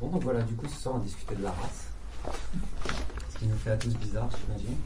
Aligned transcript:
Bon, 0.00 0.08
donc 0.08 0.22
voilà, 0.22 0.42
du 0.42 0.54
coup, 0.54 0.66
ce 0.68 0.80
soir, 0.80 0.94
on 0.96 0.98
discutait 0.98 1.34
de 1.34 1.42
la 1.42 1.50
race. 1.50 1.88
Ce 3.30 3.38
qui 3.38 3.46
nous 3.46 3.56
fait 3.56 3.70
à 3.70 3.76
tous 3.76 3.94
bizarre, 3.96 4.28
j'imagine. 4.30 4.76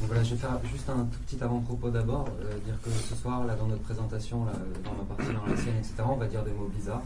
Donc 0.00 0.08
voilà, 0.08 0.24
je 0.24 0.34
vais 0.34 0.40
faire 0.40 0.58
juste 0.64 0.88
un 0.90 1.04
tout 1.04 1.18
petit 1.26 1.42
avant-propos 1.42 1.90
d'abord, 1.90 2.26
euh, 2.40 2.58
dire 2.64 2.74
que 2.82 2.90
ce 2.90 3.14
soir, 3.14 3.44
là, 3.44 3.54
dans 3.54 3.66
notre 3.66 3.82
présentation, 3.82 4.46
dans 4.84 4.94
ma 4.94 5.04
partie, 5.04 5.32
dans 5.32 5.46
la 5.46 5.56
sienne, 5.56 5.76
etc., 5.76 5.94
on 6.04 6.16
va 6.16 6.26
dire 6.26 6.42
des 6.42 6.50
mots 6.50 6.70
bizarres, 6.74 7.02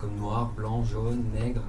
comme 0.00 0.16
noir, 0.16 0.50
blanc, 0.56 0.82
jaune, 0.82 1.24
nègre, 1.34 1.62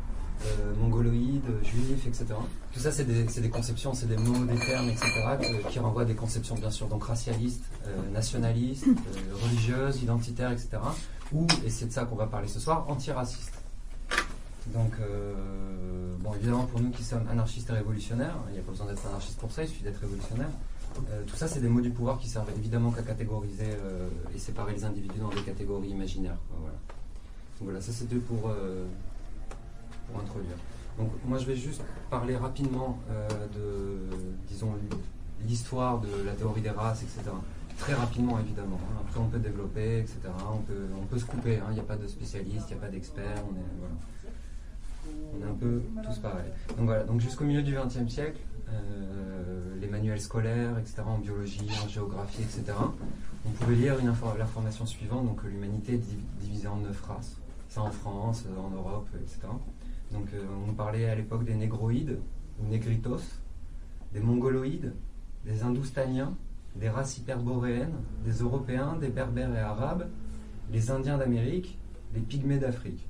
euh, 0.46 0.74
mongoloïde, 0.80 1.44
juif, 1.64 2.08
etc. 2.08 2.28
Tout 2.72 2.80
ça, 2.80 2.94
c'est 2.94 3.04
des, 3.04 3.50
conceptions, 3.50 3.94
c'est 3.94 4.06
des 4.06 4.16
mots, 4.16 4.46
des 4.46 4.58
termes, 4.58 4.88
etc., 4.88 5.10
qui 5.70 5.80
renvoient 5.80 6.06
des 6.06 6.16
conceptions, 6.16 6.56
bien 6.56 6.72
sûr, 6.72 6.88
donc 6.88 7.04
racialistes, 7.04 7.66
euh, 7.88 8.12
nationalistes, 8.14 8.86
religieuses, 9.44 10.02
identitaires, 10.02 10.52
etc., 10.52 10.78
ou, 11.34 11.46
et 11.66 11.70
c'est 11.70 11.88
de 11.88 11.92
ça 11.92 12.06
qu'on 12.06 12.16
va 12.16 12.28
parler 12.28 12.48
ce 12.48 12.62
soir, 12.62 12.86
antiracistes. 12.88 13.59
Donc, 14.74 14.92
euh, 15.02 15.34
bon, 16.20 16.34
évidemment, 16.36 16.66
pour 16.66 16.80
nous 16.80 16.92
qui 16.92 17.04
sommes 17.04 17.28
anarchistes 17.30 17.70
et 17.70 17.74
révolutionnaires, 17.74 18.36
il 18.50 18.54
n'y 18.54 18.60
a 18.60 18.62
pas 18.62 18.72
besoin 18.72 18.88
d'être 18.88 19.06
anarchiste 19.08 19.40
pour 19.40 19.52
ça, 19.52 19.64
il 19.64 19.68
suffit 19.70 19.84
d'être 19.84 20.00
révolutionnaire. 20.00 20.50
Euh, 21.12 21.24
tout 21.26 21.36
ça, 21.36 21.48
c'est 21.48 21.60
des 21.60 21.70
mots 21.70 21.82
du 21.82 21.90
pouvoir 21.92 22.18
qui 22.20 22.28
servent 22.28 22.50
évidemment 22.58 22.92
qu'à 22.92 23.02
catégoriser 23.04 23.66
euh, 23.84 24.08
et 24.36 24.40
séparer 24.40 24.74
les 24.74 24.84
individus 24.84 25.20
dans 25.20 25.30
des 25.30 25.42
catégories 25.42 25.90
imaginaires. 25.90 26.38
voilà. 26.60 26.76
Voilà, 27.62 27.82
ça 27.82 27.92
c'était 27.92 28.16
pour, 28.16 28.40
pour 28.44 30.22
introduire. 30.22 30.56
Donc 30.98 31.10
moi, 31.26 31.38
je 31.40 31.46
vais 31.46 31.58
juste 31.58 31.82
parler 32.10 32.38
rapidement 32.38 32.98
de, 33.54 34.00
disons, 34.48 34.72
l'histoire 35.46 36.00
de 36.00 36.08
la 36.26 36.32
théorie 36.34 36.62
des 36.62 36.70
races, 36.70 37.04
etc. 37.04 37.32
Très 37.78 37.94
rapidement, 37.96 38.40
évidemment. 38.40 38.80
hein. 38.82 39.02
Après, 39.06 39.20
on 39.20 39.28
peut 39.28 39.40
développer, 39.40 40.00
etc. 40.00 40.20
On 40.54 40.60
peut, 40.60 40.88
on 41.02 41.06
peut 41.06 41.20
se 41.20 41.26
couper. 41.26 41.58
hein. 41.58 41.66
Il 41.72 41.74
n'y 41.74 41.80
a 41.82 41.84
pas 41.84 41.98
de 41.98 42.08
spécialistes, 42.08 42.68
il 42.70 42.76
n'y 42.78 42.80
a 42.80 42.86
pas 42.86 42.92
est, 42.92 43.44
voilà. 43.78 43.94
On 45.36 45.46
est 45.46 45.50
un 45.50 45.54
peu 45.54 45.82
tous 46.06 46.18
pareils. 46.20 46.52
Donc 46.78 46.86
voilà, 46.86 47.04
donc 47.04 47.22
jusqu'au 47.22 47.44
milieu 47.46 47.62
du 47.62 47.76
XXe 47.76 48.08
siècle, 48.12 48.40
euh, 48.70 49.76
les 49.80 49.88
manuels 49.88 50.22
scolaires, 50.22 50.78
etc., 50.78 51.02
en 51.06 51.18
biologie, 51.20 51.68
en 51.84 51.88
géographie, 51.88 52.42
etc., 52.44 52.78
on 53.46 53.50
pouvait 53.52 53.76
lire 53.76 53.96
l'information 54.38 54.86
suivante, 54.86 55.26
donc 55.26 55.44
l'humanité 55.44 55.94
est 55.94 55.98
div- 55.98 56.24
divisée 56.42 56.68
en 56.68 56.78
neuf 56.78 57.02
races. 57.04 57.38
Ça 57.70 57.82
en 57.82 57.92
France, 57.92 58.46
euh, 58.48 58.60
en 58.60 58.70
Europe, 58.76 59.08
etc. 59.22 59.42
Donc 60.12 60.28
euh, 60.34 60.44
on 60.68 60.74
parlait 60.74 61.10
à 61.10 61.16
l'époque 61.16 61.46
des 61.46 61.56
négroïdes, 61.56 62.18
ou 62.62 62.68
négritos, 62.70 63.22
des 64.14 64.20
mongoloïdes, 64.20 64.94
des 65.46 65.64
hindoustaniens, 65.64 66.34
des 66.76 66.90
races 66.90 67.18
hyperboréennes, 67.18 67.94
des 68.26 68.40
européens, 68.40 68.98
des 69.00 69.10
berbères 69.10 69.54
et 69.56 69.60
arabes, 69.60 70.08
les 70.72 70.92
indiens 70.92 71.18
d'Amérique, 71.18 71.78
les 72.14 72.20
pygmées 72.22 72.58
d'Afrique. 72.60 73.08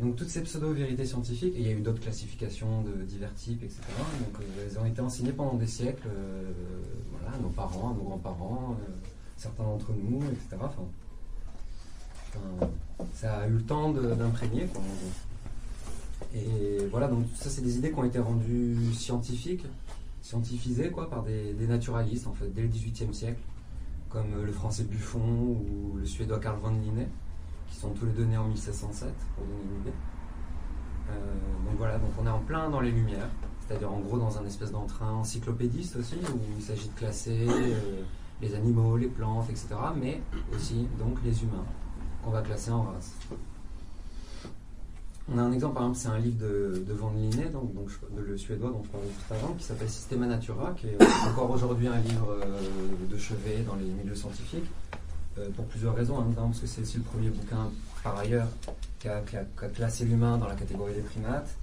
Donc 0.00 0.16
toutes 0.16 0.30
ces 0.30 0.42
pseudo-vérités 0.42 1.04
scientifiques, 1.04 1.54
et 1.56 1.60
il 1.60 1.66
y 1.66 1.68
a 1.68 1.72
eu 1.72 1.82
d'autres 1.82 2.00
classifications 2.00 2.82
de 2.82 3.02
divers 3.02 3.34
types, 3.34 3.62
etc. 3.62 3.80
Donc 4.18 4.40
euh, 4.40 4.66
elles 4.66 4.78
ont 4.78 4.86
été 4.86 5.00
enseignées 5.02 5.32
pendant 5.32 5.54
des 5.54 5.66
siècles, 5.66 6.08
euh, 6.08 6.52
à 7.28 7.36
nos 7.38 7.50
parents, 7.50 7.90
à 7.90 7.94
nos 7.94 8.04
grands-parents, 8.04 8.76
euh, 8.80 8.92
certains 9.36 9.64
d'entre 9.64 9.92
nous, 9.92 10.22
etc. 10.22 10.56
Ça 13.12 13.40
a 13.40 13.46
eu 13.46 13.52
le 13.52 13.62
temps 13.62 13.90
d'imprégner. 13.90 14.68
Et 16.34 16.86
voilà, 16.90 17.08
donc 17.08 17.26
ça 17.34 17.50
c'est 17.50 17.60
des 17.60 17.76
idées 17.76 17.90
qui 17.90 17.98
ont 17.98 18.04
été 18.04 18.20
rendues 18.20 18.94
scientifiques, 18.94 19.66
scientifisées 20.22 20.90
quoi, 20.90 21.10
par 21.10 21.24
des, 21.24 21.52
naturalistes 21.68 22.26
en 22.26 22.32
fait, 22.32 22.48
dès 22.54 22.62
le 22.62 22.68
XVIIIe 22.68 23.12
siècle, 23.12 23.40
comme 24.08 24.44
le 24.44 24.52
français 24.52 24.84
Buffon 24.84 25.18
ou 25.20 25.96
le 25.98 26.06
suédois 26.06 26.38
Carl 26.38 26.58
von 26.58 26.70
Linné 26.70 27.08
qui 27.70 27.76
sont 27.76 27.90
tous 27.90 28.06
les 28.06 28.12
deux 28.12 28.24
nés 28.24 28.36
en 28.36 28.48
1707, 28.48 29.08
pour 29.36 29.44
donner 29.44 29.62
une 29.62 29.80
idée. 29.80 29.96
Euh, 31.10 31.12
donc 31.66 31.78
voilà, 31.78 31.98
donc 31.98 32.10
on 32.20 32.26
est 32.26 32.30
en 32.30 32.40
plein 32.40 32.68
dans 32.68 32.80
les 32.80 32.90
Lumières, 32.90 33.28
c'est-à-dire 33.66 33.90
en 33.90 34.00
gros 34.00 34.18
dans 34.18 34.38
un 34.38 34.44
espèce 34.44 34.72
d'entrain 34.72 35.12
encyclopédiste 35.12 35.96
aussi, 35.96 36.16
où 36.16 36.38
il 36.56 36.62
s'agit 36.62 36.88
de 36.88 36.94
classer 36.94 37.46
euh, 37.48 38.02
les 38.42 38.54
animaux, 38.54 38.96
les 38.96 39.08
plantes, 39.08 39.48
etc., 39.50 39.68
mais 39.96 40.20
aussi 40.54 40.86
donc 40.98 41.18
les 41.24 41.42
humains, 41.42 41.64
qu'on 42.22 42.30
va 42.30 42.42
classer 42.42 42.70
en 42.70 42.82
race. 42.82 43.14
On 45.32 45.38
a 45.38 45.42
un 45.42 45.52
exemple, 45.52 45.74
par 45.74 45.84
exemple, 45.84 45.98
c'est 45.98 46.08
un 46.08 46.18
livre 46.18 46.38
de, 46.38 46.84
de 46.84 46.92
Van 46.92 47.12
Linné, 47.12 47.50
donc, 47.50 47.72
de 47.74 48.20
le 48.20 48.36
suédois 48.36 48.70
dont 48.70 48.82
je 48.82 48.88
parlais 48.88 49.06
juste 49.06 49.30
avant, 49.30 49.54
qui 49.54 49.62
s'appelle 49.62 49.88
Systema 49.88 50.26
Natura, 50.26 50.74
qui 50.76 50.88
est 50.88 50.98
encore 51.28 51.50
aujourd'hui 51.50 51.86
un 51.86 52.00
livre 52.00 52.36
euh, 52.42 52.60
de 53.08 53.16
chevet 53.16 53.62
dans 53.64 53.76
les 53.76 53.84
milieux 53.84 54.16
scientifiques. 54.16 54.68
Euh, 55.38 55.48
pour 55.50 55.64
plusieurs 55.66 55.94
raisons, 55.94 56.18
hein, 56.18 56.24
notamment 56.28 56.48
parce 56.48 56.60
que 56.60 56.66
c'est 56.66 56.82
aussi 56.82 56.98
le 56.98 57.04
premier 57.04 57.30
bouquin, 57.30 57.70
par 58.02 58.18
ailleurs, 58.18 58.48
qui 58.98 59.08
a, 59.08 59.22
classé 59.72 60.04
l'humain 60.04 60.36
dans 60.38 60.48
la 60.48 60.56
catégorie 60.56 60.94
des 60.94 61.02
primates. 61.02 61.56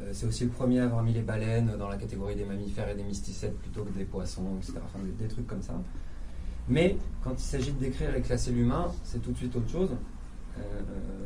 Euh, 0.00 0.10
c'est 0.12 0.26
aussi 0.26 0.44
le 0.44 0.50
premier 0.50 0.80
à 0.80 0.84
avoir 0.84 1.02
mis 1.02 1.12
les 1.12 1.22
baleines 1.22 1.76
dans 1.78 1.88
la 1.88 1.96
catégorie 1.96 2.36
des 2.36 2.44
mammifères 2.44 2.88
et 2.90 2.94
des 2.94 3.02
mysticètes 3.02 3.56
plutôt 3.58 3.84
que 3.84 3.96
des 3.96 4.04
poissons, 4.04 4.56
etc. 4.58 4.74
Des, 5.02 5.24
des 5.24 5.28
trucs 5.28 5.46
comme 5.46 5.62
ça. 5.62 5.74
Mais 6.68 6.98
quand 7.22 7.32
il 7.32 7.44
s'agit 7.44 7.72
de 7.72 7.78
décrire 7.78 8.14
et 8.14 8.20
classer 8.20 8.50
l'humain, 8.50 8.92
c'est 9.04 9.22
tout 9.22 9.32
de 9.32 9.36
suite 9.36 9.56
autre 9.56 9.70
chose. 9.70 9.90
Euh, 10.58 10.62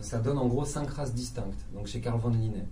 ça 0.01 0.19
donne 0.19 0.39
en 0.39 0.47
gros 0.47 0.65
cinq 0.65 0.91
races 0.91 1.15
distinctes, 1.15 1.67
donc 1.75 1.87
chez 1.87 2.01
Carl 2.01 2.21
von 2.21 2.31
Linné. 2.31 2.65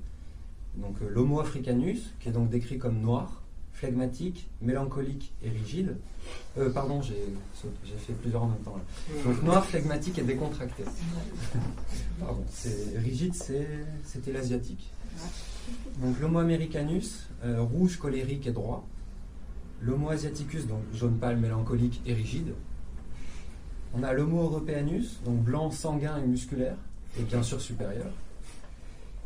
Donc 0.77 0.97
l'Homo 1.01 1.41
africanus, 1.41 2.15
qui 2.21 2.29
est 2.29 2.33
donc 2.33 2.51
décrit 2.51 2.79
comme 2.79 3.01
noir, 3.01 3.43
flegmatique, 3.79 4.49
mélancolique 4.61 5.33
et 5.43 5.51
rigide. 5.51 5.97
Euh, 6.59 6.71
pardon, 6.71 7.01
j'ai 7.01 7.15
fait 7.97 8.13
plusieurs 8.15 8.43
en 8.43 8.49
même 8.49 8.59
temps. 8.59 8.77
là. 8.77 9.23
Donc 9.25 9.43
noir, 9.45 9.65
flegmatique 9.65 10.19
et 10.19 10.23
décontracté. 10.23 10.83
Pardon, 12.19 12.45
rigide, 12.97 13.35
c'était 13.35 14.33
l'asiatique. 14.33 14.91
Donc 16.03 16.19
l'Homo 16.21 16.41
americanus, 16.41 17.29
euh, 17.45 17.63
rouge, 17.63 17.99
colérique 17.99 18.49
et 18.49 18.53
droit. 18.53 18.85
L'Homo 19.81 20.11
asiaticus, 20.11 20.67
donc 20.67 20.83
jaune 20.93 21.17
pâle, 21.19 21.37
mélancolique 21.37 22.01
et 22.05 22.15
rigide. 22.15 22.55
On 23.95 24.03
a 24.03 24.13
l'Homo 24.13 24.43
europeanus, 24.43 25.21
donc 25.25 25.39
blanc, 25.45 25.71
sanguin 25.71 26.19
et 26.19 26.27
musculaire, 26.27 26.77
et 27.19 27.23
bien 27.23 27.45
sûr 27.45 27.61
supérieur. 27.61 28.11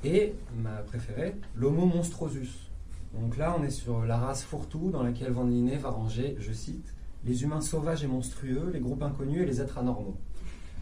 Et 0.05 0.35
ma 0.63 0.77
préférée, 0.83 1.37
l'Homo 1.57 1.87
monstrosus. 1.87 2.69
Donc 3.15 3.37
là, 3.37 3.55
on 3.59 3.63
est 3.63 3.71
sur 3.71 4.05
la 4.05 4.17
race 4.17 4.43
fourre-tout 4.43 4.91
dans 4.91 5.03
laquelle 5.03 5.33
Van 5.33 5.45
Linné 5.45 5.77
va 5.77 5.91
ranger, 5.91 6.37
je 6.39 6.53
cite, 6.53 6.95
les 7.25 7.43
humains 7.43 7.61
sauvages 7.61 8.03
et 8.03 8.07
monstrueux, 8.07 8.71
les 8.73 8.81
groupes 8.81 9.03
inconnus 9.03 9.43
et 9.43 9.47
les 9.47 9.61
êtres 9.61 9.79
anormaux. 9.79 10.17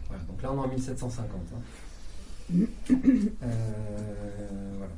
Voilà, 0.07 0.23
donc 0.23 0.41
là, 0.41 0.51
on 0.51 0.55
est 0.61 0.65
en 0.65 0.67
1750. 0.67 1.29
hein. 1.53 1.59
Euh, 3.43 4.73
voilà. 4.77 4.93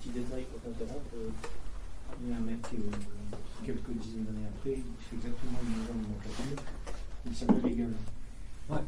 Petit 0.00 0.10
détail 0.10 0.44
pour 0.44 0.60
t'interrompre, 0.60 1.14
euh, 1.16 1.30
il 2.22 2.30
y 2.30 2.32
a 2.32 2.36
un 2.36 2.40
mec 2.40 2.58
euh, 2.74 3.36
quelques 3.64 3.90
dizaines 3.98 4.24
d'années 4.24 4.46
après, 4.54 4.72
il 4.72 5.04
fait 5.08 5.16
exactement 5.16 5.58
une 5.62 5.70
même 5.70 6.02
nomenclature, 6.02 6.62
il 7.26 7.34
s'appelle 7.34 7.72
Hegel. 7.72 7.92
Ouais. 8.68 8.84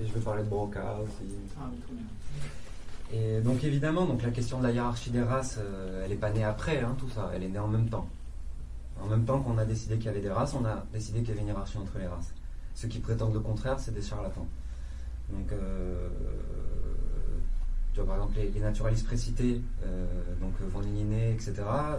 Et 0.00 0.06
je 0.06 0.12
vais 0.12 0.20
parler 0.20 0.42
de 0.42 0.48
Broca 0.48 0.98
aussi. 1.02 1.34
Ah 1.58 1.68
oui, 1.70 1.78
très 1.78 1.92
bien. 1.94 2.04
Et 3.12 3.40
donc 3.40 3.64
évidemment, 3.64 4.04
donc 4.04 4.22
la 4.22 4.30
question 4.30 4.58
de 4.58 4.64
la 4.64 4.72
hiérarchie 4.72 5.10
des 5.10 5.22
races, 5.22 5.58
euh, 5.58 6.02
elle 6.04 6.10
n'est 6.10 6.16
pas 6.16 6.30
née 6.30 6.44
après, 6.44 6.80
hein, 6.80 6.94
tout 6.98 7.08
ça, 7.08 7.30
elle 7.34 7.42
est 7.42 7.48
née 7.48 7.58
en 7.58 7.68
même 7.68 7.88
temps. 7.88 8.06
En 9.00 9.06
même 9.06 9.24
temps 9.24 9.40
qu'on 9.40 9.56
a 9.56 9.64
décidé 9.64 9.96
qu'il 9.96 10.06
y 10.06 10.08
avait 10.08 10.20
des 10.20 10.30
races, 10.30 10.54
on 10.54 10.64
a 10.64 10.84
décidé 10.92 11.20
qu'il 11.20 11.30
y 11.30 11.32
avait 11.32 11.40
une 11.40 11.46
hiérarchie 11.46 11.78
entre 11.78 11.98
les 11.98 12.06
races. 12.06 12.34
Ceux 12.74 12.88
qui 12.88 12.98
prétendent 12.98 13.32
le 13.32 13.40
contraire, 13.40 13.80
c'est 13.80 13.94
des 13.94 14.02
charlatans. 14.02 14.46
Donc, 15.30 15.52
euh, 15.52 16.08
tu 17.92 18.00
vois, 18.00 18.06
par 18.06 18.16
exemple, 18.16 18.38
les, 18.38 18.60
naturalistes 18.60 19.06
précités, 19.06 19.60
euh, 19.84 20.06
donc 20.40 20.52
Van 20.72 20.80
Linné, 20.80 21.32
etc., 21.32 21.54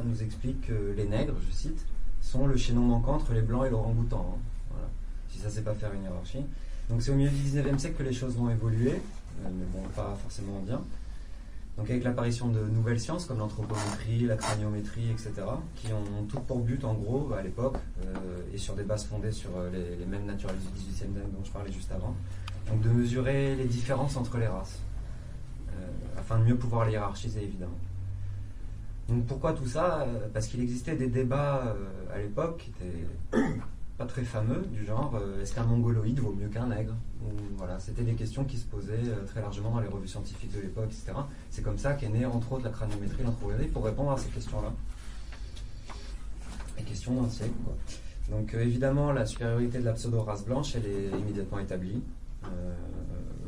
nous 0.05 0.21
expliquent 0.21 0.67
que 0.67 0.93
les 0.95 1.05
nègres, 1.05 1.35
je 1.47 1.53
cite, 1.55 1.85
sont 2.21 2.47
le 2.47 2.55
chaînon 2.57 2.81
manquant 2.81 3.15
entre 3.15 3.33
les 3.33 3.41
blancs 3.41 3.65
et 3.65 3.69
l'orang-outan. 3.69 4.37
hein. 4.73 4.75
Si 5.29 5.39
ça, 5.39 5.49
c'est 5.49 5.63
pas 5.63 5.73
faire 5.73 5.93
une 5.93 6.03
hiérarchie. 6.03 6.45
Donc 6.89 7.01
c'est 7.01 7.11
au 7.11 7.15
milieu 7.15 7.29
du 7.29 7.37
19e 7.37 7.77
siècle 7.77 7.97
que 7.97 8.03
les 8.03 8.13
choses 8.13 8.35
vont 8.35 8.49
évoluer, 8.49 8.99
mais 9.43 9.65
bon, 9.71 9.83
pas 9.95 10.17
forcément 10.21 10.59
bien. 10.65 10.81
Donc 11.79 11.89
avec 11.89 12.03
l'apparition 12.03 12.49
de 12.49 12.59
nouvelles 12.59 12.99
sciences 12.99 13.23
comme 13.23 13.37
l'anthropométrie, 13.37 14.25
la 14.25 14.35
craniométrie, 14.35 15.11
etc., 15.11 15.31
qui 15.75 15.93
ont 15.93 16.25
toutes 16.27 16.43
pour 16.43 16.59
but 16.59 16.83
en 16.83 16.93
gros 16.93 17.31
à 17.31 17.41
l'époque, 17.41 17.77
euh, 18.03 18.53
et 18.53 18.57
sur 18.57 18.75
des 18.75 18.83
bases 18.83 19.05
fondées 19.05 19.31
sur 19.31 19.51
euh, 19.55 19.69
les, 19.97 20.05
mêmes 20.05 20.25
naturalistes 20.25 20.67
du 20.73 20.91
18e 20.91 20.93
siècle 20.93 21.11
dont 21.13 21.41
je 21.41 21.51
parlais 21.51 21.71
juste 21.71 21.89
avant, 21.93 22.13
donc 22.69 22.81
de 22.81 22.89
mesurer 22.89 23.55
les 23.55 23.63
différences 23.63 24.17
entre 24.17 24.37
les 24.39 24.47
races, 24.47 24.77
euh, 25.69 26.19
afin 26.19 26.39
de 26.39 26.43
mieux 26.43 26.57
pouvoir 26.57 26.85
les 26.85 26.91
hiérarchiser 26.91 27.43
évidemment. 27.43 27.79
Donc 29.07 29.25
pourquoi 29.25 29.53
tout 29.53 29.65
ça? 29.65 30.05
Parce 30.33 30.47
qu'il 30.47 30.61
existait 30.61 30.97
des 30.97 31.07
débats 31.07 31.75
à 32.13 32.17
l'époque 32.19 32.57
qui 32.57 32.69
étaient 32.71 33.39
pas 33.99 34.05
très 34.05 34.23
fameux, 34.23 34.65
du 34.71 34.85
genre 34.85 35.13
euh, 35.15 35.41
est-ce 35.41 35.53
qu'un 35.53 35.65
mongoloïde 35.65 36.21
vaut 36.21 36.31
mieux 36.31 36.47
qu'un 36.47 36.67
nègre 36.67 36.95
voilà, 37.57 37.77
C'était 37.81 38.03
des 38.03 38.13
questions 38.13 38.45
qui 38.45 38.55
se 38.57 38.65
posaient 38.65 38.93
euh, 38.93 39.25
très 39.25 39.41
largement 39.41 39.71
dans 39.71 39.81
les 39.81 39.89
revues 39.89 40.07
scientifiques 40.07 40.55
de 40.55 40.61
l'époque, 40.61 40.85
etc. 40.85 41.11
C'est 41.51 41.61
comme 41.61 41.77
ça 41.77 41.93
qu'est 41.95 42.07
née 42.07 42.25
entre 42.25 42.53
autres 42.53 42.63
la 42.63 42.69
craniométrie, 42.69 43.23
l'anthropométrie, 43.23 43.67
pour 43.67 43.83
répondre 43.83 44.11
à 44.11 44.17
ces 44.17 44.29
questions-là. 44.29 44.71
Les 46.77 46.83
questions 46.85 47.21
d'un 47.21 47.29
siècle. 47.29 47.51
Donc 48.31 48.53
euh, 48.53 48.61
évidemment, 48.61 49.11
la 49.11 49.25
supériorité 49.25 49.79
de 49.79 49.85
la 49.85 49.91
pseudo-race 49.91 50.45
blanche, 50.45 50.77
elle 50.77 50.85
est 50.85 51.19
immédiatement 51.19 51.59
établie. 51.59 52.01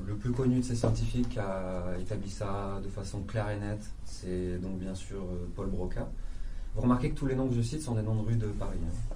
Le 0.06 0.16
plus 0.18 0.32
connu 0.32 0.60
de 0.60 0.66
ces 0.66 0.76
scientifiques 0.76 1.38
a 1.38 1.98
établi 1.98 2.30
ça 2.30 2.82
de 2.84 2.90
façon 2.90 3.22
claire 3.22 3.50
et 3.52 3.58
nette, 3.58 3.90
c'est 4.04 4.58
donc 4.58 4.80
bien 4.80 4.94
sûr 4.94 5.26
Paul 5.56 5.70
Broca. 5.70 6.10
Vous 6.76 6.82
remarquez 6.82 7.12
que 7.12 7.16
tous 7.16 7.28
les 7.28 7.36
noms 7.36 7.48
que 7.48 7.56
je 7.56 7.62
cite 7.62 7.82
sont 7.82 7.96
des 7.96 8.02
noms 8.02 8.16
de 8.16 8.28
rues 8.28 8.36
de 8.36 8.48
Paris. 8.48 8.80
hein. 8.86 9.16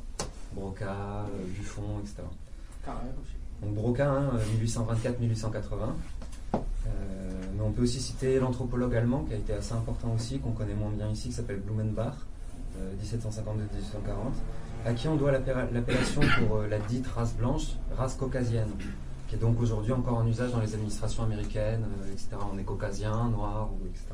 Broca, 0.56 0.92
euh, 0.92 1.26
Buffon, 1.58 2.00
etc. 2.02 2.24
Donc 3.62 3.74
Broca, 3.76 4.10
hein, 4.10 4.30
1824-1880. 4.64 5.94
Euh, 6.54 6.60
mais 7.56 7.62
on 7.64 7.72
peut 7.72 7.84
aussi 7.84 8.00
citer 8.00 8.40
l'anthropologue 8.40 8.96
allemand 8.96 9.24
qui 9.28 9.34
a 9.34 9.38
été 9.38 9.54
assez 9.54 9.74
important 9.74 10.14
aussi, 10.16 10.40
qu'on 10.40 10.52
connaît 10.52 10.74
moins 10.76 10.92
bien 10.92 11.10
ici, 11.10 11.30
qui 11.30 11.34
s'appelle 11.34 11.60
Blumenbach, 11.60 12.14
euh, 12.80 12.94
1752-1840, 13.04 14.34
à 14.86 14.94
qui 14.94 15.08
on 15.08 15.16
doit 15.16 15.32
l'appella- 15.32 15.68
l'appellation 15.72 16.22
pour 16.40 16.58
euh, 16.58 16.68
la 16.68 16.80
dite 16.80 17.08
race 17.08 17.34
blanche, 17.34 17.76
race 17.98 18.16
caucasienne, 18.16 18.70
qui 19.28 19.36
est 19.36 19.40
donc 19.40 19.60
aujourd'hui 19.60 19.94
encore 19.94 20.18
en 20.20 20.28
usage 20.28 20.52
dans 20.52 20.60
les 20.60 20.74
administrations 20.74 21.24
américaines, 21.24 21.86
euh, 22.04 22.12
etc. 22.12 22.30
On 22.54 22.58
est 22.60 22.64
caucasien, 22.64 23.30
noir, 23.30 23.70
ou 23.74 23.86
etc. 23.88 24.06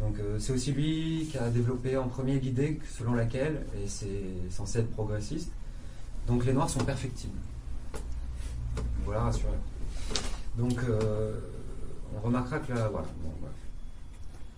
Donc 0.00 0.18
euh, 0.18 0.38
c'est 0.38 0.52
aussi 0.52 0.72
lui 0.72 1.28
qui 1.30 1.38
a 1.38 1.48
développé 1.50 1.96
en 1.96 2.08
premier 2.08 2.38
l'idée 2.40 2.80
selon 2.90 3.14
laquelle, 3.14 3.64
et 3.76 3.86
c'est 3.86 4.50
censé 4.50 4.80
être 4.80 4.90
progressiste, 4.90 5.52
donc 6.26 6.44
les 6.44 6.52
noirs 6.52 6.70
sont 6.70 6.84
perfectibles. 6.84 7.38
Voilà, 9.04 9.22
rassuré. 9.22 9.52
Donc, 10.56 10.78
euh, 10.88 11.38
on 12.16 12.20
remarquera 12.20 12.58
que 12.58 12.72
là, 12.72 12.88
voilà. 12.88 13.06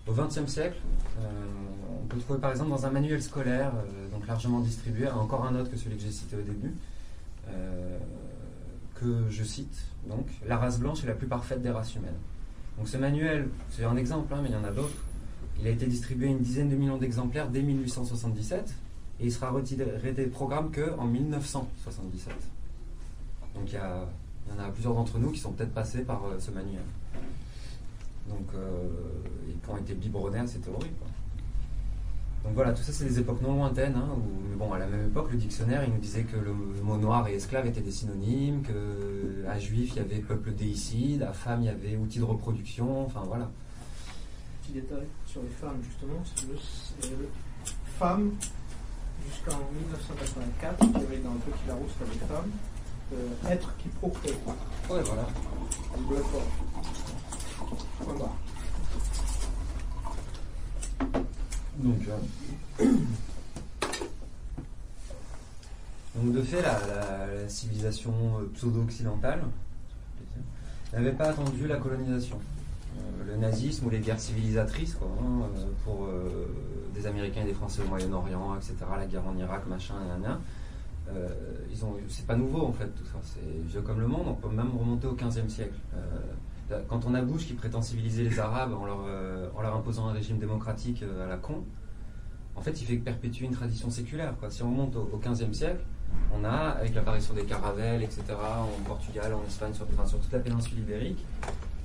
Au 0.07 0.13
XXe 0.13 0.49
siècle, 0.49 0.77
euh, 1.19 1.27
on 2.01 2.05
peut 2.07 2.17
trouver 2.17 2.39
par 2.39 2.51
exemple 2.51 2.69
dans 2.69 2.85
un 2.85 2.89
manuel 2.89 3.21
scolaire, 3.21 3.73
donc 4.11 4.25
largement 4.25 4.61
distribué, 4.61 5.09
encore 5.09 5.45
un 5.45 5.55
autre 5.55 5.69
que 5.69 5.75
celui 5.75 5.97
que 5.97 6.03
j'ai 6.03 6.11
cité 6.11 6.37
au 6.37 6.41
début, 6.41 6.73
que 8.95 9.29
je 9.29 9.43
cite, 9.43 9.77
donc, 10.07 10.25
La 10.47 10.57
race 10.57 10.79
blanche 10.79 11.03
est 11.03 11.07
la 11.07 11.13
plus 11.13 11.27
parfaite 11.27 11.61
des 11.61 11.69
races 11.69 11.95
humaines. 11.95 12.15
Donc 12.77 12.87
ce 12.87 12.97
manuel, 12.97 13.49
c'est 13.69 13.83
un 13.83 13.97
exemple, 13.97 14.33
hein, 14.33 14.39
mais 14.41 14.49
il 14.49 14.53
y 14.53 14.57
en 14.57 14.63
a 14.63 14.71
d'autres. 14.71 15.03
Il 15.59 15.67
a 15.67 15.71
été 15.71 15.85
distribué 15.87 16.27
une 16.27 16.39
dizaine 16.39 16.69
de 16.69 16.75
millions 16.75 16.97
d'exemplaires 16.97 17.49
dès 17.49 17.61
1877 17.61 18.73
et 19.19 19.25
il 19.25 19.31
sera 19.31 19.49
retiré 19.49 20.11
des 20.11 20.25
programmes 20.25 20.71
qu'en 20.71 21.05
1977. 21.05 22.33
Donc 23.55 23.71
il 23.71 23.75
y, 23.75 23.79
en 23.79 24.63
a 24.63 24.69
plusieurs 24.69 24.93
d'entre 24.93 25.17
nous 25.17 25.31
qui 25.31 25.39
sont 25.39 25.51
peut-être 25.51 25.73
passés 25.73 26.01
par 26.01 26.23
euh, 26.25 26.39
ce 26.39 26.51
manuel. 26.51 26.83
Donc, 28.29 28.47
euh, 28.55 28.87
qui 29.63 29.69
ont 29.69 29.77
été 29.77 29.93
biberonnés 29.93 30.39
à 30.39 30.47
cette 30.47 30.61
théorie. 30.61 30.91
quoi. 30.99 31.07
Donc 32.43 32.53
voilà, 32.53 32.71
tout 32.71 32.83
ça 32.83 32.91
c'est 32.91 33.05
des 33.05 33.19
époques 33.19 33.41
non 33.41 33.55
lointaines. 33.55 33.95
hein, 33.95 34.09
mais 34.49 34.55
bon, 34.55 34.71
à 34.71 34.79
la 34.79 34.85
même 34.85 35.07
époque, 35.07 35.31
le 35.31 35.37
dictionnaire 35.37 35.83
il 35.83 35.93
nous 35.93 35.99
disait 35.99 36.23
que 36.23 36.37
le 36.37 36.53
mot 36.83 36.97
noir 36.97 37.27
et 37.27 37.35
esclave 37.35 37.65
étaient 37.65 37.81
des 37.81 37.91
synonymes, 37.91 38.61
que 38.61 39.45
à 39.49 39.59
juif 39.59 39.91
il 39.93 39.97
y 39.97 39.99
avait 39.99 40.19
peuple 40.19 40.51
déicide, 40.53 41.23
à 41.23 41.33
femme 41.33 41.61
il 41.61 41.65
y 41.65 41.69
avait 41.69 41.97
outil 41.97 42.19
de 42.19 42.23
reproduction, 42.23 43.05
enfin 43.05 43.23
voilà. 43.25 43.49
Petit 44.67 44.73
détail 44.81 45.07
sur 45.25 45.41
les 45.43 45.49
femmes, 45.49 45.81
justement, 45.81 46.21
c'est 46.35 46.45
le, 46.47 47.17
le 47.17 47.29
femme 47.97 48.31
jusqu'en 49.25 49.59
1984, 49.73 50.77
il 50.83 50.91
y 50.91 50.95
avait 51.05 51.17
dans 51.19 51.33
le 51.33 51.39
Petit 51.39 51.67
Larousse, 51.69 51.91
c'était 51.97 52.11
les 52.11 52.19
femmes, 52.27 52.51
euh, 53.13 53.49
être 53.49 53.77
qui 53.77 53.87
procrée. 53.89 54.31
Ouais, 54.89 55.01
voilà. 55.03 55.27
Donc, 61.77 61.97
euh, 62.79 62.85
donc 66.15 66.33
de 66.33 66.41
fait, 66.41 66.61
la, 66.61 66.79
la- 66.87 67.27
la 67.43 67.49
civilisation 67.49 68.11
euh, 68.39 68.51
pseudo-occidentale 68.55 69.43
n'avait 70.93 71.11
pas 71.13 71.25
attendu 71.29 71.67
la 71.67 71.77
colonisation. 71.77 72.39
Euh, 72.95 73.17
le 73.27 73.35
nazisme 73.37 73.85
ou 73.85 73.89
les 73.89 73.99
guerres 73.99 74.19
civilisatrices, 74.19 74.97
hein, 75.01 75.05
euh, 75.55 75.65
pour 75.83 76.05
euh, 76.05 76.47
des 76.93 77.05
Américains 77.05 77.41
et 77.41 77.45
des 77.45 77.53
Français 77.53 77.81
au 77.85 77.89
Moyen-Orient, 77.89 78.55
etc., 78.55 78.75
la 78.97 79.05
guerre 79.05 79.27
en 79.27 79.37
Irak, 79.37 79.67
machin, 79.67 79.95
nan, 80.21 80.39
euh, 81.09 81.27
ils 81.71 81.85
ont, 81.85 81.95
c'est 82.07 82.25
pas 82.25 82.35
nouveau 82.35 82.65
en 82.65 82.73
fait 82.73 82.87
tout 82.87 83.05
ça, 83.05 83.19
c'est 83.21 83.67
vieux 83.67 83.81
comme 83.81 83.99
le 83.99 84.07
monde, 84.07 84.25
on 84.27 84.33
peut 84.33 84.53
même 84.53 84.71
remonter 84.77 85.07
au 85.07 85.13
XVe 85.13 85.47
siècle. 85.47 85.77
Là, 86.69 86.81
quand 86.89 87.05
on 87.05 87.13
a 87.13 87.21
Bush 87.21 87.47
qui 87.47 87.53
prétend 87.53 87.81
civiliser 87.81 88.23
les 88.23 88.39
Arabes 88.39 88.73
en 88.73 88.85
leur, 88.85 89.75
imposant 89.75 90.07
un 90.07 90.13
régime 90.13 90.37
démocratique 90.37 91.01
à 91.23 91.27
la 91.27 91.37
con, 91.37 91.63
en 92.57 92.61
fait 92.61 92.81
il 92.81 92.85
fait 92.85 92.97
perpétuer 92.97 93.45
une 93.45 93.53
tradition 93.53 93.89
séculaire. 93.89 94.33
Si 94.49 94.63
on 94.63 94.71
remonte 94.71 94.95
au, 94.97 95.09
au 95.13 95.17
XVe 95.17 95.53
siècle, 95.53 95.79
on 96.33 96.43
a, 96.43 96.75
avec 96.79 96.93
l'apparition 96.93 97.33
des 97.33 97.43
caravelles, 97.43 98.03
etc., 98.03 98.23
en 98.31 98.83
Portugal, 98.83 99.33
en 99.33 99.45
Espagne, 99.45 99.73
sur 99.73 99.85
toute 99.85 100.31
la 100.33 100.39
péninsule 100.39 100.79
ibérique, 100.79 101.23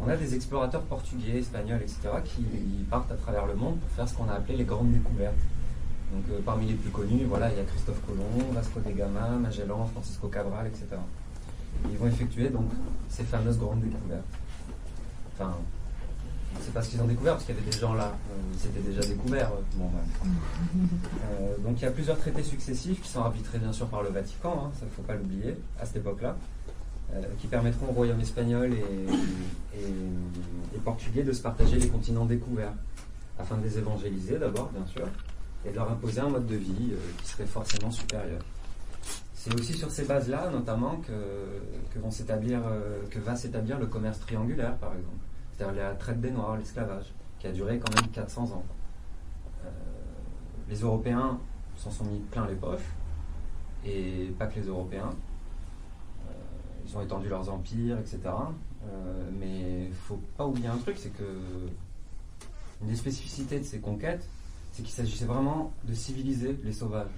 on 0.01 0.09
a 0.09 0.17
des 0.17 0.35
explorateurs 0.35 0.83
portugais, 0.83 1.39
espagnols, 1.39 1.81
etc., 1.83 1.99
qui 2.25 2.43
partent 2.91 3.13
à 3.13 3.15
travers 3.17 3.47
le 3.47 3.55
monde 3.55 3.79
pour 3.79 3.91
faire 3.91 4.09
ce 4.09 4.15
qu'on 4.15 4.29
a 4.29 4.35
appelé 4.35 4.57
les 4.59 4.65
grandes 4.65 4.93
découvertes. 4.93 5.35
Donc 6.13 6.25
euh, 6.31 6.41
parmi 6.45 6.67
les 6.67 6.75
plus 6.75 6.91
connus, 6.91 7.25
voilà, 7.27 7.51
il 7.51 7.57
y 7.57 7.61
a 7.61 7.65
Christophe 7.65 8.01
Colomb, 8.07 8.53
Vasco 8.53 8.81
de 8.81 8.91
Gama, 8.91 9.29
Magellan, 9.41 9.87
Francisco 9.87 10.29
Cabral, 10.29 10.67
etc. 10.67 10.87
Ils 11.91 11.97
vont 11.97 12.07
effectuer 12.07 12.49
donc 12.51 12.71
ces 13.09 13.25
fameuses 13.25 13.59
grandes 13.59 13.81
découvertes. 13.81 14.23
Enfin, 15.35 15.55
c'est 16.61 16.75
pas 16.75 16.83
ce 16.83 16.91
qu'ils 16.91 17.01
ont 17.01 17.07
découvert 17.07 17.33
parce 17.35 17.45
qu'il 17.47 17.55
y 17.55 17.59
avait 17.59 17.71
des 17.71 17.79
gens 17.79 17.95
là, 17.95 18.09
euh, 18.31 18.35
ils 18.53 18.59
s'étaient 18.59 18.81
déjà 18.81 19.01
découverts. 19.01 19.51
euh, 19.53 19.63
Bon. 19.77 19.91
Euh, 20.75 21.57
donc 21.65 21.81
il 21.81 21.83
y 21.85 21.87
a 21.87 21.91
plusieurs 21.91 22.19
traités 22.19 22.43
successifs 22.43 23.01
qui 23.01 23.09
sont 23.09 23.21
arbitrés 23.23 23.59
bien 23.59 23.73
sûr 23.73 23.87
par 23.87 24.03
le 24.03 24.11
Vatican, 24.11 24.65
hein, 24.67 24.71
ça 24.79 24.85
ne 24.85 24.91
faut 24.91 25.03
pas 25.03 25.15
l'oublier, 25.15 25.57
à 25.81 25.87
cette 25.87 25.97
époque-là, 25.97 26.37
qui 27.39 27.47
permettront 27.47 27.89
au 27.89 27.93
royaume 27.93 28.21
espagnol 28.21 28.73
et, 28.73 29.83
portugais 30.85 31.23
de 31.23 31.33
se 31.33 31.41
partager 31.41 31.79
les 31.79 31.89
continents 31.89 32.25
découverts, 32.25 32.75
afin 33.39 33.57
de 33.57 33.63
les 33.63 33.79
évangéliser 33.79 34.37
d'abord, 34.37 34.69
bien 34.71 34.85
sûr, 34.87 35.07
et 35.65 35.71
de 35.71 35.77
leur 35.77 35.91
imposer 35.91 36.21
un 36.21 36.29
mode 36.29 36.47
de 36.47 36.57
vie 36.57 36.91
euh, 36.93 36.97
qui 37.23 37.29
serait 37.29 37.47
forcément 37.47 37.91
supérieur. 37.91 38.41
C'est 39.35 39.55
aussi 39.55 39.73
sur 39.73 39.91
ces 39.91 40.05
bases-là, 40.05 40.51
notamment, 40.51 40.97
que, 40.97 41.13
que, 41.93 41.99
vont 41.99 42.11
euh, 42.11 43.03
que 43.11 43.19
va 43.21 43.37
s'établir 43.37 43.79
le 43.79 43.87
commerce 43.87 44.19
triangulaire, 44.21 44.77
par 44.77 44.93
exemple. 44.95 45.25
C'est-à-dire 45.57 45.83
la 45.83 45.95
traite 45.95 46.21
des 46.21 46.31
Noirs, 46.31 46.57
l'esclavage, 46.57 47.13
qui 47.39 47.47
a 47.47 47.53
duré 47.53 47.79
quand 47.79 47.95
même 47.95 48.11
400 48.11 48.45
ans. 48.53 48.65
Euh, 49.65 49.69
les 50.69 50.81
Européens 50.81 51.39
s'en 51.77 51.91
sont 51.91 52.05
mis 52.05 52.21
plein 52.21 52.47
les 52.47 52.55
poches, 52.55 52.91
et 53.85 54.33
pas 54.39 54.47
que 54.47 54.59
les 54.61 54.67
Européens. 54.67 55.11
Ils 56.87 56.97
ont 56.97 57.03
étendu 57.03 57.29
leurs 57.29 57.49
empires, 57.49 57.99
etc. 57.99 58.19
Euh, 58.85 59.31
mais 59.39 59.87
il 59.87 59.93
faut 59.93 60.21
pas 60.37 60.47
oublier 60.47 60.69
un 60.69 60.79
truc, 60.79 60.97
c'est 60.99 61.13
que 61.13 61.39
une 62.83 62.89
des 62.89 62.97
spécificités 62.97 63.61
de 63.61 63.65
ces 63.65 63.79
conquêtes, 63.79 64.29
c'est 64.73 64.83
qu'il 64.83 64.93
s'agissait 64.93 65.25
vraiment 65.25 65.73
de 65.85 65.95
civiliser 65.95 66.59
les 66.65 66.73
sauvages. 66.73 67.11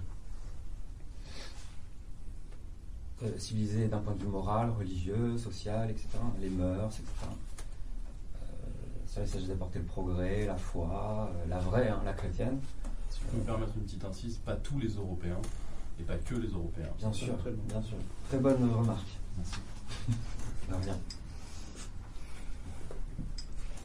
Euh, 3.22 3.38
civiliser 3.38 3.86
d'un 3.88 3.98
point 3.98 4.12
de 4.14 4.20
vue 4.20 4.28
moral, 4.28 4.70
religieux, 4.70 5.38
social, 5.38 5.90
etc. 5.90 6.08
Les 6.40 6.50
mœurs, 6.50 6.92
etc. 6.96 7.08
Euh, 8.36 8.46
ça, 9.06 9.22
il 9.22 9.28
s'agit 9.28 9.46
d'apporter 9.46 9.78
le 9.78 9.84
progrès, 9.84 10.46
la 10.46 10.56
foi, 10.56 11.30
la 11.48 11.58
vraie, 11.58 11.88
hein, 11.88 12.02
la 12.04 12.12
chrétienne. 12.12 12.58
Si 13.08 13.20
je 13.20 13.26
peux 13.30 13.36
me 13.38 13.44
permettre 13.44 13.72
une 13.76 13.84
petite 13.84 14.04
incise, 14.04 14.36
pas 14.38 14.56
tous 14.56 14.78
les 14.78 14.88
Européens, 14.88 15.40
et 16.00 16.02
pas 16.02 16.16
que 16.16 16.34
les 16.34 16.48
Européens. 16.48 16.90
Bien 16.98 17.12
sûr, 17.12 17.38
très 17.38 17.52
bon. 17.52 17.62
bien 17.68 17.82
sûr. 17.82 17.96
Très 18.28 18.38
bonne 18.38 18.70
remarque. 18.70 19.18
Merci. 19.38 19.58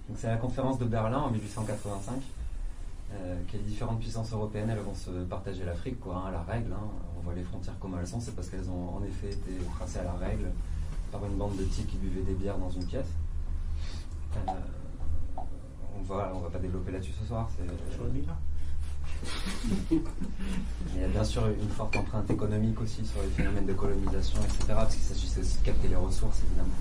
Donc 0.07 0.17
c'est 0.17 0.27
la 0.27 0.37
conférence 0.37 0.79
de 0.79 0.85
Berlin 0.85 1.19
en 1.19 1.29
1885 1.29 2.21
euh, 3.13 3.35
que 3.51 3.57
les 3.57 3.63
différentes 3.63 3.99
puissances 3.99 4.31
européennes 4.31 4.69
elles 4.69 4.79
vont 4.79 4.95
se 4.95 5.09
partager 5.25 5.63
l'Afrique, 5.65 5.99
quoi, 5.99 6.15
hein, 6.17 6.27
à 6.27 6.31
la 6.31 6.41
règle. 6.43 6.73
hein. 6.73 6.87
On 7.17 7.21
voit 7.21 7.33
les 7.35 7.43
frontières 7.43 7.77
comme 7.79 7.95
elles 7.99 8.07
sont, 8.07 8.19
c'est 8.19 8.35
parce 8.35 8.49
qu'elles 8.49 8.69
ont 8.69 8.95
en 8.97 9.03
effet 9.03 9.29
été 9.31 9.51
tracées 9.77 9.99
à 9.99 10.03
la 10.03 10.13
règle 10.13 10.49
par 11.11 11.23
une 11.25 11.37
bande 11.37 11.57
de 11.57 11.63
types 11.63 11.87
qui 11.87 11.97
buvaient 11.97 12.21
des 12.23 12.33
bières 12.33 12.57
dans 12.57 12.69
une 12.69 12.85
pièce. 12.85 13.07
Euh, 14.47 14.51
on 15.97 16.01
va, 16.03 16.31
on 16.35 16.39
va 16.39 16.49
pas 16.49 16.59
développer 16.59 16.91
là-dessus 16.91 17.13
ce 17.19 17.25
soir. 17.27 17.49
c'est- 17.57 17.65
il 19.91 21.01
y 21.01 21.03
a 21.03 21.07
bien 21.07 21.23
sûr 21.23 21.47
une 21.47 21.69
forte 21.69 21.95
empreinte 21.95 22.29
économique 22.29 22.79
aussi 22.81 23.05
sur 23.05 23.21
les 23.21 23.29
phénomènes 23.29 23.65
de 23.65 23.73
colonisation, 23.73 24.39
etc. 24.43 24.65
Parce 24.69 24.95
qu'il 24.95 25.03
s'agissait 25.03 25.41
aussi 25.41 25.57
de 25.59 25.65
capter 25.65 25.87
les 25.87 25.95
ressources, 25.95 26.39
évidemment. 26.45 26.75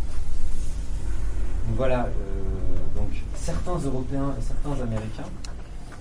Donc 1.67 1.77
voilà, 1.77 2.05
euh, 2.07 2.97
donc 2.97 3.11
certains 3.35 3.77
Européens 3.79 4.35
et 4.39 4.43
certains 4.43 4.83
Américains 4.83 5.29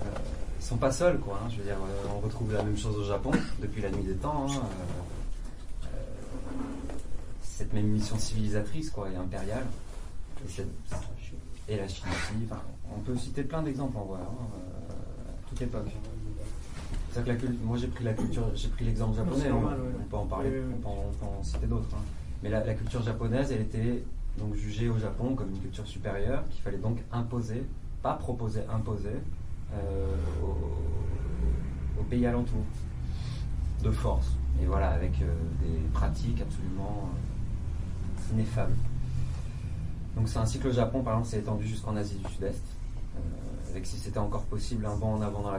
euh, 0.02 0.04
sont 0.60 0.76
pas 0.76 0.92
seuls, 0.92 1.18
quoi. 1.18 1.40
hein. 1.44 1.48
je 1.50 1.56
veux 1.58 1.64
dire, 1.64 1.76
euh, 1.76 2.08
on 2.16 2.20
retrouve 2.20 2.52
la 2.52 2.62
même 2.62 2.76
chose 2.76 2.96
au 2.96 3.04
Japon 3.04 3.30
depuis 3.60 3.82
la 3.82 3.90
nuit 3.90 4.04
des 4.04 4.14
temps. 4.14 4.46
hein. 4.48 4.62
Euh, 5.84 5.88
cette 7.42 7.72
même 7.72 7.88
mission 7.88 8.18
civilisatrice, 8.18 8.90
quoi, 8.90 9.10
et 9.10 9.16
impériale. 9.16 9.66
Et, 11.68 11.76
la 11.76 11.88
Chine 11.88 12.06
aussi. 12.08 12.48
On 12.96 13.00
peut 13.00 13.16
citer 13.16 13.42
plein 13.42 13.62
d'exemples 13.62 13.96
en 13.96 14.14
hein, 14.14 14.18
à 14.88 15.48
toute 15.48 15.60
époque. 15.60 15.88
C'est-à-dire 17.10 17.38
que 17.38 17.42
la 17.46 17.48
cul- 17.48 17.58
moi 17.64 17.76
j'ai 17.76 17.86
pris 17.88 18.04
la 18.04 18.12
culture, 18.14 18.44
j'ai 18.54 18.68
pris 18.68 18.84
l'exemple 18.84 19.16
japonais, 19.16 19.40
c'est 19.44 19.50
on, 19.50 19.60
normal, 19.60 19.80
ouais. 19.80 19.88
on 20.00 20.04
peut 20.04 20.16
en 20.16 20.26
parler, 20.26 20.50
oui. 20.50 20.74
on 20.74 20.80
peut 20.80 20.88
en, 20.88 21.04
on 21.10 21.12
peut 21.14 21.38
en 21.38 21.42
citer 21.42 21.66
d'autres. 21.66 21.88
hein. 21.94 22.02
Mais 22.42 22.50
la, 22.50 22.64
la 22.64 22.74
culture 22.74 23.02
japonaise, 23.02 23.50
elle 23.50 23.62
était 23.62 24.04
donc 24.38 24.54
jugée 24.54 24.88
au 24.88 24.98
Japon 24.98 25.34
comme 25.34 25.50
une 25.50 25.58
culture 25.60 25.86
supérieure, 25.86 26.44
qu'il 26.50 26.62
fallait 26.62 26.78
donc 26.78 26.98
imposer, 27.12 27.64
pas 28.02 28.14
proposer, 28.14 28.60
imposer 28.72 29.16
euh, 29.74 30.06
aux, 30.44 32.00
aux 32.00 32.04
pays 32.04 32.24
alentours, 32.26 32.62
de 33.82 33.90
force. 33.90 34.32
Et 34.62 34.66
voilà, 34.66 34.90
avec 34.90 35.20
euh, 35.22 35.26
des 35.62 35.78
pratiques 35.92 36.40
absolument 36.40 37.08
euh, 38.30 38.34
ineffables. 38.34 38.74
Donc 40.16 40.28
c'est 40.28 40.38
ainsi 40.38 40.58
que 40.58 40.68
le 40.68 40.74
Japon, 40.74 41.02
par 41.02 41.14
exemple, 41.14 41.28
s'est 41.30 41.38
étendu 41.40 41.66
jusqu'en 41.66 41.96
Asie 41.96 42.16
du 42.16 42.28
Sud-Est, 42.32 42.54
euh, 42.54 42.77
avec 43.78 43.86
si 43.86 43.96
c'était 43.96 44.18
encore 44.18 44.42
possible 44.42 44.86
un 44.86 44.96
bond 44.96 45.14
en 45.14 45.20
avant 45.20 45.40
dans 45.40 45.52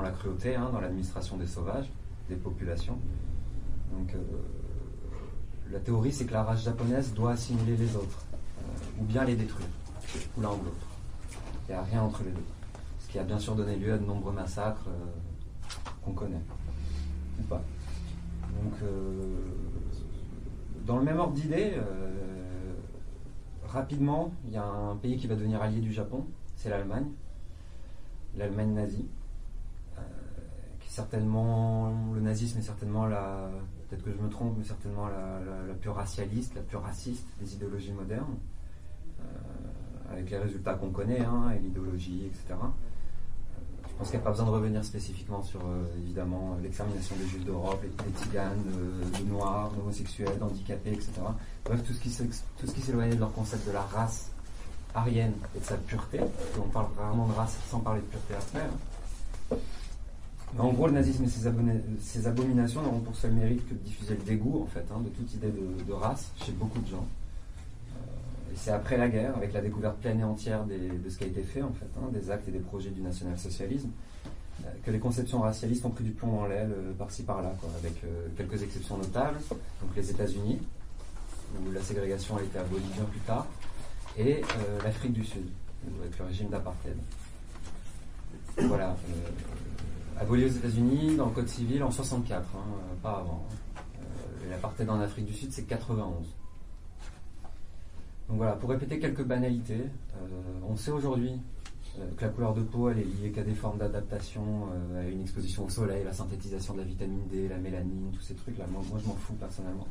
la, 0.00 0.10
cruauté, 0.12 0.56
hein, 0.56 0.70
dans 0.72 0.80
l'administration 0.80 1.36
des 1.36 1.46
sauvages, 1.46 1.92
des 2.30 2.36
populations. 2.36 2.98
Donc 3.92 4.14
euh, 4.14 4.18
la 5.70 5.78
théorie, 5.78 6.10
c'est 6.10 6.24
que 6.24 6.32
la 6.32 6.42
race 6.42 6.64
japonaise 6.64 7.12
doit 7.12 7.32
assimiler 7.32 7.76
les 7.76 7.96
autres, 7.96 8.24
euh, 8.32 9.02
ou 9.02 9.04
bien 9.04 9.24
les 9.24 9.36
détruire, 9.36 9.68
ou 10.38 10.40
l'un 10.40 10.48
ou 10.48 10.64
l'autre. 10.64 10.86
Il 11.68 11.72
n'y 11.72 11.78
a 11.78 11.82
rien 11.82 12.02
entre 12.02 12.22
les 12.24 12.30
deux. 12.30 12.44
Ce 12.98 13.12
qui 13.12 13.18
a 13.18 13.24
bien 13.24 13.38
sûr 13.38 13.54
donné 13.54 13.76
lieu 13.76 13.92
à 13.92 13.98
de 13.98 14.06
nombreux 14.06 14.32
massacres 14.32 14.88
euh, 14.88 15.70
qu'on 16.02 16.12
connaît, 16.12 16.42
ou 17.40 17.42
pas. 17.42 17.62
Donc, 18.62 18.72
dans 20.86 20.96
le 20.96 21.04
même 21.04 21.18
ordre 21.18 21.34
d'idée, 21.34 21.74
rapidement, 23.68 24.32
il 24.46 24.52
y 24.52 24.56
a 24.56 24.64
un 24.64 24.96
pays 24.96 25.16
qui 25.18 25.26
va 25.26 25.34
devenir 25.34 25.62
allié 25.62 25.80
du 25.80 25.92
Japon, 25.92 26.26
c'est 26.56 26.68
l'Allemagne, 26.68 27.06
l'Allemagne 28.36 28.72
nazie, 28.74 29.06
euh, 29.98 30.00
qui 30.80 30.88
est 30.88 30.92
certainement, 30.92 31.92
le 32.14 32.20
nazisme 32.20 32.58
est 32.58 32.62
certainement 32.62 33.06
la, 33.06 33.50
peut-être 33.88 34.04
que 34.04 34.12
je 34.12 34.18
me 34.18 34.28
trompe, 34.28 34.54
mais 34.58 34.64
certainement 34.64 35.08
la, 35.08 35.40
la- 35.68 35.74
plus 35.74 35.90
racialiste, 35.90 36.54
la 36.54 36.62
plus 36.62 36.76
raciste 36.76 37.26
des 37.40 37.54
idéologies 37.54 37.92
modernes, 37.92 38.36
euh, 39.20 39.24
avec 40.12 40.30
les 40.30 40.38
résultats 40.38 40.74
qu'on 40.74 40.90
connaît, 40.90 41.20
hein, 41.24 41.50
et 41.56 41.58
l'idéologie, 41.60 42.26
etc. 42.26 42.44
Euh, 42.52 42.66
Je 43.88 43.94
pense 43.98 44.08
qu'il 44.10 44.18
n'y 44.18 44.22
a 44.22 44.24
pas 44.24 44.30
besoin 44.30 44.46
de 44.46 44.50
revenir 44.52 44.82
spécifiquement 44.84 45.42
sur, 45.42 45.60
évidemment, 45.98 46.56
l'extermination 46.62 47.14
des 47.16 47.26
juifs 47.26 47.44
d'Europe, 47.44 47.82
les 47.82 48.12
tziganes, 48.18 48.56
de, 48.64 49.18
de 49.18 49.24
noirs, 49.28 49.70
d'homosexuels, 49.72 50.38
d'handicapés, 50.38 50.92
etc. 50.92 51.12
Bref, 51.66 51.82
tout 51.84 51.92
ce 51.92 52.00
qui 52.72 52.80
s'éloignait 52.80 53.14
de 53.14 53.20
leur 53.20 53.32
concept 53.32 53.66
de 53.66 53.72
la 53.72 53.82
race 53.82 54.32
aryenne 54.94 55.32
et 55.56 55.60
de 55.60 55.64
sa 55.64 55.76
pureté. 55.76 56.20
On 56.58 56.68
parle 56.68 56.86
rarement 56.98 57.26
de 57.26 57.32
race 57.32 57.56
sans 57.68 57.80
parler 57.80 58.00
de 58.00 58.06
pureté 58.06 58.34
après. 58.34 58.60
hein. 58.60 59.56
Mais 60.54 60.60
en 60.60 60.72
gros, 60.72 60.86
le 60.86 60.92
nazisme 60.94 61.24
et 61.24 61.28
ses, 62.00 62.26
abominations 62.26 62.82
n'auront 62.82 63.00
pour 63.00 63.14
seul 63.14 63.32
mérite 63.32 63.66
que 63.68 63.74
de 63.74 63.78
diffuser 63.78 64.14
le 64.14 64.22
dégoût, 64.22 64.62
en 64.62 64.66
fait, 64.66 64.84
hein, 64.92 65.00
de 65.00 65.08
toute 65.10 65.32
idée 65.34 65.52
de, 65.86 65.92
race 65.92 66.32
chez 66.44 66.52
beaucoup 66.52 66.80
de 66.80 66.88
gens. 66.88 67.06
Euh, 67.94 68.52
Et 68.52 68.56
c'est 68.56 68.72
après 68.72 68.96
la 68.96 69.08
guerre, 69.08 69.36
avec 69.36 69.52
la 69.52 69.60
découverte 69.60 69.98
pleine 69.98 70.18
et 70.20 70.24
entière 70.24 70.64
de 70.64 71.08
ce 71.08 71.18
qui 71.18 71.24
a 71.24 71.26
été 71.28 71.42
fait, 71.42 71.62
en 71.62 71.72
fait, 71.72 71.88
hein, 71.96 72.08
des 72.12 72.30
actes 72.30 72.48
et 72.48 72.52
des 72.52 72.58
projets 72.58 72.90
du 72.90 73.00
national-socialisme, 73.00 73.90
euh, 74.64 74.68
que 74.84 74.90
les 74.90 74.98
conceptions 74.98 75.40
racialistes 75.40 75.84
ont 75.84 75.90
pris 75.90 76.02
du 76.02 76.10
plomb 76.10 76.32
dans 76.32 76.46
l'aile 76.46 76.72
euh, 76.72 76.92
par-ci 76.98 77.22
par-là, 77.22 77.52
avec 77.78 78.02
quelques 78.36 78.60
exceptions 78.62 78.96
notables. 78.96 79.38
Donc 79.48 79.94
les 79.94 80.10
États-Unis, 80.10 80.58
où 81.60 81.70
la 81.70 81.80
ségrégation 81.80 82.36
a 82.36 82.42
été 82.42 82.58
abolie 82.58 82.90
bien 82.96 83.04
plus 83.04 83.20
tard, 83.20 83.46
et 84.20 84.42
euh, 84.42 84.78
l'Afrique 84.84 85.12
du 85.12 85.24
Sud, 85.24 85.46
avec 86.00 86.18
le 86.18 86.24
régime 86.26 86.48
d'apartheid. 86.48 86.96
Voilà. 88.58 88.90
euh, 88.90 90.20
aboli 90.20 90.44
aux 90.44 90.48
États-Unis 90.48 91.16
dans 91.16 91.26
le 91.26 91.30
Code 91.32 91.48
civil 91.48 91.82
en 91.82 91.90
64, 91.90 92.42
hein, 92.54 92.58
euh, 92.58 92.94
pas 93.02 93.18
avant. 93.18 93.44
Euh, 93.76 94.46
et 94.46 94.50
l'apartheid 94.50 94.88
en 94.90 95.00
Afrique 95.00 95.26
du 95.26 95.32
Sud, 95.32 95.50
c'est 95.52 95.64
91. 95.64 96.12
Donc 98.28 98.36
voilà, 98.36 98.52
pour 98.52 98.70
répéter 98.70 98.98
quelques 98.98 99.24
banalités, 99.24 99.86
euh, 100.16 100.26
on 100.68 100.76
sait 100.76 100.90
aujourd'hui 100.90 101.32
euh, 101.98 102.06
que 102.16 102.24
la 102.24 102.30
couleur 102.30 102.52
de 102.54 102.60
peau, 102.62 102.90
elle 102.90 102.98
est 102.98 103.04
liée 103.04 103.32
qu'à 103.32 103.42
des 103.42 103.54
formes 103.54 103.78
d'adaptation, 103.78 104.68
euh, 104.72 105.00
à 105.00 105.08
une 105.08 105.22
exposition 105.22 105.64
au 105.64 105.70
soleil, 105.70 106.04
la 106.04 106.12
synthétisation 106.12 106.74
de 106.74 106.80
la 106.80 106.84
vitamine 106.84 107.26
D, 107.28 107.48
la 107.48 107.56
mélanine, 107.56 108.10
tous 108.12 108.22
ces 108.22 108.34
trucs-là. 108.34 108.66
Moi, 108.70 108.82
moi, 108.90 108.98
je 109.02 109.08
m'en 109.08 109.14
fous 109.14 109.34
personnellement. 109.34 109.88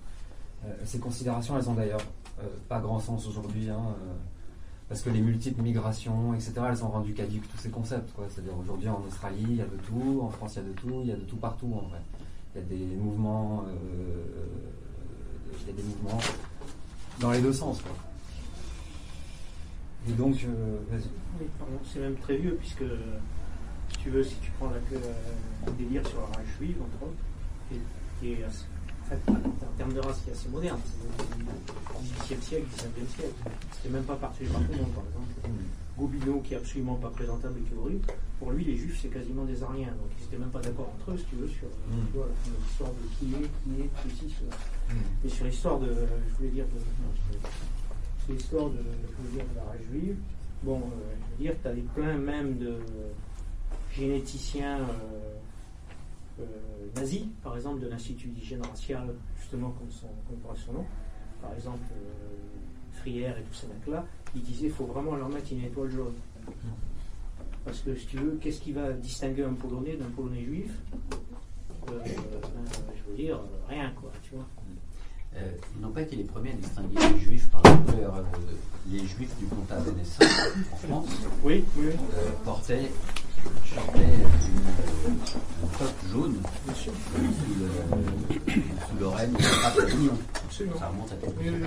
Euh, 0.65 0.73
ces 0.85 0.99
considérations, 0.99 1.57
elles 1.57 1.69
ont 1.69 1.73
d'ailleurs 1.73 1.99
euh, 2.01 2.18
pas 2.67 2.79
grand 2.79 2.99
sens 2.99 3.27
aujourd'hui, 3.27 3.69
hein, 3.69 3.79
euh, 4.01 4.13
parce 4.87 5.01
que 5.01 5.09
les 5.09 5.21
multiples 5.21 5.61
migrations, 5.61 6.33
etc., 6.33 6.53
elles 6.69 6.83
ont 6.83 6.89
rendu 6.89 7.13
caduques 7.13 7.47
tous 7.51 7.57
ces 7.57 7.69
concepts. 7.69 8.09
C'est-à-dire 8.29 8.57
aujourd'hui 8.57 8.89
en 8.89 9.01
Australie, 9.07 9.45
il 9.49 9.55
y 9.55 9.61
a 9.61 9.65
de 9.65 9.77
tout, 9.87 10.19
en 10.23 10.29
France, 10.29 10.53
il 10.55 10.63
y 10.63 10.65
a 10.65 10.67
de 10.69 10.73
tout, 10.73 10.99
il 11.03 11.07
y 11.09 11.11
a 11.11 11.15
de 11.15 11.21
tout 11.21 11.37
partout 11.37 11.71
en 11.73 11.87
vrai. 11.89 11.99
Il 12.55 12.61
y 12.61 12.63
a 12.63 12.67
des 12.67 12.95
mouvements, 12.95 13.65
euh, 13.67 14.45
il 15.61 15.67
y 15.67 15.69
a 15.69 15.73
des 15.73 15.83
mouvements 15.83 16.17
dans 17.19 17.31
les 17.31 17.41
deux 17.41 17.53
sens. 17.53 17.81
Et 20.07 20.13
donc, 20.13 20.35
euh, 20.45 20.77
vas-y. 20.89 21.09
Oui, 21.39 21.45
c'est 21.85 21.99
même 21.99 22.15
très 22.15 22.37
vieux, 22.37 22.55
puisque 22.59 22.83
si 23.91 23.97
tu 23.99 24.09
veux, 24.09 24.23
si 24.23 24.35
tu 24.41 24.49
prends 24.57 24.69
la, 24.69 24.77
euh, 24.77 24.99
le 25.67 25.71
délire 25.73 26.07
sur 26.07 26.19
la 26.21 26.25
race 26.37 26.47
juive, 26.57 26.77
entre 26.81 27.03
autres, 27.03 27.79
qui 28.19 28.31
est, 28.31 28.43
assez- 28.43 28.65
fait, 29.09 29.31
en 29.31 29.77
termes 29.77 29.93
de 29.93 29.99
race, 29.99 30.19
qui 30.23 30.29
est 30.29 30.33
assez 30.33 30.49
moderne, 30.49 30.79
c'est 30.85 31.37
du 31.37 31.43
XVIIIe 31.43 32.41
siècle, 32.41 32.65
XIXe 32.75 33.15
siècle. 33.15 33.33
C'était 33.73 33.89
même 33.93 34.03
pas 34.03 34.15
partagé 34.15 34.49
par 34.51 34.61
tout 34.61 34.71
le 34.71 34.77
monde, 34.77 34.91
par 34.93 35.03
exemple. 35.05 35.59
Gobineau, 35.97 36.39
qui 36.41 36.53
est 36.53 36.57
absolument 36.57 36.95
pas 36.95 37.09
présentable 37.09 37.59
et 37.59 37.61
qui 37.63 37.73
est 37.73 37.77
horrible, 37.77 38.07
pour 38.39 38.51
lui, 38.51 38.63
les 38.63 38.77
juifs, 38.77 38.99
c'est 39.01 39.09
quasiment 39.09 39.43
des 39.43 39.61
ariens. 39.63 39.91
Donc 39.99 40.07
ils 40.17 40.23
n'étaient 40.23 40.37
même 40.37 40.49
pas 40.49 40.61
d'accord 40.61 40.89
entre 40.95 41.11
eux, 41.11 41.17
si 41.17 41.25
tu 41.25 41.35
veux, 41.35 41.47
sur 41.49 41.67
euh, 41.67 41.91
Mm. 41.91 42.55
l'histoire 42.63 42.89
de 42.91 43.03
qui 43.19 43.33
est, 43.35 43.49
qui 43.63 43.81
est, 43.81 43.89
ceci, 44.07 44.33
cela. 44.39 44.55
Mm. 44.95 45.25
Et 45.25 45.29
sur 45.29 45.45
l'histoire 45.45 45.79
de, 45.79 45.87
je 45.87 46.35
voulais 46.37 46.49
dire, 46.51 46.65
de, 46.65 46.79
non, 46.79 47.11
je- 47.33 48.25
sur 48.25 48.33
l'histoire 48.33 48.69
de, 48.69 48.77
je 48.77 49.15
voulais 49.29 49.43
dire 49.43 49.51
de 49.51 49.55
la 49.57 49.63
race 49.63 49.81
juive, 49.91 50.15
bon, 50.63 50.77
euh, 50.77 51.15
je 51.19 51.43
veux 51.43 51.49
dire, 51.51 51.55
tu 51.61 51.67
as 51.67 51.73
des 51.73 51.81
plein 51.81 52.17
même 52.17 52.57
de 52.59 52.77
généticiens 53.93 54.79
euh, 54.79 55.35
nazis, 56.95 57.23
par 57.43 57.55
exemple, 57.55 57.79
de 57.81 57.87
l'Institut 57.87 58.27
d'hygiène 58.29 58.61
raciale, 58.65 59.13
justement, 59.39 59.71
comme, 59.71 59.89
son, 59.91 60.07
comme 60.45 60.55
son 60.57 60.73
nom, 60.73 60.85
par 61.41 61.53
exemple, 61.53 61.79
euh, 61.91 62.99
Frière 62.99 63.37
et 63.37 63.43
tous 63.43 63.53
ces 63.53 63.67
mecs-là, 63.67 64.05
ils 64.35 64.41
disaient 64.41 64.61
qu'il 64.67 64.71
faut 64.71 64.85
vraiment 64.85 65.15
leur 65.15 65.29
mettre 65.29 65.51
une 65.51 65.63
étoile 65.63 65.89
jaune. 65.89 66.13
Parce 67.65 67.79
que 67.79 67.95
si 67.95 68.05
tu 68.07 68.17
veux, 68.17 68.37
qu'est-ce 68.41 68.61
qui 68.61 68.71
va 68.71 68.91
distinguer 68.93 69.43
un 69.43 69.53
Polonais 69.53 69.95
d'un 69.95 70.09
Polonais 70.15 70.43
juif? 70.43 70.71
Euh, 71.89 71.99
ben, 72.03 72.11
Je 72.95 73.09
veux 73.11 73.17
dire, 73.17 73.37
euh, 73.37 73.67
rien, 73.69 73.91
quoi, 73.99 74.11
tu 74.23 74.35
vois. 74.35 74.45
Euh, 75.35 75.51
ils 75.75 75.81
n'ont 75.81 75.91
pas 75.91 76.01
été 76.01 76.15
les 76.15 76.23
premiers 76.23 76.51
à 76.51 76.55
distinguer 76.55 76.95
les 77.13 77.19
juifs 77.19 77.49
par 77.51 77.61
la 77.63 77.71
couleur. 77.77 78.15
Euh, 78.17 78.21
les 78.89 78.99
juifs 79.05 79.37
du 79.37 79.45
comtat 79.45 79.79
Vénessin, 79.81 80.25
en 80.73 80.75
France, 80.77 81.09
Oui, 81.43 81.63
oui, 81.77 81.85
oui. 81.87 81.93
euh, 82.15 82.31
portaient, 82.43 82.89
portaient 83.75 83.99
une, 83.99 85.69
toque 85.77 86.11
jaune 86.11 86.41
sous 86.75 86.91
le, 87.59 87.69
sous 88.55 88.99
le 88.99 89.07
règne. 89.07 89.35
Absolument. 89.65 90.17
Ça 90.77 90.87
remonte 90.87 91.11
à 91.11 91.15
quelques. 91.15 91.63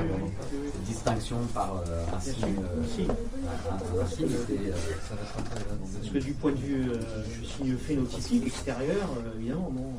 Cette 0.73 0.83
distinction 0.85 1.37
par 1.55 1.76
euh, 1.88 2.05
un 2.14 2.21
signe, 2.21 2.57
euh, 2.62 2.83
un, 2.83 4.07
signe 4.07 4.29
deux 4.29 4.73
Parce 5.09 6.11
que 6.12 6.19
du 6.19 6.33
point 6.33 6.52
de 6.52 6.57
vue 6.57 6.91
euh, 6.91 7.00
signe 7.57 7.76
phénotypique 7.76 8.47
extérieur, 8.49 9.09
euh, 9.17 9.38
évidemment, 9.38 9.71
bon, 9.71 9.93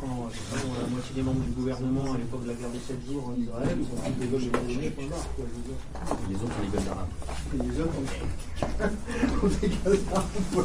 quand 0.00 0.28
je 0.30 0.36
sais 0.36 0.44
pas, 0.50 0.56
la 0.82 0.88
moitié 0.88 1.14
des 1.14 1.22
membres 1.22 1.40
du 1.40 1.50
gouvernement 1.50 2.12
à 2.12 2.18
l'époque 2.18 2.42
de 2.44 2.48
la 2.48 2.54
guerre 2.54 2.70
des 2.70 2.78
7 2.78 2.96
jours 3.06 3.28
en 3.28 3.34
Israël, 3.40 3.76
ils 3.78 3.86
ont 3.86 4.00
pris 4.00 4.12
des 4.12 4.26
gosses 4.26 4.44
de 4.44 4.50
veux 4.50 4.66
dire. 4.66 4.92
les 6.28 6.36
autres 6.36 6.58
les 6.62 6.68
gueules 6.68 6.84
d'arabe. 6.84 7.08
Les 7.52 7.80
autres 7.80 7.94
on 7.96 8.04
pour. 10.54 10.64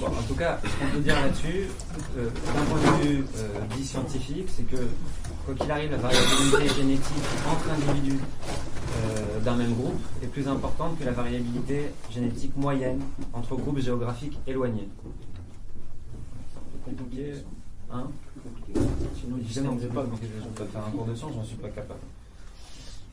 Bon, 0.00 0.06
en 0.06 0.22
tout 0.28 0.34
cas, 0.34 0.60
ce 0.62 0.68
qu'on 0.68 0.92
peut 0.92 1.00
dire 1.00 1.14
là-dessus, 1.14 1.68
euh, 2.16 2.28
d'un 2.28 2.64
point 2.64 2.80
de 2.80 3.02
vue 3.02 3.24
euh, 3.36 3.48
dit 3.76 3.84
scientifique, 3.84 4.48
c'est 4.54 4.64
que, 4.64 4.76
quoi 5.44 5.54
qu'il 5.54 5.70
arrive, 5.70 5.90
la 5.90 5.96
variabilité 5.96 6.68
génétique 6.76 7.24
entre 7.50 7.70
individus 7.70 8.18
euh, 8.18 9.40
d'un 9.40 9.56
même 9.56 9.72
groupe 9.74 10.00
est 10.22 10.26
plus 10.26 10.46
importante 10.46 10.98
que 10.98 11.04
la 11.04 11.12
variabilité 11.12 11.90
génétique 12.10 12.56
moyenne 12.56 13.00
entre 13.32 13.56
groupes 13.56 13.78
géographiques 13.78 14.38
éloignés. 14.46 14.88
Compliqué, 16.84 17.32
hein 17.90 18.08
Sinon, 19.16 19.36
ils 19.38 19.44
Évidemment, 19.44 19.74
ne 19.74 19.80
c'est 19.80 19.86
pas. 19.88 20.02
pas 20.02 20.08
compliqué. 20.08 20.32
Je 20.42 20.48
peux 20.48 20.64
faire 20.66 20.86
un 20.86 20.90
cours 20.90 21.06
de 21.06 21.14
science, 21.14 21.32
j'en 21.34 21.44
suis 21.44 21.56
pas 21.56 21.68
capable. 21.70 22.00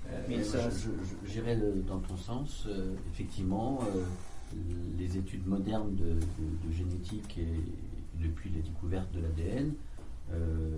Euh, 0.10 0.22
Mais 0.28 0.44
ça, 0.44 0.70
je- 0.70 0.90
je- 1.32 1.42
le- 1.56 1.82
dans 1.88 2.00
ton 2.00 2.18
sens. 2.18 2.66
euh, 2.68 2.94
effectivement, 3.14 3.80
euh, 3.96 4.04
les 5.00 5.18
études 5.18 5.48
modernes 5.48 5.96
de, 5.96 6.06
de- 6.14 6.68
de 6.68 6.74
génétique 6.76 7.38
et 7.38 8.22
depuis 8.22 8.50
la 8.50 8.62
découverte 8.62 9.10
de 9.14 9.22
l'ADN, 9.22 9.74
euh, 10.34 10.78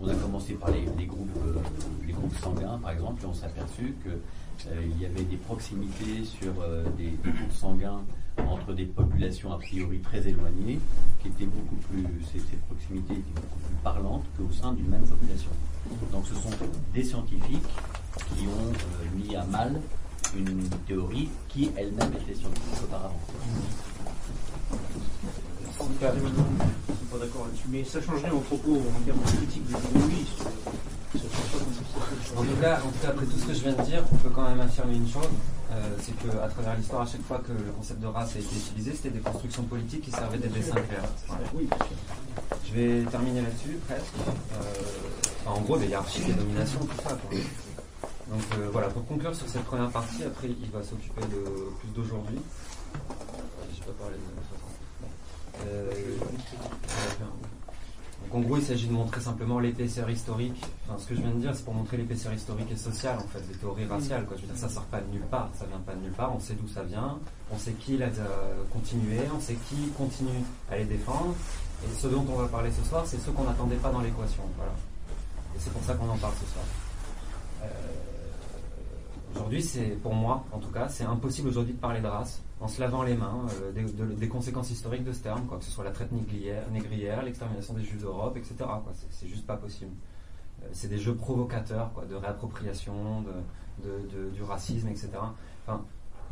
on 0.00 0.08
a 0.08 0.14
commencé 0.14 0.54
par 0.54 0.70
les, 0.70 0.84
les 0.98 1.06
groupes, 1.06 1.28
euh, 1.44 1.54
les 2.06 2.12
groupes 2.12 2.36
sanguins, 2.36 2.78
par 2.78 2.92
exemple, 2.92 3.22
et 3.24 3.26
on 3.26 3.34
s'est 3.34 3.46
aperçu 3.46 3.94
qu'il 4.02 5.00
y 5.02 5.06
avait 5.06 5.24
des 5.24 5.36
proximités 5.36 6.24
sur 6.24 6.52
euh, 6.60 6.84
des, 6.96 7.10
des 7.10 7.30
groupes 7.30 7.52
sanguins 7.52 8.00
entre 8.48 8.72
des 8.72 8.84
populations 8.84 9.52
a 9.52 9.58
priori 9.58 9.98
très 10.00 10.26
éloignées, 10.26 10.78
qui 11.20 11.28
étaient 11.28 11.46
beaucoup 11.46 11.76
plus, 11.76 12.04
ces, 12.32 12.38
ces 12.38 12.56
proximités 12.68 13.14
étaient 13.14 13.40
beaucoup 13.40 13.58
plus 13.58 13.76
parlantes 13.82 14.24
qu'au 14.36 14.52
sein 14.52 14.72
d'une 14.72 14.88
même 14.88 15.06
population. 15.06 15.50
Donc 16.12 16.26
ce 16.26 16.34
sont 16.34 16.50
des 16.92 17.04
scientifiques 17.04 17.68
qui 18.34 18.46
ont 18.46 18.72
euh, 18.72 19.16
mis 19.16 19.36
à 19.36 19.44
mal 19.44 19.80
une 20.36 20.68
théorie 20.86 21.28
qui 21.48 21.70
elle-même 21.76 22.12
était 22.20 22.34
scientifique 22.34 22.82
auparavant. 22.84 23.20
En 25.78 25.84
tout 25.84 25.92
cas, 26.00 26.12
je 26.12 26.18
suis 26.18 27.06
pas 27.10 27.18
d'accord 27.18 27.44
là-dessus, 27.46 27.68
mais 27.70 27.84
ça 27.84 28.00
changerait 28.00 28.30
mon 28.30 28.40
propos 28.40 28.76
en 28.76 29.00
termes 29.04 29.18
de 29.18 29.36
critique 29.36 29.66
de 29.68 29.74
l'économie. 29.74 30.26
Ça 31.12 31.20
change 31.20 31.50
pas 31.52 31.58
comme 31.58 31.74
ça. 31.74 32.40
En 32.40 32.42
tout, 32.42 32.60
cas, 32.60 32.80
en 32.84 32.90
tout 32.90 32.98
cas, 33.00 33.08
après 33.08 33.26
tout 33.26 33.38
ce 33.38 33.46
que 33.46 33.54
je 33.54 33.60
viens 33.60 33.72
de 33.72 33.82
dire, 33.82 34.02
on 34.12 34.16
peut 34.16 34.30
quand 34.30 34.48
même 34.48 34.60
affirmer 34.60 34.96
une 34.96 35.08
chose, 35.08 35.28
c'est 36.00 36.12
qu'à 36.18 36.48
travers 36.48 36.76
l'histoire, 36.76 37.02
à 37.02 37.06
chaque 37.06 37.22
fois 37.22 37.38
que 37.38 37.52
le 37.52 37.72
concept 37.72 38.00
de 38.00 38.06
race 38.06 38.36
a 38.36 38.38
été 38.38 38.54
utilisé, 38.56 38.92
c'était 38.94 39.10
des 39.10 39.20
constructions 39.20 39.62
politiques 39.64 40.02
qui 40.02 40.10
servaient 40.10 40.38
des 40.38 40.48
dessins 40.48 40.80
clairs. 40.80 41.04
Voilà. 41.26 41.44
Oui. 41.54 41.68
Je 42.66 42.72
vais 42.74 43.02
terminer 43.10 43.42
là-dessus, 43.42 43.78
presque. 43.86 44.14
Euh, 44.26 44.62
enfin, 45.44 45.58
en 45.58 45.60
gros, 45.62 45.78
des 45.78 45.86
hiérarchies, 45.86 46.24
des 46.24 46.32
dominations, 46.34 46.80
tout 46.80 47.02
ça. 47.02 47.14
quoi. 47.14 47.38
Donc 48.28 48.42
euh, 48.58 48.68
voilà, 48.72 48.88
pour 48.88 49.06
conclure 49.06 49.34
sur 49.34 49.48
cette 49.48 49.64
première 49.64 49.90
partie, 49.90 50.24
après 50.24 50.48
il 50.48 50.70
va 50.70 50.82
s'occuper 50.82 51.20
de 51.22 51.70
plus 51.78 51.88
d'aujourd'hui. 51.94 52.40
Je 53.72 53.82
peux 53.84 53.92
parler 53.92 54.16
de 54.16 54.22
euh, 55.68 55.90
donc 58.26 58.34
en 58.34 58.40
gros, 58.40 58.56
il 58.56 58.62
s'agit 58.62 58.88
de 58.88 58.92
montrer 58.92 59.20
simplement 59.20 59.60
l'épaisseur 59.60 60.10
historique. 60.10 60.60
Enfin, 60.84 60.98
ce 60.98 61.06
que 61.06 61.14
je 61.14 61.20
viens 61.20 61.30
de 61.30 61.38
dire, 61.38 61.54
c'est 61.54 61.64
pour 61.64 61.74
montrer 61.74 61.96
l'épaisseur 61.96 62.32
historique 62.32 62.70
et 62.72 62.76
sociale 62.76 63.18
en 63.18 63.28
fait 63.28 63.40
des 63.46 63.54
théories 63.54 63.86
raciales. 63.86 64.24
Quoi. 64.26 64.36
Je 64.36 64.42
veux 64.42 64.48
dire, 64.48 64.56
ça 64.56 64.68
sort 64.68 64.84
pas 64.84 65.00
de 65.00 65.08
nulle 65.12 65.26
part, 65.30 65.48
ça 65.54 65.64
vient 65.66 65.78
pas 65.78 65.94
de 65.94 66.00
nulle 66.00 66.12
part. 66.12 66.34
On 66.34 66.40
sait 66.40 66.54
d'où 66.54 66.66
ça 66.66 66.82
vient, 66.82 67.18
on 67.52 67.58
sait 67.58 67.72
qui 67.72 67.96
l'a 67.96 68.06
euh, 68.06 68.64
continué, 68.72 69.20
on 69.34 69.40
sait 69.40 69.56
qui 69.68 69.76
continue 69.96 70.42
à 70.70 70.76
les 70.76 70.84
défendre. 70.84 71.34
Et 71.84 71.94
ce 71.94 72.08
dont 72.08 72.24
on 72.28 72.36
va 72.36 72.48
parler 72.48 72.70
ce 72.72 72.88
soir, 72.88 73.04
c'est 73.06 73.18
ceux 73.18 73.30
qu'on 73.30 73.44
n'attendait 73.44 73.76
pas 73.76 73.90
dans 73.90 74.00
l'équation. 74.00 74.42
Voilà. 74.56 74.72
Et 75.54 75.58
c'est 75.58 75.72
pour 75.72 75.82
ça 75.82 75.94
qu'on 75.94 76.08
en 76.08 76.16
parle 76.16 76.34
ce 76.34 76.52
soir. 76.52 76.64
Euh, 77.62 77.66
aujourd'hui, 79.34 79.62
c'est 79.62 79.98
pour 80.02 80.14
moi, 80.14 80.44
en 80.50 80.58
tout 80.58 80.70
cas, 80.70 80.88
c'est 80.88 81.04
impossible 81.04 81.48
aujourd'hui 81.48 81.74
de 81.74 81.78
parler 81.78 82.00
de 82.00 82.08
race 82.08 82.42
en 82.60 82.68
se 82.68 82.80
lavant 82.80 83.02
les 83.02 83.14
mains 83.16 83.44
euh, 83.62 83.72
des, 83.72 83.82
de- 83.84 84.14
des 84.14 84.28
conséquences 84.28 84.70
historiques 84.70 85.04
de 85.04 85.12
ce 85.12 85.22
terme, 85.22 85.46
que 85.46 85.62
ce 85.64 85.70
soit 85.70 85.84
la 85.84 85.90
traite 85.90 86.12
négrière, 86.12 86.68
négrière, 86.70 87.22
l'extermination 87.22 87.74
des 87.74 87.82
Juifs 87.82 88.00
d'Europe, 88.00 88.36
etc. 88.36 88.54
C'est, 89.10 89.26
juste 89.28 89.46
pas 89.46 89.56
possible. 89.56 89.90
Euh, 90.62 90.66
c'est 90.72 90.88
des 90.88 90.98
jeux 90.98 91.14
provocateurs, 91.14 91.90
de 92.08 92.14
réappropriation, 92.14 93.24
du 93.82 94.42
racisme, 94.42 94.88
etc. 94.88 95.10
Enfin, 95.66 95.84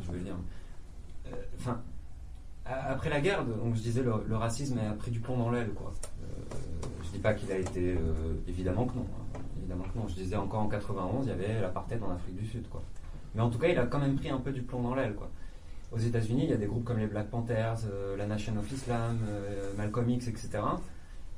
je 0.02 0.10
veux 0.12 0.20
dire. 0.20 0.36
euh, 1.26 1.72
après 2.66 3.10
la 3.10 3.20
guerre, 3.20 3.44
donc 3.44 3.74
je 3.74 3.82
disais, 3.82 4.02
le, 4.02 4.12
le 4.26 4.36
racisme 4.36 4.78
a 4.78 4.94
pris 4.94 5.10
du 5.10 5.20
plomb 5.20 5.36
dans 5.36 5.50
l'aile, 5.50 5.72
quoi. 5.74 5.92
Je 7.04 7.10
dis 7.10 7.18
pas 7.18 7.34
qu'il 7.34 7.52
a 7.52 7.58
été, 7.58 7.98
évidemment 8.48 8.86
que 8.86 8.94
non. 8.96 9.02
hein. 9.36 9.38
Évidemment 9.58 9.84
que 9.92 9.98
non. 9.98 10.08
Je 10.08 10.14
disais 10.14 10.36
encore 10.36 10.60
en 10.60 10.68
91, 10.68 11.26
il 11.26 11.28
y 11.28 11.32
avait 11.32 11.60
l'apartheid 11.60 12.02
en 12.02 12.10
Afrique 12.10 12.36
du 12.36 12.46
Sud. 12.46 12.64
Mais 13.34 13.42
en 13.42 13.50
tout 13.50 13.58
cas, 13.58 13.68
il 13.68 13.78
a 13.78 13.84
quand 13.86 13.98
même 13.98 14.16
pris 14.16 14.30
un 14.30 14.38
peu 14.38 14.50
du 14.52 14.62
plomb 14.62 14.80
dans 14.82 14.94
l'aile. 14.94 15.14
Aux 15.94 15.98
États-Unis, 15.98 16.44
il 16.44 16.50
y 16.50 16.52
a 16.52 16.56
des 16.56 16.66
groupes 16.66 16.84
comme 16.84 16.98
les 16.98 17.06
Black 17.06 17.28
Panthers, 17.28 17.78
euh, 17.88 18.16
la 18.16 18.26
Nation 18.26 18.56
of 18.58 18.70
Islam, 18.72 19.18
euh, 19.28 19.70
Malcolm 19.76 20.10
X, 20.10 20.26
etc. 20.26 20.58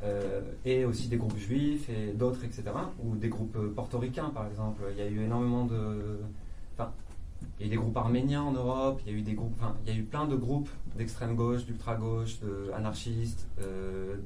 euh, 0.02 0.40
et 0.64 0.86
aussi 0.86 1.08
des 1.08 1.18
groupes 1.18 1.36
juifs 1.36 1.90
et 1.90 2.12
d'autres, 2.12 2.42
etc. 2.42 2.64
Ou 3.04 3.16
des 3.16 3.28
groupes 3.28 3.56
euh, 3.56 3.72
portoricains, 3.75 4.30
par 4.30 4.46
exemple. 4.46 4.82
Il 4.92 4.98
y 4.98 5.06
a 5.06 5.10
eu 5.10 5.25
énormément 5.25 5.66
de. 5.66 6.20
Enfin, 6.75 6.90
il 7.58 7.60
y 7.60 7.64
a 7.64 7.66
eu 7.66 7.70
des 7.70 7.76
groupes 7.76 7.96
arméniens 7.98 8.42
en 8.44 8.52
Europe, 8.52 9.02
il 9.04 9.12
y 9.12 9.14
a 9.14 9.18
eu 9.18 9.22
des 9.22 9.34
groupes. 9.34 9.52
Enfin, 9.60 9.75
il 9.84 9.92
y 9.92 9.96
a 9.96 9.98
eu 9.98 10.04
plein 10.04 10.26
de 10.26 10.36
groupes 10.36 10.70
d'extrême 10.96 11.34
gauche, 11.34 11.66
d'ultra 11.66 11.94
gauche, 11.94 12.40
de 12.40 12.70
anarchistes, 12.75 13.46
euh, 13.60 14.16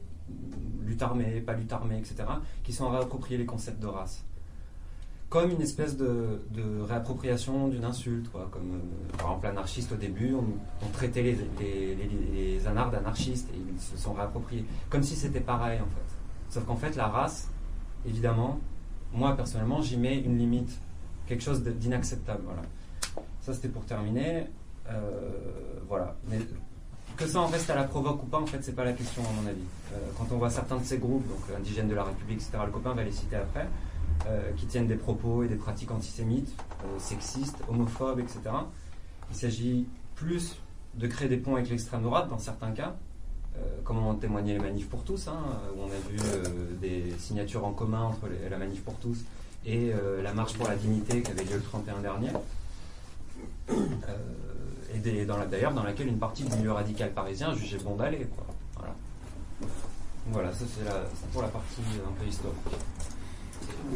lutte 0.86 1.02
armée, 1.02 1.40
pas 1.40 1.54
lutte 1.54 1.72
armée, 1.72 1.98
etc. 1.98 2.22
qui 2.62 2.72
sont 2.72 2.88
réappropriés 2.88 3.36
les 3.36 3.46
concepts 3.46 3.82
de 3.82 3.88
race 3.88 4.24
comme 5.30 5.52
une 5.52 5.62
espèce 5.62 5.96
de, 5.96 6.40
réappropriation 6.82 7.68
d'une 7.68 7.84
insulte, 7.84 8.30
quoi. 8.30 8.48
Comme 8.50 8.74
euh, 8.74 9.16
par 9.16 9.28
exemple 9.28 9.46
l'anarchiste 9.46 9.92
au 9.92 9.94
début, 9.94 10.34
on, 10.34 10.88
traitait 10.92 11.22
les, 11.22 11.38
les, 11.60 11.94
les, 11.94 12.08
les 12.34 12.66
anards 12.66 12.90
d'anarchistes 12.90 13.48
et 13.54 13.58
ils 13.58 13.80
se 13.80 13.96
sont 13.96 14.12
réappropriés, 14.12 14.64
comme 14.90 15.04
si 15.04 15.14
c'était 15.14 15.40
pareil 15.40 15.80
en 15.80 15.84
fait. 15.84 16.50
Sauf 16.50 16.64
qu'en 16.66 16.74
fait 16.74 16.96
la 16.96 17.06
race, 17.06 17.48
évidemment, 18.04 18.58
moi 19.12 19.36
personnellement, 19.36 19.80
j'y 19.80 19.96
mets 19.96 20.18
une 20.18 20.36
limite, 20.36 20.76
quelque 21.28 21.44
chose 21.44 21.62
d'inacceptable. 21.62 22.42
Voilà. 22.44 22.62
Ça 23.40 23.54
c'était 23.54 23.68
pour 23.68 23.84
terminer. 23.84 24.48
Euh, 24.88 25.30
voilà. 25.88 26.16
Mais 26.28 26.38
que 27.16 27.26
ça 27.26 27.40
en 27.40 27.46
reste 27.46 27.70
à 27.70 27.76
la 27.76 27.84
provoque 27.84 28.22
ou 28.24 28.26
pas, 28.26 28.40
en 28.40 28.46
fait, 28.46 28.58
c'est 28.62 28.74
pas 28.74 28.84
la 28.84 28.94
question 28.94 29.22
à 29.22 29.40
mon 29.40 29.48
avis. 29.48 29.60
Euh, 29.92 29.96
quand 30.18 30.26
on 30.32 30.38
voit 30.38 30.50
certains 30.50 30.78
de 30.78 30.84
ces 30.84 30.98
groupes, 30.98 31.28
donc 31.28 31.56
indigènes 31.56 31.88
de 31.88 31.94
la 31.94 32.02
République, 32.02 32.38
etc., 32.38 32.58
le 32.66 32.72
copain 32.72 32.94
va 32.94 33.04
les 33.04 33.12
citer 33.12 33.36
après 33.36 33.68
euh, 34.26 34.52
qui 34.54 34.66
tiennent 34.66 34.86
des 34.86 34.96
propos 34.96 35.42
et 35.42 35.48
des 35.48 35.56
pratiques 35.56 35.90
antisémites, 35.90 36.52
euh, 36.84 36.98
sexistes, 36.98 37.56
homophobes, 37.68 38.20
etc. 38.20 38.40
Il 39.30 39.36
s'agit 39.36 39.86
plus 40.14 40.56
de 40.94 41.06
créer 41.06 41.28
des 41.28 41.38
ponts 41.38 41.54
avec 41.54 41.70
l'extrême 41.70 42.02
droite 42.02 42.28
dans 42.28 42.38
certains 42.38 42.72
cas, 42.72 42.96
euh, 43.56 43.60
comme 43.82 43.98
ont 43.98 44.14
témoigné 44.14 44.52
les 44.52 44.58
manifs 44.58 44.88
pour 44.88 45.04
tous, 45.04 45.26
hein, 45.28 45.38
où 45.74 45.80
on 45.80 45.86
a 45.86 46.10
vu 46.10 46.18
des 46.82 47.14
signatures 47.18 47.64
en 47.64 47.72
commun 47.72 48.02
entre 48.02 48.28
la 48.50 48.58
manif 48.58 48.82
pour 48.82 48.94
tous 48.96 49.24
et 49.64 49.92
la 50.22 50.32
marche 50.32 50.54
pour 50.54 50.68
la 50.68 50.76
dignité 50.76 51.22
qui 51.22 51.30
avait 51.30 51.44
lieu 51.44 51.56
le 51.56 51.62
31 51.62 52.00
dernier. 52.00 52.30
Et 54.94 54.98
d'ailleurs 54.98 55.72
dans 55.72 55.82
laquelle 55.82 56.08
une 56.08 56.18
partie 56.18 56.44
du 56.44 56.56
milieu 56.56 56.72
radical 56.72 57.12
parisien 57.12 57.54
jugeait 57.54 57.78
bon 57.78 57.94
d'aller. 57.94 58.26
Voilà. 58.76 58.94
Voilà, 60.26 60.52
ça 60.52 60.64
c'est 60.66 61.30
pour 61.30 61.42
la 61.42 61.48
partie 61.48 61.82
un 62.06 62.12
peu 62.20 62.26
historique. 62.26 62.56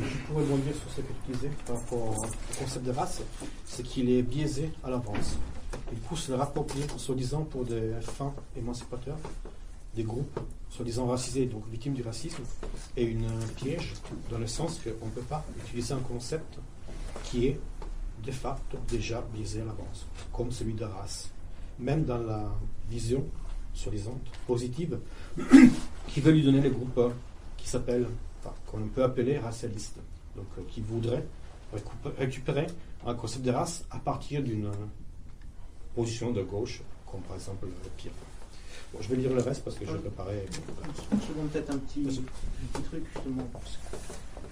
Je 0.00 0.26
pourrais 0.26 0.42
rebondir 0.42 0.74
sur 0.74 0.90
ce 0.90 1.00
que 1.00 1.12
tu 1.26 1.32
disais 1.32 1.50
par 1.66 1.76
rapport 1.76 1.98
au 1.98 2.58
concept 2.58 2.84
de 2.84 2.90
race, 2.90 3.22
c'est 3.64 3.82
qu'il 3.82 4.10
est 4.10 4.22
biaisé 4.22 4.70
à 4.82 4.90
l'avance. 4.90 5.36
Il 5.92 5.98
pousse 5.98 6.28
le 6.28 6.36
rapproprier, 6.36 6.84
soi-disant, 6.96 7.42
pour 7.44 7.64
des 7.64 7.92
fins 8.00 8.34
émancipateurs, 8.56 9.18
des 9.94 10.02
groupes 10.02 10.40
soi-disant 10.70 11.06
racisés, 11.06 11.46
donc 11.46 11.68
victimes 11.70 11.94
du 11.94 12.02
racisme, 12.02 12.42
et 12.96 13.04
une 13.04 13.28
piège 13.56 13.92
dans 14.30 14.38
le 14.38 14.46
sens 14.46 14.80
qu'on 14.80 15.06
ne 15.06 15.10
peut 15.10 15.20
pas 15.22 15.44
utiliser 15.64 15.94
un 15.94 16.00
concept 16.00 16.58
qui 17.24 17.46
est 17.46 17.60
de 18.24 18.32
facto 18.32 18.78
déjà 18.88 19.24
biaisé 19.32 19.60
à 19.60 19.64
l'avance, 19.64 20.06
comme 20.32 20.50
celui 20.50 20.74
de 20.74 20.84
race. 20.84 21.30
Même 21.78 22.04
dans 22.04 22.18
la 22.18 22.50
vision, 22.90 23.24
soi-disant, 23.72 24.18
positive, 24.46 24.98
qui 26.08 26.20
veut 26.20 26.32
lui 26.32 26.42
donner 26.42 26.60
les 26.60 26.70
groupes 26.70 26.98
euh, 26.98 27.10
qui 27.56 27.68
s'appellent 27.68 28.06
qu'on 28.66 28.80
peut 28.88 29.02
appeler 29.04 29.38
racialiste, 29.38 29.96
donc 30.36 30.46
euh, 30.58 30.62
qui 30.68 30.80
voudrait 30.80 31.24
récup- 31.74 32.16
récupérer 32.18 32.66
un 33.06 33.14
concept 33.14 33.44
de 33.44 33.50
race 33.50 33.84
à 33.90 33.98
partir 33.98 34.42
d'une 34.42 34.70
position 35.94 36.32
de 36.32 36.42
gauche, 36.42 36.82
comme 37.10 37.20
par 37.22 37.36
exemple 37.36 37.66
le 37.66 37.90
pire. 37.96 38.12
Bon, 38.92 39.00
je 39.00 39.08
vais 39.08 39.16
lire 39.16 39.32
le 39.32 39.40
reste 39.42 39.62
parce 39.64 39.76
que 39.76 39.84
je 39.86 39.92
préparais. 39.96 40.44
Une 41.12 41.20
seconde, 41.20 41.48
peut-être 41.50 41.70
un 41.70 41.78
petit, 41.78 42.00
un 42.06 42.08
petit 42.72 42.82
truc 42.84 43.04
justement, 43.14 43.48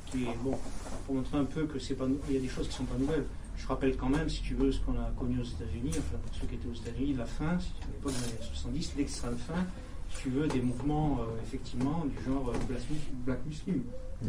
qui 0.07 0.25
est 0.25 0.37
bon, 0.43 0.59
pour 1.07 1.15
montrer 1.15 1.39
un 1.39 1.45
peu 1.45 1.65
que 1.67 1.79
c'est 1.79 1.95
pas, 1.95 2.07
il 2.29 2.35
y 2.35 2.39
a 2.39 2.41
des 2.41 2.49
choses 2.49 2.69
qui 2.69 2.75
sont 2.75 2.85
pas 2.85 2.99
nouvelles. 2.99 3.25
Je 3.57 3.67
rappelle 3.69 3.97
quand 3.97 4.09
même, 4.09 4.29
si 4.29 4.43
tu 4.43 4.55
veux, 4.55 4.73
ce 4.73 4.81
qu'on 4.81 4.95
a 4.99 5.11
connu 5.17 5.41
aux 5.41 5.45
États-Unis, 5.45 5.91
enfin 5.91 6.19
pour 6.27 6.35
ceux 6.35 6.47
qui 6.47 6.55
étaient 6.57 6.69
aux 6.69 6.75
États-Unis, 6.75 7.15
la 7.15 7.27
fin, 7.27 7.59
si 7.61 7.69
tu 7.81 7.87
veux, 7.87 7.93
l'époque 7.95 8.13
des 8.13 8.25
années 8.25 8.43
70, 8.53 8.93
l'extrême 8.99 9.37
fin, 9.39 9.65
si 10.17 10.23
tu 10.23 10.29
veux, 10.31 10.47
des 10.49 10.61
mouvements 10.61 11.19
euh, 11.21 11.25
effectivement 11.43 12.05
du 12.07 12.25
genre 12.25 12.49
euh, 12.51 12.59
Black, 12.69 12.83
Mus- 12.91 13.13
Black 13.25 13.39
Muslim. 13.47 13.83
Euh, 14.25 14.27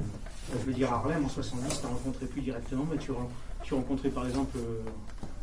je 0.60 0.66
veux 0.66 0.74
dire 0.74 0.92
Harlem 0.92 1.26
en 1.26 1.30
70, 1.30 1.82
tu 1.82 1.86
rencontré 1.88 2.26
plus 2.26 2.42
directement, 2.42 2.86
mais 2.92 2.98
tu, 2.98 3.12
ren- 3.12 3.30
tu 3.64 3.74
rencontrais 3.74 4.10
par 4.10 4.26
exemple 4.26 4.58
euh, 4.58 4.82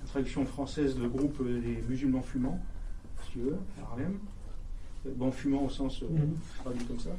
la 0.02 0.08
traduction 0.08 0.44
française 0.44 0.96
de 0.96 1.06
groupe 1.06 1.36
euh, 1.40 1.60
des 1.60 1.82
musulmans 1.88 2.22
fumants, 2.22 2.58
si 3.26 3.32
tu 3.32 3.38
veux, 3.40 3.56
à 3.80 3.90
Harlem. 3.92 4.18
Euh, 5.06 5.10
Bon, 5.16 5.30
fumant 5.32 5.64
au 5.64 5.70
sens 5.70 6.02
euh, 6.02 6.06
Mhm. 6.10 6.34
traduit 6.62 6.84
comme 6.84 6.98
ça. 7.00 7.10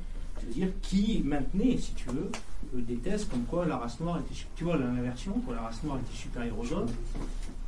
Je 0.41 0.47
veux 0.47 0.53
dire, 0.53 0.67
qui 0.81 1.21
maintenait, 1.23 1.77
si 1.77 1.93
tu 1.93 2.07
veux, 2.09 2.29
euh, 2.75 2.81
des 2.81 2.95
thèses 2.97 3.25
comme 3.25 3.43
quoi 3.45 3.65
la 3.65 3.77
race 3.77 3.99
noire 3.99 4.19
était, 4.19 4.35
tu 4.55 4.63
vois, 4.63 4.75
l'inversion, 4.77 5.33
quoi, 5.45 5.55
la 5.55 5.61
race 5.61 5.81
noire 5.83 5.97
était 5.99 6.15
supérieure 6.17 6.57
aux 6.59 6.73
autres, 6.73 6.93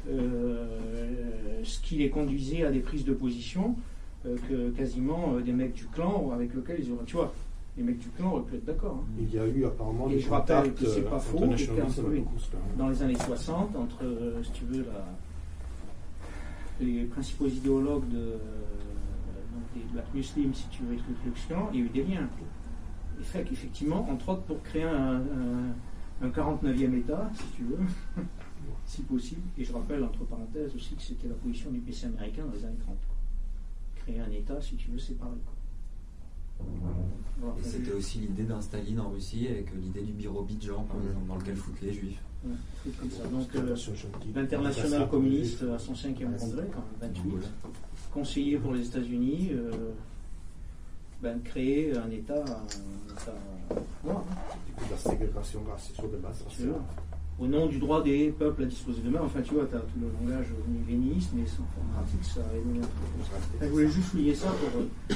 euh, 0.09 1.61
ce 1.63 1.79
qui 1.79 1.95
les 1.95 2.09
conduisait 2.09 2.63
à 2.63 2.71
des 2.71 2.79
prises 2.79 3.05
de 3.05 3.13
position 3.13 3.69
euh, 3.69 3.92
que 4.47 4.69
quasiment 4.71 5.33
euh, 5.36 5.41
des 5.41 5.51
mecs 5.53 5.73
du 5.73 5.86
clan 5.88 6.31
avec 6.33 6.53
lesquels 6.53 6.79
ils 6.83 6.91
auraient, 6.91 7.05
tu 7.05 7.15
vois, 7.15 7.33
les 7.77 7.83
mecs 7.83 7.99
du 7.99 8.07
clan 8.09 8.31
auraient 8.33 8.43
pu 8.43 8.55
être 8.55 8.65
d'accord. 8.65 8.99
hein. 9.03 9.07
Il 9.19 9.33
y 9.33 9.39
a 9.39 9.47
eu 9.47 9.65
apparemment 9.65 10.07
Et 10.09 10.15
des 10.15 10.19
je 10.19 10.29
rappelle 10.29 10.73
que 10.73 10.86
c'est 10.86 11.01
pas 11.01 11.15
euh, 11.15 11.19
faux, 11.19 11.38
et. 12.15 12.23
Dans 12.77 12.89
les 12.89 13.01
années 13.03 13.15
60, 13.17 13.75
entre, 13.75 14.03
euh, 14.03 14.43
si 14.43 14.51
tu 14.51 14.65
veux, 14.65 14.83
la- 14.83 15.05
les 16.86 17.03
principaux 17.05 17.47
idéologues 17.47 18.07
de, 18.09 18.17
euh, 18.17 18.38
donc 19.53 19.63
des 19.75 19.81
Black 19.93 20.05
Muslims, 20.13 20.53
si 20.53 20.67
tu 20.69 20.83
veux, 20.83 20.93
et 20.95 20.97
Klan, 21.47 21.69
il 21.73 21.79
y 21.79 21.83
a 21.83 21.86
eu 21.86 21.89
des 21.89 22.03
liens. 22.03 22.27
Et 23.19 23.23
fait 23.23 23.43
qu'effectivement, 23.43 24.07
entre 24.09 24.29
autres 24.29 24.41
pour 24.43 24.62
créer 24.63 24.83
un, 24.83 25.17
un- 25.21 26.25
un 26.25 26.29
49e 26.29 26.93
État, 26.95 27.29
si 27.36 27.43
tu 27.57 27.63
veux, 27.63 27.77
si 28.86 29.01
possible, 29.03 29.41
et 29.57 29.63
je 29.63 29.71
rappelle 29.73 30.03
entre 30.03 30.23
parenthèses 30.25 30.75
aussi 30.75 30.95
que 30.95 31.01
c'était 31.01 31.27
la 31.27 31.36
position 31.36 31.69
du 31.71 31.79
PC 31.79 32.07
américain 32.07 32.43
dans 32.45 32.53
les 32.57 32.65
années 32.65 32.77
30. 32.86 32.95
Créer 34.03 34.19
un 34.19 34.31
État, 34.31 34.59
si 34.61 34.75
tu 34.75 34.89
veux, 34.91 34.99
séparé. 34.99 35.31
quoi. 35.45 36.65
Voilà. 37.39 37.55
Et 37.59 37.63
c'était 37.63 37.91
aussi 37.91 38.19
l'idée 38.19 38.43
d'un 38.43 38.61
Staline 38.61 38.99
en 38.99 39.09
Russie 39.09 39.47
avec 39.47 39.73
l'idée 39.73 40.01
du 40.01 40.13
par 40.83 40.97
Mhm. 40.97 41.07
exemple, 41.07 41.27
dans 41.27 41.35
lequel 41.35 41.55
foutent 41.55 41.81
les 41.81 41.93
juifs. 41.93 42.21
Ouais, 42.45 42.51
un 42.53 42.81
truc 42.81 42.97
comme 42.99 43.09
ça. 43.11 43.27
Donc, 43.27 43.55
euh, 43.55 43.75
l'international 44.35 45.09
communiste 45.09 45.63
à 45.63 45.79
son 45.79 45.95
cinquième 45.95 46.35
congrès, 46.37 46.67
quand 46.73 46.83
même, 47.01 47.11
28, 47.13 47.29
Voilà. 47.29 47.47
conseiller 48.13 48.57
pour 48.57 48.73
les 48.73 48.85
États-Unis, 48.87 49.49
euh, 49.53 49.71
ben, 51.21 51.37
de 51.37 51.43
créer 51.43 51.97
un 51.97 52.09
État, 52.11 52.43
un 52.43 53.13
État 53.13 53.33
noir, 54.03 54.23
hein, 54.29 54.35
Du 54.67 54.73
coup, 54.73 54.83
la 54.91 54.97
ségrégation 54.97 55.63
raciale 55.63 55.95
sur 55.95 56.09
des 56.09 56.17
au 57.43 57.47
nom 57.47 57.65
du 57.67 57.77
droit 57.79 58.01
des 58.01 58.29
peuples 58.29 58.63
à 58.63 58.65
disposer 58.65 59.01
d'eux-mêmes. 59.01 59.23
Enfin, 59.23 59.41
tu 59.41 59.53
vois, 59.53 59.65
tu 59.65 59.75
as 59.75 59.79
tout 59.79 59.99
le 59.99 60.08
langage 60.25 60.47
léniniste, 60.88 61.32
mais 61.36 61.45
sans 61.45 61.63
en 61.63 61.93
pratique, 61.93 62.23
ça. 62.23 62.41
Enfin, 62.41 63.65
je 63.65 63.67
voulais 63.67 63.88
juste 63.89 64.10
souligner 64.12 64.36
ça 64.36 64.47
pour 64.47 64.82
euh, 64.82 65.15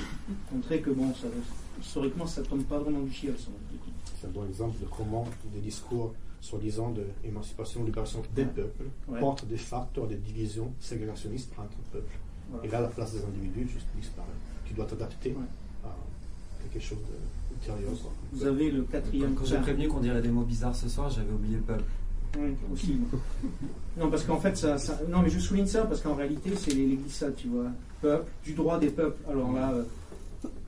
montrer 0.54 0.82
que, 0.82 0.90
bon, 0.90 1.14
ça, 1.14 1.28
historiquement, 1.82 2.28
ça 2.28 2.42
tombe 2.44 2.64
pas 2.64 2.80
vraiment 2.80 3.02
du 3.02 3.14
ciel, 3.14 3.34
ça. 3.38 3.50
C'est 4.20 4.28
un 4.28 4.32
bon 4.32 4.46
exemple 4.48 4.76
de 4.82 4.86
comment 4.88 5.26
des 5.54 5.60
discours 5.62 6.14
soi-disant 6.42 6.94
d'émancipation, 7.24 7.82
de 7.82 7.86
libération 7.88 8.22
des 8.36 8.44
Ouais. 8.44 8.48
peuples 8.50 8.84
Ouais. 9.08 9.20
portent 9.20 9.46
des 9.48 9.58
facteurs 9.58 10.08
de 10.08 10.16
division 10.16 10.72
ségrégationnistes 10.80 11.52
entre 11.58 11.78
peuples. 11.92 12.18
Voilà. 12.50 12.66
Et 12.66 12.70
là, 12.72 12.82
la 12.82 12.88
place 12.88 13.14
des 13.14 13.24
individus 13.24 13.68
juste 13.72 13.88
disparaît. 14.00 14.28
Tu 14.66 14.74
dois 14.74 14.86
t'adapter 14.86 15.30
Ouais. 15.32 15.36
à 15.86 15.90
quelque 16.74 16.84
chose 16.84 16.98
d'ultérieur. 17.52 17.92
quoi. 18.02 18.12
Vous 18.34 18.46
avez 18.46 18.72
le 18.72 18.84
quatrième. 18.84 19.36
Quand 19.36 19.46
j'ai 19.46 19.58
prévenu 19.60 19.88
qu'on 19.88 20.00
dirait 20.00 20.22
des 20.22 20.30
mots 20.30 20.44
bizarres 20.44 20.76
ce 20.76 20.90
soir, 20.90 21.10
j'avais 21.10 21.32
oublié 21.32 21.56
le 21.58 21.62
peuple. 21.64 21.84
Oui, 22.38 22.50
aussi. 22.74 22.98
Non, 23.98 24.10
parce 24.10 24.24
qu'en 24.24 24.38
fait, 24.40 24.56
ça, 24.58 24.78
Non, 25.10 25.22
mais 25.24 25.30
je 25.30 25.40
souligne 25.40 25.66
ça 25.66 25.84
parce 25.86 26.02
qu'en 26.02 26.14
réalité, 26.16 26.52
c'est 26.56 26.72
les, 26.74 26.86
les 26.88 26.96
glissades, 26.96 27.36
tu 27.36 27.48
vois. 27.48 27.66
Peuple, 28.02 28.30
du 28.44 28.54
droit 28.54 28.80
des 28.80 28.90
peuples. 28.90 29.18
Alors 29.30 29.52
là, 29.54 29.72
euh, 29.74 29.84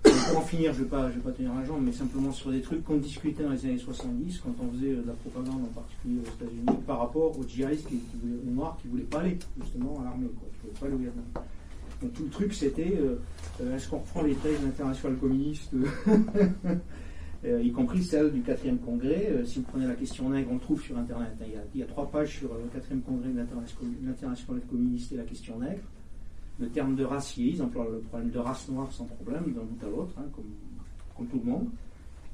pour 0.03 0.37
en 0.39 0.41
finir, 0.41 0.73
je 0.73 0.79
ne 0.79 0.83
vais, 0.85 0.89
pas- 0.89 1.09
je 1.11 1.15
vais 1.15 1.21
pas 1.21 1.31
tenir 1.31 1.51
un 1.51 1.63
jambe, 1.65 1.81
mais 1.83 1.91
simplement 1.91 2.31
sur 2.31 2.49
des 2.51 2.61
trucs 2.61 2.83
qu'on 2.83 2.97
discutait 2.97 3.43
dans 3.43 3.51
les 3.51 3.65
années 3.65 3.77
70, 3.77 4.39
quand 4.43 4.55
on 4.63 4.71
faisait 4.75 4.93
euh, 4.93 5.01
de 5.01 5.07
la 5.07 5.13
propagande, 5.13 5.61
en 5.63 5.79
particulier 5.79 6.19
aux 6.25 6.43
États-Unis, 6.43 6.79
par 6.87 6.99
rapport 6.99 7.37
aux 7.37 7.43
djihadistes 7.47 7.87
qui, 7.87 7.99
voulaient- 8.23 8.39
aux 8.47 8.51
Noirs 8.55 8.77
qui 8.81 8.87
ne 8.87 8.91
voulaient 8.93 9.03
pas 9.03 9.19
aller, 9.19 9.37
justement, 9.61 9.99
à 10.01 10.05
l'armée, 10.05 10.27
quoi. 10.39 10.47
Ne 10.63 10.69
voulaient 10.69 10.79
pas 10.79 10.85
aller 10.87 10.95
au. 10.95 12.01
Donc 12.01 12.13
tout 12.13 12.23
le 12.23 12.29
truc, 12.29 12.53
c'était 12.53 12.97
euh, 12.97 13.75
est-ce 13.75 13.89
qu'on 13.89 13.97
reprend 13.97 14.21
les 14.23 14.33
thèses 14.35 14.59
de 14.61 14.65
l'international 14.67 15.17
communiste 15.17 15.69
Euh, 17.45 17.61
y 17.63 17.71
compris 17.71 18.03
celle 18.03 18.31
du 18.31 18.41
4e 18.41 18.77
congrès. 18.79 19.29
Euh, 19.31 19.45
si 19.45 19.59
vous 19.59 19.65
prenez 19.65 19.87
la 19.87 19.93
question 19.93 20.29
nègre, 20.29 20.49
on 20.51 20.55
le 20.55 20.59
trouve 20.59 20.81
sur 20.81 20.97
Internet. 20.97 21.29
hein. 21.41 21.45
Il, 21.73 21.79
y 21.79 21.83
a, 21.83 21.85
trois 21.85 22.09
pages 22.09 22.37
sur 22.39 22.51
euh, 22.51 22.57
le 22.63 22.79
4e 22.79 23.01
congrès 23.01 23.29
de 23.29 23.37
l'international 24.05 24.61
communiste 24.69 25.13
et 25.13 25.17
la 25.17 25.23
question 25.23 25.57
nègre. 25.57 25.83
Le 26.59 26.67
terme 26.67 26.95
de 26.97 27.05
racier, 27.05 27.53
ils 27.53 27.61
emploient 27.61 27.87
le 27.89 27.99
problème 27.99 28.31
de 28.31 28.39
race 28.39 28.67
noire 28.67 28.91
sans 28.91 29.05
problème, 29.05 29.53
d'un 29.53 29.61
bout 29.61 29.85
à 29.85 29.89
l'autre, 29.89 30.13
hein, 30.17 30.25
comme, 30.35 31.27
tout 31.27 31.39
le 31.43 31.49
monde. 31.49 31.69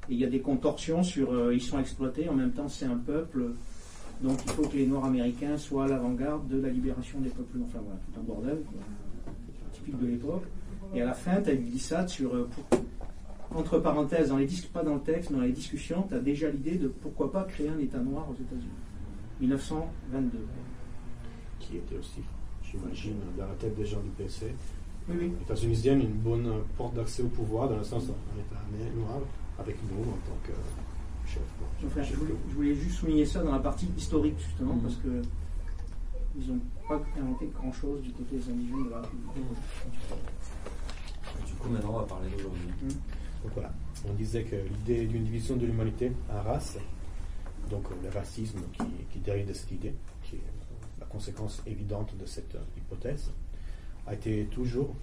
Et 0.08 0.14
il 0.14 0.18
y 0.18 0.24
a 0.24 0.28
des 0.28 0.40
contorsions 0.40 1.04
sur 1.04 1.32
euh, 1.32 1.54
ils 1.54 1.62
sont 1.62 1.78
exploités, 1.78 2.28
en 2.28 2.34
même 2.34 2.52
temps 2.52 2.68
c'est 2.68 2.84
un 2.86 2.96
peuple, 2.96 3.50
donc 4.22 4.38
il 4.44 4.50
faut 4.52 4.62
que 4.62 4.76
les 4.76 4.86
Noirs 4.86 5.04
américains 5.06 5.56
soient 5.56 5.84
à 5.84 5.88
l'avant-garde 5.88 6.48
de 6.48 6.60
la 6.60 6.68
libération 6.68 7.20
des 7.20 7.30
peuples. 7.30 7.58
Enfin 7.62 7.80
voilà, 7.84 7.98
tout 8.00 8.20
un 8.20 8.22
bordel, 8.22 8.58
typique 9.72 9.98
de 9.98 10.06
l'époque. 10.06 10.44
Et 10.94 11.02
à 11.02 11.06
la 11.06 11.14
fin, 11.14 11.40
tu 11.40 11.50
as 11.50 11.52
une 11.52 11.64
glissade 11.64 12.08
sur. 12.08 12.34
euh, 12.34 12.48
entre 13.54 13.78
parenthèses, 13.78 14.28
dans 14.30 14.36
les 14.38 14.46
dis- 14.46 14.62
pas 14.72 14.82
dans 14.82 14.94
le 14.94 15.00
texte, 15.00 15.30
mais 15.30 15.36
dans 15.38 15.42
les 15.44 15.52
discussions, 15.52 16.04
tu 16.08 16.14
as 16.14 16.18
déjà 16.18 16.50
l'idée 16.50 16.76
de 16.76 16.88
pourquoi 16.88 17.30
pas 17.30 17.44
créer 17.44 17.68
un 17.68 17.78
État 17.78 17.98
noir 17.98 18.26
aux 18.30 18.34
États-Unis. 18.34 18.68
1922. 19.40 20.38
Qui 21.60 21.76
était 21.76 21.96
aussi, 21.96 22.20
j'imagine, 22.62 23.16
dans 23.36 23.46
la 23.46 23.54
tête 23.54 23.76
des 23.76 23.84
gens 23.86 24.00
du 24.00 24.10
PC. 24.10 24.54
Oui, 25.08 25.16
oui. 25.20 25.32
L'État 25.38 25.54
tunisienne, 25.54 26.00
une 26.00 26.12
bonne 26.14 26.50
porte 26.76 26.94
d'accès 26.94 27.22
au 27.22 27.28
pouvoir, 27.28 27.68
dans 27.68 27.76
le 27.76 27.84
sens 27.84 28.06
d'un 28.06 28.12
État 28.38 28.60
noir, 28.96 29.20
avec 29.58 29.76
nous 29.90 30.02
en 30.02 30.16
tant 30.26 30.36
que 30.44 30.52
chef. 31.28 31.42
Enfin, 31.86 32.02
je, 32.02 32.08
Chef 32.08 32.18
voulais, 32.18 32.32
de- 32.32 32.36
je 32.50 32.54
voulais 32.54 32.74
juste 32.74 32.96
souligner 32.98 33.24
ça 33.24 33.42
dans 33.42 33.52
la 33.52 33.58
partie 33.60 33.86
historique, 33.96 34.38
justement, 34.38 34.74
Mhm. 34.74 34.80
parce 34.80 34.96
que 34.96 35.22
ils 36.38 36.48
n'ont 36.52 36.60
pas 36.88 37.00
inventé 37.18 37.48
grand-chose 37.54 38.02
du 38.02 38.10
côté 38.10 38.36
des 38.36 38.50
indigènes 38.50 38.84
de 38.84 38.90
la 38.90 39.00
République. 39.00 39.32
Du 41.46 41.52
coup, 41.54 41.68
maintenant, 41.70 41.90
on 41.94 41.98
va 41.98 42.04
parler 42.04 42.28
d'aujourd'hui. 42.30 42.68
Donc 43.46 43.54
voilà, 43.54 43.72
on 44.08 44.12
disait 44.14 44.42
que 44.42 44.56
l'idée 44.56 45.06
d'une 45.06 45.22
division 45.22 45.54
de 45.54 45.66
l'humanité 45.66 46.10
en 46.28 46.42
race, 46.42 46.78
donc 47.70 47.84
euh, 47.84 47.94
le 48.02 48.08
racisme 48.08 48.58
qui, 49.12 49.20
dérive 49.20 49.46
de 49.46 49.52
cette 49.52 49.70
idée, 49.70 49.94
qui 50.24 50.34
est 50.34 50.40
la 50.98 51.06
conséquence 51.06 51.62
évidente 51.64 52.16
de 52.18 52.26
cette 52.26 52.56
euh, 52.56 52.62
hypothèse, 52.76 53.30
a 54.04 54.14
été 54.14 54.46
toujours 54.46 54.96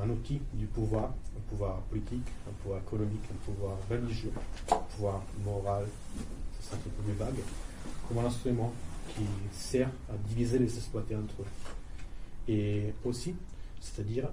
un 0.00 0.08
outil 0.10 0.40
du 0.54 0.66
pouvoir, 0.66 1.12
un 1.36 1.40
pouvoir 1.50 1.80
politique, 1.90 2.22
un 2.48 2.52
pouvoir 2.62 2.80
économique, 2.82 3.22
un 3.32 3.44
pouvoir 3.44 3.76
religieux, 3.90 4.32
un 4.70 4.76
pouvoir 4.76 5.20
moral, 5.44 5.84
c'est 6.60 6.74
un 6.76 6.78
peu 6.78 6.90
plus 7.02 7.14
vague, 7.14 7.40
comme 8.06 8.18
un 8.18 8.26
instrument 8.26 8.72
qui 9.08 9.24
sert 9.50 9.90
à 10.08 10.16
diviser 10.28 10.60
les 10.60 10.76
exploités 10.76 11.16
entre 11.16 11.42
eux. 11.42 11.46
Et 12.46 12.94
aussi, 13.04 13.34
c'est-à-dire 13.80 14.30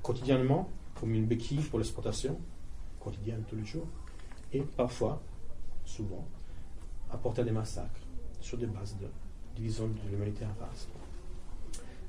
quotidiennement, 0.00 0.68
comme 1.00 1.14
une 1.14 1.26
béquille 1.26 1.62
pour 1.62 1.78
l'exportation, 1.80 2.38
quotidienne 3.00 3.44
tous 3.48 3.56
les 3.56 3.64
jours, 3.64 3.86
et 4.52 4.60
parfois, 4.60 5.20
souvent, 5.84 6.26
apporter 7.10 7.44
des 7.44 7.50
massacres 7.50 8.00
sur 8.40 8.58
des 8.58 8.66
bases 8.66 8.96
de 8.98 9.06
division 9.56 9.88
de 9.88 10.10
l'humanité 10.10 10.44
en 10.44 10.64
race. 10.64 10.88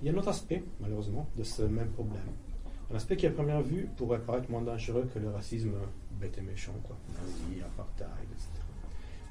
Il 0.01 0.07
y 0.07 0.09
a 0.09 0.13
un 0.13 0.17
autre 0.17 0.29
aspect, 0.29 0.63
malheureusement, 0.79 1.27
de 1.35 1.43
ce 1.43 1.63
même 1.63 1.89
problème. 1.89 2.21
Un 2.91 2.95
aspect 2.95 3.17
qui, 3.17 3.27
à 3.27 3.31
première 3.31 3.61
vue, 3.61 3.87
pourrait 3.97 4.21
paraître 4.21 4.49
moins 4.49 4.61
dangereux 4.61 5.09
que 5.13 5.19
le 5.19 5.29
racisme 5.29 5.73
bête 6.19 6.37
et 6.37 6.41
méchant, 6.41 6.73
quoi. 6.83 6.97
Nazi, 7.09 7.61
apartheid, 7.61 8.27
etc. 8.31 8.47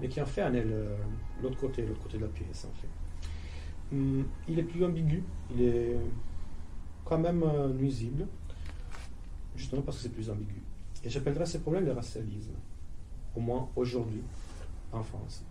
Mais 0.00 0.08
qui, 0.08 0.20
en 0.20 0.26
fait, 0.26 0.42
en 0.44 0.52
est 0.54 0.64
l'autre 1.42 1.58
côté, 1.58 1.84
l'autre 1.84 2.02
côté 2.02 2.18
de 2.18 2.22
la 2.22 2.28
pièce, 2.28 2.66
en 2.66 2.74
fait. 2.80 2.88
Hum, 3.92 4.26
il 4.48 4.58
est 4.58 4.64
plus 4.64 4.84
ambigu, 4.84 5.22
il 5.50 5.62
est 5.62 5.96
quand 7.04 7.18
même 7.18 7.42
euh, 7.42 7.72
nuisible, 7.72 8.26
justement 9.56 9.80
parce 9.82 9.96
que 9.96 10.02
c'est 10.04 10.12
plus 10.12 10.28
ambigu. 10.28 10.62
Et 11.04 11.10
j'appellerais 11.10 11.46
ce 11.46 11.58
problème 11.58 11.84
le 11.84 11.92
racialisme, 11.92 12.52
au 13.36 13.40
moins 13.40 13.68
aujourd'hui, 13.76 14.22
en 14.92 15.02
France. 15.02 15.42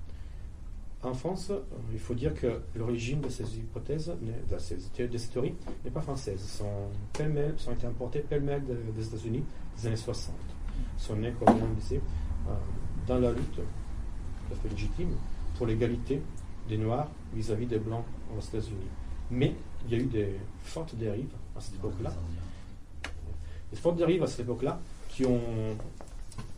En 1.03 1.13
France, 1.13 1.51
euh, 1.51 1.59
il 1.93 1.99
faut 1.99 2.15
dire 2.15 2.33
que 2.33 2.59
l'origine 2.75 3.21
de 3.21 3.29
ces 3.29 3.43
hypothèses, 3.57 4.11
de 4.49 4.57
ces, 4.57 5.07
de 5.07 5.17
ces 5.17 5.27
théories, 5.29 5.53
n'est 5.85 5.91
pas 5.91 6.01
française. 6.01 6.39
Elles 6.41 7.25
sont, 7.27 7.57
sont 7.57 7.71
été 7.73 7.85
importées 7.85 8.19
pêle-mêle 8.21 8.65
de- 8.65 8.91
des 8.95 9.07
États-Unis 9.07 9.43
des 9.79 9.87
années 9.87 9.95
60. 9.95 10.33
Elles 10.39 11.01
sont 11.01 11.15
nées, 11.15 11.33
comme 11.39 11.55
on 11.61 11.73
disait, 11.79 12.01
euh, 12.47 12.51
dans 13.07 13.19
la 13.19 13.31
lutte 13.31 13.55
tout 13.55 14.53
à 14.53 14.55
fait 14.55 14.69
légitime 14.69 15.11
pour 15.55 15.67
l'égalité 15.67 16.21
des 16.67 16.77
Noirs 16.77 17.09
vis-à-vis 17.33 17.67
des 17.67 17.79
Blancs 17.79 18.03
aux 18.35 18.41
États-Unis. 18.41 18.89
Mais 19.29 19.55
il 19.85 19.91
y 19.91 19.95
a 19.95 20.03
eu 20.03 20.07
des 20.07 20.35
fortes 20.63 20.95
dérives 20.95 21.29
à 21.55 21.61
cette 21.61 21.75
époque-là 21.75 22.09
des 23.71 23.77
fortes 23.77 23.97
dérives 23.97 24.23
à 24.23 24.27
cette 24.27 24.41
époque-là 24.41 24.79
qui 25.17 25.25
ont 25.25 25.41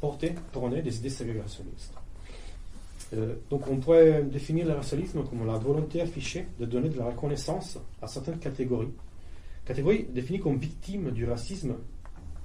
porté, 0.02 0.36
prôné 0.52 0.82
des 0.82 0.98
idées 0.98 1.10
ségrégationnistes. 1.10 1.94
Euh, 3.14 3.36
donc 3.50 3.66
on 3.70 3.78
pourrait 3.78 4.22
définir 4.24 4.68
le 4.68 4.74
racialisme 4.74 5.24
comme 5.24 5.48
la 5.48 5.58
volonté 5.58 6.02
affichée 6.02 6.46
de 6.60 6.66
donner 6.66 6.90
de 6.90 6.98
la 6.98 7.06
reconnaissance 7.06 7.80
à 8.02 8.08
certaines 8.08 8.38
catégories. 8.38 8.92
Catégories 9.64 10.08
définies 10.14 10.42
comme 10.42 10.58
victimes 10.58 11.12
du 11.12 11.24
racisme 11.24 11.76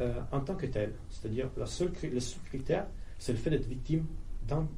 euh, 0.01 0.21
en 0.31 0.39
tant 0.39 0.55
que 0.55 0.67
telles. 0.67 0.95
C'est-à-dire 1.11 1.51
la 1.57 1.67
seule, 1.67 1.91
le 2.05 2.21
seul 2.21 2.41
critère, 2.45 2.87
c'est 3.19 3.33
le 3.33 3.39
fait 3.39 3.51
d'être 3.51 3.67
victime 3.67 4.07
d'un 4.47 4.69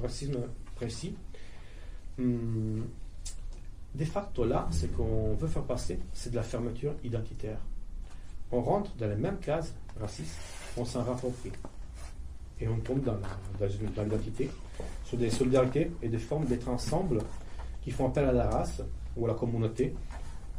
racisme 0.00 0.38
précis. 0.74 1.14
Hum, 2.18 2.86
de 3.94 4.04
facto 4.06 4.46
là, 4.46 4.68
ce 4.70 4.86
qu'on 4.86 5.34
veut 5.34 5.48
faire 5.48 5.64
passer, 5.64 5.98
c'est 6.14 6.30
de 6.30 6.36
la 6.36 6.42
fermeture 6.42 6.94
identitaire 7.04 7.58
on 8.52 8.60
rentre 8.62 8.94
dans 8.96 9.08
les 9.08 9.16
mêmes 9.16 9.38
cases 9.38 9.74
racistes, 10.00 10.36
on 10.76 10.84
s'en 10.84 11.02
rapproprie. 11.02 11.52
Et 12.60 12.68
on 12.68 12.78
tombe 12.80 13.02
dans, 13.02 13.12
la- 13.14 13.66
dans 13.66 13.68
une- 13.72 13.92
dans 13.92 14.02
l'identité, 14.02 14.50
sur 15.04 15.18
des 15.18 15.30
solidarités 15.30 15.90
et 16.02 16.08
des 16.08 16.18
formes 16.18 16.46
d'être 16.46 16.68
ensemble 16.68 17.18
qui 17.82 17.90
font 17.90 18.08
appel 18.08 18.24
à 18.28 18.32
la 18.32 18.48
race 18.48 18.82
ou 19.16 19.24
à 19.26 19.28
la 19.28 19.34
communauté, 19.34 19.94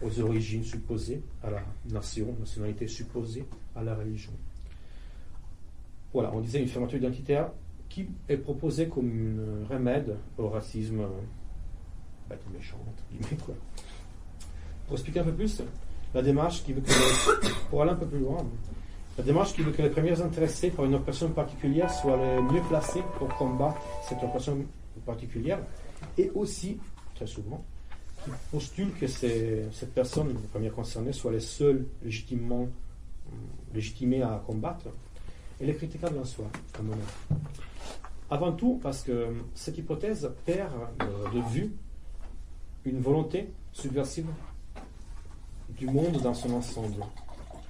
aux 0.01 0.19
origines 0.19 0.63
supposées, 0.63 1.21
à 1.43 1.49
la 1.49 1.61
nation, 1.89 2.35
nationalité 2.39 2.87
supposée, 2.87 3.45
à 3.75 3.83
la 3.83 3.95
religion. 3.95 4.31
Voilà, 6.13 6.31
on 6.33 6.39
disait 6.39 6.59
une 6.61 6.67
fermeture 6.67 6.99
identitaire 6.99 7.49
qui 7.89 8.07
est 8.29 8.37
proposée 8.37 8.87
comme 8.87 9.63
un 9.69 9.73
remède 9.73 10.15
au 10.37 10.49
racisme 10.49 11.01
euh, 11.01 11.07
bête 12.29 12.41
et 12.49 12.57
méchant, 12.57 12.77
entre 12.87 13.03
guillemets, 13.11 13.41
quoi. 13.43 13.55
Pour 14.85 14.93
expliquer 14.95 15.19
un 15.21 15.23
peu 15.23 15.33
plus, 15.33 15.61
la 16.13 16.21
démarche 16.21 16.63
qui 16.63 16.73
veut 16.73 16.81
que 16.81 16.89
les- 16.89 17.49
pour 17.69 17.81
aller 17.81 17.91
un 17.91 17.95
peu 17.95 18.05
plus 18.05 18.19
loin, 18.19 18.45
la 19.17 19.23
démarche 19.23 19.53
qui 19.53 19.61
veut 19.61 19.71
que 19.71 19.81
les 19.81 19.89
premiers 19.89 20.19
intéressés 20.21 20.69
par 20.71 20.85
une 20.85 20.95
opération 20.95 21.29
particulière 21.29 21.91
soient 21.91 22.17
les 22.17 22.41
mieux 22.41 22.61
placés 22.69 23.03
pour 23.17 23.27
combattre 23.29 23.81
cette 24.07 24.19
opération 24.23 24.57
particulière, 25.05 25.59
et 26.17 26.31
aussi, 26.35 26.77
très 27.15 27.27
souvent, 27.27 27.63
qui 28.23 28.31
postule 28.51 28.91
que 28.99 29.07
ces- 29.07 29.65
cette 29.71 29.93
personne, 29.93 30.29
les 30.29 30.33
premiers 30.51 30.69
concernés, 30.69 31.13
soient 31.13 31.31
les 31.31 31.39
seuls 31.39 31.85
légitimement 32.03 32.67
légitimée 33.73 34.21
à 34.21 34.41
combattre, 34.45 34.85
elle 35.59 35.69
est 35.69 35.75
critiquable 35.75 36.17
en 36.19 36.25
soi, 36.25 36.45
à 36.77 36.81
mon 36.81 36.93
avis. 36.93 37.39
Avant 38.29 38.51
tout 38.53 38.79
parce 38.81 39.01
que 39.03 39.27
cette 39.55 39.77
hypothèse 39.77 40.29
perd 40.45 40.71
de, 40.99 41.37
de 41.39 41.43
vue 41.49 41.71
une 42.85 42.99
volonté 43.01 43.49
subversive 43.73 44.27
du 45.69 45.87
monde 45.87 46.21
dans 46.21 46.33
son 46.33 46.53
ensemble. 46.53 47.03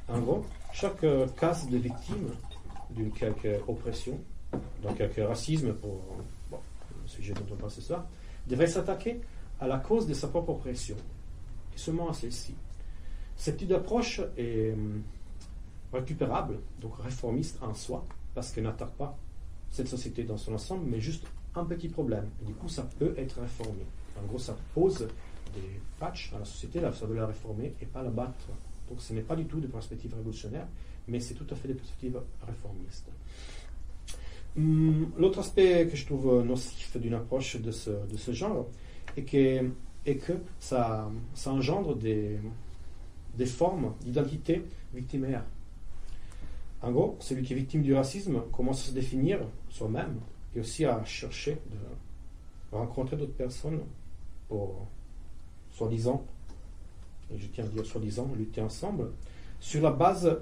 En 0.07 0.19
gros, 0.19 0.45
chaque 0.71 1.03
euh, 1.03 1.27
cas 1.39 1.57
de 1.69 1.77
victime 1.77 2.29
d'une 2.91 3.11
quelque 3.11 3.59
oppression, 3.67 4.19
d'un 4.83 4.93
quelque 4.93 5.21
racisme, 5.21 5.73
pour 5.73 6.01
bon, 6.49 6.59
le 7.01 7.07
sujet 7.07 7.33
dont 7.33 7.45
on 7.51 7.55
parle 7.55 7.71
ce 7.71 7.81
soir, 7.81 8.05
devrait 8.47 8.67
s'attaquer 8.67 9.19
à 9.59 9.67
la 9.67 9.77
cause 9.77 10.07
de 10.07 10.13
sa 10.13 10.27
propre 10.27 10.51
oppression, 10.51 10.95
et 11.75 11.77
seulement 11.77 12.09
à 12.09 12.13
celle-ci. 12.13 12.53
Cette 13.35 13.57
type 13.57 13.67
d'approche 13.67 14.21
est 14.37 14.71
hum, 14.73 15.03
récupérable, 15.91 16.59
donc 16.79 16.93
réformiste 17.01 17.57
en 17.61 17.73
soi, 17.73 18.05
parce 18.33 18.51
qu'elle 18.51 18.63
n'attaque 18.63 18.93
pas 18.93 19.17
cette 19.71 19.87
société 19.87 20.23
dans 20.23 20.37
son 20.37 20.53
ensemble, 20.53 20.85
mais 20.87 20.99
juste 20.99 21.25
un 21.55 21.65
petit 21.65 21.89
problème. 21.89 22.29
Et 22.41 22.45
du 22.45 22.53
coup, 22.53 22.69
ça 22.69 22.87
peut 22.97 23.13
être 23.17 23.41
réformé. 23.41 23.85
En 24.21 24.25
gros, 24.27 24.39
ça 24.39 24.55
pose 24.73 25.07
des 25.61 25.79
patchs 25.99 26.31
à 26.35 26.39
la 26.39 26.45
société, 26.45 26.79
ça 26.79 27.05
veut 27.05 27.15
la 27.15 27.25
réformer 27.25 27.73
et 27.81 27.85
pas 27.85 28.03
la 28.03 28.09
battre. 28.09 28.47
Donc 28.89 29.01
ce 29.01 29.13
n'est 29.13 29.21
pas 29.21 29.35
du 29.35 29.45
tout 29.45 29.59
des 29.59 29.67
perspectives 29.67 30.13
révolutionnaires, 30.15 30.67
mais 31.07 31.19
c'est 31.19 31.33
tout 31.33 31.47
à 31.49 31.55
fait 31.55 31.67
des 31.67 31.73
perspectives 31.73 32.19
réformistes. 32.45 33.09
Hum, 34.57 35.11
L'autre 35.17 35.39
aspect 35.39 35.87
que 35.89 35.95
je 35.95 36.05
trouve 36.05 36.43
nocif 36.43 36.97
d'une 36.97 37.13
approche 37.13 37.57
de 37.57 37.71
ce, 37.71 37.89
de 37.89 38.17
ce 38.17 38.31
genre 38.31 38.67
est 39.15 39.23
que, 39.23 39.69
est 40.05 40.15
que 40.15 40.33
ça, 40.59 41.09
ça 41.33 41.51
engendre 41.51 41.95
des, 41.95 42.37
des 43.35 43.45
formes 43.45 43.93
d'identité 44.01 44.63
victimaire. 44.93 45.43
En 46.81 46.91
gros, 46.91 47.17
celui 47.19 47.43
qui 47.43 47.53
est 47.53 47.55
victime 47.55 47.81
du 47.81 47.93
racisme 47.93 48.41
commence 48.51 48.83
à 48.83 48.89
se 48.89 48.91
définir 48.93 49.39
soi-même 49.69 50.19
et 50.55 50.59
aussi 50.59 50.85
à 50.85 51.03
chercher 51.05 51.53
de 51.71 52.75
rencontrer 52.75 53.17
d'autres 53.17 53.33
personnes 53.33 53.79
pour, 54.47 54.87
soi-disant, 55.77 56.25
et 57.31 57.37
je 57.37 57.47
tiens 57.47 57.65
à 57.65 57.67
dire 57.67 57.85
soi-disant, 57.85 58.29
lutter 58.35 58.61
ensemble, 58.61 59.11
sur 59.59 59.81
la 59.81 59.91
base 59.91 60.39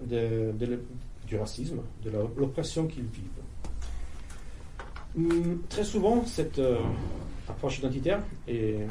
du 1.28 1.38
racisme, 1.38 1.82
de 2.04 2.12
l'oppression 2.38 2.88
qu'ils 2.88 3.06
vivent. 3.06 3.44
Hum, 5.18 5.62
très 5.70 5.84
souvent, 5.84 6.26
cette 6.26 6.60
euh, 6.60 6.80
approche 7.48 7.80
identitaire 7.80 8.22
est 8.48 8.86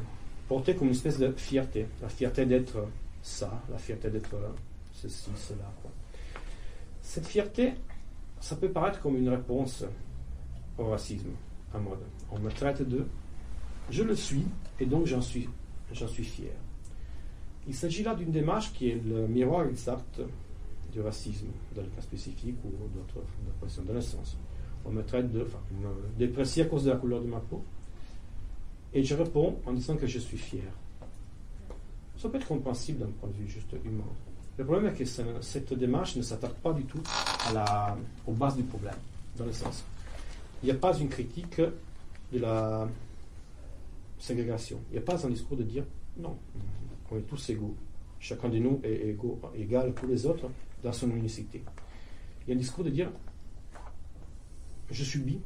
portée 0.49 0.75
comme 0.75 0.89
une 0.89 0.95
espèce 0.95 1.19
de 1.19 1.33
fierté, 1.33 1.87
la 2.01 2.09
fierté 2.09 2.47
d'être 2.47 2.89
ça, 3.23 3.63
la 3.71 3.79
fierté 3.79 4.11
d'être 4.11 4.35
ceci, 4.93 5.31
cela. 5.37 5.71
Cette 7.03 7.27
fierté, 7.27 7.75
ça 8.41 8.57
peut 8.57 8.71
paraître 8.71 9.01
comme 9.01 9.17
une 9.17 9.29
réponse 9.29 9.85
au 10.79 10.87
racisme, 10.87 11.31
en 11.75 11.81
mode 11.81 12.01
on 12.31 12.39
me 12.39 12.51
traite 12.51 12.83
de 12.87 13.07
je 13.91 14.03
le 14.03 14.17
suis 14.17 14.45
et 14.81 14.87
donc 14.87 15.07
j'en 15.07 15.21
suis, 15.21 15.49
j'en 15.95 16.09
suis 16.09 16.25
fier. 16.25 16.53
Il 17.67 17.75
s'agit 17.75 18.03
là 18.03 18.15
d'une 18.15 18.31
démarche 18.31 18.73
qui 18.73 18.91
est 18.91 19.01
le 19.05 19.27
miroir 19.27 19.67
exact 19.67 20.21
du 20.93 21.01
racisme, 21.01 21.47
dans 21.75 21.83
le 21.83 21.89
cas 21.89 22.03
spécifique 22.03 22.57
ou 22.65 22.69
d'autres 22.69 23.27
oppressions 23.49 23.83
de 23.83 23.93
naissance. 23.93 24.37
On 24.85 24.91
me 24.91 25.03
traite 25.03 25.33
de 25.33 25.43
enfin, 25.43 25.59
me 25.81 26.19
déprécie 26.19 26.61
à 26.61 26.67
cause 26.67 26.85
de 26.85 26.91
la 26.91 26.97
couleur 26.97 27.23
de 27.23 27.27
ma 27.27 27.41
peau 27.41 27.65
et 28.93 29.03
je 29.03 29.15
réponds 29.15 29.57
en 29.67 29.73
disant 29.73 29.97
que 29.97 30.07
je 30.07 30.19
suis 30.19 30.37
fier. 30.37 30.63
Ça 32.17 32.29
peut 32.29 32.37
être 32.37 32.47
compréhensible 32.47 33.01
d'un 33.01 33.11
point 33.21 33.29
de 33.29 33.35
vue 33.35 33.49
juste 33.49 33.75
humain. 33.85 34.05
Le 34.57 34.65
problème 34.65 34.93
est 34.93 34.97
que 34.97 35.05
cette 35.41 35.75
démarche 35.75 36.15
ne 36.17 36.23
s'attaque 36.23 36.55
pas 36.55 36.73
du 36.73 36.85
tout 36.85 37.03
à 37.49 37.53
la, 37.53 37.97
aux 38.27 38.33
bases 38.33 38.57
du 38.57 38.63
problème, 38.63 38.95
dans 39.37 39.47
le 39.47 39.53
sens. 39.53 39.85
Il 40.63 40.67
n'y 40.67 40.73
a 40.73 40.77
pas 40.77 40.97
une 40.97 41.09
critique 41.09 41.61
de 42.33 42.39
la 42.39 42.87
ségrégation. 44.25 44.81
Il 44.91 44.93
n'y 44.95 44.99
a 44.99 45.03
pas 45.03 45.27
un 45.27 45.31
discours 45.31 45.57
de 45.57 45.63
dire 45.63 45.85
non, 46.17 46.37
on 47.11 47.19
est 47.19 47.23
tous 47.23 47.51
égaux. 47.51 47.77
Chacun 48.19 48.49
de 48.49 48.59
nous 48.59 48.81
est 48.83 49.17
égal 49.55 49.93
pour 49.93 50.09
les 50.09 50.25
autres 50.25 50.49
dans 50.83 50.93
son 50.93 51.11
unicité. 51.11 51.63
Il 52.43 52.51
y 52.51 52.53
a 52.53 52.57
un 52.57 52.59
discours 52.59 52.85
de 52.85 52.91
dire 52.91 53.11
je 54.91 55.05
subis 55.05 55.41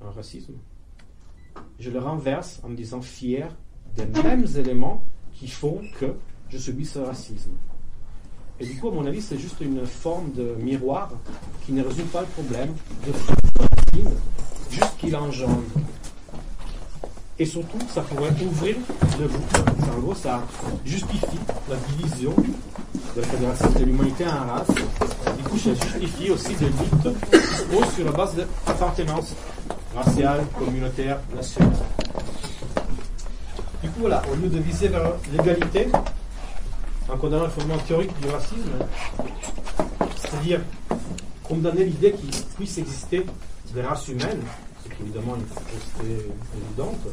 un 0.00 0.10
racisme, 0.10 0.54
je 1.78 1.90
le 1.90 1.98
renverse 1.98 2.60
en 2.62 2.68
me 2.68 2.76
disant 2.76 3.00
fier 3.00 3.48
des 3.96 4.06
mêmes 4.22 4.46
éléments 4.56 5.04
qui 5.32 5.48
font 5.48 5.80
que 5.98 6.14
je 6.48 6.58
subis 6.58 6.86
ce 6.86 6.98
racisme. 6.98 7.52
Et 8.58 8.66
du 8.66 8.76
coup, 8.78 8.88
à 8.88 8.92
mon 8.92 9.06
avis, 9.06 9.22
c'est 9.22 9.38
juste 9.38 9.60
une 9.60 9.84
forme 9.86 10.32
de 10.32 10.54
miroir 10.60 11.12
qui 11.64 11.72
ne 11.72 11.82
résout 11.82 12.06
pas 12.06 12.22
le 12.22 12.26
problème 12.28 12.74
de 13.06 13.12
racisme, 13.12 14.16
juste 14.70 14.96
qu'il 14.98 15.14
engendre. 15.14 15.62
Et 17.38 17.44
surtout, 17.44 17.78
ça 17.92 18.00
pourrait 18.00 18.32
ouvrir 18.42 18.76
le 19.20 19.28
bouton. 19.28 19.64
En 19.94 20.00
gros, 20.00 20.14
ça 20.14 20.42
justifie 20.84 21.38
la 21.68 21.76
division 21.76 22.34
de 23.14 23.84
l'humanité 23.84 24.24
en 24.26 24.54
race. 24.54 24.68
Du 25.36 25.42
coup, 25.44 25.58
ça 25.58 25.74
justifie 25.74 26.30
aussi 26.30 26.54
des 26.54 26.66
luttes 26.66 27.18
qui 27.30 27.94
sur 27.94 28.04
la 28.06 28.12
base 28.12 28.34
d'appartenance 28.36 29.34
raciale, 29.94 30.44
communautaire, 30.58 31.18
nationale. 31.34 31.72
Du 33.82 33.90
coup, 33.90 34.00
voilà, 34.00 34.22
au 34.32 34.36
lieu 34.36 34.48
de 34.48 34.58
viser 34.58 34.88
vers 34.88 35.12
l'égalité, 35.32 35.88
en 37.08 37.16
condamnant 37.16 37.44
le 37.44 37.50
fondement 37.50 37.78
théorique 37.78 38.18
du 38.20 38.28
racisme, 38.28 38.72
c'est-à-dire 40.16 40.60
condamner 41.44 41.84
l'idée 41.84 42.12
qu'il 42.12 42.30
puisse 42.56 42.78
exister 42.78 43.26
des 43.74 43.82
races 43.82 44.08
humaines, 44.08 44.42
évidemment 45.00 45.36
une 45.36 45.46
fausseté 45.46 46.26
évidente, 46.56 47.06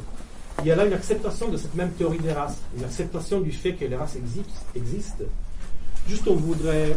il 0.60 0.68
y 0.68 0.72
a 0.72 0.76
là 0.76 0.86
une 0.86 0.94
acceptation 0.94 1.50
de 1.50 1.58
cette 1.58 1.76
même 1.76 1.92
théorie 1.92 2.20
des 2.20 2.32
races, 2.32 2.58
une 2.78 2.84
acceptation 2.84 3.42
du 3.42 3.52
fait 3.52 3.74
que 3.74 3.86
les 3.86 3.96
races 3.96 4.18
existent. 4.76 5.24
Juste 6.08 6.28
on 6.28 6.36
voudrait 6.36 6.96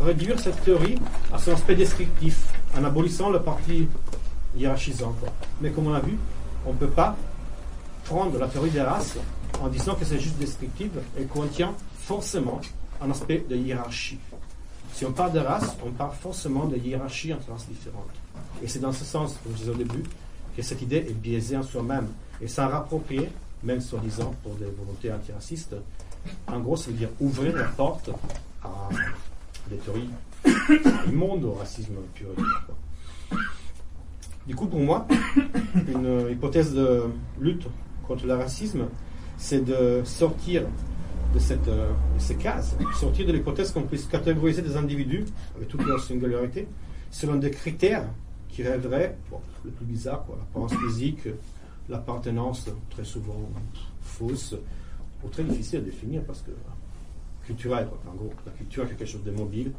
réduire 0.00 0.38
cette 0.38 0.62
théorie 0.62 0.96
à 1.32 1.38
son 1.38 1.52
aspect 1.52 1.74
descriptif, 1.74 2.38
en 2.76 2.84
abolissant 2.84 3.30
le 3.30 3.40
parti 3.40 3.88
hiérarchisant. 4.56 5.14
Mais 5.60 5.70
comme 5.70 5.88
on 5.88 5.94
a 5.94 6.00
vu, 6.00 6.16
on 6.66 6.72
ne 6.72 6.78
peut 6.78 6.88
pas 6.88 7.16
prendre 8.04 8.38
la 8.38 8.48
théorie 8.48 8.70
des 8.70 8.80
races 8.80 9.16
en 9.60 9.68
disant 9.68 9.94
que 9.94 10.04
c'est 10.04 10.18
juste 10.18 10.38
descriptif 10.38 10.90
et 11.18 11.24
contient 11.24 11.74
forcément 11.98 12.60
un 13.00 13.10
aspect 13.10 13.44
de 13.48 13.56
hiérarchie. 13.56 14.18
Si 14.92 15.04
on 15.04 15.12
parle 15.12 15.32
de 15.32 15.40
race, 15.40 15.76
on 15.84 15.90
parle 15.90 16.12
forcément 16.12 16.66
de 16.66 16.76
hiérarchie 16.76 17.32
entre 17.32 17.50
races 17.50 17.66
différentes. 17.68 18.10
Et 18.62 18.68
c'est 18.68 18.78
dans 18.78 18.92
ce 18.92 19.04
sens, 19.04 19.38
comme 19.42 19.52
je 19.52 19.58
disais 19.58 19.70
au 19.70 19.74
début, 19.74 20.02
que 20.56 20.62
cette 20.62 20.82
idée 20.82 20.96
est 20.96 21.14
biaisée 21.14 21.56
en 21.56 21.62
soi-même 21.62 22.08
et 22.40 22.46
s'en 22.46 22.68
rapproprier, 22.68 23.28
même 23.62 23.80
soi-disant 23.80 24.34
pour 24.42 24.54
des 24.54 24.66
volontés 24.66 25.12
antiracistes. 25.12 25.74
En 26.46 26.60
gros, 26.60 26.76
ça 26.76 26.90
veut 26.90 26.96
dire 26.96 27.08
ouvrir 27.20 27.56
la 27.56 27.64
porte 27.64 28.10
à 28.62 28.88
des 29.68 29.76
théories 29.76 30.10
immondes 31.08 31.44
au 31.44 31.52
racisme 31.54 31.94
pur. 32.14 32.28
Du 34.46 34.54
coup, 34.54 34.66
pour 34.66 34.80
moi, 34.80 35.06
une 35.74 36.28
hypothèse 36.30 36.74
de 36.74 37.04
lutte 37.40 37.66
contre 38.06 38.26
le 38.26 38.34
racisme, 38.34 38.86
c'est 39.38 39.64
de 39.64 40.02
sortir 40.04 40.64
de, 41.32 41.38
cette, 41.38 41.64
de 41.66 42.18
ces 42.18 42.36
cases, 42.36 42.76
sortir 42.98 43.26
de 43.26 43.32
l'hypothèse 43.32 43.72
qu'on 43.72 43.82
puisse 43.82 44.06
catégoriser 44.06 44.62
des 44.62 44.76
individus 44.76 45.24
avec 45.56 45.68
toute 45.68 45.84
leur 45.84 46.02
singularité 46.02 46.66
selon 47.10 47.36
des 47.36 47.50
critères 47.50 48.08
qui 48.48 48.62
rêveraient, 48.62 49.16
bon, 49.30 49.40
le 49.64 49.70
plus 49.70 49.86
bizarre, 49.86 50.24
quoi, 50.24 50.36
l'apparence 50.38 50.74
physique, 50.74 51.28
l'appartenance, 51.88 52.68
très 52.90 53.04
souvent 53.04 53.48
fausse, 54.02 54.54
ou 55.24 55.28
très 55.28 55.44
difficile 55.44 55.78
à 55.78 55.82
définir 55.82 56.22
parce 56.24 56.42
que 56.42 56.50
culturel, 57.46 57.88
quoi. 57.88 57.98
en 58.10 58.14
gros, 58.14 58.32
la 58.44 58.52
culture 58.52 58.84
est 58.84 58.94
quelque 58.94 59.06
chose 59.06 59.24
de 59.24 59.30
mobile 59.30 59.72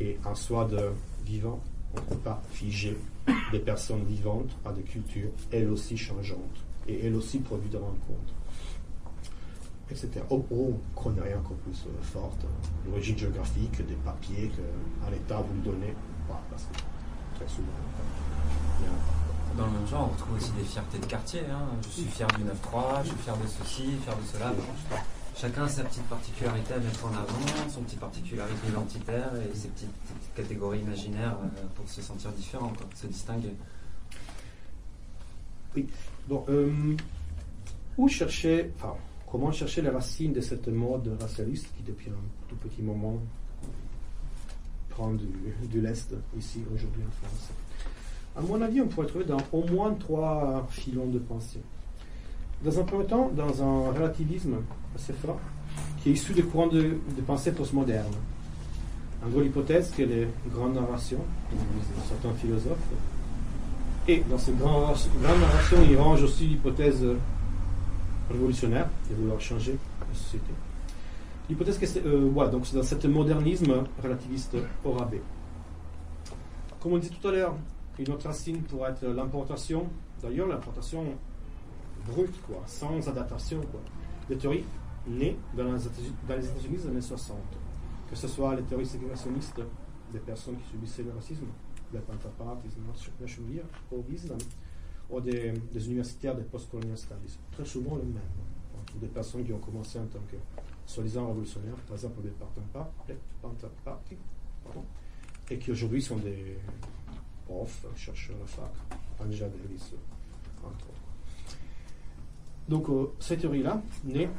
et 0.00 0.18
en 0.24 0.34
soi 0.34 0.64
de 0.64 0.90
vivant. 1.24 1.60
On 1.94 2.00
ne 2.00 2.06
peut 2.06 2.22
pas 2.22 2.42
figer 2.50 2.96
des 3.52 3.58
personnes 3.58 4.04
vivantes 4.04 4.56
à 4.64 4.72
des 4.72 4.82
cultures, 4.82 5.30
elles 5.50 5.70
aussi 5.70 5.96
changeantes 5.96 6.64
et 6.88 7.04
elles 7.04 7.14
aussi 7.14 7.38
produites 7.38 7.74
en 7.74 7.80
rencontre 7.80 8.34
etc. 9.90 10.10
Ou, 10.30 10.44
ou 10.50 10.78
qu'on 10.94 11.10
ait 11.16 11.34
encore 11.34 11.56
plus 11.58 11.84
euh, 11.86 12.02
forte, 12.02 12.44
l'origine 12.86 13.18
géographique 13.18 13.84
des 13.86 13.94
papiers 13.96 14.50
qu'un 14.54 15.12
État 15.12 15.40
vous 15.40 15.54
lui 15.54 15.62
donner, 15.62 15.94
voilà, 16.26 16.42
parce 16.50 16.64
que 16.64 16.78
très 17.36 17.48
souvent. 17.48 17.66
il 18.80 18.84
y 18.84 18.88
a- 18.88 19.56
Dans 19.56 19.66
le 19.66 19.72
même 19.72 19.86
genre, 19.88 20.08
on 20.10 20.12
retrouve 20.14 20.36
aussi 20.36 20.52
des 20.52 20.62
fiertés 20.64 20.98
de 20.98 21.06
quartier. 21.06 21.40
hein. 21.50 21.66
Je 21.82 21.88
suis 21.88 22.04
fier 22.04 22.28
du 22.28 22.44
9-3, 22.44 23.02
je 23.02 23.08
suis 23.08 23.16
fier 23.18 23.36
de 23.36 23.46
ceci, 23.46 23.82
fier 24.04 24.16
de 24.16 24.22
cela. 24.32 24.50
Bon, 24.52 24.96
chacun 25.36 25.64
a 25.64 25.68
sa 25.68 25.82
petite 25.84 26.04
particularité 26.08 26.74
à 26.74 26.78
mettre 26.78 27.04
en 27.04 27.08
avant, 27.10 27.68
son 27.68 27.80
petit 27.82 27.96
particularité 27.96 28.68
identitaire 28.68 29.30
et 29.36 29.54
ses 29.56 29.68
petites, 29.68 29.90
petites 29.92 30.34
catégories 30.36 30.80
imaginaires 30.80 31.36
euh, 31.42 31.66
pour 31.74 31.88
se 31.88 32.00
sentir 32.00 32.30
différent, 32.32 32.72
quoi, 32.76 32.86
se 32.94 33.06
distinguer. 33.08 33.54
Donc, 36.28 36.48
euh, 36.48 36.96
où 37.96 38.08
chercher, 38.08 38.72
enfin, 38.76 38.94
comment 39.30 39.52
chercher 39.52 39.82
les 39.82 39.90
racines 39.90 40.32
de 40.32 40.40
cette 40.40 40.68
mode 40.68 41.16
racialiste 41.20 41.68
qui, 41.76 41.82
depuis 41.82 42.10
un 42.10 42.48
tout 42.48 42.56
petit 42.56 42.82
moment, 42.82 43.18
courants 44.94 45.14
du, 45.14 45.26
de 45.72 45.80
l'Est, 45.80 46.14
ici, 46.36 46.62
aujourd'hui 46.74 47.02
en 47.06 47.26
France? 47.26 47.50
À 48.36 48.40
mon 48.40 48.60
avis, 48.60 48.80
on 48.80 48.88
pourrait 48.88 49.06
trouver 49.06 49.24
dans 49.24 49.40
au 49.52 49.64
moins 49.66 49.92
trois 49.94 50.66
filons 50.70 51.06
de 51.06 51.18
pensée. 51.18 51.60
Dans 52.64 52.78
un 52.78 52.84
premier 52.84 53.06
temps, 53.06 53.30
dans 53.34 53.62
un 53.62 53.92
relativisme 53.92 54.56
assez 54.94 55.12
fort, 55.12 55.40
qui 56.02 56.10
est 56.10 56.12
issu 56.12 56.32
des 56.32 56.42
courants 56.42 56.68
de, 56.68 56.96
pensée 57.26 57.52
postmoderne. 57.52 58.12
En 59.24 59.28
gros, 59.28 59.40
l'hypothèse 59.40 59.90
que 59.90 60.02
les 60.02 60.26
grandes 60.52 60.74
narrations, 60.74 61.20
certains 62.08 62.34
philosophes, 62.34 62.78
et 64.08 64.22
dans 64.28 64.38
ces 64.38 64.52
grandes, 64.52 64.96
grandes 65.22 65.40
narrations, 65.40 65.78
ils 65.88 65.96
rangent 65.96 66.22
aussi 66.22 66.46
l'hypothèse 66.46 67.04
révolutionnaire 68.30 68.88
de 69.08 69.14
vouloir 69.14 69.40
changer 69.40 69.76
la 70.08 70.14
société. 70.14 70.52
L'hypothèse 71.48 71.78
que 71.78 71.86
c'est, 71.86 72.04
euh, 72.06 72.48
donc 72.48 72.66
c'est 72.66 72.76
dans 72.76 72.82
cet 72.82 73.04
modernisme 73.04 73.84
relativiste 74.02 74.56
au 74.84 74.92
rabais. 74.92 75.22
Comme 76.80 76.92
on 76.92 76.98
disait 76.98 77.14
tout 77.20 77.28
à 77.28 77.32
l'heure, 77.32 77.54
une 77.98 78.10
autre 78.10 78.26
racine 78.26 78.62
pourrait 78.62 78.92
être 78.92 79.04
l'importation, 79.06 79.86
d'ailleurs 80.22 80.46
l'importation 80.46 81.04
brute, 82.06 82.40
quoi, 82.46 82.62
sans 82.66 83.06
adaptation, 83.08 83.60
quoi, 83.60 83.80
des 84.28 84.36
théories 84.36 84.64
nées 85.06 85.36
dans 85.56 85.72
les 85.72 85.86
États-Unis 85.86 86.76
des 86.76 86.86
années 86.86 87.00
60. 87.00 87.36
Que 88.08 88.16
ce 88.16 88.28
soit 88.28 88.54
les 88.56 88.62
théories 88.62 88.86
ségrégationnistes 88.86 89.60
des 90.12 90.18
personnes 90.20 90.56
qui 90.56 90.70
subissaient 90.70 91.02
le 91.02 91.12
racisme, 91.12 91.46
le 91.92 92.00
pentapartisme, 92.00 92.80
nationalisme, 93.20 94.34
ou 95.10 95.20
des, 95.20 95.52
des 95.72 95.86
universitaires 95.86 96.34
des 96.36 96.42
post-colonial 96.44 96.96
studies. 96.96 97.38
Très 97.52 97.64
souvent 97.64 97.96
les 97.96 98.04
mêmes. 98.04 98.22
Ou 98.94 98.98
des 98.98 99.08
personnes 99.08 99.44
qui 99.44 99.52
ont 99.52 99.58
commencé 99.58 99.98
en 99.98 100.06
tant 100.06 100.20
que 100.30 100.36
soi-disant 100.86 101.28
révolutionnaires, 101.28 101.76
par 101.86 101.96
exemple 101.96 102.22
des 102.22 102.32
Pentaparty, 103.40 104.16
pardon, 104.64 104.84
et 105.50 105.58
qui 105.58 105.70
aujourd'hui 105.70 106.02
sont 106.02 106.16
des 106.16 106.56
profs, 107.46 107.86
chercheurs 107.96 108.36
à 108.42 108.46
fac, 108.46 108.72
Angela 109.20 109.48
Davis, 109.48 109.94
entre 110.64 110.86
autres. 110.86 111.56
Donc, 112.68 112.88
euh, 112.88 113.12
cette 113.18 113.40
théorie-là 113.40 113.82
naît, 114.04 114.30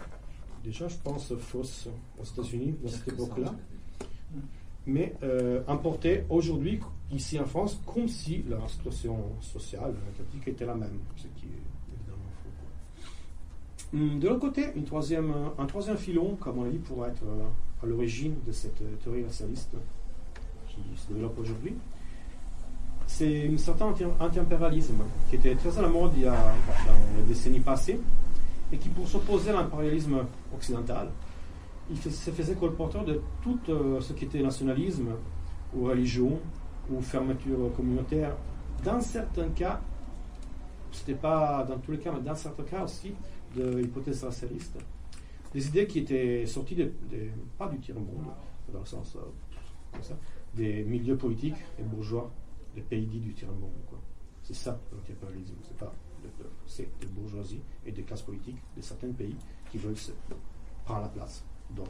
déjà, 0.63 0.88
je 0.88 0.97
pense, 0.97 1.34
fausse 1.36 1.88
aux 2.19 2.23
États-Unis 2.23 2.75
dans 2.81 2.89
cette 2.89 3.07
époque-là, 3.07 3.55
mais 4.86 5.15
euh, 5.23 5.63
importée 5.67 6.25
aujourd'hui, 6.29 6.79
ici 7.12 7.39
en 7.39 7.45
France, 7.45 7.80
comme 7.86 8.08
si 8.08 8.43
la 8.50 8.58
situation 8.67 9.17
sociale, 9.41 9.93
était 10.47 10.65
la 10.65 10.76
même, 10.76 11.00
ce 11.15 11.28
qui 11.39 11.45
est 11.45 11.93
évidemment 11.95 12.30
faux. 12.43 13.97
Hum, 13.97 14.19
De 14.19 14.28
l'autre 14.28 14.39
côté, 14.41 14.67
troisième, 14.86 15.34
un 15.58 15.65
troisième 15.65 15.97
filon, 15.97 16.36
comme 16.39 16.60
on 16.60 16.63
l'a 16.63 16.71
dit, 16.71 16.78
pourrait 16.78 17.10
être 17.10 17.24
euh, 17.26 17.45
à 17.84 17.86
l'origine 17.86 18.36
de 18.47 18.52
cette 18.52 18.82
euh, 18.82 18.95
théorie 19.04 19.24
racialiste 19.26 19.71
qui 20.69 20.82
se 20.95 21.12
développe 21.13 21.38
aujourd'hui. 21.39 21.74
C'est 23.08 23.50
un 23.54 23.58
certain 23.58 23.88
anti- 23.88 24.06
anti-impérialisme 24.19 25.04
qui 25.30 25.36
était 25.36 25.56
très 25.56 25.78
à 25.78 25.82
la 25.82 25.89
mode 25.89 26.12
il 26.15 26.21
y 26.24 26.26
a, 26.28 26.32
dans 26.32 27.17
les 27.17 27.24
décennies 27.24 27.60
passées 27.60 28.00
et 28.71 28.78
qui, 28.78 28.88
pour 28.88 29.06
s'opposer 29.08 29.50
à 29.50 29.54
l'impérialisme 29.54 30.19
occidental, 30.56 31.10
il 31.89 31.97
se 31.97 32.32
faisait 32.32 32.54
colporteur 32.56 33.04
de 33.04 33.19
tout 33.43 33.60
euh, 33.67 34.00
ce 34.00 34.13
qui 34.13 34.24
était 34.24 34.41
nationalisme 34.41 35.10
ou 35.76 35.86
religion 35.88 36.39
ou 36.91 37.01
fermeture 37.01 37.71
communautaire. 37.75 38.36
Dans 38.84 38.99
certains 39.01 39.49
cas, 39.49 39.80
c'était 40.91 41.15
pas 41.15 41.63
dans 41.63 41.77
tous 41.80 41.91
les 41.91 41.99
cas, 41.99 42.12
mais 42.12 42.21
dans 42.21 42.36
certains 42.36 42.63
cas 42.63 42.84
aussi, 42.84 43.13
de 43.56 43.82
hypothèses 43.82 44.23
racialistes. 44.23 44.77
Des 45.54 45.67
idées 45.67 45.86
qui 45.88 45.99
étaient 45.99 46.45
sorties 46.45 46.75
de, 46.75 46.84
de- 47.10 47.30
pas 47.58 47.67
du 47.67 47.77
tiers-monde, 47.80 48.25
dans 48.71 48.80
le 48.80 48.86
sens 48.86 49.15
euh, 49.17 49.19
comme 49.91 50.04
ça, 50.04 50.15
des 50.54 50.84
milieux 50.84 51.17
politiques 51.17 51.56
et 51.80 51.84
bourgeois 51.84 52.32
des 52.75 52.82
pays 52.82 53.06
dits 53.06 53.19
du 53.19 53.34
tiers-monde. 53.34 53.69
C'est 54.43 54.54
ça 54.56 54.80
l'anti-impérialisme, 54.93 55.56
c'est 55.63 55.77
pas 55.77 55.93
c'est 56.67 56.88
des 56.99 57.08
bourgeoisies 57.08 57.62
et 57.86 57.91
des 57.91 58.04
classes 58.04 58.21
politiques 58.21 58.58
de 58.77 58.82
certains 58.82 59.12
pays 59.12 59.36
qui 59.71 59.77
veulent 59.80 59.97
se 59.97 60.12
prendre 60.86 61.01
la 61.01 61.08
place 61.10 61.43
d'autres. 61.71 61.89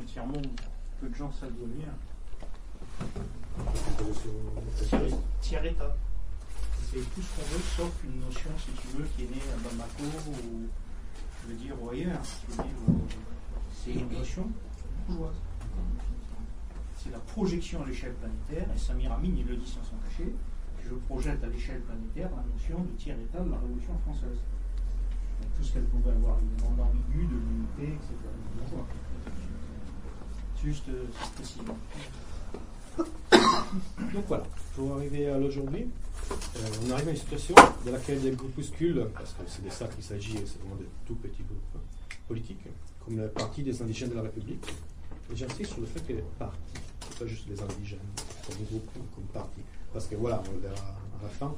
de 0.00 0.04
tiers-monde, 0.06 0.46
peu 1.02 1.08
de 1.08 1.14
gens 1.16 1.32
savent 1.32 1.50
d'où 1.58 1.64
elle 1.64 1.78
vient. 1.82 1.98
Tiers-. 5.40 5.74
C'est 6.90 7.14
tout 7.14 7.22
ce 7.22 7.30
qu'on 7.34 7.46
veut, 7.50 7.64
sauf 7.76 8.04
une 8.04 8.20
notion, 8.20 8.50
si 8.56 8.70
tu 8.80 8.86
veux, 8.96 9.04
qui 9.16 9.22
est 9.24 9.30
née 9.30 9.42
à 9.52 9.56
Bamako 9.68 10.04
ou, 10.28 10.68
je 11.42 11.48
veux 11.48 11.58
dire, 11.58 11.74
ou 11.82 11.90
ailleurs. 11.90 12.20
Euh, 12.60 12.62
c'est 13.74 13.94
une 13.94 14.10
notion 14.10 14.48
bourgeoise. 15.08 15.34
C'est 16.96 17.10
la 17.10 17.18
projection 17.18 17.82
à 17.82 17.86
l'échelle 17.86 18.14
planétaire, 18.14 18.68
et 18.72 18.78
Samir 18.78 19.12
Amin, 19.12 19.34
il 19.36 19.46
le 19.46 19.56
dit 19.56 19.66
sans 19.66 19.82
s'en 19.82 19.96
cacher, 20.08 20.32
je 20.84 20.94
projette 20.94 21.42
à 21.42 21.48
l'échelle 21.48 21.80
planétaire 21.80 22.30
la 22.30 22.44
notion 22.52 22.78
de 22.78 22.96
tiers-État 22.96 23.40
de 23.40 23.50
la 23.50 23.58
Révolution 23.58 23.98
française. 24.04 24.38
Tout 25.56 25.64
ce 25.64 25.72
qu'elle 25.72 25.86
pouvait 25.86 26.12
avoir 26.12 26.36
évidemment 26.38 26.76
d'ambigu, 26.76 27.26
de 27.26 27.34
limité, 27.34 27.94
etc. 27.94 28.14
Juste 30.64 30.84
précis. 31.34 31.58
Donc 34.14 34.24
voilà, 34.28 34.44
pour 34.76 34.92
arriver 34.94 35.28
à 35.28 35.38
l'aujourd'hui, 35.38 35.88
euh, 36.30 36.68
on 36.86 36.90
arrive 36.90 37.08
à 37.08 37.10
une 37.10 37.16
situation 37.16 37.54
dans 37.84 37.92
laquelle 37.92 38.20
des 38.20 38.30
groupuscules, 38.30 39.06
parce 39.14 39.32
que 39.32 39.42
c'est 39.46 39.64
de 39.64 39.70
ça 39.70 39.88
qu'il 39.88 40.04
s'agit, 40.04 40.34
c'est 40.46 40.60
vraiment 40.60 40.76
de 40.76 40.86
tout 41.06 41.14
petits 41.16 41.42
groupes 41.42 41.82
politiques, 42.28 42.64
comme 43.04 43.16
le 43.16 43.28
Parti 43.28 43.62
des 43.62 43.82
indigènes 43.82 44.10
de 44.10 44.14
la 44.14 44.22
République, 44.22 44.64
et 45.32 45.36
j'insiste 45.36 45.72
sur 45.72 45.80
le 45.80 45.86
fait 45.86 46.00
que 46.06 46.12
les 46.12 46.24
partis, 46.38 46.58
pas 47.18 47.26
juste 47.26 47.48
les 47.48 47.60
indigènes, 47.60 47.98
comme 48.46 48.64
groupe, 48.66 48.88
comme 49.14 49.24
parti, 49.32 49.60
parce 49.92 50.06
que 50.06 50.14
voilà, 50.14 50.42
on 50.48 50.52
le 50.52 50.60
verra 50.60 50.96
à 51.20 51.22
la 51.24 51.28
fin, 51.28 51.54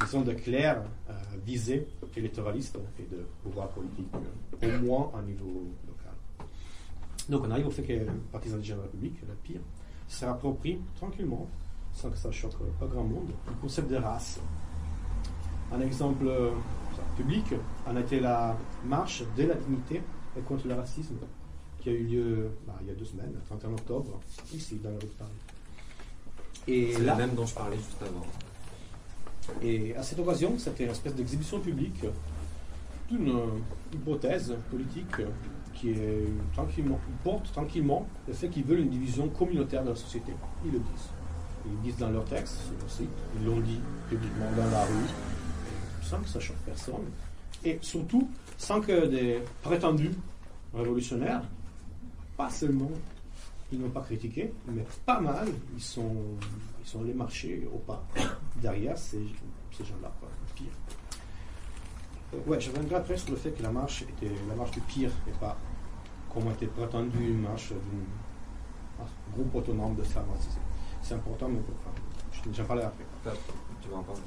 ils 0.00 0.16
ont 0.16 0.22
de 0.22 0.32
claires 0.32 0.82
euh, 1.08 1.12
visées 1.44 1.86
électoralistes 2.16 2.78
et 2.98 3.14
de 3.14 3.24
pouvoir 3.42 3.68
politique, 3.70 4.06
euh, 4.62 4.78
au 4.78 4.82
moins 4.82 5.12
à 5.16 5.22
niveau. 5.22 5.72
Donc 7.28 7.44
on 7.46 7.50
arrive 7.50 7.66
au 7.66 7.70
fait 7.70 7.82
que 7.82 7.92
le 7.92 8.06
Parti 8.30 8.48
des 8.48 8.54
indigènes 8.54 8.76
de 8.76 8.82
la 8.82 8.86
République, 8.86 9.20
le 9.22 9.34
pire, 9.42 9.60
se 10.08 10.24
rapproprie 10.24 10.78
tranquillement, 10.96 11.48
sans 11.92 12.10
que 12.10 12.16
ça 12.16 12.30
choque 12.30 12.56
pas 12.78 12.86
grand 12.86 13.04
monde, 13.04 13.26
du 13.26 13.54
concept 13.60 13.90
de 13.90 13.96
race. 13.96 14.38
Un 15.72 15.80
exemple 15.80 16.26
euh, 16.26 16.50
public 17.16 17.44
en 17.86 17.96
a 17.96 18.00
été 18.00 18.20
la 18.20 18.56
marche 18.84 19.22
de 19.36 19.44
la 19.44 19.54
dignité 19.54 20.02
et 20.36 20.40
contre 20.40 20.68
le 20.68 20.74
racisme 20.74 21.16
qui 21.80 21.88
a 21.88 21.92
eu 21.92 22.04
lieu 22.04 22.50
bah, 22.66 22.74
il 22.82 22.88
y 22.88 22.90
a 22.90 22.94
deux 22.94 23.04
semaines, 23.04 23.32
le 23.34 23.40
31 23.46 23.72
octobre, 23.72 24.20
ici 24.52 24.80
dans 24.82 24.90
la 24.90 24.96
rue 24.96 25.02
de 25.02 25.12
Paris. 25.12 25.30
Et 26.66 26.92
C'est 26.92 27.00
là, 27.00 27.06
la 27.12 27.26
même 27.26 27.34
dont 27.34 27.46
je 27.46 27.54
parlais 27.54 27.76
juste 27.76 28.02
avant. 28.02 28.24
et 29.62 29.94
à 29.94 30.02
cette 30.02 30.18
occasion, 30.18 30.54
c'était 30.58 30.84
une 30.84 30.90
espèce 30.90 31.14
d'exhibition 31.14 31.60
publique 31.60 32.04
d'une 33.10 33.28
euh, 33.28 33.46
hypothèse 33.92 34.54
politique 34.70 35.20
euh, 35.20 35.28
qui 35.74 35.90
est 35.90 36.26
tranquillement, 36.52 37.00
tranquillement 37.52 38.06
le 38.26 38.32
fait 38.32 38.48
qu'ils 38.48 38.64
veulent 38.64 38.80
une 38.80 38.90
division 38.90 39.28
communautaire 39.28 39.84
de 39.84 39.90
la 39.90 39.96
société. 39.96 40.32
Ils 40.64 40.72
le 40.72 40.78
disent. 40.78 41.10
Ils 41.66 41.72
le 41.72 41.78
disent 41.78 41.96
dans 41.98 42.10
leur 42.10 42.24
texte, 42.24 42.58
site, 42.88 43.08
ils 43.38 43.46
l'ont 43.46 43.60
dit 43.60 43.80
publiquement 44.08 44.50
dans 44.56 44.70
la 44.70 44.84
rue, 44.84 45.08
sans 46.02 46.20
que 46.20 46.28
ça 46.28 46.40
choque 46.40 46.56
personne. 46.66 47.04
Et 47.64 47.78
surtout, 47.80 48.28
sans 48.58 48.80
que 48.80 49.06
des 49.06 49.40
prétendus 49.62 50.12
révolutionnaires, 50.74 51.42
pas 52.36 52.50
seulement, 52.50 52.90
ils 53.72 53.78
n'ont 53.78 53.90
pas 53.90 54.02
critiqué, 54.02 54.52
mais 54.68 54.84
pas 55.06 55.20
mal, 55.20 55.48
ils 55.74 55.82
sont, 55.82 56.14
ils 56.82 56.88
sont 56.88 57.00
allés 57.00 57.14
marcher 57.14 57.66
au 57.72 57.78
pas 57.78 58.04
derrière 58.56 58.98
ces 58.98 59.24
gens-là, 59.80 60.12
quoi, 60.20 60.28
le 60.28 60.54
pire. 60.54 60.72
Euh, 60.86 62.23
ouais, 62.46 62.60
je 62.60 62.70
reviendrai 62.70 62.96
après 62.96 63.16
sur 63.16 63.30
le 63.30 63.36
fait 63.36 63.50
que 63.50 63.62
la 63.62 63.70
marche 63.70 64.02
était 64.02 64.32
la 64.48 64.54
marche 64.54 64.70
du 64.72 64.80
pire 64.80 65.10
et 65.28 65.32
pas, 65.40 65.56
comme 66.32 66.50
était 66.50 66.66
prétendu, 66.66 67.18
une 67.30 67.42
marche 67.42 67.70
d'un 67.70 69.04
groupe 69.34 69.54
autonome 69.54 69.94
de 69.96 70.02
femmes 70.02 70.26
racisées. 70.32 70.60
C'est 71.02 71.14
important, 71.14 71.48
mais 71.48 71.58
enfin, 71.58 71.90
je- 72.32 72.52
j'en 72.56 72.64
parlerai 72.64 72.86
après. 72.86 73.04
Tu 73.82 73.88
vas 73.90 73.96
en 73.98 74.02
parler. 74.02 74.20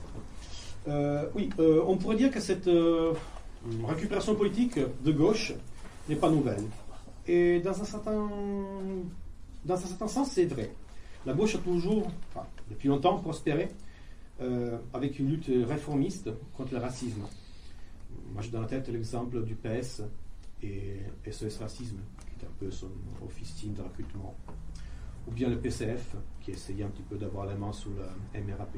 Euh, 0.87 1.25
oui, 1.35 1.49
euh, 1.59 1.83
on 1.87 1.97
pourrait 1.97 2.15
dire 2.15 2.31
que 2.31 2.39
cette 2.39 2.67
euh, 2.67 3.13
récupération 3.85 4.35
politique 4.35 4.79
de 5.03 5.11
gauche 5.11 5.53
n'est 6.07 6.15
pas 6.15 6.29
nouvelle. 6.29 6.63
Et 7.27 7.59
dans 7.59 7.71
un 7.81 7.83
certain, 7.85 8.29
dans 9.65 9.73
un 9.73 9.77
certain 9.77 10.07
sens, 10.07 10.31
c'est 10.31 10.45
vrai. 10.45 10.71
La 11.25 11.33
gauche 11.33 11.55
a 11.55 11.57
toujours, 11.57 12.07
enfin, 12.33 12.45
depuis 12.69 12.87
longtemps, 12.87 13.17
prospéré 13.17 13.69
euh, 14.39 14.77
avec 14.93 15.19
une 15.19 15.29
lutte 15.31 15.49
réformiste 15.67 16.29
contre 16.55 16.73
le 16.73 16.79
racisme. 16.79 17.23
Moi, 18.33 18.41
j'ai 18.41 18.51
dans 18.51 18.61
la 18.61 18.67
tête 18.67 18.87
l'exemple 18.89 19.43
du 19.43 19.55
PS 19.55 20.01
et 20.63 20.99
SOS 21.29 21.57
Racisme, 21.59 21.99
qui 22.25 22.43
est 22.45 22.47
un 22.47 22.51
peu 22.59 22.69
son 22.71 22.89
officine 23.25 23.73
de 23.73 23.81
recrutement. 23.81 24.35
Ou 25.27 25.31
bien 25.31 25.49
le 25.49 25.57
PCF, 25.59 26.15
qui 26.41 26.51
essayait 26.51 26.83
un 26.83 26.89
petit 26.89 27.03
peu 27.03 27.17
d'avoir 27.17 27.45
la 27.45 27.55
main 27.55 27.73
sous 27.73 27.91
la 27.95 28.39
MRAP. 28.39 28.75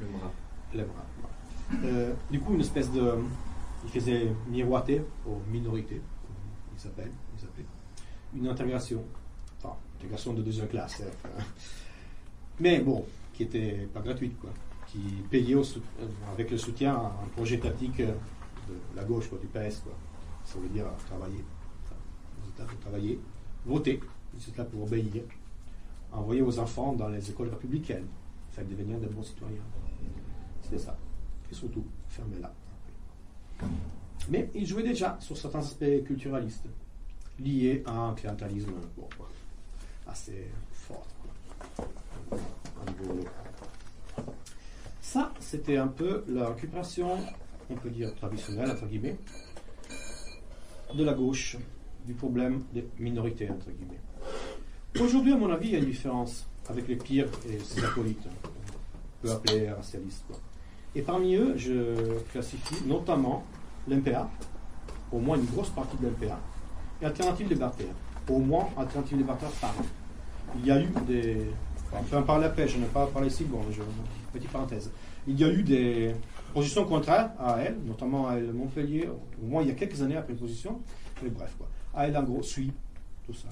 Le. 0.00 0.06
Les 0.74 0.84
bras, 0.84 1.04
voilà. 1.20 1.86
Euh, 1.86 2.12
du 2.30 2.40
coup, 2.40 2.54
une 2.54 2.60
espèce 2.60 2.90
de. 2.92 3.14
Il 3.84 3.90
faisait 3.90 4.32
miroiter 4.48 5.02
aux 5.26 5.38
minorités, 5.50 5.96
comme 5.96 6.36
ils 6.74 6.80
s'appellent, 6.80 7.12
une 8.34 8.48
intégration 8.48 9.04
intégration 9.98 10.34
de 10.34 10.42
deuxième 10.42 10.68
classe. 10.68 11.02
hein. 11.24 11.42
Mais 12.60 12.80
bon, 12.80 13.04
qui 13.32 13.44
était 13.44 13.88
pas 13.92 14.00
gratuite, 14.00 14.38
quoi. 14.38 14.50
Qui 15.30 15.54
euh, 15.54 15.62
avec 16.32 16.50
le 16.50 16.56
soutien 16.56 16.94
à 16.94 17.12
un 17.22 17.28
projet 17.34 17.58
tactique 17.58 18.00
euh, 18.00 18.12
de 18.68 18.96
la 18.96 19.04
gauche, 19.04 19.28
quoi, 19.28 19.38
du 19.38 19.46
PS, 19.46 19.80
quoi. 19.80 19.92
Ça 20.44 20.58
veut 20.58 20.68
dire 20.68 20.86
travailler. 21.06 21.44
Là 22.58 22.64
pour 22.64 22.78
travailler, 22.78 23.20
voter, 23.66 24.00
vous 24.32 24.48
êtes 24.48 24.56
là 24.56 24.64
pour 24.64 24.84
obéir, 24.84 25.24
envoyer 26.10 26.40
vos 26.40 26.58
enfants 26.58 26.94
dans 26.94 27.08
les 27.08 27.30
écoles 27.30 27.50
républicaines, 27.50 28.06
faire 28.50 28.64
devenir 28.64 28.98
de 28.98 29.08
bons 29.08 29.22
citoyens. 29.22 29.60
C'était 30.62 30.78
ça. 30.78 30.96
Et 31.50 31.54
surtout, 31.54 31.84
fermez-la. 32.08 32.50
Mais 34.30 34.48
il 34.54 34.66
jouait 34.66 34.84
déjà 34.84 35.18
sur 35.20 35.36
certains 35.36 35.58
aspects 35.58 36.04
culturalistes, 36.06 36.64
liés 37.38 37.82
à 37.84 37.92
un 37.92 38.14
clientélisme 38.14 38.72
bon, 38.96 39.08
assez 40.06 40.50
fort. 40.72 41.06
Ça, 45.16 45.32
c'était 45.40 45.78
un 45.78 45.86
peu 45.86 46.24
la 46.28 46.48
récupération, 46.50 47.08
on 47.70 47.74
peut 47.74 47.88
dire 47.88 48.14
traditionnelle, 48.16 48.70
entre 48.70 48.84
guillemets, 48.84 49.16
de 50.94 51.02
la 51.02 51.14
gauche, 51.14 51.56
du 52.04 52.12
problème 52.12 52.64
des 52.74 52.86
minorités, 52.98 53.48
entre 53.48 53.70
guillemets. 53.70 54.00
Aujourd'hui, 55.00 55.32
à 55.32 55.38
mon 55.38 55.50
avis, 55.50 55.68
il 55.68 55.72
y 55.72 55.76
a 55.76 55.78
une 55.78 55.86
différence 55.86 56.46
avec 56.68 56.86
les 56.86 56.96
pires 56.96 57.30
et 57.48 57.58
ses 57.60 57.82
acolytes, 57.82 58.26
on 58.26 59.26
peut 59.26 59.32
appeler 59.32 59.70
racialistes. 59.70 60.26
Et 60.94 61.00
parmi 61.00 61.34
eux, 61.34 61.54
je 61.56 62.18
classifie 62.30 62.84
notamment 62.84 63.42
l'MPA, 63.88 64.28
au 65.10 65.18
moins 65.18 65.38
une 65.38 65.46
grosse 65.46 65.70
partie 65.70 65.96
de 65.96 66.08
l'MPA, 66.08 66.38
et 67.00 67.06
Alternative 67.06 67.48
Libertaire, 67.48 67.94
au 68.28 68.38
moins 68.38 68.68
Alternative 68.76 69.16
Libertaire 69.16 69.50
par 69.62 69.72
Il 70.58 70.66
y 70.66 70.70
a 70.70 70.78
eu 70.78 70.88
des. 71.08 71.38
On 71.90 72.02
peut 72.02 72.16
en 72.18 72.22
parler 72.22 72.44
après, 72.44 72.68
je 72.68 72.76
n'ai 72.76 72.86
pas 72.86 73.06
parlé 73.06 73.28
ici, 73.28 73.44
bon, 73.44 73.62
je, 73.70 73.80
petite 74.36 74.50
parenthèse. 74.50 74.90
Il 75.26 75.38
y 75.38 75.44
a 75.44 75.50
eu 75.50 75.62
des 75.62 76.14
positions 76.54 76.84
contraires 76.84 77.32
à 77.38 77.58
elle, 77.58 77.78
notamment 77.84 78.28
à 78.28 78.36
elle 78.36 78.52
Montpellier, 78.52 79.08
au 79.42 79.46
moins 79.46 79.62
il 79.62 79.68
y 79.68 79.70
a 79.70 79.74
quelques 79.74 80.00
années 80.00 80.16
après 80.16 80.34
position, 80.34 80.80
mais 81.22 81.30
bref, 81.30 81.54
quoi. 81.58 81.68
À 81.94 82.06
elle, 82.06 82.16
en 82.16 82.22
gros, 82.22 82.42
suit 82.42 82.72
tout 83.26 83.34
ça. 83.34 83.48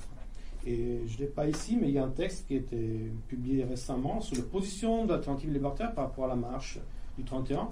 Et 0.67 1.03
je 1.07 1.15
ne 1.15 1.19
l'ai 1.19 1.27
pas 1.27 1.47
ici, 1.47 1.77
mais 1.79 1.89
il 1.89 1.95
y 1.95 1.99
a 1.99 2.05
un 2.05 2.11
texte 2.11 2.47
qui 2.47 2.55
a 2.55 2.57
été 2.59 3.11
publié 3.29 3.65
récemment 3.65 4.21
sur 4.21 4.37
la 4.37 4.45
position 4.45 5.05
d'Alternative 5.05 5.53
Libertaire 5.53 5.93
par 5.93 6.07
rapport 6.07 6.25
à 6.25 6.29
la 6.29 6.37
marche 6.37 6.79
du 7.19 7.25
31, 7.25 7.69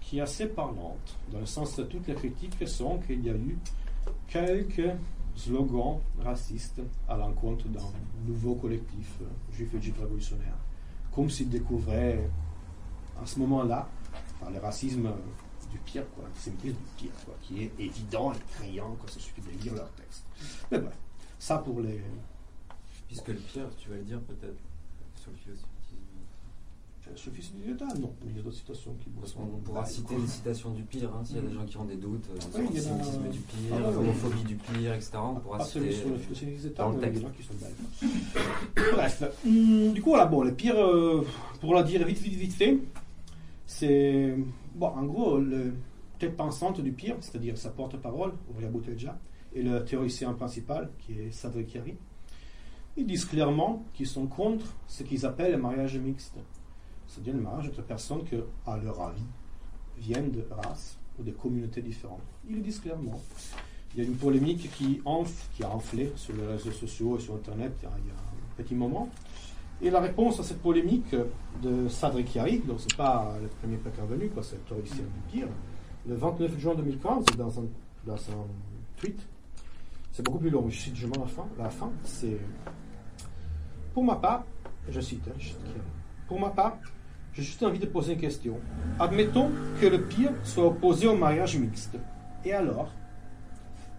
qui 0.00 0.18
est 0.18 0.20
assez 0.20 0.46
parlante, 0.46 1.16
dans 1.32 1.40
le 1.40 1.46
sens 1.46 1.74
que 1.74 1.82
toutes 1.82 2.06
les 2.06 2.14
critiques 2.14 2.66
sont 2.66 2.98
qu'il 2.98 3.24
y 3.24 3.30
a 3.30 3.34
eu 3.34 3.56
quelques 4.26 4.90
slogans 5.36 6.00
racistes 6.22 6.82
à 7.08 7.16
l'encontre 7.16 7.68
d'un 7.68 7.80
nouveau 8.26 8.54
collectif 8.56 9.18
euh, 9.22 9.26
juif 9.54 9.72
et 9.74 9.80
juif 9.80 9.98
révolutionnaire. 9.98 10.56
Comme 11.14 11.30
s'ils 11.30 11.48
découvraient 11.48 12.28
à 13.22 13.26
ce 13.26 13.38
moment-là, 13.40 13.88
enfin, 14.40 14.50
le 14.52 14.58
racisme 14.60 15.06
euh, 15.06 15.70
du 15.72 15.78
pire, 15.78 16.04
quoi, 16.14 16.24
l'antisémitisme 16.24 16.76
du 16.76 17.02
pire, 17.04 17.12
quoi, 17.24 17.34
qui 17.42 17.62
est 17.64 17.72
évident 17.78 18.32
et 18.32 18.36
criant 18.54 18.96
quand 19.00 19.14
il 19.14 19.20
suffit 19.20 19.40
de 19.42 19.50
lire 19.62 19.74
leur 19.74 19.90
texte. 19.92 20.24
Mais 20.70 20.78
bref, 20.78 20.96
ça 21.38 21.58
pour 21.58 21.80
les. 21.80 22.00
Puisque 23.06 23.28
le 23.28 23.34
pire, 23.34 23.68
tu 23.78 23.88
vas 23.90 23.96
le 23.96 24.02
dire 24.02 24.20
peut-être 24.20 24.58
sur 25.16 25.30
le 25.30 25.36
philosophisme. 25.38 25.66
euh, 27.08 27.16
Sophie 27.16 27.52
d'État, 27.66 27.86
non, 27.98 28.12
il 28.26 28.36
y 28.36 28.38
a 28.38 28.42
d'autres 28.42 28.56
situations 28.56 28.94
qui 29.02 29.08
Parce 29.18 29.32
qu'on 29.32 29.46
pourra 29.64 29.84
citer 29.86 30.14
des 30.14 30.26
citations 30.26 30.70
du 30.72 30.82
pire, 30.82 31.10
hein, 31.14 31.24
s'il 31.24 31.36
y 31.36 31.38
a 31.38 31.42
des 31.42 31.54
gens 31.54 31.64
qui 31.64 31.76
ont 31.78 31.86
des 31.86 31.96
doutes 31.96 32.26
euh, 32.36 32.38
sur 32.40 32.58
l'antisémitisme 32.60 33.28
du 33.30 33.38
pire, 33.40 33.72
Ah, 33.74 33.90
l'homophobie 33.90 34.42
du 34.44 34.56
pire, 34.56 34.92
etc. 34.92 35.12
On 35.14 35.36
pourra 35.40 35.64
citer. 35.64 35.90
sur 35.92 36.08
le 36.10 36.18
philosophe 36.18 36.62
d'État, 36.62 36.82
dans 36.82 36.90
le 36.90 36.98
mais 37.00 37.08
il 37.08 37.14
y 37.22 37.24
a 37.24 37.28
des 37.30 37.32
texte. 37.32 37.32
gens 37.32 37.32
qui 37.32 37.42
sont 37.42 37.54
belles. 37.64 38.92
Bref, 38.92 39.22
hum, 39.46 39.92
du 39.94 40.02
coup, 40.02 40.10
voilà, 40.10 40.26
bon, 40.26 40.42
le 40.42 40.52
pire, 40.54 40.76
euh, 40.78 41.26
pour 41.62 41.74
la 41.74 41.82
dire 41.82 42.04
vite, 42.06 42.18
vite, 42.18 42.34
vite 42.34 42.52
fait, 42.52 42.78
c'est, 43.68 44.34
bon, 44.74 44.86
en 44.86 45.04
gros, 45.04 45.38
le 45.38 45.74
tête 46.18 46.34
pensante 46.36 46.80
du 46.80 46.90
pire, 46.90 47.16
c'est-à-dire 47.20 47.58
sa 47.58 47.68
porte-parole, 47.68 48.32
Oria 48.54 48.68
Boutelja, 48.68 49.18
et 49.54 49.62
le 49.62 49.84
théoricien 49.84 50.32
principal, 50.32 50.90
qui 50.98 51.12
est 51.12 51.30
Sadr 51.30 51.60
Chiari, 51.68 51.94
ils 52.96 53.06
disent 53.06 53.26
clairement 53.26 53.84
qu'ils 53.92 54.06
sont 54.06 54.26
contre 54.26 54.74
ce 54.86 55.02
qu'ils 55.02 55.26
appellent 55.26 55.52
le 55.52 55.58
mariage 55.58 55.98
mixte. 55.98 56.38
C'est-à-dire 57.06 57.34
le 57.34 57.42
mariage 57.42 57.68
entre 57.68 57.82
personnes 57.82 58.24
qui, 58.24 58.36
à 58.66 58.78
leur 58.78 59.02
avis, 59.02 59.22
viennent 59.98 60.30
de 60.30 60.46
races 60.50 60.98
ou 61.18 61.22
de 61.22 61.32
communautés 61.32 61.82
différentes. 61.82 62.22
Ils 62.48 62.56
le 62.56 62.62
disent 62.62 62.80
clairement. 62.80 63.20
Il 63.94 64.02
y 64.02 64.06
a 64.06 64.08
une 64.08 64.16
polémique 64.16 64.70
qui, 64.72 65.02
a 65.04 65.68
enflé 65.68 66.10
sur 66.16 66.34
les 66.34 66.46
réseaux 66.46 66.72
sociaux 66.72 67.18
et 67.18 67.20
sur 67.20 67.34
Internet 67.34 67.72
il 67.82 67.84
y 67.84 67.86
a 67.86 67.90
un 67.90 68.56
petit 68.56 68.74
moment. 68.74 69.10
Et 69.80 69.90
la 69.90 70.00
réponse 70.00 70.40
à 70.40 70.42
cette 70.42 70.60
polémique 70.60 71.14
de 71.62 71.88
Sadr 71.88 72.18
Chiari, 72.26 72.58
donc 72.58 72.80
c'est 72.80 72.96
pas 72.96 73.36
le 73.40 73.48
premier 73.48 73.76
paquet 73.76 74.02
venu, 74.08 74.28
quoi, 74.28 74.42
c'est 74.42 74.56
le 74.56 74.62
théoricien 74.62 75.04
du 75.04 75.32
pire, 75.32 75.48
le 76.06 76.16
29 76.16 76.58
juin 76.58 76.74
2015, 76.74 77.24
dans 77.36 77.60
un, 77.60 77.64
dans 78.04 78.14
un 78.16 78.46
tweet, 78.96 79.20
c'est 80.10 80.24
beaucoup 80.24 80.38
plus 80.38 80.50
long, 80.50 80.68
je 80.68 80.76
cite 80.76 80.96
justement 80.96 81.24
la 81.24 81.30
fin, 81.30 81.46
la 81.56 81.70
fin 81.70 81.92
c'est 82.02 82.38
Pour 83.94 84.02
ma 84.02 84.16
part, 84.16 84.44
je 84.88 85.00
cite, 85.00 85.22
hein, 85.28 85.34
je 85.38 85.48
cite. 85.48 85.58
Pour 86.26 86.40
ma 86.40 86.50
part, 86.50 86.78
j'ai 87.32 87.44
juste 87.44 87.62
envie 87.62 87.78
de 87.78 87.86
poser 87.86 88.14
une 88.14 88.20
question. 88.20 88.58
Admettons 88.98 89.48
que 89.80 89.86
le 89.86 90.02
pire 90.02 90.32
soit 90.42 90.66
opposé 90.66 91.06
au 91.06 91.16
mariage 91.16 91.56
mixte. 91.56 91.96
Et 92.44 92.52
alors? 92.52 92.90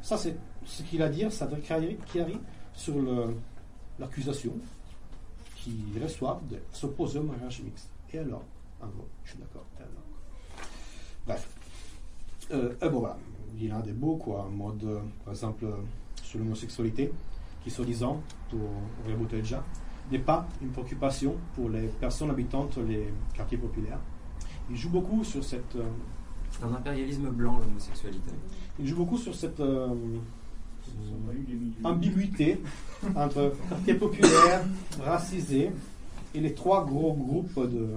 Ça, 0.01 0.17
c'est 0.17 0.38
ce 0.65 0.84
qu'il 0.84 1.01
a 1.01 1.05
à 1.05 1.09
dire, 1.09 1.32
Sadr 1.32 1.55
Chiari 1.63 1.97
Chiari, 2.11 2.38
sur 2.73 2.95
l'accusation 3.97 4.53
qu'ils 5.64 6.01
reçoivent 6.01 6.45
de 6.47 6.57
s'opposer 6.72 7.20
au 7.20 7.24
mariage 7.24 7.62
mixte. 7.62 7.89
Et 8.14 8.20
alors 8.20 8.43
gros, 8.88 9.07
je 9.24 9.32
suis 9.32 9.39
d'accord. 9.39 9.66
Alors 9.78 10.03
Bref. 11.26 11.47
Euh, 12.51 12.74
et 12.82 12.89
bon, 12.89 12.99
voilà. 12.99 13.18
Il 13.57 13.66
y 13.66 13.74
en 13.74 13.80
a 13.80 13.82
des 13.82 13.91
beaux, 13.91 14.16
quoi, 14.16 14.43
en 14.43 14.49
mode, 14.49 14.84
euh, 14.84 14.99
par 15.24 15.34
exemple, 15.34 15.66
euh, 15.66 15.74
sur 16.24 16.39
l'homosexualité, 16.39 17.12
qui, 17.64 17.70
soi-disant, 17.70 18.22
pour 18.49 18.60
Rebutelja, 19.07 19.64
n'est 20.12 20.20
pas 20.20 20.47
une 20.62 20.70
préoccupation 20.70 21.36
pour 21.55 21.70
les 21.70 21.88
personnes 21.88 22.30
habitantes 22.30 22.78
les 22.78 23.12
quartiers 23.34 23.57
populaires. 23.57 23.99
Il 24.70 24.78
joue 24.78 24.89
beaucoup 24.89 25.24
sur 25.24 25.43
cette. 25.43 25.78
C'est 26.51 26.64
un 26.64 26.74
impérialisme 26.74 27.30
blanc, 27.30 27.60
l'homosexualité. 27.60 28.32
il 28.80 28.88
joue 28.88 28.95
beaucoup 28.95 29.18
sur 29.18 29.36
cette. 29.36 29.62
Ambiguïté 31.83 32.59
entre 33.15 33.53
quartier 33.69 33.93
populaire, 33.93 34.63
racisé, 35.01 35.71
et 36.35 36.39
les 36.39 36.53
trois 36.53 36.85
gros 36.85 37.13
groupes 37.13 37.71
de 37.71 37.87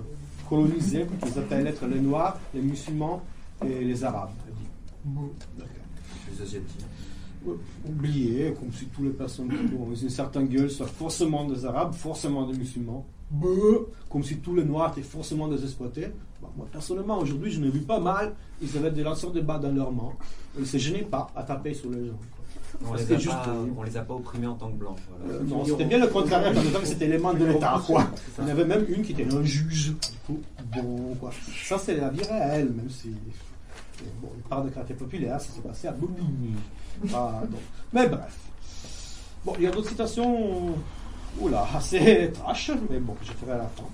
colonisés 0.48 1.06
qu'ils 1.22 1.38
appellent 1.38 1.66
être 1.66 1.86
les 1.86 2.00
Noirs, 2.00 2.38
les 2.54 2.62
musulmans 2.62 3.22
et 3.64 3.84
les 3.84 4.04
Arabes. 4.04 4.30
Les 6.30 6.42
Asiatiques. 6.42 6.86
Oubliés, 7.88 8.54
comme 8.58 8.72
si 8.72 8.86
toutes 8.86 9.04
les 9.04 9.10
personnes 9.10 9.48
qui 9.48 9.74
ont 9.74 9.92
une 9.92 10.10
certaine 10.10 10.46
gueule 10.46 10.70
soient 10.70 10.86
forcément 10.86 11.44
des 11.44 11.64
Arabes, 11.66 11.92
forcément 11.94 12.46
des 12.46 12.56
musulmans. 12.56 13.04
Comme 14.08 14.22
si 14.22 14.36
tous 14.38 14.54
les 14.54 14.64
Noirs 14.64 14.92
étaient 14.92 15.06
forcément 15.06 15.48
des 15.48 15.62
exploités. 15.62 16.08
Bah, 16.40 16.50
moi, 16.56 16.66
personnellement, 16.70 17.18
aujourd'hui, 17.18 17.50
je 17.50 17.60
n'ai 17.60 17.70
vu 17.70 17.80
pas 17.80 17.98
mal. 17.98 18.34
Ils 18.60 18.76
avaient 18.76 18.90
des 18.90 19.02
lanceurs 19.02 19.32
de 19.32 19.40
balles 19.40 19.60
dans 19.60 19.72
leurs 19.72 19.92
mains. 19.92 20.12
Ils 20.56 20.60
ne 20.60 20.66
se 20.66 20.76
gênaient 20.76 21.02
pas 21.02 21.30
à 21.34 21.42
taper 21.42 21.74
sur 21.74 21.90
les 21.90 22.06
gens. 22.06 22.18
On 22.88 22.94
les, 22.94 23.12
a 23.12 23.18
juste, 23.18 23.28
pas, 23.28 23.48
euh, 23.48 23.66
on 23.76 23.82
les 23.82 23.96
a 23.96 24.02
pas 24.02 24.14
opprimés 24.14 24.46
en 24.46 24.54
tant 24.54 24.68
que 24.68 24.76
blancs. 24.76 24.96
voilà. 25.08 25.34
Euh, 25.34 25.44
non, 25.44 25.64
c'était 25.64 25.84
bien 25.84 25.98
le 25.98 26.08
contraire, 26.08 26.42
temps 26.52 26.80
que 26.80 26.86
c'était 26.86 27.06
l'élément 27.06 27.32
de 27.32 27.44
l'État, 27.44 27.80
quoi. 27.86 28.06
Il 28.38 28.44
y 28.44 28.46
en 28.46 28.50
avait 28.50 28.64
même 28.64 28.84
une 28.88 29.02
qui 29.02 29.12
était 29.12 29.32
un 29.32 29.42
juge. 29.42 29.88
Du 29.88 30.18
coup, 30.26 30.40
bon, 30.74 31.14
quoi. 31.20 31.30
Ça, 31.64 31.78
c'est 31.78 31.96
la 31.96 32.08
vie 32.08 32.22
réelle, 32.22 32.70
même 32.70 32.90
si. 32.90 33.10
Bon, 34.20 34.30
il 34.36 34.42
parle 34.42 34.64
de 34.68 34.70
quartier 34.70 34.94
populaire, 34.94 35.40
ça 35.40 35.52
s'est 35.52 35.60
passé 35.60 35.88
à 35.88 35.92
Bobigny. 35.92 36.54
Ah. 37.14 37.42
Mais 37.92 38.08
bref. 38.08 38.36
Bon, 39.44 39.54
il 39.58 39.64
y 39.64 39.66
a 39.66 39.70
d'autres 39.70 39.88
citations? 39.88 40.74
Oula, 41.40 41.66
assez 41.74 42.30
trash, 42.34 42.70
mais 42.90 42.98
bon, 42.98 43.16
je 43.22 43.32
ferai 43.32 43.52
à 43.52 43.58
la 43.58 43.68
fin. 43.68 43.84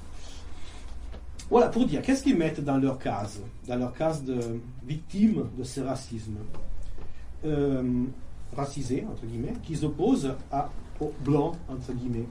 Voilà, 1.51 1.68
pour 1.68 1.86
dire, 1.86 2.03
qu'est-ce 2.03 2.22
qu'ils 2.22 2.36
mettent 2.36 2.62
dans 2.62 2.76
leur 2.76 2.99
case 2.99 3.41
Dans 3.66 3.76
leur 3.76 3.95
case 3.95 4.22
de 4.22 4.61
victimes 4.86 5.47
de 5.57 5.64
ce 5.64 5.80
racisme? 5.80 6.36
Euh, 7.45 8.05
racisés, 8.57 9.05
entre 9.11 9.26
guillemets, 9.26 9.55
qu'ils 9.62 9.84
opposent 9.84 10.34
à, 10.51 10.70
aux 11.01 11.12
blancs, 11.24 11.57
entre 11.68 11.92
guillemets. 11.92 12.26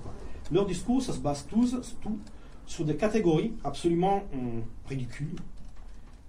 Leur 0.51 0.65
discours, 0.65 1.01
ça 1.01 1.13
se 1.13 1.19
base 1.19 1.45
tous, 1.47 1.75
tout 2.01 2.17
sur 2.65 2.85
des 2.85 2.95
catégories 2.95 3.53
absolument 3.63 4.23
hum, 4.33 4.63
ridicules, 4.87 5.35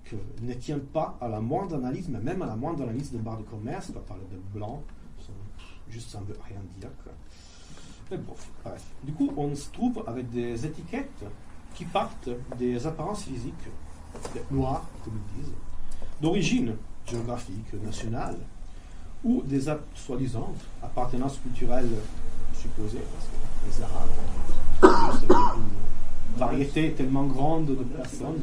qui 0.04 0.16
ne 0.42 0.54
tiennent 0.54 0.80
pas 0.80 1.18
à 1.20 1.28
la 1.28 1.40
moindre 1.40 1.76
analyse, 1.76 2.08
mais 2.08 2.20
même 2.20 2.40
à 2.42 2.46
la 2.46 2.56
moindre 2.56 2.82
analyse 2.84 3.12
de 3.12 3.18
barre 3.18 3.38
de 3.38 3.42
commerce, 3.42 3.90
on 3.90 3.94
va 3.94 4.00
parler 4.00 4.24
de 4.30 4.38
blanc, 4.56 4.82
ça, 5.20 5.32
juste 5.88 6.10
ça 6.10 6.20
ne 6.20 6.26
veut 6.26 6.38
rien 6.48 6.60
dire. 6.78 6.90
quoi. 7.04 7.12
Mais 8.10 8.16
bon, 8.16 8.34
bref. 8.64 8.84
Du 9.04 9.12
coup, 9.12 9.32
on 9.36 9.54
se 9.54 9.70
trouve 9.70 10.02
avec 10.06 10.30
des 10.30 10.64
étiquettes 10.64 11.24
qui 11.74 11.84
partent 11.84 12.30
des 12.58 12.86
apparences 12.86 13.24
physiques, 13.24 13.68
des 14.32 14.42
noirs, 14.50 14.88
comme 15.04 15.14
ils 15.14 15.42
disent, 15.42 15.52
d'origine 16.20 16.74
géographique, 17.06 17.74
nationale, 17.84 18.38
ou 19.24 19.42
des 19.42 19.62
soi-disant 19.94 20.54
appartenances 20.82 21.38
culturelles 21.38 21.90
supposées, 22.52 23.02
parce 23.12 23.26
que 23.26 23.78
les 23.78 23.82
Arabes. 23.82 25.12
Juste 25.12 25.30
une 25.30 26.38
variété 26.38 26.92
tellement 26.92 27.24
grande 27.24 27.66
de 27.66 27.74
personnes. 27.84 28.40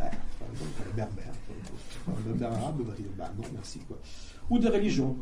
Les 0.00 0.92
berbères. 0.94 1.32
Le 2.06 2.32
berbère 2.32 2.58
arabe 2.58 2.82
va 2.82 2.94
dire 2.94 3.06
bah 3.16 3.30
non, 3.36 3.44
merci. 3.54 3.78
Quoi. 3.80 3.98
Ou 4.50 4.58
des 4.58 4.68
religions. 4.68 5.16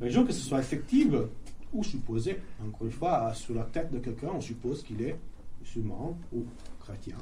Religions 0.00 0.24
que 0.24 0.32
ce 0.32 0.40
soit 0.40 0.60
effective 0.60 1.28
ou 1.72 1.82
supposée. 1.84 2.38
Encore 2.66 2.86
une 2.86 2.92
fois, 2.92 3.32
sur 3.34 3.54
la 3.54 3.64
tête 3.64 3.90
de 3.92 3.98
quelqu'un, 3.98 4.30
on 4.34 4.40
suppose 4.40 4.82
qu'il 4.82 5.02
est 5.02 5.18
musulman 5.60 6.16
ou 6.32 6.44
chrétien. 6.80 7.16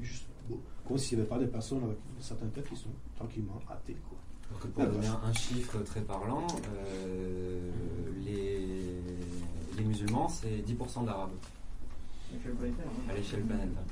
Juste, 0.00 0.26
comme 0.86 0.98
s'il 0.98 1.18
n'y 1.18 1.22
avait 1.22 1.30
pas 1.30 1.38
des 1.38 1.46
personnes 1.46 1.84
avec 1.84 1.98
certaines 2.20 2.50
têtes 2.50 2.68
qui 2.68 2.76
sont 2.76 2.90
tranquillement 3.16 3.60
athées. 3.70 3.96
Quoi. 4.08 4.18
Donc, 4.50 4.72
pour 4.72 4.86
donner 4.86 5.06
un, 5.06 5.20
un 5.28 5.32
chiffre 5.32 5.78
très 5.80 6.00
parlant, 6.00 6.46
euh, 6.74 7.70
les, 8.24 8.60
les 9.76 9.84
musulmans, 9.84 10.28
c'est 10.28 10.64
10% 10.66 11.04
d'arabes 11.04 11.30
à 13.08 13.14
l'échelle 13.14 13.42
planétaire. 13.42 13.82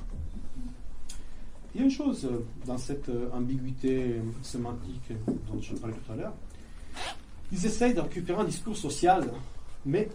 Il 1.73 1.79
y 1.79 1.83
a 1.83 1.85
une 1.85 1.91
chose 1.91 2.25
euh, 2.25 2.45
dans 2.65 2.77
cette 2.77 3.09
euh, 3.09 3.29
ambiguïté 3.31 4.21
sémantique 4.41 5.11
dont 5.47 5.61
je 5.61 5.75
parlais 5.75 5.95
tout 5.95 6.11
à 6.11 6.15
l'heure. 6.15 6.33
Ils 7.51 7.65
essayent 7.65 7.93
de 7.93 8.01
récupérer 8.01 8.41
un 8.41 8.45
discours 8.45 8.77
social, 8.77 9.31
mais, 9.85 10.09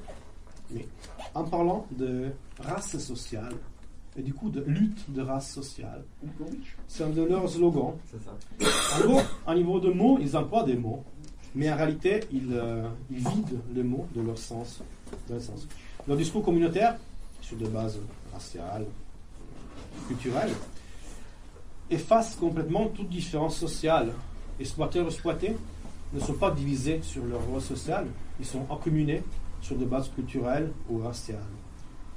mais 0.71 0.87
en 1.35 1.45
parlant 1.45 1.87
de 1.93 2.31
race 2.59 2.99
sociale 2.99 3.55
et 4.17 4.23
du 4.23 4.33
coup 4.33 4.51
de 4.51 4.61
lutte 4.63 5.11
de 5.11 5.23
race 5.23 5.51
sociale. 5.53 6.05
C'est 6.87 7.05
un 7.05 7.11
de 7.11 7.23
leurs 7.23 7.49
slogans. 7.49 7.95
C'est 8.11 8.23
ça. 8.23 8.99
En 8.99 9.07
gros, 9.09 9.21
à 9.47 9.55
niveau 9.55 9.81
de 9.81 9.91
mots, 9.91 10.19
ils 10.21 10.37
emploient 10.37 10.65
des 10.65 10.77
mots, 10.77 11.03
mais 11.55 11.73
en 11.73 11.77
réalité, 11.77 12.21
ils, 12.33 12.53
euh, 12.53 12.89
ils 13.11 13.19
vident 13.19 13.61
les 13.75 13.83
mots 13.83 14.07
de 14.15 14.21
leur 14.21 14.39
sens. 14.39 14.81
de 15.29 15.35
leur 15.35 15.43
sens. 15.43 15.67
Leur 16.07 16.17
discours 16.17 16.45
communautaire, 16.45 16.97
sur 17.41 17.57
des 17.57 17.69
bases 17.69 17.99
raciales, 18.33 18.87
culturelles, 20.09 20.53
efface 21.91 22.37
complètement 22.37 22.89
toute 22.89 23.09
différence 23.09 23.57
sociale. 23.57 24.13
Exploiteurs 24.61 25.07
et 25.07 25.09
exploités 25.09 25.57
ne 26.13 26.21
sont 26.21 26.35
pas 26.35 26.51
divisés 26.51 27.01
sur 27.03 27.25
leur 27.25 27.45
rôle 27.47 27.61
social, 27.61 28.07
ils 28.39 28.47
sont 28.47 28.65
accumulés 28.71 29.23
sur 29.61 29.77
des 29.77 29.85
bases 29.85 30.11
culturelles 30.15 30.71
ou 30.89 30.99
raciales. 30.99 31.41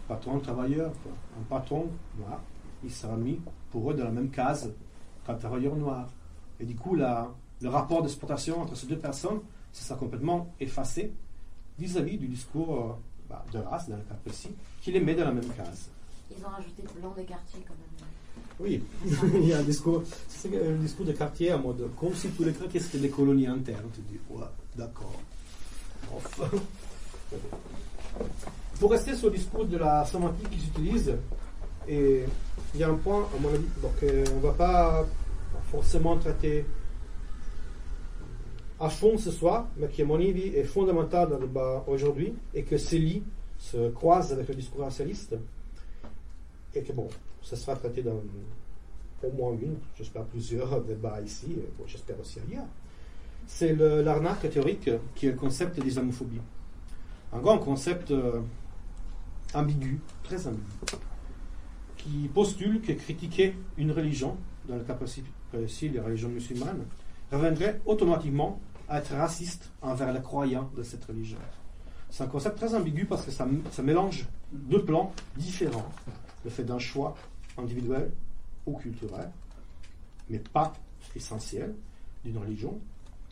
Patron, 0.07 0.39
travailleur, 0.39 0.91
quoi. 1.03 1.11
un 1.39 1.43
patron 1.49 1.89
noir, 2.17 2.39
il 2.83 2.91
sera 2.91 3.15
mis 3.17 3.39
pour 3.71 3.91
eux 3.91 3.93
dans 3.93 4.05
la 4.05 4.11
même 4.11 4.29
case 4.29 4.69
qu'un 5.25 5.35
travailleur 5.35 5.75
noir. 5.75 6.07
Et 6.59 6.65
du 6.65 6.75
coup, 6.75 6.95
la- 6.95 7.29
le 7.61 7.69
rapport 7.69 8.01
d'exploitation 8.01 8.61
entre 8.61 8.75
ces 8.75 8.87
deux 8.87 8.97
personnes, 8.97 9.39
ça 9.73 9.83
sera 9.83 9.99
complètement 9.99 10.53
effacé 10.59 11.11
vis-à-vis 11.77 12.17
du 12.17 12.27
discours 12.27 12.75
euh, 12.75 12.93
bah, 13.29 13.43
de 13.51 13.59
race, 13.59 13.89
dans 13.89 13.97
le 13.97 14.03
cas 14.03 14.15
précis, 14.25 14.49
qui 14.81 14.91
les 14.91 15.01
met 15.01 15.13
dans 15.15 15.25
la 15.25 15.33
même 15.33 15.49
case. 15.49 15.89
Ils 16.31 16.43
ont 16.45 16.49
rajouté 16.49 16.83
blanc 16.99 17.13
des 17.15 17.23
quartiers 17.25 17.63
quand 17.67 17.73
même. 17.75 18.07
Oui, 18.59 18.83
il 19.35 19.47
y 19.47 19.53
a 19.53 19.59
un 19.59 19.63
discours, 19.63 20.03
c'est 20.27 20.49
un 20.67 20.75
discours 20.77 21.05
de 21.05 21.11
quartier 21.11 21.53
en 21.53 21.59
mode 21.59 21.89
comme 21.99 22.13
si 22.15 22.29
tous 22.29 22.43
les 22.43 22.53
quartiers 22.53 22.79
c'était 22.79 22.99
des 22.99 23.09
colonies 23.09 23.47
internes. 23.47 23.89
Tu 23.93 24.01
dis, 24.01 24.19
ouais, 24.29 24.45
d'accord. 24.75 25.13
Enfin. 26.15 26.49
Pour 28.79 28.91
rester 28.91 29.15
sur 29.15 29.29
le 29.29 29.37
discours 29.37 29.65
de 29.65 29.77
la 29.77 30.05
sémantique 30.05 30.49
qu'ils 30.51 30.67
utilisent, 30.67 31.15
et 31.87 32.23
il 32.73 32.79
y 32.79 32.83
a 32.83 32.89
un 32.89 32.95
point, 32.95 33.27
à 33.35 33.39
mon 33.39 33.49
avis, 33.49 33.65
donc 33.81 33.93
euh, 34.03 34.23
on 34.33 34.35
ne 34.35 34.41
va 34.41 34.51
pas 34.51 35.05
forcément 35.71 36.15
traiter 36.17 36.65
à 38.79 38.89
fond 38.89 39.17
ce 39.17 39.31
soir, 39.31 39.67
mais 39.77 39.87
qui, 39.87 40.03
à 40.03 40.05
mon 40.05 40.15
avis, 40.15 40.49
est 40.55 40.63
fondamental 40.63 41.29
dans 41.29 41.39
le 41.39 41.47
débat 41.47 41.83
aujourd'hui, 41.87 42.33
et 42.53 42.63
que 42.63 42.77
ces 42.77 42.99
lits 42.99 43.23
se 43.57 43.89
croisent 43.89 44.31
avec 44.31 44.47
le 44.47 44.55
discours 44.55 44.81
racialiste, 44.81 45.35
et 46.75 46.81
que 46.83 46.93
bon, 46.93 47.07
ça 47.41 47.55
sera 47.55 47.75
traité 47.75 48.03
dans 48.03 48.21
au 49.23 49.31
moins 49.31 49.53
une, 49.59 49.77
j'espère 49.97 50.23
plusieurs 50.25 50.81
débats 50.85 51.19
ici, 51.21 51.57
j'espère 51.87 52.19
aussi 52.19 52.39
ailleurs. 52.47 52.67
C'est 53.47 53.73
l'arnaque 53.75 54.47
théorique 54.51 54.91
qui 55.15 55.27
est 55.27 55.31
le 55.31 55.37
concept 55.37 55.79
d'islamophobie. 55.79 56.41
Un 57.33 57.39
grand 57.39 57.57
concept 57.57 58.11
euh, 58.11 58.41
ambigu, 59.53 59.99
très 60.23 60.47
ambigu, 60.47 60.63
qui 61.97 62.29
postule 62.33 62.81
que 62.81 62.93
critiquer 62.93 63.55
une 63.77 63.91
religion, 63.91 64.37
dans 64.67 64.75
le 64.75 64.83
cas 64.83 64.93
précis, 64.93 65.23
précis 65.51 65.89
les 65.89 65.99
religions 65.99 66.29
musulmanes, 66.29 66.85
reviendrait 67.31 67.81
automatiquement 67.85 68.59
à 68.87 68.99
être 68.99 69.13
raciste 69.13 69.71
envers 69.81 70.13
les 70.13 70.21
croyants 70.21 70.69
de 70.75 70.83
cette 70.83 71.03
religion. 71.05 71.37
C'est 72.09 72.23
un 72.23 72.27
concept 72.27 72.57
très 72.57 72.73
ambigu 72.73 73.05
parce 73.05 73.23
que 73.23 73.31
ça, 73.31 73.47
ça 73.71 73.83
mélange 73.83 74.27
deux 74.51 74.83
plans 74.83 75.13
différents. 75.35 75.89
Le 76.45 76.49
fait 76.49 76.63
d'un 76.63 76.79
choix 76.79 77.15
individuel 77.57 78.11
ou 78.65 78.77
culturel, 78.77 79.29
mais 80.29 80.39
pas 80.39 80.73
essentiel 81.15 81.73
d'une 82.23 82.37
religion, 82.37 82.79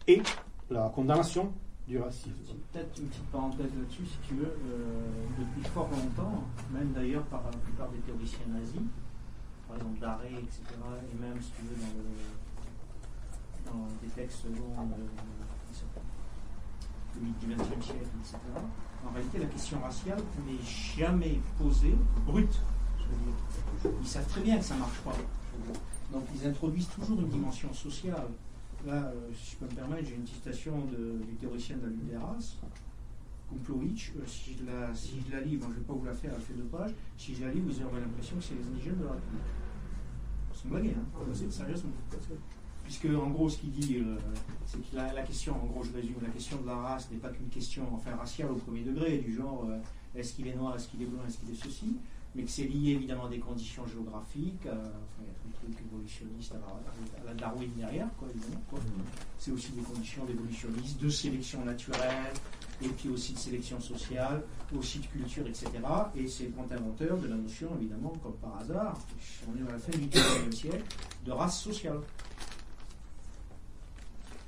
et 0.07 0.21
la 0.69 0.91
condamnation 0.93 1.53
du 1.87 1.99
racisme. 1.99 2.31
Peut-être 2.71 2.99
une 2.99 3.07
petite 3.07 3.25
parenthèse 3.31 3.71
là-dessus, 3.77 4.05
si 4.05 4.17
tu 4.27 4.35
veux. 4.35 4.45
euh, 4.45 5.01
depuis 5.37 5.69
fort 5.69 5.89
longtemps, 5.89 6.43
même 6.71 6.91
d'ailleurs 6.93 7.23
par 7.25 7.43
la 7.43 7.57
plupart 7.57 7.89
des 7.89 7.99
théoriciens 7.99 8.47
nazis, 8.47 8.81
par 9.67 9.77
exemple 9.77 9.99
Daré, 9.99 10.29
etc., 10.29 10.61
et 11.11 11.21
même, 11.21 11.41
si 11.41 11.51
tu 11.51 11.61
veux, 11.63 11.75
dans, 13.65 13.87
des 14.01 14.09
textes 14.09 14.43
selon 14.43 14.89
le 17.15 17.21
mythe 17.21 17.39
du 17.39 17.47
XXe 17.47 17.85
siècle, 17.85 18.09
etc., 18.19 18.37
en 19.07 19.13
réalité, 19.13 19.37
la 19.37 19.45
question 19.45 19.79
raciale 19.81 20.19
n'est 20.45 20.63
jamais 20.97 21.39
posée 21.57 21.95
brute. 22.25 22.59
Ils 24.01 24.07
savent 24.07 24.27
très 24.27 24.41
bien 24.41 24.57
que 24.57 24.63
ça 24.63 24.73
ne 24.75 24.79
marche 24.79 24.99
pas. 24.99 25.15
Donc, 26.11 26.23
ils 26.33 26.47
introduisent 26.47 26.89
toujours 26.89 27.19
une 27.19 27.29
dimension 27.29 27.71
sociale. 27.73 28.27
Là, 28.85 28.93
euh, 29.07 29.29
si 29.33 29.51
je 29.51 29.55
peux 29.57 29.65
me 29.65 29.71
permettre, 29.75 30.07
j'ai 30.07 30.15
une 30.15 30.27
citation 30.27 30.85
de- 30.85 31.23
du 31.25 31.35
théoricien 31.35 31.77
de 31.77 31.83
la 31.83 31.87
lutte 31.89 32.07
des 32.07 32.17
races, 32.17 32.57
Kumplowicz. 33.49 34.11
Euh, 34.17 34.21
si, 34.25 34.55
je 34.59 35.31
la, 35.31 35.41
lis, 35.41 35.57
bon, 35.57 35.65
je 35.67 35.73
ne 35.73 35.79
vais 35.79 35.85
pas 35.85 35.93
vous 35.93 36.05
la 36.05 36.13
faire, 36.13 36.31
elle 36.35 36.41
fait 36.41 36.53
deux 36.53 36.63
pages. 36.65 36.93
Si 37.17 37.33
je 37.35 37.45
la 37.45 37.51
lis, 37.51 37.61
vous 37.61 37.81
aurez 37.81 37.99
l'impression 37.99 38.37
que 38.37 38.43
c'est 38.43 38.55
les 38.55 38.67
indigènes 38.67 38.97
de 38.99 39.05
la 39.05 39.11
République. 39.11 39.41
C'est 40.53 40.63
une 40.65 40.69
blague, 40.69 40.87
hein 40.97 41.25
C'est 41.33 41.51
sérieusement. 41.51 41.91
Puisque, 42.83 43.05
en 43.05 43.29
gros, 43.31 43.49
ce 43.49 43.57
qu'il 43.57 43.71
dit, 43.71 43.97
euh, 43.97 44.17
c'est 44.67 44.77
que 44.77 44.95
la, 44.95 45.23
question, 45.23 45.55
en 45.59 45.65
gros, 45.65 45.83
je 45.83 45.91
résume, 45.91 46.17
la 46.21 46.29
question 46.29 46.61
de 46.61 46.67
la 46.67 46.75
race 46.75 47.09
n'est 47.09 47.17
pas 47.17 47.29
qu'une 47.29 47.49
question, 47.49 47.83
enfin, 47.91 48.15
raciale 48.15 48.51
au 48.51 48.55
premier 48.55 48.83
degré, 48.83 49.17
du 49.17 49.33
genre, 49.33 49.65
euh, 49.67 49.79
est-ce 50.13 50.33
qu'il 50.33 50.47
est 50.47 50.55
noir, 50.55 50.75
est-ce 50.75 50.89
qu'il 50.89 51.01
est 51.01 51.05
blanc, 51.07 51.21
est-ce 51.27 51.39
qu'il 51.39 51.49
est 51.49 51.55
ceci, 51.63 51.97
mais 52.35 52.43
que 52.43 52.49
c'est 52.51 52.63
lié 52.65 52.91
évidemment 52.91 53.25
à 53.25 53.29
des 53.29 53.39
conditions 53.39 53.87
géographiques, 53.87 54.65
euh, 54.65 54.71
enfin, 54.73 55.21
il 55.21 55.27
y 55.27 55.29
a 55.29 55.33
tout 55.41 55.47
le 55.47 55.53
truc 55.73 55.85
évolutionniste 55.89 56.51
à 56.53 56.57
la, 56.57 57.21
à 57.21 57.25
la 57.25 57.33
Darwin 57.33 57.69
derrière, 57.77 58.09
quoi, 58.19 58.27
évidemment. 58.29 58.61
quoi. 58.69 58.79
C'est 59.39 59.51
aussi 59.51 59.71
des 59.71 59.81
conditions 59.81 60.25
d'évolutionnisme, 60.25 60.99
de 60.99 61.09
sélection 61.09 61.63
naturelle, 61.63 62.33
et 62.81 62.89
puis 62.89 63.07
aussi 63.09 63.33
de 63.33 63.39
sélection 63.39 63.79
sociale, 63.79 64.43
aussi 64.77 64.99
de 64.99 65.05
culture, 65.05 65.47
etc. 65.47 65.69
Et 66.15 66.27
c'est 66.27 66.43
le 66.43 66.49
grand 66.49 66.69
inventeur 66.71 67.17
de 67.17 67.27
la 67.27 67.35
notion, 67.35 67.69
évidemment, 67.79 68.11
comme 68.21 68.35
par 68.35 68.57
hasard, 68.59 68.97
on 69.49 69.57
est 69.57 69.69
à 69.69 69.71
la 69.71 69.79
fin 69.79 69.97
du 69.97 70.07
XIXe 70.07 70.55
siècle, 70.55 70.83
de 71.25 71.31
race 71.31 71.61
sociale. 71.61 71.99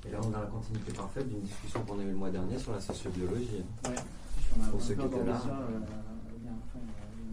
Et 0.06 0.10
là, 0.10 0.18
on 0.22 0.28
dans 0.30 0.40
la 0.40 0.46
continuité 0.46 0.92
parfaite 0.92 1.28
d'une 1.28 1.40
discussion 1.40 1.82
qu'on 1.84 1.98
a 1.98 2.02
eue 2.02 2.10
le 2.10 2.14
mois 2.16 2.30
dernier 2.30 2.58
sur 2.58 2.72
la 2.72 2.80
sociobiologie. 2.80 3.64
Ouais. 3.84 3.94
On 4.58 4.64
a 4.64 4.68
Pour 4.68 4.80
ceux 4.80 4.94
qui 4.94 5.04
étaient 5.04 5.24
là. 5.24 5.38
ça, 5.38 5.48
euh, 5.48 5.78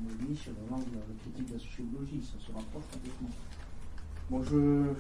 on 0.06 0.14
oublie 0.14 0.38
sur 0.38 0.51
l'angle 0.70 0.89
de 0.91 0.99
la 1.01 1.16
critique 1.22 1.47
de 1.49 1.53
la 1.53 1.60
sociologie, 1.60 2.22
ça 2.22 2.38
se 2.38 2.51
rapproche 2.51 2.86
complètement. 2.91 3.30
Bon, 4.30 4.43
je, 4.43 4.93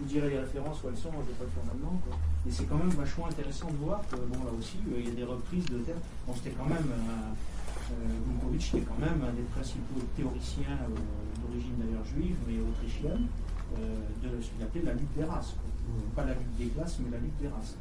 vous 0.00 0.06
dirai 0.06 0.30
les 0.30 0.38
références 0.40 0.82
où 0.82 0.88
elles 0.88 0.96
sont, 0.96 1.12
je 1.12 1.18
ne 1.18 1.22
vais 1.28 1.38
pas 1.40 1.44
le 1.44 1.50
faire 1.50 1.64
maintenant. 1.64 2.00
Quoi. 2.04 2.16
Et 2.48 2.50
c'est 2.50 2.64
quand 2.64 2.78
même 2.78 2.90
vachement 2.90 3.26
intéressant 3.26 3.70
de 3.70 3.76
voir 3.76 4.00
que, 4.08 4.16
bon, 4.16 4.44
là 4.44 4.52
aussi, 4.58 4.78
euh, 4.88 5.00
il 5.00 5.08
y 5.08 5.12
a 5.12 5.14
des 5.14 5.24
reprises 5.24 5.66
de 5.66 5.78
termes. 5.78 6.00
Bon, 6.26 6.34
c'était 6.34 6.56
quand 6.56 6.68
même, 6.68 6.88
euh, 6.88 7.92
euh, 7.92 8.80
quand 8.88 9.00
même 9.00 9.20
un 9.24 9.32
des 9.32 9.48
principaux 9.52 10.00
théoriciens 10.16 10.80
euh, 10.88 11.44
d'origine 11.44 11.76
d'ailleurs 11.76 12.04
juive, 12.04 12.36
mais 12.46 12.60
autrichienne, 12.60 13.26
de 13.70 14.42
ce 14.42 14.50
qu'il 14.50 14.62
appelait 14.64 14.82
la 14.82 14.94
lutte 14.94 15.14
des 15.14 15.24
races. 15.24 15.54
quoi. 15.54 15.70
Pas 16.16 16.24
la 16.24 16.34
lutte 16.34 16.56
des 16.58 16.66
classes, 16.66 16.98
mais 17.00 17.10
la 17.10 17.18
lutte 17.18 17.36
des 17.40 17.48
races. 17.48 17.76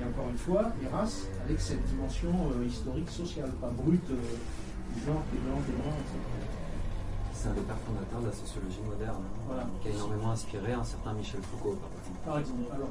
Et 0.00 0.04
encore 0.04 0.28
une 0.30 0.38
fois, 0.38 0.72
les 0.80 0.88
races 0.88 1.26
avec 1.44 1.60
cette 1.60 1.84
dimension 1.86 2.30
euh, 2.30 2.66
historique 2.66 3.08
sociale, 3.08 3.50
pas 3.60 3.70
brute, 3.70 4.10
euh, 4.10 4.16
C'est 7.32 7.48
un 7.48 7.52
des 7.54 7.60
pères 7.62 7.76
fondateurs 7.78 8.20
de 8.20 8.26
la 8.26 8.32
sociologie 8.32 8.80
moderne, 8.88 9.22
hein, 9.22 9.42
Voilà. 9.46 9.66
qui 9.82 9.88
a 9.88 9.90
énormément 9.90 10.30
inspiré 10.30 10.72
un 10.72 10.84
certain 10.84 11.12
Michel 11.14 11.42
Foucault, 11.42 11.76
par 11.76 11.90
exemple. 11.98 12.18
Par 12.24 12.38
exemple, 12.38 12.72
alors, 12.72 12.88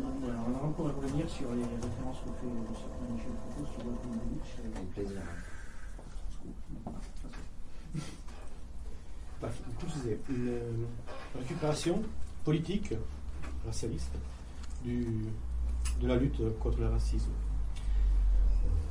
on 0.48 0.68
encore 0.68 0.86
revenir 1.02 1.30
sur 1.30 1.50
les 1.56 1.64
références 1.64 2.18
que 2.20 2.30
fait 2.42 2.48
euh, 2.48 2.76
certain 2.76 3.14
Michel 3.14 3.32
Foucault 3.42 3.68
sur 3.74 3.84
le 3.84 3.92
Gumkovic. 3.92 4.46
euh, 4.60 4.78
Avec 4.78 4.92
plaisir. 4.94 5.22
Bref, 9.42 9.62
du 9.68 9.76
coup, 9.76 9.86
je 9.88 9.94
disais, 10.02 10.20
une 10.30 10.86
récupération 11.40 12.02
politique, 12.44 12.94
racialiste, 13.66 14.14
du, 14.84 15.26
de 16.02 16.08
la 16.08 16.16
lutte 16.18 16.42
contre 16.60 16.80
le 16.80 16.90
racisme. 16.90 17.32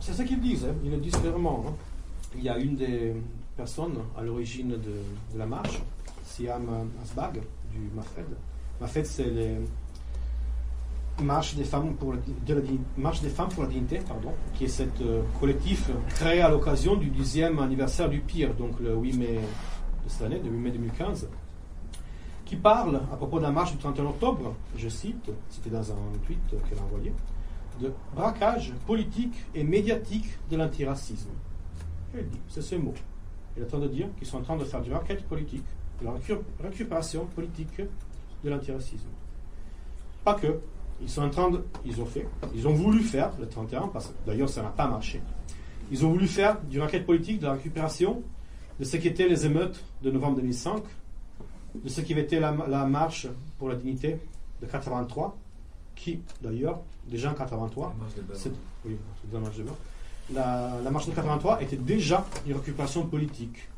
C'est 0.00 0.12
ce 0.14 0.22
qu'ils 0.22 0.40
disent, 0.40 0.64
hein, 0.64 0.74
ils 0.82 0.90
le 0.90 0.96
disent 0.98 1.16
clairement. 1.16 1.64
hein. 1.68 1.72
Il 2.36 2.44
y 2.44 2.48
a 2.48 2.58
une 2.58 2.76
des 2.76 3.14
personnes 3.56 3.98
à 4.16 4.22
l'origine 4.22 4.70
de, 4.70 5.38
la 5.38 5.46
marche, 5.46 5.80
Siam 6.24 6.88
Asbag, 7.02 7.40
du 7.70 7.90
MAFED. 7.94 8.26
MAFED, 8.80 9.06
c'est 9.06 9.30
des 11.56 11.64
femmes 11.64 11.94
pour 11.94 12.14
la, 12.14 12.18
de 12.46 12.54
la 12.54 12.60
marche 12.96 13.20
des 13.20 13.28
femmes 13.28 13.48
pour 13.50 13.62
la 13.64 13.68
dignité, 13.68 14.00
pardon, 14.06 14.32
qui 14.54 14.64
est 14.64 14.68
cet 14.68 15.00
euh, 15.02 15.22
collectif 15.40 15.90
créé 16.08 16.40
à 16.40 16.48
l'occasion 16.48 16.96
du 16.96 17.10
10e 17.10 17.62
anniversaire 17.62 18.08
du 18.08 18.20
pire, 18.20 18.54
donc 18.54 18.80
le 18.80 18.94
8 18.96 19.12
mai 19.18 19.38
de 20.04 20.08
cette 20.08 20.22
année, 20.22 20.40
le 20.42 20.50
8 20.50 20.58
mai 20.58 20.70
2015, 20.70 21.28
qui 22.44 22.56
parle 22.56 22.96
à 23.12 23.16
propos 23.16 23.38
de 23.38 23.44
la 23.44 23.50
marche 23.50 23.72
du 23.72 23.78
31 23.78 24.06
octobre, 24.06 24.54
je 24.76 24.88
cite, 24.88 25.30
c'était 25.50 25.70
dans 25.70 25.92
un 25.92 26.18
tweet 26.26 26.38
qu'elle 26.68 26.78
a 26.78 26.82
envoyé, 26.82 27.12
de 27.80 27.92
braquage 28.14 28.72
politique 28.86 29.34
et 29.54 29.64
médiatique 29.64 30.26
de 30.50 30.56
l'antiracisme. 30.56 31.30
C'est 32.48 32.62
ce 32.62 32.74
mot. 32.76 32.94
Elle 33.56 33.62
est 33.62 33.66
en 33.66 33.68
train 33.68 33.78
de 33.80 33.88
dire 33.88 34.08
qu'ils 34.18 34.26
sont 34.26 34.38
en 34.38 34.42
train 34.42 34.56
de 34.56 34.64
faire 34.64 34.80
du 34.82 34.92
racket 34.92 35.22
politique, 35.24 35.64
de 36.00 36.06
la 36.06 36.12
récu- 36.12 36.38
récupération 36.62 37.26
politique 37.26 37.80
de 38.44 38.50
l'antiracisme. 38.50 39.08
Pas 40.24 40.34
que. 40.34 40.58
Ils 41.00 41.08
sont 41.10 41.22
en 41.22 41.30
train 41.30 41.50
de. 41.50 41.64
Ils 41.84 42.00
ont 42.00 42.06
fait. 42.06 42.26
Ils 42.54 42.66
ont 42.68 42.74
voulu 42.74 43.00
faire 43.02 43.32
le 43.40 43.48
31, 43.48 43.88
parce 43.88 44.08
que 44.08 44.12
d'ailleurs 44.26 44.48
ça 44.48 44.62
n'a 44.62 44.68
pas 44.70 44.86
marché. 44.86 45.20
Ils 45.90 46.04
ont 46.06 46.10
voulu 46.10 46.26
faire 46.28 46.60
du 46.62 46.80
racket 46.80 47.04
politique, 47.04 47.40
de 47.40 47.46
la 47.46 47.52
récupération 47.54 48.22
de 48.78 48.84
ce 48.84 48.96
qu'étaient 48.96 49.28
les 49.28 49.44
émeutes 49.46 49.82
de 50.02 50.10
novembre 50.10 50.36
2005, 50.36 50.82
de 51.82 51.88
ce 51.88 52.00
qui 52.00 52.12
avait 52.12 52.22
été 52.22 52.38
la, 52.40 52.52
la 52.68 52.86
marche 52.86 53.26
pour 53.58 53.68
la 53.68 53.74
dignité 53.74 54.18
de 54.60 54.66
83, 54.66 55.36
qui 55.96 56.20
d'ailleurs, 56.40 56.80
déjà 57.08 57.30
en 57.32 57.34
83, 57.34 57.94
c'est- 58.36 58.52
oui, 58.86 58.96
c'est 59.28 59.34
la 59.34 59.40
marche 59.40 59.56
de 59.56 59.62
beurre. 59.64 59.76
La, 60.30 60.90
marche 60.90 61.06
de 61.06 61.12
83 61.12 61.62
était 61.62 61.76
déjà 61.76 62.24
une 62.46 62.54
récupération 62.54 63.06
politique. 63.06 63.68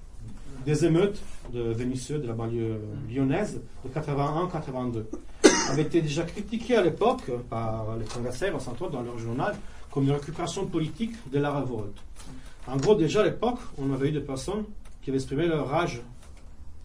Des 0.64 0.84
émeutes 0.84 1.20
de 1.52 1.60
Vénitieux, 1.60 2.18
de 2.18 2.26
la 2.26 2.32
banlieue 2.32 2.80
lyonnaise, 3.10 3.60
de 3.84 3.88
81-82, 3.88 5.04
avaient 5.70 5.82
été 5.82 6.00
déjà 6.00 6.22
critiquées 6.22 6.76
à 6.76 6.82
l'époque 6.82 7.30
par 7.50 7.96
les 7.96 8.06
entre 8.54 8.82
autres, 8.82 8.92
dans 8.92 9.02
leur 9.02 9.18
journal, 9.18 9.54
comme 9.90 10.04
une 10.04 10.12
récupération 10.12 10.66
politique 10.66 11.14
de 11.30 11.38
la 11.38 11.52
révolte. 11.52 11.98
En 12.66 12.76
gros, 12.76 12.94
déjà 12.94 13.20
à 13.20 13.24
l'époque, 13.24 13.58
on 13.78 13.92
avait 13.92 14.08
eu 14.08 14.12
des 14.12 14.20
personnes 14.20 14.64
qui 15.02 15.10
avaient 15.10 15.18
exprimé 15.18 15.46
leur 15.46 15.68
rage 15.68 16.02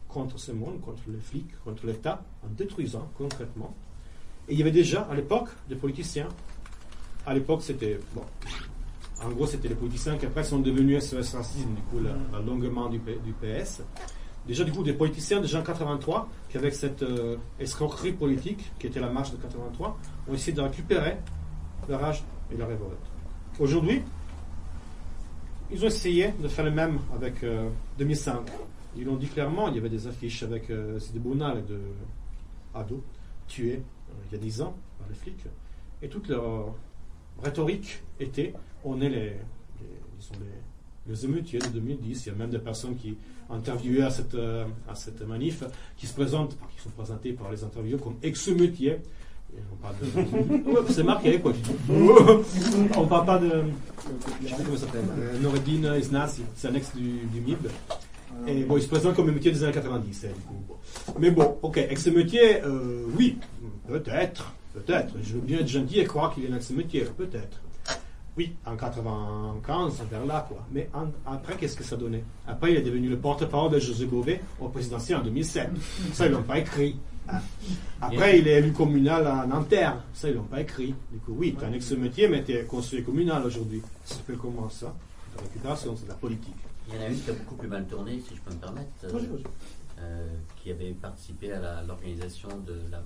contre 0.10 0.40
ce 0.40 0.52
monde, 0.52 0.82
contre 0.82 1.04
les 1.08 1.20
flics, 1.20 1.52
contre 1.64 1.86
l'État, 1.86 2.24
en 2.44 2.50
détruisant 2.50 3.08
concrètement. 3.18 3.74
Et 4.50 4.54
il 4.54 4.60
y 4.60 4.62
avait 4.62 4.72
déjà 4.72 5.08
à 5.10 5.16
l'époque 5.16 5.50
des 5.70 5.76
politiciens. 5.76 6.28
À 7.26 7.34
l'époque, 7.34 7.62
c'était. 7.62 8.00
Bon. 8.14 8.24
En 9.26 9.30
gros, 9.32 9.46
c'était 9.46 9.68
les 9.68 9.76
politiciens 9.76 10.18
qui 10.18 10.26
après 10.26 10.44
sont 10.44 10.60
devenus 10.60 11.04
SOS 11.04 11.36
Racisme, 11.36 11.74
du 11.76 11.82
coup, 11.84 12.00
la- 12.00 12.16
l'allongement 12.40 12.88
du, 12.90 13.00
P- 13.00 13.20
du 13.24 13.34
PS. 13.34 13.82
Déjà, 14.48 14.64
du 14.64 14.72
coup, 14.72 14.82
des 14.84 14.94
politiciens 14.94 15.42
déjà 15.42 15.60
en 15.60 15.64
83, 15.64 16.30
qui 16.50 16.58
avec 16.58 16.74
cette 16.74 17.04
euh, 17.04 17.36
escroquerie 17.60 18.14
politique, 18.14 18.72
qui 18.80 18.88
était 18.88 19.00
la 19.02 19.10
marche 19.10 19.32
de 19.32 19.38
83, 19.38 19.98
ont 20.30 20.34
essayé 20.34 20.54
de 20.54 20.62
récupérer 20.62 21.18
la 21.90 21.98
rage 21.98 22.24
et 22.52 22.58
la 22.58 22.66
révolte. 22.66 22.98
Aujourd'hui, 23.60 24.02
ils 25.72 25.84
ont 25.84 25.88
essayé 25.88 26.34
de 26.42 26.48
faire 26.48 26.66
le 26.66 26.72
même 26.72 27.00
avec 27.14 27.44
euh, 27.44 27.70
2005. 28.00 28.40
Ils 28.96 29.04
l'ont 29.06 29.18
dit 29.18 29.28
clairement, 29.28 29.68
il 29.68 29.76
y 29.76 29.78
avait 29.78 29.90
des 29.90 30.08
affiches 30.08 30.42
avec 30.44 30.70
euh, 30.70 30.98
Sidi 30.98 31.20
Bounal 31.20 31.60
et 31.60 31.62
de 31.62 31.80
ados 32.74 33.02
tués 33.48 33.82
euh, 34.10 34.14
il 34.32 34.38
y 34.38 34.40
a 34.40 34.44
10 34.44 34.62
ans 34.62 34.74
par 34.98 35.08
les 35.10 35.16
flics. 35.16 35.44
Et 36.02 36.08
toute 36.10 36.28
leur 36.30 36.44
euh, 36.46 36.64
rhétorique 37.44 38.02
était 38.20 38.54
on 38.84 39.02
est 39.02 39.10
les, 39.10 39.20
les, 39.20 39.36
disons 40.20 40.34
les, 40.40 41.12
les 41.14 41.26
émeutiers 41.26 41.60
de 41.60 41.68
2010. 41.68 42.26
Il 42.26 42.30
y 42.30 42.32
a 42.32 42.36
même 42.36 42.50
des 42.50 42.60
personnes 42.60 42.96
qui 42.96 43.18
interviewées 43.50 44.04
à 44.04 44.10
cette, 44.12 44.36
euh, 44.36 44.66
à 44.88 44.94
cette 44.96 45.22
manif 45.28 45.64
qui 45.98 46.06
se 46.06 46.14
présentent, 46.14 46.56
qui 46.76 46.82
sont 46.84 46.90
présentées 46.92 47.34
par 47.34 47.52
les 47.52 47.64
interviewés 47.64 48.00
comme 48.00 48.16
ex-émeutiers. 48.22 49.00
De- 49.52 50.94
c'est 50.94 51.04
marqué 51.04 51.40
quoi. 51.40 51.54
on 52.98 53.08
parle 53.08 53.26
pas 53.26 53.40
de. 53.40 53.64
Je 54.44 54.48
sais 54.50 54.56
comment 54.64 54.78
ça 54.78 54.86
s'appelle. 54.86 55.06
Euh, 55.18 55.40
Noureddin 55.40 55.98
Isnazi, 55.98 56.44
c'est 56.56 56.68
un 56.68 56.76
ex 56.76 56.96
du, 56.96 57.22
du 57.34 57.42
MIB. 57.42 57.68
Et 58.48 58.64
bon, 58.64 58.78
il 58.78 58.84
se 58.84 58.88
présente 58.88 59.16
comme 59.16 59.28
émeutier 59.30 59.52
des 59.52 59.64
années 59.64 59.74
90. 59.74 60.26
hein, 60.26 60.28
du 60.36 60.42
coup, 60.44 60.54
bon. 60.68 60.76
Mais 61.20 61.32
bon, 61.32 61.58
ok, 61.64 61.78
ex-émeutier, 61.78 62.62
euh, 62.64 63.06
oui, 63.18 63.40
peut-être, 63.88 64.54
peut-être. 64.76 65.16
Je 65.24 65.34
veux 65.34 65.42
bien 65.42 65.60
être 65.60 65.68
gentil 65.68 66.00
et 66.00 66.06
croire 66.06 66.34
qu'il 66.34 66.46
est 66.46 66.52
un 66.52 66.56
ex-émeutier, 66.58 67.06
peut-être. 67.18 67.60
Oui, 68.38 68.56
en 68.66 68.76
95, 68.78 70.02
vers 70.10 70.26
là, 70.26 70.46
quoi. 70.48 70.66
Mais 70.72 70.90
en- 70.94 71.08
après, 71.26 71.56
qu'est-ce 71.58 71.76
que 71.76 71.84
ça 71.84 71.98
donnait? 71.98 72.24
Après, 72.48 72.72
il 72.72 72.78
est 72.78 72.82
devenu 72.82 73.10
le 73.10 73.18
porte-parole 73.18 73.72
de 73.72 73.80
José 73.80 74.06
Bové 74.06 74.40
au 74.60 74.70
présidentiel 74.70 75.18
en 75.20 75.24
2007. 75.24 75.70
Ça, 76.14 76.26
ils 76.28 76.32
l'ont 76.32 76.44
pas 76.44 76.60
écrit. 76.60 76.98
hein. 77.28 77.40
Après, 78.02 78.40
il 78.40 78.48
est 78.48 78.60
élu 78.60 78.72
communal 78.72 79.28
à 79.28 79.46
Nanterre. 79.46 80.02
Ça, 80.14 80.30
ils 80.30 80.36
l'ont 80.36 80.44
pas 80.44 80.62
écrit. 80.62 80.96
Du 81.12 81.20
coup, 81.20 81.36
oui, 81.38 81.56
tu 81.58 81.66
un 81.66 81.74
ex-métier, 81.74 82.28
mais 82.30 82.44
tu 82.44 82.54
es 82.54 82.64
conseiller 82.64 83.04
communal 83.04 83.46
aujourd'hui. 83.46 83.82
Ça 84.06 84.16
s'appelle 84.16 84.38
comment 84.38 84.70
ça? 84.70 84.94
La 85.36 85.44
récupération, 85.44 85.96
c'est 85.98 86.06
de 86.06 86.10
la 86.10 86.16
politique. 86.16 86.56
Il 86.88 86.96
y 86.96 86.98
en 86.98 87.02
a 87.02 87.08
une 87.10 87.20
qui 87.20 87.30
a 87.30 87.34
beaucoup 87.34 87.56
plus 87.56 87.68
mal 87.68 87.86
tourné, 87.88 88.20
si 88.28 88.36
je 88.36 88.42
peux 88.42 88.54
me 88.54 88.60
permettre, 88.60 88.88
euh, 89.04 89.20
euh, 90.00 90.28
qui 90.56 90.72
avait 90.72 90.92
participé 90.94 91.52
à 91.52 91.84
l'organisation 91.88 92.50
de 92.66 92.74
la, 92.90 93.04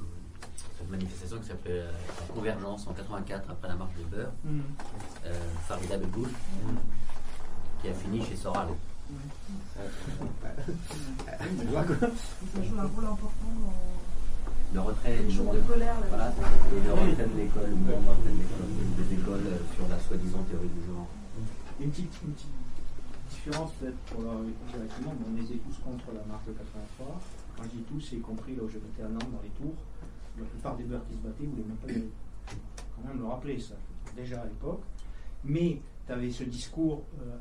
cette 0.78 0.90
manifestation 0.90 1.38
qui 1.40 1.48
s'appelait 1.48 1.80
euh, 1.82 1.92
la 2.28 2.34
Convergence 2.34 2.88
en 2.88 2.94
84 2.94 3.50
après 3.50 3.68
la 3.68 3.76
marche 3.76 3.94
des 3.98 4.04
beurs, 4.16 4.32
Mm. 4.44 4.60
euh, 5.26 5.34
Farida 5.68 5.98
Belgouche, 5.98 6.30
qui 7.82 7.88
a 7.90 7.94
fini 7.94 8.24
chez 8.26 8.36
Soral. 8.36 8.68
Ça 11.34 12.64
joue 12.64 12.80
un 12.80 12.88
rôle 12.88 13.06
important 13.06 13.52
dans 14.74 14.74
Le 14.74 14.80
retrait 14.82 15.18
de, 15.18 15.30
de 15.30 15.62
colère. 15.68 15.96
voilà, 16.10 16.32
le 16.74 16.92
retrait 16.92 17.28
de 17.28 17.38
l'école, 17.38 17.70
le 17.70 17.76
mouvement 17.76 18.00
de 18.02 18.10
retrait 18.10 18.32
de 18.32 18.38
l'école, 18.38 18.70
des 18.98 19.14
écoles 19.16 19.48
euh, 19.48 19.58
sur 19.76 19.88
la 19.88 20.00
soi-disant 20.00 20.44
théorie 20.50 20.70
du 20.70 20.82
genre. 20.88 21.08
Une 21.80 21.90
petite, 21.92 22.14
une 22.26 22.34
petite 22.34 22.48
différence 23.30 23.72
peut-être 23.80 23.98
pour 24.10 24.22
leur 24.24 24.34
répondre 24.40 24.72
directement, 24.74 25.14
mais 25.20 25.26
on 25.30 25.36
était 25.44 25.60
tous 25.62 25.78
contre 25.84 26.06
la 26.16 26.24
marque 26.26 26.46
de 26.48 26.54
83. 26.54 27.22
Quand 27.58 27.64
je 27.64 27.70
dis 27.70 27.84
tous, 27.90 28.12
y 28.18 28.20
compris 28.22 28.56
là 28.56 28.64
où 28.64 28.70
j'habitais 28.70 29.04
à 29.04 29.10
Nantes 29.10 29.30
dans 29.30 29.42
les 29.44 29.54
tours, 29.62 29.76
la 30.38 30.46
plupart 30.46 30.76
des 30.76 30.84
beurs 30.84 31.06
qui 31.08 31.14
se 31.14 31.20
battaient 31.20 31.46
voulaient 31.46 31.64
même 31.64 31.78
pas 31.78 31.88
quand 31.88 33.08
même 33.08 33.20
le 33.20 33.26
rappeler 33.26 33.60
ça, 33.60 33.76
déjà 34.16 34.42
à 34.42 34.46
l'époque. 34.46 34.82
Mais 35.44 35.80
tu 36.06 36.14
avais 36.14 36.30
ce 36.30 36.44
discours 36.44 37.04
euh, 37.22 37.38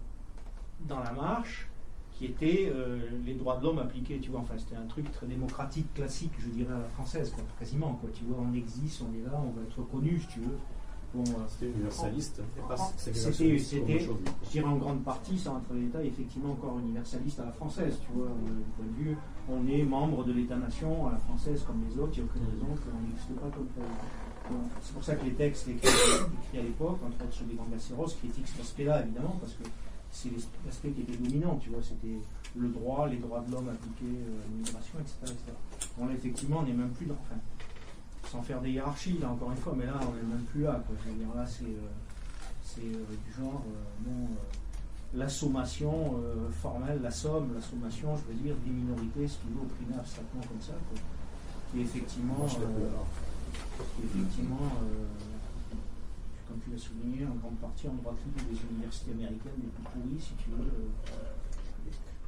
dans 0.86 1.01
la 1.01 1.12
marche 1.12 1.68
qui 2.12 2.26
était 2.26 2.70
euh, 2.72 2.99
les 3.24 3.34
droits 3.34 3.57
de 3.57 3.64
l'homme 3.64 3.78
appliqués, 3.78 4.18
tu 4.20 4.30
vois, 4.30 4.40
enfin 4.40 4.55
c'était 4.57 4.76
un 4.76 4.86
truc 4.86 5.11
très 5.11 5.26
démocratique, 5.26 5.93
classique, 5.95 6.32
je 6.38 6.49
dirais 6.49 6.74
à 6.74 6.78
la 6.78 6.88
française, 6.88 7.30
quoi, 7.30 7.43
quasiment, 7.59 8.01
tu 8.12 8.24
vois, 8.24 8.38
on 8.38 8.53
existe, 8.55 9.03
on 9.03 9.12
est 9.14 9.24
là, 9.24 9.32
on 9.34 9.51
va 9.51 9.62
être 9.62 9.78
reconnu, 9.78 10.20
si 10.20 10.26
tu 10.28 10.40
veux. 10.40 10.59
Bon, 11.14 11.22
euh, 11.24 11.44
C'était 11.46 11.66
universaliste 11.72 12.40
et 12.56 12.60
pas 12.66 12.76
C'était- 12.96 13.98
je 13.98 14.50
dirais 14.50 14.66
en 14.66 14.76
grande 14.76 15.02
partie, 15.04 15.38
ça 15.38 15.52
entre 15.52 15.74
l'État 15.74 16.02
effectivement 16.02 16.52
encore 16.52 16.78
universaliste 16.78 17.38
à 17.40 17.44
la 17.44 17.52
française, 17.52 17.98
tu 18.06 18.12
vois, 18.16 18.28
euh, 18.28 18.28
du 18.56 18.62
point 18.76 18.86
de 18.86 19.04
vue, 19.10 19.16
on 19.50 19.66
est 19.68 19.82
membre 19.82 20.24
de 20.24 20.32
l'État-nation 20.32 21.08
à 21.08 21.12
la 21.12 21.18
française 21.18 21.62
comme 21.66 21.84
les 21.86 21.98
autres, 21.98 22.12
il 22.16 22.22
n'y 22.22 22.28
a 22.28 22.32
aucune 22.32 22.46
raison 22.48 22.66
qu'on 22.80 23.00
n'existe 23.06 23.34
pas 23.40 23.48
comme 23.54 23.66
tel. 23.74 23.84
C'est 24.82 24.92
pour 24.94 25.04
ça 25.04 25.14
que 25.16 25.24
les 25.26 25.32
textes 25.34 25.68
écrits, 25.68 25.88
écrits 26.48 26.58
à 26.58 26.62
l'époque, 26.62 26.98
entre 27.06 27.24
autres 27.24 27.32
sur 27.34 27.44
des 27.46 27.54
grands 27.54 27.66
Gasseros, 27.70 28.06
critiquent 28.18 28.48
cet 28.48 28.60
aspect-là 28.62 29.02
évidemment, 29.02 29.36
parce 29.38 29.52
que 29.52 29.64
c'est 30.10 30.30
l'as- 30.30 30.48
l'aspect 30.64 30.90
qui 30.92 31.02
était 31.02 31.16
dominant, 31.16 31.56
tu 31.60 31.68
vois, 31.70 31.82
c'était 31.82 32.18
le 32.56 32.68
droit, 32.68 33.06
les 33.08 33.16
droits 33.18 33.40
de 33.40 33.52
l'homme 33.52 33.68
appliqués 33.68 34.16
euh, 34.16 34.40
à 34.44 34.48
l'immigration, 34.50 34.98
etc., 35.00 35.16
etc. 35.24 35.52
Bon 35.98 36.06
là 36.06 36.12
effectivement 36.14 36.58
on 36.60 36.62
n'est 36.64 36.72
même 36.72 36.90
plus 36.90 37.06
dans, 37.06 37.14
enfin, 37.20 37.36
sans 38.33 38.41
faire 38.41 38.62
des 38.62 38.70
hiérarchies 38.70 39.18
là 39.20 39.28
encore 39.28 39.51
une 39.51 39.59
fois, 39.59 39.74
mais 39.76 39.85
là 39.85 40.01
on 40.01 40.14
n'est 40.14 40.22
même 40.22 40.45
plus 40.51 40.62
là, 40.62 40.83
quoi. 40.87 40.97
Je 41.05 41.11
veux 41.11 41.18
dire 41.18 41.35
là 41.37 41.45
c'est 41.47 41.64
euh, 41.66 42.95
euh, 42.97 43.16
du 43.26 43.33
genre, 43.37 43.62
euh, 43.68 44.09
non, 44.09 44.28
la 45.14 45.28
sommation 45.28 46.16
formelle, 46.62 47.03
la 47.03 47.11
somme, 47.11 47.53
la 47.55 47.61
sommation, 47.61 48.16
je 48.16 48.33
veux 48.33 48.41
dire, 48.41 48.55
des 48.64 48.70
minorités, 48.70 49.28
c'est 49.28 49.45
toujours 49.47 49.64
opprimé 49.64 49.95
abstraitement 49.99 50.41
comme 50.49 50.62
ça. 50.62 50.72
Quoi. 50.89 50.99
Qui 51.70 51.80
effectivement, 51.83 52.47
qui 52.49 54.03
effectivement 54.07 54.72
comme 56.49 56.61
tu 56.64 56.70
l'as 56.70 56.78
souligné, 56.78 57.26
en 57.26 57.37
grande 57.37 57.59
partie 57.61 57.89
en 57.89 57.95
droite 58.01 58.16
ligne 58.24 58.57
des 58.57 58.61
universités 58.72 59.11
américaines 59.12 59.61
les 59.61 59.68
plus 59.68 59.85
pourries, 59.85 60.20
si 60.20 60.33
tu 60.43 60.49
veux. 60.49 60.64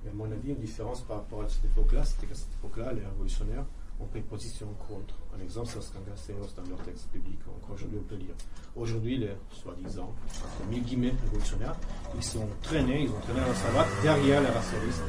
Mais 0.05 0.11
à 0.11 0.15
mon 0.15 0.31
avis, 0.31 0.51
une 0.51 0.61
différence 0.61 1.01
par 1.01 1.17
rapport 1.17 1.43
à 1.43 1.49
cette 1.49 1.65
époque-là, 1.65 2.05
c'était 2.05 2.27
qu'à 2.27 2.35
cette 2.35 2.53
époque-là, 2.61 2.93
les 2.93 3.05
révolutionnaires 3.07 3.65
ont 4.01 4.07
pris 4.07 4.21
position 4.23 4.67
contre. 4.89 5.15
Un 5.37 5.43
exemple, 5.43 5.69
c'est 5.69 5.83
Scangaseros 5.83 6.55
dans 6.57 6.69
leur 6.69 6.83
texte 6.83 7.09
public, 7.11 7.39
encore 7.47 7.75
aujourd'hui 7.75 7.99
on 8.01 8.09
peut 8.09 8.17
lire. 8.17 8.35
Aujourd'hui, 8.77 9.19
les 9.19 9.37
soi-disant, 9.51 10.15
entre 10.27 10.69
mille 10.71 10.83
guillemets, 10.83 11.15
révolutionnaires, 11.25 11.77
ils 12.15 12.23
sont 12.23 12.49
traînés, 12.63 13.03
ils 13.03 13.11
ont 13.11 13.21
traîné 13.21 13.41
la 13.41 13.55
savate 13.55 13.89
derrière 14.03 14.41
les 14.41 14.49
racialistes, 14.49 15.03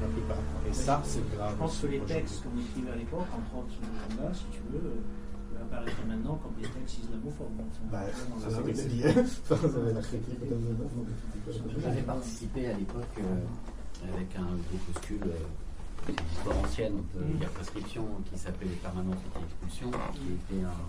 la 0.00 0.08
plupart. 0.08 0.36
Et 0.68 0.72
ça, 0.72 1.02
c'est 1.04 1.28
grave. 1.34 1.52
Je 1.52 1.56
pense 1.56 1.78
que 1.78 1.86
les 1.86 2.00
textes 2.00 2.42
qu'on 2.42 2.58
écrivait 2.58 2.92
à 2.92 2.96
l'époque, 2.96 3.26
entre 3.32 3.58
autres 3.58 3.72
sur 3.72 3.82
le 3.82 4.16
Rwanda, 4.16 4.34
si 4.34 4.44
tu 4.52 4.60
veux, 4.70 4.90
euh, 4.90 5.62
apparaître 5.62 6.06
maintenant 6.06 6.36
comme 6.36 6.54
des 6.54 6.68
textes 6.68 6.98
islamophobes. 7.04 7.48
Bah, 7.90 8.00
ça 8.40 8.48
la 8.48 8.74
c'est 8.74 8.88
lié. 8.88 9.12
Ça, 9.44 9.56
ça 9.56 9.68
la 9.94 10.00
critique 10.00 10.38
J'avais 11.82 12.02
participé 12.02 12.66
à 12.68 12.72
l'époque 12.76 13.04
euh, 13.18 14.12
avec 14.12 14.36
un 14.36 14.56
groupuscule 14.68 15.22
euh, 15.24 15.67
c'est 16.06 16.12
une 16.12 16.28
histoire 16.36 16.58
ancienne, 16.58 17.02
peut 17.12 17.20
Mm. 17.24 17.38
dire 17.38 17.50
prescription, 17.50 18.04
qui 18.30 18.38
s'appelait 18.38 18.68
Permanence 18.82 19.16
et 19.16 19.44
Expulsion, 19.44 19.90
qui 20.14 20.54
était 20.56 20.64
un- 20.64 20.88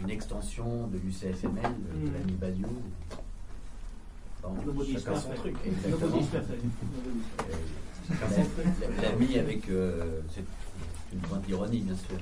une, 0.00 0.04
une 0.04 0.10
extension 0.10 0.86
de 0.88 0.98
l'UCFML, 0.98 1.62
de, 1.62 2.06
de 2.06 2.10
Mm. 2.10 2.12
l'ami 2.14 2.32
Badiou. 2.32 2.68
Nobody 4.66 4.92
chacun 4.94 5.16
son 5.18 5.30
truc. 5.34 5.56
Exactement. 5.64 6.18
Euh, 6.20 6.40
l'a- 9.00 9.02
l'a 9.10 9.16
mis 9.16 9.38
avec 9.38 9.68
euh, 9.70 10.20
c'est 10.34 10.44
une 11.14 11.20
pointe 11.20 11.42
d'ironie, 11.46 11.80
bien 11.80 11.94
sûr. 11.96 12.18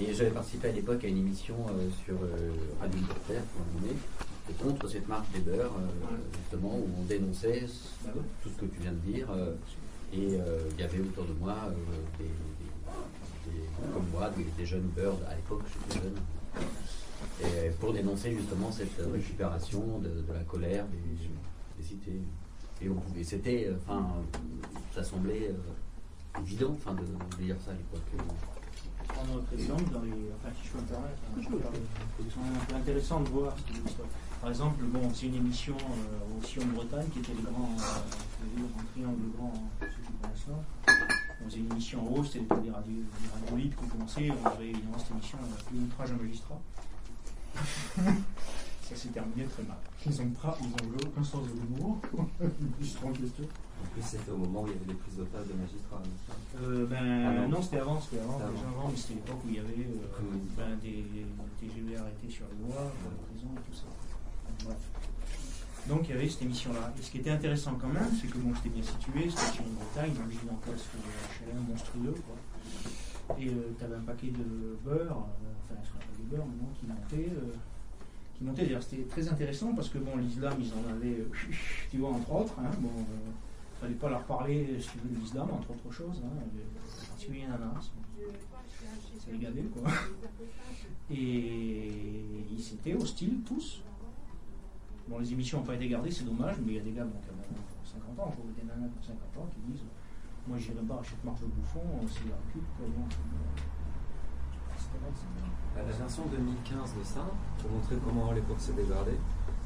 Et 0.00 0.14
j'avais 0.14 0.30
participé 0.30 0.68
à 0.68 0.72
l'époque 0.72 1.04
à 1.04 1.08
une 1.08 1.18
émission 1.18 1.56
euh, 1.70 1.88
sur 2.04 2.14
euh, 2.14 2.52
Radio 2.80 2.98
Libertaire, 2.98 3.42
pour 3.42 3.62
un 3.62 3.86
contre 4.54 4.88
cette 4.88 5.08
marque 5.08 5.26
Weber, 5.34 5.66
euh, 5.66 6.16
justement, 6.40 6.76
où 6.76 6.88
on 7.00 7.02
dénonçait 7.04 7.66
tout 8.42 8.48
ce 8.48 8.60
que 8.60 8.66
tu 8.66 8.80
viens 8.80 8.92
de 8.92 9.12
dire. 9.12 9.28
euh, 9.30 9.54
et 10.12 10.36
euh, 10.40 10.60
il 10.72 10.80
y 10.80 10.84
avait 10.84 11.00
autour 11.00 11.24
de 11.24 11.32
moi 11.32 11.56
des, 12.18 12.24
des- 12.24 12.30
des- 13.60 13.92
comme 13.92 14.06
moi, 14.12 14.30
des, 14.30 14.44
des 14.56 14.64
jeunes 14.66 14.88
birds, 14.96 15.18
à 15.28 15.34
l'époque 15.34 15.62
j'étais 15.90 16.00
jeune, 16.04 16.14
et 17.42 17.70
pour 17.80 17.92
dénoncer 17.92 18.32
justement 18.32 18.70
cette 18.70 18.96
récupération 19.12 19.98
de, 19.98 20.08
la 20.32 20.44
colère 20.44 20.84
des, 20.86 21.82
des 21.82 21.88
cités. 21.88 22.20
Et 22.80 22.88
pouvait, 23.00 23.24
c'était, 23.24 23.70
enfin, 23.86 24.06
ça 24.94 25.02
semblait 25.02 25.50
évident, 26.40 26.76
enfin, 26.78 26.94
de, 26.94 27.42
dire 27.42 27.56
ça 27.64 27.72
à 27.72 27.74
l'époque. 27.74 28.02
permettre, 30.88 31.22
hein, 32.38 32.76
intéressant 32.76 33.20
de 33.22 33.28
voir. 33.30 33.56
Par 34.40 34.50
exemple, 34.50 34.84
bon, 34.84 35.10
c'est 35.14 35.26
une 35.26 35.36
émission 35.36 35.76
euh, 35.76 36.38
aussi 36.40 36.60
en 36.60 36.66
Bretagne 36.66 37.08
qui 37.12 37.18
était 37.20 37.32
le 37.34 37.42
grand, 37.42 37.70
euh, 37.78 38.56
le 38.56 38.62
grand 38.68 38.84
triangle 38.92 39.22
grand, 39.36 39.50
pour 39.50 39.88
ceux 39.88 40.02
qui 40.02 40.12
connaissent 40.22 40.48
là. 40.48 40.54
On 41.40 41.44
faisait 41.48 41.58
une 41.58 41.72
émission 41.72 42.00
en 42.00 42.14
haut, 42.14 42.24
c'était 42.24 42.40
des 42.40 42.70
radios, 42.70 43.02
des 43.20 43.28
radios 43.32 43.56
libres 43.56 43.82
qui 43.82 43.88
commençaient. 43.88 44.30
On 44.30 44.46
avait 44.48 44.68
évidemment 44.68 44.98
cette 44.98 45.10
émission, 45.10 45.38
fait 45.38 45.74
l'outrage 45.74 46.10
à 46.10 46.14
magistrat. 46.14 46.60
Ça 48.88 48.94
s'est 48.94 49.08
terminé 49.08 49.44
très 49.46 49.64
mal. 49.64 49.76
Ils 50.06 50.22
ont 50.22 50.30
pas, 50.30 50.56
ils 50.60 50.66
ont 50.68 51.10
aucun 51.10 51.24
sens 51.24 51.42
de 51.42 51.52
l'humour. 51.58 51.98
Ils 52.80 52.86
se 52.86 52.98
de 52.98 53.26
tout. 53.34 53.42
En 53.42 53.86
plus, 53.92 54.02
c'était 54.02 54.30
au 54.30 54.36
moment 54.36 54.62
où 54.62 54.66
il 54.68 54.74
y 54.74 54.76
avait 54.76 54.86
les 54.86 54.94
prises 54.94 55.16
d'otages 55.16 55.48
de 55.48 55.54
magistrats. 55.54 56.02
Euh, 56.62 56.86
ben 56.86 57.02
Ah 57.26 57.40
non. 57.42 57.48
non, 57.48 57.62
c'était 57.62 57.80
avant, 57.80 58.00
c'était 58.00 58.22
avant, 58.22 58.38
déjà 58.38 58.68
avant, 58.70 58.88
mais 58.88 58.96
c'était 58.96 59.14
l'époque 59.14 59.42
où 59.44 59.48
il 59.48 59.56
y 59.56 59.58
avait 59.58 59.90
euh, 59.90 60.22
ben, 60.56 60.78
des, 60.80 61.02
des 61.02 61.26
TGV 61.58 61.96
arrêtés 61.96 62.30
sur 62.30 62.46
les 62.46 62.62
voies, 62.64 62.78
dans 62.78 63.10
la 63.10 63.20
prison 63.26 63.48
et 63.58 63.62
tout 63.68 63.76
ça. 63.76 63.90
Donc 65.88 66.08
il 66.08 66.10
y 66.10 66.18
avait 66.18 66.28
cette 66.28 66.42
émission-là. 66.42 66.92
Et 66.98 67.02
ce 67.02 67.10
qui 67.10 67.18
était 67.18 67.30
intéressant 67.30 67.76
quand 67.80 67.88
même, 67.88 68.10
c'est 68.20 68.26
que 68.28 68.38
bon, 68.38 68.52
c'était 68.56 68.70
bien 68.70 68.82
situé, 68.82 69.30
c'était 69.30 69.52
sur 69.52 69.64
une 69.64 69.74
Bretagne, 69.74 70.12
dans 70.14 70.24
le 70.24 70.32
gigantesque 70.32 70.90
HLM 70.94 71.62
monstrueux. 71.68 72.14
Quoi. 72.26 73.36
Et 73.38 73.46
tu 73.78 73.84
avais 73.84 73.96
un 73.96 74.00
paquet 74.00 74.28
de 74.28 74.78
beurre, 74.84 75.26
euh, 75.42 75.70
enfin 75.70 75.80
ce 75.84 75.90
qu'on 75.92 76.22
du 76.22 76.28
beurre 76.28 76.46
maintenant, 76.46 76.70
qui 76.80 76.86
montait. 76.86 77.30
euh, 77.30 77.52
qui 78.36 78.44
montait. 78.44 78.64
D'ailleurs, 78.64 78.82
c'était 78.82 79.02
très 79.04 79.28
intéressant 79.28 79.74
parce 79.74 79.88
que 79.88 79.98
bon, 79.98 80.16
l'islam, 80.16 80.54
ils 80.60 80.72
en 80.72 80.90
avaient, 80.92 81.20
euh, 81.20 81.30
tu 81.90 81.98
vois, 81.98 82.10
entre 82.10 82.32
autres. 82.32 82.54
Hein, 82.58 82.70
bon, 82.78 82.88
euh, 82.98 83.30
fallait 83.80 83.94
pas 83.94 84.10
leur 84.10 84.24
parler, 84.24 84.76
si 84.80 84.88
tu 84.90 84.98
veux, 84.98 85.14
de 85.14 85.20
l'islam, 85.20 85.48
entre 85.52 85.70
autres 85.70 85.92
choses. 85.92 86.22
Hein, 86.24 86.36
en 86.36 87.06
particulier 87.08 87.44
gavait, 89.40 89.62
quoi. 89.62 89.90
Et 91.10 91.90
ils 92.50 92.72
étaient 92.74 92.94
hostiles, 92.94 93.38
tous. 93.46 93.82
Bon, 95.08 95.18
les 95.18 95.32
émissions 95.32 95.58
n'ont 95.60 95.64
pas 95.66 95.74
été 95.74 95.88
gardées, 95.88 96.10
c'est 96.10 96.24
dommage, 96.24 96.56
mais 96.64 96.72
il 96.72 96.76
y 96.76 96.80
a 96.80 96.82
des 96.82 96.90
gars 96.92 97.04
bon, 97.04 97.18
qui 97.22 97.30
ont 97.30 98.00
50 98.16 98.18
ans, 98.26 98.32
je 98.34 98.42
vois 98.42 98.52
des 98.58 98.66
nanas 98.66 98.88
qui 98.90 98.98
ont 99.10 99.14
50 99.14 99.44
ans, 99.44 99.48
qui 99.54 99.60
disent 99.72 99.84
Moi, 100.48 100.58
j'irai 100.58 100.82
pas 100.82 100.98
acheter 101.00 101.16
marche 101.24 101.40
de 101.40 101.46
bouffon, 101.46 101.80
c'est 102.10 102.26
la 102.28 102.36
pub, 102.52 102.62
Bah, 105.74 105.82
La 105.86 105.92
version 105.92 106.24
2015 106.26 106.94
de 106.98 107.04
ça, 107.04 107.24
pour 107.58 107.70
montrer 107.70 107.96
comment 108.04 108.32
l'époque 108.32 108.58
s'est 108.58 108.72
dégradée, 108.72 109.18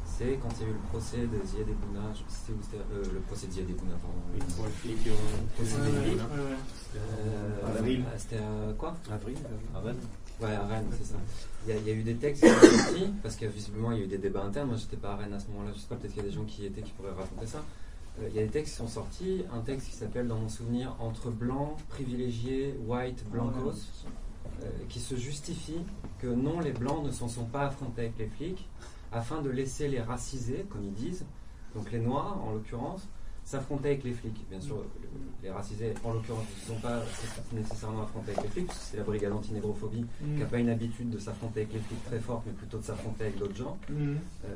c'est 0.05 0.36
quand 0.43 0.49
il 0.59 0.62
y 0.62 0.66
a 0.66 0.68
eu 0.70 0.72
le 0.74 0.84
procès 0.91 1.24
de 1.26 1.38
Ziad 1.47 1.68
Ebouna, 1.68 2.12
je 2.12 2.20
sais 2.28 2.53
où 2.53 2.59
c'était, 2.61 2.82
euh, 2.93 3.05
le 3.14 3.20
procès 3.20 3.47
de 3.47 3.53
Ziad 3.53 3.70
Ebouna, 3.70 3.95
pardon. 3.97 4.20
Pour 4.57 4.66
les 4.66 4.72
flics, 4.72 5.07
euh, 5.07 5.14
Procès 5.57 5.76
Ouais, 5.80 5.86
des 5.86 6.11
ouais, 6.11 6.16
ouais. 6.16 6.61
Euh, 6.97 7.66
À 7.66 7.78
avril. 7.78 8.05
C'était 8.18 8.38
à 8.38 8.72
quoi? 8.76 8.95
Avril. 9.11 9.36
À 9.74 9.78
Rennes 9.80 9.97
Ouais, 10.43 10.55
à 10.55 10.66
Rennes, 10.66 10.88
c'est 10.93 11.05
ça. 11.05 11.16
Il 11.66 11.74
y, 11.74 11.76
a, 11.76 11.80
il 11.80 11.86
y 11.86 11.91
a 11.91 11.95
eu 11.95 12.03
des 12.03 12.14
textes 12.14 12.43
qui 12.43 12.49
sont 12.49 12.61
sortis, 12.61 13.12
parce 13.22 13.36
que 13.36 13.45
visiblement 13.45 13.93
il 13.93 13.99
y 13.99 14.01
a 14.01 14.05
eu 14.05 14.09
des 14.09 14.18
débats 14.18 14.43
internes. 14.43 14.68
Moi 14.68 14.78
j'étais 14.78 14.97
pas 14.97 15.12
à 15.12 15.16
Rennes 15.16 15.34
à 15.34 15.38
ce 15.38 15.49
moment-là, 15.49 15.72
je 15.74 15.80
sais 15.80 15.86
pas, 15.86 15.97
peut-être 15.97 16.14
qu'il 16.14 16.22
y 16.22 16.26
a 16.26 16.28
des 16.28 16.34
gens 16.34 16.45
qui 16.45 16.62
y 16.62 16.66
étaient 16.66 16.80
qui 16.80 16.93
pourraient 16.93 17.11
raconter 17.11 17.47
ça. 17.47 17.62
Euh, 18.20 18.28
il 18.30 18.34
y 18.34 18.38
a 18.38 18.43
des 18.43 18.49
textes 18.49 18.72
qui 18.72 18.78
sont 18.78 18.88
sortis, 18.88 19.45
un 19.53 19.61
texte 19.61 19.88
qui 19.88 19.95
s'appelle, 19.95 20.26
dans 20.26 20.38
mon 20.38 20.49
souvenir, 20.49 20.97
Entre 20.99 21.30
blancs, 21.30 21.76
privilégiés, 21.91 22.74
white, 22.86 23.22
blancos, 23.30 24.07
euh, 24.62 24.68
qui 24.88 25.01
se 25.01 25.14
justifie 25.16 25.80
que 26.18 26.26
non, 26.26 26.61
les 26.61 26.72
blancs 26.72 27.05
ne 27.05 27.11
s'en 27.11 27.28
sont 27.28 27.45
pas 27.45 27.66
affrontés 27.66 28.03
avec 28.03 28.18
les 28.18 28.26
flics, 28.26 28.66
afin 29.12 29.43
de 29.43 29.51
laisser 29.51 29.88
les 29.88 30.01
racisés, 30.01 30.64
comme 30.70 30.84
ils 30.84 30.95
disent, 30.95 31.26
donc 31.74 31.93
les 31.93 31.99
noirs 32.01 32.38
en 32.43 32.53
l'occurrence, 32.53 33.03
s'affronter 33.45 33.88
avec 33.91 34.05
les 34.05 34.12
flics. 34.12 34.49
Bien 34.49 34.61
sûr, 34.61 34.84
les 35.43 35.51
racisés, 35.51 35.93
en 36.05 36.12
l'occurrence, 36.12 36.45
ne 36.57 36.61
se 36.61 36.66
sont 36.68 36.80
pas 36.80 37.03
nécessairement 37.53 38.03
affrontés 38.03 38.32
avec 38.32 38.45
les 38.45 38.51
flics, 38.51 38.66
parce 38.66 38.78
que 38.78 38.84
c'est 38.93 38.97
la 38.99 39.03
brigade 39.03 39.32
antinégrophobie 39.32 40.05
qui 40.20 40.41
n'a 40.41 40.47
pas 40.47 40.59
une 40.59 40.68
habitude 40.68 41.11
de 41.11 41.18
s'affronter 41.18 41.62
avec 41.62 41.72
les 41.72 41.80
flics 41.80 42.05
très 42.05 42.20
forte, 42.20 42.45
mais 42.47 42.53
plutôt 42.53 42.78
de 42.78 42.84
s'affronter 42.84 43.24
avec 43.24 43.38
d'autres 43.38 43.57
gens, 43.57 43.76
Mhm. 43.88 44.18
euh, 44.45 44.49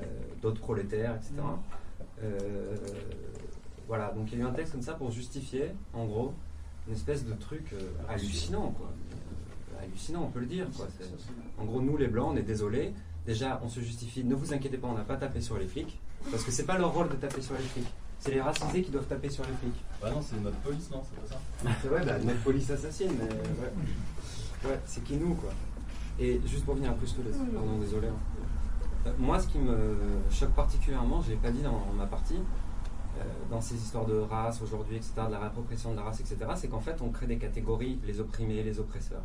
d'autres 0.43 0.61
prolétaires, 0.61 1.16
etc. 1.16 1.32
Mhm. 1.39 1.59
Euh, 2.22 2.76
voilà, 3.89 4.12
donc 4.12 4.28
il 4.32 4.39
y 4.39 4.43
a 4.43 4.45
eu 4.45 4.49
un 4.49 4.53
texte 4.53 4.72
comme 4.72 4.82
ça 4.82 4.95
pour 4.95 5.11
justifier, 5.11 5.70
en 5.93 6.05
gros, 6.07 6.32
une 6.89 6.95
espèce 6.95 7.24
de 7.24 7.32
truc 7.35 7.72
euh, 7.72 7.80
hallucinant, 8.09 8.70
quoi. 8.76 8.89
Euh, 8.91 9.82
hallucinant, 9.85 10.24
on 10.24 10.30
peut 10.30 10.41
le 10.41 10.47
dire, 10.47 10.66
quoi. 10.76 10.87
C'est- 10.99 11.05
Ça, 11.05 11.11
c'est- 11.18 11.61
en 11.62 11.64
gros, 11.64 11.80
nous 11.80 11.97
les 11.97 12.07
blancs, 12.09 12.30
on 12.32 12.37
est 12.37 12.43
désolés. 12.43 12.93
Déjà, 13.26 13.61
on 13.64 13.68
se 13.68 13.80
justifie. 13.80 14.22
Ne 14.22 14.35
vous 14.35 14.53
inquiétez 14.53 14.76
pas, 14.76 14.87
on 14.89 14.95
n'a 14.95 15.01
pas 15.03 15.16
tapé 15.16 15.41
sur 15.41 15.59
les 15.59 15.66
flics, 15.66 15.99
parce 16.30 16.45
que 16.45 16.51
c'est 16.51 16.64
pas 16.66 16.78
leur 16.78 16.93
rôle 16.93 17.09
de 17.09 17.14
taper 17.14 17.41
sur 17.41 17.55
les 17.55 17.61
flics. 17.62 17.89
C'est 18.25 18.31
les 18.33 18.41
racisés 18.41 18.83
qui 18.83 18.91
doivent 18.91 19.05
taper 19.07 19.29
sur 19.29 19.45
les 19.45 19.53
flics. 19.53 19.85
Bah 20.01 20.11
non, 20.11 20.22
c'est 20.22 20.41
notre 20.43 20.57
police, 20.57 20.91
non 20.91 21.03
C'est 21.05 21.20
pas 21.20 21.35
ça 21.35 21.70
C'est 21.83 21.89
vrai, 21.89 22.07
bah, 22.07 22.18
notre 22.25 22.41
police 22.41 22.70
assassine, 22.70 23.11
mais 23.18 23.29
ouais, 23.29 24.70
ouais 24.72 24.81
c'est 24.87 25.05
qui 25.05 25.16
nous, 25.16 25.35
quoi. 25.35 25.51
Et 26.18 26.41
juste 26.47 26.64
pour 26.64 26.75
venir 26.75 26.91
un 26.91 26.95
peu, 26.95 27.05
je 27.05 27.12
te 27.12 27.20
laisse. 27.20 27.37
Pardon, 27.37 27.77
désolé. 27.79 28.09
hein. 28.09 28.16
Euh, 29.07 29.12
moi, 29.18 29.39
ce 29.39 29.47
qui 29.49 29.59
me 29.59 29.99
choque 30.31 30.53
particulièrement, 30.55 31.20
je 31.20 31.33
l'ai 31.33 31.37
pas 31.37 31.51
dit 31.51 31.61
dans 31.61 31.85
ma 31.95 32.07
partie, 32.07 32.39
euh, 33.18 33.22
dans 33.51 33.61
ces 33.61 33.75
histoires 33.75 34.07
de 34.07 34.16
race 34.16 34.62
aujourd'hui, 34.62 34.97
etc., 34.97 35.12
de 35.27 35.33
la 35.33 35.41
réappropriation 35.41 35.91
de 35.91 35.97
la 35.97 36.05
race, 36.05 36.20
etc., 36.20 36.39
c'est 36.57 36.68
qu'en 36.68 36.81
fait, 36.81 36.97
on 37.03 37.11
crée 37.11 37.27
des 37.27 37.37
catégories, 37.37 37.99
les 38.07 38.20
opprimés, 38.20 38.62
les 38.62 38.81
oppresseurs. 38.81 39.22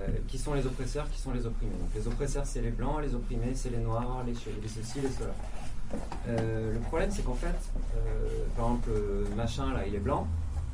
Euh, 0.00 0.06
qui 0.26 0.38
sont 0.38 0.54
les 0.54 0.64
oppresseurs, 0.64 1.06
qui 1.10 1.20
sont 1.20 1.32
les 1.32 1.44
opprimés 1.44 1.74
Donc 1.78 1.90
les 1.94 2.06
oppresseurs, 2.08 2.46
c'est 2.46 2.62
les 2.62 2.70
blancs, 2.70 3.02
les 3.02 3.14
opprimés, 3.14 3.54
c'est 3.54 3.68
les 3.68 3.76
noirs, 3.76 4.24
les, 4.26 4.32
les 4.32 4.68
ceci, 4.68 5.02
les 5.02 5.10
cela. 5.10 5.34
Euh, 6.28 6.72
le 6.72 6.78
problème, 6.80 7.10
c'est 7.10 7.24
qu'en 7.24 7.34
fait, 7.34 7.48
euh, 7.96 8.44
par 8.56 8.66
exemple, 8.66 8.90
le 8.90 9.36
machin, 9.36 9.72
là, 9.72 9.80
il 9.86 9.94
est 9.94 9.98
blanc, 9.98 10.26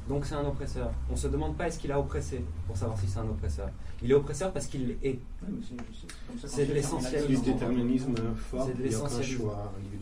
donc 0.08 0.24
c'est 0.24 0.34
un 0.34 0.44
oppresseur. 0.46 0.90
On 1.12 1.16
se 1.16 1.28
demande 1.28 1.56
pas 1.56 1.66
est-ce 1.68 1.78
qu'il 1.78 1.92
a 1.92 1.98
oppressé 2.00 2.42
pour 2.66 2.76
savoir 2.76 2.98
si 2.98 3.06
c'est 3.06 3.18
un 3.18 3.28
oppresseur. 3.28 3.68
Il 4.02 4.10
est 4.10 4.14
oppresseur 4.14 4.52
parce 4.52 4.66
qu'il 4.66 4.92
est. 5.02 5.18
C'est- 5.62 5.76
c'est 6.40 6.48
C'est 6.48 6.66
de 6.66 6.72
Plus 7.26 7.34
gueule. 7.42 7.54
déterminisme 7.54 8.14
fort, 8.36 8.66
C'est 8.66 8.76
de 8.78 8.82
l'essentialisme. 8.82 9.42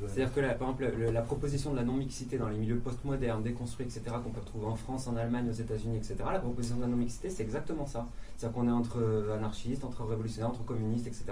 C'est-à-dire 0.08 0.34
que, 0.34 0.40
la- 0.40 0.54
par 0.54 0.68
exemple, 0.68 0.92
le- 0.98 1.10
la 1.10 1.22
proposition 1.22 1.70
de 1.72 1.76
la 1.76 1.82
non-mixité 1.84 2.36
dans 2.38 2.48
les 2.48 2.58
milieux 2.58 2.76
postmodernes, 2.76 3.42
déconstruits, 3.42 3.86
etc., 3.86 4.02
qu'on 4.22 4.30
peut 4.30 4.40
retrouver 4.40 4.66
en 4.66 4.76
France, 4.76 5.06
en 5.08 5.16
Allemagne, 5.16 5.48
aux 5.48 5.52
États-Unis, 5.52 5.96
etc., 5.96 6.16
la 6.32 6.38
proposition 6.40 6.76
de 6.76 6.82
la 6.82 6.86
non-mixité, 6.88 7.30
c'est 7.30 7.42
exactement 7.42 7.86
ça. 7.86 8.06
C'est-à-dire 8.36 8.54
qu'on 8.54 8.68
est 8.68 8.72
entre 8.72 9.32
anarchistes, 9.36 9.84
entre 9.84 10.04
révolutionnaires, 10.04 10.50
entre 10.50 10.64
communistes, 10.64 11.06
etc. 11.06 11.24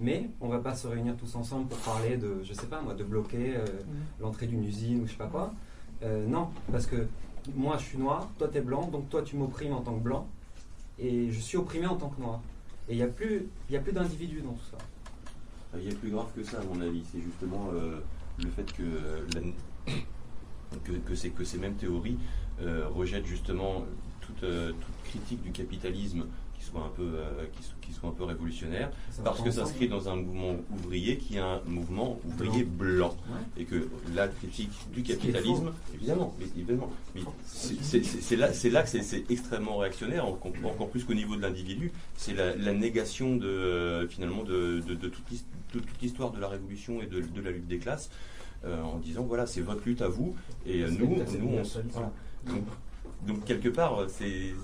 Mais 0.00 0.30
on 0.40 0.48
va 0.48 0.58
pas 0.60 0.74
se 0.74 0.86
réunir 0.86 1.16
tous 1.16 1.34
ensemble 1.34 1.66
pour 1.68 1.78
parler 1.78 2.16
de, 2.16 2.36
je 2.42 2.52
sais 2.54 2.66
pas 2.66 2.80
moi, 2.80 2.94
de 2.94 3.04
bloquer 3.04 3.56
euh, 3.56 3.64
Mhm. 3.64 3.94
l'entrée 4.20 4.46
d'une 4.46 4.64
usine 4.64 5.02
ou 5.02 5.06
je 5.06 5.12
sais 5.12 5.18
pas 5.18 5.26
quoi. 5.26 5.52
Euh, 6.02 6.26
non, 6.26 6.48
parce 6.70 6.86
que 6.86 7.06
moi 7.54 7.76
je 7.78 7.84
suis 7.84 7.98
noir, 7.98 8.28
toi 8.38 8.48
tu 8.48 8.58
es 8.58 8.60
blanc, 8.60 8.88
donc 8.88 9.08
toi 9.10 9.22
tu 9.22 9.36
m'opprimes 9.36 9.72
en 9.72 9.80
tant 9.82 9.94
que 9.94 10.02
blanc, 10.02 10.26
et 10.98 11.30
je 11.30 11.40
suis 11.40 11.56
opprimé 11.56 11.86
en 11.86 11.96
tant 11.96 12.08
que 12.08 12.20
noir. 12.20 12.40
Et 12.88 12.92
il 12.92 12.96
n'y 12.96 13.02
a 13.02 13.08
plus, 13.08 13.48
y 13.70 13.76
a 13.76 13.80
plus 13.80 13.92
d'individus 13.92 14.42
dans 14.42 14.52
tout 14.52 14.66
ça. 14.70 14.78
Il 15.76 15.90
y 15.90 15.92
a 15.92 15.94
plus 15.94 16.10
grave 16.10 16.26
que 16.36 16.44
ça, 16.44 16.60
à 16.60 16.64
mon 16.64 16.80
avis. 16.80 17.02
C'est 17.10 17.20
justement 17.20 17.68
euh, 17.74 18.00
le 18.38 18.48
fait 18.50 18.70
que, 18.72 19.26
que, 20.84 21.14
ces, 21.14 21.30
que 21.30 21.44
ces 21.44 21.58
mêmes 21.58 21.74
théories 21.74 22.18
euh, 22.60 22.86
rejettent 22.88 23.26
justement 23.26 23.80
euh, 23.80 23.84
toute 24.20 24.44
critique 25.04 25.42
du 25.42 25.50
capitalisme 25.50 26.26
qui 26.64 26.70
soit 26.70 26.80
un 26.80 26.88
peu, 26.96 27.02
euh, 27.02 27.44
qui, 27.56 27.62
so- 27.62 27.74
qui 27.80 27.92
soit 27.92 28.08
un 28.08 28.12
peu 28.12 28.24
révolutionnaire, 28.24 28.90
Ça 29.10 29.22
parce 29.22 29.40
que 29.40 29.48
ensemble. 29.48 29.66
s'inscrit 29.66 29.88
dans 29.88 30.08
un 30.08 30.16
mouvement 30.16 30.56
ouvrier 30.72 31.18
qui 31.18 31.36
est 31.36 31.40
un 31.40 31.60
mouvement 31.66 32.18
ouvrier 32.26 32.64
blanc. 32.64 33.14
Ouais. 33.28 33.62
Et 33.62 33.64
que 33.64 33.88
la 34.14 34.28
critique 34.28 34.70
du 34.92 35.02
capitalisme, 35.02 35.72
évidemment, 35.94 36.34
mais, 36.38 36.46
évidemment, 36.56 36.90
mais 37.14 37.20
c'est- 37.44 38.36
là, 38.36 38.52
c'est 38.52 38.70
là 38.70 38.82
que 38.82 38.88
c'est- 38.88 39.24
extrêmement 39.30 39.76
réactionnaire, 39.78 40.26
encore, 40.26 40.88
plus 40.88 41.04
qu'au 41.04 41.14
niveau 41.14 41.36
de 41.36 41.42
l'individu. 41.42 41.92
C'est 42.16 42.34
la, 42.34 42.54
la 42.56 42.72
négation 42.72 43.36
de, 43.36 43.46
euh, 43.46 44.08
finalement 44.08 44.42
de, 44.42 44.80
de- 44.86 44.94
de 44.94 45.08
toute 45.08 45.28
l'his- 45.30 45.44
de 45.74 45.80
toute 45.80 46.00
l'histoire 46.02 46.30
de 46.30 46.40
la 46.40 46.48
révolution 46.48 47.02
et 47.02 47.06
de, 47.06 47.22
la 47.42 47.50
lutte 47.50 47.66
des 47.66 47.78
classes, 47.78 48.08
euh, 48.64 48.80
en 48.82 48.98
disant 48.98 49.22
voilà, 49.24 49.46
c'est 49.46 49.60
votre 49.60 49.82
lutte 49.84 50.02
à 50.02 50.08
vous, 50.08 50.34
et 50.66 50.82
euh, 50.82 50.90
nous, 50.90 51.16
nous, 51.38 51.48
on, 51.58 51.64
ça. 51.64 51.80
voilà. 51.92 52.12
donc, 52.46 52.62
donc, 53.26 53.44
quelque 53.44 53.68
part, 53.70 54.04
c'est 54.08 54.54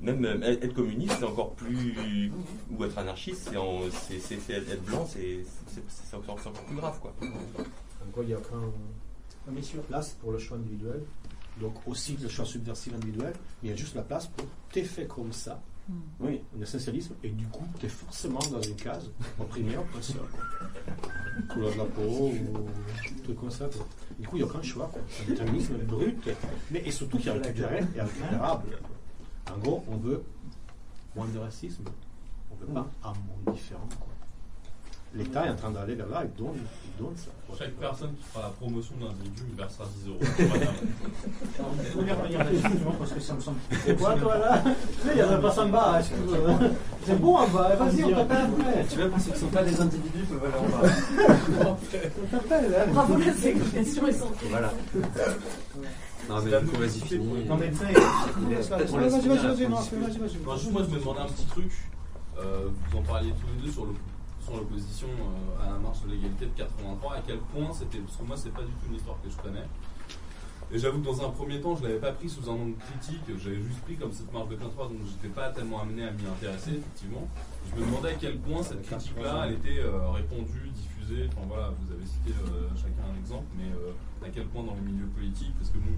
même 0.00 0.24
euh, 0.24 0.40
être 0.62 0.74
communiste, 0.74 1.14
c'est 1.18 1.24
encore 1.24 1.52
plus 1.54 2.30
ou 2.70 2.84
être 2.84 2.98
anarchiste, 2.98 3.48
c'est 3.50 3.56
en- 3.56 3.80
c'est- 3.90 4.18
c'est- 4.20 4.38
c'est 4.38 4.52
être 4.54 4.84
blanc, 4.84 5.06
c'est 5.10 5.38
c'est- 5.68 5.82
c'est 5.88 6.16
encore, 6.16 6.38
c'est 6.40 6.48
encore 6.48 6.64
plus 6.64 6.76
grave, 6.76 6.98
quoi. 7.00 7.14
Encore, 8.08 8.22
il 8.24 8.28
n'y 8.28 8.34
a 8.34 8.38
aucun 8.38 8.60
Mais 9.48 9.62
sur 9.62 9.80
place 9.82 10.10
pour 10.20 10.32
le 10.32 10.38
choix 10.38 10.56
individuel. 10.56 11.02
Donc 11.60 11.74
aussi 11.86 12.16
le 12.20 12.28
choix 12.28 12.44
subversif 12.44 12.92
individuel, 12.94 13.32
mais 13.62 13.68
il 13.68 13.70
y 13.70 13.72
a 13.72 13.76
juste 13.76 13.94
la 13.94 14.02
place 14.02 14.26
pour 14.26 14.44
t'es 14.72 14.82
fait 14.82 15.06
comme 15.06 15.32
ça, 15.32 15.62
Oui. 16.20 16.42
un 16.58 16.62
essentialisme, 16.62 17.14
et 17.22 17.28
du 17.30 17.46
coup 17.46 17.64
t'es 17.80 17.88
forcément 17.88 18.40
dans 18.50 18.60
une 18.60 18.74
case, 18.76 19.08
opprimé, 19.40 19.76
oppresseur. 19.78 20.26
Couleur 21.48 21.72
de 21.72 21.78
la 21.78 21.84
peau 21.84 22.02
ou 22.32 22.68
truc 23.24 23.38
comme 23.38 23.50
ça. 23.50 23.66
quoi. 23.68 23.86
Du 24.18 24.26
coup 24.26 24.36
il 24.36 24.42
n'y 24.42 24.48
a 24.48 24.50
aucun 24.52 24.62
choix, 24.62 24.90
quoi. 24.92 25.00
c'est 25.08 25.22
un 25.22 25.26
déterminisme 25.28 25.76
brut, 25.86 26.28
mais 26.70 26.82
et 26.84 26.90
surtout 26.90 27.18
qui 27.18 27.28
est 27.28 27.32
récupéré 27.32 27.84
et 27.96 28.00
récupérable. 28.00 28.64
En 29.54 29.58
gros, 29.58 29.84
on 29.90 29.96
veut 29.96 30.22
moins 31.14 31.26
de 31.28 31.38
racisme, 31.38 31.84
on 32.50 32.54
veut 32.56 32.72
pas 32.72 32.86
un 33.04 33.08
monde 33.08 33.54
différent. 33.56 33.88
L'État 35.14 35.46
est 35.46 35.50
en 35.50 35.54
train 35.56 35.70
d'aller 35.70 35.94
vers 35.94 36.08
là, 36.08 36.24
il 36.24 36.34
donne, 36.44 36.58
il 36.84 37.02
donne 37.02 37.16
ça. 37.16 37.30
quoi. 37.46 37.56
Chaque 37.58 37.72
personne 37.76 38.12
qui 38.16 38.24
fera 38.24 38.42
la 38.42 38.50
promotion 38.50 38.94
d'un 39.00 39.06
individu 39.06 39.44
me 39.50 39.56
versera 39.56 39.86
10 40.04 40.08
euros. 40.10 40.18
Je 40.20 41.92
voulais 41.98 42.12
revenir 42.12 42.38
là-dessus, 42.40 42.68
justement, 42.70 42.92
parce 42.98 43.12
que 43.12 43.20
ça 43.20 43.32
me 43.34 43.40
semble. 43.40 43.58
C'est 43.82 43.96
quoi 43.98 44.14
toi 44.18 44.36
là 44.36 44.62
Tu 45.02 45.08
sais, 45.08 45.14
il 45.14 45.18
y 45.18 45.22
en 45.22 45.30
a 45.32 45.38
pas 45.38 45.58
en 45.62 45.68
bas, 45.70 46.02
que- 46.02 46.66
C'est 47.06 47.18
bon 47.18 47.36
en 47.36 47.48
bas, 47.48 47.76
vas-y, 47.76 48.04
on 48.04 48.10
t'appelle 48.10 48.36
après. 48.58 48.84
Tu 48.90 48.96
vois, 48.96 49.08
pour 49.08 49.20
ceux 49.20 49.24
qui 49.30 49.30
ne 49.32 49.36
sont 49.38 49.46
pas 49.46 49.62
des 49.62 49.80
individus, 49.80 50.24
peuvent 50.24 50.44
aller 50.44 50.58
en 50.58 51.62
bas. 51.62 51.76
On 52.22 52.26
t'appelle, 52.36 52.74
hein. 52.78 52.86
Bravo, 52.92 53.16
la 53.16 53.32
ségrégation 53.32 54.06
est 54.08 54.12
sans 54.12 54.30
Voilà. 54.50 54.72
Non, 56.28 56.42
mais 56.42 56.50
du 56.60 56.66
coup, 56.66 56.76
vas-y, 56.76 57.00
finis. 57.00 57.44
Non, 57.48 57.56
mais 57.56 57.70
Il 57.72 58.52
est- 58.52 58.56
Vas-y, 58.70 59.28
la 59.28 59.36
vas-y, 59.36 59.58
vas-y, 59.58 60.18
vas-y, 60.18 60.70
moi, 60.70 60.82
je 60.84 60.94
me 60.94 60.98
demandais 60.98 61.20
un 61.20 61.26
petit 61.26 61.46
truc. 61.46 61.72
Euh, 62.38 62.68
vous 62.90 62.98
en 62.98 63.02
parliez 63.02 63.30
tous 63.32 63.46
les 63.56 63.66
deux 63.66 63.72
sur 63.72 63.86
le 63.86 63.92
sur 64.44 64.56
l'opposition 64.58 65.08
euh, 65.08 65.64
à 65.66 65.72
la 65.72 65.78
marche 65.78 66.02
de 66.02 66.10
l'égalité 66.10 66.46
de 66.46 66.50
83. 66.56 67.14
À 67.14 67.20
quel 67.26 67.38
point 67.38 67.72
c'était 67.72 67.98
parce 67.98 68.16
que 68.16 68.22
moi, 68.22 68.36
c'est 68.36 68.52
pas 68.52 68.62
du 68.62 68.70
tout 68.78 68.86
une 68.88 68.94
histoire 68.94 69.16
que 69.22 69.28
je 69.28 69.36
connais. 69.38 69.64
Et 70.70 70.78
j'avoue 70.78 70.98
que 71.00 71.04
dans 71.06 71.24
un 71.24 71.30
premier 71.30 71.60
temps, 71.60 71.74
je 71.76 71.82
l'avais 71.82 71.98
pas 71.98 72.12
pris 72.12 72.28
sous 72.28 72.48
un 72.50 72.54
angle 72.54 72.74
critique. 72.78 73.22
J'avais 73.38 73.56
juste 73.62 73.80
pris 73.82 73.96
comme 73.96 74.12
cette 74.12 74.32
marche 74.32 74.48
de 74.48 74.54
83, 74.56 74.86
donc 74.88 74.98
j'étais 75.06 75.32
pas 75.34 75.50
tellement 75.50 75.80
amené 75.82 76.04
à 76.04 76.10
m'y 76.12 76.26
intéresser, 76.26 76.78
effectivement. 76.78 77.26
Je 77.74 77.80
me 77.80 77.86
demandais 77.86 78.10
à 78.10 78.14
quel 78.14 78.38
point 78.38 78.62
cette 78.62 78.82
critique-là, 78.82 79.46
elle 79.46 79.54
était 79.54 79.78
euh, 79.80 80.10
répandue, 80.10 80.70
diffusée. 80.74 81.28
Enfin 81.34 81.46
voilà, 81.48 81.70
vous 81.70 81.92
avez 81.94 82.06
cité 82.06 82.30
euh, 82.30 82.68
chacun 82.76 83.02
un 83.10 83.18
exemple, 83.18 83.46
mais 83.56 83.70
euh, 83.74 84.26
à 84.26 84.30
quel 84.30 84.46
point 84.46 84.62
dans 84.62 84.74
les 84.74 84.80
milieux 84.92 85.06
politiques, 85.14 85.54
parce 85.58 85.70
que 85.70 85.78
bon, 85.78 85.94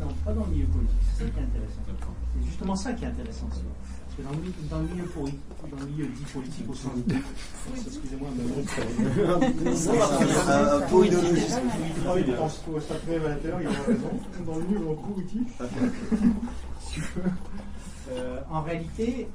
Non, 0.00 0.08
pas 0.24 0.32
dans 0.32 0.44
le 0.46 0.50
milieu 0.52 0.66
politique, 0.66 0.96
c'est 1.16 1.24
ça 1.24 1.30
qui 1.30 1.38
est 1.38 1.42
intéressant. 1.42 1.82
C'est 1.86 2.44
justement 2.46 2.76
ça 2.76 2.92
qui 2.92 3.04
est 3.04 3.08
intéressant. 3.08 3.48
c'est- 3.52 3.60
Parce 3.62 4.16
que 4.16 4.22
dans 4.22 4.30
le, 4.30 4.68
dans 4.68 4.78
le 4.80 4.88
milieu 4.94 5.04
politique, 5.08 5.40
dans 5.70 5.78
le 5.78 5.86
milieu 5.86 6.06
dit 6.06 6.24
politique 6.32 6.68
au 6.68 6.74
sens. 6.74 6.92
Excusez-moi, 7.86 8.28
mais 8.36 8.44
bon, 8.44 8.62
pour 10.88 11.04
idéologie. 11.04 11.46
Ah 12.06 12.12
oui, 12.14 12.24
il 12.26 12.34
pense 12.34 12.56
pour 12.58 12.82
s'appeler 12.82 13.16
à 13.16 13.28
l'intérieur, 13.28 13.60
il 13.62 13.66
a 13.68 13.70
raison. 13.70 14.10
Dans 14.46 14.56
le 14.56 14.64
ici. 15.24 15.40
si 16.80 16.94
tu 16.94 17.00
veux. 17.00 17.30
Euh, 18.12 18.40
en 18.50 18.62
réalité, 18.62 19.28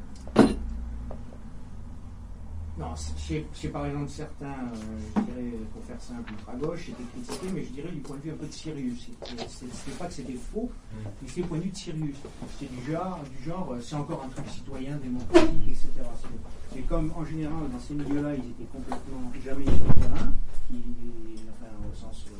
non, 2.78 2.93
chez, 3.17 3.45
chez 3.55 3.69
par 3.69 3.86
exemple 3.88 4.09
certains, 4.09 4.45
euh, 4.45 4.75
je 5.15 5.21
dirais, 5.21 5.57
pour 5.73 5.84
faire 5.84 5.99
simple, 6.01 6.32
ultra-gauche, 6.32 6.86
c'était 6.88 7.03
critiqué, 7.25 7.47
mais 7.53 7.63
je 7.65 7.69
dirais 7.71 7.91
du 7.91 7.99
point 8.01 8.17
de 8.17 8.21
vue 8.21 8.32
un 8.32 8.36
peu 8.36 8.45
de 8.45 8.51
Sirius. 8.51 9.07
C'était 9.49 9.91
pas 9.97 10.05
que 10.05 10.13
c'était 10.13 10.34
faux, 10.53 10.69
mais 10.95 11.28
c'était 11.28 11.41
du 11.41 11.47
point 11.47 11.57
de 11.57 11.63
vue 11.63 11.69
de 11.71 11.75
Sirius. 11.75 12.15
C'est 12.59 12.69
du 12.71 12.91
genre, 12.91 13.19
du 13.38 13.43
genre 13.49 13.73
euh, 13.73 13.82
c'est 13.82 13.95
encore 13.95 14.23
un 14.25 14.30
truc 14.30 14.47
citoyen, 14.49 14.97
démocratique, 14.97 15.67
etc. 15.67 15.89
C'est- 16.21 16.80
Et 16.80 16.82
comme 16.84 17.11
en 17.15 17.25
général, 17.25 17.69
dans 17.71 17.80
ces 17.80 17.95
milieux-là, 17.95 18.36
ils 18.36 18.49
étaient 18.51 18.69
complètement 18.71 19.32
jamais 19.43 19.65
sur 19.65 19.73
le 19.88 19.93
terrain, 20.01 20.32
ils- 20.71 21.49
enfin, 21.49 21.71
au 21.91 21.95
sens. 21.95 22.25
euh, 22.28 22.36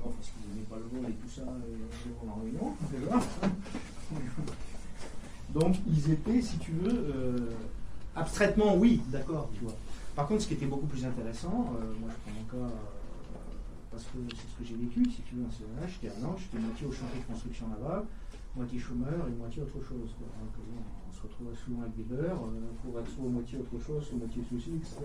Bon, 0.00 0.10
parce 0.10 0.28
qu'ils 0.30 0.48
n'aimaient 0.54 0.66
pas 0.70 0.76
le 0.76 1.00
vol 1.00 1.10
et 1.10 1.14
tout 1.14 1.28
ça, 1.28 1.42
euh, 1.42 2.30
en 2.30 2.40
réunion, 2.40 2.72
déjà. 2.92 3.18
Donc, 5.52 5.74
ils 5.88 6.12
étaient, 6.12 6.40
si 6.40 6.56
tu 6.58 6.70
veux, 6.70 6.92
euh, 6.92 7.50
abstraitement, 8.18 8.76
oui, 8.76 9.00
d'accord, 9.08 9.48
tu 9.54 9.64
vois. 9.64 9.74
Par 10.14 10.26
contre, 10.26 10.42
ce 10.42 10.48
qui 10.48 10.54
était 10.54 10.66
beaucoup 10.66 10.86
plus 10.86 11.04
intéressant, 11.04 11.72
euh, 11.78 11.94
moi 12.00 12.10
je 12.10 12.16
prends 12.22 12.40
mon 12.40 12.46
cas, 12.50 12.72
euh, 12.72 12.78
parce 13.90 14.04
que 14.04 14.18
c'est 14.30 14.50
ce 14.50 14.58
que 14.58 14.64
j'ai 14.64 14.76
vécu, 14.76 15.04
si 15.10 15.22
tu 15.22 15.36
veux, 15.36 15.42
années-là, 15.42 15.86
j'étais 15.86 16.14
à 16.14 16.18
Nantes, 16.20 16.38
j'étais 16.40 16.58
moitié 16.58 16.86
au 16.86 16.92
chantier 16.92 17.20
de 17.20 17.32
construction 17.32 17.68
navale, 17.68 18.04
moitié 18.56 18.78
chômeur 18.78 19.26
et 19.28 19.38
moitié 19.38 19.62
autre 19.62 19.80
chose. 19.80 20.10
bon, 20.18 20.26
on 21.08 21.14
se 21.14 21.22
retrouvait 21.22 21.56
souvent 21.64 21.82
avec 21.82 21.96
des 21.96 22.14
euh, 22.14 22.36
pour 22.82 22.98
être 23.00 23.10
soit 23.10 23.28
moitié 23.28 23.58
autre 23.58 23.84
chose, 23.84 24.06
soit 24.06 24.18
moitié 24.18 24.42
souci, 24.48 24.70
etc. 24.76 24.96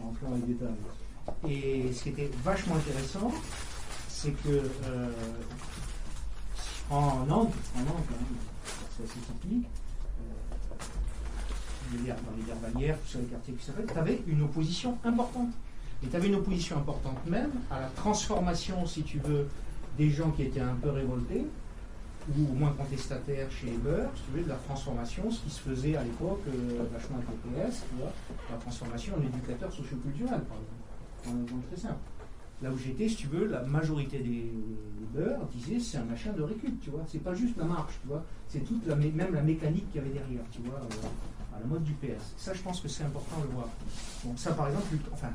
En 0.00 0.06
rentrant 0.06 0.30
dans 0.30 0.36
les. 0.46 0.56
Et 1.48 1.92
ce 1.92 2.02
qui 2.04 2.08
était 2.10 2.30
vachement 2.42 2.76
intéressant, 2.76 3.32
c'est 4.08 4.32
que 4.32 4.62
euh, 4.84 5.10
en 6.90 7.26
Nantes, 7.26 7.52
en 7.76 7.80
c'est 8.96 9.04
assez 9.04 9.20
typique, 9.20 9.66
dans 11.96 12.36
les 12.36 12.44
Garvalières, 12.44 12.98
tout 13.00 13.12
ça, 13.12 13.18
les 13.18 13.26
quartiers 13.26 13.54
qui 13.54 13.64
s'appellent, 13.64 13.86
tu 13.86 13.98
avais 13.98 14.22
une 14.26 14.42
opposition 14.42 14.98
importante. 15.04 15.50
Et 16.02 16.06
tu 16.06 16.16
avais 16.16 16.28
une 16.28 16.36
opposition 16.36 16.76
importante 16.76 17.18
même 17.26 17.50
à 17.70 17.80
la 17.80 17.88
transformation, 17.88 18.86
si 18.86 19.02
tu 19.02 19.18
veux, 19.18 19.48
des 19.96 20.10
gens 20.10 20.30
qui 20.30 20.42
étaient 20.42 20.60
un 20.60 20.76
peu 20.80 20.90
révoltés, 20.90 21.44
ou 22.36 22.52
au 22.52 22.54
moins 22.54 22.72
contestataires 22.72 23.50
chez 23.50 23.66
les 23.66 23.78
beurs, 23.78 24.10
si 24.14 24.22
tu 24.24 24.38
veux, 24.38 24.44
de 24.44 24.48
la 24.48 24.56
transformation, 24.56 25.30
ce 25.30 25.40
qui 25.40 25.50
se 25.50 25.60
faisait 25.60 25.96
à 25.96 26.04
l'époque, 26.04 26.42
euh, 26.48 26.84
vachement 26.92 27.16
avec 27.16 27.28
le 27.28 27.68
PS, 27.70 27.84
tu 27.88 27.96
vois, 28.00 28.12
la 28.50 28.56
transformation 28.58 29.14
en 29.16 29.22
éducateur 29.22 29.72
socioculturel, 29.72 30.40
par 30.42 30.58
exemple. 30.58 31.52
Très. 31.74 31.88
Là 32.60 32.70
où 32.72 32.78
j'étais, 32.78 33.08
si 33.08 33.16
tu 33.16 33.26
veux, 33.28 33.46
la 33.46 33.62
majorité 33.62 34.18
des, 34.18 34.52
beurs 35.14 35.46
disaient 35.54 35.80
c'est 35.80 35.96
un 35.96 36.04
machin 36.04 36.32
de 36.32 36.42
récup, 36.42 36.80
tu 36.82 36.90
vois. 36.90 37.02
C'est 37.08 37.22
pas 37.22 37.34
juste 37.34 37.56
la 37.56 37.64
marche, 37.64 37.94
tu 38.02 38.08
vois. 38.08 38.22
C'est 38.46 38.60
toute 38.60 38.86
la, 38.86 38.94
même 38.94 39.32
la 39.32 39.40
mécanique 39.40 39.90
qu'il 39.90 40.02
y 40.02 40.04
avait 40.04 40.12
derrière, 40.12 40.42
tu 40.50 40.60
vois, 40.60 40.74
euh, 40.74 41.08
à 41.58 41.60
la 41.60 41.66
mode 41.66 41.84
du 41.84 41.92
PS. 41.92 42.34
Ça, 42.36 42.54
je 42.54 42.62
pense 42.62 42.80
que 42.80 42.88
c'est 42.88 43.04
important 43.04 43.38
de 43.38 43.48
le 43.48 43.54
voir. 43.54 43.68
Donc 44.24 44.38
ça, 44.38 44.52
par 44.52 44.68
exemple, 44.68 44.86
enfin, 45.12 45.30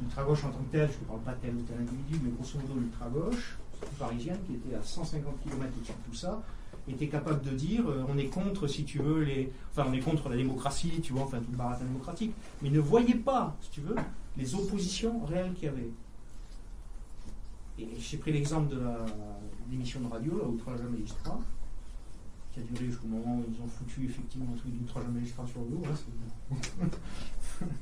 l'ultra-gauche 0.00 0.44
en 0.44 0.50
tant 0.50 0.58
que 0.58 0.72
tel, 0.72 0.90
je 0.90 0.98
ne 0.98 1.04
parle 1.04 1.20
pas 1.20 1.32
de 1.32 1.40
tel 1.40 1.54
ou 1.54 1.62
tel 1.62 1.76
individu, 1.78 2.20
mais 2.24 2.30
grosso 2.30 2.58
modo, 2.58 2.80
l'ultra-gauche, 2.80 3.58
parisienne, 3.98 4.38
qui 4.46 4.54
était 4.54 4.74
à 4.74 4.82
150 4.82 5.42
km 5.42 5.62
au-dessus 5.76 5.92
de 5.92 6.10
tout 6.10 6.16
ça, 6.16 6.42
était 6.88 7.08
capable 7.08 7.42
de 7.42 7.50
dire 7.50 7.88
euh, 7.88 8.04
on 8.08 8.18
est 8.18 8.26
contre, 8.26 8.66
si 8.66 8.84
tu 8.84 8.98
veux, 8.98 9.22
les. 9.22 9.52
Enfin, 9.72 9.88
on 9.88 9.92
est 9.92 10.00
contre 10.00 10.28
la 10.28 10.36
démocratie, 10.36 11.00
tu 11.02 11.12
vois, 11.12 11.22
enfin, 11.22 11.38
tout 11.38 11.50
le 11.50 11.56
baratin 11.56 11.84
démocratique, 11.84 12.34
mais 12.62 12.70
ne 12.70 12.80
voyait 12.80 13.14
pas, 13.14 13.56
si 13.60 13.70
tu 13.70 13.80
veux, 13.80 13.96
les 14.36 14.54
oppositions 14.54 15.24
réelles 15.24 15.54
qu'il 15.54 15.64
y 15.64 15.68
avait. 15.68 15.90
Et 17.78 17.88
j'ai 17.98 18.18
pris 18.18 18.32
l'exemple 18.32 18.68
de 18.68 18.80
l'émission 19.70 20.00
de 20.00 20.08
radio, 20.08 20.38
là, 20.38 20.44
Outrage 20.44 20.80
à 20.80 20.84
magistrat, 20.84 21.40
qui 22.54 22.60
a 22.60 22.62
duré 22.62 22.86
jusqu'au 22.86 23.08
moment 23.08 23.36
où 23.38 23.44
ils 23.52 23.60
ont 23.62 23.68
foutu 23.68 24.04
effectivement 24.06 24.46
un 24.54 24.58
truc 24.58 24.72
d'outrage 24.78 25.04
à 25.04 25.08
magistrat 25.08 25.44
sur 25.46 25.60
le 25.60 25.66
dos. 25.70 25.82
hein, 25.84 25.94
c'est- 25.96 27.66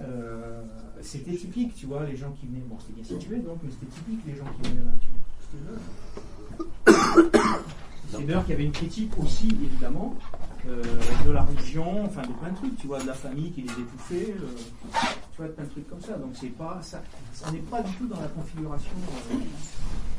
Euh, 0.00 0.62
c'était 1.02 1.34
typique, 1.36 1.74
tu 1.74 1.84
vois, 1.84 2.06
les 2.06 2.16
gens 2.16 2.30
qui 2.32 2.46
venaient. 2.46 2.62
Bon, 2.66 2.78
c'était 2.80 2.94
bien 3.02 3.04
situé 3.04 3.36
donc, 3.40 3.58
mais 3.62 3.70
c'était 3.70 3.92
typique 3.94 4.20
les 4.26 4.34
gens 4.34 4.46
qui 4.62 4.70
venaient 4.70 4.84
là. 4.84 4.92
C'est 8.10 8.26
l'heure 8.26 8.42
qu'il 8.44 8.52
y 8.52 8.54
avait 8.54 8.64
une 8.64 8.72
critique 8.72 9.12
aussi, 9.18 9.48
évidemment, 9.62 10.16
euh, 10.66 10.82
de 11.24 11.30
la 11.30 11.42
religion, 11.42 12.04
enfin 12.06 12.22
de 12.22 12.32
plein 12.32 12.50
de 12.50 12.56
trucs, 12.56 12.76
tu 12.78 12.86
vois, 12.88 13.00
de 13.00 13.06
la 13.06 13.14
famille 13.14 13.52
qui 13.52 13.62
les 13.62 13.70
étouffait, 13.72 14.34
euh, 14.36 14.56
tu 15.32 15.36
vois, 15.36 15.48
plein 15.48 15.64
de 15.64 15.68
trucs 15.70 15.88
comme 15.88 16.00
ça. 16.00 16.16
Donc 16.18 16.30
c'est 16.34 16.48
pas, 16.48 16.80
ça, 16.82 17.02
ça 17.34 17.50
n'est 17.52 17.58
pas 17.58 17.82
du 17.82 17.92
tout 17.94 18.06
dans 18.08 18.20
la 18.20 18.28
configuration. 18.28 18.90
euh, 19.32 19.36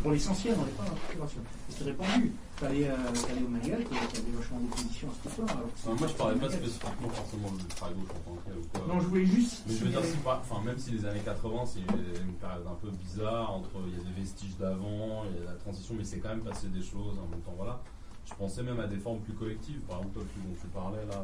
pour 0.04 0.12
l'essentiel, 0.12 0.56
on 0.58 0.66
n'est 0.66 0.72
pas 0.72 0.84
dans 0.86 0.92
la 0.94 1.00
configuration. 1.00 1.42
C'est 1.70 1.84
répandu. 1.84 2.32
T'allais 2.62 2.86
euh, 2.86 2.94
t'allais 2.94 3.42
au 3.42 4.38
vachement 4.38 4.60
d'opposition 4.60 5.08
à 5.10 5.42
Enfin, 5.42 5.96
moi, 5.98 6.08
je 6.08 6.14
parlais 6.14 6.38
pas 6.40 6.50
spécifiquement 6.52 7.10
forcément 7.10 7.50
de 7.54 7.58
l'ultra-gauche 7.58 8.12
en 8.14 8.30
tant 8.30 8.36
que 8.38 8.46
tel 8.46 8.58
ou 8.62 8.68
quoi. 8.70 8.94
Non, 8.94 9.02
je 9.02 9.08
voulais 9.08 9.26
juste. 9.26 9.64
Mais 9.68 9.74
je 9.74 9.86
veux 9.86 9.90
dire, 9.90 10.06
si 10.06 10.18
par- 10.18 10.42
enfin, 10.46 10.62
même 10.64 10.78
si 10.78 10.92
les 10.92 11.04
années 11.08 11.26
80, 11.26 11.66
c'est 11.66 11.80
une 11.80 12.34
période 12.38 12.68
un 12.70 12.76
peu 12.80 12.92
bizarre, 12.92 13.50
entre 13.56 13.82
il 13.88 13.98
y 13.98 14.00
a 14.00 14.04
des 14.14 14.22
vestiges 14.22 14.56
d'avant, 14.60 15.26
il 15.26 15.42
y 15.44 15.48
a 15.48 15.50
la 15.50 15.58
transition, 15.58 15.96
mais 15.98 16.04
c'est 16.04 16.20
quand 16.20 16.30
même 16.30 16.42
passé 16.46 16.68
des 16.68 16.84
choses 16.84 17.18
en 17.18 17.26
même 17.34 17.42
temps, 17.42 17.56
voilà. 17.58 17.82
Je 18.30 18.36
pensais 18.36 18.62
même 18.62 18.80
à 18.80 18.86
des 18.86 18.98
formes 18.98 19.22
plus 19.22 19.34
collectives, 19.34 19.80
par 19.90 19.98
exemple, 19.98 20.20
toi, 20.20 20.24
dont 20.38 20.56
tu 20.62 20.68
parlais 20.68 21.06
là, 21.10 21.18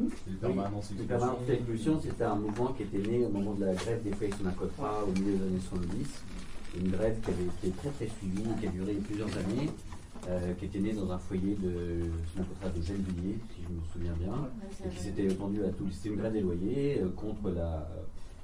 euh, 0.00 0.08
les 0.26 0.36
permanences 0.40 0.88
Les 0.88 0.96
expulsions. 1.04 1.06
permanences 1.06 1.46
d'expulsion, 1.46 2.00
c'était 2.00 2.24
un 2.24 2.36
mouvement 2.36 2.72
qui 2.72 2.82
était 2.84 3.06
né 3.06 3.26
au 3.26 3.28
moment 3.28 3.52
de 3.52 3.66
la 3.66 3.74
grève 3.74 4.02
des 4.02 4.12
feuilles 4.16 4.32
Sonacotra 4.32 5.04
au 5.04 5.12
milieu 5.12 5.36
des 5.36 5.44
années 5.44 5.60
70. 5.68 6.24
Une 6.80 6.90
grève 6.92 7.20
qui 7.20 7.30
avait 7.30 7.44
été 7.44 7.70
très 7.76 7.90
très 7.90 8.08
suivie, 8.08 8.44
qui 8.60 8.66
a 8.66 8.70
duré 8.70 8.94
plusieurs 8.94 9.28
années, 9.36 9.70
euh, 10.28 10.52
qui 10.54 10.66
était 10.66 10.78
née 10.80 10.92
dans 10.92 11.10
un 11.10 11.18
foyer 11.18 11.54
de 11.56 12.02
Sonacotra 12.32 12.68
de 12.68 12.82
Gennevilliers, 12.82 13.38
si 13.54 13.62
je 13.62 13.68
me 13.68 13.80
souviens 13.92 14.12
bien, 14.20 14.48
et 14.84 14.88
qui 14.94 15.02
s'était 15.02 15.24
étendue 15.26 15.64
à 15.64 15.70
tout. 15.70 15.86
C'était 15.90 16.10
une 16.10 16.16
grève 16.16 16.32
des 16.32 16.40
loyers 16.42 17.00
euh, 17.02 17.08
contre 17.16 17.50
la. 17.50 17.88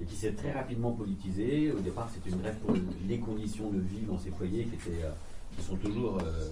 et 0.01 0.05
qui 0.05 0.16
s'est 0.16 0.32
très 0.32 0.53
rapidement 0.53 0.93
politisée. 0.93 1.72
Au 1.72 1.80
départ, 1.80 2.09
c'était 2.12 2.30
une 2.30 2.41
grève 2.41 2.57
pour 2.64 2.74
les 3.09 3.18
conditions 3.18 3.70
de 3.70 3.78
vie 3.80 4.03
dans 4.09 4.18
ces 4.18 4.30
foyers 4.30 4.64
qui, 4.64 4.74
étaient, 4.74 5.05
euh, 5.05 5.11
qui 5.57 5.62
sont 5.64 5.76
toujours, 5.76 6.18
euh, 6.22 6.49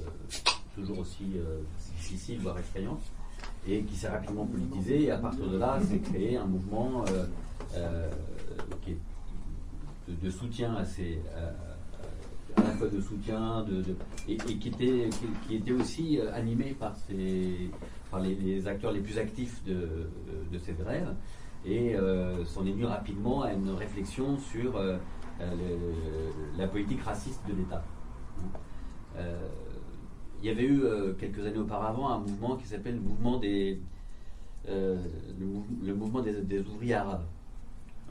toujours 0.74 0.99
aussi 0.99 1.24
euh, 1.37 1.61
difficiles, 1.97 2.39
voire 2.41 2.59
effrayantes 2.59 3.03
et 3.66 3.83
qui 3.83 3.97
s'est 3.97 4.09
rapidement 4.09 4.45
politisé. 4.47 5.05
Et 5.05 5.11
à 5.11 5.18
partir 5.18 5.49
de 5.49 5.57
là, 5.57 5.78
s'est 5.89 5.99
créé 5.99 6.37
un 6.37 6.45
mouvement 6.47 7.05
euh, 7.09 7.26
euh, 7.76 8.11
qui 8.85 8.91
est 8.93 8.99
de, 10.09 10.26
de 10.26 10.30
soutien 10.30 10.74
à 10.76 10.85
ces. 10.85 11.18
euh, 11.37 11.51
à 12.57 12.62
la 12.62 12.70
fois 12.70 12.88
de 12.88 13.00
soutien 13.00 13.64
et, 14.28 14.36
qui, 14.36 14.68
était, 14.68 15.09
qui, 15.46 15.57
était 15.57 15.72
aussi 15.72 16.18
euh, 16.18 16.32
animé 16.34 16.74
par, 16.78 16.94
les, 17.11 18.66
acteurs 18.66 18.92
les 18.92 19.00
plus 19.00 19.18
actifs 19.18 19.62
de, 19.64 20.09
de 20.53 20.59
cette 20.59 20.78
grève 20.78 21.14
et 21.64 21.94
euh, 21.94 22.44
s'en 22.44 22.66
est 22.66 22.72
venu 22.72 22.84
rapidement 22.86 23.42
à 23.42 23.53
une 23.53 23.70
réflexion 23.70 24.36
sur 24.38 24.76
euh, 24.76 24.96
la 26.59 26.68
politique 26.68 27.03
raciste 27.03 27.40
de 27.48 27.55
l'État. 27.55 27.82
Il 30.42 30.46
y 30.46 30.50
avait 30.50 30.66
eu 30.66 30.82
quelques 31.18 31.44
années 31.46 31.59
auparavant 31.59 32.09
un 32.11 32.18
mouvement 32.18 32.57
qui 32.57 32.66
s'appelle 32.66 32.94
le 32.96 33.00
mouvement 33.00 33.38
des 33.38 33.80
le, 34.68 34.96
mou- 35.40 35.66
le 35.84 35.94
mouvement 35.94 36.20
des 36.22 36.61
ouvriers 36.61 36.94
arabes 36.94 37.24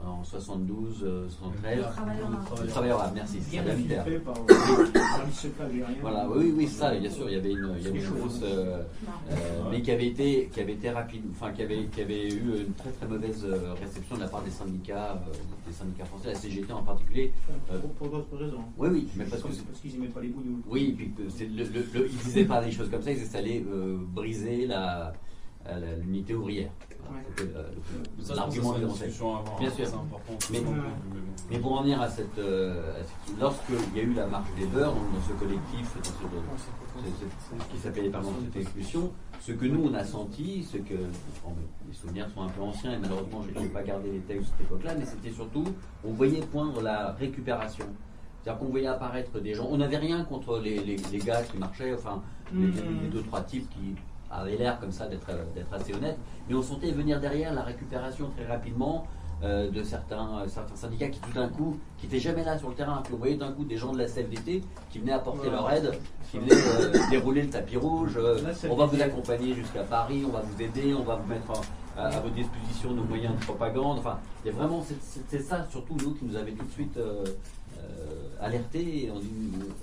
en 0.06 0.24
72, 0.24 1.02
euh, 1.04 1.28
73. 1.28 1.80
Travailleurs 1.80 1.92
arabes. 2.30 2.60
Les 2.62 2.68
travailleurs 2.68 2.98
arabes, 3.00 3.12
merci. 3.14 3.38
c'est 3.40 3.50
Bien 3.50 3.62
le 4.04 4.18
par 4.20 4.34
le 4.48 5.64
algérien. 5.64 5.86
Voilà, 6.00 6.28
oui, 6.28 6.52
oui, 6.56 6.66
ça, 6.68 6.94
bien 6.94 7.10
sûr, 7.10 7.28
il 7.28 7.34
y 7.34 7.38
avait 7.38 7.52
une, 7.52 7.74
il 7.78 7.84
y 7.84 7.88
avait 7.88 7.98
une 8.00 8.10
grosse, 8.10 8.40
euh, 8.42 8.82
euh, 9.30 9.34
mais 9.70 9.80
qui 9.82 9.90
avait 9.90 10.06
été, 10.08 10.48
qui 10.52 10.60
avait 10.60 10.72
été 10.74 10.90
rapide, 10.90 11.22
enfin, 11.30 11.52
qui 11.52 11.62
avait, 11.62 11.84
qui 11.86 12.00
avait 12.00 12.28
eu 12.28 12.64
une 12.66 12.74
très 12.74 12.90
très 12.90 13.06
mauvaise 13.06 13.44
euh, 13.44 13.74
réception 13.80 14.16
de 14.16 14.20
la 14.22 14.28
part 14.28 14.42
des 14.42 14.50
syndicats, 14.50 15.12
euh, 15.28 15.32
des 15.66 15.72
syndicats 15.72 16.04
français, 16.04 16.28
la 16.28 16.34
CGT 16.34 16.72
en 16.72 16.82
particulier. 16.82 17.32
Pour, 17.80 17.90
pour 17.92 18.08
d'autres 18.08 18.36
raisons. 18.36 18.64
Oui, 18.78 18.88
oui, 18.92 19.08
mais 19.16 19.24
parce 19.24 19.42
que 19.42 19.48
Parce, 19.48 19.80
qu'ils 19.80 19.92
n'aimaient 19.92 20.06
pas 20.12 20.20
les 20.20 20.28
bouillons. 20.28 20.58
oui, 20.68 20.88
et 20.90 20.92
puis 20.92 21.10
que 21.12 21.28
c'est 21.30 21.46
le, 21.46 21.64
le, 21.64 21.84
le- 21.94 22.08
ils 22.10 22.18
disaient 22.18 22.44
pas 22.44 22.62
des 22.62 22.70
choses 22.72 22.90
comme 22.90 23.02
ça, 23.02 23.10
ils 23.10 23.14
disaient 23.14 23.26
que 23.26 23.32
ça 23.32 23.38
allait 23.38 23.64
euh, 23.72 23.98
briser 24.00 24.66
la- 24.66 25.12
l'unité 26.02 26.34
ouvrière. 26.34 26.70
Ouais. 27.10 27.22
l'argument. 28.36 28.72
Bien 28.74 28.88
hein, 28.88 29.72
sûr. 29.74 29.86
Mais- 30.50 30.60
bon. 30.60 30.74
Mais 31.50 31.58
pour 31.58 31.72
en 31.72 31.78
revenir 31.78 32.00
à 32.00 32.08
cette, 32.08 32.38
euh, 32.38 32.92
cette- 33.26 33.38
lorsqu'il 33.40 33.76
y 33.96 34.00
a 34.00 34.02
eu 34.04 34.14
la 34.14 34.26
marche 34.26 34.48
des 34.58 34.66
beurs, 34.66 34.94
donc 34.94 35.12
dans 35.12 35.20
ce 35.20 35.32
collectif, 35.38 35.94
dans 35.96 36.02
ce, 37.64 37.74
qui 37.74 37.78
s'appelle 37.78 38.04
les 38.04 38.10
permanences 38.10 38.42
d'expulsion, 38.54 39.12
ce 39.40 39.52
que 39.52 39.66
nous 39.66 39.84
on 39.90 39.94
a 39.94 40.04
senti, 40.04 40.62
ce 40.62 40.76
que 40.78 40.94
bon, 40.94 41.52
les 41.88 41.94
souvenirs 41.94 42.28
sont 42.34 42.42
un 42.42 42.48
peu 42.48 42.62
anciens 42.62 42.92
et 42.92 42.98
malheureusement 42.98 43.42
je 43.54 43.58
n'ai 43.58 43.68
pas 43.68 43.82
gardé 43.82 44.10
les 44.12 44.20
textes 44.20 44.44
de 44.44 44.46
cette 44.58 44.60
époque-là, 44.66 44.94
mais 44.98 45.04
c'était 45.04 45.30
surtout, 45.34 45.64
on 46.04 46.12
voyait 46.12 46.40
poindre 46.40 46.80
la 46.80 47.12
récupération. 47.12 47.86
C'est-à-dire 48.42 48.60
qu'on 48.60 48.70
voyait 48.70 48.86
apparaître 48.88 49.38
des 49.40 49.54
gens. 49.54 49.68
On 49.70 49.76
n'avait 49.76 49.98
rien 49.98 50.24
contre 50.24 50.58
les, 50.58 50.78
les- 50.78 50.96
les 50.96 51.18
gars 51.18 51.42
qui 51.42 51.58
marchaient, 51.58 51.94
enfin 51.94 52.22
les, 52.52 52.66
Mhm. 52.66 52.74
les 53.02 53.08
deux 53.08 53.22
trois 53.22 53.40
types 53.42 53.68
qui 53.70 53.94
avaient 54.32 54.56
l'air 54.56 54.80
comme 54.80 54.92
ça 54.92 55.06
d'être 55.06 55.28
euh, 55.30 55.44
d'être 55.54 55.72
assez 55.72 55.94
honnêtes, 55.94 56.18
mais 56.48 56.54
on 56.54 56.62
sentait 56.62 56.90
venir 56.90 57.20
derrière 57.20 57.52
la 57.52 57.62
récupération 57.62 58.30
très 58.30 58.46
rapidement 58.46 59.06
euh, 59.44 59.68
de 59.72 59.82
certains, 59.82 60.38
euh, 60.38 60.46
certains 60.46 60.76
syndicats 60.76 61.08
qui 61.08 61.18
tout 61.18 61.32
d'un 61.32 61.48
coup, 61.48 61.76
qui 61.98 62.06
n'étaient 62.06 62.20
jamais 62.20 62.44
là 62.44 62.56
sur 62.56 62.68
le 62.68 62.76
terrain, 62.76 63.00
puis 63.02 63.12
on 63.12 63.16
voyait 63.16 63.34
d'un 63.34 63.50
coup 63.50 63.64
des 63.64 63.76
gens 63.76 63.92
de 63.92 63.98
la 63.98 64.06
CFDT 64.06 64.62
qui 64.88 65.00
venaient 65.00 65.14
apporter 65.14 65.50
leur 65.50 65.68
aide, 65.72 65.98
qui 66.30 66.38
venaient 66.38 66.52
euh, 66.52 66.92
dérouler 67.10 67.42
le 67.42 67.50
tapis 67.50 67.76
rouge, 67.76 68.16
on 68.70 68.76
va 68.76 68.86
vous 68.86 69.02
accompagner 69.02 69.52
jusqu'à 69.52 69.82
Paris, 69.82 70.22
on 70.24 70.30
va 70.30 70.42
vous 70.42 70.62
aider, 70.62 70.94
on 70.94 71.02
va 71.02 71.16
vous 71.16 71.28
mettre 71.28 71.50
à, 71.96 72.02
à 72.06 72.20
votre 72.20 72.34
disposition 72.34 72.92
nos 72.92 73.02
moyens 73.02 73.34
de 73.34 73.44
propagande, 73.44 73.98
enfin, 73.98 74.20
il 74.44 74.52
y 74.52 74.54
a 74.54 74.56
vraiment, 74.56 74.80
c'est 75.26 75.42
ça 75.42 75.66
surtout 75.68 75.96
nous 76.00 76.14
qui 76.14 76.24
nous 76.24 76.36
avait 76.36 76.52
tout 76.52 76.64
de 76.64 76.70
suite 76.70 76.96
euh, 77.82 78.44
alertés, 78.46 79.04
et 79.06 79.10
on, 79.10 79.18
dit- 79.20 79.28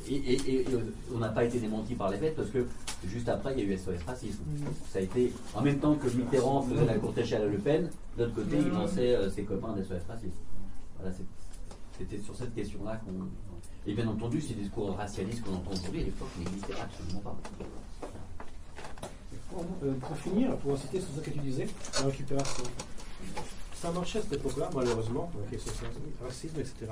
et, 0.10 0.16
et- 0.16 0.34
et- 0.52 0.62
et 0.62 0.66
on 1.14 1.18
n'a 1.20 1.30
pas 1.30 1.44
été 1.46 1.60
démenti 1.60 1.96
par 1.96 2.10
les 2.10 2.18
faits 2.18 2.36
parce 2.36 2.50
que 2.50 2.66
juste 3.06 3.30
après 3.30 3.54
il 3.54 3.60
y 3.60 3.62
a 3.62 3.74
eu 3.74 3.78
SOS 3.78 4.04
Racisme. 4.06 4.44
Ça 4.92 5.00
a 5.00 5.02
été 5.02 5.32
en 5.56 5.62
même 5.62 5.80
temps 5.80 5.96
que 5.96 6.08
Mitterrand 6.10 6.62
faisait 6.64 6.86
la 6.86 6.96
courte 6.96 7.18
échelle 7.18 7.44
à 7.44 7.46
Le 7.48 7.58
Pen, 7.58 7.90
de 8.18 8.24
l'autre 8.24 8.36
côté 8.36 8.58
il 8.58 8.70
lançait 8.70 9.16
euh, 9.16 9.30
ses 9.30 9.44
copains 9.44 9.74
d'SOS 9.74 10.04
Racisme. 10.10 10.32
Voilà, 11.00 11.16
c'était 11.98 12.18
sur 12.22 12.36
cette 12.36 12.54
question-là 12.56 13.00
qu'on. 13.06 13.28
Et 13.88 13.94
bien 13.94 14.08
entendu, 14.08 14.42
ces 14.42 14.54
discours 14.56 14.94
racialistes 14.96 15.42
qu'on 15.44 15.54
entend 15.56 15.72
aujourd'hui, 15.72 16.02
à 16.02 16.06
l'époque, 16.06 16.28
n'existaient 16.38 16.74
absolument 16.82 17.20
pas. 17.22 17.36
Bon, 19.52 19.66
euh, 19.84 19.94
pour 20.02 20.16
finir, 20.18 20.56
pour 20.58 20.78
citer 20.78 21.00
sur 21.00 21.10
ce 21.16 21.22
que 21.22 21.30
tu 21.32 21.40
disais, 21.40 21.68
la 22.00 22.06
récupération. 22.08 22.64
Ça 23.82 23.92
marchait 23.92 24.20
à 24.20 24.22
cette 24.24 24.34
époque-là, 24.34 24.70
malheureusement, 24.76 25.32
avec 25.38 25.52
le 25.54 25.58
socialisme, 25.60 26.02
racisme, 26.22 26.60
etc. 26.60 26.92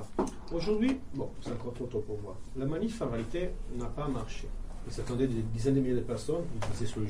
Aujourd'hui, 0.52 0.96
bon, 1.14 1.28
c'est 1.42 1.52
encore 1.52 1.74
trop 1.74 1.84
tôt 1.86 2.00
pour 2.00 2.16
voir. 2.16 2.36
La 2.56 2.64
manif, 2.64 3.02
en 3.02 3.08
réalité, 3.10 3.50
n'a 3.76 3.84
pas 3.86 4.08
marché. 4.08 4.48
Ils 4.86 4.92
s'attendaient 4.94 5.26
des 5.26 5.42
dizaines 5.42 5.74
de 5.74 5.80
milliers 5.80 5.96
de 5.96 6.00
personnes, 6.00 6.44
ils 6.54 6.72
disaient 6.72 6.86
sur 6.86 7.00
les 7.02 7.08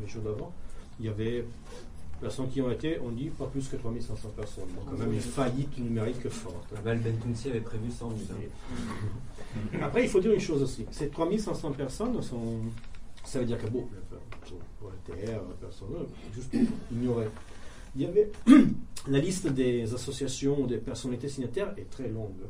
les 0.00 0.06
jours 0.06 0.22
d'avant. 0.22 0.52
Il 1.00 1.06
y 1.06 1.08
avait 1.08 1.44
personnes 2.20 2.48
qui 2.48 2.62
ont 2.62 2.70
été, 2.70 3.00
on 3.00 3.10
dit, 3.10 3.30
pas 3.30 3.46
plus 3.46 3.66
que 3.68 3.74
3500 3.76 4.28
personnes. 4.36 4.64
Donc, 4.76 4.84
quand 4.90 4.96
même, 4.96 5.12
une 5.12 5.20
faillite 5.20 5.76
numérique 5.76 6.28
forte. 6.28 6.72
Val 6.84 7.00
Bentounsi 7.00 7.50
avait 7.50 7.60
prévu 7.60 7.90
100 7.90 8.08
000. 8.10 8.20
hein. 8.30 9.78
Après, 9.82 10.04
il 10.04 10.08
faut 10.08 10.20
dire 10.20 10.32
une 10.32 10.40
chose 10.40 10.62
aussi. 10.62 10.86
Ces 10.92 11.08
3500 11.08 11.72
personnes 11.72 12.22
sont. 12.22 12.58
Ça 13.24 13.40
veut 13.40 13.44
dire 13.44 13.58
que, 13.58 13.66
bon, 13.66 13.88
pour, 14.48 14.58
pour 14.78 14.90
le 14.90 14.96
TR, 15.16 15.40
personne, 15.60 15.88
juste 16.32 16.48
pour 16.52 16.60
ignorer. 16.92 17.26
Il 17.96 18.02
y 18.02 18.06
avait. 18.06 18.30
La 19.08 19.20
liste 19.20 19.46
des 19.46 19.94
associations 19.94 20.62
ou 20.62 20.66
des 20.66 20.78
personnalités 20.78 21.28
signataires 21.28 21.72
est 21.76 21.88
très 21.88 22.08
longue. 22.08 22.42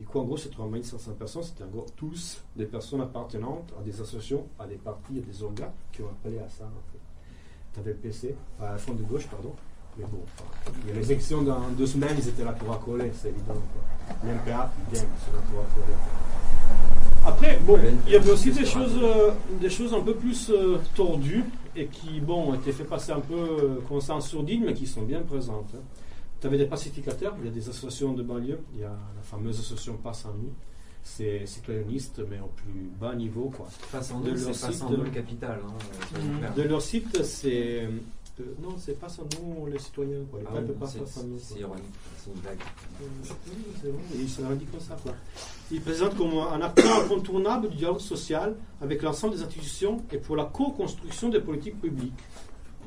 Et 0.00 0.04
quoi, 0.04 0.22
en 0.22 0.24
gros, 0.24 0.36
ces 0.36 0.48
3500 0.48 1.12
personnes, 1.12 1.42
c'était 1.44 1.62
en 1.62 1.68
gros 1.68 1.86
tous 1.94 2.42
des 2.56 2.64
personnes 2.64 3.00
appartenantes 3.00 3.72
à 3.78 3.82
des 3.82 3.92
associations, 4.00 4.46
à 4.58 4.66
des 4.66 4.74
partis, 4.74 5.18
à 5.18 5.20
des 5.20 5.42
organes 5.42 5.70
qui 5.92 6.02
ont 6.02 6.08
appelé 6.08 6.38
à 6.38 6.48
ça. 6.48 6.64
En 6.64 6.90
fait. 6.90 6.98
Tu 7.74 7.80
avais 7.80 7.92
le 7.92 7.98
PC, 7.98 8.34
à 8.60 8.72
la 8.72 8.78
fond 8.78 8.94
de 8.94 9.04
gauche, 9.04 9.28
pardon. 9.28 9.52
Mais 9.98 10.04
bon, 10.04 10.20
il 10.82 10.88
y 10.88 10.92
a 10.92 11.00
les 11.00 11.12
élections 11.12 11.42
dans 11.42 11.68
deux 11.76 11.86
semaines, 11.86 12.16
ils 12.18 12.28
étaient 12.28 12.44
là 12.44 12.52
pour 12.52 12.72
accoler, 12.72 13.10
c'est 13.12 13.28
évident. 13.28 13.54
L'MPA, 14.24 14.72
bien, 14.90 15.02
ils 15.02 15.24
sont 15.24 15.32
là 15.32 15.42
pour 15.50 15.60
accoler. 15.60 15.94
Après, 17.24 17.58
bon, 17.64 17.78
il 18.06 18.12
y 18.12 18.16
avait 18.16 18.30
aussi 18.30 18.50
des 18.50 18.64
choses, 18.64 18.98
euh, 19.02 19.30
des 19.60 19.68
choses 19.68 19.92
un 19.92 20.00
peu 20.00 20.14
plus 20.14 20.50
euh, 20.50 20.78
tordues 20.94 21.44
et 21.76 21.86
qui, 21.86 22.20
bon, 22.20 22.50
ont 22.50 22.54
été 22.54 22.72
fait 22.72 22.84
passer 22.84 23.12
un 23.12 23.20
peu 23.20 23.34
euh, 23.34 23.80
comme 23.88 24.00
ça 24.00 24.14
en 24.14 24.20
sourdine, 24.20 24.64
mais 24.64 24.74
qui 24.74 24.86
sont 24.86 25.02
bien 25.02 25.20
présentes. 25.20 25.74
Tu 26.40 26.46
avais 26.46 26.58
des 26.58 26.66
pacificateurs, 26.66 27.34
il 27.40 27.44
y 27.46 27.48
a 27.48 27.52
des 27.52 27.68
associations 27.68 28.12
de 28.14 28.22
banlieue, 28.22 28.58
il 28.74 28.80
y 28.80 28.84
a 28.84 28.88
la 28.88 29.22
fameuse 29.22 29.58
association 29.60 29.96
Passe 29.98 30.24
en 30.24 30.32
nuit, 30.34 30.52
c'est 31.02 31.44
citoyenniste, 31.46 32.20
mais 32.30 32.38
au 32.40 32.46
plus 32.56 32.90
bas 32.98 33.14
niveau, 33.14 33.50
quoi. 33.54 33.66
Face 33.68 34.10
en 34.12 34.20
De 34.20 34.30
deux, 34.30 34.44
leur 34.46 34.54
c'est 34.54 34.82
en 34.82 34.90
le 34.90 35.10
capital. 35.10 35.60
hein, 35.62 35.72
soyons 36.10 36.38
clairs. 36.38 36.54
De 36.54 36.62
leur 36.62 36.80
site, 36.82 37.22
c'est. 37.24 37.82
euh, 37.84 37.90
non, 38.62 38.74
c'est 38.78 38.98
Passe 38.98 39.18
en 39.18 39.24
nous, 39.38 39.66
les 39.66 39.78
citoyens, 39.78 40.20
quoi. 40.30 40.40
Les 40.40 40.46
Ah 40.48 40.52
peuples 40.54 40.70
oui, 40.72 40.76
pas 40.80 40.86
c'est- 40.86 40.98
Passe 41.00 41.18
en 41.18 41.24
nous. 41.24 41.38
C'est 41.38 41.52
quoi. 41.54 41.60
ironique, 41.60 41.84
c'est 42.16 42.30
une 42.30 42.40
blague. 42.40 42.58
C'est 43.82 43.88
vrai, 43.88 44.00
Ils 44.14 44.28
se 44.30 44.40
revendiquent 44.40 44.70
comme 44.70 44.80
ça. 44.80 44.96
Quoi. 45.02 45.12
Ils 45.70 45.80
présentent 45.82 46.16
comme 46.16 46.32
un 46.38 46.60
acteur 46.62 47.04
incontournable 47.04 47.68
du 47.68 47.76
dialogue 47.76 48.00
social 48.00 48.56
avec 48.80 49.02
l'ensemble 49.02 49.34
des 49.36 49.42
institutions 49.42 50.02
et 50.10 50.16
pour 50.16 50.36
la 50.36 50.44
co-construction 50.46 51.28
des 51.28 51.40
politiques 51.40 51.78
publiques. 51.82 52.14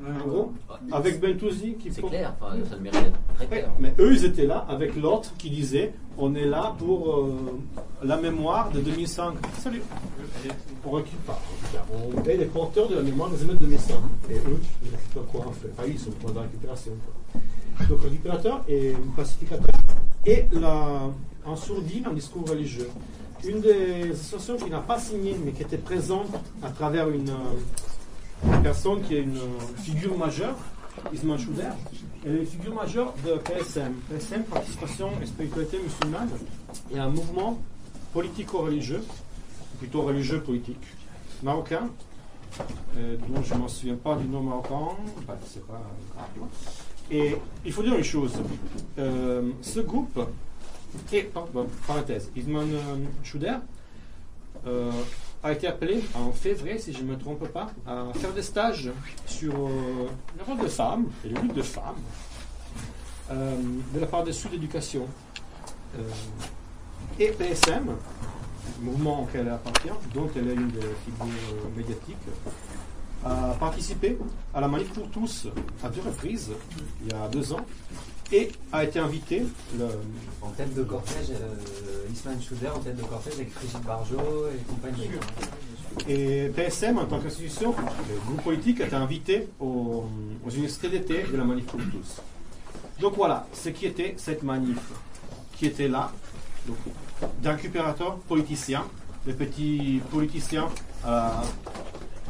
En 0.02 0.26
gros, 0.28 0.52
avec 0.92 1.20
Bentouzi 1.20 1.74
qui 1.74 1.92
C'est 1.92 2.02
clair, 2.02 2.34
enfin, 2.40 2.56
ça 2.68 2.76
ne 2.76 2.80
mérite 2.82 3.14
très 3.36 3.44
Ouais, 3.46 3.60
clair. 3.60 3.70
mais 3.78 3.94
eux, 4.00 4.12
ils 4.12 4.24
étaient 4.24 4.44
là 4.46 4.66
avec 4.68 4.96
l'autre 4.96 5.32
qui 5.38 5.50
disait 5.50 5.94
on 6.18 6.34
est 6.34 6.44
là 6.46 6.74
pour 6.78 7.10
euh, 7.10 7.32
la 8.02 8.16
mémoire 8.16 8.70
de 8.70 8.80
2005. 8.80 9.34
Salut 9.58 9.82
On 10.84 10.90
récupère. 10.90 11.36
On 11.92 12.22
est 12.24 12.36
les 12.36 12.44
porteurs 12.46 12.88
de 12.88 12.96
la 12.96 13.02
mémoire 13.02 13.30
des 13.30 13.44
de 13.44 13.54
2005. 13.54 13.94
Et 14.30 14.34
eux, 14.34 14.60
ils 14.84 14.90
récupèrent 14.90 15.26
quoi 15.32 15.46
en 15.48 15.52
fait? 15.52 15.68
Enfin, 15.76 15.88
ils 15.88 15.98
sont 15.98 16.10
au 16.10 16.12
point 16.14 16.32
de 16.32 16.38
récupération. 16.40 16.92
quoi. 17.32 17.40
Donc, 17.88 18.02
récupérateur 18.02 18.62
et 18.68 18.94
pacificateur. 19.16 19.74
Et 20.26 20.46
la, 20.52 21.00
en 21.46 21.56
sourdine, 21.56 22.06
en 22.08 22.12
discours 22.12 22.48
religieux. 22.48 22.88
Une 23.46 23.60
des 23.60 24.10
associations 24.12 24.56
qui 24.56 24.70
n'a 24.70 24.80
pas 24.80 24.98
signé, 24.98 25.36
mais 25.44 25.52
qui 25.52 25.62
était 25.62 25.76
présente 25.78 26.28
à 26.62 26.70
travers 26.70 27.08
une, 27.10 27.28
euh, 27.28 27.32
une 27.32 27.93
personne 28.62 29.02
qui 29.02 29.16
est 29.16 29.22
une 29.22 29.40
figure 29.82 30.16
majeure, 30.16 30.56
Ismaël 31.12 31.40
Chouder, 31.40 31.68
elle 32.24 32.36
est 32.36 32.40
une 32.40 32.46
figure 32.46 32.74
majeure 32.74 33.14
de 33.24 33.34
PSM. 33.38 33.94
PSM, 34.10 34.44
Participation 34.44 35.10
et 35.22 35.26
Spiritualité 35.26 35.78
musulmane, 35.78 36.30
et 36.94 36.98
un 36.98 37.08
mouvement 37.08 37.58
politico-religieux, 38.12 39.02
plutôt 39.78 40.02
religieux-politique, 40.02 40.82
marocain, 41.42 41.90
euh, 42.96 43.16
dont 43.28 43.42
je 43.42 43.54
ne 43.54 43.58
m'en 43.60 43.68
souviens 43.68 43.96
pas 43.96 44.16
du 44.16 44.26
nom 44.26 44.40
marocain. 44.40 44.96
C'est 45.46 45.66
pas 45.66 45.82
grave. 46.14 46.48
Et 47.10 47.36
il 47.64 47.72
faut 47.72 47.82
dire 47.82 47.96
une 47.96 48.04
chose. 48.04 48.32
Euh, 48.98 49.50
ce 49.60 49.80
groupe, 49.80 50.20
et, 51.12 51.30
parenthèse, 51.86 52.30
Isman 52.36 52.72
euh, 52.72 52.96
Schuder 53.22 53.56
euh, 54.66 54.90
a 55.44 55.52
été 55.52 55.66
appelé 55.66 56.02
en 56.14 56.32
février, 56.32 56.78
si 56.78 56.92
je 56.92 57.02
ne 57.02 57.12
me 57.12 57.18
trompe 57.18 57.46
pas, 57.48 57.70
à 57.86 58.06
faire 58.14 58.32
des 58.32 58.42
stages 58.42 58.90
sur 59.26 59.52
euh, 59.52 60.08
le 60.38 60.44
rôle 60.44 60.58
de 60.58 60.68
femmes 60.68 61.06
et 61.22 61.28
le 61.28 61.40
lutte 61.42 61.54
de 61.54 61.62
femmes 61.62 62.00
euh, 63.30 63.56
de 63.94 64.00
la 64.00 64.06
part 64.06 64.24
des 64.24 64.32
Sud 64.32 64.52
d'éducation. 64.52 65.06
Euh, 65.98 66.02
et 67.18 67.28
PSM, 67.28 67.94
mouvement 68.80 69.22
auquel 69.22 69.42
elle 69.42 69.52
appartient, 69.52 69.88
dont 70.14 70.30
elle 70.34 70.48
est 70.48 70.54
une 70.54 70.68
des 70.68 70.80
figures 70.80 71.26
euh, 71.52 71.76
médiatiques, 71.76 72.16
a 73.22 73.54
participé 73.60 74.18
à 74.54 74.60
la 74.60 74.68
manif 74.68 74.92
pour 74.92 75.08
tous 75.10 75.46
à 75.82 75.88
deux 75.88 76.00
reprises, 76.02 76.52
il 77.02 77.12
y 77.12 77.14
a 77.14 77.28
deux 77.28 77.52
ans, 77.52 77.64
et 78.32 78.50
a 78.72 78.84
été 78.84 78.98
invité, 78.98 79.44
le, 79.78 79.86
En 80.42 80.50
tête 80.50 80.74
de 80.74 80.82
cortège, 80.82 81.30
euh, 81.30 82.12
Ismaël 82.12 82.38
Schuder 82.40 82.68
en 82.68 82.78
tête 82.80 82.96
de 82.96 83.02
cortège 83.02 83.34
avec 83.34 83.54
Brigitte 83.54 83.82
Barjot 83.82 84.48
et 84.54 84.62
compagnie. 84.70 85.08
et 86.08 86.48
PSM, 86.54 86.98
en 86.98 87.06
tant 87.06 87.20
qu'institution, 87.20 87.74
le 88.08 88.20
groupe 88.26 88.42
politique, 88.42 88.80
a 88.80 88.86
été 88.86 88.96
invité 88.96 89.48
aux, 89.60 90.04
aux 90.44 90.50
universités 90.50 90.88
d'été 90.88 91.22
de 91.30 91.36
la 91.36 91.44
manif 91.44 91.66
pour 91.66 91.80
tous. 91.80 92.20
Donc 93.00 93.14
voilà, 93.16 93.46
ce 93.52 93.68
qui 93.70 93.86
était 93.86 94.14
cette 94.16 94.42
manif, 94.42 94.78
qui 95.56 95.66
était 95.66 95.88
là, 95.88 96.12
récupérateurs 97.44 98.16
politiciens, 98.28 98.84
des 99.26 99.32
petits 99.32 100.00
politiciens 100.10 100.68
à, 101.04 101.42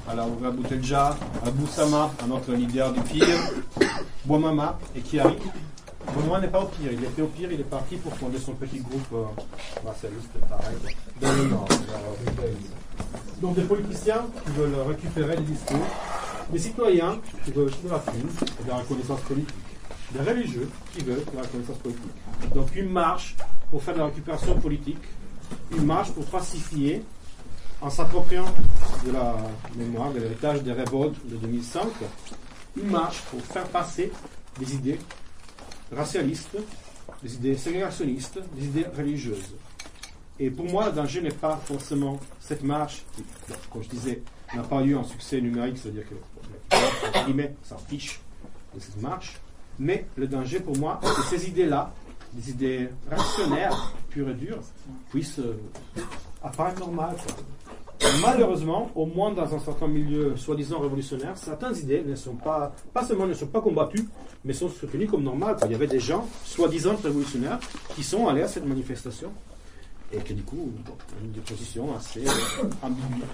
à 0.08 0.14
la 0.14 0.26
Ouga 0.26 0.50
Boutelja, 0.50 1.16
à 1.44 1.50
Boussama, 1.50 2.10
à 2.22 2.26
notre 2.26 2.52
leader 2.52 2.92
du 2.92 3.00
pire, 3.00 3.26
Boamama 4.24 4.78
et 4.96 5.00
Kiari. 5.00 5.36
Boamama 6.12 6.40
n'est 6.40 6.48
pas 6.48 6.60
au 6.60 6.66
pire, 6.66 6.92
il 6.92 7.04
était 7.04 7.22
au 7.22 7.26
pire, 7.26 7.50
il 7.50 7.60
est 7.60 7.64
parti 7.70 7.96
pour 7.96 8.14
fonder 8.14 8.38
son 8.38 8.52
petit 8.52 8.78
groupe 8.78 9.06
euh, 9.12 9.86
racialiste, 9.86 10.30
pareil, 10.48 10.76
dans 11.20 11.32
le 11.32 11.44
nord. 11.48 11.68
Donc 13.40 13.56
des 13.56 13.62
politiciens 13.62 14.26
qui 14.44 14.52
veulent 14.52 14.74
récupérer 14.86 15.36
les 15.36 15.42
discours, 15.42 15.86
des 16.50 16.58
citoyens 16.58 17.18
qui 17.44 17.52
veulent 17.52 17.70
de 17.84 17.90
la 17.90 17.98
thune 17.98 18.28
et 18.60 18.64
de 18.64 18.68
la 18.68 18.76
reconnaissance 18.76 19.20
politique, 19.22 19.54
des 20.12 20.20
religieux 20.20 20.70
qui 20.92 21.02
veulent 21.04 21.24
de 21.24 21.36
la 21.36 21.42
reconnaissance 21.42 21.78
politique. 21.78 22.12
Donc 22.54 22.74
une 22.76 22.90
marche 22.90 23.36
pour 23.70 23.82
faire 23.82 23.94
de 23.94 24.00
la 24.00 24.06
récupération 24.06 24.58
politique, 24.60 25.02
une 25.76 25.84
marche 25.84 26.10
pour 26.10 26.24
pacifier 26.26 27.02
en 27.80 27.90
s'appropriant 27.90 28.46
de 29.04 29.12
la 29.12 29.36
mémoire, 29.76 30.12
de 30.12 30.20
l'héritage 30.20 30.62
des 30.62 30.72
révoltes 30.72 31.16
de 31.26 31.36
2005, 31.36 31.82
une 32.76 32.90
marche 32.90 33.20
pour 33.30 33.40
faire 33.42 33.66
passer 33.68 34.12
des 34.58 34.74
idées 34.74 34.98
racialistes, 35.92 36.56
des 37.22 37.34
idées 37.34 37.56
ségrégationnistes, 37.56 38.38
des 38.56 38.66
idées 38.66 38.86
religieuses. 38.96 39.54
Et 40.38 40.50
pour 40.50 40.66
moi, 40.66 40.86
le 40.86 40.92
danger 40.92 41.20
n'est 41.20 41.30
pas 41.30 41.60
forcément 41.64 42.18
cette 42.40 42.62
marche 42.62 43.04
qui, 43.14 43.24
comme 43.70 43.82
je 43.82 43.88
disais, 43.88 44.22
n'a 44.54 44.62
pas 44.62 44.82
eu 44.82 44.96
un 44.96 45.04
succès 45.04 45.40
numérique, 45.40 45.78
c'est-à-dire 45.78 46.04
que 46.08 46.14
entre 46.76 47.24
guillemets, 47.26 47.54
s'en 47.62 47.78
fiche 47.78 48.20
de 48.74 48.80
cette 48.80 49.00
marche, 49.00 49.40
mais 49.78 50.06
le 50.16 50.26
danger 50.26 50.60
pour 50.60 50.76
moi, 50.76 51.00
c'est 51.02 51.14
que 51.14 51.22
ces 51.38 51.48
idées-là, 51.48 51.92
des 52.32 52.50
idées 52.50 52.88
réactionnaires, 53.08 53.94
pures 54.10 54.30
et 54.30 54.34
dures, 54.34 54.62
puissent 55.10 55.38
euh, 55.38 55.56
apparaître 56.42 56.80
normales. 56.80 57.16
Malheureusement, 58.20 58.90
au 58.94 59.06
moins 59.06 59.32
dans 59.32 59.54
un 59.54 59.58
certain 59.58 59.86
milieu 59.86 60.36
soi-disant 60.36 60.78
révolutionnaire, 60.80 61.36
certaines 61.36 61.76
idées 61.76 62.02
ne 62.04 62.14
sont 62.16 62.34
pas, 62.34 62.72
pas 62.92 63.04
seulement 63.04 63.26
ne 63.26 63.34
sont 63.34 63.46
pas 63.46 63.60
combattues, 63.60 64.06
mais 64.44 64.52
sont 64.52 64.68
soutenues 64.68 65.06
comme 65.06 65.22
normales. 65.22 65.56
Il 65.64 65.72
y 65.72 65.74
avait 65.74 65.86
des 65.86 66.00
gens 66.00 66.26
soi-disant 66.44 66.96
révolutionnaires 67.02 67.58
qui 67.94 68.02
sont 68.02 68.26
allés 68.28 68.42
à 68.42 68.48
cette 68.48 68.66
manifestation 68.66 69.32
et 70.12 70.18
qui 70.18 70.34
du 70.34 70.42
coup 70.42 70.70
ont 70.82 71.26
des 71.32 71.40
positions 71.40 71.96
assez 71.96 72.26
euh, 72.26 72.30
ambiguës. 72.82 73.26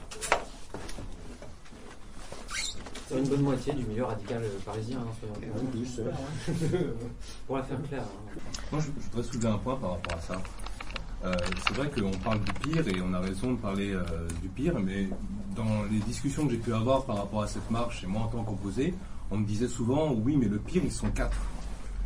C'est 3.09 3.19
une 3.19 3.29
bonne 3.29 3.41
moitié 3.43 3.73
du 3.73 3.85
milieu 3.87 4.05
radical 4.05 4.41
euh, 4.45 4.59
parisien. 4.65 4.99
hein, 4.99 5.51
En 5.61 5.65
plus, 5.67 5.99
euh, 5.99 6.11
Pour 7.47 7.57
la 7.57 7.65
faire 7.65 7.83
claire. 7.89 8.03
hein. 8.03 8.39
Moi, 8.71 8.81
je, 8.81 8.87
je 8.87 9.11
voudrais 9.11 9.29
soulever 9.33 9.49
un 9.49 9.59
point 9.59 9.75
par 9.77 9.91
rapport 9.93 10.17
à 10.17 10.21
ça. 10.21 10.41
Euh, 11.25 11.35
c'est 11.67 11.75
vrai 11.75 11.91
qu'on 11.91 12.17
parle 12.19 12.41
du 12.41 12.53
pire 12.53 12.89
et 12.89 13.01
on 13.03 13.13
a 13.13 13.21
raison 13.21 13.53
de 13.53 13.59
parler 13.59 13.93
euh, 13.93 14.03
du 14.41 14.49
pire, 14.49 14.75
mais 14.83 15.09
dans 15.55 15.85
les 15.91 15.99
discussions 15.99 16.47
que 16.47 16.53
j'ai 16.53 16.59
pu 16.59 16.73
avoir 16.73 17.05
par 17.05 17.19
rapport 17.19 17.43
à 17.43 17.47
cette 17.47 17.71
marche, 17.71 18.05
et 18.05 18.07
moi 18.07 18.23
en 18.23 18.29
tant 18.29 18.43
qu'opposé, 18.43 18.95
on 19.31 19.37
me 19.37 19.47
disait 19.47 19.69
souvent 19.69 20.13
oui, 20.13 20.37
mais 20.37 20.47
le 20.47 20.59
pire, 20.59 20.83
ils 20.83 20.93
sont 20.93 21.11
quatre. 21.11 21.37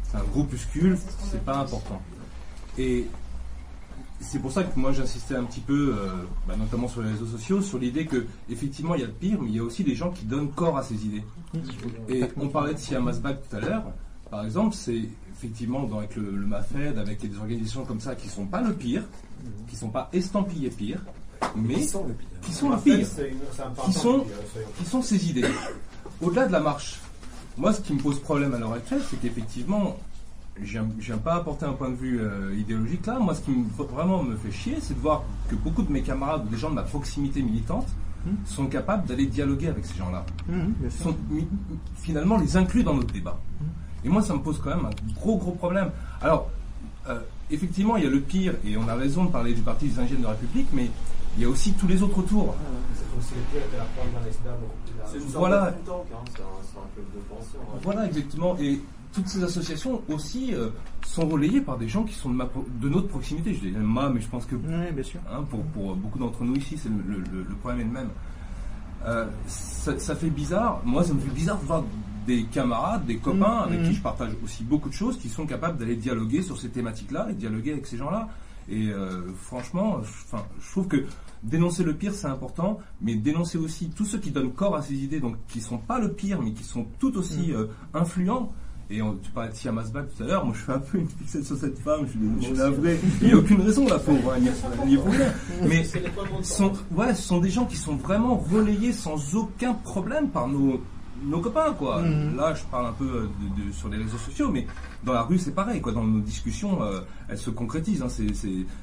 C'est 0.03 0.17
un 0.17 0.25
groupuscule, 0.25 0.99
c'est 1.31 1.45
pas 1.45 1.59
important. 1.59 2.03
Et 2.77 3.07
c'est 4.21 4.41
pour 4.41 4.51
ça 4.51 4.65
que 4.65 4.79
moi 4.79 4.93
j'insistais 4.93 5.37
un 5.37 5.45
petit 5.45 5.61
peu, 5.61 5.95
euh, 5.97 6.09
bah, 6.49 6.57
notamment 6.57 6.89
sur 6.89 7.03
les 7.03 7.11
réseaux 7.11 7.27
sociaux, 7.27 7.61
sur 7.61 7.79
l'idée 7.79 8.07
que 8.07 8.27
effectivement 8.49 8.95
il 8.95 9.03
y 9.03 9.05
a 9.05 9.07
le 9.07 9.13
pire, 9.13 9.41
mais 9.41 9.49
il 9.49 9.57
y 9.57 9.61
a 9.61 9.63
aussi 9.63 9.85
des 9.85 9.95
gens 9.95 10.11
qui 10.11 10.25
donnent 10.25 10.51
corps 10.51 10.77
à 10.77 10.83
ces 10.83 11.07
idées. 11.07 11.25
Et 12.09 12.25
on 12.37 12.49
parlait 12.49 12.75
de 12.75 12.79
Siam 12.79 13.07
Asbak 13.07 13.49
tout 13.49 13.57
à 13.57 13.61
l'heure. 13.61 13.85
Par 14.31 14.45
exemple, 14.45 14.75
c'est 14.75 15.09
effectivement 15.45 15.83
dans- 15.85 15.99
avec 15.99 16.17
le, 16.17 16.31
le 16.37 16.47
MAFED, 16.47 16.99
avec 16.99 17.21
des 17.21 17.37
organisations 17.39 17.85
comme 17.85 18.01
ça 18.01 18.15
qui 18.15 18.29
sont 18.29 18.47
pas 18.47 18.63
le 18.63 18.73
pire, 18.73 19.03
qui 19.69 19.77
sont 19.77 19.89
pas 19.91 20.09
estampillées 20.13 20.71
pire, 20.71 21.01
mais 21.57 21.75
Ils 21.75 21.85
sont 21.89 22.07
le 22.07 22.15
pire. 22.15 22.29
qui 22.43 22.53
sont 22.53 22.71
le 22.71 22.77
pire, 22.79 23.07
qui 23.85 23.93
sont, 23.93 24.25
qui 24.79 24.85
sont 24.87 25.03
ces 25.03 25.29
idées. 25.31 25.45
Au-delà 26.23 26.47
de 26.47 26.53
la 26.53 26.61
marche, 26.61 27.01
moi 27.59 27.73
ce 27.73 27.81
qui 27.81 27.93
me 27.93 27.99
pose 28.01 28.19
problème 28.21 28.55
à 28.55 28.59
l'heure 28.59 28.73
actuelle, 28.73 29.03
c'est 29.11 29.21
qu'effectivement, 29.21 29.97
je 30.63 30.79
ne 30.79 30.87
viens 30.99 31.19
pas 31.19 31.35
apporter 31.35 31.67
un 31.67 31.73
point 31.73 31.91
de 31.91 31.97
vue 31.97 32.21
euh, 32.21 32.55
idéologique 32.57 33.05
là. 33.07 33.19
Moi, 33.19 33.35
ce 33.35 33.41
qui 33.43 33.51
me- 33.51 33.67
vraiment 33.93 34.23
me 34.23 34.37
fait 34.37 34.53
chier, 34.53 34.77
c'est 34.81 34.95
de 34.95 35.01
voir 35.01 35.25
que 35.51 35.57
beaucoup 35.57 35.83
de 35.83 35.91
mes 35.93 36.03
camarades 36.03 36.45
ou 36.47 36.49
des 36.49 36.57
gens 36.57 36.71
de 36.71 36.77
ma 36.77 36.83
proximité 36.85 37.43
militante 37.43 37.87
sont 38.47 38.67
capables 38.69 39.07
d'aller 39.07 39.27
dialoguer 39.27 39.67
avec 39.69 39.85
ces 39.85 39.99
gens-là 39.99 40.25
sont 41.03 41.15
mi- 41.31 41.47
finalement 41.97 42.39
les 42.39 42.57
inclus 42.57 42.83
dans 42.83 42.95
notre 42.95 43.13
débat. 43.13 43.39
Et 44.05 44.09
moi, 44.09 44.23
ça 44.23 44.35
me 44.35 44.41
pose 44.41 44.61
quand 44.63 44.71
même 44.77 44.87
un 44.87 45.13
gros, 45.15 45.37
gros 45.39 45.53
problème. 45.53 45.91
Alors, 46.21 46.51
euh, 47.09 47.19
effectivement, 47.51 47.97
il 47.97 48.05
y 48.05 48.07
a 48.07 48.11
le 48.11 48.21
pire, 48.21 48.55
et 48.65 48.77
on 48.77 48.87
a 48.89 48.95
raison 48.95 49.25
de 49.25 49.31
parler 49.31 49.55
du 49.55 49.63
Parti 49.63 49.89
des 49.89 49.99
Indigènes 49.99 50.19
de 50.19 50.25
la 50.25 50.31
République, 50.31 50.69
mais 50.73 50.91
il 51.37 51.43
y 51.43 51.47
a 51.47 51.49
aussi 51.49 51.73
tous 51.73 51.87
les 51.87 52.03
autres 52.03 52.19
autour. 52.19 52.55
C'est 55.07 55.17
une 55.19 55.23
sorte 55.23 55.35
Voilà. 55.37 55.75
Voilà, 57.83 58.07
exactement. 58.07 58.57
Et 58.59 58.81
toutes 59.13 59.29
ces 59.29 59.43
associations 59.45 60.03
aussi 60.09 60.55
euh, 60.55 60.69
sont 61.07 61.27
relayées 61.29 61.61
par 61.61 61.79
des 61.79 61.89
gens 61.89 62.03
qui 62.05 62.15
sont 62.15 62.29
de, 62.31 62.35
ma 62.35 62.47
pro- 62.47 62.67
de 62.81 62.89
notre 62.89 63.09
proximité. 63.09 63.55
Je 63.55 63.61
dis 63.61 63.71
moi, 63.77 64.11
mais 64.11 64.21
je 64.21 64.29
pense 64.29 64.45
que 64.45 64.55
Oui, 64.57 64.93
bien 64.93 65.03
sûr. 65.05 65.21
Hein, 65.33 65.45
pour, 65.51 65.63
pour 65.67 65.95
beaucoup 65.97 66.19
d'entre 66.19 66.43
nous 66.45 66.57
ici, 66.57 66.77
c'est 66.77 66.89
le, 66.89 66.97
le- 67.09 67.25
le- 67.33 67.43
le 67.49 67.55
problème 67.57 67.81
est 67.81 67.85
le 67.85 67.91
même. 67.91 68.11
Euh, 69.07 69.27
ça, 69.47 69.99
ça 69.99 70.17
fait 70.17 70.31
bizarre, 70.31 70.81
moi 70.85 71.05
ça 71.05 71.13
me 71.13 71.21
fait 71.21 71.29
bizarre 71.31 71.59
de 71.61 71.67
voir 71.67 71.85
des 72.27 72.45
camarades, 72.45 73.05
des 73.07 73.17
copains 73.17 73.67
Mhm, 73.67 73.73
avec 73.73 73.83
qui 73.85 73.95
je 73.95 74.03
partage 74.03 74.33
aussi 74.45 74.65
beaucoup 74.65 74.89
de 74.89 74.95
choses, 74.95 75.19
qui 75.19 75.29
sont 75.29 75.47
capables 75.47 75.79
d'aller 75.79 75.97
dialoguer 75.97 76.43
sur 76.43 76.59
ces 76.59 76.69
thématiques-là 76.69 77.29
et 77.31 77.35
dialoguer 77.35 77.73
avec 77.73 77.87
ces 77.87 77.97
gens-là. 77.97 78.29
Et 78.69 78.89
euh, 78.89 79.21
franchement, 79.43 80.01
je, 80.03 80.09
enfin, 80.27 80.45
je 80.61 80.71
trouve 80.71 80.89
que 80.89 81.05
dénoncer 81.43 81.85
le 81.85 81.93
pire 81.95 82.15
c'est 82.15 82.27
important, 82.29 82.79
mais 83.03 83.15
dénoncer 83.15 83.59
aussi 83.59 83.91
tous 83.95 84.07
ceux 84.07 84.19
qui 84.19 84.31
donnent 84.31 84.53
corps 84.53 84.75
à 84.77 84.81
ces 84.83 84.95
idées, 84.95 85.21
donc 85.21 85.37
qui 85.49 85.61
sont 85.61 85.77
pas 85.79 85.99
le 85.99 86.13
pire, 86.13 86.41
mais 86.41 86.53
qui 86.53 86.65
sont 86.65 86.87
tout 86.99 87.17
aussi 87.19 87.49
Mhm. 87.49 87.55
euh, 87.57 87.67
influents. 87.93 88.53
Et 88.91 89.01
on- 89.01 89.15
tu 89.17 89.31
parlais 89.31 89.51
de 89.51 89.55
Siam 89.55 89.79
Asbak 89.79 90.15
tout 90.15 90.23
à 90.23 90.27
l'heure, 90.27 90.45
moi 90.45 90.55
je 90.55 90.61
fais 90.61 90.73
un 90.73 90.79
peu 90.79 90.99
une 90.99 91.09
fixette 91.09 91.45
sur 91.45 91.57
cette 91.57 91.79
femme, 91.79 92.07
je 92.07 92.45
suis, 92.47 92.53
navré. 92.57 92.99
Il 93.23 93.29
n'y 93.29 93.33
a 93.33 93.37
aucune 93.39 93.61
raison, 93.63 93.87
la 93.89 93.99
pauvre, 93.99 94.33
hein, 94.33 94.37
elle 94.37 94.89
n'y 94.89 94.95
est 94.95 94.99
pour 94.99 95.11
rien. 95.13 95.33
Mais 95.67 95.85
sont, 96.43 96.73
ouais, 96.93 97.15
ce 97.15 97.23
sont 97.23 97.39
des 97.39 97.49
gens 97.51 97.65
qui 97.65 97.77
sont 97.79 97.97
vraiment 97.97 98.37
relayés 98.37 98.93
sans 98.93 99.35
aucun 99.37 99.73
problème 99.75 100.29
par 100.29 100.49
nos, 100.49 100.83
nos 101.23 101.41
copains, 101.41 101.73
quoi. 101.75 102.03
Mhm. 102.03 102.37
Là, 102.37 102.55
je 102.55 102.63
parle 102.65 102.87
un 102.87 102.93
peu 102.93 103.05
euh, 103.05 103.29
de, 103.59 103.67
de- 103.67 103.73
sur 103.73 103.89
les 103.89 103.99
réseaux 103.99 104.19
sociaux, 104.19 104.51
mais 104.51 104.67
dans 105.05 105.13
la 105.13 105.23
rue, 105.23 105.39
c'est 105.39 105.53
pareil, 105.55 105.81
quoi. 105.81 105.93
Dans 105.93 106.05
nos 106.05 106.21
discussions, 106.21 106.83
euh, 106.83 107.01
elles 107.29 107.39
se 107.39 107.51
concrétisent. 107.51 108.03
Hein. 108.03 108.09
C'est, 108.09 108.27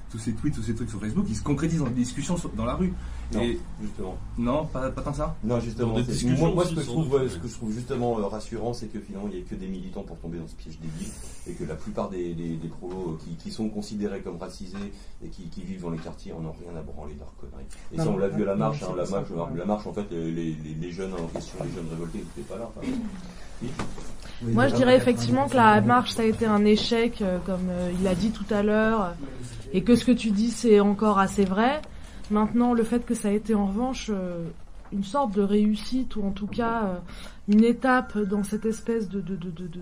tous 0.10 0.18
ces 0.19 0.34
tweets, 0.34 0.53
tous 0.56 0.61
ces 0.64 0.76
trucs 0.76 0.89
sur 0.89 0.99
Facebook, 0.99 1.26
ils 1.30 1.35
se 1.35 1.43
concrétisent 1.43 1.80
dans 1.80 1.85
des 1.89 1.91
discussions 1.91 2.35
sur- 2.38 2.49
dans 2.52 2.65
la 2.65 2.76
rue. 2.76 2.93
Non, 3.34 3.39
Et 3.41 3.57
justement. 3.81 4.18
non, 4.38 4.65
pas, 4.65 4.89
pas 4.91 5.02
tant 5.02 5.14
ça? 5.14 5.35
Non, 5.43 5.60
justement. 5.61 5.93
Moi, 5.93 6.03
ce, 6.03 6.07
que 6.76 6.81
je 6.81 6.85
trouve, 6.85 7.10
d'autres 7.10 7.23
ouais, 7.23 7.30
ce 7.30 7.38
que 7.38 7.48
je 7.48 7.53
trouve 7.53 7.72
justement 7.72 8.19
euh, 8.19 8.26
rassurant, 8.27 8.73
c'est 8.73 8.88
que 8.88 8.99
finalement, 8.99 9.30
il 9.31 9.38
n'y 9.38 9.41
a 9.41 9.45
que 9.49 9.56
des 9.56 9.68
militants 9.68 10.03
pour 10.03 10.18
tomber 10.19 10.38
dans 10.38 10.48
ce 10.48 10.56
piège 10.56 10.77
débile 10.80 11.07
et 11.48 11.53
que 11.53 11.64
la 11.64 11.76
plupart 11.76 12.10
des, 12.10 12.34
des, 12.34 12.56
des 12.57 12.68
prolos 12.68 13.18
qui, 13.23 13.35
qui 13.35 13.52
sont 13.52 13.69
considérés 13.69 14.19
comme 14.22 14.38
racisés 14.38 14.91
et 15.23 15.30
qui, 15.30 15.43
qui 15.43 15.61
vivent 15.64 15.81
dans 15.84 15.89
les 15.91 15.98
quartiers 15.98 16.34
en 16.34 16.43
ont 16.43 16.52
rien 16.61 16.77
à 16.77 16.81
branler 16.84 17.14
de 17.14 17.19
leur 17.19 17.34
conneries. 17.38 17.65
Et 17.93 17.98
Non, 17.98 18.03
ça, 18.03 18.10
on 18.11 18.18
l'a 18.18 18.27
vu 18.27 18.43
à 18.43 18.48
la 18.48 18.56
marche. 18.57 18.84
hein, 18.84 18.88
la, 18.98 19.06
marche 19.10 19.30
ouais. 19.31 19.57
la 19.57 19.65
marche, 19.65 19.88
en 19.88 19.93
fait, 19.93 20.06
les, 20.11 20.31
les, 20.31 20.56
les 20.80 20.91
jeunes 20.91 21.14
en 21.14 21.27
question, 21.27 21.57
les 21.64 21.72
jeunes 21.72 21.88
révoltés, 21.89 22.19
n'étaient 22.19 22.49
pas 22.49 22.57
là. 22.57 22.69
enfin, 22.76 22.85
Moi, 24.43 24.68
je 24.68 24.76
dirais 24.76 24.95
effectivement 24.95 25.47
que 25.47 25.55
la 25.55 25.81
marche, 25.81 26.11
ça 26.11 26.23
a 26.23 26.26
été 26.26 26.45
un 26.45 26.65
échec, 26.65 27.22
euh, 27.22 27.38
comme 27.45 27.69
euh, 27.69 27.91
il 27.99 28.07
a 28.07 28.15
dit 28.15 28.31
tout 28.31 28.45
à 28.49 28.63
l'heure, 28.63 29.13
et 29.73 29.84
que 29.84 29.95
ce 29.95 30.03
que 30.03 30.11
tu 30.11 30.31
dis, 30.31 30.49
c'est 30.49 30.80
encore 30.80 31.19
assez 31.19 31.45
vrai. 31.45 31.81
Maintenant, 32.31 32.73
le 32.73 32.84
fait 32.84 33.05
que 33.05 33.13
ça 33.13 33.27
a 33.27 33.31
été 33.31 33.53
en 33.55 33.68
revanche 33.68 34.07
euh, 34.09 34.45
une 34.91 35.03
sorte 35.03 35.35
de 35.35 35.41
réussite 35.41 36.15
ou 36.15 36.23
en 36.23 36.31
tout 36.31 36.47
cas 36.47 36.84
euh, 36.84 36.95
une 37.47 37.63
étape 37.63 38.18
dans 38.18 38.43
cette 38.43 38.65
espèce 38.65 39.09
de, 39.09 39.22
de, 39.22 39.35
de, 39.35 39.49
de, 39.49 39.68
de 39.68 39.80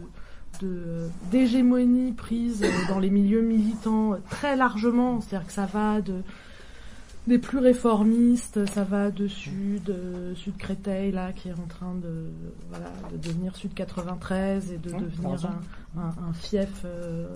de 0.61 1.07
d'hégémonie 1.31 2.11
prise 2.11 2.65
dans 2.90 2.99
les 2.99 3.11
milieux 3.11 3.41
militants 3.41 4.18
très 4.30 4.56
largement, 4.56 5.22
c'est-à-dire 5.22 5.48
que 5.48 5.53
ça 5.53 5.68
va 5.68 6.02
de 6.02 6.15
des 7.30 7.38
plus 7.38 7.60
réformistes, 7.60 8.66
ça 8.74 8.84
va 8.84 9.12
de 9.12 9.28
Sud, 9.28 9.90
euh, 9.90 10.36
Sud 10.36 10.58
Créteil 10.58 11.12
là 11.12 11.32
qui 11.32 11.48
est 11.50 11.54
en 11.54 11.68
train 11.68 11.96
de 11.96 12.26
voilà 12.70 12.92
de 13.12 13.18
devenir 13.18 13.56
Sud 13.56 13.74
93 13.74 14.74
et 14.74 14.78
de 14.78 14.92
Hum, 14.94 15.02
devenir 15.06 15.46
un, 15.46 16.02
un, 16.02 16.30
un 16.30 16.34
fief 16.34 16.82
euh, 16.86 17.28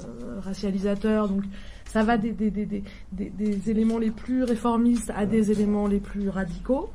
racialisateur. 0.42 1.30
Donc 1.30 1.44
ça 1.86 2.04
va 2.04 2.18
des, 2.18 2.32
des, 2.32 2.50
des, 2.52 2.66
des, 2.66 2.84
des, 3.12 3.30
des 3.30 3.70
éléments 3.70 4.00
les 4.00 4.12
plus 4.12 4.44
réformistes 4.44 5.12
à 5.16 5.26
des 5.26 5.52
éléments 5.52 5.88
les 5.88 6.00
plus 6.00 6.28
radicaux. 6.28 6.90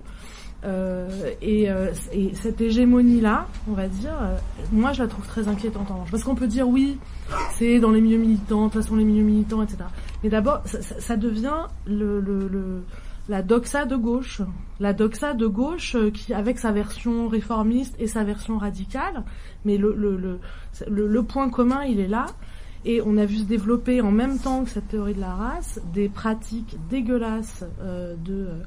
Euh, 0.65 1.09
et, 1.41 1.71
euh, 1.71 1.93
et 2.13 2.35
cette 2.35 2.61
hégémonie-là, 2.61 3.47
on 3.69 3.75
va 3.75 3.87
dire, 3.87 4.15
euh, 4.21 4.37
moi 4.73 4.93
je 4.93 5.03
la 5.03 5.09
trouve 5.09 5.25
très 5.27 5.47
inquiétante 5.47 5.91
en 5.91 5.95
revanche. 5.95 6.11
Parce 6.11 6.25
qu'on 6.25 6.35
peut 6.35 6.49
dire 6.49 6.69
oui, 6.69 6.99
c'est 7.53 7.79
dans 7.79 7.91
les 7.93 8.01
milieux 8.01 8.19
militants, 8.19 8.67
de 8.67 8.73
toute 8.73 8.83
façon 8.83 8.97
les 8.97 9.05
milieux 9.05 9.23
militants, 9.25 9.63
etc. 9.63 9.79
Mais 10.25 10.31
d'abord, 10.31 10.63
ça, 10.65 11.17
devient 11.17 11.67
le, 11.87 12.21
le, 12.21 12.49
le- 12.49 12.83
la 13.29 13.43
doxa 13.43 13.85
de 13.85 13.95
gauche. 13.95 14.41
La 14.81 14.93
doxa 14.93 15.35
de 15.35 15.47
gauche 15.47 15.95
euh, 15.95 16.11
qui, 16.11 16.33
avec 16.35 16.59
sa 16.59 16.73
version 16.73 17.29
réformiste 17.29 17.95
et 18.01 18.07
sa 18.07 18.25
version 18.25 18.59
radicale, 18.59 19.23
mais 19.65 19.77
le, 19.77 19.95
le, 19.95 21.23
point 21.23 21.51
commun, 21.51 21.83
il 21.85 22.01
est 22.01 22.09
là. 22.09 22.27
Et 22.85 23.03
on 23.05 23.17
a 23.19 23.27
vu 23.27 23.37
se 23.39 23.45
développer 23.45 24.01
en 24.01 24.11
même 24.11 24.39
temps 24.39 24.65
que 24.65 24.71
cette 24.71 24.89
théorie 24.89 25.15
de 25.15 25.21
la 25.21 25.35
race 25.35 25.81
des 25.93 26.09
pratiques 26.09 26.77
dégueulasses 26.89 27.65
euh, 27.83 28.15
de 28.25 28.33
euh, 28.33 28.63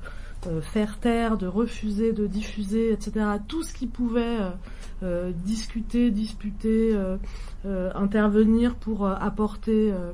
faire 0.61 0.99
taire, 0.99 1.37
de 1.37 1.47
refuser, 1.47 2.13
de 2.13 2.27
diffuser, 2.27 2.91
etc. 2.91 3.25
Tout 3.47 3.63
ce 3.63 3.73
qui 3.73 3.87
pouvait 3.87 4.39
euh, 4.39 4.49
euh, 5.03 5.31
discuter, 5.31 6.11
disputer, 6.11 6.93
euh, 6.93 7.17
euh, 7.65 7.91
intervenir 7.95 8.75
pour 8.75 9.05
euh, 9.05 9.15
apporter 9.19 9.91
euh, 9.91 10.11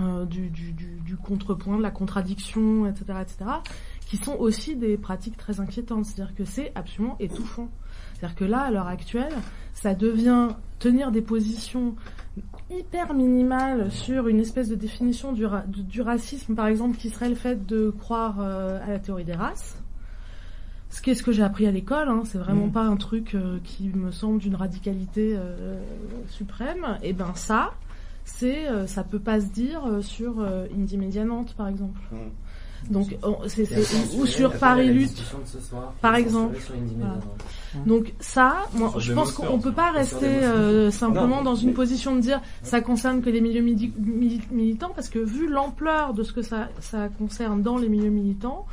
euh, 0.00 0.24
du, 0.24 0.48
du, 0.48 0.72
du, 0.72 1.00
du 1.00 1.16
contrepoint, 1.16 1.76
de 1.76 1.82
la 1.82 1.90
contradiction, 1.90 2.86
etc., 2.86 3.04
etc., 3.20 3.50
qui 4.06 4.16
sont 4.16 4.36
aussi 4.36 4.76
des 4.76 4.96
pratiques 4.96 5.36
très 5.36 5.60
inquiétantes. 5.60 6.06
C'est-à-dire 6.06 6.34
que 6.34 6.44
c'est 6.44 6.72
absolument 6.74 7.16
étouffant. 7.20 7.68
C'est-à-dire 8.14 8.36
que 8.36 8.44
là, 8.44 8.60
à 8.60 8.70
l'heure 8.70 8.86
actuelle, 8.86 9.34
ça 9.74 9.94
devient 9.94 10.50
tenir 10.78 11.10
des 11.10 11.22
positions 11.22 11.94
hyper 12.70 13.14
minimales 13.14 13.90
sur 13.90 14.28
une 14.28 14.40
espèce 14.40 14.68
de 14.68 14.74
définition 14.74 15.32
du, 15.32 15.44
ra- 15.46 15.64
du, 15.66 15.82
du 15.82 16.02
racisme, 16.02 16.54
par 16.54 16.66
exemple, 16.66 16.96
qui 16.96 17.10
serait 17.10 17.28
le 17.28 17.34
fait 17.34 17.66
de 17.66 17.90
croire 17.90 18.36
euh, 18.40 18.78
à 18.86 18.90
la 18.90 18.98
théorie 18.98 19.24
des 19.24 19.32
races. 19.34 19.82
Ce 20.90 21.02
qui 21.02 21.10
est 21.10 21.14
ce 21.14 21.22
que 21.22 21.32
j'ai 21.32 21.42
appris 21.42 21.66
à 21.66 21.70
l'école, 21.70 22.08
hein, 22.08 22.22
c'est 22.24 22.38
vraiment 22.38 22.66
Mhm. 22.66 22.72
pas 22.72 22.82
un 22.84 22.96
truc 22.96 23.34
euh, 23.34 23.58
qui 23.64 23.88
me 23.88 24.10
semble 24.10 24.38
d'une 24.38 24.54
radicalité 24.54 25.34
euh, 25.36 25.80
suprême. 26.28 26.98
Et 27.02 27.12
ben 27.12 27.32
ça, 27.34 27.72
c'est 28.24 28.66
ça 28.86 29.02
peut 29.04 29.18
pas 29.18 29.40
se 29.40 29.46
dire 29.46 29.82
sur 30.02 30.40
Indie 30.74 30.98
Medianante, 30.98 31.54
par 31.54 31.68
exemple. 31.68 32.00
Mhm. 32.12 32.18
Donc 32.90 33.08
ou 34.18 34.26
sur 34.26 34.52
Paris 34.58 34.88
Lutte. 34.92 35.22
par 36.00 36.14
exemple. 36.14 36.56
Voilà. 36.98 37.18
Donc 37.86 38.14
ça, 38.20 38.56
moi, 38.74 38.94
je 38.98 39.12
pense 39.12 39.32
qu'on 39.32 39.58
peut 39.58 39.72
pas 39.72 39.90
rester 39.90 40.26
euh, 40.26 40.90
simplement 40.90 41.38
Non, 41.38 41.42
dans 41.42 41.54
une 41.54 41.68
mais- 41.68 41.74
position 41.74 42.16
de 42.16 42.20
dire 42.20 42.40
ça 42.62 42.80
concerne 42.80 43.20
que 43.20 43.28
les 43.30 43.40
milieux 43.40 43.62
mili- 43.62 43.92
militants, 44.50 44.90
parce 44.94 45.08
que 45.08 45.18
vu 45.18 45.48
l'ampleur 45.48 46.14
de 46.14 46.22
ce 46.22 46.32
que 46.32 46.42
ça, 46.42 46.68
ça 46.80 47.08
concerne 47.08 47.62
dans 47.62 47.76
les 47.76 47.88
milieux 47.88 48.10
militants, 48.10 48.66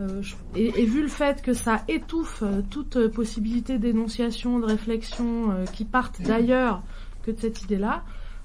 euh, 0.00 0.20
je- 0.22 0.34
et, 0.56 0.82
et 0.82 0.84
vu 0.86 1.02
le 1.02 1.08
fait 1.08 1.40
que 1.42 1.52
ça 1.54 1.82
étouffe 1.86 2.42
euh, 2.42 2.62
toute 2.70 3.06
possibilité 3.08 3.78
d'énonciation, 3.78 4.58
de 4.58 4.66
réflexion 4.66 5.52
euh, 5.52 5.64
qui 5.66 5.84
partent 5.84 6.20
d'ailleurs 6.20 6.82
que 7.24 7.30
de 7.30 7.38
cette 7.40 7.62
idée-là, 7.62 8.02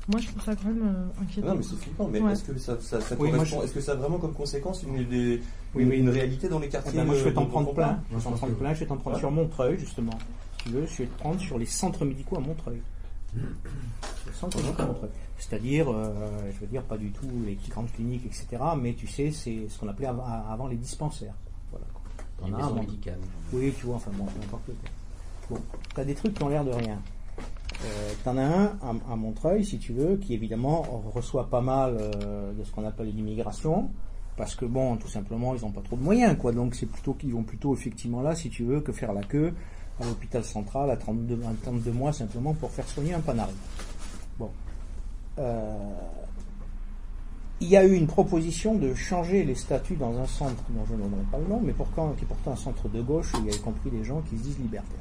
moi 0.10 0.20
je 0.20 0.28
trouve 0.28 0.44
ça 0.44 0.56
quand 0.56 0.68
même 0.68 0.84
euh, 0.84 1.22
inquiétant. 1.24 1.48
Non, 1.50 1.56
mais 1.56 1.64
c'est 1.64 1.76
flippant. 1.78 2.08
Mais 2.12 2.20
Ouais. 2.22 2.32
est-ce 2.34 2.44
que 2.44 2.58
ça, 2.60 2.78
ça, 2.82 3.00
ça 3.00 3.16
Oui, 3.20 3.32
correspond 3.32 3.60
je- 3.62 3.66
Est-ce 3.66 3.74
que 3.74 3.82
ça 3.82 3.92
a 3.94 3.96
vraiment 3.96 4.18
comme 4.18 4.34
conséquence 4.34 4.84
une, 4.84 5.06
des- 5.08 5.42
Oui, 5.76 5.84
une, 5.84 5.90
oui. 5.90 5.98
une 6.00 6.10
réalité 6.10 6.50
dans 6.50 6.60
les 6.60 6.68
Eh 6.68 6.72
quartiers 6.72 6.94
ben, 7.00 7.06
moi, 7.06 7.16
je 7.16 7.22
euh, 7.22 7.24
vais 7.26 7.34
t'en 7.34 7.46
prendre 7.46 7.74
plein. 7.74 8.00
Je 8.12 8.16
vais 8.18 8.22
t'en 8.24 8.32
prendre 8.32 8.54
plein. 8.56 8.74
Je 8.74 8.80
vais 8.82 8.86
t'en 8.88 8.98
prendre 8.98 9.16
Ouais. 9.16 9.22
sur 9.22 9.32
Montreuil, 9.32 9.78
justement. 9.80 10.18
Si 10.58 10.64
tu 10.66 10.70
veux, 10.72 10.86
je 10.86 10.98
vais 10.98 11.06
te 11.06 11.20
prendre 11.20 11.40
sur 11.40 11.58
les 11.58 11.66
centres 11.66 12.04
médicaux 12.06 12.38
à 12.38 12.40
Montreuil. 12.42 12.82
Les 13.38 14.34
centres 14.34 14.58
médicaux 14.58 14.82
à 14.82 14.86
Montreuil. 14.88 15.10
C'est-à-dire, 15.38 15.90
euh, 15.90 16.12
je 16.54 16.60
veux 16.60 16.68
dire, 16.68 16.84
pas 16.84 16.98
du 16.98 17.12
tout 17.12 17.30
les 17.46 17.58
grandes 17.70 17.92
cliniques, 17.92 18.26
etc. 18.26 18.48
Mais 18.80 18.94
tu 18.94 19.08
sais, 19.08 19.32
c'est 19.32 19.68
ce 19.70 19.80
qu'on 19.80 19.88
appelait 19.88 20.08
av- 20.08 20.22
avant 20.52 20.68
les 20.68 20.76
dispensaires. 20.76 21.34
Voilà. 21.72 21.86
Les 22.46 22.54
as 22.54 22.58
maisons 22.58 22.76
médicales. 22.82 23.20
Oui, 23.54 23.74
tu 23.78 23.86
vois, 23.86 23.96
enfin 23.96 24.12
bon, 24.16 24.26
peu 24.26 24.40
importe. 24.44 24.64
quoi. 24.66 24.76
Bon, 25.58 25.62
t'as 25.96 26.04
des 26.06 26.14
trucs 26.16 26.34
qui 26.34 26.44
ont 26.44 26.50
l'air 26.50 26.64
de 26.66 26.72
rien. 26.72 27.00
Euh, 27.86 28.14
T'en 28.24 28.38
as 28.38 28.44
un 28.44 28.78
à, 29.10 29.16
Montreuil, 29.16 29.64
si 29.64 29.80
tu 29.80 29.94
veux, 29.94 30.18
qui 30.18 30.34
évidemment 30.34 30.82
reçoit 31.14 31.50
pas 31.50 31.62
mal 31.62 31.98
euh, 31.98 32.52
de 32.54 32.64
ce 32.64 32.72
qu'on 32.72 32.86
appelle 32.86 33.08
l'immigration, 33.08 33.90
parce 34.36 34.56
que 34.56 34.66
bon, 34.66 34.98
tout 34.98 35.08
simplement, 35.08 35.56
ils 35.56 35.62
n'ont 35.62 35.72
pas 35.72 35.82
trop 35.82 35.96
de 35.96 36.02
moyens, 36.02 36.38
quoi. 36.38 36.52
Donc 36.52 36.76
c'est 36.76 36.86
plutôt 36.86 37.14
qu'ils 37.14 37.34
vont 37.34 37.44
plutôt 37.44 37.74
effectivement 37.74 38.22
là, 38.22 38.36
si 38.36 38.50
tu 38.50 38.64
veux, 38.64 38.82
que 38.82 38.92
faire 38.92 39.14
la 39.14 39.24
queue 39.24 39.54
à 40.02 40.06
l'hôpital 40.06 40.44
central 40.44 40.90
à 40.92 40.98
32, 40.98 41.42
à 41.46 41.54
32 41.62 41.92
mois 41.92 42.14
simplement 42.14 42.54
pour 42.54 42.72
faire 42.72 42.88
soigner 42.88 43.14
un 43.14 43.20
panari. 43.20 43.54
Bon. 44.38 44.50
Euh, 45.38 45.74
il 47.62 47.68
y 47.68 47.76
a 47.76 47.84
eu 47.84 47.94
une 47.94 48.08
proposition 48.08 48.76
de 48.76 48.94
changer 48.94 49.44
les 49.44 49.56
statuts 49.56 49.98
dans 49.98 50.18
un 50.18 50.26
centre 50.26 50.64
dont 50.70 50.86
je 50.86 50.94
ne 50.94 51.00
donnerai 51.00 51.24
pas 51.30 51.38
le 51.38 51.48
nom, 51.48 51.60
mais 51.62 51.74
pourtant, 51.74 52.14
qui 52.18 52.24
est 52.24 52.28
pourtant 52.28 52.52
un 52.52 52.56
centre 52.56 52.88
de 52.88 53.02
gauche, 53.02 53.34
où 53.34 53.40
il 53.40 53.48
y 53.48 53.50
a 53.50 53.56
y 53.56 53.60
compris 53.60 53.90
des 53.90 54.04
gens 54.04 54.22
qui 54.22 54.38
se 54.38 54.44
disent 54.44 54.60
libertaires. 54.60 54.98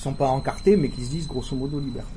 Ne 0.00 0.04
sont 0.04 0.14
pas 0.14 0.28
encartés, 0.30 0.78
mais 0.78 0.88
qui 0.88 1.04
se 1.04 1.10
disent 1.10 1.28
grosso 1.28 1.54
modo 1.54 1.78
libertaires. 1.78 2.16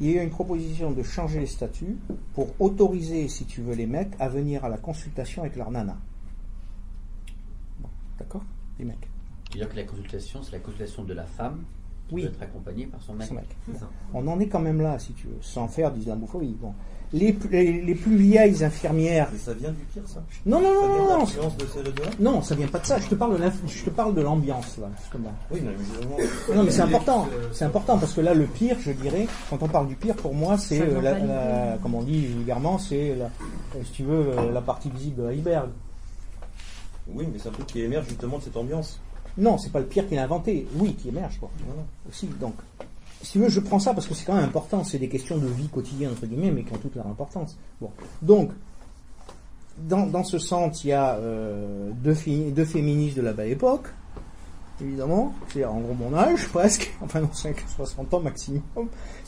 Il 0.00 0.08
y 0.08 0.16
a 0.16 0.22
eu 0.22 0.24
une 0.24 0.30
proposition 0.30 0.92
de 0.92 1.02
changer 1.02 1.40
les 1.40 1.46
statuts 1.46 1.96
pour 2.34 2.54
autoriser, 2.60 3.26
si 3.26 3.46
tu 3.46 3.62
veux, 3.62 3.74
les 3.74 3.88
mecs 3.88 4.12
à 4.20 4.28
venir 4.28 4.64
à 4.64 4.68
la 4.68 4.78
consultation 4.78 5.42
avec 5.42 5.56
leur 5.56 5.72
nana. 5.72 5.96
Bon, 7.80 7.88
d'accord? 8.16 8.44
Les 8.78 8.84
mecs. 8.84 9.10
Tu 9.50 9.58
veux 9.58 9.64
dire 9.64 9.68
que 9.72 9.76
la 9.76 9.82
consultation, 9.82 10.40
c'est 10.44 10.52
la 10.52 10.60
consultation 10.60 11.02
de 11.02 11.14
la 11.14 11.24
femme 11.26 11.64
qui 12.06 12.14
Oui. 12.14 12.22
peut 12.22 12.28
être 12.28 12.42
accompagnée 12.42 12.86
par 12.86 13.02
son 13.02 13.14
mec. 13.14 13.26
Son 13.26 13.34
mec. 13.34 13.48
On 14.14 14.24
en 14.28 14.38
est 14.38 14.46
quand 14.46 14.60
même 14.60 14.80
là, 14.80 14.96
si 15.00 15.12
tu 15.14 15.26
veux, 15.26 15.38
sans 15.40 15.66
faire 15.66 15.90
d'islamophobie. 15.90 16.56
Bon. 16.60 16.74
Les, 17.18 17.32
plus- 17.32 17.48
les, 17.50 17.80
les 17.82 17.94
plus 17.94 18.16
vieilles 18.16 18.62
infirmières. 18.64 19.28
Et 19.34 19.38
ça 19.38 19.54
vient 19.54 19.70
du 19.70 19.84
pire, 19.92 20.02
ça 20.06 20.22
Non, 20.44 20.60
non, 20.60 20.64
Ça 20.64 20.86
non, 20.86 20.92
de 20.92 20.98
non, 20.98 21.18
non, 22.20 22.38
de 22.38 22.44
ça 22.44 22.54
vient 22.54 22.66
pas 22.66 22.78
de 22.78 22.86
ça. 22.86 22.98
Je 22.98 23.08
te 23.08 23.14
parle 23.14 23.32
de, 23.38 23.42
l'inf- 23.42 23.60
je 23.66 23.84
te 23.84 23.90
parle 23.90 24.14
de 24.14 24.20
l'ambiance, 24.20 24.76
là, 24.78 24.88
justement. 25.00 25.32
Oui, 25.50 25.60
non, 25.62 25.70
mais. 26.48 26.54
Non, 26.54 26.62
mais 26.64 26.70
c'est 26.70 26.82
important. 26.82 27.28
C'est 27.52 27.64
important 27.64 27.98
parce 27.98 28.12
que 28.12 28.20
là, 28.20 28.34
le 28.34 28.44
pire, 28.46 28.76
je 28.80 28.92
dirais, 28.92 29.26
quand 29.50 29.62
on 29.62 29.68
parle 29.68 29.88
du 29.88 29.94
pire, 29.96 30.14
pour 30.16 30.34
moi, 30.34 30.58
c'est, 30.58 30.80
euh, 30.80 31.00
la, 31.00 31.18
la- 31.18 31.78
comme 31.82 31.94
on 31.94 32.02
dit 32.02 32.26
vulgairement, 32.26 32.78
c'est, 32.78 33.14
la- 33.14 33.24
euh, 33.26 33.82
si 33.84 33.92
tu 33.92 34.02
veux, 34.04 34.30
euh, 34.38 34.52
la 34.52 34.60
partie 34.60 34.90
visible 34.90 35.22
de 35.22 35.28
l'iceberg. 35.28 35.68
Oui, 37.08 37.26
mais 37.32 37.38
c'est 37.38 37.48
un 37.48 37.52
truc 37.52 37.66
qui 37.66 37.80
émerge 37.82 38.06
justement 38.08 38.38
de 38.38 38.42
cette 38.42 38.56
ambiance. 38.56 39.00
Non, 39.38 39.58
c'est 39.58 39.70
pas 39.70 39.80
le 39.80 39.86
pire 39.86 40.08
qu'il 40.08 40.18
a 40.18 40.24
inventé. 40.24 40.66
Oui, 40.76 40.94
qui 40.94 41.08
émerge, 41.08 41.38
quoi. 41.38 41.50
Voilà. 41.66 41.82
Aussi, 42.08 42.26
donc. 42.40 42.54
Si 43.22 43.38
veux, 43.38 43.48
je 43.48 43.60
prends 43.60 43.78
ça 43.78 43.94
parce 43.94 44.06
que 44.06 44.14
c'est 44.14 44.24
quand 44.24 44.34
même 44.34 44.44
important. 44.44 44.84
C'est 44.84 44.98
des 44.98 45.08
questions 45.08 45.38
de 45.38 45.46
vie 45.46 45.68
quotidienne, 45.68 46.12
entre 46.12 46.26
guillemets, 46.26 46.50
mais 46.50 46.62
qui 46.62 46.72
ont 46.72 46.78
toute 46.78 46.94
leur 46.94 47.06
importance. 47.06 47.56
Bon. 47.80 47.90
Donc, 48.22 48.50
dans, 49.78 50.24
ce 50.24 50.38
sens, 50.38 50.84
il 50.84 50.88
y 50.88 50.92
a 50.92 51.16
euh, 51.16 51.90
deux, 51.92 52.14
féministes 52.14 53.16
de 53.16 53.22
la 53.22 53.32
belle 53.32 53.50
époque, 53.50 53.88
évidemment, 54.80 55.34
c'est-à-dire 55.48 55.72
en 55.72 55.80
gros 55.80 55.94
mon 55.94 56.14
âge, 56.14 56.48
presque, 56.52 56.94
enfin 57.02 57.20
non, 57.20 57.32
5, 57.32 57.56
60 57.76 58.14
ans 58.14 58.20
maximum, 58.20 58.62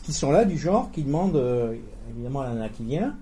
qui 0.02 0.12
sont 0.12 0.30
là 0.30 0.44
du 0.44 0.56
genre, 0.56 0.90
qui 0.90 1.02
demandent, 1.02 1.36
euh, 1.36 1.74
évidemment, 2.10 2.42
la 2.42 2.54
nana 2.54 2.68
qui 2.68 2.84
vient, 2.84 3.14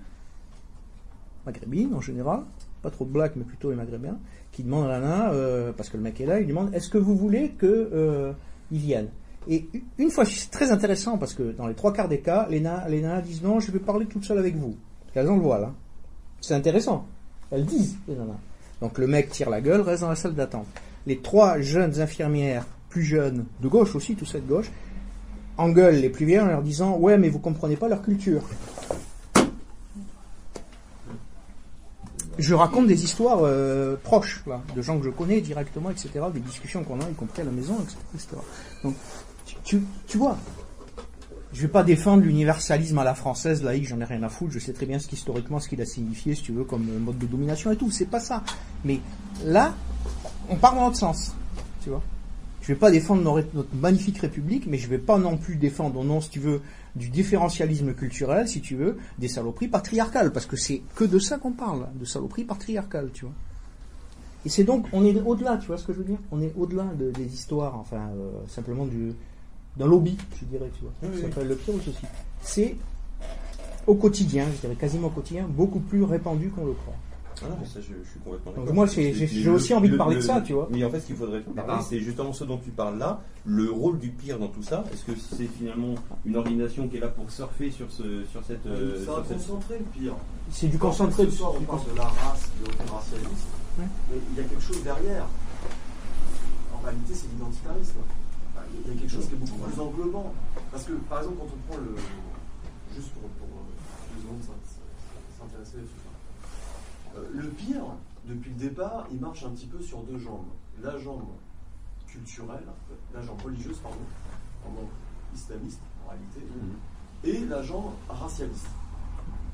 maghrébine 1.45 1.93
en 1.93 2.01
général, 2.01 2.41
pas 2.81 2.91
trop 2.91 3.05
black, 3.05 3.33
mais 3.35 3.43
plutôt 3.43 3.69
les 3.69 3.75
maghrébins, 3.75 4.17
qui 4.51 4.63
demandent 4.63 4.85
à 4.85 4.99
la 4.99 4.99
nana, 4.99 5.31
euh, 5.31 5.73
parce 5.73 5.89
que 5.89 5.97
le 5.97 6.03
mec 6.03 6.19
est 6.21 6.25
là, 6.25 6.39
il 6.39 6.47
demande, 6.47 6.73
est-ce 6.73 6.89
que 6.89 6.97
vous 6.97 7.15
voulez 7.15 7.49
que 7.49 8.33
ils 8.71 8.79
viennent 8.79 9.09
Et 9.49 9.65
une 9.97 10.09
fois, 10.09 10.25
c'est 10.25 10.51
très 10.51 10.71
intéressant, 10.71 11.17
parce 11.17 11.33
que 11.33 11.51
dans 11.51 11.67
les 11.67 11.73
trois 11.73 11.93
quarts 11.93 12.09
des 12.09 12.19
cas, 12.19 12.47
les 12.49 12.59
nanas, 12.59 12.87
les 12.89 13.21
disent, 13.23 13.41
non, 13.41 13.59
je 13.59 13.71
vais 13.71 13.79
parler 13.79 14.05
toute 14.05 14.25
seule 14.25 14.39
avec 14.39 14.55
vous. 14.55 14.75
Elles 15.15 15.29
ont 15.29 15.37
le 15.37 15.41
voile, 15.41 15.63
hein. 15.63 15.73
C'est 16.41 16.53
intéressant. 16.53 17.07
Elles 17.49 17.65
disent, 17.65 17.97
les 18.07 18.15
nanas. 18.15 18.37
Donc 18.81 18.97
le 18.97 19.07
mec 19.07 19.29
tire 19.29 19.49
la 19.49 19.61
gueule, 19.61 19.81
reste 19.81 20.01
dans 20.01 20.09
la 20.09 20.15
salle 20.15 20.35
d'attente. 20.35 20.67
Les 21.07 21.17
trois 21.17 21.59
jeunes 21.59 21.99
infirmières, 21.99 22.65
plus 22.89 23.03
jeunes, 23.03 23.45
de 23.61 23.67
gauche 23.67 23.95
aussi, 23.95 24.15
tous 24.15 24.25
ceux 24.25 24.39
de 24.39 24.47
gauche, 24.47 24.69
engueulent 25.57 25.95
les 25.95 26.09
plus 26.09 26.25
vieilles 26.25 26.41
en 26.41 26.47
leur 26.47 26.61
disant 26.61 26.97
Ouais, 26.97 27.17
mais 27.17 27.29
vous 27.29 27.39
comprenez 27.39 27.75
pas 27.75 27.87
leur 27.87 28.01
culture. 28.01 28.43
Je 32.37 32.53
raconte 32.53 32.85
des 32.85 33.03
histoires 33.03 33.39
euh, 33.41 33.95
proches, 34.03 34.43
de 34.75 34.81
gens 34.83 34.99
que 34.99 35.05
je 35.05 35.09
connais 35.09 35.41
directement, 35.41 35.89
etc., 35.89 36.09
des 36.31 36.39
discussions 36.39 36.83
qu'on 36.83 36.99
a, 37.01 37.09
y 37.09 37.13
compris 37.13 37.41
à 37.41 37.45
la 37.45 37.51
maison, 37.51 37.77
etc. 37.81 37.97
etc. 38.13 38.27
Donc, 38.83 38.93
tu, 39.67 39.81
tu, 40.07 40.17
vois, 40.17 40.37
je 41.51 41.61
vais 41.61 41.67
pas 41.67 41.83
défendre 41.83 42.23
l'universalisme 42.23 42.97
à 42.99 43.03
la 43.03 43.13
française, 43.13 43.61
laïque, 43.61 43.85
j'en 43.85 43.99
ai 43.99 44.05
rien 44.05 44.23
à 44.23 44.29
foutre, 44.29 44.53
je 44.53 44.59
sais 44.59 44.71
très 44.71 44.85
bien 44.85 44.97
ce 44.97 45.09
qu'historiquement, 45.09 45.59
ce 45.59 45.67
qu'il 45.67 45.81
a 45.81 45.85
signifié, 45.85 46.35
si 46.35 46.41
tu 46.41 46.53
veux, 46.53 46.63
comme 46.63 46.87
euh, 46.89 46.99
mode 46.99 47.17
de 47.17 47.25
domination 47.25 47.69
et 47.73 47.75
tout, 47.75 47.91
c'est 47.91 48.05
pas 48.05 48.21
ça. 48.21 48.43
Mais 48.85 49.01
là, 49.43 49.75
on 50.49 50.55
part 50.55 50.73
dans 50.73 50.85
notre 50.85 50.95
sens, 50.95 51.35
tu 51.83 51.89
vois. 51.89 52.01
Je 52.61 52.67
vais 52.69 52.79
pas 52.79 52.91
défendre 52.91 53.21
notre, 53.23 53.75
magnifique 53.75 54.19
République, 54.19 54.67
mais 54.67 54.77
je 54.77 54.87
vais 54.87 54.97
pas 54.97 55.17
non 55.17 55.35
plus 55.35 55.57
défendre 55.57 55.99
au 55.99 56.05
nom, 56.05 56.21
si 56.21 56.29
tu 56.29 56.39
veux, 56.39 56.61
du 56.95 57.09
différentialisme 57.09 57.93
culturel, 57.93 58.47
si 58.47 58.61
tu 58.61 58.77
veux, 58.77 58.97
des 59.19 59.27
saloperies 59.27 59.67
patriarcales, 59.67 60.31
parce 60.31 60.45
que 60.45 60.55
c'est 60.55 60.81
que 60.95 61.03
de 61.03 61.19
ça 61.19 61.37
qu'on 61.37 61.51
parle, 61.51 61.87
de 61.99 62.05
saloperies 62.05 62.45
patriarcales, 62.45 63.09
tu 63.13 63.25
vois. 63.25 63.33
Et 64.45 64.49
c'est 64.49 64.63
donc, 64.63 64.85
on 64.93 65.03
est 65.03 65.19
au-delà, 65.19 65.57
tu 65.57 65.67
vois 65.67 65.77
ce 65.77 65.83
que 65.83 65.91
je 65.91 65.97
veux 65.97 66.05
dire? 66.05 66.19
On 66.31 66.41
est 66.41 66.53
au-delà 66.55 66.85
de- 66.97 67.11
des 67.11 67.33
histoires, 67.33 67.77
enfin, 67.77 68.11
euh, 68.15 68.31
simplement 68.47 68.85
du, 68.85 69.13
d'un 69.77 69.87
lobby, 69.87 70.17
je 70.39 70.45
dirais, 70.45 70.69
tu 70.75 70.81
vois. 70.81 70.91
Oui, 71.03 71.09
ça 71.19 71.25
oui. 71.25 71.31
s'appelle 71.33 71.47
le 71.47 71.55
pire 71.55 71.75
aussi. 71.75 71.93
C'est 72.41 72.75
au 73.85 73.95
quotidien, 73.95 74.45
je 74.55 74.61
dirais 74.61 74.75
quasiment 74.75 75.07
au 75.07 75.11
quotidien, 75.11 75.45
beaucoup 75.47 75.79
plus 75.79 76.03
répandu 76.03 76.49
qu'on 76.49 76.65
le 76.65 76.73
croit. 76.73 76.93
Ah 77.39 77.45
non, 77.51 77.57
mais 77.61 77.67
ça, 77.67 77.79
je, 77.79 77.93
je 78.03 78.09
suis 78.09 78.19
complètement 78.19 78.51
Donc 78.51 78.61
d'accord. 78.61 78.73
moi, 78.73 78.85
j'ai- 78.87 79.11
aussi 79.51 79.69
le- 79.69 79.75
envie 79.77 79.87
de 79.89 79.91
le- 79.93 79.97
parler 79.99 80.15
de 80.15 80.21
le- 80.21 80.25
ça, 80.25 80.41
tu 80.41 80.53
vois. 80.53 80.67
Mais 80.71 80.83
en 80.83 80.89
fait, 80.89 80.99
ce 81.01 81.05
qu'il 81.05 81.15
faudrait 81.15 81.41
parler, 81.41 81.71
Ah. 81.77 81.85
c'est 81.87 81.99
justement 81.99 82.33
ce 82.33 82.43
dont 82.43 82.57
tu 82.57 82.71
parles 82.71 82.97
là, 82.97 83.21
le 83.45 83.69
rôle 83.69 83.99
du 83.99 84.09
pire 84.09 84.39
dans 84.39 84.47
tout 84.47 84.63
ça. 84.63 84.83
Est-ce 84.91 85.05
que 85.05 85.11
c'est 85.15 85.45
finalement 85.45 85.93
une 86.25 86.35
organisation 86.35 86.87
qui 86.87 86.97
est 86.97 86.99
là 86.99 87.09
pour 87.09 87.29
surfer 87.29 87.69
sur, 87.69 87.91
ce, 87.91 88.25
sur 88.31 88.43
cette. 88.43 88.65
euh, 88.65 88.95
C'est 88.97 89.03
sur 89.03 89.19
un 89.19 89.23
cette- 89.23 89.37
concentré 89.37 89.77
le 89.77 89.85
pire. 89.85 90.13
C'est 90.49 90.67
du 90.67 90.79
concentré. 90.79 91.25
Ce 91.25 91.29
soir, 91.31 91.53
on 91.55 91.61
parle 91.61 91.81
de 91.91 91.95
la 91.95 92.05
race, 92.05 92.49
de 92.59 92.91
racialisme, 92.91 93.29
Ouais. 93.77 93.85
mais 94.09 94.17
il 94.31 94.37
y 94.41 94.43
a 94.43 94.49
quelque 94.49 94.63
chose 94.63 94.83
derrière. 94.83 95.27
En 96.73 96.83
réalité, 96.83 97.13
c'est 97.13 97.27
l'identitarisme. 97.33 97.99
Il 98.85 98.93
y 98.93 98.95
a 98.95 98.99
quelque 98.99 99.11
chose 99.11 99.27
qui 99.27 99.33
est 99.33 99.37
beaucoup 99.37 99.59
plus 99.59 99.81
englobant. 99.81 100.33
Parce 100.71 100.83
que, 100.83 100.93
par 100.93 101.19
exemple, 101.19 101.37
quand 101.39 101.53
on 101.53 101.71
prend 101.71 101.81
le. 101.81 101.95
Juste 102.95 103.09
pour, 103.11 103.29
pour 103.29 103.47
deux 104.15 104.21
secondes, 104.21 104.41
s'intéresser. 105.37 105.77
Euh, 107.15 107.27
le 107.33 107.49
pire, 107.49 107.85
depuis 108.25 108.51
le 108.51 108.57
départ, 108.57 109.07
il 109.11 109.19
marche 109.19 109.43
un 109.43 109.49
petit 109.49 109.67
peu 109.67 109.81
sur 109.81 110.03
deux 110.03 110.17
jambes. 110.17 110.47
La 110.81 110.97
jambe 110.97 111.25
culturelle, 112.07 112.65
la 113.13 113.21
jambe 113.21 113.41
religieuse, 113.41 113.77
pardon, 113.77 113.97
en 114.65 114.71
donc 114.71 114.89
islamiste 115.33 115.81
en 116.05 116.09
réalité, 116.09 116.41
et 117.23 117.45
la 117.45 117.61
jambe 117.61 117.91
racialiste. 118.07 118.67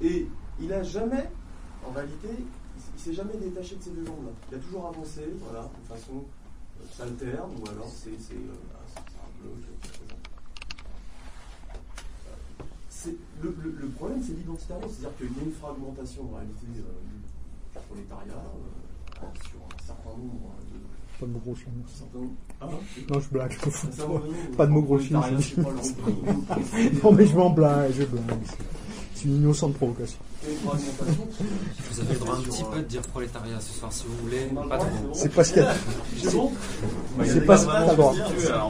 Et 0.01 0.27
il 0.59 0.67
n'a 0.67 0.83
jamais, 0.83 1.29
en 1.85 1.91
réalité, 1.91 2.29
il 2.95 2.99
s'est 2.99 3.13
jamais 3.13 3.35
détaché 3.37 3.75
de 3.75 3.81
ces 3.81 3.91
deux 3.91 4.05
jambes-là. 4.05 4.31
Il 4.51 4.57
a 4.57 4.59
toujours 4.59 4.87
avancé, 4.87 5.21
voilà, 5.39 5.69
de 5.81 5.87
façon 5.87 6.23
euh, 6.79 6.85
salterne, 6.91 7.51
ou 7.59 7.69
alors 7.69 7.87
c'est 7.87 8.19
c'est, 8.19 8.33
euh, 8.33 8.72
le, 13.41 13.55
le- 13.61 13.75
le 13.81 13.87
problème, 13.89 14.21
c'est 14.25 14.33
l'identitarisme, 14.33 14.87
c'est-à-dire 14.89 15.17
qu'il 15.17 15.25
y 15.25 15.39
a 15.39 15.43
une 15.43 15.51
fragmentation 15.51 16.23
en 16.31 16.35
réalité 16.37 16.65
euh, 16.77 16.81
du 17.03 17.79
prolétariat 17.89 18.43
euh, 18.45 19.25
sur 19.49 19.59
un 19.59 19.85
certain 19.85 20.09
nombre 20.11 20.55
de. 20.71 20.79
Pas 21.19 21.25
de 21.25 21.31
mots 21.31 21.39
gros 21.39 21.55
chiens. 21.55 21.71
certain 21.93 22.19
Ah, 22.61 22.67
Non, 23.11 23.19
je 23.19 23.29
blague, 23.29 23.57
Pas 24.57 24.65
de 24.65 24.71
mots 24.71 24.81
gros 24.81 24.99
chiens. 24.99 25.21
Non, 27.03 27.11
mais 27.11 27.25
je 27.25 27.35
m'en 27.35 27.49
blague, 27.49 27.91
je 27.93 28.03
blague. 28.05 28.39
C'est 29.15 29.25
une 29.25 29.35
innocente 29.35 29.75
provocation. 29.75 30.17
A 30.43 30.45
qui- 30.45 30.53
Vous 31.91 31.99
avez 32.01 32.13
le 32.13 32.19
droit 32.19 32.35
un 32.35 32.41
petit 32.41 32.63
euh, 32.63 32.65
peu 32.73 32.79
de 32.79 32.83
dire 32.83 33.01
prolétariat 33.03 33.59
ce 33.61 33.73
soir 33.79 33.93
si 33.93 34.03
vous 34.07 34.17
voulez, 34.23 34.49
a 34.57 34.67
pas 34.67 34.77
trop. 34.77 34.87
c'est 35.13 35.29
pas 35.33 35.43
ce 35.43 35.53
qu'il 35.53 35.61
y 35.61 35.65
a. 35.65 35.73
C'est 36.17 36.33
bon 36.35 36.51
C'est 37.23 37.45
pas 37.45 37.57
ce 37.57 37.63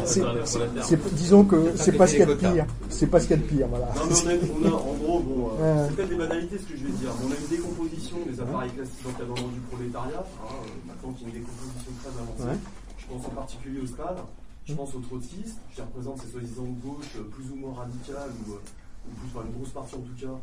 c'est- 0.06 0.20
prolétaires. 0.22 0.86
c'est- 0.86 1.14
Disons 1.16 1.44
que 1.46 1.72
c'est 1.76 1.92
pas 1.94 2.06
ce 2.08 2.12
qu'il 2.12 2.20
y 2.20 2.24
a 2.24 2.26
de 2.28 2.34
pire. 2.36 2.66
C'est 2.90 3.08
pas 3.08 3.20
ce 3.20 3.28
qu'il 3.28 3.38
y 3.38 3.40
a 3.40 3.42
de 3.44 3.48
pire, 3.48 3.68
voilà. 3.70 3.88
Non, 3.96 4.02
mais 4.06 4.40
on 4.44 4.68
a, 4.68 4.70
on 4.70 4.72
a- 4.72 4.80
en 4.80 4.94
gros, 4.94 5.20
bon, 5.22 5.50
euh, 5.60 5.88
c'est 5.90 5.96
peut-être 5.96 6.10
des 6.10 6.16
banalités 6.16 6.58
ce 6.60 6.64
que 6.64 6.78
je 6.78 6.84
vais 6.86 6.92
dire. 6.92 7.10
On 7.26 7.32
a 7.32 7.36
une 7.36 7.48
décomposition 7.50 8.18
des 8.30 8.40
appareils 8.40 8.72
classiques 8.72 9.04
d'encadrement 9.04 9.48
du 9.50 9.60
prolétariat, 9.72 10.20
hein, 10.24 10.46
euh, 10.52 10.68
maintenant 10.88 11.12
qu'il 11.14 11.28
y 11.28 11.32
a 11.32 11.34
une 11.34 11.40
décomposition 11.42 11.92
très 12.04 12.12
avancée. 12.22 12.44
Ouais. 12.54 12.60
Je 12.98 13.06
pense 13.08 13.26
en 13.26 13.30
particulier 13.36 13.80
au 13.82 13.88
SPAD, 13.88 14.18
je 14.66 14.74
pense 14.76 14.94
aux 14.96 15.00
trotskistes, 15.00 15.58
qui 15.74 15.82
représentent 15.82 16.22
ces 16.22 16.30
soi-disant 16.32 16.68
gauches 16.86 17.16
euh, 17.18 17.24
plus 17.34 17.50
ou 17.52 17.56
moins 17.56 17.74
radicales, 17.74 18.30
ou, 18.48 18.54
euh, 18.54 18.62
ou 19.08 19.12
plus, 19.16 19.28
enfin, 19.34 19.46
une 19.48 19.54
grosse 19.54 19.70
partie 19.72 19.96
en 19.96 20.00
tout 20.02 20.16
cas, 20.20 20.34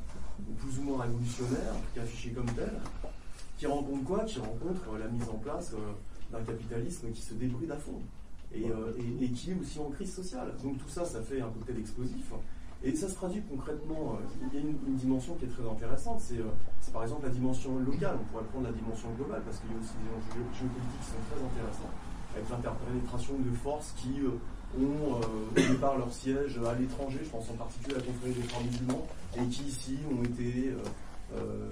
ou 0.48 0.52
plus 0.54 0.78
ou 0.78 0.82
moins 0.82 1.02
révolutionnaires, 1.02 1.72
en 1.74 1.80
tout 1.80 1.94
cas 1.94 2.02
affichées 2.02 2.30
comme 2.30 2.46
telles, 2.46 2.80
qui 3.58 3.66
rencontrent 3.66 4.04
quoi? 4.04 4.24
Qui 4.24 4.38
rencontrent 4.40 4.94
euh, 4.94 4.98
la 4.98 5.08
mise 5.08 5.28
en 5.28 5.38
place 5.38 5.72
euh, 5.74 5.92
d'un 6.32 6.42
capitalisme 6.44 7.10
qui 7.12 7.22
se 7.22 7.34
débride 7.34 7.70
à 7.70 7.76
fond. 7.76 8.00
Et, 8.52 8.68
euh, 8.70 8.92
et- 8.98 9.24
et 9.24 9.28
qui 9.30 9.52
est 9.52 9.58
aussi 9.60 9.78
en 9.78 9.90
crise 9.90 10.12
sociale. 10.12 10.52
Donc 10.62 10.78
tout 10.78 10.88
ça, 10.88 11.04
ça 11.04 11.22
fait 11.22 11.40
un 11.40 11.48
cocktail 11.50 11.78
explosif. 11.78 12.32
Et 12.82 12.94
ça 12.96 13.08
se 13.08 13.14
traduit 13.14 13.42
concrètement, 13.42 14.16
il 14.50 14.54
y 14.54 14.56
a 14.56 14.60
une, 14.64 14.74
une 14.88 14.96
dimension 14.96 15.34
qui 15.34 15.44
est 15.44 15.48
très 15.48 15.68
intéressante, 15.68 16.18
c'est 16.20 16.92
par 16.94 17.02
exemple 17.02 17.24
la 17.26 17.28
dimension 17.30 17.78
locale, 17.78 18.16
on 18.18 18.24
pourrait 18.32 18.44
prendre 18.44 18.64
la 18.64 18.72
dimension 18.72 19.10
globale, 19.18 19.42
parce 19.44 19.58
qu'il 19.60 19.70
y 19.70 19.74
a 19.74 19.78
aussi 19.78 19.92
des 20.00 20.08
enjeux 20.08 20.40
gé- 20.40 20.56
géopolitiques 20.64 21.00
qui 21.04 21.10
sont 21.12 21.20
très 21.28 21.36
intéressants, 21.44 21.92
avec 22.34 22.48
l'interpénétration 22.48 23.34
de 23.38 23.52
forces 23.54 23.92
qui 23.98 24.24
ont 24.78 25.14
euh, 25.16 25.20
au 25.50 25.72
départ 25.72 25.98
leur 25.98 26.12
siège 26.12 26.58
à 26.66 26.74
l'étranger, 26.78 27.18
je 27.24 27.28
pense 27.30 27.48
en 27.50 27.54
particulier 27.54 27.96
à 27.96 27.98
la 27.98 28.04
confrérie 28.04 28.34
des 28.34 28.42
frères 28.42 28.64
musulmans, 28.64 29.06
et 29.36 29.44
qui 29.48 29.64
ici 29.64 29.96
ont 30.10 30.22
été, 30.22 30.70
euh, 30.70 31.36
euh, 31.36 31.70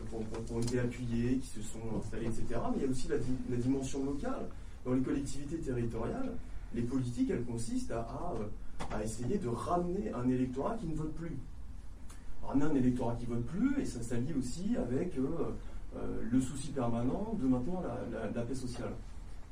ont, 0.52 0.60
été 0.60 0.80
appuyés, 0.80 1.38
qui 1.38 1.46
se 1.48 1.62
sont 1.62 1.78
installés, 1.98 2.26
etc. 2.26 2.44
Mais 2.72 2.76
il 2.78 2.82
y 2.82 2.86
a 2.86 2.90
aussi 2.90 3.08
la, 3.08 3.18
di- 3.18 3.36
la 3.50 3.56
dimension 3.56 4.04
locale. 4.04 4.46
Dans 4.84 4.92
les 4.94 5.00
collectivités 5.02 5.58
territoriales, 5.58 6.32
les 6.74 6.82
politiques, 6.82 7.30
elles 7.30 7.44
consistent 7.44 7.92
à, 7.92 8.34
euh, 8.40 8.94
à 8.96 9.02
essayer 9.02 9.38
de 9.38 9.48
ramener 9.48 10.12
un 10.14 10.28
électorat 10.28 10.76
qui 10.76 10.86
ne 10.86 10.94
vote 10.94 11.12
plus. 11.14 11.36
Ramener 12.42 12.64
un 12.66 12.74
électorat 12.74 13.14
qui 13.16 13.28
ne 13.28 13.34
vote 13.36 13.44
plus, 13.46 13.80
et 13.80 13.84
ça 13.84 14.00
s'allie 14.02 14.32
aussi 14.38 14.76
avec 14.76 15.14
le 16.30 16.40
souci 16.40 16.68
permanent 16.68 17.36
de 17.40 17.46
maintenir 17.48 17.80
la, 17.80 18.18
la- 18.20 18.30
la 18.30 18.42
paix 18.42 18.54
sociale. 18.54 18.92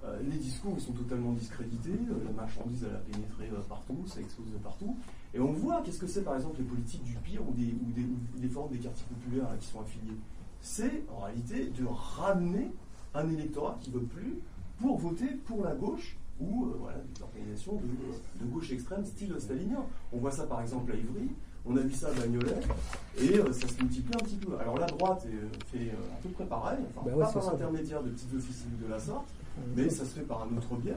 Euh, 0.05 0.21
les 0.31 0.37
discours 0.39 0.79
sont 0.81 0.93
totalement 0.93 1.33
discrédités, 1.33 1.91
euh, 1.91 2.25
la 2.25 2.31
marchandise 2.33 2.85
elle 2.89 2.95
a 2.95 2.99
pénétré 2.99 3.49
euh, 3.53 3.61
partout, 3.69 3.97
ça 4.07 4.21
explose 4.21 4.47
partout. 4.63 4.97
Et 5.35 5.41
on 5.41 5.53
voit 5.53 5.81
qu'est-ce 5.83 5.99
que 5.99 6.07
c'est 6.07 6.23
par 6.23 6.37
exemple 6.37 6.59
les 6.59 6.65
politiques 6.65 7.03
du 7.03 7.15
pire 7.15 7.41
ou 7.49 7.53
des, 7.53 7.73
ou 7.73 7.93
des, 7.93 8.03
ou 8.03 8.39
des 8.39 8.49
formes 8.49 8.71
des 8.71 8.79
quartiers 8.79 9.07
populaires 9.07 9.51
là, 9.51 9.57
qui 9.59 9.67
sont 9.67 9.81
affiliés. 9.81 10.17
C'est 10.61 11.03
en 11.15 11.21
réalité 11.25 11.67
de 11.71 11.85
ramener 11.87 12.71
un 13.15 13.29
électorat 13.31 13.79
qui 13.81 13.91
ne 13.91 13.95
vote 13.95 14.09
plus 14.09 14.39
pour 14.79 14.99
voter 14.99 15.27
pour 15.47 15.65
la 15.65 15.75
gauche 15.75 16.17
ou 16.41 16.67
euh, 16.67 16.77
voilà, 16.79 16.99
des 16.99 17.23
organisations 17.23 17.77
de, 17.77 18.45
de 18.45 18.51
gauche 18.51 18.71
extrême 18.73 19.05
style 19.05 19.35
stalinien. 19.41 19.83
On 20.13 20.19
voit 20.19 20.31
ça 20.31 20.47
par 20.47 20.61
exemple 20.61 20.93
à 20.93 20.95
Ivry, 20.95 21.31
on 21.65 21.77
a 21.77 21.81
vu 21.81 21.93
ça 21.93 22.09
à 22.09 22.13
Bagnolet, 22.13 22.61
et 23.19 23.39
euh, 23.39 23.51
ça 23.53 23.67
se 23.67 23.83
multiplie 23.83 24.15
un 24.15 24.25
petit 24.25 24.37
peu. 24.37 24.57
Alors 24.59 24.79
la 24.79 24.87
droite 24.87 25.27
est- 25.27 25.67
fait 25.77 25.89
euh, 25.89 26.15
à 26.17 26.23
peu 26.23 26.29
près 26.29 26.45
pareil, 26.45 26.79
enfin, 26.95 27.07
Bah 27.07 27.17
ouais, 27.17 27.25
pas 27.25 27.33
par 27.33 27.53
l'intermédiaire 27.53 28.03
de 28.03 28.11
petites 28.11 28.35
officines 28.35 28.77
de 28.81 28.89
la 28.89 28.99
sorte, 29.01 29.27
mais 29.77 29.89
ça 29.91 30.05
se 30.05 30.11
fait 30.11 30.23
par 30.23 30.43
un 30.43 30.57
autre 30.57 30.75
biais, 30.77 30.97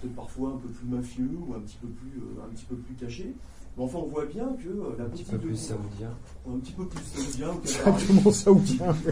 peut-être 0.00 0.14
parfois 0.14 0.50
un 0.50 0.56
peu 0.56 0.68
plus 0.68 0.86
mafieux 0.88 1.30
ou 1.46 1.54
un 1.54 1.60
petit 1.60 1.78
peu 1.78 1.88
plus, 1.88 2.18
euh, 2.18 2.44
un 2.44 2.48
petit 2.48 2.64
peu 2.64 2.76
plus 2.76 2.94
caché. 2.94 3.34
Mais 3.76 3.84
enfin, 3.84 3.98
on 3.98 4.08
voit 4.08 4.26
bien 4.26 4.52
que 4.56 4.68
euh, 4.68 4.96
la 4.98 5.04
Un 5.04 5.08
petit 5.08 5.24
politique 5.24 5.30
peu 5.30 5.38
plus 5.38 5.56
saoudien. 5.56 6.10
un 6.48 6.58
petit 6.58 6.72
peu 6.72 6.86
plus 6.86 7.04
saoudien 7.04 7.50
ou 7.52 7.66
Simplement 7.66 8.32
saoudien. 8.32 8.94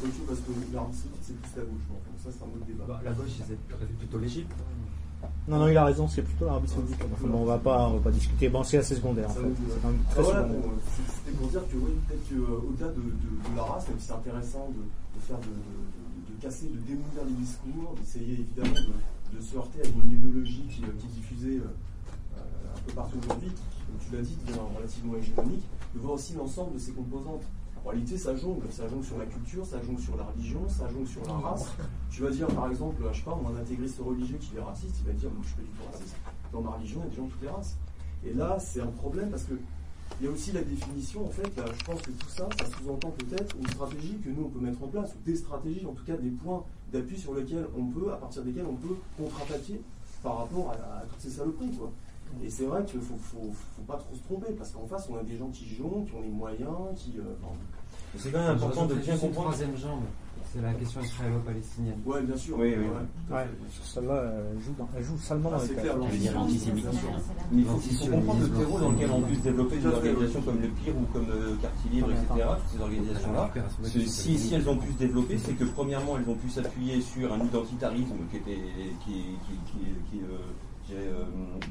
Surtout 0.00 0.22
parce 0.26 0.40
que 0.40 0.52
l'Arabie 0.72 0.96
Saoudite 0.96 1.22
c'est 1.22 1.34
plus 1.40 1.56
la 1.56 1.64
gauche, 1.64 1.82
ça 2.24 2.30
c'est 2.30 2.42
un 2.42 2.46
autre 2.46 2.66
débat. 2.66 2.84
Bah, 2.86 3.00
la 3.04 3.12
gauche, 3.12 3.30
c'est 3.46 3.58
plutôt 3.98 4.18
l'Égypte. 4.18 4.52
Non, 5.48 5.58
non, 5.58 5.68
il 5.68 5.76
a 5.76 5.84
raison, 5.84 6.06
c'est 6.08 6.22
plutôt 6.22 6.44
l'Arabie 6.46 6.68
Saoudite. 6.68 6.96
Enfin, 7.12 7.26
bon, 7.28 7.38
on 7.40 7.44
va 7.44 7.58
pas, 7.58 7.88
on 7.88 7.94
va 7.94 8.00
pas 8.04 8.10
discuter. 8.10 8.48
Bon, 8.48 8.62
c'est 8.62 8.78
assez 8.78 8.94
secondaire 8.94 9.28
en 9.30 9.34
fait. 9.34 9.40
C'est 9.68 9.82
quand 9.82 9.88
même 9.88 10.00
Ah, 10.08 10.12
très 10.12 10.22
voilà, 10.22 10.42
secondaire. 10.42 10.62
bon, 10.62 10.68
euh, 10.68 10.80
c'était 11.16 11.36
pour 11.36 11.48
dire 11.48 11.60
que 11.68 11.76
oui, 11.76 11.92
peut-être 12.08 12.28
qu'au-delà 12.28 12.88
de, 12.88 13.00
de- 13.00 13.50
de 13.50 13.56
la 13.56 13.62
race, 13.64 13.88
même 13.88 13.98
si 13.98 14.06
c'est 14.06 14.12
intéressant 14.12 14.68
de, 14.70 14.80
de 14.80 15.20
faire 15.26 15.38
de, 15.38 16.40
casser, 16.40 16.66
de 16.72 16.78
démolir 16.86 17.24
les 17.26 17.36
discours, 17.44 17.94
d'essayer 18.00 18.32
évidemment 18.46 18.80
de, 19.34 19.40
se 19.42 19.56
heurter 19.56 19.80
à 19.82 19.86
une 19.88 20.10
idéologie 20.12 20.64
qui, 20.70 20.82
euh, 20.84 20.94
qui 20.98 21.06
est 21.06 21.14
diffusée 21.20 21.56
euh, 21.58 21.68
euh, 22.38 22.76
un 22.76 22.80
peu 22.86 22.92
partout 22.92 23.18
aujourd'hui, 23.24 23.48
qui, 23.48 23.84
comme 23.86 23.98
tu 24.00 24.16
l'as 24.16 24.22
dit, 24.22 24.36
devient 24.46 24.60
relativement 24.76 25.16
hégémonique, 25.16 25.64
de 25.94 26.00
voir 26.00 26.14
aussi 26.14 26.32
l'ensemble 26.34 26.74
de 26.74 26.78
ses 26.78 26.92
composantes. 26.92 27.42
En 27.84 27.88
réalité, 27.90 28.18
ça 28.18 28.36
jongle. 28.36 28.66
Ça 28.70 28.88
jongle 28.88 29.04
sur 29.04 29.18
la 29.18 29.26
culture, 29.26 29.64
ça 29.64 29.80
jongle 29.82 30.00
sur 30.00 30.16
la 30.16 30.24
religion, 30.24 30.68
ça 30.68 30.88
jongle 30.88 31.06
sur 31.06 31.24
la 31.26 31.32
race. 31.32 31.66
Tu 32.10 32.22
vas 32.22 32.30
dire, 32.30 32.46
par 32.48 32.68
exemple, 32.70 33.02
je 33.12 33.18
sais 33.18 33.24
pas, 33.24 33.38
un 33.48 33.60
intégriste 33.60 33.98
religieux 34.00 34.38
qui 34.38 34.56
est 34.56 34.60
raciste, 34.60 34.96
il 35.00 35.06
va 35.06 35.12
dire, 35.12 35.30
moi 35.30 35.40
je 35.42 35.48
suis 35.48 35.56
pas 35.56 35.62
du 35.62 35.68
tout 35.70 35.92
raciste. 35.92 36.16
Dans 36.52 36.60
ma 36.60 36.70
religion, 36.70 37.00
il 37.00 37.04
y 37.04 37.06
a 37.06 37.10
des 37.10 37.16
gens 37.16 37.24
de 37.24 37.30
toutes 37.30 37.42
les 37.42 37.48
races. 37.48 37.76
Et 38.24 38.32
là, 38.34 38.58
c'est 38.60 38.80
un 38.80 38.86
problème 38.86 39.30
parce 39.30 39.44
que 39.44 39.54
il 40.20 40.26
y 40.26 40.28
a 40.28 40.32
aussi 40.32 40.52
la 40.52 40.62
définition, 40.62 41.24
en 41.24 41.30
fait, 41.30 41.50
je 41.56 41.84
pense 41.84 42.02
que 42.02 42.10
tout 42.10 42.28
ça, 42.28 42.46
ça 42.58 42.66
sous-entend 42.66 43.10
peut-être 43.10 43.56
une 43.56 43.66
stratégie 43.68 44.18
que 44.22 44.28
nous, 44.28 44.44
on 44.46 44.48
peut 44.48 44.58
mettre 44.58 44.82
en 44.82 44.88
place, 44.88 45.14
ou 45.14 45.24
des 45.24 45.36
stratégies, 45.36 45.86
en 45.86 45.92
tout 45.92 46.04
cas 46.04 46.16
des 46.16 46.30
points 46.30 46.62
d'appui 46.92 47.16
sur 47.16 47.32
lesquels 47.34 47.66
on 47.78 47.86
peut, 47.86 48.12
à 48.12 48.16
partir 48.16 48.42
desquels 48.42 48.66
on 48.68 48.74
peut 48.74 48.96
contre-attaquer 49.16 49.80
par 50.22 50.38
rapport 50.38 50.72
à, 50.72 50.98
à 50.98 51.02
toutes 51.08 51.20
ces 51.20 51.30
saloperies, 51.30 51.70
quoi. 51.70 51.90
Et 52.44 52.48
c'est 52.50 52.64
vrai 52.64 52.84
qu'il 52.84 53.00
faut, 53.00 53.16
faut, 53.16 53.50
faut 53.76 53.82
pas 53.82 53.96
trop 53.96 54.14
se 54.14 54.22
tromper, 54.22 54.52
parce 54.56 54.70
qu'en 54.70 54.86
face, 54.86 55.08
on 55.10 55.16
a 55.18 55.22
des 55.22 55.36
gens 55.36 55.48
qui 55.48 55.66
jonglent, 55.74 56.04
qui 56.08 56.14
ont 56.14 56.22
les 56.22 56.28
moyens, 56.30 56.70
qui... 56.96 57.14
euh, 57.18 57.22
enfin, 57.42 57.54
C'est 58.16 58.30
quand 58.32 58.38
même 58.38 58.56
important 58.56 58.86
de 58.86 58.94
bien 58.94 59.16
comprendre. 59.16 59.48
troisième 59.48 59.76
jambe. 59.76 60.02
C'est 60.52 60.62
la 60.62 60.72
question 60.74 61.00
israélo-palestinienne. 61.00 62.00
Ouais, 62.04 62.22
bien 62.22 62.36
sûr. 62.36 62.58
Oui, 62.58 62.74
oui. 62.76 62.86
Ouais, 63.30 63.46
sur 63.70 63.84
celle-là, 63.84 64.32
elle 64.52 64.60
joue, 64.60 64.72
dans- 64.76 64.88
elle 64.96 65.04
joue 65.04 65.16
salement 65.16 65.50
Ah, 65.54 65.58
cartes. 65.58 65.80
clair, 65.80 65.96
veux 65.96 66.18
dire 66.18 66.34
l'antisémitisme. 66.34 66.90
Mais 67.52 67.62
il 67.62 67.64
faut, 67.66 67.78
il 67.88 67.96
faut 67.96 68.06
comprendre 68.06 68.40
le 68.42 68.48
terreau 68.58 68.80
dans 68.80 68.90
lequel 68.90 69.10
on 69.12 69.22
puisse 69.22 69.42
développer 69.42 69.76
des 69.78 69.86
organisations 69.86 70.40
comme 70.42 70.60
le 70.60 70.68
PIR 70.68 70.94
ou 70.96 71.04
comme 71.12 71.26
euh, 71.30 71.54
Quartier 71.62 71.90
Libre, 71.92 72.10
etc. 72.10 72.26
Toutes 72.58 72.68
ces 72.76 72.82
organisations-là. 72.82 73.50
Si, 73.84 74.08
si, 74.08 74.38
si 74.38 74.54
elles 74.54 74.68
ont 74.68 74.76
pu 74.76 74.90
se 74.92 74.98
développer, 74.98 75.38
c'est 75.38 75.52
que 75.54 75.64
premièrement, 75.64 76.18
elles 76.18 76.28
ont 76.28 76.34
pu 76.36 76.48
s'appuyer 76.50 77.00
sur 77.00 77.32
un 77.32 77.38
identitarisme 77.44 78.16
qui 78.32 78.36
était 78.38 78.58
qui, 79.04 79.12
qui, 79.12 79.54
qui, 79.70 79.78
qui, 80.10 80.18
euh, 80.24 80.36
je 80.90 80.94
dirais, 80.96 81.10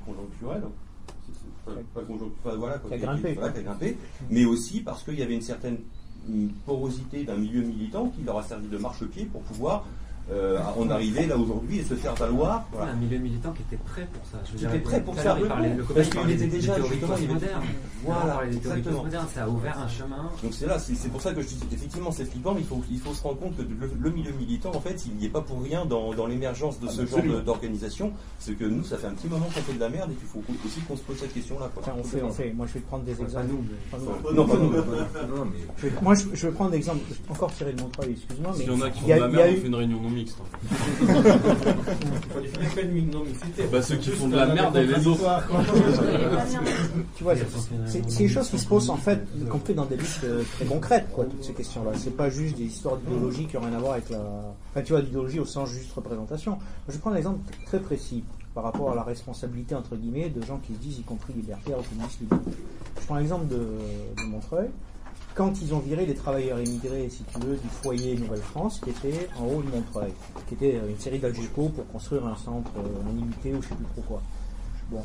conjoncturel. 0.06 0.64
Pas, 1.66 2.02
pas 2.44 2.56
voilà, 2.56 2.78
quoi, 2.80 2.90
Qui 2.90 2.96
a 2.96 2.98
grimpé, 2.98 3.34
voilà, 3.34 3.50
quoi. 3.50 3.62
qui 3.62 3.68
a 3.68 3.70
grimpé. 3.70 3.98
Mais 4.30 4.46
aussi 4.46 4.82
parce 4.82 5.04
qu'il 5.04 5.20
y 5.20 5.22
avait 5.22 5.36
une 5.36 5.42
certaine 5.42 5.78
porosité 6.66 7.24
d'un 7.24 7.36
milieu 7.38 7.62
militant 7.62 8.10
qui 8.10 8.24
leur 8.24 8.38
a 8.38 8.44
servi 8.44 8.68
de 8.68 8.78
marchepied 8.78 9.26
pour 9.26 9.42
pouvoir 9.42 9.86
euh, 10.32 10.60
en 10.78 10.90
arriver 10.90 11.26
là 11.26 11.38
aujourd'hui 11.38 11.80
et 11.80 11.84
se 11.84 11.94
faire 11.96 12.14
valoir. 12.16 12.66
Voilà. 12.72 12.92
Un 12.92 12.96
milieu 12.96 13.18
militant 13.18 13.52
qui 13.52 13.62
était 13.64 13.82
prêt 13.84 14.08
pour 14.14 14.24
ça. 14.32 14.38
Je 14.46 14.52
veux 14.52 14.58
Qui 14.58 14.66
dire, 14.66 14.70
était 14.76 14.80
prêt 14.80 15.02
pour 15.04 15.16
ça, 15.16 15.38
il 15.42 15.48
parlait- 15.48 15.74
le 15.76 15.84
parce 15.84 16.10
qu'il 16.10 16.32
était 16.32 16.48
déjà, 16.48 16.76
théories 16.76 16.98
postmodernes. 16.98 17.62
Voilà, 18.06 18.40
théories 18.62 18.82
postmodernes, 18.82 19.28
ça 19.34 19.44
a 19.44 19.50
ouvert 19.50 19.80
un 19.80 19.88
chemin. 19.88 20.30
Donc 20.44 20.54
c'est 20.54 20.68
là, 20.68 20.78
c'est 20.80 21.10
pour 21.12 21.22
ça 21.22 21.34
que 21.34 21.42
je 21.42 21.48
dis 21.48 21.60
effectivement 21.72 22.12
c'est 22.12 22.26
flippant, 22.26 22.54
mais 22.54 22.62
il 22.62 22.68
faut, 22.68 22.82
il 22.92 23.00
faut 23.00 23.14
se 23.14 23.22
rendre 23.24 23.40
compte 23.40 23.58
que 23.58 23.62
le, 23.64 23.92
le 24.00 24.10
milieu 24.12 24.32
militant, 24.32 24.72
en 24.76 24.82
fait, 24.82 25.04
il 25.08 25.16
n'y 25.16 25.26
est 25.26 25.30
pas 25.30 25.42
pour 25.42 25.62
rien 25.64 25.86
dans, 25.86 26.14
dans 26.14 26.28
l'émergence 26.28 26.80
de 26.80 26.88
ce 26.88 27.06
genre 27.06 27.22
d'organisation. 27.44 28.12
C'est 28.40 28.54
que 28.54 28.66
nous, 28.66 28.84
ça 28.84 28.98
fait 28.98 29.08
un 29.08 29.14
petit 29.14 29.28
moment 29.28 29.46
qu'on 29.46 29.62
fait 29.62 29.74
de 29.74 29.80
la 29.80 29.90
merde 29.90 30.12
et 30.12 30.16
qu'il 30.16 30.28
faut 30.28 30.42
aussi 30.66 30.80
qu'on 30.82 30.96
se 30.96 31.02
pose 31.02 31.18
cette 31.18 31.34
question-là. 31.34 31.70
on 31.98 32.04
fait, 32.04 32.22
on 32.24 32.32
fait. 32.32 32.54
Moi, 32.54 32.68
je 32.68 32.74
vais 32.76 32.80
prendre 32.82 33.04
des 33.04 33.20
exemples. 33.22 33.48
non, 34.34 34.46
pas 34.48 34.56
nous. 34.58 34.72
Moi, 36.02 36.14
je, 36.16 36.24
je 36.34 36.48
vais 36.48 36.54
prendre 36.54 36.72
l'exemple, 36.72 37.00
encore 37.30 37.52
tiré 37.54 37.74
de 37.74 37.80
excuse-moi, 38.10 38.54
mais 38.58 38.70
en 38.70 38.82
a 38.82 38.90
qui 38.90 39.00
il 39.00 39.02
font 39.02 39.08
y 39.08 39.14
a- 39.14 39.16
de 39.16 39.22
la 39.22 39.28
il 39.30 39.34
y 39.34 39.36
a 39.36 39.38
merde, 39.38 39.50
on 39.50 39.54
eu- 39.58 39.62
fait 39.62 39.68
une 39.68 39.76
réunion 39.76 40.02
non 40.02 40.10
mixte. 40.20 40.38
hein. 40.42 40.46
Bah, 43.72 43.82
ceux 43.82 43.96
qui 43.98 44.10
font 44.12 44.28
de 44.28 44.36
la 44.36 44.46
merde 44.48 44.76
et 44.78 44.86
les 44.86 45.08
autres. 45.08 45.24
tu 47.16 47.24
vois, 47.24 47.34
c'est 47.86 48.18
des 48.18 48.28
choses 48.28 48.50
qui 48.50 48.60
se 48.60 48.68
posent 48.68 48.90
en 48.90 48.98
fait, 48.98 49.20
qu'on 49.50 49.60
fait 49.60 49.74
dans 49.74 49.86
des 49.86 49.96
luttes 49.98 50.22
euh, 50.24 50.44
très 50.56 50.66
concrètes, 50.66 51.08
quoi, 51.14 51.26
toutes 51.26 51.44
ces 51.44 51.54
questions-là. 51.54 51.92
C'est 51.96 52.16
pas 52.16 52.30
juste 52.30 52.58
des 52.58 52.64
histoires 52.66 52.98
d'idéologie 52.98 53.46
qui 53.48 53.56
n'ont 53.56 53.64
rien 53.64 53.74
à 53.74 53.80
voir 53.80 53.94
avec 53.94 54.10
la. 54.10 54.20
Enfin, 54.72 54.82
tu 54.84 54.94
vois, 54.94 55.02
l'idéologie 55.02 55.40
au 55.40 55.46
sens 55.46 55.70
juste 55.70 55.92
représentation. 55.94 56.58
Je 56.88 56.94
vais 56.94 57.00
prendre 57.00 57.16
un 57.16 57.20
exemple 57.20 57.40
très 57.66 57.80
précis 57.80 58.24
par 58.56 58.64
rapport 58.64 58.92
à 58.92 58.96
la 58.96 59.04
responsabilité, 59.04 59.76
entre 59.76 59.96
guillemets, 59.96 60.30
de 60.30 60.42
gens 60.46 60.58
qui 60.58 60.74
se 60.74 60.80
disent, 60.80 61.00
y 61.00 61.04
compris 61.04 61.34
libertaires 61.34 61.78
ou 61.80 61.84
communistes. 61.84 62.20
Je 63.00 63.06
prends 63.06 63.16
l'exemple 63.16 63.48
de, 63.48 63.56
de 63.58 64.28
Montreuil. 64.30 64.68
Quand 65.40 65.54
ils 65.62 65.74
ont 65.74 65.80
viré 65.80 66.06
les 66.06 66.16
travailleurs 66.16 66.60
immigrés, 66.60 67.08
si 67.10 67.24
tu 67.24 67.40
veux, 67.40 67.56
du 67.56 67.70
foyer 67.82 68.18
Nouvelle-France, 68.18 68.82
qui 68.84 68.90
était 68.90 69.30
en 69.40 69.46
haut 69.46 69.62
de 69.62 69.70
Montreuil, 69.70 70.12
qui 70.50 70.56
était 70.56 70.76
euh, 70.76 70.90
une 70.90 71.00
série 71.00 71.18
d'Algeco 71.18 71.70
pour 71.70 71.88
construire 71.88 72.26
un 72.28 72.36
centre 72.36 72.72
euh, 72.76 73.10
en 73.10 73.18
unité 73.18 73.54
ou 73.54 73.62
je 73.62 73.70
sais 73.70 73.76
plus 73.76 73.86
trop 73.86 74.02
quoi. 74.02 74.22
Bon, 74.92 75.02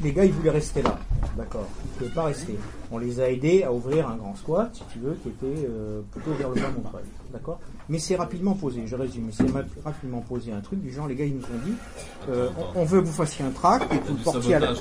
les 0.00 0.12
gars, 0.12 0.24
ils 0.24 0.32
voulaient 0.32 0.50
rester 0.50 0.80
là. 0.80 0.96
D'accord. 1.36 1.66
Ils 1.84 1.88
ne 1.88 1.98
pouvaient 1.98 2.14
pas 2.14 2.24
rester. 2.26 2.56
On 2.92 2.98
les 2.98 3.18
a 3.18 3.28
aidés 3.28 3.64
à 3.64 3.72
ouvrir 3.72 4.08
un 4.08 4.14
grand 4.14 4.36
squat, 4.36 4.70
si 4.72 4.84
tu 4.92 5.00
veux, 5.00 5.14
qui 5.14 5.28
était 5.30 5.66
euh, 5.68 6.02
plutôt 6.12 6.30
vers 6.34 6.50
le 6.50 6.54
bas 6.54 6.70
de 6.70 6.76
Montreuil. 6.76 7.04
D'accord 7.32 7.58
Mais 7.88 7.98
c'est 7.98 8.14
rapidement 8.14 8.54
posé, 8.54 8.86
je 8.86 8.94
résume. 8.94 9.30
C'est 9.32 9.50
rapidement 9.84 10.20
posé 10.20 10.52
un 10.52 10.60
truc 10.60 10.80
du 10.80 10.92
genre, 10.92 11.08
les 11.08 11.16
gars, 11.16 11.24
ils 11.24 11.34
nous 11.34 11.42
ont 11.42 11.64
dit, 11.66 11.74
euh, 12.28 12.48
on, 12.76 12.82
on 12.82 12.84
veut 12.84 13.00
que 13.00 13.06
vous 13.06 13.12
fassiez 13.12 13.44
un 13.44 13.50
tract 13.50 13.92
et 13.92 13.98
que 13.98 14.12
vous 14.12 14.22
portiez 14.22 14.54
à 14.54 14.60
la, 14.60 14.72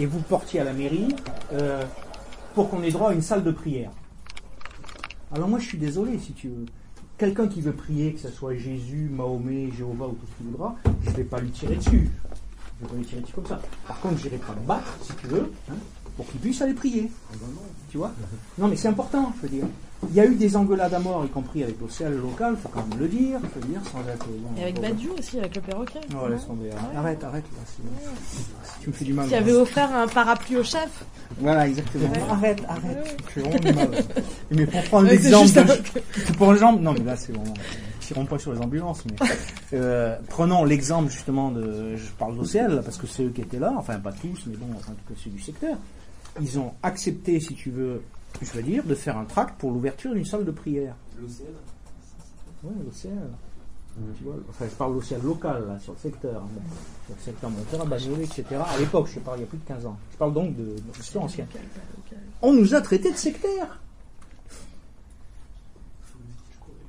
et 0.00 0.06
vous 0.06 0.20
portiez 0.22 0.58
à 0.58 0.64
la 0.64 0.72
mairie 0.72 1.14
euh, 1.52 1.84
pour 2.54 2.70
qu'on 2.70 2.82
ait 2.82 2.90
droit 2.90 3.10
à 3.10 3.12
une 3.12 3.22
salle 3.22 3.44
de 3.44 3.50
prière. 3.50 3.90
Alors 5.34 5.48
moi, 5.48 5.58
je 5.58 5.66
suis 5.66 5.78
désolé, 5.78 6.18
si 6.18 6.32
tu 6.32 6.48
veux. 6.48 6.66
Quelqu'un 7.18 7.46
qui 7.46 7.60
veut 7.60 7.72
prier, 7.72 8.12
que 8.14 8.20
ce 8.20 8.30
soit 8.30 8.56
Jésus, 8.56 9.08
Mahomet, 9.10 9.70
Jéhovah 9.76 10.06
ou 10.08 10.12
tout 10.12 10.26
ce 10.26 10.36
qu'il 10.36 10.46
voudra, 10.46 10.76
je 11.04 11.10
ne 11.10 11.14
vais 11.14 11.24
pas 11.24 11.40
lui 11.40 11.50
tirer 11.50 11.76
dessus. 11.76 12.10
Je 12.80 12.84
vais 12.84 12.90
pas 12.90 12.96
lui 12.96 13.04
tirer 13.04 13.20
dessus 13.20 13.34
comme 13.34 13.46
ça. 13.46 13.60
Par 13.86 14.00
contre, 14.00 14.18
je 14.18 14.24
n'irai 14.24 14.38
pas 14.38 14.54
le 14.54 14.66
battre, 14.66 14.98
si 15.02 15.12
tu 15.14 15.26
veux, 15.28 15.52
hein, 15.70 15.74
pour 16.16 16.26
qu'il 16.26 16.40
puisse 16.40 16.60
aller 16.62 16.74
prier. 16.74 17.10
Tu 17.90 17.98
vois? 17.98 18.12
Non, 18.58 18.68
mais 18.68 18.76
c'est 18.76 18.88
important, 18.88 19.32
je 19.36 19.42
veux 19.42 19.48
dire. 19.48 19.66
Il 20.08 20.16
y 20.16 20.20
a 20.20 20.26
eu 20.26 20.34
des 20.34 20.56
engueulades 20.56 20.92
à 20.92 20.98
mort, 20.98 21.24
y 21.24 21.28
compris 21.28 21.62
avec 21.62 21.76
l'OCL 21.80 22.16
local, 22.16 22.56
faut 22.60 22.68
quand 22.68 22.84
même 22.86 22.98
le 22.98 23.08
dire, 23.08 23.38
je 23.54 23.60
veux 23.60 23.66
dire, 23.66 23.80
sans 23.90 24.00
être... 24.00 24.26
bon, 24.26 24.50
Et 24.58 24.64
avec 24.64 24.74
bon, 24.76 24.82
Badiou 24.82 25.12
aussi, 25.18 25.38
avec 25.38 25.54
le 25.54 25.62
perroquet. 25.62 26.00
Non, 26.12 26.26
laisse 26.26 26.46
tomber. 26.46 26.70
Arrête, 26.96 27.22
arrête, 27.22 27.44
là. 27.44 27.84
Tu 28.80 28.88
me 28.88 28.92
fais 28.92 29.04
du 29.04 29.12
mal. 29.12 29.28
Qui 29.28 29.34
avait 29.36 29.52
offert 29.52 29.94
un 29.94 30.08
parapluie 30.08 30.56
au 30.56 30.64
chef. 30.64 31.04
Voilà, 31.38 31.68
exactement. 31.68 32.10
Ouais. 32.10 32.22
Arrête, 32.28 32.62
arrête. 32.68 33.22
Fais 33.28 33.72
mal. 33.72 33.90
Mais 34.50 34.66
pour 34.66 34.82
prendre 34.84 35.08
l'exemple. 35.08 35.48
C'est 35.48 36.36
pour 36.36 36.52
l'exemple... 36.52 36.82
Non, 36.82 36.92
mais 36.94 37.04
là, 37.04 37.16
c'est 37.16 37.32
vraiment... 37.32 37.54
Tirons 38.00 38.26
pas 38.26 38.38
sur 38.38 38.52
les 38.52 38.60
ambulances, 38.60 39.04
mais... 39.06 39.26
Euh, 39.74 40.18
prenons 40.28 40.64
l'exemple, 40.64 41.10
justement, 41.10 41.50
de... 41.50 41.96
Je 41.96 42.10
parle 42.18 42.36
d'OCL, 42.36 42.82
parce 42.84 42.98
que 42.98 43.06
c'est 43.06 43.22
eux 43.22 43.30
qui 43.30 43.40
étaient 43.40 43.58
là. 43.58 43.72
Enfin, 43.78 43.98
pas 43.98 44.12
tous, 44.12 44.44
mais 44.46 44.56
bon, 44.56 44.66
en 44.66 44.78
tout 44.80 44.92
cas, 45.08 45.14
c'est 45.16 45.32
du 45.32 45.40
secteur. 45.40 45.78
Ils 46.42 46.58
ont 46.58 46.74
accepté, 46.82 47.40
si 47.40 47.54
tu 47.54 47.70
veux, 47.70 48.02
je 48.40 48.50
veux 48.52 48.62
dire, 48.62 48.84
de 48.84 48.94
faire 48.94 49.16
un 49.18 49.24
tract 49.24 49.58
pour 49.58 49.70
l'ouverture 49.70 50.14
d'une 50.14 50.24
salle 50.24 50.44
de 50.44 50.50
prière. 50.50 50.94
L'OCL 51.20 51.52
Oui, 52.64 52.72
l'OCL. 52.84 53.18
Tu 54.16 54.24
vois, 54.24 54.36
enfin, 54.48 54.64
je 54.70 54.74
parle 54.74 54.94
l'OCL 54.94 55.22
local, 55.22 55.66
là, 55.68 55.78
sur 55.78 55.92
le 55.92 55.98
secteur. 55.98 56.42
hein, 56.42 56.48
bon, 56.54 56.62
sur 57.06 57.14
le 57.14 57.20
secteur 57.22 57.50
Montera, 57.50 57.84
Bagnolet, 57.84 58.24
etc. 58.24 58.44
À 58.66 58.78
l'époque, 58.78 59.08
je 59.12 59.20
parle 59.20 59.38
il 59.38 59.40
y 59.42 59.44
a 59.44 59.46
plus 59.46 59.58
de 59.58 59.64
15 59.66 59.84
ans. 59.86 59.98
Je 60.12 60.16
parle 60.16 60.32
donc 60.32 60.56
de, 60.56 60.62
de 60.64 60.82
l'histoire 60.96 61.24
ancienne. 61.24 61.46
On 62.40 62.52
nous 62.54 62.74
a 62.74 62.80
traités 62.80 63.12
de 63.12 63.16
sectaires. 63.16 63.78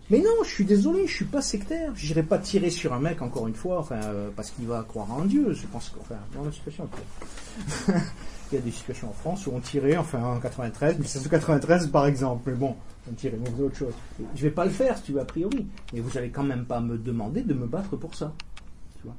Mais 0.10 0.20
non, 0.20 0.44
je 0.44 0.50
suis 0.50 0.66
désolé, 0.66 1.08
je 1.08 1.14
suis 1.14 1.26
pas 1.26 1.42
sectaire. 1.42 1.92
J'irai 1.96 2.24
pas 2.24 2.38
tirer 2.38 2.70
sur 2.70 2.94
un 2.94 3.00
mec 3.00 3.22
encore 3.22 3.48
une 3.48 3.56
fois, 3.56 3.80
enfin, 3.80 3.96
euh, 4.04 4.30
parce 4.36 4.52
qu'il 4.52 4.68
va 4.68 4.84
croire 4.84 5.12
en 5.12 5.26
Dieu. 5.26 5.54
Je 5.54 5.66
pense 5.68 5.90
que, 5.90 6.00
enfin, 6.00 6.16
dans 6.36 6.44
la 6.44 6.52
situation 8.54 8.54
actuelle. 8.54 8.54
Il 8.54 8.56
y 8.56 8.58
a 8.58 8.62
des 8.62 8.72
situations 8.72 9.10
en 9.10 9.14
France 9.14 9.48
où 9.48 9.52
on 9.54 9.60
tirait, 9.60 9.98
enfin, 9.98 10.24
en 10.24 10.40
93, 10.40 11.00
1793 11.00 11.88
par 11.88 12.06
exemple. 12.06 12.52
Mais 12.52 12.58
bon, 12.58 12.76
on 13.10 13.14
tirait, 13.14 13.38
on 13.42 13.52
faisait 13.52 13.64
autre 13.64 13.78
chose. 13.78 13.94
Je 14.36 14.42
vais 14.42 14.52
pas 14.52 14.66
le 14.66 14.72
faire, 14.72 14.98
si 14.98 15.04
tu 15.04 15.12
veux, 15.14 15.22
a 15.22 15.26
priori. 15.26 15.68
Mais 15.94 16.00
vous 16.00 16.18
allez 16.18 16.30
quand 16.30 16.44
même 16.44 16.66
pas 16.66 16.80
me 16.80 16.98
demander 16.98 17.42
de 17.42 17.54
me 17.54 17.66
battre 17.66 17.96
pour 17.96 18.16
ça. 18.16 18.34
Tu 18.98 19.04
vois. 19.04 19.16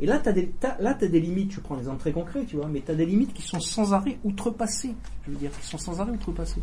Et 0.00 0.06
là, 0.06 0.18
tu 0.18 0.28
as, 0.28 0.94
t'as 0.94 1.06
des 1.06 1.20
limites, 1.20 1.52
je 1.52 1.60
prends 1.60 1.76
des 1.76 1.82
exemples 1.82 2.00
très 2.00 2.12
concrets, 2.12 2.44
tu 2.44 2.56
vois, 2.56 2.68
mais 2.68 2.80
tu 2.80 2.90
as 2.90 2.94
des 2.94 3.06
limites 3.06 3.32
qui 3.32 3.42
sont 3.42 3.60
sans 3.60 3.92
arrêt 3.92 4.18
outrepassées. 4.24 4.94
Je 5.26 5.30
veux 5.30 5.36
dire, 5.36 5.50
qui 5.60 5.66
sont 5.66 5.78
sans 5.78 6.00
arrêt 6.00 6.12
outrepassées. 6.12 6.62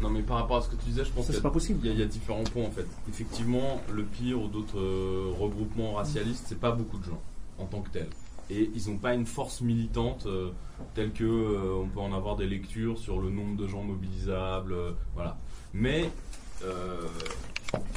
Non, 0.00 0.08
mais 0.08 0.22
par 0.22 0.38
rapport 0.38 0.56
à 0.56 0.62
ce 0.62 0.70
que 0.70 0.76
tu 0.76 0.86
disais, 0.86 1.04
je 1.04 1.12
pense 1.12 1.26
qu'il 1.26 1.34
c'est 1.34 1.42
pas 1.42 1.50
possible. 1.50 1.86
y, 1.86 1.90
il 1.90 1.98
y 1.98 2.02
a 2.02 2.06
différents 2.06 2.42
points 2.44 2.64
en 2.64 2.70
fait. 2.70 2.86
Effectivement, 3.08 3.82
le 3.92 4.04
pire 4.04 4.40
ou 4.40 4.48
d'autres 4.48 4.78
euh, 4.78 5.30
regroupements 5.38 5.92
racialistes, 5.92 6.46
c'est 6.48 6.58
pas 6.58 6.72
beaucoup 6.72 6.98
de 6.98 7.04
gens 7.04 7.20
en 7.58 7.66
tant 7.66 7.82
que 7.82 7.90
tels. 7.90 8.08
Et 8.50 8.70
ils 8.74 8.90
n'ont 8.90 8.98
pas 8.98 9.14
une 9.14 9.26
force 9.26 9.60
militante 9.60 10.26
euh, 10.26 10.50
telle 10.94 11.12
que 11.12 11.24
euh, 11.24 11.82
on 11.84 11.86
peut 11.86 12.00
en 12.00 12.12
avoir 12.12 12.34
des 12.34 12.46
lectures 12.46 12.98
sur 12.98 13.20
le 13.20 13.30
nombre 13.30 13.56
de 13.56 13.68
gens 13.68 13.82
mobilisables, 13.82 14.72
euh, 14.72 14.92
voilà. 15.14 15.38
Mais 15.72 16.10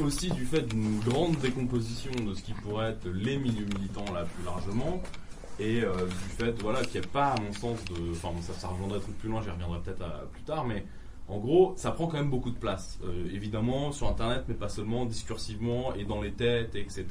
aussi 0.02 0.30
du 0.30 0.46
fait 0.46 0.62
d'une 0.62 1.00
grande 1.00 1.36
décomposition 1.38 2.12
de 2.12 2.34
ce 2.34 2.44
qui 2.44 2.54
pourrait 2.54 2.92
être 2.92 3.10
les 3.10 3.38
milieux 3.38 3.66
militants 3.66 4.14
là 4.14 4.24
plus 4.24 4.46
largement, 4.46 5.02
et 5.60 5.82
du 5.82 6.36
fait 6.38 6.62
voilà 6.62 6.82
qu'il 6.84 7.02
n'y 7.02 7.08
a 7.08 7.10
pas 7.10 7.32
à 7.32 7.42
mon 7.42 7.52
sens 7.52 7.84
de, 7.86 8.12
enfin 8.12 8.30
ça, 8.42 8.54
ça 8.54 8.68
reviendrait 8.70 9.00
très 9.00 9.12
plus 9.12 9.28
loin, 9.28 9.42
j'y 9.42 9.50
reviendrai 9.50 9.80
peut-être 9.82 10.06
plus 10.32 10.44
tard, 10.44 10.66
mais 10.66 10.86
en 11.28 11.40
gros, 11.40 11.74
ça 11.76 11.92
prend 11.92 12.08
quand 12.08 12.18
même 12.18 12.30
beaucoup 12.30 12.52
de 12.52 12.58
place. 12.58 13.00
Évidemment, 13.34 13.92
sur 13.92 14.08
Internet, 14.08 14.46
mais 14.48 14.54
pas 14.54 14.70
seulement, 14.70 15.06
discursivement 15.06 15.94
et 15.96 16.06
dans 16.06 16.22
les 16.22 16.32
têtes, 16.32 16.76
et 16.76 16.82
etc. 16.82 17.06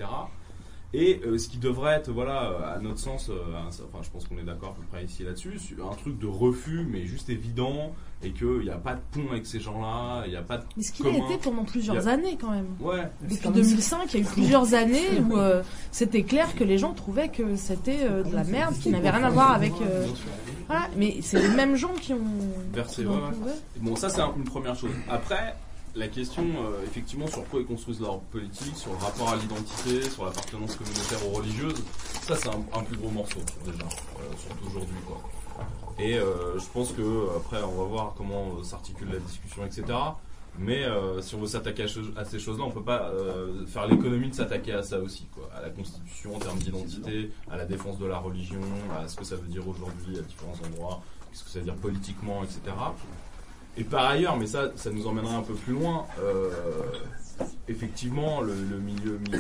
Et 0.95 1.23
euh, 1.27 1.39
ce 1.39 1.49
qui 1.49 1.57
devrait 1.57 1.95
être, 1.95 2.11
voilà, 2.11 2.51
euh, 2.51 2.77
à 2.77 2.79
notre 2.79 2.99
sens, 2.99 3.31
euh, 3.31 3.35
un- 3.57 3.69
enfin, 3.69 4.03
je 4.03 4.11
pense 4.11 4.27
qu'on 4.27 4.37
est 4.37 4.43
d'accord 4.45 4.71
à 4.71 4.75
peu 4.75 4.83
près 4.91 5.03
ici 5.05 5.23
là-dessus, 5.23 5.59
un 5.83 5.95
truc 5.97 6.19
de 6.19 6.27
refus, 6.27 6.87
mais 6.91 7.07
juste 7.07 7.31
évident, 7.31 7.95
et 8.23 8.31
qu'il 8.33 8.59
n'y 8.61 8.69
a 8.71 8.77
pas 8.77 8.95
de 8.95 9.01
pont 9.11 9.31
avec 9.31 9.47
ces 9.47 9.59
gens-là, 9.59 10.25
il 10.27 10.31
n'y 10.33 10.37
a 10.37 10.43
pas 10.43 10.59
de. 10.59 10.65
Mais 10.77 10.83
ce 10.83 10.93
qu'il 10.93 11.07
a 11.07 11.11
été 11.11 11.39
pendant 11.43 11.65
plusieurs 11.65 12.07
a- 12.07 12.11
années 12.11 12.37
quand 12.39 12.51
même. 12.51 12.67
Ouais. 12.79 13.09
Depuis 13.23 13.49
2005, 13.49 14.13
il 14.13 14.21
y 14.21 14.23
a 14.23 14.27
eu 14.27 14.29
plusieurs 14.31 14.75
années 14.75 15.19
où 15.31 15.39
euh, 15.39 15.63
c'était 15.93 16.25
clair 16.25 16.55
que 16.55 16.63
les 16.63 16.77
gens 16.77 16.93
trouvaient 16.93 17.29
que 17.31 17.57
c'était 17.57 18.01
euh, 18.03 18.23
de 18.23 18.35
la 18.35 18.45
merde, 18.45 18.75
qui 18.79 18.91
n'avait 18.91 19.09
rien 19.11 19.25
à 19.25 19.31
voir 19.31 19.53
avec. 19.53 19.73
euh. 19.81 20.07
Voilà, 20.67 20.89
mais 20.99 21.17
c'est 21.23 21.41
les 21.41 21.49
mêmes 21.57 21.75
gens 21.75 21.95
qui 22.01 22.13
ont. 22.13 22.19
Versé, 22.75 23.07
ouais. 23.07 23.15
Bon, 23.81 23.97
ça 23.97 24.11
c'est 24.11 24.21
un- 24.21 24.35
une 24.37 24.45
première 24.45 24.77
chose. 24.77 24.91
Après, 25.11 25.55
la 25.95 26.09
question, 26.09 26.43
euh, 26.43 26.83
effectivement, 26.85 27.27
sur 27.27 27.47
quoi 27.49 27.61
ils 27.61 27.67
construisent 27.67 28.01
leur 28.01 28.21
politique, 28.21 28.77
sur 28.77 28.93
le 28.93 28.99
rapport 28.99 29.31
à 29.31 29.37
l'identité, 29.37 30.09
sur 30.09 30.25
l'appartenance 30.25 30.77
communautaire 30.77 31.29
ou 31.29 31.37
religieuse, 31.37 31.83
ça 32.23 32.37
c'est 32.37 32.49
un, 32.49 32.83
plus 32.83 32.97
gros 32.97 33.11
morceau 33.11 33.41
déjà, 33.65 33.85
euh, 33.85 34.37
surtout 34.39 34.67
aujourd'hui, 34.69 34.97
quoi. 35.07 35.21
Et 35.99 36.17
euh, 36.17 36.59
je 36.59 36.65
pense 36.73 36.93
que 36.93 37.37
après, 37.37 37.63
on 37.63 37.83
va 37.83 37.85
voir 37.85 38.15
comment 38.17 38.55
euh, 38.59 38.63
s'articule 38.63 39.11
la 39.13 39.19
discussion, 39.19 39.67
etc. 39.67 39.85
Mais 40.59 40.85
si 41.23 41.35
on 41.35 41.41
veut 41.41 41.47
s'attaquer 41.47 41.85
à, 42.17 42.25
ces 42.27 42.39
choses-là, 42.39 42.65
on 42.65 42.71
peut 42.71 42.83
pas 42.83 43.11
faire 43.67 43.87
l'économie 43.87 44.29
de 44.29 44.35
s'attaquer 44.35 44.75
à 44.75 44.83
ça 44.83 44.99
aussi, 44.99 45.27
quoi. 45.35 45.49
À 45.57 45.63
la 45.63 45.71
constitution 45.71 46.37
en 46.37 46.39
termes 46.39 46.59
d'identité, 46.59 47.31
à 47.51 47.57
la 47.57 47.65
défense 47.65 47.99
de 47.99 48.05
la 48.05 48.19
religion, 48.19 48.61
à 48.95 49.09
ce 49.09 49.17
que 49.17 49.25
ça 49.25 49.37
veut 49.37 49.49
dire 49.49 49.67
aujourd'hui 49.67 50.19
à 50.19 50.21
différents 50.21 50.53
endroits, 50.67 51.01
ce 51.33 51.43
que 51.43 51.49
ça 51.49 51.59
veut 51.61 51.65
dire 51.65 51.77
politiquement, 51.77 52.45
etc. 52.45 52.61
Et 53.79 53.85
par 53.85 54.05
ailleurs, 54.05 54.37
mais 54.37 54.47
ça, 54.47 54.71
ça 54.77 54.91
nous 54.91 55.07
emmènerait 55.07 55.35
un 55.35 55.43
peu 55.43 55.55
plus 55.55 55.73
loin. 55.73 56.07
euh, 56.21 56.51
effectivement, 57.69 58.41
le, 58.41 58.55
milieu, 58.55 59.19
euh, 59.33 59.39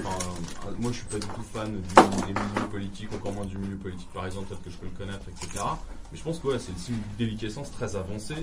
moi, 0.79 0.91
je 0.91 0.97
suis 0.99 1.07
pas 1.07 1.19
du 1.19 1.27
tout 1.27 1.43
fan 1.53 1.71
du- 1.73 1.81
des 2.27 2.33
milieux 2.33 2.69
politiques, 2.71 3.13
encore 3.15 3.33
moins 3.33 3.45
du 3.45 3.59
milieu 3.59 3.77
politique, 3.77 4.09
par 4.15 4.27
exemple, 4.27 4.47
peut-être 4.49 4.63
que 4.63 4.71
je 4.71 4.77
peux 4.79 4.87
le 4.87 4.93
connaître, 4.97 5.27
etc. 5.29 5.63
Mais 6.11 6.19
je 6.19 6.23
pense 6.23 6.39
que 6.39 6.49
ouais, 6.49 6.59
c'est 6.59 6.75
d'une 6.87 7.01
déliquescence 7.19 7.71
très 7.73 7.95
avancée 7.97 8.37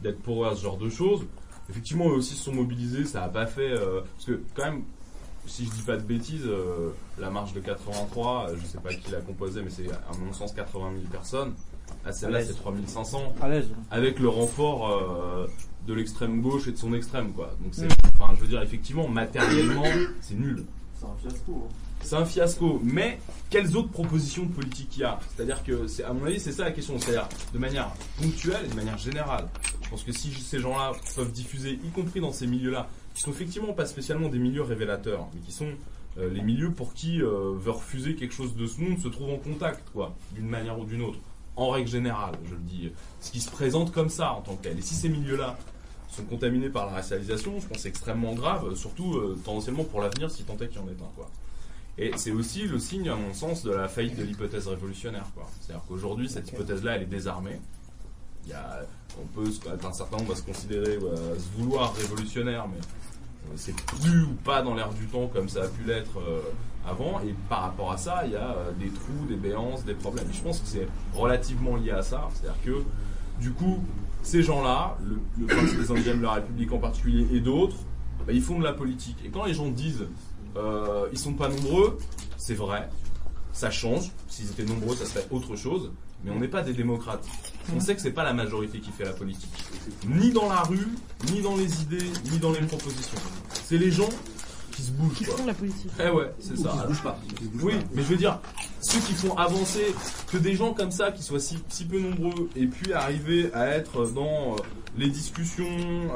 d'être 0.00 0.20
pour 0.22 0.44
eux 0.44 0.48
à 0.48 0.54
ce 0.56 0.62
genre 0.62 0.76
de 0.76 0.90
choses. 0.90 1.24
Effectivement, 1.70 2.08
eux 2.10 2.14
aussi 2.14 2.34
se 2.34 2.44
sont 2.44 2.52
mobilisés, 2.52 3.04
ça 3.04 3.24
a 3.24 3.28
pas 3.28 3.46
fait, 3.46 3.70
euh, 3.72 4.02
parce 4.02 4.26
que 4.26 4.40
quand 4.54 4.64
même, 4.64 4.82
si 5.46 5.64
je 5.64 5.70
dis 5.70 5.82
pas 5.82 5.96
de 5.96 6.02
bêtises, 6.02 6.44
euh, 6.46 6.90
la 7.18 7.30
marche 7.30 7.52
de 7.54 7.60
83, 7.60 8.50
euh, 8.50 8.56
je 8.60 8.66
sais 8.66 8.78
pas 8.78 8.92
qui 8.92 9.10
l'a 9.10 9.20
composée, 9.20 9.62
mais 9.62 9.70
c'est 9.70 9.90
à 9.90 10.16
mon 10.24 10.32
sens 10.32 10.52
80 10.52 10.90
000 10.94 11.04
personnes. 11.10 11.54
À 12.04 12.12
celle-là, 12.12 12.42
c'est 12.44 12.54
3500 12.54 13.34
À 13.40 13.48
l'aise. 13.48 13.68
avec 13.90 14.18
le 14.18 14.28
renfort 14.28 14.88
euh, 14.90 15.46
de 15.86 15.94
l'extrême 15.94 16.40
gauche 16.40 16.66
et 16.68 16.72
de 16.72 16.76
son 16.76 16.92
extrême 16.94 17.32
quoi. 17.32 17.54
Donc 17.62 17.72
c'est 17.74 17.86
Mm. 17.86 17.92
enfin 18.20 18.32
je 18.36 18.40
veux 18.40 18.48
dire 18.48 18.62
effectivement 18.62 19.06
matériellement 19.08 19.84
c'est 20.20 20.34
nul. 20.34 20.64
C'est 20.98 21.06
un 21.06 21.14
fiasco. 21.20 21.52
hein. 21.68 21.72
C'est 22.04 22.16
un 22.16 22.24
fiasco, 22.24 22.80
mais 22.82 23.20
quelles 23.50 23.76
autres 23.76 23.90
propositions 23.90 24.48
politiques 24.48 24.96
il 24.96 25.00
y 25.00 25.04
a? 25.04 25.20
C'est-à-dire 25.36 25.62
que 25.62 25.86
c'est 25.86 26.02
à 26.02 26.12
mon 26.12 26.24
avis 26.26 26.40
c'est 26.40 26.50
ça 26.50 26.64
la 26.64 26.72
question, 26.72 26.98
c'est-à-dire 26.98 27.28
de 27.54 27.58
manière 27.60 27.92
ponctuelle 28.20 28.64
et 28.64 28.68
de 28.68 28.74
manière 28.74 28.98
générale. 28.98 29.46
Je 29.82 29.88
pense 29.88 30.02
que 30.02 30.10
si 30.10 30.32
ces 30.32 30.58
gens-là 30.58 30.92
peuvent 31.14 31.30
diffuser 31.30 31.78
y 31.84 31.90
compris 31.90 32.20
dans 32.20 32.32
ces 32.32 32.48
milieux-là 32.48 32.88
qui 33.14 33.22
sont 33.22 33.30
effectivement 33.30 33.72
pas 33.72 33.86
spécialement 33.86 34.28
des 34.28 34.38
milieux 34.40 34.62
révélateurs, 34.62 35.28
mais 35.34 35.40
qui 35.42 35.52
sont 35.52 35.68
euh, 36.18 36.28
les 36.28 36.42
milieux 36.42 36.72
pour 36.72 36.92
qui 36.94 37.22
euh, 37.22 37.52
veut 37.56 37.70
refuser 37.70 38.16
quelque 38.16 38.34
chose 38.34 38.56
de 38.56 38.66
ce 38.66 38.80
monde 38.80 38.98
se 38.98 39.06
trouve 39.08 39.30
en 39.30 39.38
contact, 39.38 39.82
quoi, 39.92 40.14
d'une 40.34 40.48
manière 40.48 40.78
ou 40.78 40.84
d'une 40.84 41.02
autre. 41.02 41.18
En 41.54 41.70
règle 41.70 41.88
générale, 41.88 42.34
je 42.46 42.54
le 42.54 42.60
dis, 42.60 42.92
ce 43.20 43.30
qui 43.30 43.40
se 43.40 43.50
présente 43.50 43.92
comme 43.92 44.08
ça 44.08 44.32
en 44.32 44.40
tant 44.40 44.56
que 44.56 44.62
tel. 44.62 44.78
Et 44.78 44.82
si 44.82 44.94
ces 44.94 45.08
milieux-là 45.08 45.58
sont 46.10 46.24
contaminés 46.24 46.70
par 46.70 46.86
la 46.86 46.92
racialisation, 46.92 47.58
je 47.60 47.66
pense 47.66 47.76
que 47.76 47.82
c'est 47.82 47.88
extrêmement 47.88 48.34
grave, 48.34 48.74
surtout 48.74 49.14
euh, 49.14 49.38
tendanciellement 49.44 49.84
pour 49.84 50.00
l'avenir, 50.00 50.30
si 50.30 50.44
tant 50.44 50.56
est 50.58 50.68
qu'il 50.68 50.80
y 50.80 50.84
en 50.84 50.88
ait 50.88 50.92
un, 50.92 51.10
quoi. 51.16 51.30
Et 51.98 52.12
c'est 52.16 52.30
aussi 52.30 52.62
le 52.62 52.78
signe, 52.78 53.08
à 53.10 53.16
mon 53.16 53.34
sens, 53.34 53.62
de 53.62 53.70
la 53.70 53.86
faillite 53.88 54.16
de 54.16 54.22
l'hypothèse 54.22 54.66
révolutionnaire, 54.66 55.26
quoi. 55.34 55.46
C'est-à-dire 55.60 55.84
qu'aujourd'hui, 55.86 56.28
cette 56.28 56.48
hypothèse-là, 56.48 56.96
elle 56.96 57.02
est 57.02 57.06
désarmée. 57.06 57.60
Il 58.44 58.50
y 58.50 58.54
a, 58.54 58.80
on 59.20 59.26
peut, 59.26 59.50
un 59.68 59.92
certain 59.92 60.16
nombre 60.16 60.34
se 60.34 60.42
considérer, 60.42 60.96
ouais, 60.96 61.16
se 61.16 61.60
vouloir 61.60 61.94
révolutionnaire, 61.94 62.66
mais 62.68 62.80
c'est 63.56 63.74
plus 63.74 64.22
ou 64.22 64.34
pas 64.44 64.62
dans 64.62 64.74
l'air 64.74 64.90
du 64.90 65.06
temps 65.06 65.26
comme 65.26 65.48
ça 65.48 65.64
a 65.64 65.68
pu 65.68 65.84
l'être 65.84 66.18
euh, 66.18 66.40
avant. 66.88 67.20
Et 67.20 67.34
par 67.48 67.62
rapport 67.62 67.92
à 67.92 67.96
ça, 67.96 68.22
il 68.24 68.32
y 68.32 68.36
a 68.36 68.50
euh, 68.50 68.72
des 68.78 68.88
trous, 68.88 69.26
des 69.28 69.36
béances, 69.36 69.84
des 69.84 69.94
problèmes. 69.94 70.26
Je 70.32 70.40
pense 70.40 70.60
que 70.60 70.66
c'est 70.66 70.88
relativement 71.14 71.76
lié 71.76 71.90
à 71.90 72.02
ça. 72.02 72.28
C'est-à-dire 72.34 72.62
que, 72.64 72.82
du 73.40 73.52
coup, 73.52 73.84
ces 74.22 74.42
gens-là, 74.42 74.96
le, 75.02 75.20
le 75.38 75.46
des 75.46 76.14
de 76.14 76.22
la 76.22 76.32
République 76.32 76.72
en 76.72 76.78
particulier 76.78 77.26
et 77.32 77.40
d'autres, 77.40 77.76
bah, 78.26 78.32
ils 78.32 78.42
font 78.42 78.58
de 78.58 78.64
la 78.64 78.72
politique. 78.72 79.18
Et 79.24 79.28
quand 79.28 79.44
les 79.44 79.54
gens 79.54 79.68
disent 79.68 80.06
euh, 80.56 81.08
ils 81.12 81.18
sont 81.18 81.34
pas 81.34 81.48
nombreux, 81.48 81.98
c'est 82.36 82.54
vrai, 82.54 82.88
ça 83.52 83.70
change. 83.70 84.10
S'ils 84.28 84.50
étaient 84.50 84.64
nombreux, 84.64 84.94
ça 84.94 85.06
serait 85.06 85.26
autre 85.30 85.56
chose. 85.56 85.90
Mais 86.24 86.30
on 86.30 86.38
n'est 86.38 86.48
pas 86.48 86.62
des 86.62 86.72
démocrates. 86.72 87.26
On 87.74 87.80
sait 87.80 87.94
que 87.94 88.00
c'est 88.00 88.12
pas 88.12 88.24
la 88.24 88.32
majorité 88.32 88.80
qui 88.80 88.90
fait 88.90 89.04
la 89.04 89.12
politique. 89.12 89.50
Ni 90.06 90.30
dans 90.30 90.48
la 90.48 90.62
rue, 90.62 90.88
ni 91.30 91.40
dans 91.42 91.56
les 91.56 91.82
idées, 91.82 92.10
ni 92.30 92.38
dans 92.38 92.52
les 92.52 92.60
propositions. 92.60 93.18
C'est 93.66 93.78
les 93.78 93.90
gens 93.90 94.08
qui 94.72 94.82
se 94.82 94.90
bougent. 94.90 95.14
Qui 95.14 95.24
quoi. 95.24 95.36
font 95.36 95.46
la 95.46 95.54
politique. 95.54 95.90
Eh 96.00 96.10
ouais, 96.10 96.32
c'est 96.40 96.56
ça. 96.56 96.72
Alors, 96.72 97.16
oui, 97.62 97.74
mais 97.92 98.02
je 98.02 98.08
veux 98.08 98.16
dire, 98.16 98.40
ceux 98.80 98.98
qui 99.00 99.12
font 99.12 99.36
avancer, 99.36 99.94
que 100.30 100.38
des 100.38 100.54
gens 100.54 100.72
comme 100.72 100.90
ça, 100.90 101.12
qui 101.12 101.22
soient 101.22 101.40
si, 101.40 101.58
si 101.68 101.84
peu 101.84 102.00
nombreux, 102.00 102.48
et 102.56 102.66
puis 102.66 102.92
arriver 102.92 103.52
à 103.54 103.66
être 103.68 104.06
dans 104.06 104.54
euh, 104.54 104.56
les 104.96 105.08
discussions, 105.08 105.64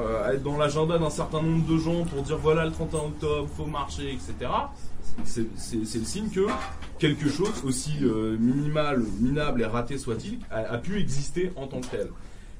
euh, 0.01 0.25
à 0.29 0.35
être 0.35 0.43
dans 0.43 0.57
l'agenda 0.57 0.99
d'un 0.99 1.11
certain 1.11 1.43
nombre 1.43 1.67
de 1.67 1.79
gens 1.79 2.05
pour 2.05 2.23
dire 2.23 2.39
voilà 2.39 2.65
le 2.65 2.73
31 2.73 2.99
octobre, 3.01 3.49
faut 3.57 3.67
marcher, 3.67 4.13
etc. 4.13 4.51
C'est 5.25 5.47
le 5.99 6.05
signe 6.05 6.29
que 6.31 6.47
quelque 6.99 7.29
chose, 7.29 7.63
aussi 7.65 7.93
euh, 8.03 8.37
minimal, 8.39 9.03
minable 9.21 9.63
et 9.63 9.67
raté 9.67 9.99
soit-il, 9.99 10.39
a, 10.51 10.59
a 10.59 10.79
pu 10.79 10.99
exister 11.01 11.53
en 11.57 11.67
tant 11.67 11.81
que 11.81 11.87
tel. 11.89 12.09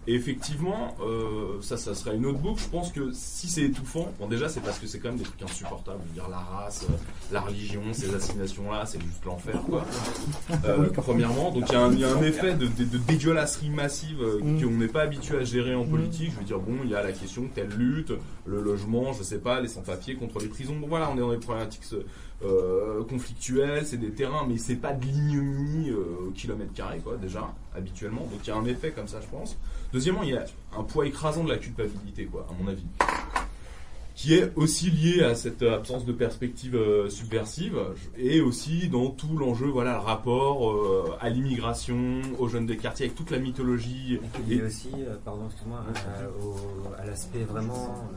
Et 0.09 0.15
effectivement, 0.15 0.95
euh, 1.01 1.61
ça, 1.63 1.77
ça 1.77 1.93
serait 1.93 2.15
une 2.15 2.27
autre 2.27 2.39
boucle. 2.39 2.63
Je 2.63 2.69
pense 2.69 2.93
que 2.93 3.11
si 3.13 3.49
c'est 3.49 3.63
étouffant, 3.63 4.13
bon 4.21 4.29
déjà 4.29 4.49
c'est 4.49 4.61
parce 4.61 4.79
que 4.79 4.87
c'est 4.87 5.01
quand 5.01 5.09
même 5.09 5.19
des 5.19 5.25
trucs 5.25 5.43
insupportables. 5.43 5.99
Dire 6.15 6.29
la 6.31 6.39
race, 6.39 6.87
euh, 6.89 6.93
la 7.33 7.41
religion, 7.41 7.81
ces 7.93 8.15
assignations-là, 8.15 8.87
c'est 8.87 9.01
juste 9.03 9.25
l'enfer, 9.25 9.61
quoi. 9.67 9.85
Euh, 10.65 10.91
premièrement, 10.95 11.51
donc 11.51 11.65
il 11.69 11.73
y, 11.73 11.75
a 11.77 11.81
un- 11.83 11.93
il 11.93 11.99
y 11.99 12.05
a 12.05 12.15
un 12.15 12.23
effet 12.23 12.55
de, 12.55 12.67
de, 12.67 12.85
de 12.85 12.99
dégueulasserie 12.99 13.71
massive 13.71 14.23
euh, 14.23 14.39
Mm. 14.41 14.63
qu'on 14.63 14.71
n'est 14.71 14.87
pas 14.87 15.03
habitué 15.03 15.39
à 15.39 15.43
gérer 15.45 15.75
en 15.75 15.85
politique. 15.85 16.31
Je 16.35 16.39
veux 16.39 16.45
dire, 16.45 16.61
bon, 16.61 16.77
il 16.85 16.91
y 16.91 16.95
a 16.95 17.03
la 17.03 17.11
question 17.11 17.43
de 17.43 17.49
telle 17.49 17.71
lutte, 17.71 18.13
le 18.47 18.63
logement, 18.63 19.13
je 19.13 19.25
sais 19.25 19.39
pas, 19.39 19.61
les 19.61 19.67
sans-papiers 19.69 20.15
contre 20.15 20.39
les 20.39 20.47
prisons. 20.47 20.77
Bon 20.79 20.87
voilà, 20.87 21.11
on 21.11 21.17
est 21.17 21.21
dans 21.21 21.33
des 21.33 21.39
problématiques 21.39 21.83
euh, 22.45 23.03
conflictuelles, 23.05 23.87
c'est 23.87 23.97
des 23.97 24.11
terrains, 24.11 24.47
mais 24.49 24.59
c'est 24.59 24.77
pas 24.77 24.93
de 24.93 25.05
l'ignominie 25.05 25.91
euh, 25.91 26.29
au 26.29 26.31
kilomètre 26.33 26.73
carré, 26.75 26.99
quoi, 26.99 27.17
déjà, 27.17 27.53
habituellement. 27.75 28.23
Donc 28.23 28.41
il 28.45 28.49
y 28.49 28.51
a 28.53 28.57
un 28.57 28.65
effet 28.67 28.91
comme 28.91 29.09
ça, 29.09 29.21
je 29.21 29.27
pense. 29.29 29.57
Deuxièmement, 29.93 30.23
il 30.23 30.31
y 30.31 30.37
a 30.37 30.45
un 30.77 30.83
poids 30.83 31.07
écrasant 31.07 31.45
de 31.45 31.49
la 31.51 31.57
culpabilité, 31.59 32.27
quoi, 32.27 32.47
à 32.51 32.63
mon 32.63 32.69
avis. 32.69 32.85
Qui 34.15 34.33
est 34.33 34.51
aussi 34.57 34.91
lié 34.91 35.23
à 35.23 35.35
cette 35.35 35.63
absence 35.63 36.07
de 36.07 36.13
perspective 36.13 36.75
euh, 36.75 37.11
subversive 37.11 37.79
et 38.17 38.41
aussi 38.41 38.89
dans 38.89 39.11
tout 39.11 39.37
l'enjeu, 39.37 39.67
voilà, 39.67 39.93
le 39.93 39.99
rapport 39.99 40.71
euh, 40.71 41.15
à 41.21 41.29
l'immigration, 41.29 42.23
aux 42.39 42.49
jeunes 42.49 42.65
des 42.65 42.79
quartiers, 42.79 43.05
avec 43.07 43.15
toute 43.17 43.31
la 43.31 43.39
mythologie. 43.39 44.19
Et 44.51 44.63
a 44.63 44.65
aussi, 44.65 44.89
euh, 45.01 45.17
pardon, 45.23 45.43
excuse-moi, 45.49 45.85
au- 46.43 46.95
à 46.99 47.05
l'aspect 47.05 47.45
vraiment 47.45 48.09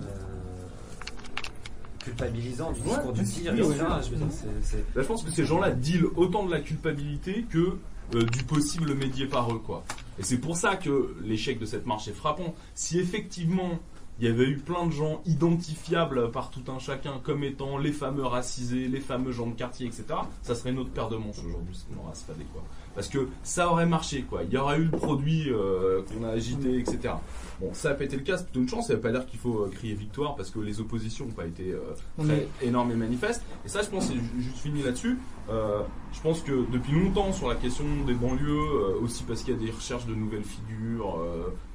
culpabilisant 2.04 2.72
du 2.72 2.82
discours 2.82 3.14
du 3.14 3.22
etc. 3.22 3.52
oui. 3.64 3.76
Je 4.04 4.16
c'est- 4.62 4.84
c'est- 4.96 5.08
pense 5.08 5.24
que 5.24 5.32
ces 5.32 5.46
gens-là 5.46 5.72
dealent 5.72 6.08
autant 6.16 6.46
de 6.46 6.52
la 6.52 6.60
culpabilité 6.60 7.46
que 7.50 7.78
euh, 8.16 8.24
du 8.24 8.44
possible 8.44 8.96
médié 8.96 9.28
par 9.28 9.54
eux, 9.54 9.60
quoi. 9.60 9.84
Et 10.18 10.24
c'est 10.24 10.40
pour 10.40 10.58
ça 10.58 10.76
que 10.76 11.16
l'échec 11.24 11.60
de 11.60 11.66
cette 11.68 11.86
marche 11.86 12.08
est 12.08 12.14
frappant. 12.14 12.56
Si 12.74 12.98
effectivement 13.00 13.78
il 14.20 14.26
y 14.26 14.28
avait 14.32 14.48
eu 14.50 14.58
plein 14.58 14.86
de 14.88 14.92
gens 14.92 15.22
identifiables 15.28 16.32
par 16.32 16.50
tout 16.50 16.64
un 16.72 16.80
chacun 16.80 17.20
comme 17.24 17.44
étant 17.44 17.78
les 17.78 17.94
fameux 17.94 18.26
racisés, 18.26 18.88
les 18.88 19.00
fameux 19.00 19.32
gens 19.32 19.48
de 19.48 19.54
quartier, 19.54 19.88
etc., 19.88 20.04
ça 20.42 20.56
serait 20.56 20.72
une 20.72 20.80
autre 20.80 20.90
paire 20.90 21.08
de 21.08 21.16
manches 21.16 21.40
aujourd'hui, 21.40 21.74
ce 21.74 21.86
qu'on 21.86 22.02
aura 22.04 22.14
se 22.16 22.26
fader, 22.26 22.46
quoi. 22.52 22.64
Parce 23.00 23.08
que 23.08 23.30
ça 23.44 23.72
aurait 23.72 23.86
marché, 23.86 24.24
quoi. 24.24 24.44
Il 24.44 24.52
y 24.52 24.58
aurait 24.58 24.78
eu 24.78 24.84
le 24.84 24.92
produit 24.92 25.46
euh, 25.50 26.02
qu'on 26.02 26.26
a 26.26 26.32
agité, 26.32 26.80
etc. 26.80 27.14
Bon, 27.62 27.70
ça 27.74 27.88
n'a 27.90 27.96
pas 27.96 28.04
été 28.04 28.18
le 28.18 28.24
cas, 28.24 28.36
c'est 28.38 28.44
plutôt 28.44 28.60
une 28.60 28.68
chance. 28.68 28.88
Ça 28.88 28.96
veut 28.96 29.00
pas 29.00 29.12
dire 29.14 29.26
qu'il 29.26 29.40
faut 29.40 29.64
euh, 29.64 29.70
crier 29.70 29.94
victoire 29.94 30.36
parce 30.36 30.50
que 30.50 30.60
les 30.60 30.82
oppositions 30.82 31.26
n'ont 31.26 31.32
pas 31.32 31.46
été 31.46 31.72
euh, 31.72 31.80
très 32.26 32.48
énormes 32.62 32.92
et 32.92 32.96
manifestes. 32.96 33.42
Et 33.66 33.70
ça, 33.70 33.84
je 33.84 33.88
pense, 33.88 34.08
c'est 34.08 34.16
ju- 34.16 34.42
juste 34.42 34.58
fini 34.58 34.84
là-dessus. 34.84 35.18
Euh, 35.50 35.80
je 36.12 36.20
pense 36.20 36.42
que 36.42 36.70
depuis 36.74 36.92
longtemps 36.92 37.32
sur 37.32 37.48
la 37.48 37.56
question 37.56 37.86
des 38.06 38.14
banlieues, 38.16 38.98
aussi 39.02 39.24
parce 39.24 39.44
qu'il 39.44 39.54
y 39.54 39.58
a 39.58 39.66
des 39.66 39.72
recherches 39.72 40.06
de 40.06 40.14
nouvelles 40.14 40.44
figures, 40.44 41.24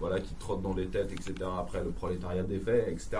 voilà, 0.01 0.21
qui 0.21 0.35
trottent 0.35 0.61
dans 0.61 0.75
les 0.75 0.89
têtes, 0.89 1.11
etc. 1.11 1.35
Après 1.59 1.83
le 1.83 1.89
prolétariat 1.91 2.43
des 2.43 2.59
faits, 2.59 2.87
etc. 2.89 3.17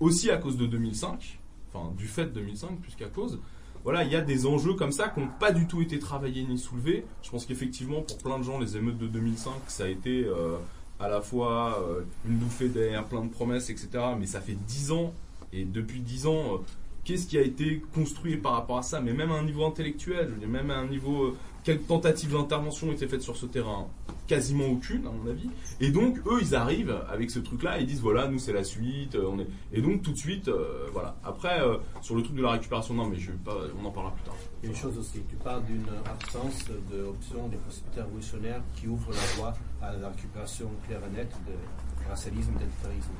Aussi 0.00 0.30
à 0.30 0.36
cause 0.36 0.58
de 0.58 0.66
2005, 0.66 1.38
enfin 1.72 1.92
du 1.96 2.06
fait 2.08 2.26
de 2.26 2.40
2005 2.40 2.78
plus 2.80 2.94
qu'à 2.94 3.06
cause. 3.08 3.38
Voilà, 3.84 4.04
il 4.04 4.12
y 4.12 4.16
a 4.16 4.20
des 4.20 4.46
enjeux 4.46 4.74
comme 4.74 4.92
ça 4.92 5.08
qui 5.08 5.20
n'ont 5.20 5.30
pas 5.40 5.52
du 5.52 5.66
tout 5.66 5.80
été 5.80 5.98
travaillés 5.98 6.44
ni 6.44 6.58
soulevés. 6.58 7.04
Je 7.22 7.30
pense 7.30 7.46
qu'effectivement, 7.46 8.02
pour 8.02 8.18
plein 8.18 8.38
de 8.38 8.44
gens, 8.44 8.58
les 8.58 8.76
émeutes 8.76 8.98
de 8.98 9.06
2005, 9.06 9.52
ça 9.68 9.84
a 9.84 9.88
été 9.88 10.24
euh, 10.24 10.56
à 11.00 11.08
la 11.08 11.20
fois 11.20 11.82
euh, 11.82 12.02
une 12.26 12.36
bouffée 12.36 12.68
d'air, 12.68 13.04
plein 13.04 13.24
de 13.24 13.30
promesses, 13.30 13.70
etc. 13.70 13.88
Mais 14.18 14.26
ça 14.26 14.40
fait 14.40 14.56
10 14.66 14.92
ans, 14.92 15.14
et 15.52 15.64
depuis 15.64 16.00
10 16.00 16.26
ans, 16.26 16.54
euh, 16.54 16.58
qu'est-ce 17.04 17.26
qui 17.26 17.38
a 17.38 17.42
été 17.42 17.82
construit 17.94 18.36
par 18.36 18.52
rapport 18.52 18.78
à 18.78 18.82
ça? 18.82 19.00
Mais 19.00 19.12
même 19.12 19.30
à 19.30 19.36
un 19.36 19.44
niveau 19.44 19.64
intellectuel, 19.64 20.26
je 20.28 20.34
veux 20.34 20.40
dire, 20.40 20.48
même 20.48 20.70
à 20.70 20.76
un 20.76 20.86
niveau... 20.86 21.36
quelles 21.68 21.82
tentatives 21.82 22.32
d'intervention 22.32 22.88
ont 22.88 22.92
été 22.92 23.06
faites 23.06 23.20
sur 23.20 23.36
ce 23.36 23.44
terrain 23.44 23.88
Quasiment 24.26 24.68
aucune, 24.68 25.06
à 25.06 25.10
mon 25.10 25.28
avis. 25.28 25.50
Et 25.80 25.90
donc, 25.90 26.16
eux, 26.26 26.38
ils 26.40 26.54
arrivent 26.54 26.96
avec 27.10 27.30
ce 27.30 27.40
truc-là, 27.40 27.78
ils 27.78 27.86
disent, 27.86 28.00
voilà, 28.00 28.26
nous, 28.26 28.38
c'est 28.38 28.54
la 28.54 28.64
suite. 28.64 29.16
euh. 29.16 29.44
Et 29.70 29.82
donc, 29.82 30.00
tout 30.00 30.12
de 30.12 30.16
suite, 30.16 30.48
euh, 30.48 30.86
voilà. 30.94 31.16
Après, 31.22 31.60
euh, 31.60 31.76
sur 32.00 32.14
le 32.14 32.22
truc 32.22 32.36
de 32.36 32.42
la 32.42 32.52
récupération, 32.52 32.94
non, 32.94 33.04
mais 33.04 33.18
je 33.18 33.32
vais 33.32 33.36
pas... 33.44 33.54
on 33.78 33.84
en 33.84 33.90
parlera 33.90 34.14
plus 34.14 34.24
tard. 34.24 34.34
Il 34.62 34.70
y 34.70 34.72
a 34.72 34.74
une 34.74 34.80
chose 34.80 34.96
aussi, 34.96 35.20
tu 35.28 35.36
parles 35.36 35.62
d'une 35.66 35.84
absence 36.06 36.64
d'option 36.90 37.48
des 37.48 37.58
possibilités 37.58 38.00
révolutionnaires 38.00 38.62
qui 38.74 38.88
ouvre 38.88 39.10
la 39.10 39.36
voie 39.36 39.54
à 39.82 39.92
la 39.92 40.08
récupération 40.08 40.70
claire 40.86 41.00
et 41.12 41.16
nette 41.16 41.36
de 41.46 42.08
racialisme 42.08 42.52
et 42.52 42.60
d'identitarisme. 42.60 43.12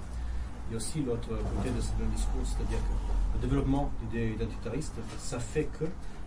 Il 0.69 0.73
y 0.73 0.75
a 0.75 0.77
aussi 0.79 1.03
l'autre 1.03 1.29
côté 1.29 1.69
de 1.69 1.81
ce 1.83 1.91
même 2.01 2.11
discours, 2.17 2.41
c'est-à-dire 2.45 2.79
que 2.79 3.37
le 3.43 3.47
développement 3.47 3.93
d'idées 4.01 4.33
identitaristes, 4.33 4.95
ça 5.19 5.39
fait 5.39 5.69
que 5.79 5.85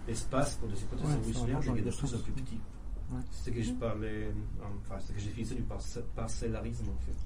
l'espace 0.08 0.56
pour 0.56 0.68
des 0.70 0.80
hypothèses 0.82 1.06
Ouais, 1.06 1.34
dans 1.52 1.60
devient 1.60 1.82
de 1.82 1.92
plus 1.92 2.16
en 2.16 2.18
plus 2.20 2.32
petit. 2.34 2.60
Ouais. 3.12 3.20
C'est 3.32 3.52
ce 3.52 3.56
que 3.56 3.62
je 3.64 3.72
parlais, 3.74 4.32
enfin, 4.86 4.96
c'est 5.00 5.08
ce 5.08 5.12
que 5.14 5.20
j'ai 5.20 5.32
défini 5.32 5.58
du 5.58 5.64
parce- 5.64 6.00
parcellarisme 6.16 6.86
en 6.90 7.06
fait. 7.06 7.18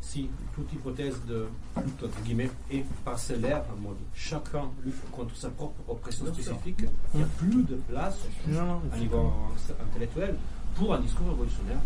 Si 0.00 0.28
toute 0.52 0.72
hypothèse 0.72 1.14
de 1.28 1.46
entre 1.76 2.08
guillemets 2.24 2.50
est 2.72 2.84
parcellaire, 3.04 3.62
en 3.72 3.80
mode 3.80 3.96
chacun 4.14 4.64
lutte 4.84 4.96
contre 5.12 5.36
sa 5.36 5.48
propre 5.50 5.80
oppression 5.88 6.26
spécifique, 6.26 6.84
il 7.14 7.18
n'y 7.18 7.22
a 7.22 7.28
plus 7.38 7.62
de 7.62 7.76
place 7.88 8.18
Non, 8.48 8.66
non, 8.66 8.82
à 8.92 8.98
niveau 8.98 9.32
intellectuel 9.90 10.36
pour 10.74 10.92
un 10.92 11.00
discours 11.00 11.28
révolutionnaire. 11.28 11.78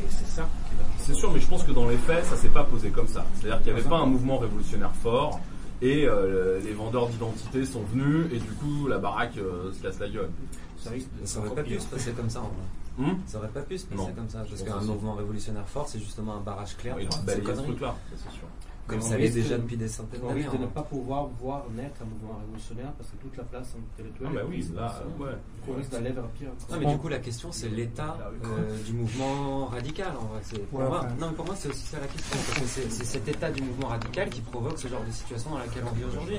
Et 0.00 0.04
c'est 0.08 0.26
ça 0.28 0.48
qui 0.68 0.76
va. 0.76 0.84
C'est 0.98 1.14
sûr, 1.14 1.32
mais 1.32 1.40
je 1.40 1.46
pense 1.48 1.64
que 1.64 1.72
dans 1.72 1.88
les 1.88 1.96
faits, 1.98 2.24
ça 2.24 2.36
s'est 2.36 2.48
pas 2.48 2.64
posé 2.64 2.90
comme 2.90 3.08
ça. 3.08 3.26
C'est-à-dire 3.34 3.62
qu'il 3.62 3.72
n'y 3.74 3.80
avait 3.80 3.88
pas 3.88 3.98
un 3.98 4.06
mouvement 4.06 4.38
révolutionnaire 4.38 4.94
fort 4.94 5.40
et 5.82 6.06
euh, 6.06 6.60
les 6.60 6.72
vendeurs 6.72 7.08
d'identité 7.08 7.64
sont 7.64 7.82
venus 7.82 8.26
et 8.32 8.38
du 8.38 8.50
coup 8.52 8.86
la 8.88 8.98
baraque 8.98 9.36
euh, 9.38 9.72
se 9.72 9.82
casse 9.82 9.98
la 9.98 10.08
gueule. 10.08 10.30
Ça 10.76 10.90
risque 10.90 11.08
de- 11.20 11.26
Ça 11.26 11.40
aurait 11.40 11.54
pas 11.54 11.62
pu 11.62 11.78
se 11.78 11.86
passer 11.86 12.12
comme 12.12 12.30
ça 12.30 12.40
en 12.40 12.44
vrai. 12.44 13.08
Hum 13.10 13.18
Ça 13.26 13.38
aurait 13.38 13.48
pas 13.48 13.62
pu 13.62 13.78
se 13.78 13.86
passer 13.86 14.00
Non. 14.08 14.12
comme 14.12 14.28
ça, 14.28 14.44
parce 14.48 14.62
qu'un 14.62 14.80
mouvement 14.82 15.14
révolutionnaire 15.14 15.66
fort, 15.68 15.88
c'est 15.88 15.98
justement 16.00 16.36
un 16.36 16.40
barrage 16.40 16.76
clair. 16.76 16.96
Ils 17.00 17.06
ont 17.06 17.10
C'est 17.12 17.24
balayé 17.26 17.42
ce 17.46 17.50
connerie. 17.50 17.76
c'est 18.16 18.30
sûr. 18.30 18.48
Comme 18.90 19.00
ça 19.00 19.14
on 19.14 19.18
l'est 19.18 19.30
déjà 19.30 19.56
de- 19.56 19.62
depuis 19.62 19.76
des 19.76 19.88
centaines 19.88 20.20
On 20.22 20.28
d'années. 20.28 20.40
risque 20.40 20.52
de 20.52 20.58
ne 20.58 20.64
vrai. 20.64 20.72
pas 20.74 20.82
pouvoir 20.82 21.26
voir 21.40 21.64
naître 21.76 21.96
un 22.02 22.04
mouvement 22.06 22.38
révolutionnaire 22.40 22.92
parce 22.98 23.10
que 23.10 23.16
toute 23.16 23.36
la 23.36 23.44
place 23.44 23.74
intellectuelle. 23.96 24.28
Ah 24.30 24.34
bah 24.34 24.40
oui, 24.48 24.66
là, 24.74 25.02
ouais. 25.18 25.30
On 25.68 25.74
risque 25.74 25.90
d'aller 25.90 26.10
vers 26.10 26.24
pire. 26.28 26.48
Non, 26.70 26.76
mais 26.80 26.86
du 26.86 26.98
coup, 26.98 27.08
la 27.08 27.18
question, 27.18 27.52
c'est 27.52 27.68
l'état 27.68 28.16
euh, 28.44 28.82
du 28.84 28.92
mouvement 28.92 29.66
radical. 29.66 30.12
En 30.20 30.24
vrai. 30.26 30.40
Pour 30.70 30.80
Ouais, 30.80 30.86
moi, 30.88 30.98
enfin. 31.00 31.08
non, 31.20 31.28
mais 31.30 31.34
pour 31.36 31.46
moi, 31.46 31.54
c'est 31.56 31.68
aussi 31.68 31.86
ça 31.86 31.98
la 32.00 32.06
question. 32.06 32.36
Parce 32.46 32.60
que 32.60 32.66
c'est 32.66 33.04
cet 33.04 33.28
état 33.28 33.50
du 33.50 33.62
mouvement 33.62 33.88
radical 33.88 34.28
qui 34.30 34.40
provoque 34.40 34.78
ce 34.78 34.88
genre 34.88 35.04
de 35.06 35.12
situation 35.12 35.50
dans 35.50 35.58
laquelle 35.58 35.84
on 35.90 35.94
vit 35.94 36.04
aujourd'hui. 36.04 36.36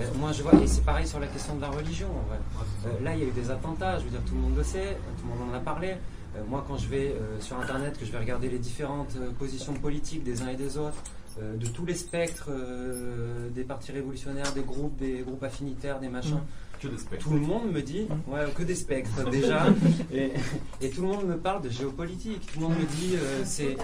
Euh, 0.00 0.04
moi, 0.18 0.32
je 0.32 0.42
vois, 0.42 0.54
et 0.54 0.66
c'est 0.66 0.84
pareil 0.84 1.06
sur 1.06 1.20
la 1.20 1.26
question 1.26 1.56
de 1.56 1.60
la 1.62 1.70
religion. 1.70 2.08
En 2.08 2.28
vrai. 2.28 2.38
Euh, 2.86 3.04
là, 3.04 3.14
il 3.14 3.20
y 3.20 3.24
a 3.24 3.26
eu 3.28 3.32
des 3.32 3.50
attentats. 3.50 3.98
Je 3.98 4.04
veux 4.04 4.10
dire, 4.10 4.22
tout 4.26 4.34
le 4.34 4.40
monde 4.40 4.56
le 4.56 4.62
sait. 4.64 4.96
Tout 5.20 5.26
le 5.28 5.34
monde 5.38 5.50
en 5.50 5.56
a 5.56 5.60
parlé. 5.60 5.94
Moi, 6.48 6.62
quand 6.68 6.76
je 6.76 6.86
vais 6.88 7.08
euh, 7.18 7.40
sur 7.40 7.58
Internet, 7.58 7.98
que 7.98 8.04
je 8.04 8.12
vais 8.12 8.18
regarder 8.18 8.48
les 8.48 8.58
différentes 8.60 9.16
euh, 9.16 9.30
positions 9.38 9.72
politiques 9.74 10.22
des 10.22 10.40
uns 10.42 10.48
et 10.48 10.54
des 10.56 10.76
autres, 10.78 11.02
euh, 11.40 11.56
de 11.56 11.66
tous 11.66 11.86
les 11.86 11.94
spectres 11.94 12.48
euh, 12.50 13.48
des 13.50 13.64
partis 13.64 13.92
révolutionnaires, 13.92 14.52
des 14.54 14.62
groupes, 14.62 14.96
des 14.96 15.22
groupes 15.26 15.42
affinitaires, 15.42 16.00
des 16.00 16.08
machins. 16.08 16.40
Que 16.80 16.86
des 16.86 16.98
spectres. 16.98 17.24
Tout 17.24 17.34
le 17.34 17.40
monde 17.40 17.72
me 17.72 17.82
dit, 17.82 18.06
ouais, 18.28 18.44
que 18.56 18.62
des 18.62 18.76
spectres 18.76 19.28
déjà, 19.30 19.66
et, 20.12 20.30
et 20.80 20.90
tout 20.90 21.02
le 21.02 21.08
monde 21.08 21.26
me 21.26 21.36
parle 21.36 21.62
de 21.62 21.70
géopolitique. 21.70 22.46
Tout 22.52 22.60
le 22.60 22.66
monde 22.66 22.78
me 22.78 22.86
dit, 22.86 23.16
euh, 23.16 23.42
c'est, 23.44 23.76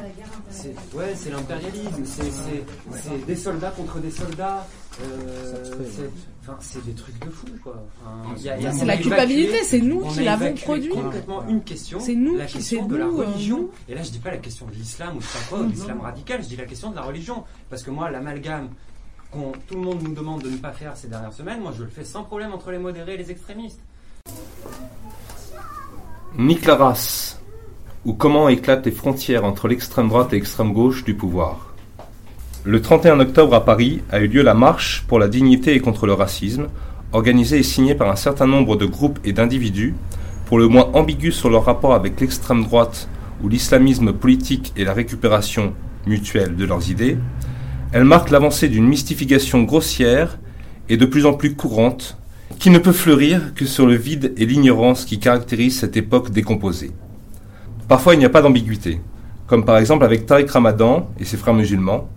c'est, 0.51 0.75
ouais, 0.95 1.13
c'est 1.17 1.31
l'impérialisme, 1.31 2.05
c'est, 2.05 2.31
c'est, 2.31 2.65
c'est 3.03 3.27
des 3.27 3.37
soldats 3.37 3.73
contre 3.73 3.99
des 3.99 4.11
soldats. 4.13 4.67
C'est, 6.45 6.51
enfin, 6.51 6.59
c'est 6.61 6.85
des 6.85 6.93
trucs 6.93 7.19
de 7.25 7.31
fou, 7.31 7.47
quoi. 7.63 7.83
Enfin, 8.05 8.35
il 8.37 8.43
y 8.43 8.49
a- 8.51 8.57
il 8.59 8.63
y 8.63 8.67
a- 8.67 8.73
C'est 8.73 8.85
la 8.85 8.97
culpabilité, 8.97 9.63
c'est 9.65 9.81
nous 9.81 10.01
qui 10.09 10.25
l'avons 10.25 10.55
produit. 10.55 10.89
complètement 10.91 11.47
une 11.49 11.63
question, 11.63 12.01
C'est 12.01 12.15
nous 12.15 12.37
la 12.37 12.47
qui- 12.47 12.55
question 12.55 12.83
c'est 12.83 12.89
de 12.89 12.97
la 12.97 13.05
nous, 13.07 13.21
euh, 13.21 13.27
religion. 13.27 13.69
Et 13.89 13.95
là, 13.95 14.03
je 14.03 14.11
dis 14.11 14.19
pas 14.19 14.31
la 14.31 14.39
question 14.39 14.67
de 14.67 14.73
l'islam 14.73 15.17
ou 15.17 15.21
je 15.21 15.27
sais 15.27 15.39
pas 15.39 15.57
quoi, 15.57 15.65
de 15.67 15.71
l'islam 15.73 16.01
radical, 16.01 16.43
je 16.43 16.49
dis 16.49 16.57
la 16.57 16.67
question 16.67 16.91
de 16.91 16.97
la 16.97 17.03
religion. 17.03 17.45
Parce 17.71 17.83
que 17.83 17.91
moi, 17.91 18.11
l'amalgame 18.11 18.69
qu'on 19.31 19.53
tout 19.67 19.75
le 19.75 19.81
monde 19.81 20.03
nous 20.03 20.15
demande 20.15 20.43
de 20.43 20.51
ne 20.51 20.57
pas 20.57 20.73
faire 20.73 20.97
ces 20.97 21.09
dernières 21.09 21.33
semaines, 21.33 21.61
moi, 21.61 21.73
je 21.77 21.83
le 21.83 21.89
fais 21.91 22.05
sans 22.05 22.23
problème 22.25 22.53
entre 22.53 22.71
les 22.71 22.79
modérés 22.79 23.15
et 23.15 23.19
les 23.19 23.31
extrémistes. 23.31 23.81
Nique 26.39 26.67
la 26.67 26.75
race, 26.77 27.41
ou 28.05 28.13
comment 28.15 28.49
éclatent 28.49 28.87
les 28.87 28.93
frontières 28.93 29.45
entre 29.45 29.69
l'extrême 29.69 30.09
droite 30.09 30.33
et 30.33 30.37
l'extrême 30.37 30.73
gauche 30.73 31.05
du 31.05 31.15
pouvoir? 31.15 31.74
Le 32.67 32.81
31 32.81 33.21
octobre 33.21 33.55
à 33.55 33.63
Paris 33.63 34.01
a 34.11 34.21
eu 34.21 34.27
lieu 34.27 34.41
la 34.41 34.55
marche 34.55 35.05
pour 35.07 35.19
la 35.19 35.29
dignité 35.29 35.75
et 35.75 35.81
contre 35.81 36.07
le 36.07 36.15
racisme, 36.15 36.69
organisée 37.13 37.59
et 37.59 37.63
signée 37.63 37.95
par 37.95 38.09
un 38.09 38.17
certain 38.17 38.47
nombre 38.47 38.77
de 38.77 38.87
groupes 38.87 39.19
et 39.23 39.35
d'individus, 39.35 39.95
pour 40.47 40.57
le 40.57 40.67
moins 40.67 40.89
ambigus 40.95 41.37
sur 41.37 41.51
leur 41.51 41.67
rapport 41.67 41.93
avec 41.93 42.19
l'extrême 42.23 42.65
droite 42.65 43.11
ou 43.43 43.51
l'islamisme 43.51 44.15
politique 44.15 44.73
et 44.79 44.85
la 44.85 44.95
récupération 44.95 45.75
mutuelle 46.07 46.57
de 46.57 46.65
leurs 46.65 46.91
idées. 46.91 47.19
Elle 47.93 48.05
marque 48.05 48.31
l'avancée 48.31 48.69
d'une 48.69 48.89
mystification 48.89 49.65
grossière 49.65 50.39
et 50.89 50.97
de 50.97 51.05
plus 51.05 51.27
en 51.27 51.35
plus 51.35 51.55
courante 51.55 52.17
qui 52.59 52.71
ne 52.71 52.79
peut 52.79 52.93
fleurir 52.93 53.53
que 53.55 53.67
sur 53.67 53.85
le 53.85 53.95
vide 53.95 54.33
et 54.39 54.47
l'ignorance 54.47 55.05
qui 55.05 55.19
caractérisent 55.19 55.81
cette 55.81 55.99
époque 55.99 56.31
décomposée. 56.31 56.93
Parfois, 57.89 58.15
il 58.15 58.21
n'y 58.21 58.25
a 58.25 58.31
pas 58.31 58.41
d'ambiguïté, 58.41 59.03
comme 59.47 59.67
par 59.67 59.77
exemple 59.77 60.07
avec 60.07 60.25
Tariq 60.25 60.51
Ramadan 60.51 61.11
et 61.21 61.27
ses 61.27 61.37
frères 61.37 61.53
musulmans, 61.53 62.09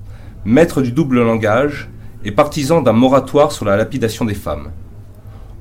maîtres 0.46 0.82
du 0.82 0.92
double 0.92 1.22
langage 1.22 1.90
et 2.24 2.32
partisans 2.32 2.84
d'un 2.84 2.94
moratoire 2.94 3.52
sur 3.52 3.66
la 3.66 3.78
lapidation 3.78 4.26
des 4.26 4.34
femmes. 4.34 4.72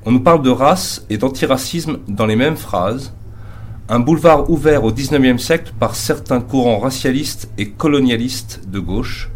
On 0.05 0.11
nous 0.11 0.21
parle 0.21 0.41
de 0.41 0.49
race 0.49 1.05
et 1.09 1.17
d'antiracisme 1.17 1.97
dans 2.07 2.25
les 2.25 2.35
mêmes 2.35 2.55
phrases, 2.55 3.13
un 3.89 3.99
boulevard 3.99 4.49
ouvert 4.49 4.83
au 4.83 4.91
XIXe 4.91 5.41
siècle 5.41 5.73
par 5.79 5.95
certains 5.95 6.41
courants 6.41 6.79
racialistes 6.79 7.49
et 7.57 7.69
colonialistes 7.69 8.61
de 8.67 8.79
gauche, 8.79 9.29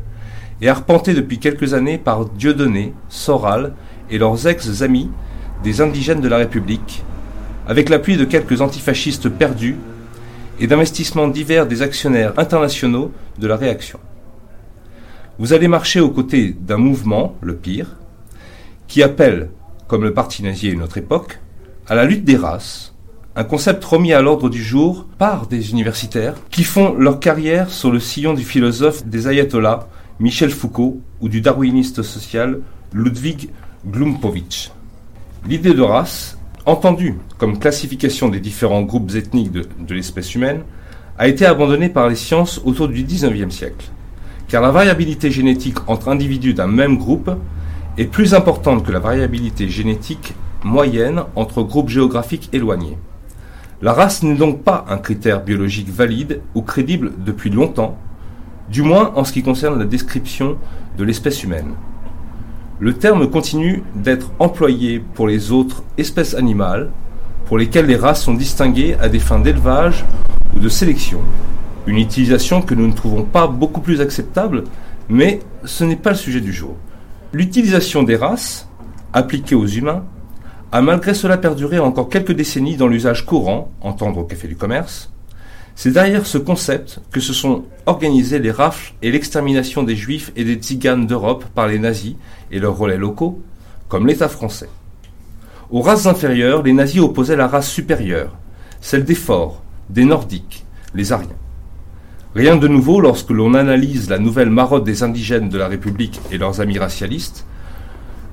et 0.62 0.70
arpenté 0.70 1.14
depuis 1.14 1.40
quelques 1.40 1.74
années 1.74 1.98
par 1.98 2.26
Dieudonné, 2.26 2.94
Soral 3.10 3.74
et 4.10 4.18
leurs 4.18 4.48
ex-amis 4.48 5.10
des 5.64 5.82
indigènes 5.82 6.22
de 6.22 6.28
la 6.28 6.38
République, 6.38 7.04
avec 7.68 7.90
l'appui 7.90 8.18
de 8.18 8.26
quelques 8.26 8.62
antifascistes 8.62 9.30
perdus 9.30 9.78
et 10.60 10.68
d'investissements 10.68 11.28
divers 11.28 11.66
des 11.66 11.82
actionnaires 11.82 12.34
internationaux 12.38 13.12
de 13.40 13.48
la 13.48 13.56
réaction. 13.56 14.00
Vous 15.42 15.54
allez 15.54 15.68
marcher 15.68 16.00
aux 16.00 16.12
côtés 16.12 16.56
d'un 16.56 16.78
mouvement, 16.78 17.36
le 17.42 17.56
pire, 17.56 17.98
qui 18.88 19.02
appelle, 19.02 19.50
comme 19.88 20.04
le 20.04 20.14
parti 20.14 20.44
nazi 20.44 20.68
à 20.68 20.72
une 20.72 20.84
autre 20.84 21.00
époque, 21.00 21.40
à 21.88 21.96
la 21.96 22.06
lutte 22.06 22.24
des 22.24 22.36
races, 22.36 22.94
un 23.36 23.44
concept 23.44 23.84
remis 23.84 24.14
à 24.14 24.22
l'ordre 24.22 24.52
du 24.52 24.64
jour 24.64 25.08
par 25.18 25.48
des 25.48 25.72
universitaires 25.72 26.36
qui 26.52 26.64
font 26.64 26.94
leur 26.94 27.20
carrière 27.20 27.72
sur 27.72 27.90
le 27.90 28.00
sillon 28.00 28.36
du 28.36 28.44
philosophe 28.44 29.04
des 29.08 29.28
ayatollahs 29.28 29.88
Michel 30.20 30.52
Foucault 30.52 31.02
ou 31.22 31.28
du 31.28 31.42
darwiniste 31.42 32.04
social 32.04 32.60
Ludwig 32.94 33.50
Glumpovitch. 33.88 34.70
L'idée 35.48 35.74
de 35.74 35.82
race, 35.82 36.38
entendue 36.68 37.18
comme 37.40 37.58
classification 37.58 38.30
des 38.30 38.42
différents 38.42 38.84
groupes 38.84 39.16
ethniques 39.16 39.52
de, 39.52 39.66
de 39.80 39.94
l'espèce 39.96 40.36
humaine, 40.36 40.62
a 41.18 41.28
été 41.28 41.48
abandonnée 41.48 41.90
par 41.90 42.10
les 42.10 42.16
sciences 42.16 42.62
autour 42.64 42.90
du 42.90 43.02
XIXe 43.02 43.52
siècle, 43.52 43.90
car 44.52 44.62
la 44.62 44.72
variabilité 44.72 45.32
génétique 45.32 45.78
entre 45.88 46.10
individus 46.10 46.54
d'un 46.54 46.68
même 46.68 46.98
groupe 46.98 47.32
est 47.98 48.04
plus 48.04 48.34
importante 48.34 48.86
que 48.86 48.92
la 48.92 49.00
variabilité 49.00 49.70
génétique 49.70 50.34
moyenne 50.66 51.24
entre 51.38 51.64
groupes 51.64 51.88
géographiques 51.88 52.50
éloignés. 52.52 52.98
La 53.82 53.94
race 53.94 54.24
n'est 54.24 54.36
donc 54.36 54.62
pas 54.62 54.86
un 54.90 54.98
critère 54.98 55.42
biologique 55.42 55.90
valide 55.90 56.42
ou 56.54 56.64
crédible 56.64 57.14
depuis 57.18 57.50
longtemps, 57.50 57.98
du 58.70 58.82
moins 58.82 59.14
en 59.16 59.24
ce 59.24 59.32
qui 59.32 59.42
concerne 59.42 59.80
la 59.80 59.86
description 59.86 60.58
de 60.98 61.06
l'espèce 61.06 61.46
humaine. 61.46 61.74
Le 62.82 62.94
terme 62.94 63.30
continue 63.30 63.84
d'être 63.96 64.32
employé 64.38 65.02
pour 65.14 65.28
les 65.28 65.54
autres 65.54 65.82
espèces 65.98 66.34
animales, 66.34 66.90
pour 67.46 67.58
lesquelles 67.58 67.86
les 67.86 67.96
races 67.96 68.24
sont 68.24 68.34
distinguées 68.34 68.98
à 69.00 69.08
des 69.08 69.20
fins 69.20 69.40
d'élevage 69.40 70.04
ou 70.54 70.60
de 70.60 70.68
sélection. 70.68 71.20
Une 71.88 71.98
utilisation 71.98 72.62
que 72.62 72.76
nous 72.76 72.88
ne 72.88 72.94
trouvons 72.94 73.24
pas 73.24 73.48
beaucoup 73.48 73.82
plus 73.82 74.02
acceptable, 74.02 74.66
mais 75.10 75.40
ce 75.66 75.84
n'est 75.84 75.96
pas 75.96 76.12
le 76.12 76.16
sujet 76.16 76.42
du 76.42 76.54
jour. 76.54 76.76
L'utilisation 77.34 78.04
des 78.04 78.16
races, 78.16 78.68
appliquée 79.14 79.56
aux 79.56 79.66
humains, 79.66 80.04
a 80.72 80.82
malgré 80.82 81.14
cela 81.14 81.38
perduré 81.38 81.80
encore 81.80 82.08
quelques 82.08 82.32
décennies 82.32 82.78
dans 82.78 82.88
l'usage 82.88 83.26
courant, 83.26 83.72
entendre 83.82 84.20
au 84.20 84.24
café 84.24 84.48
du 84.48 84.56
commerce. 84.56 85.12
C'est 85.76 85.92
derrière 85.92 86.28
ce 86.28 86.38
concept 86.38 87.00
que 87.12 87.20
se 87.20 87.34
sont 87.34 87.64
organisées 87.86 88.40
les 88.40 88.52
rafles 88.52 88.94
et 89.02 89.12
l'extermination 89.12 89.84
des 89.84 89.96
juifs 89.96 90.32
et 90.36 90.44
des 90.44 90.56
tziganes 90.56 91.08
d'Europe 91.08 91.46
par 91.56 91.68
les 91.68 91.80
nazis 91.80 92.16
et 92.52 92.60
leurs 92.60 92.78
relais 92.78 92.98
locaux, 92.98 93.42
comme 93.90 94.08
l'État 94.08 94.30
français. 94.30 94.70
Aux 95.72 95.82
races 95.82 96.06
inférieures, 96.06 96.64
les 96.64 96.74
nazis 96.74 97.02
opposaient 97.02 97.36
la 97.36 97.48
race 97.48 97.70
supérieure, 97.70 98.38
celle 98.82 99.04
des 99.04 99.16
forts, 99.16 99.64
des 99.90 100.06
nordiques, 100.06 100.66
les 100.94 101.12
Aryens. 101.12 101.41
Rien 102.34 102.56
de 102.56 102.70
nouveau 102.70 103.02
lorsque 103.02 103.30
l'on 103.30 103.56
analyse 103.56 104.10
la 104.10 104.18
nouvelle 104.18 104.50
marotte 104.50 104.86
des 104.86 105.04
indigènes 105.04 105.50
de 105.50 105.58
la 105.58 105.68
République 105.68 106.22
et 106.32 106.38
leurs 106.38 106.62
amis 106.62 106.80
racialistes. 106.80 107.46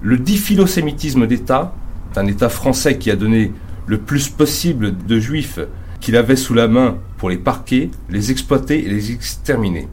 Le 0.03 0.19
diffilosémitisme 0.19 1.27
d'État, 1.27 1.75
d'un 2.15 2.27
État 2.27 2.49
français 2.49 2.97
qui 2.99 3.11
a 3.11 3.16
donné 3.16 3.53
le 3.89 3.99
plus 3.99 4.29
possible 4.29 4.97
de 4.97 5.19
juifs 5.19 5.59
qu'il 6.01 6.16
avait 6.16 6.37
sous 6.37 6.55
la 6.55 6.69
main 6.69 6.99
pour 7.16 7.29
les 7.29 7.39
parquer, 7.39 7.91
les 8.09 8.31
exploiter 8.31 8.87
et 8.87 8.89
les 8.89 9.11
exterminer. 9.11 9.89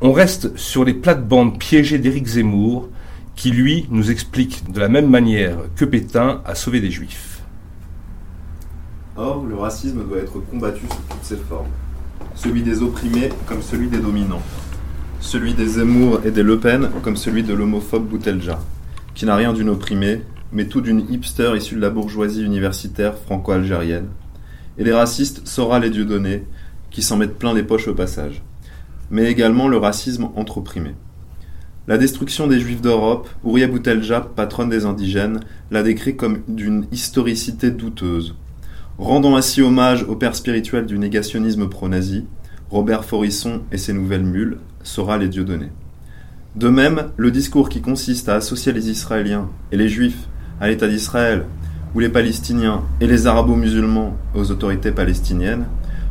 On 0.00 0.12
reste 0.12 0.56
sur 0.56 0.82
les 0.82 0.94
plates-bandes 0.94 1.58
piégées 1.58 1.98
d'Éric 1.98 2.26
Zemmour, 2.26 2.88
qui 3.36 3.50
lui 3.50 3.86
nous 3.90 4.10
explique 4.10 4.72
de 4.72 4.80
la 4.80 4.88
même 4.88 5.10
manière 5.10 5.58
que 5.76 5.84
Pétain 5.84 6.40
a 6.46 6.54
sauvé 6.54 6.80
des 6.80 6.90
juifs. 6.90 7.42
Or, 9.14 9.44
le 9.44 9.56
racisme 9.56 10.04
doit 10.08 10.18
être 10.18 10.40
combattu 10.50 10.86
sous 10.88 11.02
toutes 11.10 11.24
ses 11.24 11.36
formes. 11.36 11.66
Celui 12.40 12.62
des 12.62 12.82
opprimés 12.82 13.30
comme 13.46 13.62
celui 13.62 13.88
des 13.88 13.98
dominants. 13.98 14.44
Celui 15.18 15.54
des 15.54 15.66
Zemmour 15.66 16.20
et 16.24 16.30
des 16.30 16.44
Le 16.44 16.60
Pen 16.60 16.88
comme 17.02 17.16
celui 17.16 17.42
de 17.42 17.52
l'homophobe 17.52 18.06
Boutelja, 18.06 18.60
qui 19.16 19.26
n'a 19.26 19.34
rien 19.34 19.52
d'une 19.52 19.68
opprimée, 19.68 20.22
mais 20.52 20.66
tout 20.66 20.80
d'une 20.80 21.04
hipster 21.12 21.56
issue 21.56 21.74
de 21.74 21.80
la 21.80 21.90
bourgeoisie 21.90 22.44
universitaire 22.44 23.18
franco-algérienne. 23.18 24.10
Et 24.78 24.84
les 24.84 24.92
racistes 24.92 25.48
Soral 25.48 25.84
et 25.84 25.90
Dieudonné, 25.90 26.44
qui 26.92 27.02
s'en 27.02 27.16
mettent 27.16 27.40
plein 27.40 27.54
les 27.54 27.64
poches 27.64 27.88
au 27.88 27.94
passage. 27.94 28.40
Mais 29.10 29.28
également 29.28 29.66
le 29.66 29.78
racisme 29.78 30.28
entre 30.36 30.58
opprimés. 30.58 30.94
La 31.88 31.98
destruction 31.98 32.46
des 32.46 32.60
Juifs 32.60 32.82
d'Europe, 32.82 33.28
Ouria 33.42 33.66
Boutelja, 33.66 34.20
patronne 34.20 34.68
des 34.68 34.84
indigènes, 34.84 35.40
l'a 35.72 35.82
décrit 35.82 36.14
comme 36.14 36.42
d'une 36.46 36.86
historicité 36.92 37.72
douteuse. 37.72 38.36
Rendant 38.98 39.36
ainsi 39.36 39.62
hommage 39.62 40.02
au 40.08 40.16
père 40.16 40.34
spirituel 40.34 40.84
du 40.84 40.98
négationnisme 40.98 41.68
pro-nazi, 41.68 42.24
Robert 42.68 43.04
Forisson 43.04 43.60
et 43.70 43.78
ses 43.78 43.92
nouvelles 43.92 44.24
mules, 44.24 44.58
Sora 44.82 45.18
les 45.18 45.28
Dieudonné. 45.28 45.68
De 46.56 46.68
même, 46.68 47.10
le 47.16 47.30
discours 47.30 47.68
qui 47.68 47.80
consiste 47.80 48.28
à 48.28 48.34
associer 48.34 48.72
les 48.72 48.90
Israéliens 48.90 49.50
et 49.70 49.76
les 49.76 49.88
Juifs 49.88 50.26
à 50.60 50.66
l'État 50.66 50.88
d'Israël, 50.88 51.44
ou 51.94 52.00
les 52.00 52.08
Palestiniens 52.08 52.82
et 53.00 53.06
les 53.06 53.28
Arabo-musulmans 53.28 54.16
aux 54.34 54.50
autorités 54.50 54.90
palestiniennes, 54.90 55.66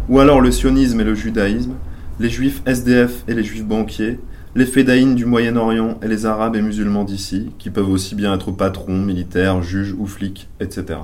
ou 0.07 0.19
alors 0.19 0.39
le 0.39 0.51
sionisme 0.51 1.01
et 1.01 1.03
le 1.03 1.13
judaïsme, 1.13 1.73
les 2.21 2.29
Juifs 2.29 2.61
SDF 2.65 3.25
et 3.27 3.33
les 3.33 3.43
Juifs 3.43 3.65
banquiers, 3.65 4.17
les 4.55 4.65
Fédaïnes 4.65 5.15
du 5.15 5.25
Moyen-Orient 5.25 5.99
et 6.01 6.07
les 6.07 6.25
Arabes 6.25 6.55
et 6.55 6.61
musulmans 6.61 7.03
d'ici, 7.03 7.51
qui 7.59 7.69
peuvent 7.69 7.89
aussi 7.89 8.15
bien 8.15 8.33
être 8.33 8.51
patrons, 8.51 8.97
militaires, 8.97 9.61
juges 9.61 9.93
ou 9.99 10.07
flics, 10.07 10.47
etc. 10.61 10.99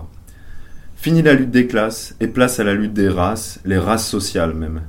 Fini 1.03 1.21
la 1.21 1.33
lutte 1.33 1.51
des 1.51 1.67
classes 1.67 2.15
et 2.21 2.27
place 2.27 2.61
à 2.61 2.63
la 2.63 2.73
lutte 2.73 2.93
des 2.93 3.09
races, 3.09 3.59
les 3.65 3.77
races 3.77 4.07
sociales 4.07 4.53
même. 4.53 4.83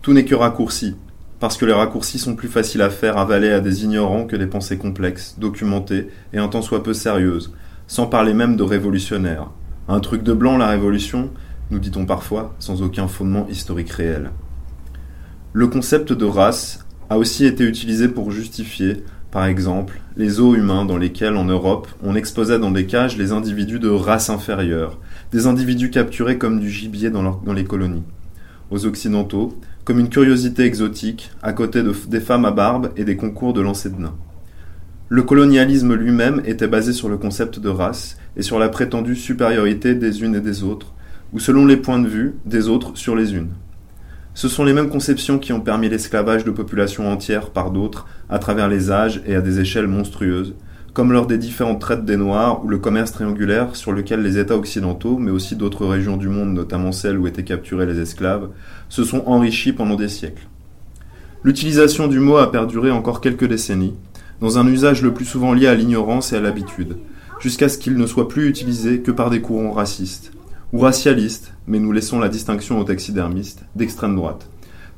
Tout 0.00 0.14
n'est 0.14 0.24
que 0.24 0.34
raccourci, 0.34 0.96
parce 1.38 1.58
que 1.58 1.66
les 1.66 1.74
raccourcis 1.74 2.18
sont 2.18 2.34
plus 2.34 2.48
faciles 2.48 2.80
à 2.80 2.88
faire 2.88 3.18
avaler 3.18 3.50
à 3.50 3.60
des 3.60 3.84
ignorants 3.84 4.24
que 4.24 4.36
des 4.36 4.46
pensées 4.46 4.78
complexes, 4.78 5.36
documentées 5.38 6.08
et 6.32 6.38
un 6.38 6.48
tant 6.48 6.62
soit 6.62 6.82
peu 6.82 6.94
sérieuses, 6.94 7.52
sans 7.86 8.06
parler 8.06 8.32
même 8.32 8.56
de 8.56 8.62
révolutionnaires. 8.62 9.50
Un 9.86 10.00
truc 10.00 10.22
de 10.22 10.32
blanc 10.32 10.56
la 10.56 10.68
révolution, 10.68 11.30
nous 11.70 11.78
dit-on 11.78 12.06
parfois, 12.06 12.54
sans 12.58 12.80
aucun 12.80 13.06
fondement 13.06 13.46
historique 13.50 13.90
réel. 13.90 14.30
Le 15.52 15.66
concept 15.66 16.14
de 16.14 16.24
race 16.24 16.86
a 17.10 17.18
aussi 17.18 17.44
été 17.44 17.64
utilisé 17.64 18.08
pour 18.08 18.30
justifier, 18.30 19.04
par 19.30 19.44
exemple, 19.44 20.00
les 20.16 20.28
zoos 20.28 20.54
humains 20.54 20.86
dans 20.86 20.96
lesquels, 20.96 21.36
en 21.36 21.44
Europe, 21.44 21.88
on 22.02 22.14
exposait 22.14 22.58
dans 22.58 22.70
des 22.70 22.86
cages 22.86 23.18
les 23.18 23.32
individus 23.32 23.80
de 23.80 23.90
race 23.90 24.30
inférieure, 24.30 25.00
des 25.34 25.48
individus 25.48 25.90
capturés 25.90 26.38
comme 26.38 26.60
du 26.60 26.70
gibier 26.70 27.10
dans, 27.10 27.42
les 27.52 27.64
colonies. 27.64 28.04
Aux 28.70 28.86
Occidentaux, 28.86 29.58
comme 29.84 29.98
une 29.98 30.08
curiosité 30.08 30.62
exotique, 30.62 31.32
à 31.42 31.52
côté 31.52 31.82
de, 31.82 31.92
des 32.06 32.20
femmes 32.20 32.44
à 32.44 32.52
barbe 32.52 32.92
et 32.96 33.02
des 33.02 33.16
concours 33.16 33.52
de 33.52 33.60
lancer 33.60 33.90
de 33.90 34.00
nains. 34.00 34.14
Le 35.08 35.24
colonialisme 35.24 35.94
lui-même 35.94 36.40
était 36.44 36.68
basé 36.68 36.92
sur 36.92 37.08
le 37.08 37.18
concept 37.18 37.58
de 37.58 37.68
race 37.68 38.16
et 38.36 38.42
sur 38.42 38.60
la 38.60 38.68
prétendue 38.68 39.16
supériorité 39.16 39.96
des 39.96 40.22
unes 40.22 40.36
et 40.36 40.40
des 40.40 40.62
autres, 40.62 40.94
ou 41.32 41.40
selon 41.40 41.66
les 41.66 41.78
points 41.78 41.98
de 41.98 42.06
vue 42.06 42.36
des 42.46 42.68
autres 42.68 42.92
sur 42.96 43.16
les 43.16 43.34
unes. 43.34 43.50
Ce 44.34 44.46
sont 44.46 44.62
les 44.62 44.72
mêmes 44.72 44.88
conceptions 44.88 45.40
qui 45.40 45.52
ont 45.52 45.60
permis 45.60 45.88
l'esclavage 45.88 46.44
de 46.44 46.52
populations 46.52 47.10
entières 47.10 47.50
par 47.50 47.72
d'autres 47.72 48.06
à 48.28 48.38
travers 48.38 48.68
les 48.68 48.92
âges 48.92 49.20
et 49.26 49.34
à 49.34 49.40
des 49.40 49.58
échelles 49.58 49.88
monstrueuses, 49.88 50.54
comme 50.94 51.12
lors 51.12 51.26
des 51.26 51.38
différentes 51.38 51.80
traites 51.80 52.04
des 52.04 52.16
Noirs 52.16 52.64
ou 52.64 52.68
le 52.68 52.78
commerce 52.78 53.10
triangulaire 53.10 53.74
sur 53.74 53.92
lequel 53.92 54.22
les 54.22 54.38
États 54.38 54.56
occidentaux, 54.56 55.18
mais 55.18 55.32
aussi 55.32 55.56
d'autres 55.56 55.86
régions 55.86 56.16
du 56.16 56.28
monde, 56.28 56.54
notamment 56.54 56.92
celles 56.92 57.18
où 57.18 57.26
étaient 57.26 57.42
capturés 57.42 57.84
les 57.84 57.98
esclaves, 57.98 58.48
se 58.88 59.02
sont 59.02 59.24
enrichis 59.26 59.72
pendant 59.72 59.96
des 59.96 60.08
siècles. 60.08 60.46
L'utilisation 61.42 62.06
du 62.06 62.20
mot 62.20 62.36
a 62.36 62.50
perduré 62.50 62.92
encore 62.92 63.20
quelques 63.20 63.48
décennies, 63.48 63.94
dans 64.40 64.56
un 64.56 64.66
usage 64.68 65.02
le 65.02 65.12
plus 65.12 65.24
souvent 65.24 65.52
lié 65.52 65.66
à 65.66 65.74
l'ignorance 65.74 66.32
et 66.32 66.36
à 66.36 66.40
l'habitude, 66.40 66.96
jusqu'à 67.40 67.68
ce 67.68 67.76
qu'il 67.76 67.96
ne 67.96 68.06
soit 68.06 68.28
plus 68.28 68.48
utilisé 68.48 69.00
que 69.00 69.10
par 69.10 69.30
des 69.30 69.40
courants 69.40 69.72
racistes, 69.72 70.30
ou 70.72 70.78
racialistes, 70.78 71.54
mais 71.66 71.80
nous 71.80 71.90
laissons 71.90 72.20
la 72.20 72.28
distinction 72.28 72.78
aux 72.78 72.84
taxidermistes, 72.84 73.64
d'extrême 73.74 74.14
droite, 74.14 74.48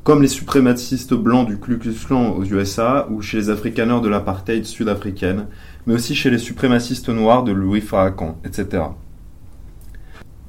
comme 0.07 0.23
les 0.23 0.29
suprémacistes 0.29 1.15
blancs 1.15 1.49
du 1.49 1.59
Ku 1.59 1.79
Klux 1.79 2.07
Klan 2.07 2.31
aux 2.31 2.45
USA 2.45 3.09
ou 3.11 3.23
chez 3.23 3.39
les 3.39 3.51
afrikaners 3.51 4.01
de 4.01 4.09
l'apartheid 4.09 4.65
sud-africaine, 4.65 5.49
mais 5.85 5.95
aussi 5.95 6.15
chez 6.15 6.31
les 6.31 6.39
suprémacistes 6.39 7.09
noirs 7.09 7.43
de 7.43 7.51
Louis 7.51 7.81
Farrakhan, 7.81 8.39
etc. 8.45 8.85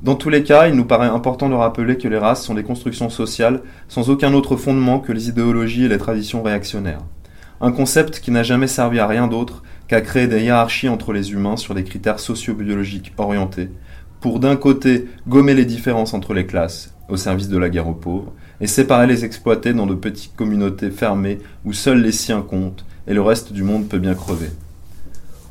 Dans 0.04 0.14
tous 0.14 0.30
les 0.30 0.44
cas, 0.44 0.68
il 0.68 0.76
nous 0.76 0.86
paraît 0.86 1.08
important 1.08 1.50
de 1.50 1.56
rappeler 1.56 1.98
que 1.98 2.08
les 2.08 2.20
races 2.20 2.46
sont 2.46 2.54
des 2.54 2.62
constructions 2.62 3.10
sociales 3.10 3.64
sans 3.88 4.12
aucun 4.12 4.36
autre 4.36 4.58
fondement 4.58 5.00
que 5.00 5.12
les 5.12 5.28
idéologies 5.28 5.86
et 5.86 5.90
les 5.90 5.98
traditions 5.98 6.44
réactionnaires. 6.44 7.02
Un 7.60 7.72
concept 7.72 8.20
qui 8.20 8.30
n'a 8.30 8.44
jamais 8.44 8.68
servi 8.68 9.00
à 9.00 9.08
rien 9.08 9.26
d'autre 9.26 9.64
qu'à 9.88 10.02
créer 10.02 10.28
des 10.28 10.44
hiérarchies 10.44 10.88
entre 10.88 11.14
les 11.14 11.32
humains 11.32 11.58
sur 11.58 11.74
des 11.74 11.84
critères 11.84 12.20
socio-biologiques 12.20 13.12
orientés, 13.18 13.72
pour 14.22 14.40
d'un 14.40 14.56
côté 14.56 15.08
gommer 15.28 15.56
les 15.56 15.66
différences 15.66 16.14
entre 16.14 16.36
les 16.36 16.46
classes, 16.46 16.94
au 17.10 17.18
service 17.18 17.50
de 17.50 17.58
la 17.58 17.70
guerre 17.70 17.88
aux 17.88 17.94
pauvres, 17.94 18.34
et 18.60 18.68
séparer 18.68 19.08
les 19.08 19.26
exploités 19.26 19.74
dans 19.74 19.86
de 19.86 19.96
petites 19.96 20.36
communautés 20.36 20.92
fermées 20.92 21.40
où 21.66 21.74
seuls 21.74 22.02
les 22.02 22.12
siens 22.12 22.42
comptent 22.42 22.86
et 23.08 23.14
le 23.14 23.22
reste 23.22 23.54
du 23.54 23.64
monde 23.64 23.88
peut 23.88 24.00
bien 24.00 24.16
crever. 24.16 24.50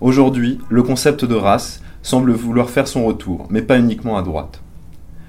Aujourd'hui, 0.01 0.59
le 0.69 0.83
concept 0.83 1.25
de 1.25 1.35
race 1.35 1.81
semble 2.03 2.33
vouloir 2.33 2.71
faire 2.71 2.87
son 2.87 3.07
retour, 3.07 3.47
mais 3.51 3.63
pas 3.63 3.79
uniquement 3.79 4.19
à 4.19 4.23
droite. 4.23 4.61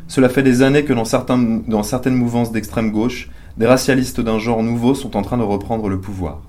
Cela 0.08 0.30
fait 0.30 0.44
des 0.44 0.62
années 0.62 0.84
que 0.84 0.94
dans, 0.94 1.06
certaines 1.84 2.16
mouvances 2.16 2.52
d'extrême 2.52 2.91
gauche, 2.91 3.30
des 3.58 3.66
racialistes 3.66 4.22
d'un 4.22 4.40
genre 4.40 4.64
nouveau 4.64 4.94
sont 4.94 5.18
en 5.18 5.22
train 5.22 5.38
de 5.38 5.44
reprendre 5.44 5.90
le 5.90 5.99
pouvoir. 5.99 6.41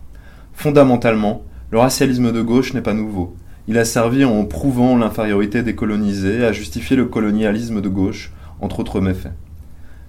Fondamentalement, 0.52 1.42
le 1.70 1.78
racialisme 1.78 2.32
de 2.32 2.42
gauche 2.42 2.74
n'est 2.74 2.82
pas 2.82 2.94
nouveau. 2.94 3.36
Il 3.66 3.78
a 3.78 3.84
servi 3.84 4.24
en 4.24 4.44
prouvant 4.44 4.96
l'infériorité 4.96 5.62
des 5.62 5.74
colonisés 5.74 6.44
à 6.44 6.52
justifier 6.52 6.96
le 6.96 7.06
colonialisme 7.06 7.80
de 7.80 7.88
gauche, 7.88 8.32
entre 8.60 8.80
autres 8.80 9.00
méfaits. 9.00 9.32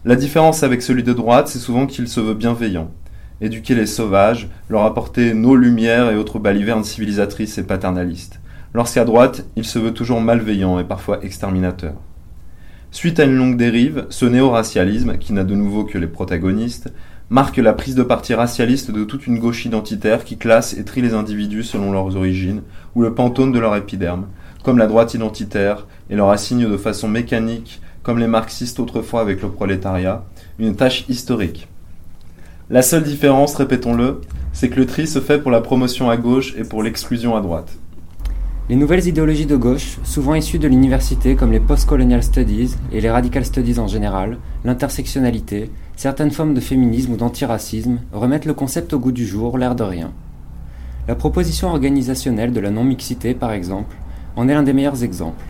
La 0.05 0.15
différence 0.15 0.63
avec 0.63 0.81
celui 0.81 1.03
de 1.03 1.11
droite, 1.11 1.49
c'est 1.49 1.59
souvent 1.59 1.85
qu'il 1.85 2.07
se 2.07 2.21
veut 2.21 2.33
bienveillant, 2.33 2.89
éduquer 3.41 3.75
les 3.75 3.85
sauvages, 3.85 4.47
leur 4.69 4.85
apporter 4.85 5.33
nos 5.33 5.57
lumières 5.57 6.09
et 6.09 6.15
autres 6.15 6.39
balivernes 6.39 6.85
civilisatrices 6.85 7.57
et 7.57 7.63
paternalistes. 7.63 8.39
Lorsqu'à 8.73 9.03
droite, 9.03 9.45
il 9.57 9.65
se 9.65 9.77
veut 9.77 9.93
toujours 9.93 10.21
malveillant 10.21 10.79
et 10.79 10.85
parfois 10.85 11.21
exterminateur. 11.21 11.95
Suite 12.91 13.19
à 13.19 13.25
une 13.25 13.35
longue 13.35 13.57
dérive, 13.57 14.05
ce 14.09 14.25
néo-racialisme, 14.25 15.17
qui 15.17 15.33
n'a 15.33 15.43
de 15.43 15.53
nouveau 15.53 15.83
que 15.83 15.97
les 15.97 16.07
protagonistes, 16.07 16.93
marque 17.29 17.57
la 17.57 17.73
prise 17.73 17.95
de 17.95 18.03
parti 18.03 18.33
racialiste 18.33 18.91
de 18.91 19.03
toute 19.03 19.27
une 19.27 19.37
gauche 19.37 19.65
identitaire 19.65 20.23
qui 20.23 20.37
classe 20.37 20.77
et 20.77 20.85
trie 20.85 21.01
les 21.01 21.13
individus 21.13 21.63
selon 21.63 21.91
leurs 21.91 22.15
origines 22.15 22.61
ou 22.95 23.01
le 23.01 23.13
pantone 23.13 23.51
de 23.51 23.59
leur 23.59 23.75
épiderme, 23.75 24.27
comme 24.63 24.77
la 24.77 24.87
droite 24.87 25.13
identitaire, 25.13 25.87
et 26.09 26.15
leur 26.15 26.29
assigne 26.29 26.69
de 26.69 26.77
façon 26.77 27.09
mécanique, 27.09 27.81
comme 28.09 28.17
les 28.17 28.25
marxistes 28.25 28.79
autrefois 28.79 29.21
avec 29.21 29.43
le 29.43 29.49
prolétariat, 29.49 30.25
une 30.57 30.75
tâche 30.75 31.05
historique. 31.09 31.67
La 32.71 32.81
seule 32.81 33.03
différence, 33.03 33.53
répétons-le, 33.53 34.21
c'est 34.51 34.67
que 34.69 34.79
le 34.79 34.87
tri 34.87 35.05
se 35.05 35.19
fait 35.19 35.37
pour 35.37 35.51
la 35.51 35.61
promotion 35.61 36.09
à 36.09 36.17
gauche 36.17 36.55
et 36.57 36.63
pour 36.63 36.81
l'exclusion 36.81 37.35
à 37.35 37.41
droite. 37.41 37.77
Les 38.67 38.75
nouvelles 38.75 39.05
idéologies 39.05 39.45
de 39.45 39.55
gauche, 39.55 39.99
souvent 40.03 40.33
issues 40.33 40.57
de 40.57 40.67
l'université 40.67 41.35
comme 41.35 41.51
les 41.51 41.59
post-colonial 41.59 42.23
studies 42.23 42.73
et 42.91 42.99
les 42.99 43.11
radical 43.11 43.45
studies 43.45 43.77
en 43.77 43.87
général, 43.87 44.39
l'intersectionnalité, 44.65 45.69
certaines 45.95 46.31
formes 46.31 46.55
de 46.55 46.61
féminisme 46.61 47.13
ou 47.13 47.15
d'antiracisme, 47.15 47.99
remettent 48.11 48.45
le 48.45 48.55
concept 48.55 48.91
au 48.91 48.97
goût 48.97 49.11
du 49.11 49.27
jour, 49.27 49.59
l'air 49.59 49.75
de 49.75 49.83
rien. 49.83 50.11
La 51.07 51.13
proposition 51.13 51.67
organisationnelle 51.67 52.53
de 52.53 52.59
la 52.59 52.71
non-mixité, 52.71 53.35
par 53.35 53.51
exemple, 53.51 53.95
en 54.35 54.47
est 54.47 54.55
l'un 54.55 54.63
des 54.63 54.73
meilleurs 54.73 55.03
exemples. 55.03 55.45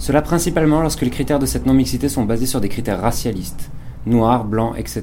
Cela 0.00 0.22
principalement 0.22 0.80
lorsque 0.80 1.02
les 1.02 1.10
critères 1.10 1.38
de 1.38 1.44
cette 1.44 1.66
non-mixité 1.66 2.08
sont 2.08 2.24
basés 2.24 2.46
sur 2.46 2.62
des 2.62 2.70
critères 2.70 3.02
racialistes, 3.02 3.70
noirs, 4.06 4.46
blancs, 4.46 4.72
etc. 4.78 5.02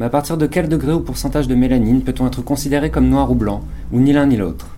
Mais 0.00 0.06
à 0.06 0.10
partir 0.10 0.36
de 0.36 0.48
quel 0.48 0.68
degré 0.68 0.92
ou 0.92 0.98
pourcentage 0.98 1.46
de 1.46 1.54
mélanine 1.54 2.02
peut-on 2.02 2.26
être 2.26 2.42
considéré 2.42 2.90
comme 2.90 3.08
noir 3.08 3.30
ou 3.30 3.36
blanc, 3.36 3.60
ou 3.92 4.00
ni 4.00 4.12
l'un 4.12 4.26
ni 4.26 4.36
l'autre? 4.36 4.76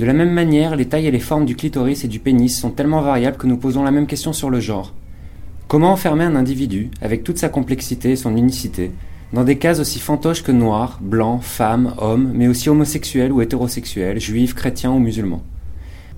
De 0.00 0.04
la 0.04 0.12
même 0.12 0.32
manière, 0.32 0.74
les 0.74 0.88
tailles 0.88 1.06
et 1.06 1.12
les 1.12 1.20
formes 1.20 1.44
du 1.44 1.54
clitoris 1.54 2.02
et 2.02 2.08
du 2.08 2.18
pénis 2.18 2.58
sont 2.58 2.70
tellement 2.70 3.00
variables 3.00 3.36
que 3.36 3.46
nous 3.46 3.58
posons 3.58 3.84
la 3.84 3.92
même 3.92 4.08
question 4.08 4.32
sur 4.32 4.50
le 4.50 4.58
genre. 4.58 4.92
Comment 5.68 5.92
enfermer 5.92 6.24
un 6.24 6.34
individu, 6.34 6.90
avec 7.00 7.22
toute 7.22 7.38
sa 7.38 7.50
complexité 7.50 8.10
et 8.10 8.16
son 8.16 8.36
unicité, 8.36 8.90
dans 9.32 9.44
des 9.44 9.58
cases 9.58 9.78
aussi 9.78 10.00
fantoches 10.00 10.42
que 10.42 10.50
noir, 10.50 10.98
blanc, 11.00 11.38
femme, 11.38 11.94
homme, 11.98 12.32
mais 12.34 12.48
aussi 12.48 12.68
homosexuel 12.68 13.30
ou 13.30 13.40
hétérosexuel, 13.40 14.18
juif, 14.18 14.54
chrétien 14.56 14.90
ou 14.90 14.98
musulman? 14.98 15.42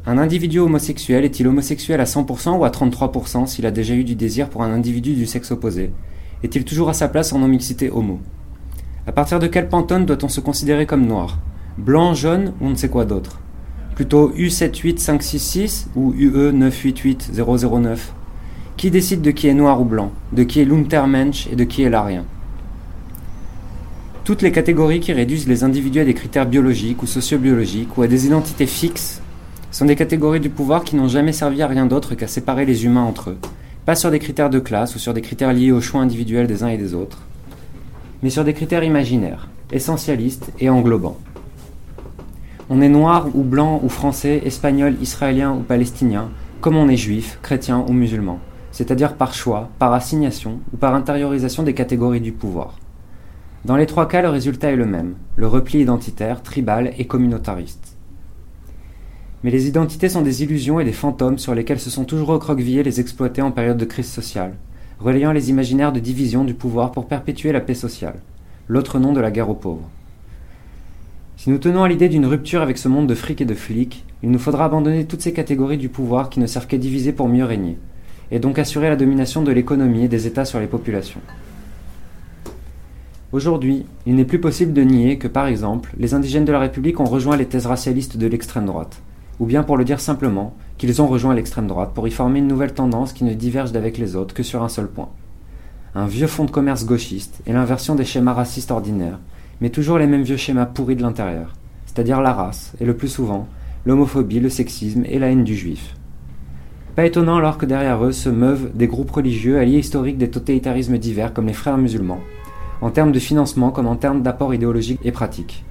Un 0.06 0.16
individu 0.16 0.60
homosexuel 0.60 1.26
est-il 1.26 1.46
homosexuel 1.46 2.00
à 2.00 2.04
100% 2.04 2.56
ou 2.56 2.64
à 2.64 2.70
33% 2.70 3.46
s'il 3.46 3.66
a 3.66 3.70
déjà 3.70 3.94
eu 3.94 4.02
du 4.02 4.14
désir 4.14 4.48
pour 4.48 4.62
un 4.62 4.72
individu 4.72 5.14
du 5.14 5.26
sexe 5.26 5.50
opposé? 5.50 5.92
Est-il 6.42 6.64
toujours 6.64 6.88
à 6.88 6.94
sa 6.94 7.06
place 7.06 7.34
en 7.34 7.38
non-mixité 7.38 7.90
homo? 7.90 8.18
À 9.06 9.12
partir 9.12 9.38
de 9.38 9.46
quel 9.46 9.68
pantone 9.68 10.06
doit-on 10.06 10.28
se 10.28 10.40
considérer 10.40 10.86
comme 10.86 11.06
noir? 11.06 11.38
Blanc, 11.76 12.14
jaune 12.14 12.54
ou 12.60 12.66
on 12.68 12.70
ne 12.70 12.76
sait 12.76 12.88
quoi 12.88 13.04
d'autre? 13.04 13.40
Plutôt 13.94 14.30
U78566 14.30 15.88
ou 15.94 16.14
E 16.14 16.50
UE988009 16.50 17.98
Qui 18.78 18.90
décide 18.90 19.20
de 19.20 19.30
qui 19.32 19.48
est 19.48 19.54
noir 19.54 19.82
ou 19.82 19.84
blanc 19.84 20.12
De 20.32 20.44
qui 20.44 20.60
est 20.60 20.64
l'Untermensch 20.64 21.46
et 21.52 21.56
de 21.56 21.64
qui 21.64 21.82
est 21.82 21.90
l'arien? 21.90 22.24
Toutes 24.24 24.40
les 24.40 24.52
catégories 24.52 25.00
qui 25.00 25.12
réduisent 25.12 25.48
les 25.48 25.62
individus 25.62 26.00
à 26.00 26.04
des 26.06 26.14
critères 26.14 26.46
biologiques 26.46 27.02
ou 27.02 27.06
sociobiologiques 27.06 27.98
ou 27.98 28.02
à 28.02 28.06
des 28.06 28.24
identités 28.24 28.66
fixes 28.66 29.20
sont 29.70 29.84
des 29.84 29.96
catégories 29.96 30.40
du 30.40 30.50
pouvoir 30.50 30.84
qui 30.84 30.96
n'ont 30.96 31.08
jamais 31.08 31.32
servi 31.32 31.62
à 31.62 31.66
rien 31.66 31.86
d'autre 31.86 32.14
qu'à 32.14 32.26
séparer 32.26 32.66
les 32.66 32.84
humains 32.84 33.04
entre 33.04 33.30
eux, 33.30 33.38
pas 33.86 33.94
sur 33.94 34.10
des 34.10 34.18
critères 34.18 34.50
de 34.50 34.58
classe 34.58 34.96
ou 34.96 34.98
sur 34.98 35.14
des 35.14 35.20
critères 35.20 35.52
liés 35.52 35.72
au 35.72 35.80
choix 35.80 36.00
individuel 36.00 36.46
des 36.46 36.62
uns 36.62 36.68
et 36.68 36.76
des 36.76 36.94
autres, 36.94 37.22
mais 38.22 38.30
sur 38.30 38.44
des 38.44 38.54
critères 38.54 38.84
imaginaires, 38.84 39.48
essentialistes 39.72 40.52
et 40.58 40.68
englobants. 40.68 41.18
On 42.68 42.80
est 42.80 42.88
noir 42.88 43.28
ou 43.34 43.42
blanc 43.42 43.80
ou 43.82 43.88
français, 43.88 44.42
espagnol, 44.44 44.96
israélien 45.00 45.52
ou 45.52 45.60
palestinien, 45.60 46.30
comme 46.60 46.76
on 46.76 46.88
est 46.88 46.96
juif, 46.96 47.38
chrétien 47.42 47.84
ou 47.88 47.92
musulman, 47.92 48.38
c'est-à-dire 48.72 49.14
par 49.14 49.34
choix, 49.34 49.70
par 49.78 49.92
assignation 49.92 50.60
ou 50.72 50.76
par 50.76 50.94
intériorisation 50.94 51.62
des 51.62 51.74
catégories 51.74 52.20
du 52.20 52.32
pouvoir. 52.32 52.78
Dans 53.64 53.76
les 53.76 53.86
trois 53.86 54.08
cas, 54.08 54.22
le 54.22 54.28
résultat 54.28 54.70
est 54.70 54.76
le 54.76 54.86
même, 54.86 55.14
le 55.36 55.46
repli 55.46 55.80
identitaire, 55.80 56.42
tribal 56.42 56.92
et 56.96 57.06
communautariste. 57.06 57.96
Mais 59.42 59.50
les 59.50 59.68
identités 59.68 60.10
sont 60.10 60.20
des 60.20 60.42
illusions 60.42 60.80
et 60.80 60.84
des 60.84 60.92
fantômes 60.92 61.38
sur 61.38 61.54
lesquels 61.54 61.80
se 61.80 61.88
sont 61.88 62.04
toujours 62.04 62.28
recroquevillés 62.28 62.82
les 62.82 63.00
exploités 63.00 63.40
en 63.40 63.52
période 63.52 63.78
de 63.78 63.86
crise 63.86 64.10
sociale, 64.10 64.54
relayant 64.98 65.32
les 65.32 65.48
imaginaires 65.48 65.92
de 65.92 66.00
division 66.00 66.44
du 66.44 66.52
pouvoir 66.52 66.92
pour 66.92 67.06
perpétuer 67.06 67.52
la 67.52 67.60
paix 67.60 67.74
sociale, 67.74 68.20
l'autre 68.68 68.98
nom 68.98 69.14
de 69.14 69.20
la 69.20 69.30
guerre 69.30 69.48
aux 69.48 69.54
pauvres. 69.54 69.88
Si 71.38 71.48
nous 71.48 71.56
tenons 71.56 71.82
à 71.82 71.88
l'idée 71.88 72.10
d'une 72.10 72.26
rupture 72.26 72.60
avec 72.60 72.76
ce 72.76 72.88
monde 72.88 73.06
de 73.06 73.14
fric 73.14 73.40
et 73.40 73.46
de 73.46 73.54
flics, 73.54 74.04
il 74.22 74.30
nous 74.30 74.38
faudra 74.38 74.66
abandonner 74.66 75.06
toutes 75.06 75.22
ces 75.22 75.32
catégories 75.32 75.78
du 75.78 75.88
pouvoir 75.88 76.28
qui 76.28 76.38
ne 76.38 76.46
servent 76.46 76.66
qu'à 76.66 76.76
diviser 76.76 77.12
pour 77.12 77.28
mieux 77.28 77.46
régner, 77.46 77.78
et 78.30 78.40
donc 78.40 78.58
assurer 78.58 78.90
la 78.90 78.96
domination 78.96 79.40
de 79.40 79.52
l'économie 79.52 80.04
et 80.04 80.08
des 80.08 80.26
États 80.26 80.44
sur 80.44 80.60
les 80.60 80.66
populations. 80.66 81.20
Aujourd'hui, 83.32 83.86
il 84.04 84.16
n'est 84.16 84.26
plus 84.26 84.40
possible 84.40 84.74
de 84.74 84.82
nier 84.82 85.16
que, 85.16 85.28
par 85.28 85.46
exemple, 85.46 85.94
les 85.96 86.12
indigènes 86.12 86.44
de 86.44 86.52
la 86.52 86.58
République 86.58 87.00
ont 87.00 87.04
rejoint 87.04 87.38
les 87.38 87.46
thèses 87.46 87.66
racialistes 87.66 88.18
de 88.18 88.26
l'extrême 88.26 88.66
droite, 88.66 89.00
ou 89.40 89.46
bien 89.46 89.62
pour 89.62 89.78
le 89.78 89.84
dire 89.84 90.00
simplement, 90.00 90.54
qu'ils 90.76 91.00
ont 91.02 91.06
rejoint 91.06 91.34
l'extrême 91.34 91.66
droite 91.66 91.92
pour 91.94 92.06
y 92.06 92.10
former 92.10 92.38
une 92.38 92.46
nouvelle 92.46 92.74
tendance 92.74 93.14
qui 93.14 93.24
ne 93.24 93.34
diverge 93.34 93.72
d'avec 93.72 93.98
les 93.98 94.14
autres 94.14 94.34
que 94.34 94.42
sur 94.42 94.62
un 94.62 94.68
seul 94.68 94.86
point. 94.86 95.08
Un 95.94 96.06
vieux 96.06 96.26
fonds 96.26 96.44
de 96.44 96.50
commerce 96.50 96.84
gauchiste 96.84 97.40
et 97.46 97.52
l'inversion 97.52 97.94
des 97.94 98.04
schémas 98.04 98.34
racistes 98.34 98.70
ordinaires, 98.70 99.18
mais 99.60 99.70
toujours 99.70 99.98
les 99.98 100.06
mêmes 100.06 100.22
vieux 100.22 100.36
schémas 100.36 100.66
pourris 100.66 100.94
de 100.94 101.02
l'intérieur, 101.02 101.54
c'est-à-dire 101.86 102.20
la 102.20 102.34
race, 102.34 102.74
et 102.80 102.84
le 102.84 102.94
plus 102.94 103.08
souvent, 103.08 103.48
l'homophobie, 103.86 104.40
le 104.40 104.50
sexisme 104.50 105.04
et 105.06 105.18
la 105.18 105.30
haine 105.30 105.44
du 105.44 105.56
juif. 105.56 105.96
Pas 106.94 107.06
étonnant 107.06 107.36
alors 107.36 107.56
que 107.56 107.66
derrière 107.66 108.04
eux 108.04 108.12
se 108.12 108.28
meuvent 108.28 108.70
des 108.74 108.88
groupes 108.88 109.10
religieux 109.10 109.58
alliés 109.58 109.78
historiques 109.78 110.18
des 110.18 110.30
totalitarismes 110.30 110.98
divers 110.98 111.32
comme 111.32 111.46
les 111.46 111.54
frères 111.54 111.78
musulmans, 111.78 112.20
en 112.82 112.90
termes 112.90 113.12
de 113.12 113.18
financement 113.18 113.70
comme 113.70 113.86
en 113.86 113.96
termes 113.96 114.22
d'apport 114.22 114.52
idéologique 114.52 115.00
et 115.02 115.12
pratique. 115.12 115.64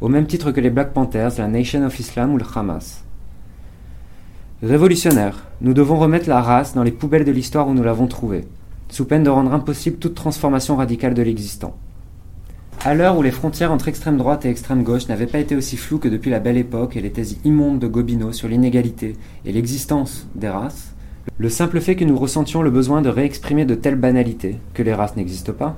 Au 0.00 0.08
même 0.08 0.26
titre 0.26 0.50
que 0.50 0.60
les 0.60 0.70
Black 0.70 0.94
Panthers, 0.94 1.32
la 1.36 1.46
Nation 1.46 1.84
of 1.84 2.00
Islam 2.00 2.32
ou 2.32 2.38
le 2.38 2.44
Hamas. 2.54 3.04
Révolutionnaires, 4.62 5.44
nous 5.60 5.74
devons 5.74 5.98
remettre 5.98 6.26
la 6.26 6.40
race 6.40 6.74
dans 6.74 6.82
les 6.82 6.90
poubelles 6.90 7.26
de 7.26 7.30
l'histoire 7.30 7.68
où 7.68 7.74
nous 7.74 7.82
l'avons 7.82 8.06
trouvée, 8.06 8.46
sous 8.88 9.04
peine 9.04 9.24
de 9.24 9.28
rendre 9.28 9.52
impossible 9.52 9.98
toute 9.98 10.14
transformation 10.14 10.76
radicale 10.76 11.12
de 11.12 11.20
l'existant. 11.20 11.76
À 12.82 12.94
l'heure 12.94 13.18
où 13.18 13.22
les 13.22 13.30
frontières 13.30 13.72
entre 13.72 13.88
extrême 13.88 14.16
droite 14.16 14.46
et 14.46 14.48
extrême 14.48 14.84
gauche 14.84 15.06
n'avaient 15.08 15.26
pas 15.26 15.38
été 15.38 15.54
aussi 15.54 15.76
floues 15.76 15.98
que 15.98 16.08
depuis 16.08 16.30
la 16.30 16.40
belle 16.40 16.56
époque 16.56 16.96
et 16.96 17.02
les 17.02 17.12
thèses 17.12 17.36
immondes 17.44 17.78
de 17.78 17.86
Gobineau 17.86 18.32
sur 18.32 18.48
l'inégalité 18.48 19.16
et 19.44 19.52
l'existence 19.52 20.26
des 20.34 20.48
races, 20.48 20.94
le 21.36 21.50
simple 21.50 21.78
fait 21.78 21.96
que 21.96 22.06
nous 22.06 22.16
ressentions 22.16 22.62
le 22.62 22.70
besoin 22.70 23.02
de 23.02 23.10
réexprimer 23.10 23.66
de 23.66 23.74
telles 23.74 23.96
banalités, 23.96 24.56
que 24.72 24.82
les 24.82 24.94
races 24.94 25.16
n'existent 25.16 25.52
pas, 25.52 25.76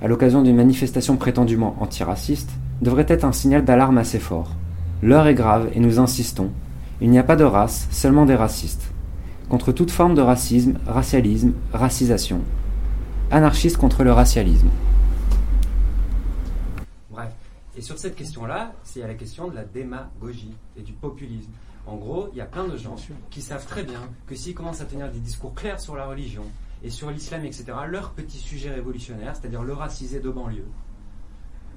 à 0.00 0.06
l'occasion 0.06 0.42
d'une 0.42 0.54
manifestation 0.54 1.16
prétendument 1.16 1.74
antiraciste, 1.80 2.50
devrait 2.80 3.06
être 3.08 3.24
un 3.24 3.32
signal 3.32 3.64
d'alarme 3.64 3.98
assez 3.98 4.18
fort. 4.18 4.50
L'heure 5.02 5.26
est 5.26 5.34
grave 5.34 5.70
et 5.74 5.80
nous 5.80 5.98
insistons. 5.98 6.50
Il 7.00 7.10
n'y 7.10 7.18
a 7.18 7.24
pas 7.24 7.36
de 7.36 7.44
race, 7.44 7.88
seulement 7.90 8.26
des 8.26 8.34
racistes. 8.34 8.90
Contre 9.48 9.72
toute 9.72 9.90
forme 9.90 10.14
de 10.14 10.22
racisme, 10.22 10.78
racialisme, 10.86 11.52
racisation. 11.72 12.40
Anarchiste 13.30 13.76
contre 13.76 14.04
le 14.04 14.12
racialisme. 14.12 14.68
Bref. 17.10 17.32
Et 17.76 17.82
sur 17.82 17.98
cette 17.98 18.14
question-là, 18.14 18.72
c'est 18.84 19.00
la 19.00 19.14
question 19.14 19.48
de 19.48 19.54
la 19.54 19.64
démagogie 19.64 20.54
et 20.76 20.82
du 20.82 20.92
populisme. 20.92 21.50
En 21.86 21.96
gros, 21.96 22.28
il 22.32 22.38
y 22.38 22.40
a 22.40 22.46
plein 22.46 22.66
de 22.66 22.76
gens 22.76 22.96
qui 23.30 23.42
savent 23.42 23.66
très 23.66 23.82
bien 23.82 24.00
que 24.26 24.34
s'ils 24.34 24.54
commencent 24.54 24.80
à 24.80 24.86
tenir 24.86 25.10
des 25.10 25.18
discours 25.18 25.54
clairs 25.54 25.80
sur 25.80 25.96
la 25.96 26.06
religion 26.06 26.44
et 26.82 26.90
sur 26.90 27.10
l'islam, 27.10 27.44
etc., 27.44 27.64
leur 27.88 28.12
petit 28.12 28.38
sujet 28.38 28.70
révolutionnaire, 28.70 29.36
c'est-à-dire 29.36 29.62
le 29.62 29.74
racisé 29.74 30.20
de 30.20 30.30
banlieue, 30.30 30.66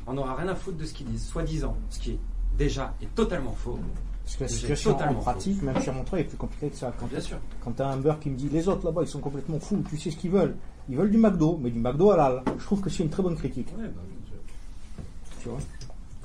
on 0.07 0.13
n'aura 0.13 0.35
rien 0.35 0.47
à 0.47 0.55
foutre 0.55 0.77
de 0.77 0.85
ce 0.85 0.93
qu'ils 0.93 1.07
disent, 1.07 1.25
soi-disant, 1.27 1.75
ce 1.89 1.99
qui 1.99 2.11
est 2.11 2.19
déjà 2.57 2.93
est 3.01 3.13
totalement 3.13 3.51
faux. 3.53 3.77
Parce 4.23 4.35
que 4.37 4.43
la 4.43 4.49
situation 4.49 4.91
en 4.91 4.93
totalement 4.95 5.19
pratique, 5.21 5.59
faux. 5.59 5.65
même 5.65 5.81
chez 5.81 5.91
Montreuil, 5.91 6.21
est 6.21 6.25
plus 6.25 6.37
compliquée 6.37 6.69
que 6.69 6.75
ça. 6.75 6.93
Quand, 6.99 7.05
Bien 7.07 7.21
sûr. 7.21 7.37
Quand 7.63 7.71
t'as 7.71 7.87
un 7.87 7.97
beurre 7.97 8.19
qui 8.19 8.29
me 8.29 8.35
dit 8.35 8.49
les 8.49 8.67
autres 8.67 8.85
là-bas, 8.85 9.03
ils 9.03 9.07
sont 9.07 9.19
complètement 9.21 9.59
fous, 9.59 9.83
tu 9.89 9.97
sais 9.97 10.11
ce 10.11 10.17
qu'ils 10.17 10.31
veulent. 10.31 10.55
Ils 10.89 10.97
veulent 10.97 11.11
du 11.11 11.17
McDo, 11.17 11.57
mais 11.61 11.69
du 11.69 11.79
McDo 11.79 12.11
halal. 12.11 12.43
Je 12.57 12.63
trouve 12.65 12.81
que 12.81 12.89
c'est 12.89 13.03
une 13.03 13.09
très 13.09 13.23
bonne 13.23 13.35
critique. 13.37 13.67
Ouais, 13.77 13.87
bah. 13.87 14.01
Tu 15.41 15.49
vois? 15.49 15.59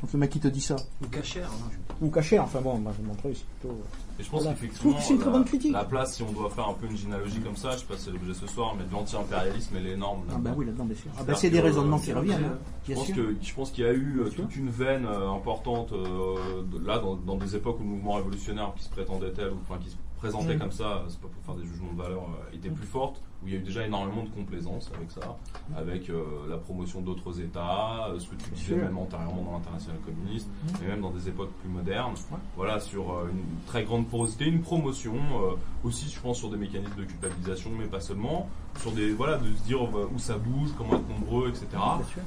Quand 0.00 0.12
le 0.12 0.18
mec 0.18 0.34
il 0.34 0.40
te 0.40 0.48
dit 0.48 0.60
ça. 0.60 0.76
Ou 1.02 1.06
cachère. 1.06 1.48
hein. 1.48 1.70
Ou 2.00 2.08
caché, 2.10 2.38
enfin 2.40 2.60
bon, 2.60 2.76
moi, 2.78 2.92
Montreuil, 3.04 3.36
c'est 3.36 3.44
plutôt. 3.60 3.80
Et 4.18 4.22
je 4.22 4.30
pense 4.30 4.42
Voilà. 4.42 4.54
qu'effectivement, 4.56 4.96
c'est 5.00 5.12
une 5.14 5.18
très 5.18 5.26
la- 5.26 5.32
bonne 5.32 5.44
critique. 5.44 5.72
La 5.72 5.84
place, 5.84 6.14
si 6.16 6.22
on 6.22 6.32
doit 6.32 6.50
faire 6.50 6.68
un 6.68 6.74
peu 6.74 6.86
une 6.86 6.96
généalogie 6.96 7.40
comme 7.40 7.56
ça, 7.56 7.70
je 7.72 7.78
sais 7.78 7.86
pas 7.86 7.96
si 7.96 8.04
c'est 8.04 8.10
l'objet 8.10 8.34
ce 8.34 8.46
soir, 8.46 8.74
mais 8.78 8.84
de 8.84 8.92
l'anti-impérialisme 8.92 9.76
et 9.76 9.80
les 9.80 9.96
normes. 9.96 10.22
Ah 10.30 10.36
bah 10.38 10.50
oui, 10.56 10.66
là-dedans, 10.66 10.84
bien 10.84 10.96
sûr. 10.96 11.10
Ah 11.18 11.22
bah 11.24 11.34
c'est 11.34 11.50
des 11.50 11.60
raisonnements 11.60 11.96
euh, 11.96 12.00
qui 12.00 12.12
reviennent, 12.12 12.44
hein, 12.44 12.58
Je 12.88 12.94
pense 12.94 13.06
sûr. 13.06 13.16
que 13.16 13.34
je 13.40 13.54
pense 13.54 13.70
qu'il 13.70 13.84
y 13.84 13.86
a 13.88 13.92
eu 13.92 14.20
euh, 14.20 14.30
sûr. 14.30 14.42
toute 14.44 14.56
une 14.56 14.68
veine 14.70 15.06
euh, 15.06 15.30
importante 15.30 15.92
euh, 15.92 16.62
de- 16.62 16.86
là 16.86 16.98
dans, 16.98 17.16
dans 17.16 17.36
des 17.36 17.56
époques 17.56 17.80
où 17.80 17.82
le 17.84 17.88
mouvement 17.88 18.12
révolutionnaire 18.14 18.72
qui 18.76 18.84
se 18.84 18.90
prétendait 18.90 19.32
tel 19.32 19.48
ou 19.50 19.56
enfin 19.62 19.80
qui 19.82 19.90
se 19.90 19.96
présentait 20.18 20.54
Mm. 20.56 20.58
comme 20.60 20.72
ça, 20.72 21.04
c'est 21.08 21.18
pas 21.20 21.28
pour 21.28 21.42
faire 21.44 21.54
des 21.62 21.66
jugements 21.68 21.92
de 21.92 22.00
valeur, 22.02 22.22
était 22.52 22.68
plus 22.70 22.86
forte, 22.86 23.20
où 23.42 23.48
il 23.48 23.54
y 23.54 23.56
a 23.56 23.60
eu 23.60 23.62
déjà 23.62 23.86
énormément 23.86 24.22
de 24.24 24.28
complaisance 24.30 24.90
avec 24.96 25.10
ça, 25.10 25.36
avec 25.76 26.08
euh, 26.10 26.24
la 26.48 26.56
promotion 26.56 27.00
d'autres 27.00 27.40
États, 27.40 28.08
euh, 28.08 28.18
ce 28.18 28.28
que 28.28 28.36
tu 28.36 28.50
disais 28.50 28.76
même 28.76 28.96
antérieurement 28.98 29.42
dans 29.42 29.52
l'international 29.52 30.00
communiste, 30.04 30.48
Mm. 30.62 30.68
mais 30.80 30.88
même 30.88 31.00
dans 31.00 31.10
des 31.10 31.28
époques 31.28 31.52
plus 31.60 31.68
modernes. 31.68 32.14
Voilà, 32.56 32.80
sur 32.80 33.12
euh, 33.12 33.28
une 33.30 33.42
très 33.66 33.84
grande 33.84 34.06
porosité, 34.08 34.44
une 34.46 34.60
promotion, 34.60 35.14
euh, 35.14 35.54
aussi 35.84 36.08
je 36.10 36.20
pense 36.20 36.38
sur 36.38 36.50
des 36.50 36.56
mécanismes 36.56 36.96
de 36.96 37.04
culpabilisation, 37.04 37.70
mais 37.78 37.86
pas 37.86 38.00
seulement, 38.00 38.48
sur 38.80 38.92
des 38.92 39.12
voilà 39.12 39.38
de 39.38 39.46
se 39.54 39.62
dire 39.64 39.82
où 39.82 40.18
ça 40.18 40.38
bouge, 40.38 40.70
comment 40.78 40.94
être 40.94 41.08
nombreux, 41.08 41.48
etc. 41.48 41.66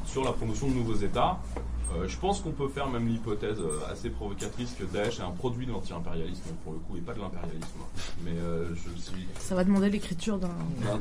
Sur 0.05 0.23
la 0.23 0.31
promotion 0.31 0.67
de 0.69 0.73
nouveaux 0.73 0.95
États. 0.95 1.39
Euh, 1.95 2.07
je 2.07 2.17
pense 2.17 2.41
qu'on 2.41 2.51
peut 2.51 2.67
faire 2.67 2.89
même 2.89 3.07
l'hypothèse 3.07 3.59
euh, 3.59 3.79
assez 3.91 4.09
provocatrice 4.09 4.75
que 4.77 4.85
Daesh 4.85 5.19
est 5.19 5.23
un 5.23 5.31
produit 5.31 5.65
de 5.65 5.71
l'anti-impérialisme 5.71 6.49
pour 6.63 6.73
le 6.73 6.79
coup 6.79 6.97
et 6.97 7.01
pas 7.01 7.13
de 7.13 7.19
l'impérialisme. 7.19 7.79
Mais 8.23 8.31
euh, 8.31 8.73
je 8.73 8.99
suis. 8.99 9.27
Ça 9.39 9.55
va 9.55 9.63
demander 9.63 9.89
l'écriture 9.89 10.37
d'un 10.37 10.49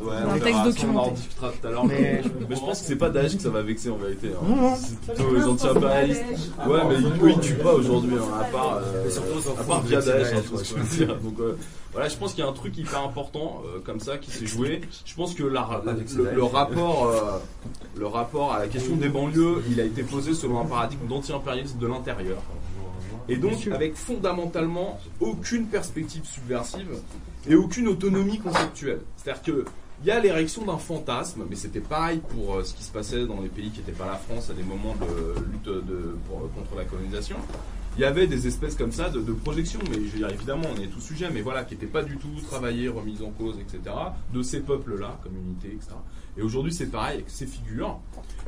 Ouais, 0.04 0.14
on 0.26 0.38
texte 0.38 0.84
en 0.84 1.10
discutera 1.12 1.50
tout 1.50 1.66
à 1.66 1.70
l'heure. 1.70 1.84
Mais- 1.86 2.22
Mais, 2.24 2.30
mais 2.48 2.56
je 2.56 2.60
pense 2.60 2.80
que 2.80 2.86
c'est 2.86 2.96
pas 2.96 3.10
Daesh 3.10 3.36
que 3.36 3.42
ça 3.42 3.48
va 3.50 3.62
vexer 3.62 3.90
en 3.90 3.96
vérité. 3.96 4.28
hein. 4.34 4.44
Non, 4.48 4.56
non. 4.56 4.76
C'est 4.76 4.98
plutôt 5.14 5.34
les 5.34 5.44
anti-impérialistes. 5.44 6.24
Ouais, 6.66 6.78
mais 6.88 6.94
ils, 6.98 7.06
eux, 7.06 7.30
ils 7.30 7.40
tuent 7.40 7.54
pas 7.54 7.72
aujourd'hui, 7.74 8.14
hein, 8.18 8.38
à 8.40 8.44
part, 8.44 8.78
euh, 8.82 9.08
à 9.58 9.64
part 9.64 9.82
via 9.82 10.00
Daesh, 10.00 10.32
hein, 10.34 10.42
je 10.62 10.74
veux 10.74 10.96
dire. 11.06 11.16
Donc 11.20 11.38
euh, 11.40 11.56
voilà, 11.92 12.08
je 12.08 12.16
pense 12.16 12.32
qu'il 12.34 12.42
y 12.44 12.46
a 12.46 12.50
un 12.50 12.52
truc 12.52 12.76
hyper 12.76 13.00
important 13.02 13.62
euh, 13.66 13.78
comme 13.84 14.00
ça 14.00 14.18
qui 14.18 14.30
s'est 14.30 14.46
joué. 14.46 14.80
Je 15.04 15.14
pense 15.14 15.34
que 15.34 15.44
la- 15.44 15.82
le 16.34 16.42
rapport, 16.44 17.06
euh, 17.06 17.38
le 17.96 18.06
rapport 18.06 18.52
à 18.52 18.58
la 18.58 18.66
question 18.66 18.96
des 18.96 19.08
banlieues, 19.08 19.62
il 19.70 19.80
a 19.80 19.84
été 19.84 20.02
posé 20.02 20.34
selon 20.34 20.60
un 20.60 20.64
paradigme 20.64 21.06
d'anti-impérialisme 21.08 21.78
de 21.78 21.86
l'intérieur. 21.86 22.38
Et 23.28 23.36
donc 23.36 23.54
avec 23.72 23.94
fondamentalement 23.96 24.98
aucune 25.20 25.66
perspective 25.66 26.24
subversive 26.26 26.88
et 27.48 27.54
aucune 27.54 27.88
autonomie 27.88 28.38
conceptuelle. 28.38 29.00
C'est-à-dire 29.16 29.42
que 29.42 29.64
il 30.02 30.06
y 30.08 30.10
a 30.10 30.20
l'érection 30.20 30.64
d'un 30.64 30.76
fantasme, 30.78 31.44
mais 31.48 31.56
c'était 31.56 31.80
pareil 31.80 32.20
pour 32.28 32.56
euh, 32.56 32.64
ce 32.64 32.74
qui 32.74 32.82
se 32.82 32.92
passait 32.92 33.26
dans 33.26 33.40
les 33.40 33.48
pays 33.48 33.70
qui 33.70 33.78
n'étaient 33.80 33.92
pas 33.92 34.06
la 34.06 34.16
France 34.16 34.50
à 34.50 34.54
des 34.54 34.62
moments 34.62 34.94
de 34.96 35.40
lutte 35.52 35.70
pour- 36.28 36.50
contre 36.54 36.74
la 36.76 36.84
colonisation. 36.84 37.36
Il 37.96 38.00
y 38.00 38.04
avait 38.04 38.26
des 38.26 38.48
espèces 38.48 38.74
comme 38.74 38.90
ça 38.90 39.08
de, 39.08 39.20
de 39.20 39.32
projections, 39.32 39.78
mais 39.88 39.94
je 40.04 40.10
veux 40.10 40.18
dire, 40.18 40.28
évidemment, 40.30 40.64
on 40.76 40.80
est 40.82 40.88
tout 40.88 41.00
sujet, 41.00 41.30
mais 41.32 41.42
voilà, 41.42 41.62
qui 41.62 41.74
n'étaient 41.74 41.86
pas 41.86 42.02
du 42.02 42.16
tout 42.16 42.28
travaillées, 42.50 42.88
remises 42.88 43.22
en 43.22 43.30
cause, 43.30 43.56
etc., 43.60 43.94
de 44.32 44.42
ces 44.42 44.60
peuples-là, 44.60 45.20
comme 45.22 45.36
unité, 45.36 45.68
etc. 45.68 45.92
Et 46.36 46.42
aujourd'hui, 46.42 46.74
c'est 46.74 46.86
pareil 46.86 47.14
avec 47.18 47.30
ces 47.30 47.46
figures. 47.46 48.00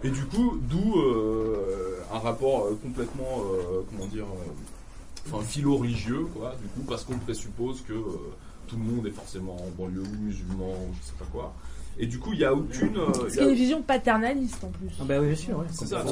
Et 0.03 0.11
du 0.11 0.25
coup, 0.25 0.59
d'où 0.69 0.99
euh, 0.99 2.01
un 2.13 2.19
rapport 2.19 2.65
euh, 2.67 2.77
complètement, 2.83 3.45
euh, 3.45 3.83
comment 3.89 4.09
dire, 4.09 4.25
euh, 4.25 5.31
enfin, 5.33 5.45
philo-religieux, 5.45 6.27
quoi, 6.35 6.57
du 6.61 6.67
coup, 6.67 6.85
parce 6.89 7.05
qu'on 7.05 7.19
présuppose 7.19 7.83
que 7.83 7.93
euh, 7.93 8.19
tout 8.67 8.77
le 8.77 8.83
monde 8.85 9.07
est 9.07 9.11
forcément 9.11 9.57
en 9.57 9.71
banlieue 9.77 10.03
ou 10.03 10.25
musulman, 10.25 10.71
ou 10.71 10.95
je 11.01 11.07
sais 11.07 11.13
pas 11.19 11.27
quoi. 11.33 11.55
Et 11.99 12.07
du 12.07 12.19
coup, 12.19 12.35
il 12.35 12.41
n'y 12.41 12.45
a 12.45 12.53
aucune. 12.53 12.95
euh, 12.99 13.31
y 13.35 13.39
a- 13.41 13.45
une 13.49 13.55
vision 13.55 13.81
paternaliste 13.81 14.63
en 14.63 14.69
plus. 14.69 14.89
Ah 15.01 15.05
bah 15.09 15.15
oui, 15.19 15.29
bien 15.29 15.35
sûr, 15.35 15.59
ouais. 15.59 15.65
C'est 15.71 15.87
ça. 15.87 16.05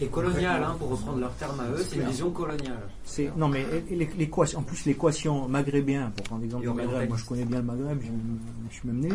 Et 0.00 0.06
colonial, 0.06 0.62
hein, 0.64 0.76
pour 0.78 0.88
reprendre 0.88 1.18
leur 1.18 1.34
terme 1.34 1.60
à 1.60 1.68
eux, 1.70 1.84
c'est 1.86 1.96
une 1.96 2.06
vision 2.06 2.30
coloniale. 2.30 2.88
C'est 3.04 3.30
non 3.36 3.48
mais 3.48 3.66
l'équation, 3.90 4.60
en 4.60 4.62
plus 4.62 4.86
l'équation 4.86 5.46
maghrébien, 5.46 6.10
pour 6.16 6.24
prendre 6.24 6.40
l'exemple 6.40 6.62
du 6.62 6.68
Maghreb, 6.74 7.08
moi 7.10 7.18
je 7.18 7.24
connais 7.26 7.44
bien 7.44 7.58
le 7.58 7.64
Maghreb, 7.64 8.00
je, 8.00 8.06
je 8.70 8.74
suis 8.74 8.88
même 8.88 9.00
né. 9.00 9.08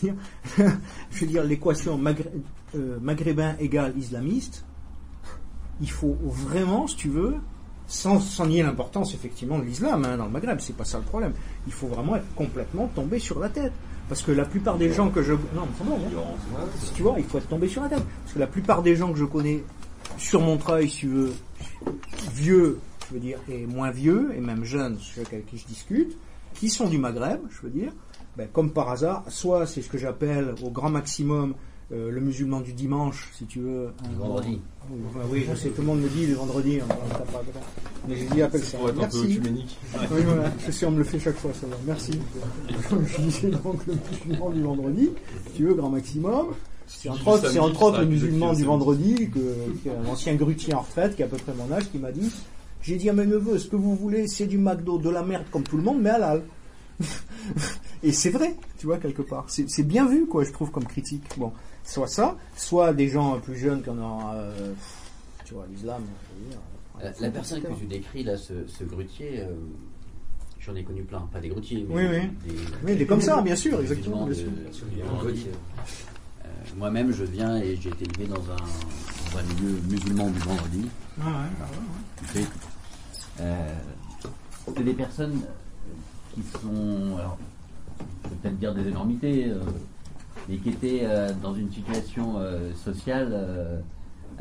Je 0.00 0.06
veux 0.06 0.12
dire, 0.12 0.22
je 1.10 1.20
veux 1.20 1.26
dire 1.26 1.42
l'équation 1.44 1.98
magré- 1.98 2.30
euh, 2.76 2.98
maghrébin 3.00 3.56
égale 3.58 3.94
islamiste. 3.98 4.64
Il 5.80 5.90
faut 5.90 6.16
vraiment, 6.22 6.86
si 6.86 6.94
tu 6.94 7.08
veux, 7.08 7.34
sans, 7.86 8.20
sans 8.20 8.46
nier 8.46 8.62
l'importance 8.62 9.14
effectivement 9.14 9.58
de 9.58 9.64
l'islam 9.64 10.04
hein, 10.04 10.16
dans 10.16 10.26
le 10.26 10.30
Maghreb, 10.30 10.60
c'est 10.60 10.76
pas 10.76 10.84
ça 10.84 10.98
le 10.98 11.04
problème. 11.04 11.32
Il 11.66 11.72
faut 11.72 11.88
vraiment 11.88 12.16
être 12.16 12.34
complètement 12.34 12.88
tombé 12.94 13.18
sur 13.18 13.38
la 13.38 13.48
tête. 13.48 13.72
Parce 14.08 14.22
que 14.22 14.32
la 14.32 14.44
plupart 14.44 14.78
des 14.78 14.92
gens 14.92 15.10
que 15.10 15.22
je. 15.22 15.32
Non, 15.32 15.62
mais 15.62 15.68
c'est 15.78 15.84
bon, 15.84 15.96
hein. 15.96 16.64
Si 16.78 16.92
tu 16.92 17.02
vois, 17.02 17.14
il 17.18 17.24
faut 17.24 17.38
être 17.38 17.48
tombé 17.48 17.68
sur 17.68 17.82
la 17.82 17.88
tête. 17.88 18.02
Parce 18.22 18.34
que 18.34 18.38
la 18.38 18.46
plupart 18.46 18.82
des 18.82 18.96
gens 18.96 19.12
que 19.12 19.18
je 19.18 19.24
connais 19.24 19.62
sur 20.18 20.40
Montreuil, 20.40 20.90
si 20.90 20.98
tu 20.98 21.08
veux, 21.08 21.32
vieux, 22.34 22.78
je 23.08 23.14
veux 23.14 23.20
dire, 23.20 23.38
et 23.48 23.66
moins 23.66 23.90
vieux, 23.90 24.32
et 24.36 24.40
même 24.40 24.64
jeunes, 24.64 24.98
ceux 25.00 25.22
avec 25.22 25.46
qui 25.46 25.56
je 25.56 25.66
discute, 25.66 26.16
qui 26.54 26.68
sont 26.68 26.88
du 26.88 26.98
Maghreb, 26.98 27.40
je 27.50 27.62
veux 27.62 27.70
dire, 27.70 27.92
ben, 28.36 28.48
comme 28.52 28.72
par 28.72 28.90
hasard, 28.90 29.24
soit 29.28 29.66
c'est 29.66 29.82
ce 29.82 29.88
que 29.88 29.98
j'appelle 29.98 30.54
au 30.62 30.70
grand 30.70 30.90
maximum 30.90 31.54
euh, 31.92 32.10
le 32.10 32.20
musulman 32.20 32.60
du 32.60 32.72
dimanche, 32.72 33.28
si 33.36 33.44
tu 33.44 33.60
veux. 33.60 33.88
un 34.04 34.08
Le 34.12 34.16
vendredi. 34.18 34.60
Oui, 34.90 34.98
enfin, 35.10 35.26
oui, 35.30 35.44
je 35.48 35.54
sais, 35.54 35.68
tout 35.70 35.82
le 35.82 35.86
monde 35.88 36.00
me 36.00 36.08
dit 36.08 36.26
le 36.26 36.34
vendredi. 36.34 36.80
hein. 36.80 36.86
Mais 38.08 38.16
j'ai 38.16 38.24
dit 38.26 38.42
appelle 38.42 38.62
ça. 38.62 38.78
Pour 38.78 38.88
être 38.88 38.96
un 39.02 39.08
peu 39.08 39.16
Merci. 39.18 39.32
œcuménique. 39.38 39.78
Oui, 40.10 40.22
voilà, 40.24 40.50
je 40.66 40.70
sais, 40.72 40.86
on 40.86 40.90
me 40.90 40.98
le 40.98 41.04
fait 41.04 41.18
chaque 41.20 41.36
fois, 41.36 41.50
ça 41.52 41.66
va. 41.66 41.76
Merci. 41.86 42.12
Comme 42.88 43.06
je 43.06 43.20
disais 43.20 43.50
donc 43.50 43.86
le 43.86 43.94
musulman 43.94 44.50
du 44.50 44.62
vendredi, 44.62 45.10
si 45.48 45.52
tu 45.56 45.64
veux, 45.66 45.74
grand 45.74 45.90
maximum. 45.90 46.46
C'est 46.86 47.08
entre 47.08 47.28
autres, 47.28 47.50
c'est 47.50 47.58
entre 47.58 47.82
autres 47.82 48.00
le 48.00 48.06
musulman 48.06 48.52
du 48.54 48.64
vendredi, 48.64 49.30
que, 49.30 49.38
qui 49.82 49.88
est 49.88 49.92
un 49.94 50.06
ancien 50.10 50.34
grutier 50.34 50.74
en 50.74 50.80
retraite, 50.80 51.14
qui 51.16 51.22
a 51.22 51.26
à 51.26 51.28
peu 51.28 51.36
près 51.36 51.52
mon 51.54 51.70
âge, 51.72 51.90
qui 51.90 51.98
m'a 51.98 52.10
dit 52.12 52.30
J'ai 52.82 52.96
dit 52.96 53.08
à 53.08 53.12
mes 53.12 53.24
neveux, 53.26 53.58
ce 53.58 53.68
que 53.68 53.76
vous 53.76 53.94
voulez, 53.94 54.26
c'est 54.28 54.46
du 54.46 54.58
McDo, 54.58 54.98
de 54.98 55.08
la 55.10 55.22
merde 55.22 55.44
comme 55.50 55.62
tout 55.62 55.76
le 55.76 55.82
monde, 55.82 56.00
mais 56.00 56.10
halal. 56.10 56.42
Et 58.02 58.12
c'est 58.12 58.30
vrai, 58.30 58.56
tu 58.78 58.86
vois, 58.86 58.98
quelque 58.98 59.22
part. 59.22 59.44
C'est 59.48 59.68
c'est 59.70 59.84
bien 59.84 60.06
vu, 60.06 60.26
quoi, 60.26 60.44
je 60.44 60.50
trouve, 60.52 60.70
comme 60.70 60.84
critique. 60.84 61.22
Bon, 61.38 61.52
soit 61.84 62.06
ça, 62.08 62.36
soit 62.56 62.92
des 62.92 63.08
gens 63.08 63.38
plus 63.40 63.56
jeunes 63.56 63.82
qui 63.82 63.90
en 63.90 63.98
ont. 63.98 64.20
euh, 64.34 64.72
tu 65.44 65.54
vois, 65.54 65.66
l'islam. 65.70 66.02
La, 67.00 67.10
la 67.20 67.30
personne 67.30 67.60
que 67.62 67.72
tu 67.72 67.86
décris 67.86 68.22
là, 68.22 68.36
ce, 68.36 68.52
ce 68.66 68.84
grutier, 68.84 69.40
euh, 69.40 69.46
j'en 70.60 70.74
ai 70.76 70.84
connu 70.84 71.02
plein, 71.02 71.20
pas 71.32 71.40
des 71.40 71.48
grutiers, 71.48 71.84
mais 71.88 71.94
Oui, 71.94 72.02
oui. 72.10 72.28
des, 72.48 72.56
Oui, 72.84 72.96
des 72.96 73.06
comme 73.06 73.20
ça, 73.20 73.40
bien 73.42 73.56
sûr, 73.56 73.80
exactement, 73.80 74.24
bien 74.26 74.34
sûr. 74.34 74.48
Euh, 76.44 76.48
Moi-même, 76.76 77.12
je 77.12 77.24
viens 77.24 77.56
et 77.56 77.76
j'ai 77.76 77.90
été 77.90 78.04
élevé 78.04 78.26
dans 78.26 78.42
un, 78.42 78.56
dans 78.56 79.38
un 79.38 79.42
milieu 79.54 79.80
musulman 79.88 80.30
du 80.30 80.38
vendredi. 80.40 80.88
Ah 81.20 81.24
ouais, 81.26 81.32
ah 81.60 81.64
ouais, 82.34 82.44
c'est 84.74 84.84
des 84.84 84.92
personnes 84.94 85.40
qui 86.34 86.42
sont, 86.52 87.16
alors, 87.18 87.36
je 88.24 88.28
vais 88.30 88.36
peut-être 88.42 88.58
dire 88.58 88.74
des 88.74 88.86
énormités, 88.88 89.50
mais 90.48 90.56
qui 90.56 90.70
étaient 90.70 91.00
euh, 91.04 91.30
dans 91.42 91.54
une 91.54 91.70
situation 91.70 92.34
euh, 92.38 92.72
sociale 92.74 93.28
euh, 93.32 93.78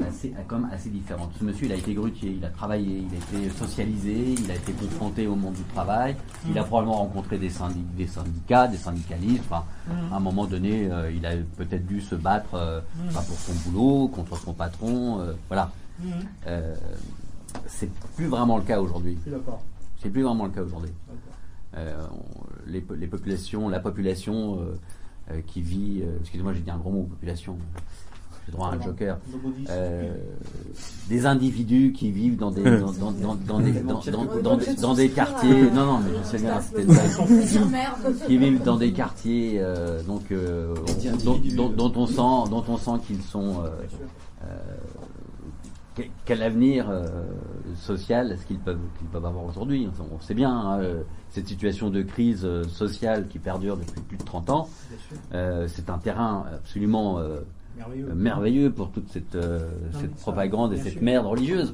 assez, 0.07 0.34
même 0.52 0.69
assez 0.72 0.90
différente. 0.90 1.32
Ce 1.38 1.44
monsieur, 1.44 1.65
il 1.68 1.72
a 1.72 1.76
été 1.76 1.94
grutier, 1.94 2.36
il 2.38 2.45
a 2.45 2.49
travaillé, 2.49 3.03
il 3.07 3.14
a 3.14 3.40
été 3.40 3.49
socialisé, 3.52 4.34
il 4.40 4.49
a 4.49 4.56
été 4.56 4.72
confronté 4.73 5.28
au 5.28 5.36
monde 5.36 5.53
du 5.53 5.64
travail, 5.64 6.15
il 6.49 6.57
a 6.57 6.64
probablement 6.64 6.98
rencontré 6.98 7.38
des, 7.38 7.49
syndic- 7.49 7.95
des 7.95 8.07
syndicats, 8.07 8.68
des 8.68 8.78
syndicalistes. 8.78 9.44
Enfin, 9.49 9.64
Mhm. 9.88 10.14
à 10.14 10.15
un 10.15 10.19
moment 10.19 10.45
donné, 10.45 10.90
euh, 10.91 11.11
il 11.11 11.26
a 11.26 11.32
peut-être 11.57 11.86
dû 11.86 12.02
se 12.02 12.15
battre 12.15 12.52
pas 13.14 13.22
pour 13.22 13.38
son 13.38 13.53
boulot, 13.69 14.07
contre 14.07 14.38
son 14.38 14.53
patron. 14.53 15.19
euh, 15.19 15.34
voilà. 15.49 15.72
C'est 17.68 17.91
plus 18.15 18.28
vraiment 18.28 18.57
le 18.57 18.64
cas 18.64 18.80
aujourd'hui. 18.80 19.18
C'est 20.02 20.10
plus 20.10 20.23
vraiment 20.23 20.45
le 20.45 20.52
cas 20.52 20.61
aujourd'hui. 20.64 20.91
Euh, 21.78 21.94
les, 22.68 22.82
po- 22.82 22.95
les 22.95 23.07
populations, 23.07 23.69
la 23.69 23.80
population 23.80 24.60
euh, 24.61 24.80
qui 25.45 25.61
vit, 25.61 26.01
euh, 26.03 26.17
excusez-moi, 26.21 26.53
j'ai 26.53 26.61
dit 26.61 26.71
un 26.71 26.77
gros 26.77 26.91
mot, 26.91 27.03
population. 27.03 27.57
J'ai 28.47 28.51
droit 28.53 28.69
à 28.69 28.71
un 28.71 28.81
joker. 28.81 29.19
Euh, 29.69 30.13
des 31.09 31.25
individus 31.27 31.93
qui 31.95 32.09
vivent 32.11 32.37
dans 32.37 32.49
des 32.49 32.63
dans, 32.63 32.91
dans, 32.91 33.11
dans, 33.11 33.35
dans 33.35 33.59
des 33.59 33.71
dans, 33.81 33.99
quartiers. 35.09 35.61
Non 35.71 35.85
non, 35.85 35.99
mais 35.99 36.11
je 36.23 36.27
sais 36.27 36.39
bien, 36.43 36.59
c'était. 36.59 38.25
Qui 38.25 38.37
vivent 38.37 38.63
dans 38.63 38.77
des 38.77 38.91
quartiers 38.93 39.57
euh, 39.59 40.01
donc 40.03 40.23
euh, 40.31 40.73
dont, 41.23 41.39
dont- 41.55 41.69
dont 41.69 41.93
on 41.95 42.07
sent 42.07 42.49
dont 42.49 42.63
on 42.67 42.77
sent 42.77 42.99
qu'ils 43.05 43.21
sont 43.21 43.57
euh, 43.63 43.67
euh, 44.43 44.57
quel, 46.26 46.41
avenir 46.44 46.90
euh, 46.90 47.06
social 47.76 48.32
est-ce 48.32 48.45
qu'ils 48.45 48.60
peuvent, 48.60 48.80
qu'ils 48.98 49.07
peuvent 49.07 49.26
avoir 49.26 49.45
aujourd'hui? 49.45 49.88
Enfin, 49.90 50.03
On 50.11 50.19
sait 50.19 50.34
bien 50.34 50.52
hein, 50.52 50.80
euh, 50.82 51.02
cette 51.30 51.48
situation 51.48 51.90
de 51.90 52.02
crise 52.02 52.44
euh, 52.45 52.64
sociale 52.64 53.28
qui 53.28 53.40
perdure 53.40 53.78
depuis 53.78 54.02
plus 54.02 54.18
de 54.18 54.23
30 54.23 54.49
ans. 54.49 54.69
Euh, 55.34 55.68
c'est 55.68 55.90
un 55.90 55.98
terrain 55.98 56.45
absolument 56.53 57.19
euh, 57.19 57.41
Merveilleux. 57.78 58.14
merveilleux 58.14 58.72
pour 58.72 58.91
toute 58.91 59.10
cette, 59.10 59.36
euh, 59.36 59.60
Non, 59.94 59.99
cette 59.99 60.15
propagande 60.15 60.73
et 60.73 60.78
cette 60.78 60.94
sûr. 60.94 61.02
merde 61.03 61.26
religieuse. 61.26 61.73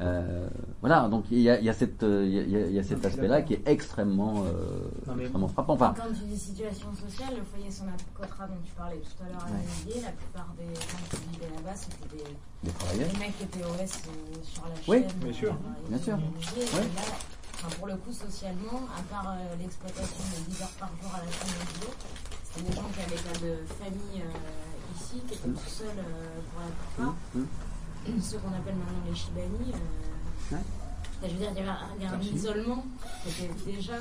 Euh, 0.00 0.48
voilà, 0.80 1.08
donc 1.08 1.24
il 1.30 1.38
y 1.40 1.48
a, 1.48 1.58
il 1.60 1.64
y 1.64 1.68
a 1.68 1.72
cette, 1.72 2.02
il 2.02 2.28
y 2.34 2.38
a- 2.38 2.42
il 2.42 2.50
y 2.50 2.56
a, 2.56 2.66
il 2.66 2.72
y 2.74 2.78
a 2.78 2.82
cet 2.82 3.04
aspect-là 3.04 3.42
qui 3.42 3.54
est 3.54 3.62
extrêmement, 3.66 4.42
euh, 4.44 4.88
Non, 5.06 5.14
mais- 5.14 5.22
extrêmement 5.22 5.48
frappant. 5.48 5.74
Enfin, 5.74 5.94
Quand 5.96 6.12
tu 6.12 6.24
dis 6.24 6.36
situation 6.38 6.88
sociale, 6.94 7.34
le 7.38 7.44
foyer 7.44 7.70
Sonacotra 7.70 8.46
dont 8.48 8.58
tu 8.64 8.72
parlais 8.72 8.98
tout 8.98 9.22
à 9.22 9.28
l'heure 9.28 9.44
à 9.46 9.50
Olivier, 9.54 10.02
la 10.02 10.10
plupart 10.10 10.48
des 10.58 10.74
gens 10.74 10.98
qui 11.10 11.16
vivaient 11.30 11.54
là-bas, 11.54 11.76
c'était 11.76 12.16
des, 12.16 12.24
des 12.64 12.70
travailleurs. 12.72 13.08
des 13.12 13.18
mecs 13.18 13.38
qui 13.38 13.44
étaient 13.44 13.64
OS 13.64 13.70
euh, 14.10 14.42
sur 14.42 14.62
la 14.64 14.74
Oui, 14.88 15.02
chaîne. 15.02 15.18
bien 15.22 15.32
sûr. 15.32 15.52
euh, 15.52 15.88
Bien 15.88 15.98
sûr. 15.98 16.14
Ouais. 16.16 16.82
là, 16.96 17.02
enfin, 17.54 17.68
pour 17.78 17.86
le 17.86 17.96
coup, 17.96 18.12
socialement, 18.12 18.82
à 18.98 19.02
part 19.08 19.30
euh, 19.30 19.54
l'exploitation 19.62 20.24
de 20.26 20.50
10 20.50 20.62
heures 20.62 20.74
par 20.80 20.90
jour 21.00 21.10
à 21.14 21.18
la 21.24 21.30
chaîne 21.30 21.54
de 21.54 21.86
c'était 22.42 22.70
des 22.70 22.74
gens 22.76 22.86
qui 22.94 23.00
avaient 23.00 23.22
pas 23.22 23.38
de 23.38 23.54
famille 23.78 24.22
euh, 24.22 24.94
ici, 24.98 25.22
qui 25.26 25.34
étaient 25.34 25.48
tout 25.48 25.68
seuls 25.70 25.86
euh, 25.98 26.38
pour 26.50 26.60
la 26.62 26.70
plupart. 26.70 27.14
Hum, 27.34 27.46
Et 27.46 27.73
Ceux 28.20 28.38
qu'on 28.38 28.48
appelle 28.48 28.74
maintenant 28.76 29.02
les 29.08 29.14
Shibani. 29.16 29.72
euh, 29.72 30.54
Ouais. 30.54 30.60
Je 31.22 31.28
veux 31.32 31.38
dire, 31.38 31.50
il 31.52 31.58
y 31.58 32.06
avait 32.06 32.14
un, 32.14 32.20
isolement 32.20 32.84
qui 33.24 33.44
était 33.44 33.72
déjà 33.76 33.94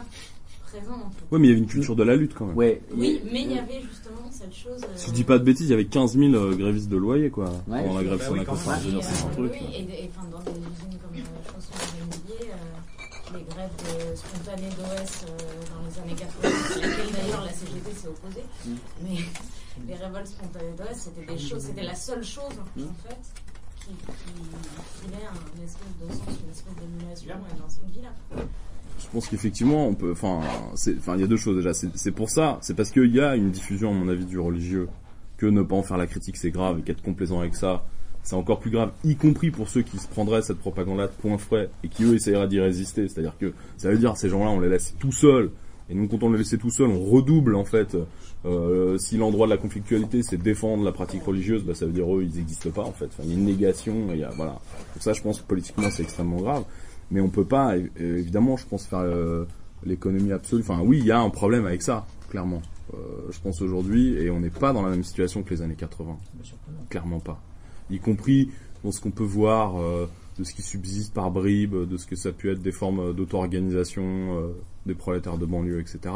présent. 0.64 0.94
en 1.06 1.10
fait. 1.10 1.24
Ouais, 1.32 1.40
mais 1.40 1.48
il 1.48 1.50
y 1.52 1.54
avait 1.54 1.62
une 1.62 1.68
culture 1.68 1.96
de 1.96 2.04
la 2.04 2.16
lutte 2.18 2.34
quand 2.34 2.46
même. 2.48 2.58
ouais, 2.58 2.82
Oui, 2.94 3.22
mais 3.32 3.44
il 3.44 3.52
y 3.54 3.60
avait 3.60 3.82
justement 3.82 4.30
cette 4.30 4.54
chose. 4.54 4.82
euh, 4.84 4.88
Si 4.96 5.08
je 5.08 5.14
dis 5.14 5.24
pas 5.24 5.38
de 5.40 5.44
bêtises, 5.46 5.68
il 5.68 5.72
y 5.72 5.74
avait 5.74 5.86
15 5.86 6.18
000 6.18 6.34
euh, 6.34 6.54
grévistes 6.56 6.90
de 6.90 6.98
loyer, 6.98 7.30
quoi. 7.30 7.46
Ouais. 7.68 7.84
Pendant 7.84 7.98
la 7.98 8.04
grève 8.04 8.18
Bah 8.20 8.24
sur 8.26 8.34
oui, 8.34 8.40
la 8.40 8.46
côte. 8.46 8.60
je 8.60 8.98
et, 8.98 9.02
c'est 9.02 9.24
un 9.24 9.28
euh, 9.30 9.32
truc. 9.34 9.52
oui, 9.54 9.68
et, 9.74 10.04
et, 10.04 10.12
enfin, 10.14 10.28
dans 10.30 10.40
des 10.40 10.52
usines 10.60 11.00
comme 11.00 11.16
euh, 11.16 11.46
Chausson 11.46 11.74
et 11.80 12.02
Menuisier, 12.02 12.52
euh, 12.52 13.38
les 13.38 13.44
grèves 13.46 13.72
de 13.80 14.16
spontanées 14.18 14.70
d'OS 14.70 15.24
euh, 15.24 15.38
dans 15.72 15.88
les 15.88 16.12
années 16.12 16.20
80, 16.20 16.50
sur 16.74 16.82
lesquelles 16.82 17.12
d'ailleurs 17.14 17.46
la 17.46 17.54
CGT 17.54 17.92
s'est 17.96 18.08
opposée, 18.10 18.44
Mm. 18.66 18.76
mais 19.04 19.18
les 19.88 19.96
révoltes 19.96 20.28
spontanées 20.28 20.74
d'OS, 20.78 20.96
c'était 20.98 21.26
des 21.34 21.40
choses, 21.40 21.62
c'était 21.62 21.84
la 21.84 21.96
seule 21.96 22.24
chose 22.24 22.54
en 22.78 23.08
fait 23.08 23.18
qui, 23.84 23.92
qui 23.96 25.06
filait 25.06 25.26
un 25.28 25.64
espèce 25.64 25.94
de 26.02 26.14
sens, 26.14 26.40
une 26.44 26.52
espèce 26.52 26.74
d'émulation 26.80 27.36
dans 27.60 27.70
cette 27.70 27.90
vie-là. 27.92 28.46
Je 29.00 29.08
pense 29.12 29.28
qu'effectivement, 29.28 29.88
on 29.88 29.94
peut. 29.96 30.12
Enfin, 30.12 30.42
c'est- 30.76 30.96
enfin, 30.98 31.16
il 31.16 31.22
y 31.22 31.24
a 31.24 31.28
deux 31.28 31.38
choses 31.38 31.58
déjà. 31.58 31.74
C'est 31.74 31.90
c'est 31.96 32.12
pour 32.12 32.30
ça, 32.30 32.58
c'est 32.62 32.76
parce 32.76 32.90
qu'il 32.92 33.14
y 33.14 33.20
a 33.20 33.36
une 33.36 33.52
diffusion, 33.52 33.90
à 33.92 33.94
mon 33.94 34.08
avis, 34.10 34.26
du 34.26 34.40
religieux, 34.40 34.88
que 35.38 35.46
ne 35.46 35.62
pas 35.62 35.76
en 35.76 35.84
faire 35.84 35.98
la 35.98 36.08
critique, 36.08 36.38
c'est 36.38 36.52
grave, 36.52 36.80
et 36.80 36.82
qu'être 36.84 37.02
complaisant 37.02 37.40
avec 37.42 37.56
ça, 37.56 37.84
c'est 38.24 38.36
encore 38.36 38.60
plus 38.60 38.72
grave, 38.72 38.92
y 39.04 39.16
compris 39.18 39.52
pour 39.52 39.68
ceux 39.68 39.82
qui 39.82 39.98
se 39.98 40.08
prendraient 40.08 40.42
cette 40.42 40.60
propagande-là 40.60 41.08
de 41.08 41.12
point 41.12 41.38
frais 41.38 41.70
et 41.84 41.90
qui 41.90 42.04
eux 42.06 42.14
essaieraient 42.16 42.48
d'y 42.48 42.60
résister. 42.62 43.08
C'est-à-dire 43.10 43.36
que 43.38 43.54
ça 43.78 43.90
veut 43.90 43.98
dire 43.98 44.16
ces 44.16 44.30
gens-là, 44.30 44.50
on 44.50 44.60
les 44.62 44.70
laisse 44.70 44.96
tout 45.00 45.12
seuls. 45.12 45.52
Et 45.90 45.96
nous, 45.96 46.08
quand 46.08 46.24
on 46.24 46.32
les 46.32 46.38
laisse 46.38 46.56
tout 46.58 46.70
seuls, 46.70 46.88
on 46.90 47.04
redouble 47.04 47.56
en 47.56 47.66
fait. 47.66 47.98
Euh, 48.46 48.98
si 48.98 49.18
l'endroit 49.18 49.48
de 49.48 49.52
la 49.52 49.58
conflictualité, 49.58 50.22
c'est 50.22 50.38
défendre 50.38 50.84
la 50.84 50.92
pratique 50.92 51.24
religieuse, 51.24 51.64
bah, 51.64 51.74
ça 51.74 51.86
veut 51.86 51.94
dire 51.94 52.14
eux, 52.14 52.24
ils 52.24 52.36
n'existent 52.36 52.72
pas 52.72 52.84
en 52.84 52.92
fait. 52.92 53.06
Enfin, 53.06 53.24
il 53.24 53.30
y 53.30 53.34
a 53.34 53.38
une 53.38 53.46
négation. 53.46 53.96
Il 54.12 54.20
y 54.20 54.24
a 54.24 54.30
voilà. 54.32 54.60
Pour 54.94 55.02
ça, 55.02 55.14
je 55.14 55.22
pense 55.22 55.40
que 55.42 55.48
politiquement, 55.48 55.90
c'est 55.90 56.04
extrêmement 56.04 56.38
grave. 56.38 56.64
Mais 57.12 57.22
on 57.22 57.30
peut 57.30 57.46
pas, 57.46 57.78
é- 57.78 57.90
évidemment, 58.00 58.58
je 58.58 58.66
pense 58.66 58.86
faire 58.86 59.00
euh, 59.00 59.46
l'économie 59.86 60.32
absolue. 60.32 60.62
Enfin, 60.62 60.82
oui, 60.84 61.00
il 61.00 61.06
y 61.06 61.12
a 61.12 61.20
un 61.20 61.30
problème 61.30 61.66
avec 61.66 61.82
ça, 61.82 62.06
clairement. 62.30 62.62
Euh, 62.94 62.98
je 63.32 63.40
pense 63.40 63.62
aujourd'hui, 63.62 64.16
et 64.16 64.30
on 64.30 64.40
n'est 64.40 64.50
pas 64.50 64.74
dans 64.74 64.82
la 64.82 64.90
même 64.90 65.04
situation 65.04 65.42
que 65.44 65.54
les 65.54 65.62
années 65.62 65.76
80. 65.76 66.18
Bien 66.34 66.44
sûr 66.44 66.58
que 66.66 66.72
non. 66.72 66.86
Clairement 66.90 67.20
pas. 67.20 67.42
Y 67.90 68.00
compris 68.00 68.50
dans 68.84 68.92
ce 68.92 69.00
qu'on 69.00 69.12
peut 69.12 69.24
voir 69.24 69.80
euh, 69.80 70.10
de 70.38 70.44
ce 70.44 70.54
qui 70.54 70.62
subsiste 70.62 71.14
par 71.14 71.32
bribes, 71.32 71.88
de 71.88 71.98
ce 71.98 72.06
que 72.06 72.16
ça 72.16 72.30
a 72.30 72.32
pu 72.32 72.52
être 72.52 72.62
des 72.62 72.72
formes 72.72 73.14
d'auto-organisation 73.14 74.04
euh, 74.04 74.48
des 74.86 74.96
prolétaires 74.96 75.38
de 75.38 75.46
banlieue, 75.46 75.80
etc. 75.80 76.14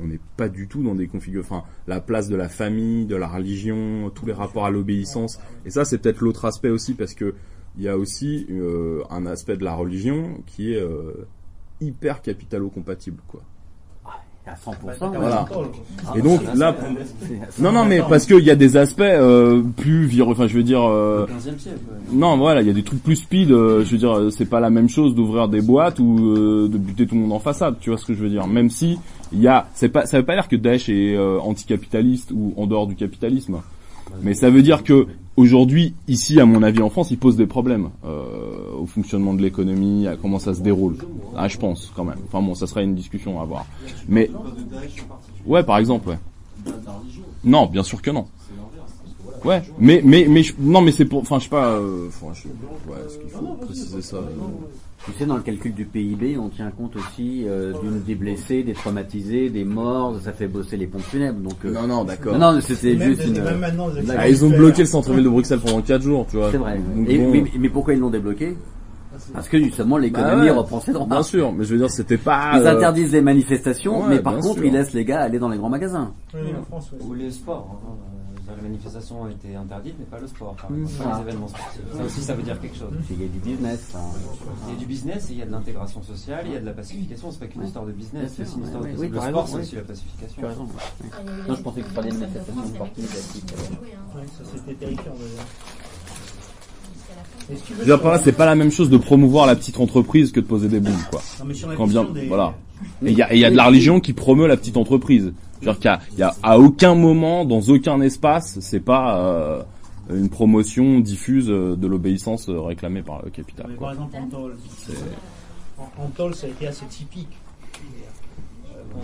On 0.00 0.06
n'est 0.06 0.18
pas 0.36 0.48
du 0.48 0.66
tout 0.66 0.82
dans 0.82 0.94
des 0.94 1.06
configurations. 1.06 1.56
Enfin, 1.56 1.64
la 1.86 2.00
place 2.00 2.28
de 2.28 2.34
la 2.36 2.48
famille, 2.48 3.06
de 3.06 3.14
la 3.16 3.28
religion, 3.28 4.10
tous 4.14 4.26
les 4.26 4.32
rapports 4.32 4.66
à 4.66 4.70
l'obéissance. 4.70 5.38
Et 5.64 5.70
ça, 5.70 5.84
c'est 5.84 5.98
peut-être 5.98 6.20
l'autre 6.20 6.44
aspect 6.46 6.70
aussi, 6.70 6.94
parce 6.94 7.14
que 7.14 7.34
il 7.78 7.84
y 7.84 7.88
a 7.88 7.96
aussi 7.96 8.46
euh, 8.50 9.02
un 9.10 9.26
aspect 9.26 9.56
de 9.56 9.64
la 9.64 9.74
religion 9.74 10.38
qui 10.46 10.72
est 10.74 10.80
euh, 10.80 11.26
hyper 11.80 12.22
capitalo-compatible, 12.22 13.18
quoi. 13.28 13.40
à 14.46 14.54
100%. 14.54 15.16
Voilà. 15.16 15.46
Ah, 16.06 16.12
Et 16.16 16.22
donc 16.22 16.40
là, 16.54 16.76
non, 17.58 17.72
non, 17.72 17.84
mais 17.84 18.00
parce 18.08 18.26
qu'il 18.26 18.44
y 18.44 18.50
a 18.50 18.56
des 18.56 18.76
aspects 18.76 19.00
euh, 19.00 19.62
plus 19.76 20.06
vir, 20.06 20.28
enfin, 20.28 20.46
je 20.46 20.56
veux 20.56 20.62
dire, 20.62 20.82
euh, 20.82 21.26
15e 21.26 21.58
siècle. 21.58 21.78
non, 22.12 22.36
voilà, 22.36 22.60
il 22.62 22.66
y 22.66 22.70
a 22.70 22.74
des 22.74 22.82
trucs 22.84 23.02
plus 23.02 23.16
speed. 23.16 23.50
euh, 23.50 23.84
je 23.84 23.92
veux 23.92 23.98
dire, 23.98 24.30
c'est 24.30 24.44
pas 24.48 24.60
la 24.60 24.70
même 24.70 24.88
chose 24.88 25.14
d'ouvrir 25.14 25.48
des 25.48 25.62
boîtes 25.62 25.98
ou 25.98 26.18
euh, 26.36 26.68
de 26.68 26.78
buter 26.78 27.06
tout 27.06 27.14
le 27.14 27.22
monde 27.22 27.32
en 27.32 27.40
façade. 27.40 27.76
Tu 27.80 27.90
vois 27.90 27.98
ce 27.98 28.04
que 28.04 28.14
je 28.14 28.20
veux 28.22 28.28
dire 28.30 28.46
Même 28.46 28.70
si 28.70 28.98
il 29.32 29.40
y 29.40 29.48
a, 29.48 29.68
c'est 29.74 29.88
pas, 29.88 30.06
ça 30.06 30.18
veut 30.18 30.24
pas 30.24 30.34
dire 30.34 30.48
que 30.48 30.56
Daesh 30.56 30.88
est 30.88 31.14
euh, 31.16 31.40
anticapitaliste 31.40 32.30
ou 32.32 32.54
en 32.56 32.66
dehors 32.66 32.86
du 32.86 32.94
capitalisme. 32.94 33.60
Mais 34.22 34.34
ça 34.34 34.50
veut 34.50 34.62
dire 34.62 34.84
que 34.84 35.06
aujourd'hui, 35.36 35.94
ici, 36.08 36.38
à 36.38 36.46
mon 36.46 36.62
avis, 36.62 36.82
en 36.82 36.90
France, 36.90 37.10
il 37.10 37.18
pose 37.18 37.36
des 37.36 37.46
problèmes 37.46 37.90
euh, 38.04 38.22
au 38.78 38.86
fonctionnement 38.86 39.34
de 39.34 39.42
l'économie, 39.42 40.06
à 40.06 40.16
comment 40.16 40.38
ça 40.38 40.54
se 40.54 40.60
déroule. 40.60 40.96
Ah, 41.36 41.48
je 41.48 41.58
pense 41.58 41.90
quand 41.96 42.04
même. 42.04 42.18
Enfin 42.26 42.42
bon, 42.42 42.54
ça 42.54 42.66
serait 42.66 42.84
une 42.84 42.94
discussion 42.94 43.40
à 43.40 43.42
avoir. 43.42 43.66
Mais 44.08 44.30
ouais, 45.46 45.62
par 45.62 45.78
exemple, 45.78 46.10
ouais. 46.10 46.18
Non, 47.42 47.66
bien 47.66 47.82
sûr 47.82 48.00
que 48.00 48.10
non. 48.10 48.26
Ouais, 49.44 49.62
mais 49.78 50.00
mais 50.02 50.26
mais 50.26 50.42
non 50.58 50.80
mais 50.80 50.90
c'est 50.90 51.04
pour 51.04 51.20
enfin 51.20 51.38
je 51.38 51.44
sais 51.44 51.50
pas 51.50 51.72
euh, 51.72 52.08
ouais, 52.22 52.96
est-ce 53.06 53.18
qu'il 53.18 53.28
faut 53.28 53.54
préciser 53.60 54.00
ça 54.00 54.16
euh, 54.16 54.30
Tu 55.06 55.12
sais, 55.18 55.26
dans 55.26 55.36
le 55.36 55.42
calcul 55.42 55.74
du 55.74 55.84
PIB, 55.84 56.38
on 56.38 56.48
tient 56.48 56.70
compte 56.70 56.96
aussi 56.96 57.44
euh, 57.46 57.74
d'une 57.82 58.00
des 58.02 58.14
blessés, 58.14 58.62
des 58.62 58.72
traumatisés, 58.72 59.50
des 59.50 59.64
morts. 59.64 60.16
Ça 60.22 60.32
fait 60.32 60.48
bosser 60.48 60.78
les 60.78 60.86
pompes 60.86 61.02
funèbres. 61.02 61.40
Donc 61.40 61.56
euh, 61.66 61.72
Non 61.72 61.86
non, 61.86 62.04
d'accord. 62.04 62.38
Non, 62.38 62.52
non, 62.54 62.60
c'était 62.62 62.96
juste 62.98 63.22
une. 63.26 63.34
les 63.34 63.40
blague. 63.40 63.74
Ah, 64.16 64.28
ils 64.28 64.42
ont 64.44 64.48
bloqué 64.50 64.80
le 64.82 64.86
centre-ville 64.88 65.24
de 65.24 65.28
Bruxelles 65.28 65.60
pendant 65.60 65.82
4 65.82 66.00
jours, 66.02 66.26
tu 66.30 66.36
vois. 66.38 66.50
C'est 66.50 66.56
vrai. 66.56 66.78
Donc, 66.78 67.08
Et- 67.08 67.18
bon, 67.18 67.30
mais, 67.32 67.44
mais 67.58 67.68
pourquoi 67.68 67.92
ils 67.92 68.00
l'ont 68.00 68.08
débloqué? 68.10 68.56
Parce 69.32 69.48
que 69.48 69.58
justement 69.58 69.96
l'économie 69.96 70.36
Bah 70.38 70.42
ouais. 70.42 70.50
reprend 70.50 70.80
ses 70.80 70.92
droits. 70.92 71.06
Bien 71.06 71.22
sûr, 71.22 71.52
mais 71.52 71.64
je 71.64 71.72
veux 71.74 71.78
dire 71.78 71.88
c'était 71.90 72.16
pas 72.16 72.52
Ils 72.56 72.66
euh, 72.66 72.76
interdisent 72.76 73.12
les 73.12 73.20
manifestations, 73.20 74.00
ouais, 74.02 74.08
mais 74.08 74.18
par 74.20 74.34
contre 74.38 74.54
sûr. 74.56 74.64
ils 74.64 74.72
laissent 74.72 74.92
les 74.92 75.04
gars 75.04 75.20
aller 75.20 75.38
dans 75.38 75.48
les 75.50 75.56
grands 75.58 75.68
magasins. 75.68 76.12
Oui, 76.34 76.40
en 76.58 76.64
France, 76.64 76.90
ouais. 76.92 76.98
Ou 77.06 77.14
les 77.14 77.30
sports. 77.30 77.80
hein. 77.86 78.13
Les 78.56 78.62
manifestations 78.62 79.22
ont 79.22 79.28
été 79.28 79.54
interdites, 79.56 79.94
mais 79.98 80.04
pas 80.04 80.18
le 80.20 80.26
sport, 80.26 80.54
par 80.54 80.70
exemple, 80.70 80.92
pas 80.96 81.02
Voilà. 81.04 81.18
les 81.18 81.22
événements 81.28 81.48
sportifs. 81.48 81.80
Ça 81.96 82.04
aussi, 82.04 82.20
ça 82.22 82.34
veut 82.34 82.42
dire 82.42 82.60
quelque 82.60 82.76
chose. 82.76 82.92
Il 83.10 83.20
y 83.20 83.24
a 83.24 83.28
du 83.28 83.38
business. 83.38 83.80
hein. 83.94 83.98
Il 84.68 84.74
y 84.74 84.76
a 84.76 84.78
du 84.80 84.86
business, 84.86 85.28
et 85.30 85.32
il 85.32 85.38
y 85.38 85.42
a 85.42 85.46
de 85.46 85.50
l'intégration 85.52 86.02
sociale, 86.02 86.44
il 86.46 86.52
y 86.52 86.56
a 86.56 86.60
de 86.60 86.66
la 86.66 86.72
pacification. 86.72 87.30
C'est 87.30 87.40
pas 87.40 87.46
qu'une 87.46 87.64
histoire 87.64 87.84
de 87.86 87.92
business, 87.92 88.32
c'est 88.36 88.42
aussi 88.42 88.56
une 88.58 88.64
histoire 88.64 88.82
de 88.84 88.88
oui, 88.96 89.08
le 89.08 89.20
sport, 89.20 89.48
c'est 89.48 89.54
oui. 89.56 89.62
aussi 89.62 89.74
la 89.76 89.82
pacification. 89.82 90.36
Tu 90.38 90.44
as 90.44 90.48
raison. 90.48 90.66
Non, 91.48 91.54
je 91.54 91.62
pensais 91.62 91.80
que 91.82 91.88
tu 91.88 91.94
parlais 91.94 92.10
de 92.10 92.18
manifestations 92.18 92.66
sportives 92.66 93.08
classiques. 93.10 93.44
Ouais, 94.14 94.22
ça 94.38 94.44
c'était 94.54 94.74
terrifiant 94.74 95.12
d'ailleurs. 95.18 95.46
Je 97.50 97.84
veux, 97.84 97.98
par 97.98 98.12
là, 98.12 98.18
c'est 98.18 98.32
pas 98.32 98.46
la 98.46 98.54
même 98.54 98.70
chose 98.70 98.88
de 98.88 98.96
promouvoir 98.96 99.46
la 99.46 99.54
petite 99.54 99.78
entreprise 99.78 100.32
que 100.32 100.40
de 100.40 100.46
poser 100.46 100.68
des 100.68 100.80
bombes, 100.80 100.94
quoi. 101.10 101.20
Non, 101.40 101.44
mais 101.46 101.54
sur 101.54 101.68
la 101.68 101.76
Quand 101.76 101.86
bien, 101.86 102.04
des- 102.04 102.26
voilà. 102.26 102.54
Et 103.04 103.10
il 103.10 103.18
y 103.18 103.22
a, 103.22 103.32
et 103.32 103.36
il 103.36 103.40
y 103.40 103.44
a 103.44 103.50
de 103.50 103.56
la 103.56 103.66
religion 103.66 104.00
qui 104.00 104.12
promeut 104.14 104.46
la 104.46 104.56
petite 104.56 104.76
entreprise. 104.76 105.32
Je 105.64 105.70
veux 105.70 105.76
dire 105.76 105.80
qu'il 105.80 105.90
y 105.90 105.94
a, 105.94 106.00
il 106.12 106.18
y 106.18 106.22
a 106.22 106.34
à 106.42 106.58
aucun 106.58 106.94
moment, 106.94 107.44
dans 107.44 107.60
aucun 107.60 108.00
espace, 108.00 108.58
c'est 108.60 108.80
pas 108.80 109.18
euh, 109.18 109.62
une 110.10 110.28
promotion 110.28 111.00
diffuse 111.00 111.50
euh, 111.50 111.76
de 111.76 111.86
l'obéissance 111.86 112.48
euh, 112.48 112.60
réclamée 112.60 113.02
par 113.02 113.22
le 113.24 113.30
capital. 113.30 113.66
Mais 113.70 113.76
par 113.76 113.92
exemple, 113.92 114.16
en 115.98 116.08
Tôle, 116.08 116.34
ça 116.34 116.46
a 116.46 116.50
été 116.50 116.66
assez 116.66 116.86
typique. 116.86 117.36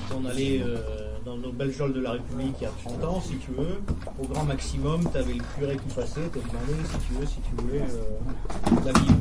Quand 0.09 0.19
on 0.23 0.27
allait 0.27 0.62
euh, 0.62 0.77
dans 1.24 1.37
nos 1.37 1.51
belles 1.51 1.73
geôles 1.73 1.93
de 1.93 2.01
la 2.01 2.12
République 2.12 2.55
il 2.61 2.65
y 2.65 2.66
a 2.66 2.70
30 2.85 3.05
ans, 3.05 3.20
si 3.20 3.37
tu 3.39 3.51
veux, 3.51 3.81
au 4.20 4.27
grand 4.28 4.45
maximum, 4.45 5.03
tu 5.11 5.19
avais 5.19 5.35
le 5.35 5.43
curé 5.59 5.77
qui 5.77 5.95
passait, 5.95 6.28
te 6.28 6.39
demandait 6.39 6.85
si 6.85 7.07
tu 7.07 7.12
veux, 7.15 7.27
si 7.27 7.39
tu 7.41 7.62
voulais 7.62 7.81
euh, 7.82 8.85
la 8.85 8.93
Bible. 8.93 9.19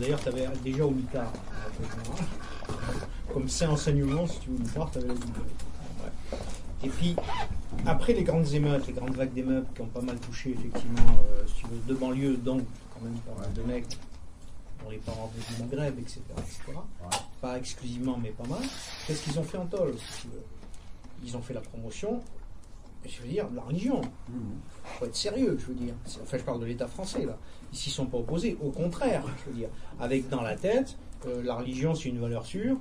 D'ailleurs, 0.00 0.20
tu 0.20 0.28
avais 0.28 0.46
déjà 0.62 0.86
au 0.86 0.90
mitard. 0.90 1.32
Comme 3.32 3.48
c'est 3.48 3.66
enseignement, 3.66 4.26
si 4.28 4.38
tu 4.38 4.50
veux, 4.50 4.56
au 4.56 4.60
mitard, 4.60 4.90
tu 4.92 4.98
avais 4.98 5.08
la 5.08 5.14
Bible. 5.14 5.40
Et 6.84 6.88
puis, 6.88 7.16
après 7.86 8.12
les 8.12 8.22
grandes 8.22 8.52
émeutes, 8.52 8.86
les 8.86 8.92
grandes 8.92 9.16
vagues 9.16 9.32
d'émeutes 9.32 9.66
qui 9.74 9.80
ont 9.82 9.86
pas 9.86 10.00
mal 10.00 10.18
touché, 10.18 10.50
effectivement, 10.50 11.16
euh, 11.32 11.42
si 11.46 11.64
deux 11.86 11.94
banlieues, 11.94 12.36
donc 12.36 12.62
quand 12.94 13.00
même 13.04 13.18
pas 13.20 13.40
mal 13.40 13.52
de 13.52 13.62
mecs 13.62 13.98
dont 14.82 14.90
les 14.90 14.98
parents 14.98 15.30
du 15.34 15.62
Maghreb, 15.62 15.98
etc. 15.98 16.20
etc. 16.38 16.78
Pas 17.40 17.58
exclusivement, 17.58 18.16
mais 18.16 18.30
pas 18.30 18.46
mal. 18.46 18.62
Qu'est-ce 19.06 19.24
qu'ils 19.24 19.38
ont 19.38 19.42
fait 19.42 19.58
en 19.58 19.66
Tôle, 19.66 19.94
si 19.98 20.22
tu 20.22 20.28
veux? 20.28 20.42
Ils 21.24 21.36
ont 21.36 21.42
fait 21.42 21.54
la 21.54 21.60
promotion, 21.60 22.20
je 23.04 23.22
veux 23.22 23.28
dire, 23.28 23.48
de 23.50 23.56
la 23.56 23.62
religion. 23.62 24.00
faut 24.98 25.06
être 25.06 25.16
sérieux, 25.16 25.56
je 25.58 25.66
veux 25.66 25.74
dire. 25.74 25.94
Enfin, 26.22 26.38
je 26.38 26.44
parle 26.44 26.60
de 26.60 26.66
l'État 26.66 26.86
français, 26.86 27.24
là. 27.24 27.36
Ils 27.72 27.78
s'y 27.78 27.90
sont 27.90 28.06
pas 28.06 28.18
opposés. 28.18 28.56
Au 28.62 28.70
contraire, 28.70 29.24
je 29.40 29.50
veux 29.50 29.56
dire. 29.56 29.68
Avec 30.00 30.28
dans 30.28 30.42
la 30.42 30.56
tête, 30.56 30.96
euh, 31.26 31.42
la 31.42 31.56
religion, 31.56 31.94
c'est 31.94 32.08
une 32.08 32.20
valeur 32.20 32.46
sûre, 32.46 32.76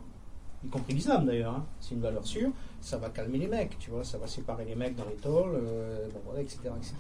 y 0.64 0.70
compris 0.70 0.94
l'islam 0.94 1.26
d'ailleurs, 1.26 1.56
hein. 1.56 1.66
c'est 1.80 1.96
une 1.96 2.02
valeur 2.02 2.26
sûre. 2.26 2.52
Ça 2.82 2.98
va 2.98 3.10
calmer 3.10 3.38
les 3.40 3.48
mecs, 3.48 3.78
tu 3.80 3.90
vois. 3.92 4.04
Ça 4.04 4.18
va 4.18 4.28
séparer 4.28 4.66
les 4.66 4.76
mecs 4.76 4.96
dans 4.96 5.06
les 5.06 5.16
tôles, 5.16 5.56
euh, 5.56 6.08
bon, 6.14 6.20
voilà, 6.26 6.42
etc., 6.42 6.60
etc. 6.78 6.94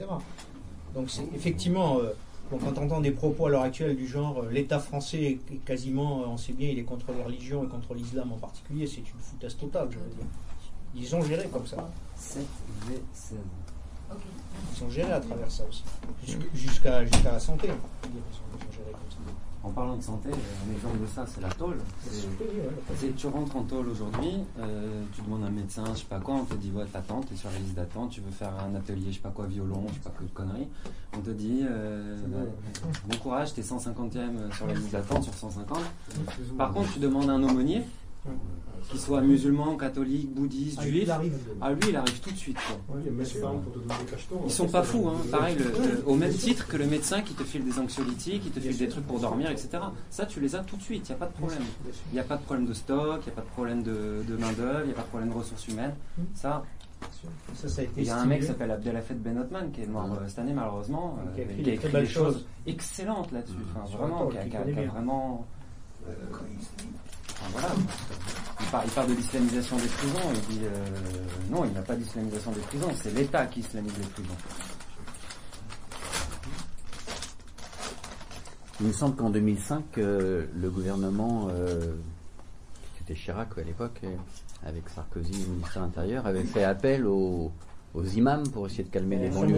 Donc, 0.93 1.09
c'est 1.09 1.23
effectivement. 1.35 1.99
euh, 1.99 2.13
Bon, 2.49 2.57
quand 2.59 2.77
on 2.77 2.85
entend 2.85 3.01
des 3.01 3.11
propos 3.11 3.47
à 3.47 3.49
l'heure 3.49 3.63
actuelle 3.63 3.93
du 3.97 4.07
genre 4.07 4.41
euh, 4.41 4.49
l'État 4.49 4.79
français 4.79 5.37
est 5.51 5.55
quasiment, 5.65 6.21
euh, 6.21 6.27
on 6.27 6.37
sait 6.37 6.53
bien, 6.53 6.69
il 6.69 6.79
est 6.79 6.83
contre 6.83 7.11
les 7.11 7.21
religions 7.21 7.65
et 7.65 7.67
contre 7.67 7.93
l'islam 7.93 8.31
en 8.31 8.37
particulier, 8.37 8.87
c'est 8.87 9.01
une 9.01 9.19
foutaise 9.19 9.57
totale, 9.57 9.89
je 9.91 9.97
veux 9.99 10.05
dire. 10.15 10.25
Ils 10.95 11.13
ont 11.13 11.21
géré 11.21 11.45
comme 11.49 11.67
ça. 11.67 11.89
7V16. 12.17 13.33
Ils 14.71 14.77
sont 14.77 14.89
gérés 14.89 15.11
à 15.11 15.19
travers 15.19 15.51
ça 15.51 15.65
aussi. 15.67 15.83
Jusqu'à 16.53 17.03
jusqu'à 17.03 17.33
la 17.33 17.39
santé. 17.41 17.67
je 18.03 18.07
veux 18.07 18.13
dire, 18.13 18.23
En 19.63 19.69
parlant 19.71 19.97
de 19.97 20.01
santé, 20.03 20.29
un 20.29 20.73
exemple 20.73 20.99
de 21.01 21.07
ça, 21.07 21.25
c'est 21.27 21.41
la 21.41 21.49
tôle. 21.49 21.77
C'est- 22.95 23.15
Tu 23.15 23.27
rentres 23.27 23.55
en 23.57 23.63
tôle 23.63 23.89
aujourd'hui, 23.89 24.29
euh, 24.59 25.01
tu 25.13 25.21
demandes 25.23 25.43
à 25.43 25.47
un 25.47 25.51
médecin, 25.51 25.83
je 25.93 25.99
sais 25.99 26.05
pas 26.05 26.19
quoi, 26.19 26.35
on 26.35 26.45
te 26.45 26.53
dit 26.53 26.71
ouais 26.73 26.85
t'attends, 26.85 27.21
t'es 27.21 27.35
sur 27.35 27.49
la 27.49 27.57
liste 27.59 27.73
d'attente, 27.75 28.11
tu 28.11 28.21
veux 28.21 28.31
faire 28.31 28.51
un 28.63 28.75
atelier, 28.75 29.07
je 29.09 29.15
sais 29.15 29.19
pas 29.21 29.29
quoi, 29.31 29.45
violon, 29.47 29.83
je 29.89 29.93
sais 29.95 29.99
pas 29.99 30.11
quoi 30.11 30.25
de 30.25 30.31
conneries. 30.33 30.67
On 31.17 31.19
te 31.21 31.31
dit 31.31 31.61
euh, 31.63 32.15
bon 33.09 33.17
courage, 33.17 33.53
t'es 33.53 33.61
150e 33.63 34.53
sur 34.53 34.67
la 34.67 34.73
liste 34.73 34.91
d'attente 34.91 35.23
sur 35.23 35.33
150. 35.33 35.79
Par 36.57 36.71
contre, 36.71 36.93
tu 36.93 36.99
demandes 36.99 37.29
à 37.29 37.33
un 37.33 37.43
aumônier, 37.43 37.81
qu'il 38.89 38.99
soit 38.99 39.21
musulman, 39.21 39.75
catholique, 39.77 40.33
bouddhiste, 40.33 40.77
Ah, 40.81 40.85
juif, 40.87 41.03
il 41.03 41.11
arrive. 41.11 41.33
ah 41.61 41.71
lui 41.73 41.79
il 41.89 41.95
arrive 41.95 42.19
tout 42.19 42.31
de 42.31 42.37
suite. 42.37 42.57
quoi. 42.87 42.97
Ils 44.45 44.51
sont 44.51 44.67
pas 44.67 44.83
fous, 44.83 45.07
hein. 45.09 45.17
pareil, 45.31 45.55
le- 45.57 45.65
le- 45.65 46.03
au 46.07 46.15
même 46.15 46.33
titre 46.33 46.67
que 46.67 46.77
le 46.77 46.85
médecin 46.85 47.21
qui 47.21 47.33
te 47.33 47.43
file 47.43 47.63
des 47.65 47.79
anxiolytiques, 47.79 48.43
qui 48.43 48.49
te 48.51 48.59
file 48.59 48.77
des 48.77 48.87
trucs 48.87 49.05
pour 49.07 49.19
dormir, 49.19 49.49
etc. 49.51 49.69
Ça, 50.09 50.25
tu 50.25 50.39
les 50.39 50.55
as 50.55 50.59
tout 50.59 50.77
de 50.77 50.81
suite, 50.81 51.07
il 51.07 51.11
n'y 51.11 51.15
a 51.15 51.19
pas 51.19 51.27
de 51.27 51.33
problème. 51.33 51.63
Il 52.11 52.13
n'y 52.13 52.19
a 52.19 52.23
pas 52.23 52.37
de 52.37 52.43
problème 52.43 52.65
de 52.65 52.73
stock, 52.73 53.21
il 53.21 53.25
n'y 53.27 53.33
a 53.33 53.35
pas 53.35 53.41
de 53.41 53.47
problème 53.53 53.83
de, 53.83 54.23
de 54.27 54.35
main-d'œuvre, 54.37 54.81
il 54.83 54.87
n'y 54.87 54.91
a 54.93 54.95
pas 54.95 55.01
de 55.03 55.07
problème 55.07 55.29
de 55.29 55.35
ressources 55.35 55.67
humaines. 55.67 55.95
Ça, 56.33 56.63
Ça, 57.55 57.69
ça 57.69 57.81
a 57.81 57.83
été 57.83 58.01
il 58.01 58.07
y 58.07 58.09
a 58.09 58.17
un 58.17 58.25
mec 58.25 58.41
qui 58.41 58.47
s'appelle 58.47 58.71
Abdelafet 58.71 59.13
Ben 59.13 59.37
Othman 59.37 59.71
qui 59.71 59.81
est 59.81 59.85
mort 59.87 60.09
euh, 60.13 60.27
cette 60.27 60.39
année, 60.39 60.53
malheureusement, 60.53 61.17
Qui 61.35 61.41
a 61.41 61.43
euh, 61.43 61.47
écrit 61.47 61.63
qui 61.63 61.69
a 61.69 61.73
écrit 61.73 61.91
des 61.91 62.05
choses 62.07 62.45
excellentes 62.65 63.31
là-dessus. 63.31 63.53
Enfin, 63.75 63.97
vraiment, 63.97 64.27
qui 64.27 64.37
a, 64.39 64.45
qui 64.45 64.57
a- 64.57 64.61
qui 64.63 64.71
vraiment. 64.87 65.45
euh, 66.09 66.13
enfin, 67.41 67.49
voilà. 67.51 67.69
Il 68.59 68.65
parle, 68.67 68.83
il 68.85 68.91
parle 68.91 69.09
de 69.09 69.13
l'islamisation 69.13 69.77
des 69.77 69.87
prisons, 69.87 70.31
il 70.33 70.55
dit 70.55 70.61
euh, 70.65 70.85
non, 71.49 71.65
il 71.65 71.71
n'y 71.71 71.77
a 71.77 71.81
pas 71.81 71.95
d'islamisation 71.95 72.51
des 72.51 72.61
prisons, 72.61 72.89
c'est 73.01 73.13
l'État 73.13 73.45
qui 73.45 73.61
islamise 73.61 73.93
les 73.97 74.07
prisons. 74.07 74.35
Il 78.79 78.87
me 78.87 78.91
semble 78.91 79.15
qu'en 79.15 79.31
2005, 79.31 79.97
euh, 79.97 80.45
le 80.55 80.69
gouvernement, 80.69 81.47
euh, 81.49 81.95
c'était 82.97 83.15
Chirac 83.15 83.57
à 83.57 83.63
l'époque, 83.63 83.99
euh, 84.03 84.15
avec 84.63 84.87
Sarkozy, 84.89 85.31
le 85.31 85.49
ministre 85.53 85.75
de 85.75 85.79
l'Intérieur, 85.79 86.27
avait 86.27 86.43
fait 86.43 86.63
appel 86.63 87.07
aux, 87.07 87.51
aux 87.95 88.03
imams 88.03 88.47
pour 88.49 88.67
essayer 88.67 88.83
de 88.83 88.89
calmer 88.89 89.17
les 89.17 89.29
banlieues. 89.29 89.57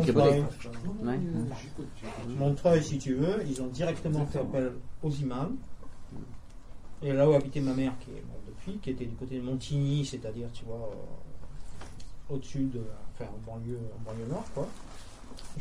Montreuil, 2.38 2.82
si 2.82 2.98
tu 2.98 3.16
veux, 3.16 3.44
ils 3.46 3.62
ont 3.62 3.68
directement 3.68 4.26
fait 4.26 4.40
appel 4.40 4.72
aux 5.04 5.12
imams. 5.12 5.58
Et 7.02 7.14
là 7.14 7.30
où 7.30 7.34
habitait 7.34 7.62
ma 7.62 7.74
mère, 7.74 7.94
qui 8.00 8.12
est 8.12 8.24
morte 8.28 8.44
depuis, 8.48 8.78
qui 8.80 8.90
était 8.90 9.06
du 9.06 9.16
côté 9.16 9.38
de 9.38 9.42
Montigny, 9.42 10.06
c'est-à-dire, 10.06 10.48
tu 10.54 10.66
vois, 10.66 10.90
euh, 10.92 12.34
au-dessus 12.34 12.66
de. 12.66 12.82
Enfin, 13.14 13.30
en 13.32 13.52
banlieue, 13.52 13.80
en 13.98 14.10
banlieue 14.10 14.28
nord, 14.28 14.46
quoi. 14.54 14.68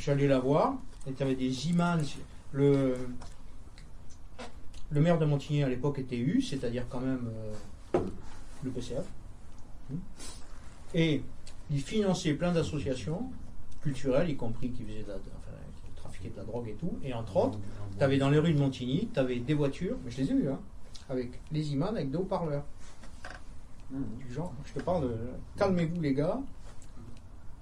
Allé 0.07 0.29
la 0.29 0.39
voir, 0.39 0.75
et 1.07 1.13
tu 1.13 1.23
avais 1.23 1.35
des 1.35 1.69
imams. 1.69 2.03
Le, 2.53 2.97
le 4.91 5.01
maire 5.01 5.19
de 5.19 5.27
Montigny 5.27 5.63
à 5.63 5.69
l'époque 5.69 5.99
était 5.99 6.17
U, 6.17 6.41
c'est-à-dire 6.41 6.87
quand 6.89 7.01
même 7.01 7.31
euh, 7.95 8.01
le 8.65 8.71
PCF. 8.71 9.05
Et 10.95 11.23
il 11.71 11.81
finançait 11.81 12.35
plein 12.35 12.53
d'associations 12.53 13.31
culturelles, 13.83 14.31
y 14.31 14.37
compris 14.37 14.71
qui 14.71 14.85
faisaient 14.85 15.03
de 15.03 15.09
la, 15.09 15.15
enfin, 15.17 15.57
qui 15.85 15.91
trafiquaient 15.93 16.31
de 16.31 16.37
la 16.37 16.45
drogue 16.45 16.69
et 16.69 16.75
tout. 16.75 16.99
Et 17.03 17.13
entre 17.13 17.37
autres, 17.37 17.59
tu 17.97 18.03
avais 18.03 18.19
dans 18.19 18.31
les 18.31 18.39
rues 18.39 18.55
de 18.55 18.59
Montigny, 18.59 19.09
tu 19.13 19.21
avais 19.21 19.39
des 19.41 19.55
voitures, 19.55 19.97
mais 20.05 20.11
je 20.11 20.19
les 20.19 20.31
ai 20.31 20.35
vues, 20.35 20.51
hein, 20.51 20.61
avec 21.09 21.41
les 21.53 21.73
imams 21.73 21.97
avec 21.97 22.11
des 22.11 22.17
haut-parleurs. 22.19 22.65
Du 23.91 24.33
genre, 24.33 24.53
je 24.67 24.73
te 24.75 24.81
parle 24.81 25.05
de 25.05 25.17
calmez-vous 25.57 26.01
les 26.01 26.13
gars. 26.15 26.39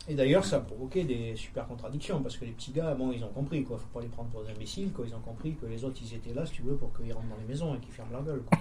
Et 0.08 0.14
d'ailleurs, 0.14 0.44
ça 0.44 0.56
a 0.56 0.60
provoqué 0.60 1.04
des 1.04 1.34
super 1.36 1.66
contradictions 1.66 2.20
parce 2.22 2.36
que 2.36 2.44
les 2.44 2.52
petits 2.52 2.70
gars, 2.72 2.94
bon, 2.94 3.10
ils 3.12 3.22
ont 3.24 3.28
compris 3.28 3.64
quoi. 3.64 3.76
Faut 3.78 3.98
pas 3.98 4.00
les 4.00 4.08
prendre 4.08 4.28
pour 4.30 4.42
des 4.44 4.50
imbéciles, 4.50 4.92
quoi. 4.92 5.04
Ils 5.06 5.14
ont 5.14 5.20
compris 5.20 5.54
que 5.54 5.66
les 5.66 5.84
autres, 5.84 5.98
ils 6.02 6.14
étaient 6.14 6.34
là, 6.34 6.44
si 6.46 6.52
tu 6.52 6.62
veux, 6.62 6.74
pour 6.76 6.92
qu'ils 6.96 7.12
rentrent 7.12 7.26
dans 7.28 7.36
les 7.40 7.46
maisons 7.48 7.74
et 7.74 7.78
qu'ils 7.78 7.92
ferment 7.92 8.12
leur 8.12 8.24
gueule. 8.24 8.42
Quoi. 8.48 8.58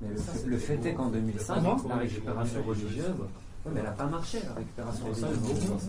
Mais 0.00 0.08
le, 0.08 0.16
fait- 0.16 0.46
le 0.46 0.58
fait 0.58 0.86
est 0.86 0.94
qu'en 0.94 1.10
2005, 1.10 1.54
Comment 1.62 1.88
la 1.88 1.96
récupération 1.96 2.62
religieuse, 2.64 3.06
ouais, 3.10 3.72
mais 3.72 3.80
elle 3.80 3.84
n'a 3.86 3.90
pas 3.92 4.06
marché, 4.06 4.38
la 4.46 4.54
récupération 4.54 5.14
Ça, 5.14 5.26
religieuse. 5.28 5.88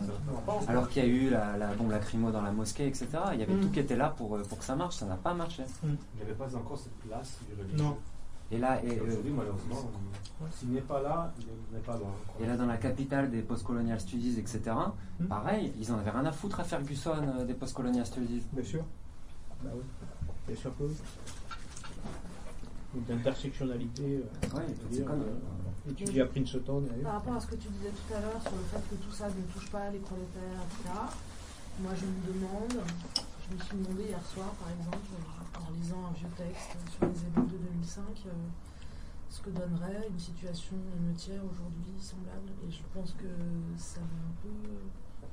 Alors 0.67 0.89
qu'il 0.89 1.03
y 1.03 1.05
a 1.05 1.09
eu 1.09 1.29
la, 1.29 1.57
la 1.57 1.73
bombe 1.73 1.91
lacrymo 1.91 2.29
dans 2.31 2.41
la 2.41 2.51
mosquée, 2.51 2.85
etc. 2.87 3.07
Il 3.33 3.39
y 3.39 3.43
avait 3.43 3.53
Mm. 3.53 3.61
tout 3.61 3.69
qui 3.69 3.79
était 3.79 3.95
là 3.95 4.09
pour, 4.09 4.35
euh, 4.35 4.43
pour 4.43 4.59
que 4.59 4.65
ça 4.65 4.75
marche, 4.75 4.95
ça 4.97 5.05
n'a 5.05 5.15
pas 5.15 5.33
marché. 5.33 5.63
Il 5.83 5.89
n'y 6.17 6.21
avait 6.23 6.33
pas 6.33 6.53
encore 6.55 6.77
cette 6.77 6.93
place 7.07 7.37
du 7.47 7.59
religieux. 7.59 7.77
Non. 7.83 7.97
Et 8.51 8.57
là, 8.57 8.83
et, 8.83 8.99
euh, 8.99 9.03
aujourd'hui, 9.07 9.31
malheureusement, 9.31 9.89
s'il 10.51 10.69
n'est 10.71 10.81
pas 10.81 11.01
là, 11.01 11.33
il 11.39 11.75
n'est 11.75 11.81
pas 11.83 11.97
loin. 11.97 12.11
Et 12.39 12.45
là, 12.45 12.57
dans 12.57 12.65
la 12.65 12.77
capitale 12.77 13.29
des 13.31 13.41
postcolonial 13.41 13.99
studies, 13.99 14.37
etc., 14.39 14.61
pareil, 15.29 15.71
ils 15.79 15.91
en 15.91 15.97
avaient 15.99 16.09
rien 16.11 16.25
à 16.25 16.31
foutre 16.31 16.59
à 16.59 16.63
Ferguson 16.63 17.15
euh, 17.39 17.45
des 17.45 17.53
postcolonial 17.53 18.05
studies. 18.05 18.43
Bien 18.51 18.63
sûr. 18.63 18.83
Bah 19.63 19.69
oui. 19.73 19.83
Bien 20.47 20.55
sûr 20.57 20.75
que 20.77 20.83
oui. 20.83 20.95
Une 22.93 23.15
intersectionnalité. 23.17 24.03
euh, 24.03 24.57
Ouais, 24.57 24.65
c'est 24.91 25.05
comme- 25.05 25.21
euh, 25.21 25.91
étudiée 25.91 26.21
à 26.21 26.25
Princeton 26.25 26.83
et 26.99 27.01
Par 27.03 27.13
rapport 27.13 27.35
à 27.35 27.39
ce 27.39 27.47
que 27.47 27.55
tu 27.55 27.69
disais 27.69 27.89
tout 27.89 28.13
à 28.13 28.19
l'heure 28.19 28.41
sur 28.41 28.51
le 28.51 28.63
fait 28.69 28.83
que 28.89 28.95
tout 29.01 29.11
ça 29.13 29.27
ne 29.29 29.41
touche 29.53 29.69
pas 29.71 29.89
les 29.89 29.99
prolétaires, 29.99 30.59
etc., 30.67 30.93
Moi, 31.79 31.91
je 31.95 32.05
me 32.05 32.33
demande, 32.33 32.83
je 33.49 33.55
me 33.55 33.61
suis 33.61 33.77
demandé 33.77 34.03
hier 34.03 34.19
soir, 34.25 34.49
par 34.59 34.69
exemple, 34.69 35.07
en 35.67 35.71
lisant 35.71 36.05
un 36.09 36.13
vieux 36.13 36.29
texte 36.37 36.77
sur 36.89 37.05
les 37.07 37.19
émeutes 37.25 37.51
de 37.51 37.57
2005, 37.57 38.03
euh, 38.25 38.29
ce 39.29 39.41
que 39.41 39.49
donnerait 39.49 40.07
une 40.09 40.19
situation 40.19 40.75
émeutière 40.97 41.41
aujourd'hui 41.45 41.93
semblable. 41.99 42.51
Et 42.67 42.71
je 42.71 42.81
pense 42.93 43.11
que 43.13 43.27
ça 43.77 44.01
m'a 44.01 44.05
un 44.05 44.35
peu. 44.41 44.49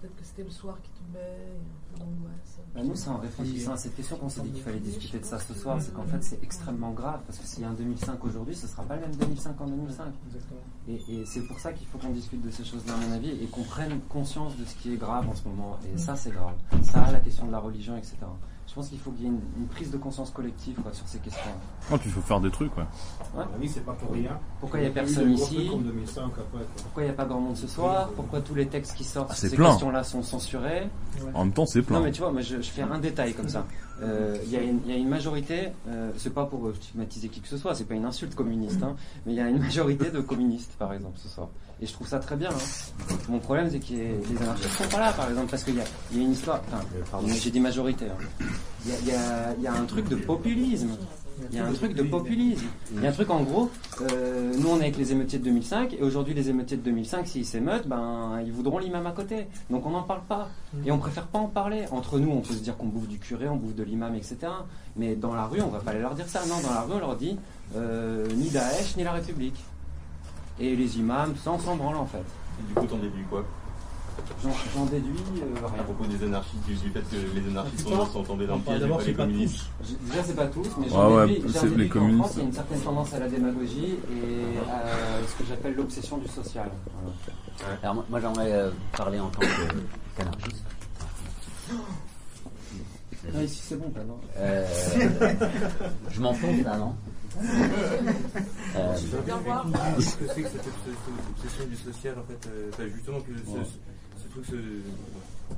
Peut-être 0.01 0.15
que 0.15 0.25
c'était 0.25 0.45
le 0.45 0.51
soir 0.51 0.79
qui 0.81 0.91
tombait, 0.91 1.19
et 1.19 1.59
un 1.59 1.93
peu 1.93 1.99
d'angoisse. 1.99 2.61
Bah, 2.73 2.83
nous, 2.85 2.95
c'est 2.95 3.09
en 3.09 3.17
réfléchissant 3.17 3.73
à 3.73 3.77
cette 3.77 3.97
question 3.97 4.17
qu'on 4.17 4.29
s'est 4.29 4.43
dit 4.43 4.53
qu'il 4.53 4.63
fallait 4.63 4.79
discuter 4.79 5.19
de 5.19 5.25
ça 5.25 5.41
ce 5.41 5.53
soir. 5.55 5.83
C'est 5.83 5.93
qu'en 5.93 6.05
fait, 6.05 6.23
c'est 6.23 6.41
extrêmement 6.41 6.93
grave 6.93 7.21
parce 7.27 7.39
que 7.39 7.45
s'il 7.45 7.63
y 7.63 7.65
a 7.65 7.71
un 7.71 7.75
2005 7.75 8.25
aujourd'hui, 8.25 8.55
ce 8.55 8.69
sera 8.69 8.85
pas 8.85 8.95
le 8.95 9.01
même 9.01 9.17
2005 9.17 9.61
en 9.61 9.67
2005. 9.67 10.13
Et, 10.87 10.95
et 10.95 11.27
c'est 11.27 11.41
pour 11.49 11.59
ça 11.59 11.73
qu'il 11.73 11.89
faut 11.89 11.99
qu'on 11.99 12.13
discute 12.13 12.41
de 12.41 12.51
ces 12.51 12.65
choses-là, 12.65 12.95
à 12.95 12.97
mon 13.09 13.13
avis, 13.13 13.43
et 13.43 13.47
qu'on 13.49 13.65
prenne 13.65 13.99
conscience 14.09 14.57
de 14.57 14.65
ce 14.65 14.77
qui 14.77 14.93
est 14.93 14.99
grave 14.99 15.29
en 15.29 15.35
ce 15.35 15.49
moment. 15.49 15.77
Et 15.93 15.99
ça, 15.99 16.15
c'est 16.15 16.31
grave. 16.31 16.55
Ça, 16.85 17.11
la 17.11 17.19
question 17.19 17.47
de 17.47 17.53
la 17.53 17.59
religion, 17.59 17.97
etc. 17.97 18.15
Je 18.69 18.75
pense 18.75 18.91
qu'il 18.91 18.99
faut 18.99 19.11
qu'il 19.13 19.23
y 19.23 19.25
ait 19.25 19.31
une, 19.31 19.41
une 19.57 19.67
prise 19.67 19.91
de 19.91 19.97
conscience 19.97 20.31
collective 20.31 20.79
quoi, 20.83 20.93
sur 20.93 21.09
ces 21.09 21.19
questions. 21.19 21.51
Ah, 21.91 21.97
puis 21.97 22.11
il 22.11 22.13
faut 22.13 22.21
faire 22.21 22.39
des 22.41 22.51
trucs, 22.51 22.77
ouais. 22.77 22.85
Ouais. 23.35 23.45
Oui, 23.59 23.69
c'est 23.73 23.85
pas 23.85 23.95
pour 23.95 24.13
rien. 24.13 24.39
Pourquoi 24.61 24.79
il 24.79 24.83
n'y 24.83 24.89
a 24.89 24.93
personne 24.93 25.33
ici 25.33 25.55
trucs 25.55 25.71
Comme 25.71 25.83
2005 25.85 26.23
après. 26.25 26.43
quoi. 26.51 26.61
Pourquoi 26.83 27.03
il 27.03 27.07
n'y 27.07 27.11
a 27.13 27.15
pas 27.15 27.25
grand 27.25 27.41
monde 27.41 27.57
ce 27.57 27.67
soir? 27.67 28.11
Pourquoi 28.15 28.43
tous 28.43 28.55
les 28.55 28.67
textes 28.67 28.95
qui 28.95 29.05
sortent 29.05 29.31
Ah, 29.33 29.35
sur 29.35 29.49
ces 29.49 29.57
questions-là 29.57 30.05
sont 30.05 30.23
censurés? 30.23 30.87
En 31.33 31.45
même 31.45 31.53
temps, 31.55 31.65
c'est 31.67 31.81
plein. 31.81 31.99
Non, 31.99 32.05
mais 32.05 32.13
tu 32.13 32.21
vois, 32.21 32.31
moi 32.31 32.43
je, 32.43 32.57
je 32.61 32.71
fais 32.71 32.83
un 32.83 32.99
détail 32.99 33.33
comme 33.33 33.49
ça. 33.49 33.65
Euh, 34.03 34.37
Il 34.45 34.51
y, 34.51 34.57
a 34.57 34.63
une- 34.63 34.81
il 34.85 34.91
y 34.93 34.95
a 34.95 34.99
une 34.99 35.09
majorité, 35.09 35.69
euh, 35.89 36.13
c'est 36.19 36.33
pas 36.35 36.45
pour 36.45 36.71
stigmatiser 36.77 37.29
qui 37.31 37.41
que 37.41 37.49
ce 37.49 37.57
soit, 37.57 37.75
c'est 37.75 37.85
pas 37.87 37.95
une 37.95 38.05
insulte 38.05 38.35
communiste, 38.35 38.83
hein, 38.83 38.95
mais 39.27 39.33
il 39.33 39.37
y 39.37 39.41
a 39.41 39.49
une 39.49 39.59
majorité 39.59 40.11
de 40.11 40.21
communistes 40.21 40.73
par 40.79 40.93
exemple 40.93 41.19
ce 41.19 41.29
soir. 41.29 41.49
Et 41.81 41.87
je 41.87 41.93
trouve 41.93 42.09
ça 42.09 42.19
très 42.19 42.37
bien. 42.37 42.51
hein. 42.51 43.15
Mon 43.29 43.39
problème 43.39 43.69
c'est 43.71 43.79
que 43.79 43.93
les 43.93 44.43
anarchistes 44.43 44.71
sont 44.83 44.89
pas 44.89 44.99
là 45.01 45.13
par 45.13 45.29
exemple, 45.29 45.51
parce 45.51 45.63
qu'il 45.63 45.77
y 45.77 45.81
a, 45.81 45.85
il 46.13 46.19
y 46.19 46.21
a 46.21 46.25
une 46.25 46.33
histoire. 46.33 46.61
Enfin, 46.69 46.83
pardon, 47.11 47.29
j'ai 47.29 47.51
dit 47.51 47.61
majorité. 47.61 48.07
hein. 48.07 48.45
Y, 48.87 48.91
y 48.91 49.13
il 49.59 49.63
y 49.63 49.67
a 49.67 49.73
un 49.75 49.85
truc 49.85 50.09
de 50.09 50.17
populisme. 50.17 50.91
Il 51.53 51.57
y 51.57 51.61
a 51.61 51.67
un 51.67 51.73
truc 51.73 51.95
de 51.95 52.03
populisme. 52.03 52.67
Il 52.93 53.01
y 53.01 53.07
a 53.07 53.11
un 53.11 53.13
truc 53.13 53.31
en 53.31 53.45
gros, 53.45 53.71
euh, 54.11 54.53
nous 54.59 54.71
on 54.71 54.79
est 54.79 54.83
avec 54.85 54.97
les 54.97 55.13
émeutiers 55.13 55.39
de 55.39 55.45
2005 55.45 55.95
et 55.95 56.03
aujourd'hui 56.03 56.35
les 56.35 56.51
émeutiers 56.51 56.77
de 56.77 56.83
2005 56.83 57.29
s'ils 57.29 57.47
s'émeutent, 57.47 57.87
ben 57.87 58.41
ils 58.45 58.51
voudront 58.51 58.79
l'imam 58.79 59.07
à 59.07 59.13
côté. 59.13 59.47
Donc 59.71 59.87
on 59.87 59.91
n'en 59.91 60.03
parle 60.03 60.23
pas 60.29 60.49
et 60.85 60.91
on 60.91 60.99
préfère 60.99 61.29
pas 61.29 61.39
en 61.39 61.47
parler. 61.47 61.85
Entre 61.93 62.19
nous 62.19 62.31
on 62.33 62.41
peut 62.41 62.55
se 62.55 62.59
dire 62.59 62.77
qu'on 62.77 62.87
bouffe 62.89 63.07
du 63.07 63.19
curé, 63.21 63.49
on 63.49 63.55
bouffe 63.55 63.77
de 63.77 63.85
l'imam, 63.85 64.17
etc. 64.17 64.37
Mais 64.97 65.15
dans 65.15 65.33
la 65.33 65.47
rue 65.47 65.61
on 65.61 65.69
va 65.69 65.79
pas 65.79 65.93
aller 65.93 66.01
leur 66.01 66.17
dire 66.17 66.29
ça. 66.29 66.41
Non, 66.49 66.57
dans 66.61 66.75
la 66.75 66.81
rue 66.81 66.95
on 66.95 66.99
leur 66.99 67.15
dit 67.17 67.39
euh, 67.77 68.27
ni 68.35 68.49
Daesh 68.51 68.97
ni 68.97 69.05
la 69.05 69.13
République. 69.13 69.55
Et 70.61 70.75
les 70.77 70.99
imams, 70.99 71.35
on 71.47 71.59
s'en 71.59 71.77
branle 71.77 71.97
en 71.97 72.07
fait. 72.07 72.19
Et 72.19 72.67
du 72.69 72.75
coup, 72.75 72.87
t'en 72.87 72.97
déduis 72.99 73.25
quoi? 73.31 73.45
J'en 74.75 74.85
déduis 74.87 75.13
euh, 75.41 75.65
À 75.67 75.71
rien. 75.73 75.83
propos 75.85 76.05
des 76.07 76.25
anarchistes, 76.25 76.65
du, 76.67 76.75
fait 76.77 77.01
que 77.09 77.17
les 77.39 77.47
anarchistes 77.51 77.85
Putain. 77.87 77.99
sont, 78.05 78.07
sont 78.13 78.23
tombés 78.25 78.47
dans 78.49 78.57
le 78.57 78.63
parle 78.63 78.79
piège 78.79 78.89
pas 78.89 79.01
c'est 79.05 79.07
les 79.11 79.15
pas 79.17 79.23
communistes. 79.25 79.61
Je- 79.85 79.95
Déjà, 80.11 80.25
c'est 80.25 80.35
pas 80.37 80.47
tous, 80.49 80.67
mais 80.81 80.89
j'en 80.89 81.15
ouais, 81.17 81.27
déduis, 81.29 81.43
c'est 81.53 81.59
j'en 81.61 81.65
les 81.65 81.71
déduis 81.71 81.89
qu'en 81.89 81.99
communistes. 82.01 82.21
France, 82.25 82.33
il 82.35 82.39
y 82.39 82.43
a 82.43 82.45
une 82.47 82.53
certaine 82.53 82.81
tendance 82.81 83.15
à 83.15 83.19
la 83.21 83.29
démagogie 83.29 83.95
et 84.11 84.59
à 84.69 85.27
ce 85.29 85.35
que 85.43 85.49
j'appelle 85.49 85.75
l'obsession 85.77 86.17
du 86.19 86.27
social. 86.29 86.69
Voilà. 87.61 87.79
Alors 87.85 88.05
moi, 88.11 88.21
j'aimerais 88.21 88.53
euh, 88.53 88.71
parler 88.97 89.21
en 89.21 89.29
tant 89.29 89.41
que- 89.41 90.17
qu'anarchiste. 90.17 90.65
Ah, 93.37 93.43
ici, 93.43 93.61
c'est 93.63 93.77
bon, 93.79 93.93
non 94.05 94.19
Euh, 94.39 94.67
je 96.11 96.21
m'en 96.21 96.33
fous, 96.35 96.49
ça, 96.65 96.77
non 96.77 96.95
Euh, 98.77 98.95
Qu'est-ce 99.97 100.17
que 100.17 100.25
c'est 100.35 100.43
que 100.43 100.49
cette 100.49 100.67
obsession 100.67 101.65
du 101.69 101.77
social 101.77 102.15
en 102.19 102.23
fait 102.25 102.49
euh, 102.49 102.71
enfin, 102.73 102.83
Justement 102.95 103.19
que 103.21 103.33
ce, 103.45 103.51
Ouais. 103.51 103.65
ce- 103.65 104.23
ce 104.23 104.29
truc 104.33 104.45
se. 104.47 104.55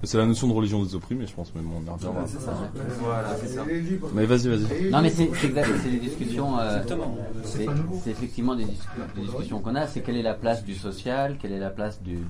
C'est 0.05 0.19
la 0.19 0.27
notion 0.27 0.47
de 0.47 0.53
religion 0.53 0.83
des 0.85 0.95
opprimés, 0.95 1.27
je 1.27 1.35
pense, 1.35 1.53
mais 1.55 1.63
bon, 1.63 1.83
on 1.83 1.85
y 1.85 1.91
reviendra. 1.93 2.25
c'est 2.27 2.41
ça. 2.41 2.57
Voilà, 3.01 3.37
c'est 3.41 3.49
ça. 3.49 3.65
Mais 4.15 4.25
vas-y, 4.25 4.49
vas-y. 4.49 4.91
Non 4.91 5.03
mais 5.03 5.11
c'est 5.11 5.25
exact, 5.25 5.69
c'est 5.83 5.91
des 5.91 5.99
discussions. 5.99 6.59
euh, 6.59 6.77
Exactement. 6.83 7.17
c'est 7.45 8.11
effectivement 8.11 8.55
des, 8.55 8.65
discu- 8.67 9.15
des 9.17 9.23
discussions 9.23 9.59
qu'on 9.61 9.75
a. 9.75 9.87
C'est 9.89 10.01
quelle 10.03 10.17
est 10.17 10.23
la 10.23 10.35
place 10.35 10.65
du 10.65 10.75
social, 10.77 11.37
quelle 11.43 11.53
est 11.53 11.59
la 11.59 11.71
place 11.71 12.01
du, 12.03 12.15
du, 12.15 12.23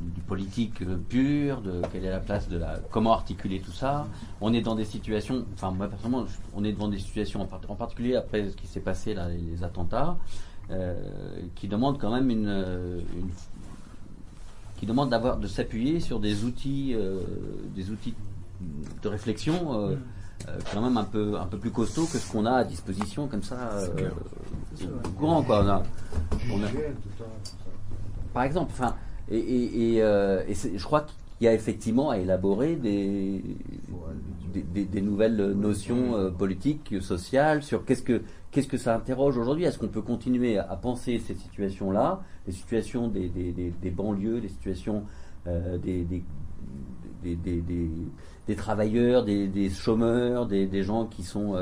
du 0.00 0.20
politique 0.20 0.82
euh, 0.82 0.96
pur, 1.08 1.60
de 1.60 1.82
quelle 1.92 2.04
est 2.04 2.10
la 2.10 2.20
place 2.20 2.48
de 2.48 2.56
la 2.58 2.78
comment 2.90 3.12
articuler 3.12 3.60
tout 3.60 3.72
ça. 3.72 4.06
On 4.40 4.52
est 4.52 4.60
dans 4.62 4.74
des 4.76 4.84
situations. 4.84 5.44
Enfin 5.54 5.70
moi 5.72 5.88
personnellement, 5.88 6.26
je- 6.26 6.36
on 6.54 6.62
est 6.64 6.72
devant 6.72 6.88
des 6.88 6.98
situations 6.98 7.42
en, 7.42 7.46
part- 7.46 7.60
en 7.68 7.74
particulier 7.74 8.14
après 8.16 8.48
ce 8.50 8.56
qui 8.56 8.66
s'est 8.66 8.80
passé 8.80 9.14
là, 9.14 9.28
les, 9.28 9.38
les 9.38 9.64
attentats, 9.64 10.16
euh, 10.70 10.94
qui 11.56 11.66
demandent 11.68 11.98
quand 11.98 12.12
même 12.12 12.30
une, 12.30 12.46
euh, 12.48 13.00
une 13.16 13.28
qui 14.76 14.86
demande 14.86 15.10
d'avoir 15.10 15.38
de 15.38 15.46
s'appuyer 15.48 15.98
sur 15.98 16.20
des 16.20 16.44
outils 16.44 16.94
euh, 16.94 17.20
des 17.74 17.90
outils 17.90 18.14
de 19.02 19.08
réflexion 19.08 19.54
euh, 19.88 19.96
euh, 20.48 20.58
quand 20.72 20.80
même 20.80 20.96
un 20.96 21.02
peu 21.04 21.36
un 21.40 21.46
peu 21.46 21.58
plus 21.58 21.72
costauds 21.72 22.06
que 22.06 22.18
ce 22.18 22.30
qu'on 22.30 22.46
a 22.46 22.52
à 22.52 22.64
disposition 22.64 23.26
comme 23.26 23.42
ça 23.42 23.56
euh, 23.72 24.10
au 25.04 25.08
courant 25.18 25.42
quoi 25.42 25.64
on 25.64 25.68
a, 25.68 25.82
on 26.52 26.62
a- 26.62 26.68
par 28.32 28.44
exemple 28.44 28.70
enfin 28.72 28.94
et, 29.30 29.36
et, 29.38 29.94
et, 29.96 30.02
euh, 30.02 30.42
et 30.48 30.54
je 30.54 30.84
crois 30.84 31.02
qu'il 31.02 31.44
y 31.44 31.48
a 31.48 31.54
effectivement 31.54 32.10
à 32.10 32.18
élaborer 32.18 32.76
des 32.76 33.42
des, 34.54 34.62
des- 34.62 34.84
des 34.86 35.00
nouvelles 35.02 35.52
notions 35.52 36.16
euh, 36.16 36.30
politiques 36.30 36.94
sociales 37.02 37.62
sur 37.62 37.84
qu'est-ce 37.84 38.02
que 38.02 38.22
qu'est-ce 38.50 38.66
que 38.68 38.78
ça 38.78 38.94
interroge 38.96 39.36
aujourd'hui. 39.36 39.64
Est-ce 39.64 39.78
qu'on 39.78 39.88
peut 39.88 40.00
continuer 40.02 40.56
à, 40.58 40.70
à 40.70 40.76
penser 40.76 41.18
ces 41.18 41.34
situations-là, 41.34 42.22
les 42.46 42.52
situations 42.54 43.08
des, 43.08 43.30
banlieues, 43.90 44.38
les 44.38 44.48
situations 44.48 45.04
euh, 45.46 45.76
des, 45.76 46.06
travailleurs, 48.56 49.24
des, 49.24 49.70
chômeurs, 49.70 50.46
des, 50.46 50.82
gens 50.82 51.04
qui 51.06 51.22
sont 51.22 51.54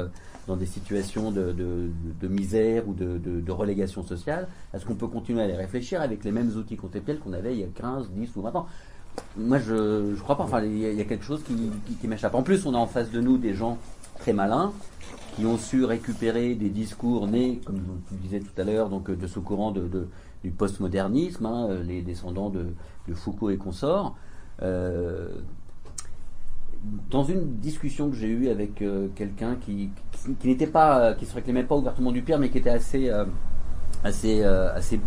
dans 0.46 0.56
des 0.56 0.66
situations 0.66 1.30
de, 1.30 2.28
misère 2.28 2.88
ou 2.88 2.94
de, 2.94 3.50
relégation 3.50 4.02
sociale 4.02 4.48
Est-ce 4.74 4.84
qu'on 4.84 4.94
peut 4.94 5.06
continuer 5.06 5.42
à 5.42 5.46
les 5.46 5.56
réfléchir 5.56 6.00
avec 6.00 6.24
les 6.24 6.32
mêmes 6.32 6.50
outils 6.56 6.76
conceptuels 6.76 7.18
qu'on 7.18 7.32
avait 7.32 7.54
il 7.54 7.60
y 7.60 7.64
a 7.64 7.68
15, 7.68 8.10
10 8.10 8.36
ou 8.36 8.42
20 8.42 8.56
ans? 8.56 8.66
Moi, 9.36 9.58
je 9.58 10.14
je 10.14 10.20
crois 10.22 10.36
pas. 10.36 10.44
Enfin, 10.44 10.62
il 10.62 10.78
y, 10.78 11.00
a- 11.00 11.04
quelque 11.04 11.24
chose 11.24 11.42
qui, 11.42 12.06
m'échappe. 12.06 12.34
En 12.34 12.42
plus, 12.42 12.66
on 12.66 12.74
a 12.74 12.78
en 12.78 12.86
face 12.86 13.10
de 13.10 13.20
nous 13.20 13.38
des 13.38 13.54
gens 13.54 13.78
très 14.18 14.34
malins 14.34 14.72
qui 15.34 15.46
ont 15.46 15.56
su 15.56 15.84
récupérer 15.84 16.54
des 16.54 16.68
discours 16.70 17.26
nés, 17.26 17.60
comme 17.64 17.80
tu 18.08 18.14
disais 18.16 18.40
tout 18.40 18.60
à 18.60 18.64
l'heure, 18.64 18.88
donc 18.88 19.10
de 19.10 19.26
ce 19.26 19.38
courant 19.38 19.72
du 19.72 20.50
postmodernisme, 20.50 21.46
hein, 21.46 21.68
les 21.82 22.02
descendants 22.02 22.50
de, 22.50 22.66
de 23.08 23.14
Foucault 23.14 23.50
et 23.50 23.56
consorts. 23.56 24.16
Euh, 24.62 25.28
dans 27.10 27.24
une 27.24 27.56
discussion 27.58 28.10
que 28.10 28.16
j'ai 28.16 28.28
eue 28.28 28.48
avec 28.48 28.82
euh, 28.82 29.08
quelqu'un 29.14 29.56
qui, 29.56 29.90
qui, 30.12 30.34
qui 30.34 30.48
n'était 30.48 30.66
pas, 30.66 31.00
euh, 31.00 31.14
qui 31.14 31.26
se 31.26 31.34
réclamait 31.34 31.64
pas 31.64 31.76
ouvertement 31.76 32.12
du 32.12 32.22
pire, 32.22 32.38
mais 32.38 32.50
qui 32.50 32.58
était 32.58 32.70
assez, 32.70 33.10
euh, 33.10 33.24
assez, 34.04 34.42
assez, 34.42 35.00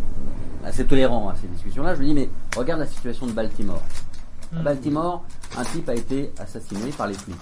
assez 0.64 0.86
tolérant 0.86 1.30
à 1.30 1.36
ces 1.36 1.48
discussions-là, 1.48 1.96
je 1.96 2.00
lui 2.00 2.08
dis 2.08 2.14
mais 2.14 2.30
regarde 2.56 2.80
la 2.80 2.88
situation 2.88 3.28
de 3.28 3.32
Baltimore. 3.32 3.82
À 4.56 4.62
Baltimore, 4.62 5.24
un 5.58 5.64
type 5.64 5.88
a 5.90 5.94
été 5.94 6.32
assassiné 6.40 6.90
par 6.98 7.08
les 7.08 7.14
flics. 7.14 7.36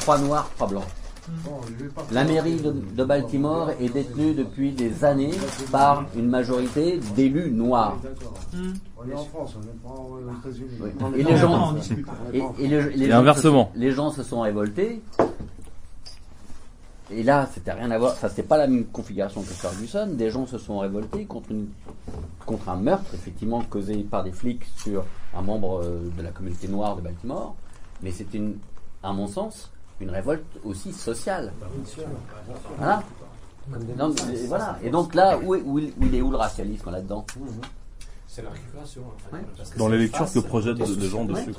Trois 0.00 0.18
noirs, 0.18 0.48
trois 0.54 0.68
blancs. 0.68 0.86
La 2.12 2.24
mairie 2.24 2.56
de, 2.56 2.70
de 2.72 3.04
Baltimore 3.04 3.70
est 3.80 3.88
détenue 3.88 4.34
depuis 4.34 4.72
des 4.72 5.04
années 5.04 5.32
par 5.72 6.04
une 6.16 6.28
majorité 6.28 6.98
d'élus 7.16 7.50
noirs. 7.50 7.96
On 8.98 9.08
est 9.10 9.14
en 9.14 9.24
France, 9.24 9.56
on 9.56 9.60
n'est 9.60 9.72
pas 9.82 10.00
aux 10.00 10.20
États-Unis. 10.20 11.16
Et 11.16 11.22
les 11.24 11.36
gens, 11.36 11.74
et, 12.32 12.42
et 12.64 12.68
les- 12.68 13.10
gens 13.10 13.18
inversement. 13.18 13.70
se- 13.74 13.78
les 13.78 13.92
gens 13.92 14.10
se 14.10 14.22
sont 14.22 14.40
révoltés. 14.40 15.02
Et 17.10 17.22
là, 17.22 17.48
c'était 17.52 17.72
rien 17.72 17.90
à 17.92 17.98
voir. 17.98 18.12
Enfin, 18.12 18.28
c'était 18.28 18.42
pas 18.42 18.56
la 18.56 18.66
même 18.66 18.84
configuration 18.86 19.40
que 19.42 19.46
Ferguson. 19.48 20.08
Des 20.12 20.30
gens 20.30 20.46
se 20.46 20.58
sont 20.58 20.78
révoltés 20.80 21.24
contre 21.24 21.52
une, 21.52 21.68
contre 22.46 22.68
un 22.68 22.76
meurtre, 22.76 23.14
effectivement, 23.14 23.62
causé 23.62 23.96
par 24.02 24.24
des 24.24 24.32
flics 24.32 24.64
sur 24.76 25.04
un 25.36 25.42
membre 25.42 25.82
euh, 25.84 26.10
de 26.16 26.22
la 26.22 26.30
communauté 26.30 26.66
noire 26.66 26.96
de 26.96 27.02
Baltimore. 27.02 27.54
Mais 28.02 28.10
c'était, 28.10 28.38
une- 28.38 28.56
à 29.04 29.12
mon 29.12 29.28
sens, 29.28 29.70
une 30.00 30.10
révolte 30.10 30.44
aussi 30.64 30.92
sociale. 30.92 31.52
Voilà. 32.78 33.02
Mais 33.68 34.36
voilà. 34.46 34.78
Et 34.82 34.90
donc 34.90 35.14
là, 35.14 35.38
où 35.38 35.54
est, 35.54 35.62
où 35.62 35.78
est- 35.78 35.92
où 35.98 36.04
il 36.04 36.14
est 36.14 36.22
où 36.22 36.30
le 36.30 36.36
racialisme 36.36 36.90
là-dedans? 36.90 37.24
C'est 38.36 38.42
la 38.42 38.50
récupération. 38.50 39.00
En 39.00 39.30
fait. 39.30 39.34
Ouais. 39.36 39.42
Parce 39.56 39.74
Dans 39.78 39.88
les 39.88 39.96
c'est 39.96 40.02
lectures 40.02 40.18
face 40.26 40.34
que 40.34 40.38
projettent 40.40 40.76
social. 40.84 41.04
gens 41.08 41.24
dessus, 41.24 41.54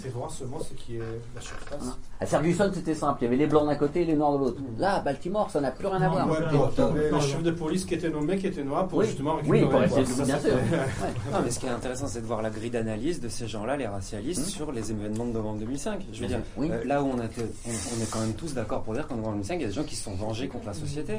fait 0.00 0.08
voir 0.08 0.30
seulement 0.30 0.58
ce 0.58 0.72
qui 0.72 0.96
est 0.96 1.02
la 1.34 1.40
surface. 1.42 1.98
À 2.18 2.24
Ferguson, 2.24 2.70
c'était 2.72 2.94
simple. 2.94 3.18
Il 3.20 3.24
y 3.24 3.26
avait 3.26 3.36
les 3.36 3.46
blancs 3.46 3.66
d'un 3.66 3.74
côté 3.74 4.00
et 4.00 4.04
les 4.06 4.14
noirs 4.16 4.32
de 4.32 4.38
l'autre. 4.38 4.60
Là, 4.78 4.94
à 4.94 5.00
Baltimore, 5.00 5.50
ça 5.50 5.60
n'a 5.60 5.70
plus 5.70 5.86
rien 5.86 6.00
à 6.00 6.08
voir. 6.08 6.26
Le 6.26 7.20
chef 7.20 7.42
de 7.42 7.50
police 7.50 7.84
qui 7.84 7.92
était 7.92 8.08
nommé, 8.08 8.38
qui 8.38 8.46
était 8.46 8.64
noir, 8.64 8.88
pour 8.88 9.00
Oui. 9.00 9.06
justement 9.06 9.36
Oui, 9.46 9.58
récupérer. 9.60 9.86
pour 9.88 9.98
essayer 9.98 10.16
de- 10.16 10.24
bien 10.24 10.38
sûr. 10.40 10.50
Non, 11.32 11.38
mais 11.44 11.50
ce 11.50 11.58
qui 11.58 11.66
est 11.66 11.70
intéressant, 11.70 12.06
c'est 12.06 12.22
de 12.22 12.26
voir 12.26 12.40
la 12.40 12.48
grille 12.48 12.70
d'analyse 12.70 13.20
de 13.20 13.28
ces 13.28 13.46
gens-là, 13.46 13.76
les 13.76 13.86
racialistes, 13.86 14.46
Mmh. 14.46 14.50
sur 14.50 14.72
les 14.72 14.90
événements 14.90 15.26
de 15.26 15.32
novembre 15.32 15.58
2005. 15.58 16.06
Je 16.10 16.22
veux 16.22 16.26
dire, 16.26 16.40
oui. 16.56 16.70
euh, 16.70 16.84
là 16.84 17.02
où 17.02 17.08
on, 17.08 17.16
on, 17.16 17.18
on 17.18 18.02
est 18.02 18.10
quand 18.10 18.20
même 18.20 18.32
tous 18.32 18.54
d'accord 18.54 18.82
pour 18.82 18.94
dire 18.94 19.06
qu'en 19.06 19.16
novembre 19.16 19.34
2005, 19.34 19.56
il 19.56 19.60
y 19.60 19.64
a 19.64 19.68
des 19.68 19.74
gens 19.74 19.84
qui 19.84 19.94
se 19.96 20.04
sont 20.04 20.14
vengés 20.14 20.48
contre 20.48 20.64
la 20.66 20.74
société. 20.74 21.18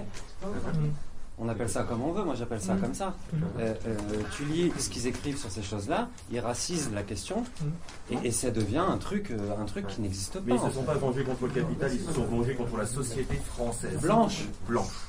On 1.41 1.47
appelle 1.47 1.69
ça 1.69 1.83
comme 1.83 2.01
on 2.03 2.11
veut, 2.11 2.23
moi 2.25 2.35
j'appelle 2.35 2.61
ça 2.61 2.73
Mm. 2.75 2.81
comme 2.81 2.93
ça. 2.93 3.15
Mm. 3.31 3.37
Euh, 3.59 3.73
euh, 3.87 3.97
tu 4.35 4.43
lis 4.45 4.71
ce 4.77 4.89
qu'ils 4.89 5.07
écrivent 5.07 5.37
sur 5.37 5.49
ces 5.49 5.63
choses-là, 5.63 6.09
ils 6.31 6.39
racisent 6.39 6.91
la 6.93 7.03
question, 7.03 7.43
et, 8.11 8.17
et 8.27 8.31
ça 8.31 8.51
devient 8.51 8.79
un 8.85 8.97
truc, 8.97 9.31
euh, 9.31 9.37
un 9.57 9.65
truc 9.65 9.87
qui 9.87 10.01
n'existe 10.01 10.33
pas. 10.33 10.39
Mais 10.45 10.55
ils 10.55 10.59
en 10.59 10.67
se 10.69 10.75
sont 10.75 10.83
pas 10.83 10.95
vengés 10.95 11.23
contre 11.23 11.43
le 11.47 11.51
capital, 11.53 11.91
ils 11.93 12.01
se 12.05 12.11
sont 12.11 12.25
vengés 12.25 12.55
contre 12.55 12.75
la 12.77 12.85
société 12.85 13.35
française. 13.35 13.99
Blanche. 14.01 14.45
Blanche. 14.67 15.05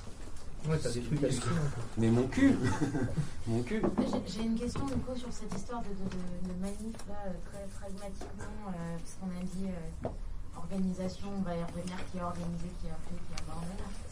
Ouais, 0.68 0.78
t'as 0.78 0.90
des 0.90 1.00
trucs 1.00 1.24
à 1.24 1.26
écrire. 1.28 1.52
Mais 1.96 2.10
mon 2.10 2.28
cul 2.28 2.54
Mon 3.46 3.62
cul 3.62 3.80
J'ai- 4.26 4.42
une 4.42 4.58
question 4.58 4.84
du 4.84 4.92
coup 4.92 5.16
sur 5.16 5.32
cette 5.32 5.52
histoire 5.58 5.80
de, 5.80 5.88
de, 5.88 6.04
de- 6.04 6.54
de 6.54 6.60
manif 6.60 6.94
là, 7.08 7.16
très 7.50 7.64
pragmatiquement, 7.80 8.68
euh, 8.68 8.96
parce 8.98 9.16
qu'on 9.18 9.30
a 9.40 9.42
dit 9.42 9.66
euh, 9.72 10.08
organisation, 10.56 11.28
on 11.38 11.42
va 11.42 11.56
y 11.56 11.62
revenir, 11.64 11.96
qui 12.12 12.20
a 12.20 12.26
organisé, 12.26 12.68
qui 12.80 12.88
a 12.88 12.96
fait, 13.08 13.16
qui 13.16 13.34
a 13.40 13.44
bordel. 13.50 13.70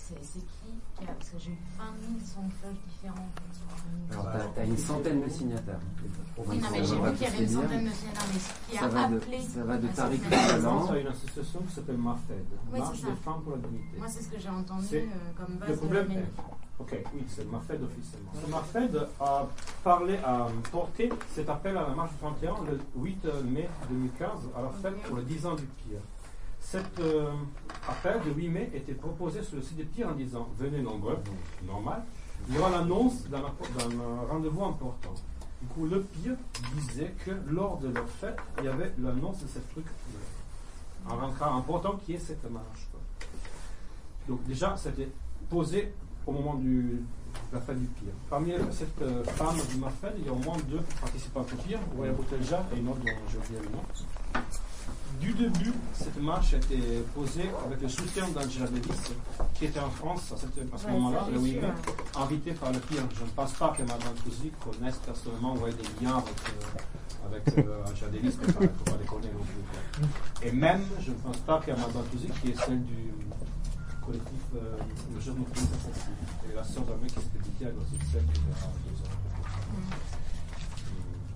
C'est 0.08 0.40
qui 0.40 0.40
qui 0.98 1.04
a, 1.04 1.12
Parce 1.12 1.28
que 1.30 1.38
j'ai 1.38 1.50
eu 1.50 1.58
20 1.76 1.84
000 1.84 2.12
sons 2.24 2.42
de 2.48 2.52
cloche 2.60 2.82
différents. 2.88 3.28
Alors, 4.10 4.32
t'as- 4.32 4.48
t'as 4.54 4.64
une 4.64 4.76
centaine 4.76 5.22
de 5.22 5.28
signataires. 5.28 5.78
Oui, 6.38 6.58
non, 6.58 6.68
mais 6.72 6.84
j'ai 6.84 6.94
vu 6.96 7.12
qu'il 7.12 7.22
y 7.22 7.26
avait 7.26 7.42
une 7.44 7.48
centaine 7.48 7.84
de 7.84 7.90
signataires, 7.90 8.24
mais 8.32 8.38
qui 8.72 8.76
Ça 8.78 8.84
a 8.84 8.88
va 8.88 9.08
de- 9.08 9.16
appelé 9.16 9.40
ça 9.42 9.64
va 9.64 9.76
de 9.78 9.86
Tariq 9.88 10.22
Ramadan. 10.30 10.86
Il 10.88 10.94
y 10.94 10.96
a 10.96 11.00
une 11.00 11.06
association 11.08 11.60
qui 11.60 11.74
s'appelle 11.74 11.98
MAFED, 11.98 12.46
Oui, 12.72 12.78
Marche 12.78 13.00
des 13.02 13.12
femmes 13.24 13.42
pour 13.42 13.52
la 13.52 13.58
dignité. 13.58 13.98
Moi, 13.98 14.06
c'est 14.08 14.22
ce 14.22 14.28
que 14.28 14.38
j'ai 14.40 14.48
entendu 14.48 14.86
euh, 14.96 15.06
comme 15.36 15.56
base 15.56 15.68
Le 15.68 15.74
de 15.76 15.80
la 15.80 16.02
problème 16.02 16.10
est, 16.12 16.26
ok, 16.80 16.98
oui, 17.14 17.24
c'est 17.28 17.50
MAFED 17.50 17.80
officiellement. 17.82 18.32
Ce 18.44 18.50
MAFED 18.50 19.08
a 19.20 19.46
parlé, 19.84 20.16
a 20.24 20.46
porté 20.72 21.10
cet 21.34 21.48
appel 21.50 21.76
à 21.76 21.82
la 21.88 21.94
marche 21.94 22.12
31 22.20 22.54
le 22.64 22.80
8 22.96 23.24
mai 23.44 23.68
2015 23.90 24.30
à 24.56 24.62
la 24.62 24.70
fête 24.70 25.02
pour 25.02 25.16
le 25.16 25.22
10 25.22 25.44
ans 25.46 25.54
du 25.54 25.64
pire. 25.64 26.00
Cet 26.70 27.00
euh, 27.00 27.30
appel 27.88 28.20
de 28.26 28.30
8 28.30 28.48
mai 28.48 28.70
était 28.74 28.92
proposé 28.92 29.42
sur 29.42 29.56
le 29.56 29.62
site 29.62 29.78
des 29.78 29.84
pires 29.84 30.10
en 30.10 30.12
disant 30.12 30.50
venez 30.58 30.82
nombreux, 30.82 31.16
normal. 31.66 32.04
Il 32.46 32.56
y 32.56 32.58
aura 32.58 32.68
l'annonce 32.68 33.24
d'un 33.30 33.40
rendez-vous 34.30 34.64
important. 34.64 35.14
Du 35.62 35.68
coup, 35.68 35.86
le 35.86 36.02
pire 36.02 36.34
disait 36.74 37.14
que 37.24 37.30
lors 37.50 37.78
de 37.78 37.88
leur 37.88 38.06
fête, 38.06 38.36
il 38.58 38.66
y 38.66 38.68
avait 38.68 38.92
l'annonce 38.98 39.42
de 39.42 39.48
ce 39.48 39.60
truc, 39.72 39.86
un 41.08 41.14
rentrant 41.14 41.56
important 41.56 41.98
qui 42.04 42.12
est 42.12 42.18
cette 42.18 42.44
marche. 42.50 42.86
Donc 44.28 44.44
déjà, 44.44 44.76
c'était 44.76 45.08
posé 45.48 45.94
au 46.26 46.32
moment 46.32 46.56
de 46.56 46.98
la 47.50 47.62
fête 47.62 47.80
du 47.80 47.86
pire. 47.86 48.12
Parmi 48.28 48.52
cette 48.72 49.00
euh, 49.00 49.24
femme 49.24 49.56
du 49.70 49.78
Mafed, 49.78 50.12
il 50.18 50.26
y 50.26 50.28
a 50.28 50.32
au 50.32 50.36
moins 50.36 50.58
deux 50.68 50.82
participants 51.00 51.46
au 51.50 51.56
pire, 51.66 51.80
Waya 51.96 52.12
Boutelja 52.12 52.62
et 52.74 52.78
une 52.78 52.88
autre 52.88 52.98
dont 52.98 53.12
j'ai 53.30 53.38
oublié 53.38 53.58
le 53.58 53.70
nom. 53.70 53.82
Du 55.20 55.32
début, 55.32 55.72
cette 55.94 56.20
marche 56.22 56.54
a 56.54 56.58
été 56.58 56.78
posée 57.14 57.50
avec 57.66 57.80
le 57.80 57.88
soutien 57.88 58.28
d'Angela 58.28 58.66
Davis, 58.66 59.10
qui 59.54 59.64
était 59.64 59.80
en 59.80 59.90
France 59.90 60.32
à, 60.32 60.36
cette- 60.36 60.72
à 60.72 60.78
ce 60.78 60.86
Ouais, 60.86 60.92
moment-là, 60.92 61.26
le 61.32 61.40
8 61.40 61.50
su, 61.54 61.56
mai, 61.56 61.66
ouais. 61.66 62.22
invitée 62.22 62.52
par 62.52 62.72
le 62.72 62.78
pire. 62.78 63.02
Je 63.18 63.24
ne 63.24 63.28
pense 63.30 63.52
pas 63.54 63.70
que 63.76 63.82
Madame 63.82 64.14
Cousy 64.22 64.52
connaisse 64.62 64.96
personnellement 64.98 65.54
des 65.72 66.04
liens 66.04 66.18
avec, 66.18 66.38
euh, 66.46 67.26
avec 67.26 67.58
euh, 67.66 67.82
Angela 67.90 68.10
Davis, 68.12 68.38
mais 68.40 68.52
pas, 68.52 68.60
faut 68.60 68.84
pas 68.84 68.96
non 69.32 69.44
plus. 69.44 69.62
quoi. 70.02 70.08
Et 70.48 70.52
même, 70.52 70.84
je 71.00 71.10
ne 71.10 71.16
pense 71.16 71.38
pas 71.38 71.58
que 71.58 71.70
Madame 71.72 72.04
Cousy, 72.12 72.28
qui 72.40 72.50
est 72.50 72.56
celle 72.64 72.84
du 72.84 73.12
collectif 74.04 74.42
euh, 74.54 74.76
Le 75.14 75.20
Jeune 75.20 75.38
Assassin, 75.74 76.12
et 76.48 76.54
la 76.54 76.62
sœur 76.64 76.84
d'un 76.84 76.96
mec 76.96 77.12
qui 77.12 77.18
piqué, 77.38 77.64
elle 77.66 77.74
doit 77.74 77.82
être 77.92 78.06
celle 78.12 78.24
qui 78.26 78.40
deux 78.40 79.02
ans. 79.02 79.82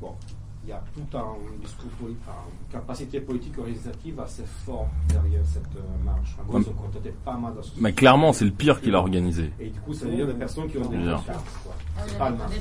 Bon, 0.00 0.16
il 0.64 0.68
y 0.70 0.72
a 0.72 0.80
tout 0.94 1.16
un 1.18 1.24
discours 1.60 1.90
politique, 2.00 2.20
une 2.28 2.72
capacité 2.72 3.20
politique 3.20 3.58
organisative 3.58 4.20
assez 4.20 4.44
forte 4.64 4.86
derrière 5.08 5.40
cette 5.44 5.62
euh, 5.76 6.04
marche. 6.04 6.36
En 6.40 6.44
gros, 6.44 6.58
Ouais. 6.58 6.64
ils 6.64 6.70
ont 6.70 6.74
contacté 6.74 7.12
pas 7.24 7.36
mal 7.36 7.50
d'associations. 7.54 7.82
Mais 7.82 7.92
clairement, 7.92 8.32
c'est 8.32 8.44
le 8.44 8.52
pire 8.52 8.80
qui 8.80 8.90
l'a 8.92 8.98
organisé. 8.98 9.50
Et 9.58 9.70
du 9.70 9.80
coup, 9.80 9.92
ça 9.92 10.06
veut 10.06 10.14
dire 10.14 10.26
des 10.26 10.34
personnes 10.34 10.68
qui 10.68 10.78
ont 10.78 10.82
des 10.88 10.96
quoi. 10.98 11.20
Ah, 11.98 12.02
pas 12.18 12.30
le 12.30 12.36
marche. 12.36 12.52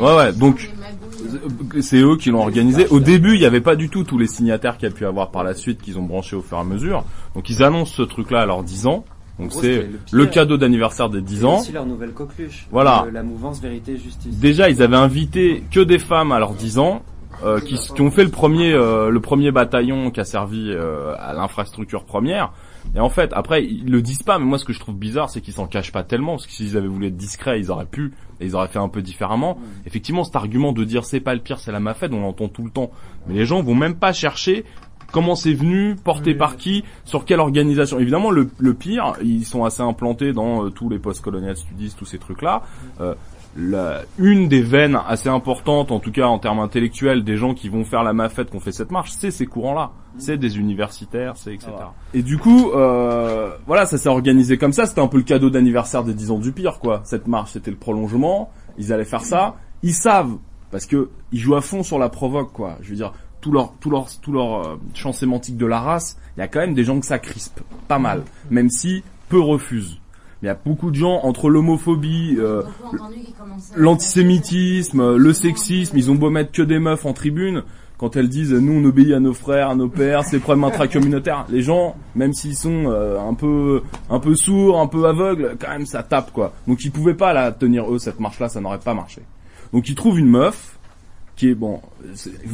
Ouais, 0.00 0.16
ouais, 0.16 0.32
donc 0.34 0.70
magouilles. 0.78 1.82
c'est 1.82 2.00
eux 2.00 2.16
qui 2.16 2.30
l'ont 2.30 2.42
organisé. 2.42 2.86
Au 2.88 3.00
début, 3.00 3.34
il 3.34 3.40
n'y 3.40 3.46
avait 3.46 3.60
pas 3.62 3.74
du 3.76 3.88
tout 3.88 4.04
tous 4.04 4.18
les 4.18 4.26
signataires 4.26 4.76
qu'il 4.76 4.88
y 4.88 4.92
a 4.92 4.94
pu 4.94 5.06
avoir 5.06 5.30
par 5.30 5.44
la 5.44 5.54
suite 5.54 5.80
qu'ils 5.80 5.98
ont 5.98 6.02
branché 6.04 6.36
au 6.36 6.42
fur 6.42 6.58
et 6.58 6.60
à 6.60 6.64
mesure. 6.64 7.04
Donc 7.34 7.48
ils 7.50 7.62
annoncent 7.62 7.94
ce 7.94 8.02
truc-là 8.02 8.42
à 8.42 8.46
leurs 8.46 8.62
10 8.62 8.86
ans. 8.86 9.04
Donc 9.38 9.52
c'est 9.52 9.88
le 10.12 10.26
cadeau 10.26 10.56
d'anniversaire 10.56 11.08
des 11.10 11.20
10 11.22 11.38
C'est 11.38 11.44
ans. 11.44 11.58
aussi 11.60 11.72
leur 11.72 11.86
nouvelle 11.86 12.12
coqueluche. 12.12 12.66
Voilà. 12.70 13.04
Le- 13.06 13.12
la 13.12 13.22
mouvance 13.22 13.60
Vérité 13.60 13.92
et 13.92 13.96
Justice. 13.98 14.36
Déjà, 14.36 14.68
ils 14.68 14.82
avaient 14.82 14.96
invité 14.96 15.62
que 15.70 15.80
des 15.80 15.98
femmes 15.98 16.32
à 16.32 16.38
leurs 16.38 16.54
10 16.54 16.78
ans. 16.78 17.02
euh, 17.44 17.60
qui, 17.60 17.76
qui 17.76 18.00
ont 18.02 18.10
fait 18.10 18.24
le 18.24 18.30
premier 18.32 18.72
euh, 18.72 19.10
le 19.10 19.20
premier 19.20 19.52
bataillon 19.52 20.10
qui 20.10 20.18
a 20.18 20.24
servi 20.24 20.70
euh, 20.72 21.14
à 21.20 21.34
l'infrastructure 21.34 22.02
première 22.04 22.50
et 22.96 22.98
en 22.98 23.10
fait 23.10 23.30
après 23.32 23.62
ils 23.64 23.88
le 23.88 24.02
disent 24.02 24.24
pas 24.24 24.40
mais 24.40 24.44
moi 24.44 24.58
ce 24.58 24.64
que 24.64 24.72
je 24.72 24.80
trouve 24.80 24.96
bizarre 24.96 25.30
c'est 25.30 25.40
qu'ils 25.40 25.54
s'en 25.54 25.68
cachent 25.68 25.92
pas 25.92 26.02
tellement 26.02 26.32
parce 26.32 26.46
que 26.48 26.52
s'ils 26.52 26.76
avaient 26.76 26.88
voulu 26.88 27.06
être 27.06 27.16
discrets 27.16 27.60
ils 27.60 27.70
auraient 27.70 27.86
pu 27.86 28.12
et 28.40 28.46
ils 28.46 28.56
auraient 28.56 28.66
fait 28.66 28.80
un 28.80 28.88
peu 28.88 29.02
différemment 29.02 29.56
effectivement 29.86 30.24
cet 30.24 30.34
argument 30.34 30.72
de 30.72 30.82
dire 30.82 31.04
c'est 31.04 31.20
pas 31.20 31.32
le 31.34 31.40
pire 31.40 31.60
c'est 31.60 31.70
la 31.70 31.78
mafed 31.78 32.12
on 32.12 32.22
l'entend 32.22 32.48
tout 32.48 32.64
le 32.64 32.70
temps 32.70 32.90
mais 33.28 33.34
les 33.34 33.44
gens 33.46 33.62
vont 33.62 33.76
même 33.76 33.94
pas 33.94 34.12
chercher 34.12 34.64
comment 35.12 35.34
c'est 35.34 35.54
venu, 35.54 35.96
porté 35.96 36.34
par 36.34 36.56
qui, 36.56 36.84
sur 37.04 37.24
quelle 37.24 37.40
organisation. 37.40 37.98
Évidemment, 37.98 38.30
le, 38.30 38.50
le 38.58 38.74
pire, 38.74 39.14
ils 39.22 39.44
sont 39.44 39.64
assez 39.64 39.82
implantés 39.82 40.32
dans 40.32 40.64
euh, 40.64 40.70
tous 40.70 40.88
les 40.88 40.98
post-colonial 40.98 41.56
studies, 41.56 41.94
tous 41.98 42.04
ces 42.04 42.18
trucs-là. 42.18 42.62
Euh, 43.00 43.14
la- 43.56 44.02
une 44.18 44.46
des 44.48 44.60
veines 44.62 44.98
assez 45.08 45.28
importantes, 45.30 45.90
en 45.90 45.98
tout 45.98 46.12
cas 46.12 46.26
en 46.26 46.38
termes 46.38 46.60
intellectuels, 46.60 47.24
des 47.24 47.36
gens 47.36 47.54
qui 47.54 47.68
vont 47.68 47.84
faire 47.84 48.02
la 48.04 48.12
mafette, 48.12 48.50
qu'on 48.50 48.60
fait 48.60 48.70
cette 48.72 48.90
marche, 48.92 49.10
c'est 49.10 49.30
ces 49.30 49.46
courants-là. 49.46 49.90
C'est 50.18 50.36
des 50.36 50.58
universitaires, 50.58 51.32
c'est 51.36 51.54
etc. 51.54 51.70
Et 52.12 52.22
du 52.22 52.38
coup, 52.38 52.70
euh, 52.72 53.50
voilà, 53.66 53.86
ça 53.86 53.98
s'est 53.98 54.08
organisé 54.08 54.58
comme 54.58 54.72
ça. 54.72 54.86
C'était 54.86 55.00
un 55.00 55.06
peu 55.08 55.16
le 55.16 55.22
cadeau 55.22 55.48
d'anniversaire 55.50 56.04
des 56.04 56.12
10 56.14 56.30
ans 56.30 56.38
du 56.38 56.52
pire, 56.52 56.78
quoi. 56.78 57.00
Cette 57.04 57.26
marche, 57.26 57.52
c'était 57.52 57.70
le 57.70 57.76
prolongement. 57.76 58.50
Ils 58.78 58.92
allaient 58.92 59.04
faire 59.04 59.22
ça. 59.24 59.56
Ils 59.82 59.94
savent, 59.94 60.36
parce 60.70 60.86
que 60.86 61.08
ils 61.32 61.38
jouent 61.40 61.56
à 61.56 61.60
fond 61.60 61.82
sur 61.82 61.98
la 61.98 62.08
provoque, 62.10 62.52
quoi. 62.52 62.76
Je 62.82 62.90
veux 62.90 62.96
dire, 62.96 63.12
tout 63.40 63.52
leur, 63.52 63.72
tout 63.80 63.90
leur, 63.90 64.06
tout 64.20 64.32
leur 64.32 64.66
euh, 64.66 64.76
champ 64.94 65.12
sémantique 65.12 65.56
de 65.56 65.66
la 65.66 65.80
race, 65.80 66.18
il 66.36 66.40
y 66.40 66.42
a 66.42 66.48
quand 66.48 66.60
même 66.60 66.74
des 66.74 66.84
gens 66.84 66.98
que 67.00 67.06
ça 67.06 67.18
crispe 67.18 67.60
pas 67.86 67.98
mal, 67.98 68.22
même 68.50 68.70
si 68.70 69.02
peu 69.28 69.40
refusent. 69.40 69.98
Mais 70.40 70.48
il 70.48 70.50
y 70.50 70.54
a 70.54 70.58
beaucoup 70.64 70.90
de 70.90 70.96
gens 70.96 71.20
entre 71.24 71.50
l'homophobie, 71.50 72.36
euh, 72.38 72.62
l'antisémitisme, 73.74 75.16
le 75.16 75.32
sexisme, 75.32 75.96
ils 75.96 76.10
ont 76.10 76.14
beau 76.14 76.30
mettre 76.30 76.52
que 76.52 76.62
des 76.62 76.78
meufs 76.78 77.06
en 77.06 77.12
tribune. 77.12 77.64
Quand 77.96 78.14
elles 78.14 78.28
disent 78.28 78.52
nous 78.52 78.74
on 78.74 78.84
obéit 78.84 79.12
à 79.12 79.18
nos 79.18 79.34
frères, 79.34 79.70
à 79.70 79.74
nos 79.74 79.88
pères, 79.88 80.22
c'est 80.22 80.38
problèmes 80.38 80.62
intracommunautaires. 80.62 81.46
Les 81.48 81.62
gens, 81.62 81.96
même 82.14 82.32
s'ils 82.32 82.56
sont 82.56 82.84
euh, 82.86 83.18
un 83.18 83.34
peu 83.34 83.82
un 84.08 84.20
peu 84.20 84.36
sourds, 84.36 84.78
un 84.78 84.86
peu 84.86 85.06
aveugles, 85.06 85.56
quand 85.60 85.70
même 85.70 85.86
ça 85.86 86.04
tape 86.04 86.32
quoi. 86.32 86.52
Donc 86.68 86.84
ils 86.84 86.92
pouvaient 86.92 87.14
pas 87.14 87.32
la 87.32 87.50
tenir 87.50 87.92
eux 87.92 87.98
cette 87.98 88.20
marche 88.20 88.38
là, 88.38 88.48
ça 88.48 88.60
n'aurait 88.60 88.78
pas 88.78 88.94
marché. 88.94 89.22
Donc 89.72 89.88
ils 89.88 89.96
trouvent 89.96 90.20
une 90.20 90.30
meuf 90.30 90.77
qui 91.38 91.50
est 91.50 91.54
bon, 91.54 91.80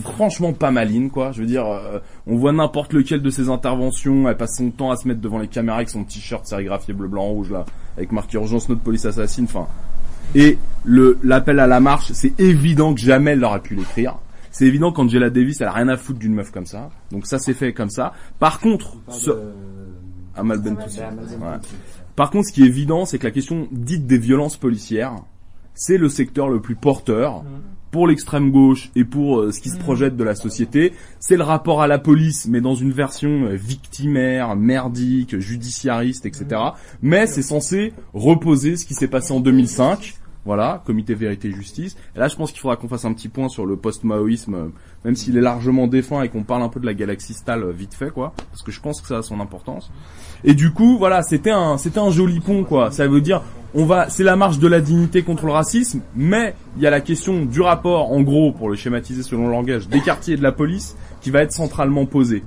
franchement 0.02 0.52
pas 0.52 0.70
maline 0.70 1.10
quoi. 1.10 1.32
Je 1.32 1.40
veux 1.40 1.46
dire, 1.46 1.66
euh, 1.66 2.00
on 2.26 2.36
voit 2.36 2.52
n'importe 2.52 2.92
lequel 2.92 3.22
de 3.22 3.30
ses 3.30 3.48
interventions, 3.48 4.28
elle 4.28 4.36
passe 4.36 4.58
son 4.58 4.70
temps 4.70 4.90
à 4.90 4.96
se 4.96 5.08
mettre 5.08 5.22
devant 5.22 5.38
les 5.38 5.48
caméras 5.48 5.78
avec 5.78 5.88
son 5.88 6.04
t-shirt 6.04 6.46
sérigraphié 6.46 6.92
bleu 6.92 7.08
blanc 7.08 7.24
rouge 7.24 7.50
là, 7.50 7.64
avec 7.96 8.12
marqué 8.12 8.36
urgence 8.36 8.68
notre 8.68 8.82
police 8.82 9.06
assassine. 9.06 9.46
Enfin, 9.46 9.66
et 10.34 10.58
le 10.84 11.18
l'appel 11.22 11.60
à 11.60 11.66
la 11.66 11.80
marche, 11.80 12.12
c'est 12.12 12.38
évident 12.38 12.92
que 12.92 13.00
jamais 13.00 13.30
elle 13.30 13.40
n'aurait 13.40 13.62
pu 13.62 13.74
l'écrire. 13.74 14.16
C'est 14.50 14.66
évident 14.66 14.92
qu'Angela 14.92 15.30
Davis, 15.30 15.62
elle 15.62 15.68
a 15.68 15.72
rien 15.72 15.88
à 15.88 15.96
foutre 15.96 16.18
d'une 16.18 16.34
meuf 16.34 16.50
comme 16.50 16.66
ça. 16.66 16.90
Donc 17.10 17.26
ça 17.26 17.38
c'est 17.38 17.54
fait 17.54 17.72
comme 17.72 17.90
ça. 17.90 18.12
Par 18.38 18.60
contre, 18.60 18.98
ce... 19.08 19.30
Amal 20.36 20.60
Bentoussi. 20.60 21.00
Ouais. 21.00 21.56
Par 22.16 22.30
contre, 22.30 22.48
ce 22.48 22.52
qui 22.52 22.64
est 22.64 22.66
évident, 22.66 23.06
c'est 23.06 23.18
que 23.18 23.24
la 23.24 23.30
question 23.30 23.66
dite 23.72 24.06
des 24.06 24.18
violences 24.18 24.58
policières, 24.58 25.14
c'est 25.72 25.96
le 25.96 26.10
secteur 26.10 26.48
le 26.48 26.60
plus 26.60 26.76
porteur 26.76 27.44
pour 27.94 28.08
l'extrême 28.08 28.50
gauche 28.50 28.90
et 28.96 29.04
pour 29.04 29.38
euh, 29.38 29.52
ce 29.52 29.60
qui 29.60 29.68
se 29.68 29.76
projette 29.78 30.16
de 30.16 30.24
la 30.24 30.34
société. 30.34 30.94
C'est 31.20 31.36
le 31.36 31.44
rapport 31.44 31.80
à 31.80 31.86
la 31.86 32.00
police, 32.00 32.48
mais 32.48 32.60
dans 32.60 32.74
une 32.74 32.90
version 32.90 33.44
euh, 33.44 33.54
victimaire, 33.54 34.56
merdique, 34.56 35.38
judiciariste, 35.38 36.26
etc. 36.26 36.60
Mais 37.02 37.28
c'est 37.28 37.40
censé 37.40 37.92
reposer 38.12 38.76
ce 38.76 38.84
qui 38.84 38.94
s'est 38.94 39.06
passé 39.06 39.32
en 39.32 39.38
2005. 39.38 40.14
Voilà, 40.44 40.82
comité 40.84 41.14
vérité 41.14 41.48
et 41.48 41.52
justice. 41.52 41.96
Et 42.14 42.18
là, 42.18 42.28
je 42.28 42.36
pense 42.36 42.52
qu'il 42.52 42.60
faudra 42.60 42.76
qu'on 42.76 42.88
fasse 42.88 43.06
un 43.06 43.14
petit 43.14 43.28
point 43.28 43.48
sur 43.48 43.64
le 43.64 43.76
post-maoïsme, 43.76 44.54
euh, 44.54 44.68
même 45.04 45.16
s'il 45.16 45.38
est 45.38 45.40
largement 45.40 45.86
défunt 45.86 46.22
et 46.22 46.28
qu'on 46.28 46.42
parle 46.42 46.62
un 46.62 46.68
peu 46.68 46.80
de 46.80 46.86
la 46.86 46.92
galaxie 46.92 47.32
Stal 47.32 47.62
euh, 47.62 47.72
vite 47.72 47.94
fait, 47.94 48.10
quoi, 48.10 48.34
parce 48.50 48.62
que 48.62 48.70
je 48.70 48.80
pense 48.80 49.00
que 49.00 49.08
ça 49.08 49.18
a 49.18 49.22
son 49.22 49.40
importance. 49.40 49.90
Et 50.44 50.52
du 50.54 50.72
coup, 50.72 50.98
voilà, 50.98 51.22
c'était 51.22 51.50
un, 51.50 51.78
c'était 51.78 52.00
un 52.00 52.10
joli 52.10 52.40
pont, 52.40 52.64
quoi. 52.64 52.90
Ça 52.90 53.08
veut 53.08 53.22
dire, 53.22 53.42
on 53.74 53.86
va, 53.86 54.10
c'est 54.10 54.22
la 54.22 54.36
marche 54.36 54.58
de 54.58 54.68
la 54.68 54.80
dignité 54.80 55.22
contre 55.22 55.46
le 55.46 55.52
racisme, 55.52 56.02
mais 56.14 56.54
il 56.76 56.82
y 56.82 56.86
a 56.86 56.90
la 56.90 57.00
question 57.00 57.46
du 57.46 57.62
rapport, 57.62 58.12
en 58.12 58.20
gros, 58.20 58.52
pour 58.52 58.68
le 58.68 58.76
schématiser 58.76 59.22
selon 59.22 59.46
le 59.46 59.52
langage, 59.52 59.88
des 59.88 60.00
quartiers 60.00 60.34
et 60.34 60.36
de 60.36 60.42
la 60.42 60.52
police, 60.52 60.94
qui 61.22 61.30
va 61.30 61.40
être 61.40 61.52
centralement 61.52 62.04
posée. 62.04 62.42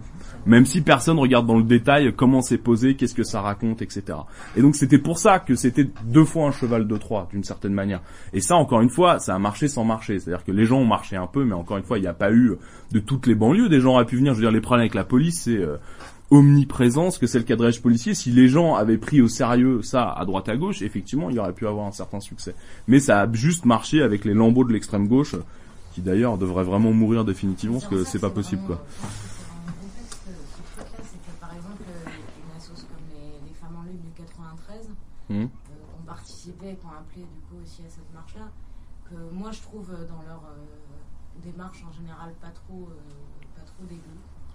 Même 0.48 0.66
si 0.66 0.82
personne 0.82 1.20
regarde 1.20 1.46
dans 1.46 1.58
le 1.58 1.64
détail 1.64 2.14
comment 2.16 2.42
c'est 2.42 2.58
posé, 2.58 2.96
qu'est-ce 2.96 3.14
que 3.14 3.24
ça 3.24 3.42
raconte, 3.42 3.82
etc. 3.82 4.20
Et 4.56 4.62
donc 4.62 4.76
c'était 4.76 4.98
pour 4.98 5.20
ça 5.20 5.40
que 5.40 5.56
c'était 5.56 5.88
deux 6.06 6.26
fois 6.26 6.48
un 6.48 6.52
cheval 6.52 6.88
de 6.88 6.98
Troie, 6.98 7.28
d'une 7.32 7.44
certaine 7.44 7.74
manière. 7.74 8.02
Et 8.34 8.42
ça, 8.42 8.56
encore 8.56 8.82
une 8.82 8.90
fois, 8.90 9.20
ça 9.20 9.36
a 9.36 9.40
marché 9.40 9.68
sans 9.68 9.84
marcher. 9.84 10.20
C'est-à-dire 10.20 10.44
que 10.44 10.52
les 10.52 10.66
gens 10.66 10.80
ont 10.80 10.86
marché 10.86 11.16
un 11.16 11.28
peu, 11.28 11.44
mais 11.44 11.54
encore 11.54 11.78
une 11.78 11.84
fois, 11.84 11.98
il 11.98 12.02
n'y 12.02 12.08
a 12.08 12.14
pas 12.14 12.32
eu 12.32 12.54
de 12.92 13.00
toutes 13.00 13.28
les 13.28 13.36
banlieues. 13.36 13.70
Des 13.70 13.82
gens 13.82 13.94
auraient 13.94 14.06
pu 14.06 14.18
venir. 14.18 14.34
Je 14.34 14.40
veux 14.40 14.46
dire, 14.46 14.52
les 14.52 14.62
problèmes 14.62 14.82
avec 14.82 14.96
la 14.96 15.04
police, 15.04 15.44
c'est 15.44 15.58
euh, 15.58 15.78
omniprésence 16.32 17.18
que 17.18 17.28
c'est 17.28 17.40
le 17.40 17.46
quadrillage 17.46 17.82
policier. 17.82 18.14
Si 18.14 18.32
les 18.32 18.48
gens 18.48 18.76
avaient 18.76 18.98
pris 18.98 19.22
au 19.22 19.28
sérieux 19.28 19.82
ça 19.82 20.10
à 20.12 20.24
droite 20.26 20.48
à 20.50 20.58
gauche, 20.58 20.82
effectivement, 20.82 21.30
il 21.30 21.36
y 21.36 21.40
aurait 21.40 21.54
pu 21.54 21.68
avoir 21.68 21.88
un 21.88 21.92
certain 21.92 22.20
succès. 22.20 22.56
Mais 22.88 23.00
ça 23.00 23.22
a 23.22 23.32
juste 23.32 23.66
marché 23.66 24.02
avec 24.02 24.26
les 24.26 24.34
lambeaux 24.34 24.64
de 24.64 24.74
l'extrême 24.74 25.08
gauche, 25.08 25.36
qui 25.94 26.02
d'ailleurs 26.02 26.38
devraient 26.38 26.64
vraiment 26.64 26.92
mourir 26.92 27.26
définitivement, 27.26 27.80
parce 27.80 27.90
que 27.90 28.04
c'est 28.04 28.20
pas 28.20 28.30
possible, 28.30 28.62
quoi. 28.68 28.86
c'est 28.96 29.08
que 31.18 31.32
par 31.40 31.54
exemple, 31.54 31.84
euh, 31.90 32.10
une 32.10 32.58
assoce 32.58 32.84
comme 32.84 33.08
les, 33.10 33.40
les 33.48 33.54
Femmes 33.60 33.78
en 33.78 33.84
Lutte 33.84 34.02
du 34.02 34.12
93 35.28 35.40
euh, 35.70 36.00
ont 36.00 36.06
participé 36.06 36.76
qui 36.76 36.86
ont 36.86 36.90
appelé 36.92 37.22
du 37.24 37.40
coup 37.42 37.56
aussi 37.64 37.84
à 37.84 37.90
cette 37.90 38.12
marche-là, 38.14 38.50
que 39.10 39.16
moi 39.32 39.52
je 39.52 39.62
trouve 39.62 39.92
euh, 39.94 40.06
dans 40.08 40.22
leur 40.24 40.44
euh, 40.46 40.66
démarche 41.44 41.84
en 41.88 41.92
général 41.92 42.34
pas 42.36 42.50
trop, 42.52 42.90
euh, 42.90 43.56
pas 43.56 43.62
trop 43.64 43.84
dégueu. 43.90 44.02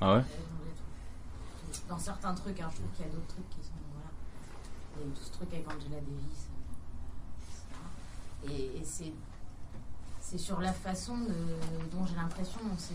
Ah 0.01 0.15
ouais? 0.17 0.23
Dans, 0.23 0.65
les 0.65 0.73
trucs. 0.75 1.89
Dans 1.89 1.99
certains 1.99 2.35
trucs, 2.35 2.61
hein, 2.61 2.69
je 2.71 2.77
trouve 2.77 2.91
qu'il 2.93 3.07
y 3.07 3.09
a 3.09 3.13
d'autres 3.13 3.27
trucs 3.29 3.49
qui 3.51 3.63
sont. 3.63 3.73
Voilà. 3.93 4.11
Il 4.97 5.03
y 5.03 5.05
a 5.05 5.09
eu 5.09 5.13
tout 5.13 5.23
ce 5.23 5.33
truc 5.33 5.53
avec 5.55 5.67
Angela 5.69 6.01
Davis, 6.01 6.49
euh, 6.51 8.49
etc. 8.49 8.75
Et, 8.75 8.79
et 8.81 8.85
c'est. 8.85 9.13
C'est 10.25 10.39
sur 10.39 10.61
la 10.63 10.73
façon 10.73 11.19
de- 11.19 11.91
dont 11.91 12.07
j'ai 12.07 12.15
l'impression 12.15 12.59
dont 12.63 12.79
c'est 12.79 12.95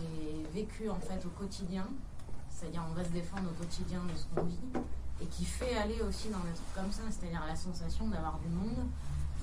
vécu 0.52 0.88
en 0.88 0.98
fait 0.98 1.24
au 1.24 1.28
quotidien, 1.28 1.86
c'est-à-dire 2.50 2.82
on 2.90 2.94
va 2.94 3.04
se 3.04 3.10
défendre 3.10 3.48
au 3.50 3.54
quotidien 3.54 4.00
de 4.02 4.16
ce 4.16 4.24
qu'on 4.26 4.44
vit, 4.46 4.58
et 5.20 5.26
qui 5.26 5.44
fait 5.44 5.76
aller 5.76 6.00
aussi 6.02 6.28
dans 6.28 6.38
des 6.40 6.52
trucs 6.52 6.74
comme 6.74 6.92
ça, 6.92 7.02
c'est-à-dire 7.10 7.42
la 7.46 7.56
sensation 7.56 8.08
d'avoir 8.08 8.38
du 8.38 8.48
monde, 8.48 8.86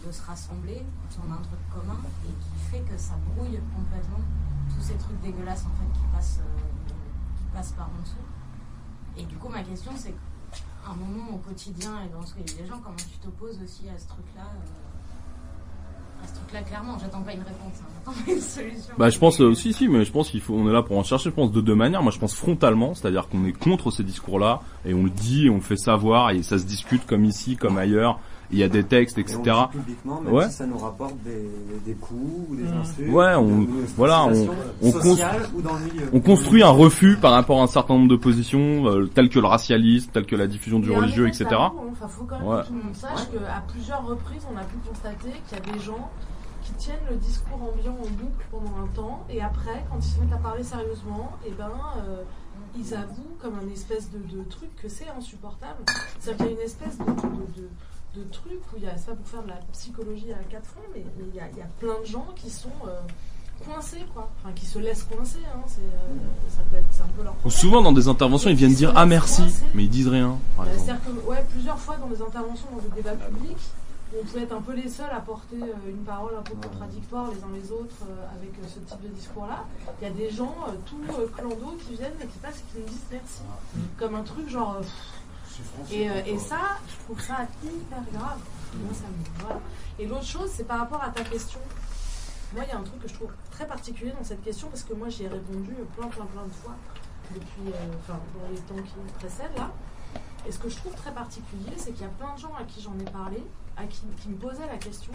de 0.05 0.11
se 0.11 0.21
rassembler 0.21 0.83
autour 1.05 1.25
d'un 1.25 1.41
truc 1.41 1.59
commun, 1.73 1.99
et 2.25 2.27
qui 2.27 2.71
fait 2.71 2.81
que 2.81 2.97
ça 2.97 3.15
brouille 3.33 3.59
complètement 3.75 4.23
tous 4.73 4.81
ces 4.81 4.95
trucs 4.95 5.19
dégueulasses 5.21 5.65
en 5.65 5.75
fait 5.75 5.99
qui 5.99 6.05
passent, 6.13 6.39
euh, 6.39 6.93
qui 7.37 7.43
passent 7.53 7.73
par 7.73 7.89
en 7.89 8.01
dessous. 8.01 8.15
Et 9.17 9.25
du 9.25 9.37
coup 9.37 9.49
ma 9.49 9.63
question 9.63 9.91
c'est 9.95 10.11
qu'à 10.11 10.91
un 10.91 10.95
moment 10.95 11.35
au 11.35 11.37
quotidien 11.37 12.03
et 12.03 12.09
dans 12.09 12.25
ce 12.25 12.35
que 12.35 12.39
vivent 12.39 12.59
les 12.59 12.67
gens, 12.67 12.79
comment 12.79 12.95
tu 12.95 13.17
t'opposes 13.19 13.61
aussi 13.61 13.89
à 13.89 13.97
ce 13.97 14.07
truc-là 14.07 14.43
euh, 14.43 14.84
à 16.23 16.27
ce 16.27 16.35
truc-là 16.35 16.61
clairement, 16.61 16.97
j'attends 16.99 17.21
pas 17.21 17.33
une 17.33 17.39
réponse, 17.39 17.81
hein, 17.81 17.87
j'attends 17.93 18.17
pas 18.25 18.31
une 18.31 18.41
solution. 18.41 18.93
Bah, 18.97 19.09
je 19.09 19.19
pense, 19.19 19.41
euh, 19.41 19.53
si, 19.53 19.73
si, 19.73 19.87
mais 19.87 20.05
je 20.05 20.11
pense 20.11 20.29
qu'il 20.29 20.41
faut, 20.41 20.53
on 20.53 20.69
est 20.69 20.73
là 20.73 20.83
pour 20.83 20.97
en 20.97 21.03
chercher, 21.03 21.29
je 21.29 21.35
pense, 21.35 21.51
de 21.51 21.61
deux 21.61 21.75
manières. 21.75 22.03
Moi, 22.03 22.11
je 22.11 22.19
pense 22.19 22.33
frontalement, 22.33 22.93
c'est-à-dire 22.93 23.27
qu'on 23.27 23.45
est 23.45 23.51
contre 23.51 23.91
ces 23.91 24.03
discours-là, 24.03 24.61
et 24.85 24.93
on 24.93 25.03
le 25.03 25.09
dit, 25.09 25.47
et 25.47 25.49
on 25.49 25.55
le 25.55 25.61
fait 25.61 25.77
savoir, 25.77 26.31
et 26.31 26.43
ça 26.43 26.57
se 26.57 26.65
discute 26.65 27.05
comme 27.05 27.25
ici, 27.25 27.57
comme 27.57 27.77
ailleurs. 27.77 28.19
Il 28.51 28.59
y 28.59 28.63
a 28.63 28.69
des 28.69 28.83
textes, 28.83 29.17
etc. 29.17 29.39
Et 29.45 29.49
on 29.51 29.65
dit 29.65 29.77
publiquement, 29.77 30.21
même 30.21 30.33
ouais. 30.33 30.47
si 30.49 30.55
ça 30.55 30.65
nous 30.65 30.77
rapporte 30.77 31.15
des, 31.23 31.49
des 31.85 31.93
coups 31.93 32.49
ou 32.49 32.55
des 32.55 32.63
Mmh. 32.63 32.77
insultes. 32.81 33.09
Ouais, 33.11 33.33
on, 33.35 33.47
ou 33.59 33.65
des 33.65 33.83
voilà, 33.97 34.25
on, 34.25 34.47
on, 34.81 34.91
sociales 34.91 35.47
ou 35.55 35.61
dans 35.61 35.73
le 35.73 35.79
milieu. 35.85 36.09
on 36.13 36.19
construit 36.19 36.63
un 36.63 36.69
refus 36.69 37.17
par 37.17 37.31
rapport 37.31 37.59
à 37.59 37.63
un 37.63 37.67
certain 37.67 37.95
nombre 37.95 38.09
de 38.09 38.15
positions, 38.15 38.87
euh, 38.87 39.07
telles 39.07 39.29
que 39.29 39.39
le 39.39 39.47
racialisme, 39.47 40.09
telles 40.11 40.25
que 40.25 40.35
la 40.35 40.47
diffusion 40.47 40.79
du 40.79 40.93
un 40.93 40.97
religieux, 40.97 41.27
etc. 41.27 41.45
Enfin, 41.51 42.07
faut 42.07 42.23
quand 42.25 42.39
même 42.39 42.47
Ouais. 42.47 42.61
que 42.61 42.67
tout 42.67 42.73
le 42.73 42.83
monde 42.83 42.95
sache 42.95 43.29
qu'à 43.31 43.63
plusieurs 43.67 44.05
reprises, 44.05 44.43
on 44.53 44.57
a 44.57 44.63
pu 44.63 44.75
constater 44.87 45.31
qu'il 45.47 45.57
y 45.57 45.61
a 45.69 45.73
des 45.73 45.79
gens 45.83 46.09
qui 46.63 46.73
tiennent 46.73 46.97
le 47.09 47.15
discours 47.17 47.59
ambiant 47.61 47.93
en 47.93 48.09
boucle 48.09 48.45
pendant 48.51 48.83
un 48.83 48.87
temps, 48.95 49.23
et 49.29 49.41
après, 49.41 49.85
quand 49.89 49.97
ils 49.99 50.03
se 50.03 50.19
mettent 50.19 50.33
à 50.33 50.37
parler 50.37 50.63
sérieusement, 50.63 51.31
et 51.45 51.51
ben, 51.57 51.69
euh, 52.07 52.23
ils 52.77 52.93
avouent 52.93 53.35
comme 53.39 53.53
un 53.63 53.71
espèce 53.71 54.09
de, 54.11 54.17
de 54.17 54.43
truc 54.49 54.69
que 54.81 54.89
c'est 54.89 55.07
insupportable. 55.15 55.83
C'est-à-dire 56.19 56.47
qu'il 56.47 56.55
y 56.55 56.57
a 56.57 56.61
une 56.61 56.65
espèce 56.65 56.97
de, 56.97 57.03
de, 57.05 57.69
de- 58.15 58.23
de 58.23 58.29
truc 58.31 58.59
où 58.73 58.77
il 58.77 58.83
y 58.83 58.87
a, 58.87 58.97
c'est 58.97 59.07
pas 59.07 59.15
pour 59.15 59.27
faire 59.27 59.43
de 59.43 59.49
la 59.49 59.59
psychologie 59.73 60.31
à 60.31 60.43
quatre 60.49 60.65
fronts, 60.65 60.81
mais 60.93 61.03
il 61.19 61.35
y 61.35 61.39
a, 61.39 61.47
il 61.51 61.57
y 61.57 61.61
a 61.61 61.67
plein 61.79 61.99
de 61.99 62.05
gens 62.05 62.27
qui 62.35 62.49
sont 62.49 62.69
euh, 62.87 62.99
coincés, 63.65 64.05
quoi. 64.13 64.29
Enfin, 64.41 64.53
qui 64.53 64.65
se 64.65 64.79
laissent 64.79 65.03
coincer, 65.03 65.39
hein. 65.53 65.59
C'est, 65.67 65.79
euh, 65.81 66.49
ça 66.49 66.61
peut 66.69 66.77
être, 66.77 66.85
c'est 66.91 67.01
un 67.03 67.07
peu 67.17 67.23
leur 67.23 67.35
Ou 67.43 67.49
souvent, 67.49 67.81
dans 67.81 67.91
des 67.93 68.07
interventions, 68.07 68.49
ils 68.49 68.55
viennent 68.55 68.73
dire 68.73 68.93
ah 68.95 69.05
merci, 69.05 69.43
mais 69.73 69.83
ils 69.85 69.89
disent 69.89 70.07
rien. 70.07 70.37
par 70.55 70.65
exemple. 70.67 70.85
C'est-à-dire 70.85 71.05
que 71.23 71.29
ouais, 71.29 71.45
plusieurs 71.51 71.79
fois 71.79 71.97
dans 71.97 72.07
des 72.07 72.21
interventions 72.21 72.67
dans 72.71 72.81
des 72.81 72.95
débats 73.01 73.15
publics, 73.15 73.57
on 74.17 74.23
pouvait 74.25 74.43
être 74.43 74.53
un 74.55 74.61
peu 74.61 74.73
les 74.73 74.87
seuls 74.87 75.11
à 75.11 75.19
porter 75.19 75.57
euh, 75.61 75.89
une 75.89 76.03
parole 76.05 76.33
un 76.37 76.41
peu 76.41 76.53
contradictoire 76.55 77.29
les 77.31 77.37
uns 77.43 77.49
les 77.61 77.69
autres 77.71 77.95
euh, 78.09 78.37
avec 78.37 78.51
euh, 78.59 78.67
ce 78.67 78.79
type 78.79 79.01
de 79.01 79.09
discours-là. 79.09 79.65
Il 80.01 80.07
y 80.07 80.09
a 80.09 80.13
des 80.13 80.29
gens 80.29 80.55
euh, 80.69 80.71
tout 80.85 81.01
euh, 81.19 81.27
clando 81.35 81.75
qui 81.85 81.95
viennent 81.95 82.13
et 82.21 82.27
qui 82.27 82.37
passent 82.37 82.59
et 82.59 82.71
qui 82.73 82.79
nous 82.81 82.87
disent 82.87 83.05
merci. 83.11 83.41
Comme 83.97 84.15
un 84.15 84.21
truc 84.23 84.47
genre... 84.49 84.75
euh, 84.77 84.81
pff. 84.81 84.91
Et, 85.91 86.09
euh, 86.09 86.21
et 86.25 86.37
ça, 86.37 86.77
je 86.87 87.03
trouve 87.05 87.21
ça 87.21 87.47
hyper 87.63 88.03
grave. 88.13 88.39
Moi, 88.75 88.93
ça 88.93 89.07
me... 89.07 89.39
voilà. 89.39 89.61
Et 89.99 90.05
l'autre 90.05 90.25
chose, 90.25 90.49
c'est 90.53 90.65
par 90.65 90.79
rapport 90.79 91.01
à 91.01 91.09
ta 91.09 91.23
question. 91.23 91.59
Moi, 92.53 92.63
il 92.65 92.69
y 92.69 92.71
a 92.73 92.77
un 92.77 92.83
truc 92.83 93.01
que 93.01 93.07
je 93.07 93.13
trouve 93.13 93.31
très 93.51 93.67
particulier 93.67 94.11
dans 94.11 94.23
cette 94.23 94.43
question 94.43 94.67
parce 94.69 94.83
que 94.83 94.93
moi, 94.93 95.09
j'y 95.09 95.23
ai 95.23 95.27
répondu 95.27 95.73
plein, 95.97 96.07
plein, 96.07 96.25
plein 96.25 96.45
de 96.45 96.51
fois 96.51 96.75
depuis, 97.33 97.73
euh, 97.73 97.93
enfin, 98.01 98.19
dans 98.39 98.49
les 98.49 98.59
temps 98.59 98.83
qui 98.83 99.13
précèdent 99.19 99.55
là. 99.57 99.71
Et 100.47 100.51
ce 100.51 100.59
que 100.59 100.69
je 100.69 100.75
trouve 100.77 100.93
très 100.93 101.11
particulier, 101.11 101.73
c'est 101.77 101.91
qu'il 101.91 102.03
y 102.03 102.05
a 102.05 102.09
plein 102.09 102.33
de 102.35 102.39
gens 102.39 102.53
à 102.53 102.63
qui 102.63 102.81
j'en 102.81 102.97
ai 102.99 103.09
parlé, 103.09 103.43
à 103.77 103.85
qui, 103.85 104.01
qui 104.21 104.29
me 104.29 104.35
posaient 104.35 104.67
la 104.67 104.77
question, 104.77 105.13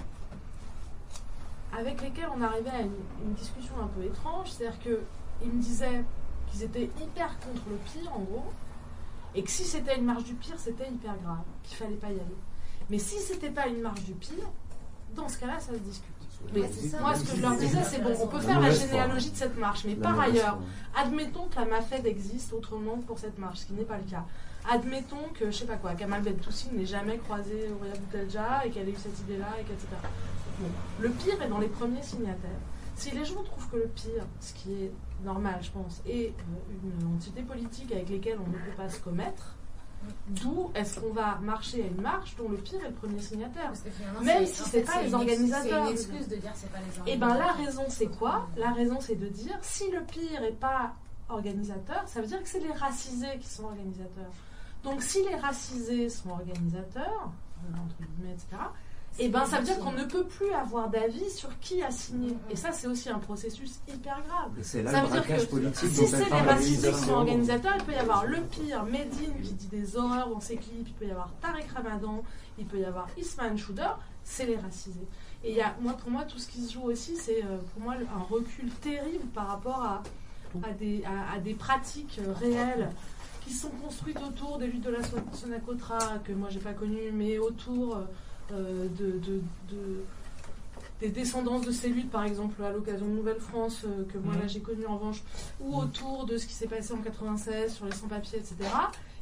avec 1.77 2.03
lesquels 2.03 2.29
on 2.37 2.43
arrivait 2.43 2.71
à 2.71 2.81
une, 2.81 2.97
une 3.23 3.35
discussion 3.35 3.75
un 3.81 3.87
peu 3.87 4.05
étrange. 4.05 4.51
C'est-à-dire 4.51 4.79
qu'ils 4.81 5.53
me 5.53 5.63
disaient 5.63 6.05
qu'ils 6.51 6.65
étaient 6.65 6.91
hyper 7.01 7.39
contre 7.39 7.63
le 7.71 7.77
pire, 7.77 8.13
en 8.13 8.21
gros, 8.21 8.53
et 9.35 9.43
que 9.43 9.51
si 9.51 9.65
c'était 9.65 9.97
une 9.97 10.05
marche 10.05 10.25
du 10.25 10.35
pire, 10.35 10.59
c'était 10.59 10.89
hyper 10.89 11.17
grave, 11.23 11.45
qu'il 11.63 11.77
fallait 11.77 11.97
pas 11.97 12.09
y 12.09 12.15
aller. 12.15 12.39
Mais 12.89 12.99
si 12.99 13.19
c'était 13.19 13.51
pas 13.51 13.69
une 13.69 13.81
marche 13.81 14.03
du 14.03 14.13
pire, 14.13 14.51
dans 15.15 15.29
ce 15.29 15.39
cas-là, 15.39 15.61
ça 15.61 15.73
se 15.73 15.79
discute. 15.79 16.11
Mais 16.55 16.67
ça. 16.73 17.01
moi, 17.01 17.15
ce 17.15 17.25
que 17.25 17.37
je 17.37 17.43
leur 17.43 17.57
disais, 17.57 17.83
c'est 17.85 18.03
bon, 18.03 18.15
on 18.21 18.27
peut 18.27 18.41
faire 18.41 18.61
la 18.61 18.71
généalogie 18.71 19.31
de 19.31 19.37
cette 19.37 19.59
marche, 19.59 19.85
mais 19.85 19.95
par 19.95 20.19
ailleurs, 20.19 20.59
admettons 20.97 21.47
que 21.47 21.57
la 21.57 21.67
MAFED 21.67 22.07
existe 22.07 22.53
autrement 22.53 22.99
pour 22.99 23.19
cette 23.19 23.39
marche, 23.39 23.59
ce 23.59 23.67
qui 23.67 23.75
n'est 23.75 23.85
pas 23.85 23.99
le 23.99 24.11
cas. 24.11 24.25
Admettons 24.69 25.29
que, 25.35 25.51
je 25.51 25.59
sais 25.59 25.65
pas 25.67 25.77
quoi, 25.77 25.95
Kamal 25.95 26.23
Bentoussi 26.23 26.69
n'ait 26.73 26.87
jamais 26.87 27.19
croisé 27.19 27.71
Ouria 27.79 27.93
Boutelja 27.93 28.65
et 28.65 28.71
qu'elle 28.71 28.89
ait 28.89 28.93
eu 28.93 28.97
cette 28.97 29.19
idée-là, 29.21 29.49
et 29.61 29.65
qu'etc. 29.65 29.79
Bon, 30.61 30.69
le 31.01 31.11
pire 31.11 31.41
est 31.41 31.49
dans 31.49 31.59
les 31.59 31.69
premiers 31.69 32.03
signataires. 32.03 32.51
Si 32.97 33.11
les 33.13 33.25
gens 33.25 33.43
trouvent 33.43 33.69
que 33.71 33.77
le 33.77 33.89
pire, 33.89 34.27
ce 34.41 34.53
qui 34.53 34.73
est 34.73 34.93
normal, 35.25 35.59
je 35.63 35.71
pense, 35.71 36.03
est 36.07 36.29
euh, 36.29 36.89
une 37.01 37.15
entité 37.15 37.43
politique 37.43 37.93
avec 37.93 38.09
laquelle 38.11 38.39
on 38.45 38.49
ne 38.49 38.55
peut 38.57 38.77
pas 38.77 38.89
se 38.89 39.01
commettre, 39.01 39.57
D'où 40.29 40.71
est-ce 40.75 40.99
qu'on 40.99 41.13
va 41.13 41.37
marcher 41.43 41.83
à 41.83 41.87
une 41.87 42.01
marche 42.01 42.35
dont 42.37 42.49
le 42.49 42.57
pire 42.57 42.83
est 42.83 42.89
le 42.89 42.95
premier 42.95 43.21
signataire 43.21 43.71
Même 44.23 44.47
si 44.47 44.63
c'est 44.63 44.81
pas 44.83 45.03
les 45.03 45.13
organisateurs. 45.13 45.63
c'est 45.87 45.91
une 45.93 45.99
excuse 45.99 46.29
de 46.29 46.37
dire 46.37 46.53
c'est 46.55 46.73
pas 46.73 46.79
les 47.07 47.13
Et 47.13 47.17
ben 47.19 47.27
la 47.29 47.35
organisateurs. 47.51 47.67
raison 47.67 47.85
c'est 47.91 48.07
quoi? 48.07 48.49
La 48.57 48.71
raison 48.73 48.97
c'est 49.01 49.17
de 49.17 49.27
dire 49.29 49.59
si 49.61 49.91
le 49.91 50.01
pire 50.05 50.43
est 50.43 50.59
pas 50.59 50.95
organisateur, 51.29 52.03
ça 52.07 52.23
veut 52.23 52.27
dire 52.27 52.43
que 52.43 52.49
c'est 52.49 52.61
les 52.61 52.73
racisés 52.73 53.37
qui 53.41 53.49
sont 53.49 53.65
organisateurs. 53.65 54.33
Donc 54.85 55.03
si 55.03 55.23
les 55.29 55.37
racisés 55.37 56.09
sont 56.09 56.31
organisateurs, 56.31 57.31
euh, 57.65 57.75
entre 57.85 57.97
guillemets, 58.01 58.33
etc. 58.33 58.47
Et 59.23 59.29
ben 59.29 59.45
ça 59.45 59.59
veut 59.59 59.65
dire 59.65 59.79
qu'on 59.79 59.93
ne 59.93 60.05
peut 60.05 60.25
plus 60.25 60.51
avoir 60.53 60.89
d'avis 60.89 61.29
sur 61.31 61.51
qui 61.61 61.83
a 61.83 61.91
signé. 61.91 62.35
Et 62.51 62.57
ça 62.57 62.73
c'est 62.73 62.87
aussi 62.87 63.09
un 63.11 63.19
processus 63.19 63.79
hyper 63.87 64.21
grave. 64.27 64.51
C'est 64.63 64.83
là 64.83 64.91
ça 64.93 65.01
le 65.03 65.07
veut 65.09 65.21
dire 65.21 65.37
que 65.37 65.45
politique 65.45 65.91
si 65.91 66.07
c'est 66.07 66.25
les 66.25 66.31
racisés 66.41 66.91
qui 66.91 66.99
sont 66.99 67.13
organisateurs, 67.13 67.75
il 67.79 67.85
peut 67.85 67.93
y 67.93 67.97
avoir 67.97 68.25
le 68.27 68.41
pire, 68.41 68.85
Medine 68.85 69.35
qui 69.43 69.53
dit 69.53 69.67
des 69.69 69.97
horreurs 69.97 70.31
dans 70.31 70.41
ses 70.41 70.57
clips, 70.57 70.89
il 70.89 70.95
peut 70.95 71.07
y 71.07 71.11
avoir 71.11 71.31
Tarek 71.41 71.69
Ramadan, 71.71 72.23
il 72.59 72.65
peut 72.65 72.79
y 72.79 72.85
avoir 72.85 73.09
Ismaël 73.19 73.59
Chouder, 73.59 73.89
c'est 74.25 74.47
les 74.47 74.57
racisés. 74.57 75.07
Et 75.45 75.51
il 75.51 75.57
y 75.57 75.61
a, 75.63 75.75
moi, 75.81 75.95
pour 75.95 76.11
moi, 76.11 76.25
tout 76.25 76.39
ce 76.39 76.47
qui 76.49 76.61
se 76.63 76.73
joue 76.75 76.83
aussi, 76.85 77.17
c'est 77.17 77.43
euh, 77.45 77.57
pour 77.73 77.83
moi 77.83 77.95
un 78.15 78.23
recul 78.23 78.69
terrible 78.83 79.27
par 79.35 79.49
rapport 79.49 79.83
à, 79.83 80.03
à, 80.67 80.73
des, 80.73 81.03
à, 81.05 81.35
à 81.35 81.39
des 81.39 81.55
pratiques 81.55 82.21
euh, 82.27 82.33
réelles 82.35 82.91
qui 83.43 83.53
sont 83.55 83.71
construites 83.71 84.21
autour 84.23 84.59
des 84.59 84.67
luttes 84.67 84.85
de 84.85 84.91
la 84.91 85.03
Son- 85.03 85.17
Sonacotra, 85.33 85.99
que 86.25 86.33
moi 86.33 86.49
j'ai 86.51 86.59
pas 86.61 86.75
connues, 86.75 87.11
mais 87.13 87.39
autour 87.39 87.99
euh, 88.53 88.87
de, 88.99 89.13
de- 89.19 89.43
de- 89.71 90.03
des 91.01 91.09
descendances 91.09 91.65
de 91.65 91.73
ces 91.73 91.89
luttes, 91.89 92.11
par 92.11 92.25
exemple 92.25 92.63
à 92.63 92.71
l'occasion 92.71 93.07
de 93.07 93.13
Nouvelle-France, 93.13 93.85
euh, 93.87 94.05
que 94.13 94.19
moi 94.19 94.35
là 94.35 94.47
j'ai 94.47 94.61
connu 94.61 94.85
en 94.87 94.99
revanche, 94.99 95.23
ou 95.61 95.77
autour 95.79 96.27
de 96.27 96.37
ce 96.37 96.47
qui 96.47 96.53
s'est 96.53 96.67
passé 96.67 96.93
en 96.93 96.99
96 96.99 97.73
sur 97.75 97.87
les 97.87 97.93
sans-papiers, 97.93 98.39
etc., 98.39 98.57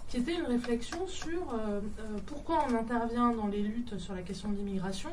qui 0.09 0.17
était 0.17 0.35
une 0.35 0.47
réflexion 0.47 1.07
sur 1.07 1.55
euh, 1.55 1.81
pourquoi 2.27 2.65
on 2.69 2.75
intervient 2.75 3.31
dans 3.33 3.47
les 3.47 3.63
luttes 3.63 3.97
sur 3.99 4.15
la 4.15 4.23
question 4.23 4.49
de 4.51 4.57
l'immigration 4.57 5.11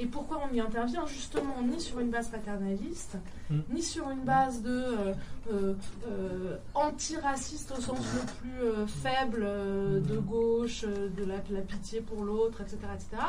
et 0.00 0.06
pourquoi 0.06 0.40
on 0.48 0.54
y 0.54 0.60
intervient 0.60 1.06
justement 1.06 1.60
ni 1.62 1.80
sur 1.80 1.98
une 2.00 2.10
base 2.10 2.28
paternaliste, 2.28 3.16
Mm. 3.50 3.60
ni 3.72 3.82
sur 3.82 4.10
une 4.10 4.20
base 4.24 4.60
de 4.60 4.68
euh, 4.70 5.14
euh, 5.50 5.74
euh, 6.06 6.56
antiraciste 6.74 7.72
au 7.76 7.80
sens 7.80 7.98
le 8.14 8.20
plus 8.40 8.62
euh, 8.62 8.86
faible 8.86 9.40
euh, 9.42 10.00
de 10.00 10.18
gauche, 10.18 10.82
de 10.82 11.24
la, 11.24 11.36
la 11.50 11.62
pitié 11.62 12.02
pour 12.02 12.24
l'autre, 12.24 12.60
etc., 12.60 12.76
etc., 12.94 13.22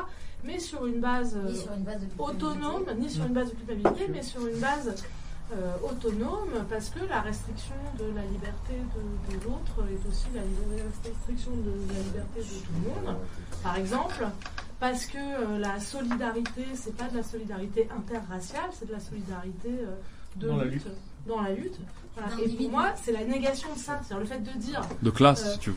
mais 0.44 0.60
sur 0.60 0.86
une 0.86 1.00
base, 1.00 1.38
euh, 1.38 1.50
Ni 1.50 1.56
sur 1.58 1.72
une 1.74 1.84
base 1.84 2.02
autonome, 2.18 2.86
ni 2.98 3.10
sur 3.10 3.26
une 3.26 3.34
base 3.34 3.50
de 3.52 3.56
culpabilité, 3.56 4.08
mais 4.10 4.22
sur 4.22 4.46
une 4.46 4.60
base 4.60 4.94
euh, 5.54 5.74
autonome, 5.90 6.66
parce 6.70 6.90
que 6.90 7.00
la 7.10 7.22
restriction 7.22 7.76
de 7.98 8.04
la 8.14 8.24
liberté 8.24 8.74
de, 8.74 9.38
de 9.38 9.44
l'autre 9.46 9.76
est 9.90 10.08
aussi 10.10 10.28
la 10.36 10.42
restriction 11.08 11.52
de 11.52 11.94
la 11.94 12.00
liberté 12.00 12.40
de 12.40 12.44
tout 12.66 12.72
le 12.74 12.90
monde. 13.08 13.16
Par 13.64 13.78
exemple, 13.78 14.28
parce 14.80 15.06
que 15.06 15.18
euh, 15.18 15.60
la 15.60 15.80
solidarité, 15.80 16.66
c'est 16.74 16.96
pas 16.96 17.08
de 17.10 17.18
la 17.18 17.24
solidarité 17.24 17.88
interraciale, 17.96 18.70
c'est 18.72 18.88
de 18.88 18.94
la 18.94 19.00
solidarité 19.00 19.70
euh, 19.70 19.96
de 20.38 20.48
Dans 20.48 20.58
la 20.58 20.66
lutte, 20.66 20.86
lutte. 20.86 20.94
dans 21.28 21.42
la 21.42 21.52
lutte. 21.52 21.80
Voilà. 22.16 22.44
Et 22.44 22.50
pour 22.50 22.70
moi, 22.72 22.94
c'est 23.02 23.12
la 23.12 23.26
négation 23.26 23.74
de 23.74 23.80
ça, 23.80 24.00
c'est-à-dire 24.04 24.20
le 24.20 24.26
fait 24.26 24.40
de 24.54 24.58
dire 24.60 24.82
De 25.02 25.10
classe, 25.10 25.46
euh, 25.46 25.54
si 25.54 25.60
tu 25.60 25.70
veux. 25.72 25.76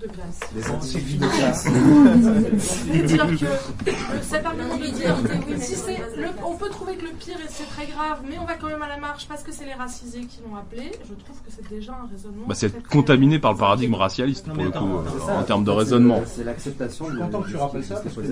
De 0.00 0.06
glace. 0.08 0.40
Les 0.54 0.62
scientifiques 0.62 1.18
de 1.18 1.26
glace. 1.26 1.64
Dire 3.06 3.26
que 3.38 3.90
cet 4.22 4.44
argument 4.46 4.76
de 4.76 4.86
dire 4.86 5.16
si 5.58 5.74
c'est 5.74 5.96
le- 6.16 6.28
on 6.44 6.54
peut 6.56 6.68
trouver 6.68 6.96
que 6.96 7.04
le 7.06 7.12
pire 7.12 7.36
et 7.36 7.48
c'est 7.48 7.64
très 7.64 7.86
grave, 7.86 8.20
mais 8.28 8.38
on 8.38 8.44
va 8.44 8.54
quand 8.54 8.66
même 8.68 8.82
à 8.82 8.88
la 8.88 8.98
marche 8.98 9.26
parce 9.26 9.42
que 9.42 9.52
c'est 9.52 9.64
les 9.64 9.74
racisés 9.74 10.20
qui 10.26 10.40
l'ont 10.46 10.56
appelé, 10.56 10.92
je 11.08 11.14
trouve 11.14 11.36
que 11.44 11.50
c'est 11.50 11.66
déjà 11.68 11.92
un 11.92 12.06
raisonnement. 12.10 12.46
Bah, 12.46 12.54
c'est 12.54 12.68
très, 12.68 12.78
être 12.78 12.84
très- 12.88 12.92
contaminé 12.98 13.38
par 13.38 13.52
le 13.52 13.58
paradigme 13.58 13.94
racialiste, 13.94 14.46
pour 14.46 14.62
le 14.62 14.70
coup, 14.70 14.96
euh, 14.98 15.26
ça. 15.26 15.38
en 15.38 15.42
termes 15.44 15.64
de 15.64 15.70
raisonnement. 15.70 16.22
C'est 16.26 16.44
l'acceptation 16.44 17.06
Je 17.06 17.10
suis 17.12 17.20
content 17.20 17.42
que 17.42 17.48
tu 17.50 17.56
rappelles 17.56 17.84
ça 17.84 17.96
parce 17.96 18.14
que 18.14 18.20
la 18.20 18.26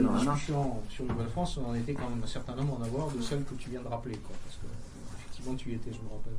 sur 0.90 1.04
Nouvelle-France, 1.06 1.58
on 1.64 1.70
en 1.70 1.74
était 1.74 1.94
quand 1.94 2.08
même 2.10 2.22
un 2.22 2.26
certain 2.26 2.54
nombre 2.56 2.78
en 2.80 2.84
avoir 2.84 3.08
de 3.08 3.22
celles 3.22 3.42
que 3.44 3.54
tu 3.54 3.70
viens 3.70 3.80
de 3.82 3.88
rappeler. 3.88 4.16
Quoi, 4.16 4.34
parce 4.44 4.56
que, 4.56 4.66
effectivement, 5.20 5.54
tu 5.56 5.70
y 5.70 5.74
étais, 5.74 5.90
je 5.92 5.98
me 5.98 6.10
rappelle. 6.10 6.34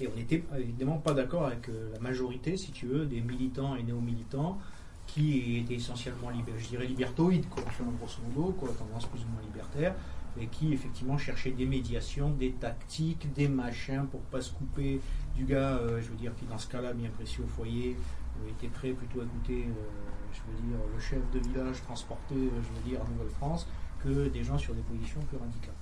Et 0.00 0.08
on 0.08 0.16
n'était 0.16 0.42
évidemment 0.58 0.98
pas 0.98 1.12
d'accord 1.12 1.46
avec 1.46 1.68
euh, 1.68 1.92
la 1.92 2.00
majorité, 2.00 2.56
si 2.56 2.72
tu 2.72 2.86
veux, 2.86 3.06
des 3.06 3.20
militants 3.20 3.76
et 3.76 3.82
néo-militants 3.82 4.58
qui 5.06 5.58
étaient 5.58 5.74
essentiellement, 5.74 6.28
je 6.56 6.68
dirais, 6.68 6.86
libertoïdes, 6.86 7.48
quoi, 7.48 7.64
grosso 7.98 8.20
modo, 8.28 8.52
quoi, 8.52 8.68
tendance 8.78 9.06
plus 9.06 9.20
ou 9.20 9.28
moins 9.32 9.42
libertaire, 9.42 9.94
et 10.40 10.46
qui 10.46 10.72
effectivement 10.72 11.18
cherchaient 11.18 11.50
des 11.50 11.66
médiations, 11.66 12.30
des 12.30 12.52
tactiques, 12.52 13.32
des 13.32 13.48
machins 13.48 14.06
pour 14.06 14.20
pas 14.20 14.40
se 14.40 14.52
couper 14.52 15.00
du 15.36 15.44
gars, 15.44 15.78
euh, 15.78 16.00
je 16.00 16.10
veux 16.10 16.16
dire, 16.16 16.32
qui 16.36 16.44
dans 16.44 16.58
ce 16.58 16.68
cas-là, 16.68 16.92
bien 16.92 17.10
précis 17.10 17.40
au 17.42 17.46
foyer, 17.46 17.96
euh, 18.40 18.50
était 18.50 18.68
prêt 18.68 18.90
plutôt 18.90 19.20
à 19.20 19.24
euh, 19.24 19.26
je 19.48 20.40
veux 20.46 20.68
dire, 20.68 20.78
le 20.94 21.00
chef 21.00 21.18
de 21.32 21.38
village 21.40 21.82
transporté, 21.82 22.34
je 22.34 22.74
veux 22.74 22.88
dire, 22.88 23.00
en 23.02 23.08
Nouvelle-France, 23.10 23.66
que 24.04 24.28
des 24.28 24.44
gens 24.44 24.58
sur 24.58 24.74
des 24.74 24.82
positions 24.82 25.20
plus 25.22 25.38
radicales. 25.38 25.74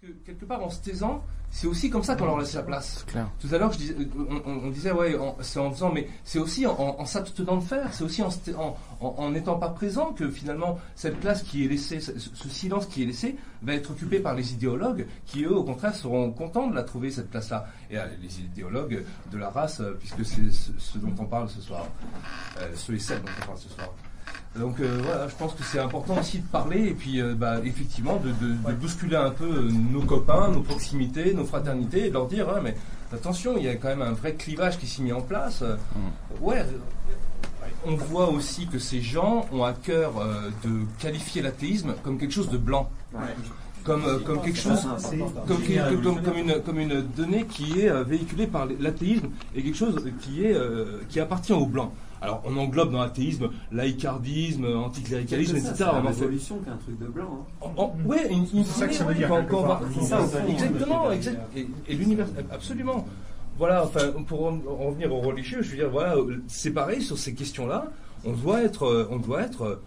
Que 0.00 0.06
quelque 0.24 0.46
part, 0.46 0.62
en 0.64 0.70
se 0.70 0.80
taisant, 0.80 1.22
c'est 1.50 1.66
aussi 1.66 1.90
comme 1.90 2.02
ça 2.02 2.16
qu'on 2.16 2.24
leur 2.24 2.38
laisse 2.38 2.54
la 2.54 2.62
place. 2.62 3.04
clair. 3.06 3.28
Tout 3.38 3.48
à 3.54 3.58
l'heure, 3.58 3.70
on, 4.46 4.50
on- 4.50 4.70
disait, 4.70 4.92
ouais, 4.92 5.14
c'est 5.42 5.58
en 5.60 5.70
faisant, 5.70 5.92
mais 5.92 6.08
c'est 6.24 6.38
aussi 6.38 6.66
en, 6.66 6.72
en 6.98 7.04
s'abstenant 7.04 7.56
de 7.58 7.62
faire, 7.62 7.92
c'est 7.92 8.02
aussi 8.04 8.22
en 8.22 9.30
n'étant 9.30 9.58
pas 9.58 9.68
présent 9.68 10.14
que 10.14 10.30
finalement, 10.30 10.78
cette 10.94 11.20
place 11.20 11.42
qui 11.42 11.66
est 11.66 11.68
laissée, 11.68 12.00
ce, 12.00 12.18
ce 12.18 12.48
silence 12.48 12.86
qui 12.86 13.02
est 13.02 13.06
laissé, 13.06 13.36
va 13.60 13.74
être 13.74 13.90
occupé 13.90 14.20
par 14.20 14.34
les 14.34 14.54
idéologues 14.54 15.06
qui, 15.26 15.44
eux, 15.44 15.54
au 15.54 15.64
contraire, 15.64 15.94
seront 15.94 16.30
contents 16.32 16.68
de 16.68 16.74
la 16.74 16.82
trouver, 16.82 17.10
cette 17.10 17.28
place-là. 17.28 17.66
Et 17.90 17.98
euh, 17.98 18.06
les 18.22 18.40
idéologues 18.40 19.04
de 19.30 19.36
la 19.36 19.50
race, 19.50 19.80
euh, 19.80 19.98
puisque 19.98 20.24
c'est 20.24 20.50
ce, 20.50 20.70
ce 20.78 20.96
dont 20.96 21.12
on 21.18 21.26
parle 21.26 21.50
ce 21.50 21.60
soir, 21.60 21.84
euh, 22.58 22.70
ceux 22.74 22.94
et 22.94 22.98
celles 22.98 23.20
dont 23.20 23.28
on 23.42 23.46
parle 23.48 23.58
ce 23.58 23.68
soir. 23.68 23.90
Donc 24.58 24.80
euh, 24.80 25.00
voilà, 25.04 25.28
je 25.28 25.34
pense 25.36 25.54
que 25.54 25.62
c'est 25.62 25.78
important 25.78 26.18
aussi 26.18 26.38
de 26.40 26.46
parler 26.46 26.88
et 26.88 26.94
puis 26.94 27.20
euh, 27.20 27.34
bah, 27.36 27.58
effectivement 27.64 28.16
de, 28.16 28.30
de- 28.44 28.54
de 28.54 28.72
bousculer 28.74 29.14
un 29.16 29.30
peu 29.30 29.44
euh, 29.44 29.70
nos 29.70 30.00
copains, 30.02 30.48
nos 30.48 30.60
proximités, 30.62 31.32
nos 31.34 31.44
fraternités 31.44 32.06
et 32.06 32.08
de 32.08 32.14
leur 32.14 32.26
dire 32.26 32.48
Ouais, 32.48 32.60
mais 32.60 32.74
attention, 33.12 33.54
il 33.56 33.64
y 33.64 33.68
a 33.68 33.76
quand 33.76 33.88
même 33.88 34.02
un 34.02 34.12
vrai 34.12 34.34
clivage 34.34 34.76
qui 34.78 34.88
s'est 34.88 35.02
mis 35.02 35.12
en 35.12 35.20
place. 35.20 35.62
Euh, 35.62 35.76
Ouais, 36.40 36.64
on 37.86 37.94
voit 37.94 38.28
aussi 38.30 38.66
que 38.66 38.78
ces 38.78 39.00
gens 39.00 39.46
ont 39.52 39.62
à 39.64 39.72
cœur 39.72 40.18
euh, 40.18 40.50
de 40.64 40.80
qualifier 40.98 41.42
l'athéisme 41.42 41.94
comme 42.02 42.18
quelque 42.18 42.32
chose 42.34 42.50
de 42.50 42.58
blanc. 42.58 42.90
Comme, 43.84 44.04
euh, 44.04 44.18
comme 44.18 44.42
quelque 44.42 44.58
chose, 44.58 44.86
comme, 45.46 45.62
comme- 45.88 46.02
comme- 46.02 46.22
comme 46.22 46.36
une, 46.38 46.60
comme 46.62 46.78
une 46.80 47.00
donnée 47.16 47.46
qui 47.46 47.80
est 47.80 48.04
véhiculée 48.04 48.46
par 48.46 48.66
l'athéisme 48.78 49.28
et 49.54 49.62
quelque 49.62 49.76
chose 49.78 50.04
qui, 50.20 50.44
est, 50.44 50.52
euh, 50.54 51.00
qui 51.08 51.18
appartient 51.20 51.52
aux 51.54 51.64
blancs. 51.66 51.90
Alors 52.22 52.42
on 52.44 52.56
englobe 52.56 52.92
dans 52.92 53.00
l'athéisme 53.02 53.48
laïcardisme, 53.72 54.66
anticléricalisme, 54.76 55.56
etc. 55.56 55.72
C'est 55.76 55.84
la 55.84 56.00
révolution 56.24 56.58
qu'un 56.58 56.76
truc 56.76 56.98
de 56.98 57.06
blanc. 57.06 57.46
hein. 57.62 57.66
en- 57.76 57.94
ouais, 58.06 58.28
une, 58.30 58.46
une 58.54 58.64
C'est 58.64 58.80
ça 58.80 58.88
que 58.88 58.94
ça 58.94 59.04
veut 59.04 59.14
dire. 59.14 59.28
Exactement, 60.48 61.10
exact. 61.12 61.40
Et, 61.56 61.66
et 61.88 61.94
l'univers, 61.94 62.26
absolument. 62.52 63.06
Voilà, 63.58 63.84
enfin, 63.84 64.12
pour 64.26 64.46
en, 64.46 64.54
en 64.68 64.86
revenir 64.88 65.12
aux 65.14 65.20
religieux, 65.20 65.60
je 65.62 65.70
veux 65.70 65.76
dire, 65.76 65.90
voilà, 65.90 66.14
c'est 66.46 66.70
pareil 66.70 67.02
sur 67.02 67.18
ces 67.18 67.34
questions-là. 67.34 67.86
On 68.24 68.32
doit 68.32 68.62
être, 68.62 68.84
euh, 68.84 69.08
on 69.10 69.16
doit 69.18 69.42
être. 69.42 69.62
euh, 69.64 69.82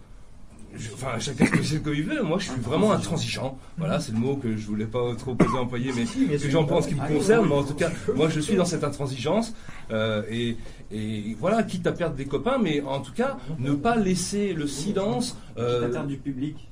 je- 0.75 0.89
Enfin, 0.93 1.17
chacun 1.19 1.45
choisit 1.45 1.81
comme 1.83 1.93
il 1.95 2.03
veut. 2.03 2.21
Moi, 2.23 2.37
je 2.39 2.49
suis 2.51 2.59
vraiment 2.61 2.91
intransigeant. 2.91 3.57
Voilà, 3.77 3.99
c'est 3.99 4.11
le 4.11 4.17
mot 4.19 4.35
que 4.35 4.55
je 4.57 4.65
voulais 4.67 4.85
pas 4.85 5.15
trop 5.15 5.33
poser 5.35 5.57
employer, 5.57 5.91
mais 5.95 6.03
bien 6.03 6.37
que 6.37 6.49
j'en 6.49 6.65
pense 6.65 6.85
qui 6.87 6.95
me 6.95 7.07
concerne. 7.07 7.43
oui. 7.45 7.49
Mais 7.49 7.55
en 7.55 7.63
tout 7.63 7.73
cas, 7.75 7.89
moi, 8.15 8.29
je 8.29 8.39
suis 8.39 8.55
dans 8.55 8.65
cette 8.65 8.83
intransigeance. 8.83 9.53
euh, 9.91 10.21
et, 10.31 10.57
et 10.93 11.35
voilà, 11.39 11.63
quitte 11.63 11.87
à 11.87 11.91
perdre 11.91 12.15
des 12.15 12.25
copains, 12.25 12.57
mais 12.57 12.81
en 12.81 13.01
tout 13.01 13.13
cas, 13.13 13.37
ne 13.59 13.73
pas 13.73 13.95
laisser 13.95 14.53
le 14.53 14.67
silence. 14.67 15.35
euh, 15.57 15.79
Quitte 15.81 15.89
à 15.89 15.91
perdre 15.93 16.07
du 16.09 16.17
public. 16.17 16.69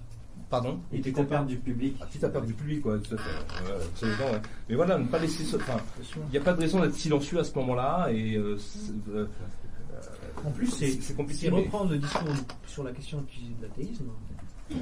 Pardon 0.50 0.80
Et 0.92 1.00
quitte 1.02 1.18
à 1.18 1.24
perdre 1.24 1.48
du 1.48 1.58
public. 1.58 1.96
Ah, 2.02 2.06
quitte 2.12 2.24
à 2.26 2.30
perdre 2.30 2.46
du 2.48 2.54
public, 2.54 2.82
quoi, 2.82 2.98
tout 3.00 3.16
à 3.16 3.18
fait. 3.18 3.64
Ouais, 3.72 3.78
absolument, 3.84 4.32
ouais. 4.34 4.42
Mais 4.70 4.76
voilà, 4.76 4.98
ne 4.98 5.08
pas 5.08 5.18
laisser. 5.20 5.44
ce- 5.46 5.56
Enfin, 5.56 5.78
il 6.28 6.32
n'y 6.32 6.38
a 6.38 6.42
pas 6.42 6.54
de 6.54 6.60
raison 6.60 6.82
d'être 6.82 6.94
silencieux 6.96 7.40
à 7.40 7.44
ce 7.46 7.54
moment-là. 7.56 8.10
Et 8.12 8.36
euh, 8.36 8.58
euh, 9.10 9.26
En 10.46 10.52
plus, 10.52 10.68
c'est 10.68 11.16
compliqué. 11.16 11.46
Si 11.48 11.52
mais- 11.52 11.58
reprendre 11.62 11.92
le 11.92 12.00
discours 12.00 12.34
sur 12.68 12.84
la 12.84 12.92
question 12.92 13.20
de 13.20 13.28
l'athéisme, 13.62 14.06
euh, 14.72 14.76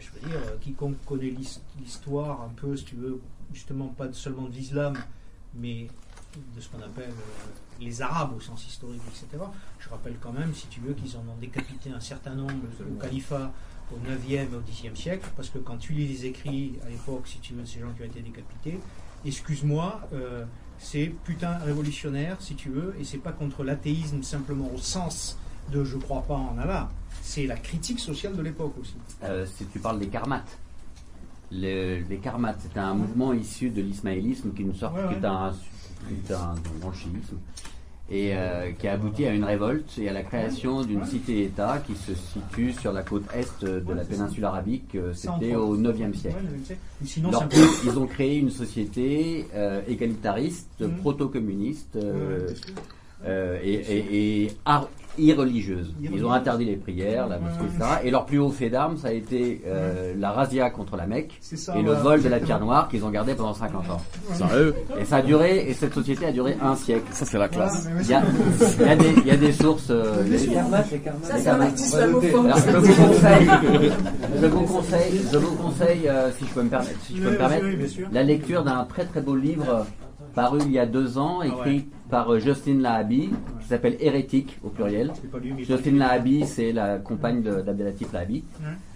je 0.00 0.08
veux 0.20 0.28
dire, 0.28 0.38
euh, 0.46 0.56
quiconque 0.60 0.96
connaît 1.04 1.30
l'his- 1.30 1.60
l'histoire 1.80 2.40
un 2.42 2.52
peu, 2.56 2.74
si 2.76 2.84
tu 2.84 2.96
veux, 2.96 3.20
justement 3.52 3.88
pas 3.88 4.10
seulement 4.12 4.48
de 4.48 4.52
l'islam, 4.54 4.94
mais 5.54 5.88
de 6.56 6.60
ce 6.60 6.68
qu'on 6.70 6.78
appelle 6.78 7.10
euh, 7.10 7.50
les 7.80 8.02
Arabes 8.02 8.32
au 8.36 8.40
sens 8.40 8.66
historique, 8.66 9.02
etc. 9.08 9.42
Je 9.78 9.88
rappelle 9.88 10.16
quand 10.20 10.32
même, 10.32 10.54
si 10.54 10.66
tu 10.68 10.80
veux, 10.80 10.94
qu'ils 10.94 11.16
en 11.16 11.20
ont 11.20 11.36
décapité 11.40 11.90
un 11.90 12.00
certain 12.00 12.34
nombre 12.34 12.52
au 12.90 13.00
califat 13.00 13.52
au 13.92 13.96
9e 13.96 14.30
et 14.30 14.48
au 14.54 14.60
10e 14.60 14.94
siècle, 14.96 15.28
parce 15.36 15.50
que 15.50 15.58
quand 15.58 15.76
tu 15.76 15.92
lis 15.92 16.06
les 16.08 16.26
écrits 16.26 16.78
à 16.86 16.88
l'époque, 16.88 17.26
si 17.26 17.38
tu 17.40 17.52
veux, 17.54 17.62
de 17.62 17.66
ces 17.68 17.80
gens 17.80 17.90
qui 17.96 18.02
ont 18.02 18.06
été 18.06 18.20
décapités, 18.22 18.78
excuse-moi, 19.26 20.00
euh, 20.14 20.44
c'est 20.78 21.12
putain 21.24 21.58
révolutionnaire, 21.58 22.36
si 22.40 22.54
tu 22.54 22.70
veux, 22.70 22.94
et 22.98 23.04
c'est 23.04 23.18
pas 23.18 23.32
contre 23.32 23.64
l'athéisme 23.64 24.22
simplement 24.22 24.70
au 24.74 24.78
sens 24.78 25.36
de 25.70 25.84
je 25.84 25.96
crois 25.96 26.22
pas 26.22 26.34
en 26.34 26.56
Allah, 26.58 26.88
c'est 27.22 27.46
la 27.46 27.56
critique 27.56 28.00
sociale 28.00 28.34
de 28.34 28.42
l'époque 28.42 28.74
aussi. 28.80 28.94
Euh, 29.22 29.46
si 29.46 29.66
tu 29.66 29.78
parles 29.78 29.98
des 29.98 30.08
karmates. 30.08 30.58
Le- 31.50 32.00
les 32.08 32.16
karmates, 32.16 32.60
c'est 32.62 32.78
un 32.78 32.94
mouvement 32.94 33.32
issu 33.34 33.68
de 33.70 33.82
l'ismaélisme 33.82 34.52
qui, 34.54 34.62
est 34.62 34.64
une 34.64 34.74
sorte- 34.74 34.94
Ouais, 34.94 35.02
ouais. 35.04 35.08
qui 35.10 35.14
est 35.20 35.26
un, 35.26 35.52
un- 36.30 36.92
chiisme 36.92 37.36
et 38.10 38.32
euh, 38.34 38.72
qui 38.72 38.88
a 38.88 38.92
abouti 38.94 39.24
à 39.24 39.32
une 39.32 39.44
révolte 39.44 39.96
et 39.98 40.08
à 40.08 40.12
la 40.12 40.22
création 40.22 40.82
d'une 40.82 41.04
cité-État 41.06 41.82
qui 41.86 41.94
se 41.94 42.12
situe 42.14 42.72
sur 42.74 42.92
la 42.92 43.02
côte 43.02 43.22
est 43.34 43.64
de 43.64 43.92
la 43.94 44.04
péninsule 44.04 44.44
arabique. 44.44 44.94
euh, 44.96 45.14
C'était 45.14 45.54
au 45.54 45.68
autres. 45.68 45.80
9e 45.82 46.14
siècle. 46.14 46.36
Ouais, 46.36 46.42
9e 46.58 46.64
siècle. 46.66 46.80
Ou 47.02 47.06
sinon, 47.06 47.30
Leur- 47.30 47.40
simplement- 47.42 47.66
ils 47.84 47.98
ont 47.98 48.06
créé 48.06 48.36
une 48.38 48.50
société 48.50 49.46
euh, 49.54 49.80
égalitariste, 49.88 50.80
Mhm. 50.80 50.96
proto-communiste 50.98 51.96
euh, 53.26 53.58
et, 53.62 53.72
et- 53.74 54.42
et 54.44 54.52
ar- 54.64 54.88
irreligieuse. 55.18 55.94
Ils 56.02 56.24
ont 56.24 56.32
interdit 56.32 56.64
les 56.64 56.76
prières, 56.76 57.28
la 57.28 57.38
mosquée, 57.38 57.64
etc. 57.66 57.90
Et 58.04 58.10
leur 58.10 58.24
plus 58.24 58.38
haut 58.38 58.48
fait 58.50 58.70
d'armes, 58.70 58.96
ça 58.96 59.08
a 59.08 59.12
été 59.12 59.60
euh, 59.66 60.14
la 60.18 60.30
razzia 60.32 60.70
contre 60.70 60.96
la 60.96 61.06
Mecque 61.06 61.36
C'est 61.42 61.56
ça, 61.58 61.76
et 61.78 61.82
le 61.82 61.92
vol 61.92 62.22
de 62.22 62.30
la 62.30 62.40
pierre 62.40 62.60
noire 62.60 62.88
qu'ils 62.88 63.04
ont 63.04 63.10
gardé 63.10 63.34
pendant 63.34 63.52
50 63.52 63.90
ans. 63.90 64.00
Sérieux 64.32 64.74
Et 64.98 65.04
ça 65.04 65.16
a 65.16 65.22
duré, 65.22 65.68
et 65.68 65.74
cette 65.74 65.92
société 65.92 66.24
a 66.24 66.32
duré 66.32 66.56
un 66.62 66.74
siècle. 66.76 67.04
Ça, 67.12 67.26
c'est 67.26 67.36
la 67.38 67.48
classe. 67.48 67.86
Il 68.00 68.08
y 68.08 68.14
a, 68.14 68.22
il 68.80 68.86
y 68.86 68.88
a 68.88 68.96
des, 68.96 69.10
il 69.18 69.26
y 69.26 69.30
a 69.32 69.36
des 69.36 69.52
sources. 69.52 69.90
euh, 69.90 70.22
des-. 70.24 70.38
Ça, 71.22 71.36
c'est 71.38 71.48
un. 71.50 71.60
Alors, 71.60 72.58
je 72.58 72.76
vous 72.78 72.94
conseille, 73.04 73.50
je 74.40 74.46
vous 74.46 74.60
conseille, 74.62 75.20
je 75.30 75.36
vous 75.36 75.56
conseille, 75.56 76.08
euh, 76.08 76.30
si 76.38 76.46
je 76.46 76.54
peux 76.54 76.62
me 76.62 76.70
permettre, 76.70 76.98
si 77.06 77.16
je 77.18 77.22
peux 77.22 77.30
me 77.32 77.36
permettre, 77.36 77.66
la 78.12 78.22
lecture 78.22 78.64
d'un 78.64 78.84
très 78.84 79.04
très 79.04 79.20
beau 79.20 79.36
livre 79.36 79.84
paru 80.34 80.58
il 80.64 80.72
y 80.72 80.78
a 80.78 80.86
deux 80.86 81.18
ans, 81.18 81.42
écrit 81.42 81.86
par 82.10 82.32
euh, 82.32 82.38
Justine 82.38 82.80
Lahabi, 82.82 83.30
qui 83.60 83.66
s'appelle 83.68 83.96
Hérétique 84.00 84.58
au 84.64 84.68
pluriel. 84.68 85.12
Justine 85.64 85.98
Lahabi, 85.98 86.44
c'est 86.46 86.72
la 86.72 86.98
compagne 86.98 87.42
de- 87.42 87.60
d'Abdelatif 87.62 88.12
Lahabi. 88.12 88.44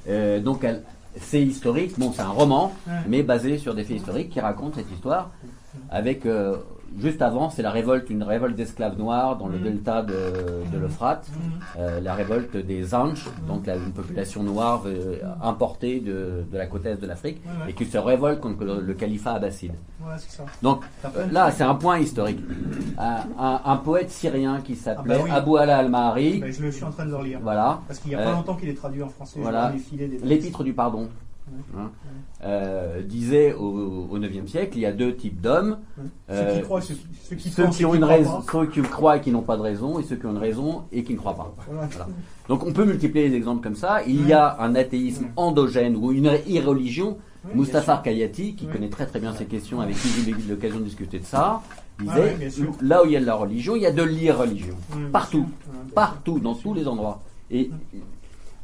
Euh, 0.09 0.41
donc 0.41 0.65
elle, 0.65 0.83
c'est 1.19 1.43
historique, 1.43 1.99
bon 1.99 2.13
c'est 2.13 2.23
un 2.23 2.29
roman, 2.29 2.73
mais 3.09 3.23
basé 3.23 3.59
sur 3.59 3.75
des 3.75 3.85
faits 3.85 3.97
historiques 3.99 4.31
qui 4.31 4.41
racontent 4.41 4.75
cette 4.77 4.91
histoire. 4.93 5.31
Avec 5.91 6.27
euh, 6.27 6.57
juste 7.01 7.21
avant, 7.23 7.51
c'est 7.51 7.63
la 7.63 7.71
révolte, 7.71 8.09
une 8.11 8.23
révolte 8.23 8.57
d'esclaves 8.57 8.97
noirs 8.99 9.37
dans 9.37 9.49
le 9.49 9.59
Mhm. 9.59 9.63
delta 9.65 10.03
de, 10.03 10.15
de 10.73 10.79
l'Euphrate, 10.79 11.29
Mhm. 11.33 11.53
Euh, 11.79 12.01
la 12.01 12.15
révolte 12.15 12.57
des 12.57 12.95
Anches, 12.95 13.27
donc 13.47 13.67
la- 13.67 13.77
une 13.77 13.93
population 13.93 14.43
noire 14.43 14.83
euh, 14.87 15.17
importée 15.43 16.01
de, 16.01 16.45
de 16.51 16.57
la 16.59 16.67
côte 16.67 16.87
est 16.87 16.97
de 16.97 17.07
l'Afrique, 17.07 17.41
Ouais, 17.45 17.65
ouais. 17.65 17.71
et 17.71 17.75
qui 17.75 17.85
se 17.85 17.99
révolte 17.99 18.41
contre 18.41 18.65
le, 18.65 18.81
le 18.81 18.95
califat 18.95 19.33
abbasside. 19.35 19.73
Ça. 20.19 20.45
Donc 20.63 20.83
euh, 21.05 21.27
là, 21.33 21.51
c'est 21.51 21.65
un 21.65 21.75
point 21.75 21.99
historique. 21.99 22.41
Un, 22.99 23.17
un- 23.39 23.61
un 23.65 23.77
poète 23.77 24.11
syrien 24.11 24.61
qui 24.63 24.77
s'appelait 24.77 25.15
Ah 25.15 25.19
bah 25.19 25.25
oui. 25.25 25.31
Abou 25.31 25.57
Ala 25.57 25.79
al-Mahari, 25.79 26.39
Ben, 26.41 26.53
je, 26.53 26.63
le- 26.63 26.71
je 26.71 26.77
suis 26.77 26.85
en 26.85 26.91
train 26.93 27.05
de 27.05 27.11
le 27.11 27.17
relire. 27.17 27.41
voilà. 27.43 27.81
Parce 27.89 27.99
qu'il 27.99 28.11
n'y 28.11 28.15
a 28.15 28.23
pas 28.23 28.33
longtemps 28.33 28.55
qu'il 28.55 28.69
est 28.69 28.75
traduit 28.75 29.03
en 29.03 29.09
français. 29.09 29.41
Voilà. 29.43 29.73
des 29.73 29.79
textes. 30.09 30.25
L'épître 30.25 30.63
du 30.65 30.73
pardon. 30.73 31.09
Hein, 31.77 31.91
euh, 32.45 33.03
disait 33.03 33.53
au, 33.55 34.07
au 34.11 34.19
9e 34.19 34.47
siècle, 34.47 34.77
il 34.77 34.81
y 34.81 34.87
a 34.87 34.93
deux 34.93 35.15
types 35.15 35.41
d'hommes. 35.41 35.79
Ceux 36.29 36.55
qui 36.57 36.63
croient 36.63 36.81
et 36.81 36.83
ceux 36.83 36.95
qui- 36.95 37.07
ceux 37.29 37.37
qui 37.37 37.49
ceux 37.51 37.65
pensent 37.65 37.77
qui 37.77 37.83
et 37.83 37.87
ont 37.87 37.91
qui 37.91 37.97
une 37.97 38.03
croient 38.03 38.15
raison, 38.17 38.41
pas. 38.43 38.53
ceux 38.53 38.67
qui 38.67 38.83
croient 38.83 39.17
et 39.17 39.21
qui 39.21 39.31
n'ont 39.31 39.43
pas 39.43 39.57
de 39.57 39.63
raison, 39.63 39.99
et 39.99 40.03
ceux 40.03 40.17
qui 40.17 40.27
ont 40.27 40.31
une 40.33 40.39
raison 40.39 40.85
et 40.93 41.03
qui 41.05 41.13
ne 41.15 41.19
croient 41.19 41.37
pas. 41.37 41.55
Voilà. 41.71 41.89
Voilà. 41.91 42.09
Donc 42.49 42.65
on 42.67 42.73
peut 42.73 42.85
multiplier 42.85 43.29
les 43.29 43.37
exemples 43.37 43.63
comme 43.63 43.75
ça. 43.77 44.03
Il 44.07 44.27
y 44.27 44.33
a 44.33 44.61
un 44.61 44.75
athéisme 44.75 45.27
endogène 45.37 45.97
ou 45.97 46.13
une 46.13 46.31
irreligion. 46.47 47.19
Oui. 47.55 47.65
Kayati, 48.03 48.57
qui 48.57 48.67
Oui. 48.67 48.73
connaît 48.73 48.89
très 48.89 49.07
très 49.07 49.21
bien 49.21 49.33
ces 49.33 49.45
questions, 49.45 49.81
avec 49.81 49.95
qui 49.97 50.09
j'ai 50.09 50.31
eu 50.33 50.35
l'occasion 50.49 50.79
de 50.81 50.85
discuter 50.85 51.21
de 51.21 51.25
ça, 51.25 51.63
disait 52.01 52.11
Ah 52.35 52.39
oui, 52.41 52.51
sûr. 52.51 52.73
là 52.83 53.05
où 53.05 53.07
il 53.07 53.13
y 53.13 53.17
a 53.17 53.21
de 53.21 53.25
la 53.27 53.37
religion, 53.37 53.77
il 53.77 53.83
y 53.83 53.87
a 53.87 53.93
de 53.93 54.03
l'irreligion. 54.03 54.75
Partout, 55.13 55.47
partout, 55.95 56.41
dans 56.41 56.55
tous 56.55 56.75
les 56.75 56.89
endroits. 56.89 57.23
Et 57.53 57.71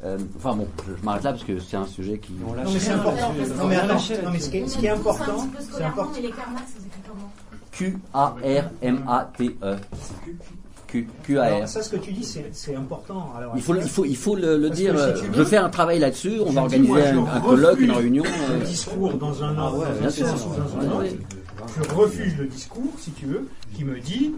euh, 0.05 0.17
enfin 0.37 0.55
bon, 0.55 0.67
je, 0.85 1.05
m'arrête 1.05 1.23
là 1.23 1.31
parce 1.31 1.43
que 1.43 1.59
c'est 1.59 1.77
un 1.77 1.87
sujet 1.87 2.17
qui. 2.17 2.33
Non 2.33 2.53
mais 2.55 2.79
c'est 2.79 2.91
important. 2.91 3.33
Non 3.57 3.67
mais 3.67 3.75
attends, 3.75 3.95
non 4.23 4.31
mais 4.31 4.39
ce 4.39 4.49
qui 4.49 4.57
est, 4.57 4.67
ce 4.67 4.77
qui 4.77 4.85
est 4.85 4.89
un 4.89 4.95
important, 4.95 5.47
c'est 5.59 5.83
important. 5.83 6.13
écrivent 6.17 6.33
comment 7.07 7.31
Q 7.71 7.97
A 8.13 8.35
R 8.43 8.69
M 8.81 9.03
A 9.07 9.31
T 9.37 9.55
E. 9.63 9.75
Q 10.87 11.07
Q 11.23 11.39
A 11.39 11.43
Alors, 11.43 11.63
R. 11.63 11.67
ça, 11.67 11.81
ce 11.81 11.89
que 11.89 11.95
tu 11.95 12.11
dis, 12.11 12.23
c'est 12.51 12.75
important. 12.75 13.33
Alors, 13.35 13.53
Il 13.55 13.61
faut, 13.61 13.75
il 13.75 13.89
faut, 13.89 14.05
il 14.05 14.17
faut 14.17 14.35
le, 14.35 14.57
le 14.57 14.69
dire. 14.69 14.93
que 14.93 15.15
si 15.17 15.25
euh, 15.25 15.33
je 15.33 15.43
fais 15.43 15.57
un 15.57 15.69
travail 15.69 15.99
là-dessus. 15.99 16.39
On 16.45 16.51
va 16.51 16.61
organiser 16.63 16.89
moi, 16.89 16.99
un, 17.01 17.37
un 17.37 17.41
colloque, 17.41 17.79
une 17.79 17.91
refuse 17.91 18.03
réunion. 18.03 18.23
Le 18.23 18.55
euh, 18.55 18.65
discours 18.65 19.13
dans 19.15 19.43
un 19.43 19.55
Ah 19.57 19.63
ordre, 19.63 19.79
ouais, 19.79 19.99
dans 20.01 20.05
un 20.05 20.09
sens 20.09 20.45
ou 20.45 20.81
dans 20.81 20.95
un 20.95 20.99
ouais. 20.99 21.17
Je 21.81 21.95
refuse 21.95 22.37
le 22.37 22.45
discours, 22.45 22.91
si 22.99 23.11
tu 23.11 23.25
veux, 23.25 23.47
qui 23.73 23.85
me 23.85 23.99
dit 23.99 24.33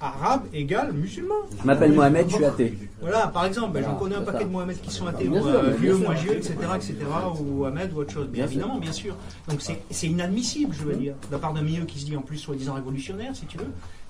arabe 0.00 0.42
égale 0.52 0.92
musulman. 0.92 1.34
Je 1.60 1.66
m'appelle 1.66 1.92
Mohamed, 1.92 2.28
je 2.28 2.34
suis 2.36 2.44
athée. 2.44 2.78
Voilà, 3.00 3.28
par 3.28 3.44
exemple, 3.46 3.72
ben, 3.72 3.84
j'en 3.84 3.94
connais 3.96 4.16
un 4.16 4.22
paquet 4.22 4.38
ça. 4.38 4.44
de 4.44 4.50
Mohamed 4.50 4.80
qui 4.80 4.90
sont 4.90 5.06
athées, 5.06 5.28
Bien 5.28 5.40
ou 5.40 5.44
sûr, 5.44 5.54
euh, 5.54 5.70
vieux, 5.70 5.94
sûr. 5.96 6.04
moi 6.04 6.14
vieux, 6.14 6.32
etc., 6.36 6.54
etc., 6.76 6.94
ou 7.40 7.64
Ahmed 7.64 7.92
ou 7.92 7.98
autre 7.98 8.12
chose. 8.12 8.26
Bien 8.28 8.44
Bien 8.44 8.46
sûr. 8.46 8.52
évidemment, 8.60 8.78
bien 8.80 8.92
sûr. 8.92 9.16
Donc 9.48 9.60
c'est 9.60 9.80
c'est 9.90 10.06
inadmissible, 10.06 10.74
je 10.78 10.84
veux 10.84 10.94
dire, 10.94 11.14
de 11.28 11.32
la 11.32 11.38
part 11.38 11.52
d'un 11.52 11.62
milieu 11.62 11.84
qui 11.84 11.98
se 11.98 12.04
dit 12.06 12.16
en 12.16 12.22
plus 12.22 12.36
soi-disant 12.38 12.74
révolutionnaire, 12.74 13.34
si 13.34 13.46
tu 13.46 13.58
veux, 13.58 13.66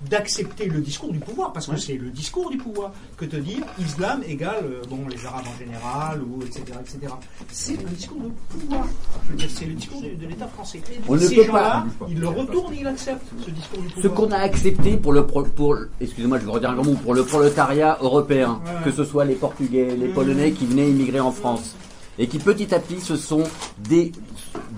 d'accepter 0.08 0.66
le 0.66 0.80
discours 0.80 1.12
du 1.12 1.18
pouvoir, 1.18 1.52
parce 1.52 1.66
que 1.66 1.76
c'est 1.76 1.94
le 1.96 2.10
discours 2.10 2.50
du 2.50 2.56
pouvoir 2.56 2.92
que 3.16 3.24
te 3.24 3.36
dire 3.36 3.64
islam 3.80 4.22
égale, 4.26 4.64
euh, 4.64 4.82
bon, 4.88 5.00
les 5.10 5.24
arabes 5.26 5.46
en 5.52 5.58
général, 5.58 6.22
ou 6.22 6.40
etc., 6.42 6.62
etc. 6.80 7.12
C'est 7.50 7.78
un 7.84 7.90
discours 7.92 8.20
de 8.20 8.30
pouvoir. 8.58 8.86
Je 9.26 9.30
veux 9.32 9.36
dire, 9.36 9.48
c'est 9.52 9.66
le 9.66 9.74
discours 9.74 10.00
de, 10.02 10.10
de 10.14 10.26
l'État 10.28 10.46
français. 10.46 10.80
On 11.08 11.14
ne 11.14 11.18
Ces 11.18 11.34
peut 11.36 11.44
gens-là, 11.46 11.84
pas- 11.98 12.06
ils 12.08 12.18
le 12.20 12.28
retournent 12.28 12.74
et 12.74 12.80
ils 12.80 12.86
acceptent 12.86 13.26
ce 13.44 13.50
discours 13.50 13.82
du 13.82 13.88
Ce 13.88 13.94
pouvoir. 14.08 14.14
qu'on 14.14 14.30
a 14.32 14.38
accepté 14.38 14.96
pour 14.96 15.12
le 15.12 15.26
pro- 15.26 15.42
pour 15.42 15.76
excusez-moi 16.00 16.38
je 16.38 16.44
vais 16.46 16.52
redire 16.52 16.70
un 16.70 16.74
grand 16.74 16.84
mot 16.84 16.94
pour 16.94 17.14
le 17.14 17.24
prolétariat 17.24 17.98
européen, 18.00 18.60
Ouais. 18.64 18.84
que 18.84 18.92
ce 18.92 19.04
soit 19.04 19.24
les 19.24 19.34
Portugais, 19.34 19.96
les 19.96 20.08
Mhm. 20.08 20.14
Polonais 20.14 20.52
qui 20.52 20.66
venaient 20.66 20.90
immigrer 20.90 21.20
en 21.20 21.32
France 21.32 21.74
et 22.18 22.26
qui 22.26 22.38
petit 22.38 22.74
à 22.74 22.78
petit 22.80 23.00
se 23.00 23.16
sont 23.16 23.44
dé- 23.88 24.12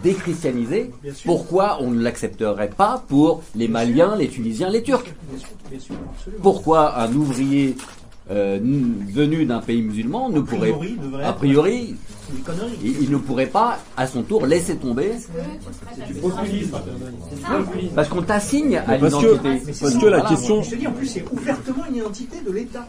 déchristianisés. 0.03 0.91
Pourquoi 1.25 1.79
on 1.81 1.91
ne 1.91 2.03
l'accepterait 2.03 2.71
pas 2.71 3.03
pour 3.09 3.43
les 3.55 3.69
Maliens, 3.69 4.17
les 4.17 4.29
Tunisiens, 4.29 4.69
les 4.71 4.83
Turcs? 4.83 5.05
Bien 5.05 5.39
sûr, 5.39 5.49
bien 5.71 5.81
sûr, 5.81 5.95
absolument. 6.17 6.43
Pourquoi 6.43 6.99
un 7.01 7.12
ouvrier 7.15 7.77
euh, 8.31 8.59
venu 8.62 9.45
d'un 9.45 9.59
pays 9.61 9.83
musulman 9.83 10.29
ne 10.31 10.41
pourrait 10.41 10.73
a 11.25 11.33
priori 11.33 11.97
il, 12.85 13.03
il 13.03 13.11
ne 13.11 13.17
pourrait 13.17 13.47
pas 13.47 13.81
à 13.97 14.07
son 14.07 14.23
tour 14.23 14.47
laisser 14.47 14.77
tomber 14.77 15.11
parce 17.95 18.09
qu'on 18.09 18.23
t'assigne 18.23 18.77
à 18.77 18.97
l'identité. 18.97 19.62
Parce 19.81 19.95
que 19.97 20.07
la 20.07 20.19
voilà. 20.19 20.29
question- 20.29 20.62
Je 20.62 20.71
te 20.71 20.75
dis, 20.77 20.87
en 20.87 20.93
plus, 20.93 21.07
c'est 21.07 21.25
ouvertement 21.33 21.85
une 21.89 21.97
identité 21.97 22.37
de 22.47 22.53
l'État. 22.53 22.87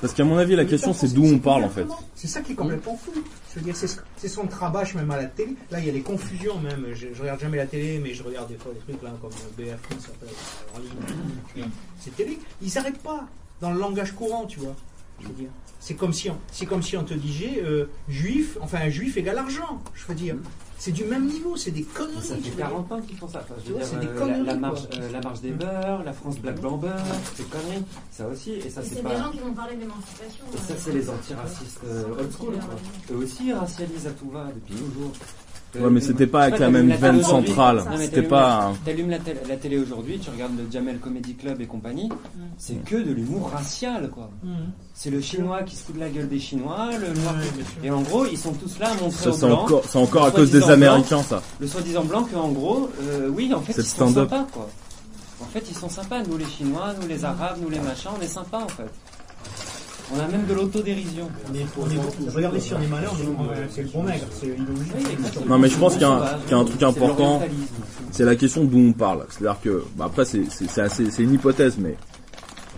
Parce 0.00 0.14
qu'à 0.14 0.24
mon 0.24 0.38
avis, 0.38 0.56
la 0.56 0.64
question 0.64 0.92
c'est 0.92 1.12
d'où 1.12 1.24
on 1.24 1.38
parle 1.38 1.64
en 1.64 1.68
fait. 1.68 1.86
C'est 2.14 2.28
ça 2.28 2.40
qui 2.40 2.52
est 2.52 2.54
complètement 2.54 2.96
fou. 2.96 3.12
Je 3.52 3.58
veux 3.58 3.64
dire, 3.64 3.76
c'est 3.76 3.86
ce, 3.86 3.98
c'est 4.16 4.28
ce 4.28 4.36
qu'on 4.36 4.46
te 4.46 4.54
rabâche 4.54 4.94
même 4.94 5.10
à 5.10 5.16
la 5.16 5.26
télé. 5.26 5.54
Là, 5.70 5.78
il 5.78 5.86
y 5.86 5.88
a 5.90 5.92
des 5.92 6.00
confusions 6.00 6.58
même. 6.58 6.86
Je, 6.94 7.08
je 7.12 7.20
regarde 7.20 7.40
jamais 7.40 7.58
la 7.58 7.66
télé, 7.66 8.00
mais 8.02 8.14
je 8.14 8.22
regarde 8.22 8.48
des 8.48 8.56
fois 8.56 8.72
des 8.72 8.80
trucs 8.80 9.02
là 9.02 9.10
comme 9.20 9.30
s'appelle 9.30 9.76
en 10.74 10.78
ligne. 10.78 11.68
C'est 12.00 12.16
télé. 12.16 12.38
Ils 12.62 12.72
n'arrêtent 12.74 13.02
pas 13.02 13.26
dans 13.60 13.72
le 13.72 13.78
langage 13.78 14.12
courant, 14.12 14.46
tu 14.46 14.60
vois. 14.60 14.74
Je 15.20 15.28
veux 15.28 15.34
dire. 15.34 15.50
C'est 15.80 15.94
comme 15.94 16.12
si 16.12 16.30
on, 16.30 16.38
c'est 16.50 16.66
comme 16.66 16.82
si 16.82 16.96
on 16.96 17.04
te 17.04 17.14
disait 17.14 17.62
euh, 17.62 17.86
juif, 18.08 18.56
enfin 18.62 18.78
un 18.80 18.88
juif 18.88 19.16
égale 19.16 19.38
argent. 19.38 19.82
Je 19.94 20.06
veux 20.06 20.14
dire, 20.14 20.34
c'est 20.78 20.92
du 20.92 21.04
même 21.04 21.26
niveau, 21.26 21.56
c'est 21.56 21.70
des 21.70 21.82
conneries. 21.82 22.14
Ça 22.22 22.34
fait 22.36 22.40
veux 22.50 22.56
dire. 22.56 22.56
40 22.68 22.92
ans 22.92 23.00
qu'ils 23.00 23.16
font 23.16 23.28
ça. 23.28 23.40
Enfin, 23.44 23.54
je 23.58 23.62
Tu 23.64 23.68
veux 23.68 23.74
vois, 23.78 23.84
dire, 23.84 23.90
c'est 23.92 24.00
des 24.06 24.12
euh, 24.12 24.18
conneries, 24.18 24.44
la, 24.44 24.52
la 24.52 24.58
marche, 24.58 24.80
euh, 24.94 25.10
la 25.12 25.20
marche 25.20 25.40
des 25.40 25.50
beurs, 25.50 26.04
la 26.04 26.12
France 26.12 26.38
Black 26.38 26.60
Blanc 26.60 26.76
Beurre, 26.76 26.92
c'est 27.36 27.48
conneries. 27.48 27.84
Ça 28.10 28.26
aussi, 28.28 28.52
et 28.52 28.70
ça 28.70 28.82
c'est 28.82 28.96
C'est 28.96 29.02
pas. 29.02 29.10
des 29.10 29.16
gens 29.16 29.30
qui 29.30 29.38
vont 29.38 29.52
parler 29.54 29.76
d'émancipation. 29.76 30.44
Et 30.52 30.56
ça, 30.58 30.72
euh, 30.72 30.76
c'est 30.78 30.92
les 30.92 31.08
antiracistes 31.10 31.80
euh, 31.86 32.04
old 32.18 32.32
school. 32.32 32.54
quoi. 32.54 32.74
Eux 33.12 33.16
aussi, 33.18 33.46
ils 33.46 33.52
racialisent 33.54 34.06
à 34.06 34.10
tout 34.10 34.30
va 34.30 34.46
depuis 34.54 34.74
toujours. 34.74 35.12
Ouais, 35.80 35.90
mais 35.90 36.00
c'était 36.00 36.26
pas 36.26 36.42
avec 36.44 36.58
la 36.60 36.70
même 36.70 36.88
veine 36.92 37.22
centrale. 37.22 37.84
C'était 37.98 38.22
pas 38.22 38.72
T'allumes 38.84 39.10
la, 39.10 39.18
télé- 39.18 39.40
la 39.48 39.56
télé 39.56 39.78
aujourd'hui, 39.78 40.18
tu 40.18 40.30
regardes 40.30 40.56
le 40.56 40.64
Jamel 40.70 40.98
Comedy 40.98 41.34
Club 41.34 41.60
et 41.60 41.66
compagnie, 41.66 42.08
c'est 42.58 42.84
que 42.84 42.96
de 42.96 43.12
l'humour 43.12 43.50
racial, 43.50 44.10
quoi. 44.10 44.30
Mhm. 44.42 44.52
C'est 44.94 45.10
le 45.10 45.20
chinois 45.20 45.62
qui 45.64 45.74
se 45.76 45.82
fout 45.84 45.94
de 45.96 46.00
la 46.00 46.08
gueule 46.08 46.28
des 46.28 46.38
chinois, 46.38 46.90
le 46.92 47.12
noir. 47.20 47.34
Et 47.82 47.90
en 47.90 48.02
gros, 48.02 48.26
ils 48.26 48.38
sont 48.38 48.52
tous 48.52 48.78
là 48.78 48.90
à 48.90 48.94
montrer 48.94 49.10
c'est 49.32 49.44
encore- 49.64 49.84
c'est 49.88 49.98
encore 49.98 50.24
à 50.26 50.30
cause 50.30 50.50
des 50.50 50.58
Américains, 50.70 51.22
ça. 51.22 51.42
Le 51.60 51.66
soi-disant 51.66 52.04
blanc 52.04 52.24
qu'en 52.32 52.48
gros, 52.50 52.88
euh, 53.02 53.28
oui, 53.30 53.52
en 53.54 53.60
fait, 53.60 53.72
C'est 53.72 53.82
ils 53.82 53.84
sont 53.86 53.96
sympas, 54.30 54.46
quoi. 54.52 54.68
En 55.42 55.46
fait, 55.46 55.64
ils 55.68 55.76
sont 55.76 55.88
sympas. 55.88 56.22
Nous, 56.22 56.36
les 56.38 56.46
Chinois, 56.46 56.94
nous, 57.00 57.08
les 57.08 57.24
Arabes, 57.24 57.58
nous, 57.62 57.68
les 57.68 57.80
machins, 57.80 58.10
on 58.16 58.22
est 58.22 58.26
sympas, 58.28 58.62
en 58.62 58.68
fait. 58.68 58.84
On 60.12 60.18
a 60.20 60.28
même 60.28 60.44
de 60.46 60.54
l'autodérision. 60.54 61.28
On 61.50 61.54
est, 61.54 61.66
on 61.78 61.86
est, 61.90 62.30
regardez 62.34 62.60
si 62.60 62.74
on 62.74 62.80
est 62.80 62.86
malin, 62.86 63.08
est- 63.08 63.68
c'est 63.70 63.82
le 63.82 63.88
bon 63.88 64.02
maigre, 64.02 64.24
c'est 64.38 64.46
l'idéologie. 64.46 64.90
Non 65.48 65.58
mais 65.58 65.68
je 65.68 65.78
pense 65.78 65.92
qu'il 65.94 66.02
y, 66.02 66.04
a 66.04 66.10
un- 66.10 66.38
qu'il 66.40 66.50
y 66.50 66.54
a 66.54 66.58
un 66.58 66.64
truc 66.64 66.82
important, 66.82 67.40
c'est 68.10 68.24
la 68.24 68.36
question 68.36 68.64
d'où 68.64 68.78
on 68.78 68.92
parle. 68.92 69.24
C'est-à-dire 69.30 69.60
que, 69.62 69.82
bah 69.96 70.04
après 70.06 70.24
c'est 70.24 70.44
c'est- 70.50 70.68
c'est 70.68 70.82
assez- 70.82 71.10
c'est 71.10 71.22
une 71.22 71.32
hypothèse, 71.32 71.76
mais 71.78 71.96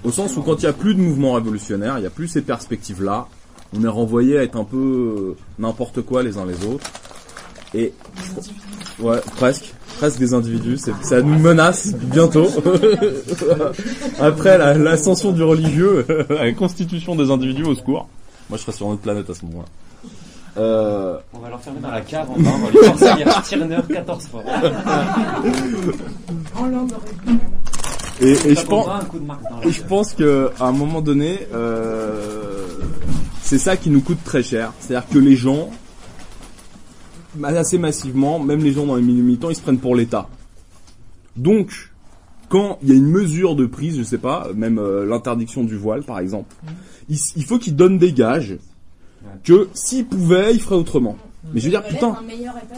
au 0.04 0.12
sens 0.12 0.36
où 0.36 0.42
quand 0.42 0.54
il 0.56 0.66
n'y 0.66 0.70
a 0.70 0.72
plus 0.72 0.94
de 0.94 1.00
mouvement 1.00 1.32
révolutionnaire, 1.32 1.98
il 1.98 2.02
n'y 2.02 2.06
a 2.06 2.10
plus 2.10 2.28
ces 2.28 2.42
perspectives-là, 2.42 3.26
on 3.76 3.82
est 3.82 3.88
renvoyé 3.88 4.38
à 4.38 4.42
être 4.44 4.56
un 4.56 4.64
peu 4.64 4.76
euh, 4.76 5.36
n'importe 5.58 6.02
quoi 6.02 6.22
les 6.22 6.38
uns 6.38 6.46
les 6.46 6.64
autres. 6.64 6.88
Et 7.74 7.92
ouais, 9.00 9.18
presque, 9.36 9.74
presque 9.98 10.18
des 10.18 10.32
individus. 10.34 10.78
c'est- 10.78 10.92
Ça 11.02 11.20
nous 11.22 11.38
menace 11.38 11.92
bientôt. 11.94 12.48
Après 14.20 14.56
la- 14.58 14.74
l'ascension 14.74 15.32
du 15.32 15.42
religieux, 15.42 16.06
la 16.30 16.52
constitution 16.52 17.14
des 17.16 17.30
individus 17.30 17.64
au 17.64 17.74
secours. 17.74 18.08
Moi, 18.48 18.56
je 18.58 18.62
serais 18.62 18.72
sur 18.72 18.88
notre 18.88 19.00
planète 19.02 19.28
à 19.28 19.34
ce 19.34 19.44
moment-là. 19.46 19.66
Euh, 20.58 21.16
On 21.34 21.38
va 21.40 21.50
l'enfermer 21.50 21.80
dans 21.80 21.90
la 21.90 22.00
cave, 22.00 22.28
on 22.34 22.40
va, 22.40 22.50
on 22.50 22.58
va 22.64 22.70
lui 22.70 22.78
forcer 22.86 23.04
à 23.08 23.16
lire 23.16 23.42
Tirner 23.42 23.76
14 23.92 24.26
fois. 24.28 24.42
Et, 28.20 28.54
je 28.54 28.64
pense, 28.64 28.88
un 28.88 29.04
coup 29.04 29.18
de 29.18 29.24
marque 29.26 29.42
dans 29.50 29.58
la 29.60 29.66
et 29.66 29.70
je 29.70 29.82
pense 29.82 30.14
que 30.14 30.50
à 30.58 30.64
un 30.68 30.72
moment 30.72 31.02
donné, 31.02 31.46
euh, 31.54 32.64
c'est 33.42 33.58
ça 33.58 33.76
qui 33.76 33.90
nous 33.90 34.00
coûte 34.00 34.24
très 34.24 34.42
cher. 34.42 34.72
C'est-à-dire 34.80 35.06
que 35.10 35.18
les 35.18 35.36
gens, 35.36 35.68
assez 37.44 37.78
massivement, 37.78 38.38
même 38.38 38.60
les 38.62 38.72
gens 38.72 38.86
dans 38.86 38.96
les 38.96 39.02
milieux 39.02 39.22
militants, 39.22 39.50
ils 39.50 39.56
se 39.56 39.60
prennent 39.62 39.78
pour 39.78 39.94
l'État. 39.94 40.28
Donc, 41.36 41.90
quand 42.48 42.78
il 42.82 42.88
y 42.88 42.92
a 42.92 42.94
une 42.94 43.08
mesure 43.10 43.56
de 43.56 43.66
prise, 43.66 43.98
je 43.98 44.02
sais 44.02 44.18
pas, 44.18 44.48
même 44.54 44.78
euh, 44.78 45.04
l'interdiction 45.06 45.64
du 45.64 45.76
voile, 45.76 46.02
par 46.02 46.18
exemple, 46.18 46.54
il, 47.08 47.16
s- 47.16 47.32
il 47.36 47.44
faut 47.44 47.58
qu'ils 47.58 47.76
donnent 47.76 47.98
des 47.98 48.12
gages 48.12 48.56
que 49.44 49.68
s'ils 49.74 50.06
pouvaient, 50.06 50.54
ils 50.54 50.60
feraient 50.60 50.76
autrement. 50.76 51.16
Mais 51.52 51.60
je 51.60 51.64
veux 51.66 51.70
dire, 51.70 51.82
putain, 51.84 52.12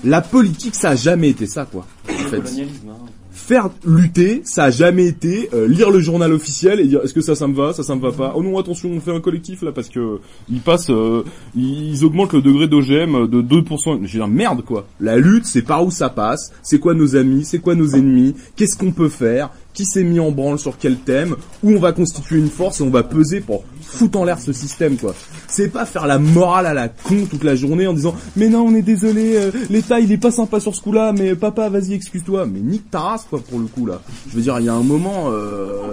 la 0.04 0.20
politique, 0.20 0.74
ça 0.74 0.90
a 0.90 0.94
jamais 0.96 1.30
été 1.30 1.46
ça, 1.46 1.64
quoi. 1.66 1.86
En 2.08 2.12
Le 2.12 2.18
fait 2.18 2.36
colonialisme, 2.40 2.88
hein. 2.90 3.06
Faire 3.38 3.70
lutter, 3.86 4.42
ça 4.44 4.64
a 4.64 4.70
jamais 4.70 5.06
été 5.06 5.48
euh, 5.54 5.66
lire 5.66 5.90
le 5.90 6.00
journal 6.00 6.32
officiel 6.32 6.80
et 6.80 6.84
dire 6.84 7.00
est-ce 7.02 7.14
que 7.14 7.20
ça 7.20 7.34
ça 7.34 7.46
me 7.46 7.54
va, 7.54 7.72
ça 7.72 7.82
ça 7.82 7.94
me 7.94 8.00
va 8.00 8.12
pas? 8.12 8.32
Oh 8.36 8.42
non 8.42 8.58
attention, 8.58 8.90
on 8.90 9.00
fait 9.00 9.14
un 9.14 9.20
collectif 9.20 9.62
là 9.62 9.72
parce 9.72 9.88
que 9.88 10.18
ils 10.50 10.60
passent, 10.60 10.90
euh, 10.90 11.24
ils 11.56 12.04
augmentent 12.04 12.34
le 12.34 12.42
degré 12.42 12.66
d'OGM 12.66 13.28
de 13.28 13.40
2%. 13.40 13.84
Je 13.84 13.90
veux 13.90 14.06
dire 14.06 14.28
merde 14.28 14.62
quoi. 14.62 14.86
La 15.00 15.16
lutte, 15.16 15.46
c'est 15.46 15.62
par 15.62 15.84
où 15.86 15.90
ça 15.90 16.10
passe, 16.10 16.52
c'est 16.62 16.78
quoi 16.78 16.94
nos 16.94 17.16
amis, 17.16 17.44
c'est 17.44 17.60
quoi 17.60 17.74
nos 17.74 17.88
ennemis, 17.88 18.34
qu'est-ce 18.56 18.76
qu'on 18.76 18.92
peut 18.92 19.08
faire, 19.08 19.50
qui 19.74 19.84
s'est 19.84 20.02
mis 20.02 20.18
en 20.18 20.32
branle 20.32 20.58
sur 20.58 20.76
quel 20.76 20.96
thème, 20.96 21.36
où 21.62 21.70
on 21.72 21.78
va 21.78 21.92
constituer 21.92 22.38
une 22.38 22.48
force 22.50 22.80
et 22.80 22.82
on 22.82 22.90
va 22.90 23.04
peser 23.04 23.40
pour 23.40 23.62
foutre 23.80 24.18
en 24.18 24.24
l'air 24.24 24.40
ce 24.40 24.52
système 24.52 24.96
quoi. 24.96 25.14
C'est 25.46 25.68
pas 25.68 25.86
faire 25.86 26.06
la 26.06 26.18
morale 26.18 26.66
à 26.66 26.74
la 26.74 26.88
con 26.88 27.26
toute 27.30 27.44
la 27.44 27.54
journée 27.54 27.86
en 27.86 27.92
disant 27.94 28.14
mais 28.36 28.48
non 28.48 28.66
on 28.66 28.74
est 28.74 28.82
désolé, 28.82 29.36
euh, 29.36 29.50
l'État 29.70 30.00
il 30.00 30.10
est 30.10 30.16
pas 30.18 30.32
sympa 30.32 30.58
sur 30.58 30.74
ce 30.74 30.82
coup-là, 30.82 31.12
mais 31.16 31.34
papa 31.36 31.68
vas-y 31.68 31.94
excuse-toi, 31.94 32.46
mais 32.46 32.58
nique 32.60 32.90
ta 32.90 33.00
race 33.00 33.26
quoi 33.30 33.40
pour 33.48 33.60
le 33.60 33.66
coup 33.66 33.86
là. 33.86 34.00
Je 34.28 34.36
veux 34.36 34.42
dire 34.42 34.58
il 34.58 34.66
y 34.66 34.68
a 34.68 34.74
un 34.74 34.82
moment. 34.82 35.26
euh, 35.30 35.92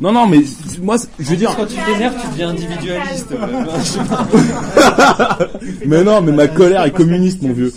Non 0.00 0.12
non 0.12 0.26
mais 0.26 0.40
moi 0.80 0.96
je 1.18 1.28
veux 1.30 1.36
dire. 1.36 1.54
Quand 1.54 1.66
tu 1.66 1.76
t'énerves, 1.76 2.14
tu 2.22 2.28
deviens 2.30 2.48
individualiste. 2.50 3.28
mais 5.86 6.04
non, 6.04 6.20
mais 6.22 6.32
ma 6.32 6.48
colère 6.48 6.84
est 6.84 6.90
communiste, 6.92 7.42
mon 7.42 7.52
vieux. 7.52 7.72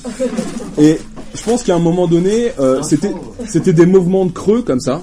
Et 0.77 0.97
je 1.35 1.43
pense 1.43 1.63
qu'à 1.63 1.75
un 1.75 1.79
moment 1.79 2.07
donné, 2.07 2.51
euh, 2.59 2.81
c'était 2.83 3.11
c'était 3.47 3.73
des 3.73 3.85
mouvements 3.85 4.25
de 4.25 4.31
creux 4.31 4.61
comme 4.61 4.79
ça, 4.79 5.01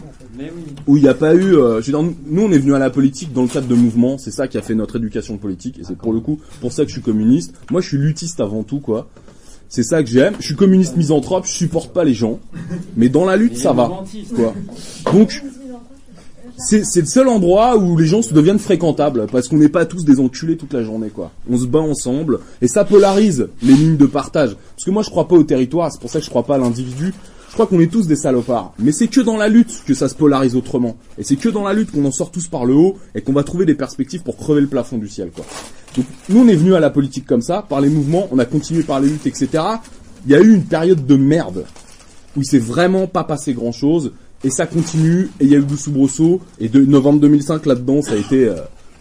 oui. 0.54 0.62
où 0.86 0.96
il 0.96 1.02
n'y 1.02 1.08
a 1.08 1.14
pas 1.14 1.34
eu. 1.34 1.54
euh, 1.56 1.80
je 1.80 1.90
veux 1.92 2.02
dire, 2.02 2.14
nous, 2.26 2.42
on 2.42 2.52
est 2.52 2.58
venu 2.58 2.74
à 2.74 2.78
la 2.78 2.90
politique 2.90 3.32
dans 3.32 3.42
le 3.42 3.48
cadre 3.48 3.68
de 3.68 3.74
mouvements. 3.74 4.18
C'est 4.18 4.30
ça 4.30 4.48
qui 4.48 4.58
a 4.58 4.62
fait 4.62 4.74
notre 4.74 4.96
éducation 4.96 5.36
politique, 5.38 5.78
et 5.78 5.84
c'est 5.84 5.96
pour 5.96 6.12
le 6.12 6.20
coup 6.20 6.40
pour 6.60 6.72
ça 6.72 6.82
que 6.82 6.88
je 6.88 6.94
suis 6.94 7.02
communiste. 7.02 7.54
Moi, 7.70 7.80
je 7.80 7.88
suis 7.88 7.98
luttiste 7.98 8.40
avant 8.40 8.62
tout, 8.62 8.80
quoi. 8.80 9.08
C'est 9.68 9.82
ça 9.82 10.02
que 10.02 10.08
j'aime. 10.10 10.34
Je 10.38 10.44
suis 10.44 10.54
communiste 10.56 10.96
misanthrope, 10.96 11.46
je 11.46 11.52
supporte 11.52 11.92
pas 11.92 12.04
les 12.04 12.14
gens. 12.14 12.40
Mais 12.96 13.08
dans 13.08 13.24
la 13.24 13.36
lutte, 13.36 13.56
ça 13.56 13.72
va. 13.72 13.90
Quoi. 14.34 14.54
Donc, 15.12 15.42
c'est 16.58 16.84
c'est 16.84 17.00
le 17.00 17.06
seul 17.06 17.28
endroit 17.28 17.76
où 17.76 17.96
les 17.96 18.06
gens 18.06 18.22
se 18.22 18.34
deviennent 18.34 18.58
fréquentables 18.58 19.26
parce 19.32 19.48
qu'on 19.48 19.56
n'est 19.56 19.70
pas 19.70 19.86
tous 19.86 20.04
des 20.04 20.20
enculés 20.20 20.56
toute 20.56 20.72
la 20.74 20.82
journée 20.82 21.08
quoi. 21.08 21.32
On 21.50 21.58
se 21.58 21.64
bat 21.66 21.80
ensemble 21.80 22.40
et 22.60 22.68
ça 22.68 22.84
polarise 22.84 23.48
les 23.62 23.72
lignes 23.72 23.96
de 23.96 24.06
partage. 24.06 24.54
Parce 24.76 24.84
que 24.84 24.90
moi 24.90 25.02
je 25.02 25.10
crois 25.10 25.26
pas 25.26 25.34
au 25.36 25.42
territoire, 25.42 25.90
c'est 25.90 26.00
pour 26.00 26.10
ça 26.10 26.18
que 26.18 26.24
je 26.24 26.30
crois 26.30 26.44
pas 26.44 26.56
à 26.56 26.58
l'individu. 26.58 27.14
Je 27.52 27.54
crois 27.54 27.66
qu'on 27.66 27.80
est 27.80 27.92
tous 27.92 28.06
des 28.06 28.16
salopards. 28.16 28.72
Mais 28.78 28.92
c'est 28.92 29.08
que 29.08 29.20
dans 29.20 29.36
la 29.36 29.46
lutte 29.46 29.82
que 29.86 29.92
ça 29.92 30.08
se 30.08 30.14
polarise 30.14 30.56
autrement. 30.56 30.96
Et 31.18 31.22
c'est 31.22 31.36
que 31.36 31.50
dans 31.50 31.64
la 31.64 31.74
lutte 31.74 31.90
qu'on 31.90 32.02
en 32.06 32.10
sort 32.10 32.30
tous 32.30 32.48
par 32.48 32.64
le 32.64 32.72
haut 32.72 32.96
et 33.14 33.20
qu'on 33.20 33.34
va 33.34 33.44
trouver 33.44 33.66
des 33.66 33.74
perspectives 33.74 34.22
pour 34.22 34.38
crever 34.38 34.62
le 34.62 34.68
plafond 34.68 34.96
du 34.96 35.06
ciel 35.06 35.30
quoi. 35.30 35.44
Donc 35.94 36.06
nous 36.30 36.40
on 36.40 36.48
est 36.48 36.56
venus 36.56 36.72
à 36.72 36.80
la 36.80 36.88
politique 36.88 37.26
comme 37.26 37.42
ça, 37.42 37.60
par 37.68 37.82
les 37.82 37.90
mouvements, 37.90 38.26
on 38.30 38.38
a 38.38 38.46
continué 38.46 38.84
par 38.84 39.00
les 39.00 39.10
luttes, 39.10 39.26
etc. 39.26 39.62
Il 40.24 40.32
y 40.32 40.34
a 40.34 40.40
eu 40.40 40.54
une 40.54 40.64
période 40.64 41.04
de 41.04 41.14
merde 41.14 41.66
où 42.34 42.40
il 42.40 42.46
s'est 42.46 42.58
vraiment 42.58 43.06
pas 43.06 43.24
passé 43.24 43.52
grand 43.52 43.72
chose 43.72 44.12
et 44.44 44.48
ça 44.48 44.64
continue 44.64 45.28
et 45.38 45.44
il 45.44 45.50
y 45.50 45.54
a 45.54 45.58
eu 45.58 45.64
du 45.64 45.76
soubresaut 45.76 46.40
et 46.58 46.70
de 46.70 46.82
novembre 46.82 47.20
2005 47.20 47.66
là-dedans 47.66 48.00
ça 48.00 48.12
a 48.12 48.16
été 48.16 48.48
euh, 48.48 48.54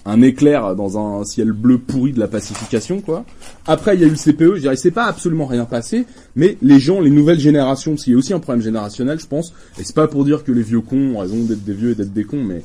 un 0.06 0.22
éclair 0.22 0.76
dans 0.76 0.98
un 0.98 1.24
ciel 1.24 1.52
bleu 1.52 1.78
pourri 1.78 2.12
de 2.12 2.20
la 2.20 2.28
pacification 2.28 3.02
quoi. 3.02 3.24
Après 3.68 3.96
il 3.96 4.02
y 4.02 4.04
a 4.04 4.08
eu 4.08 4.12
le 4.12 4.16
CPE, 4.16 4.56
je 4.56 4.62
dirais 4.62 4.76
c'est 4.76 4.92
pas 4.92 5.06
absolument 5.06 5.46
rien 5.46 5.66
passé 5.66 6.06
mais 6.36 6.58
les 6.62 6.80
gens, 6.80 7.00
les 7.00 7.10
nouvelles 7.10 7.40
générations 7.40 7.96
qu'il 7.96 8.14
y 8.14 8.16
a 8.16 8.20
aussi 8.20 8.34
un 8.34 8.40
problème 8.40 8.64
générationnel 8.64 9.20
je 9.20 9.28
pense 9.28 9.54
et 9.80 9.84
c'est 9.84 9.96
pas 9.96 10.08
pour 10.08 10.26
dire 10.26 10.44
que 10.44 10.52
les 10.52 10.64
vieux 10.64 10.82
cons 10.82 11.16
ont 11.16 11.20
raison 11.20 11.38
d'être 11.38 11.64
des 11.64 11.74
vieux 11.74 11.92
et 11.92 11.96
d'être 11.96 12.14
des 12.14 12.24
cons 12.24 12.44
mais 12.44 12.64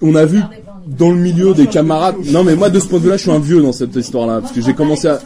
on 0.00 0.14
a 0.14 0.24
vu 0.24 0.40
dans 0.86 1.10
le 1.10 1.16
milieu 1.16 1.54
des 1.54 1.66
camarades. 1.66 2.16
Non, 2.26 2.44
mais 2.44 2.54
moi, 2.56 2.70
de 2.70 2.78
ce 2.78 2.86
point 2.86 2.98
de 2.98 3.04
vue-là, 3.04 3.16
je 3.16 3.22
suis 3.22 3.30
un 3.30 3.38
vieux 3.38 3.60
dans 3.60 3.72
cette 3.72 3.94
histoire-là, 3.94 4.40
parce 4.40 4.52
que 4.52 4.60
j'ai 4.60 4.74
commencé 4.74 5.08
à. 5.08 5.20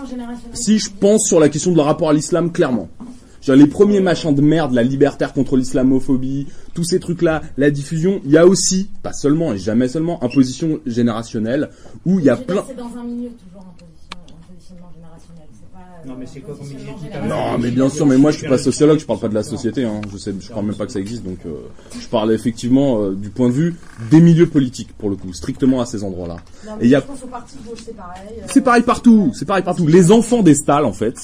Si 0.53 0.79
je 0.79 0.91
pense 0.91 1.27
sur 1.27 1.39
la 1.39 1.49
question 1.49 1.71
de 1.71 1.77
le 1.77 1.83
rapport 1.83 2.11
à 2.11 2.13
l'islam, 2.13 2.51
clairement. 2.51 2.89
Genre, 3.43 3.57
les 3.57 3.67
premiers 3.67 4.01
machins 4.01 4.35
de 4.35 4.43
merde, 4.43 4.73
la 4.75 4.83
libertaire 4.83 5.33
contre 5.33 5.57
l'islamophobie, 5.57 6.47
tous 6.75 6.85
ces 6.85 7.01
trucs-là, 7.01 7.41
la 7.57 7.71
diffusion, 7.71 8.21
il 8.25 8.31
y 8.33 8.39
a 8.39 8.47
aussi, 8.47 8.91
pas 9.03 9.13
seulement 9.15 9.53
et 9.55 9.59
jamais 9.59 9.89
seulement, 9.89 10.23
imposition 10.23 10.81
générationnelle, 10.87 11.71
où 12.05 12.19
il 12.19 12.25
y 12.27 12.31
a 12.31 12.37
plein. 12.37 12.63
C'est 12.69 12.77
dans 12.77 12.85
un 12.99 13.05
milieu 13.05 13.31
toujours 13.31 13.63
un, 13.63 13.73
position, 13.79 14.19
un 14.29 14.53
positionnement 14.55 14.91
générationnel. 14.95 15.47
C'est 15.53 15.73
pas. 15.73 15.79
euh, 16.05 16.09
Non, 16.09 16.17
mais 16.19 16.27
c'est 16.27 16.41
quoi 16.41 16.55
comme 16.55 16.65
positionnement 16.65 16.97
milieu 16.99 17.03
générationnel. 17.13 17.53
Non, 17.53 17.59
mais 17.59 17.71
bien 17.71 17.89
sûr, 17.89 18.07
mais 18.07 18.19
moi 18.19 18.31
je 18.31 18.39
suis 18.39 18.49
pas 18.49 18.59
sociologue, 18.59 18.99
je 18.99 19.07
parle 19.07 19.21
pas 19.21 19.29
de 19.29 19.35
la 19.35 19.43
société, 19.43 19.85
hein. 19.85 20.01
je 20.13 20.19
sais, 20.19 20.35
je 20.39 20.49
crois 20.51 20.63
même 20.63 20.75
pas 20.77 20.85
que 20.87 20.93
ça 20.93 21.01
existe, 21.01 21.25
donc 21.25 21.39
euh, 21.47 21.51
je 21.99 22.07
parle 22.09 22.33
effectivement 22.33 23.01
euh, 23.03 23.15
du 23.15 23.31
point 23.31 23.49
de 23.49 23.55
vue 23.55 23.75
des 24.11 24.21
milieux 24.21 24.49
politiques 24.49 24.93
pour 24.99 25.09
le 25.09 25.17
coup, 25.17 25.33
strictement 25.33 25.81
à 25.81 25.87
ces 25.87 26.05
endroits-là. 26.05 26.37
Non, 26.67 26.73
Et 26.73 26.77
mais 26.81 26.85
il 26.85 26.91
y 26.91 26.95
a 26.95 27.01
c'est 27.01 27.97
pareil. 27.97 28.21
euh, 28.39 28.45
C'est 28.49 28.61
pareil 28.61 28.83
partout, 28.83 29.33
c'est 29.35 29.47
pareil 29.47 29.65
partout. 29.65 29.87
Les 29.87 30.13
enfants 30.13 30.43
des 30.43 30.55
stalles, 30.55 30.85
en 30.85 30.93
fait, 30.93 31.17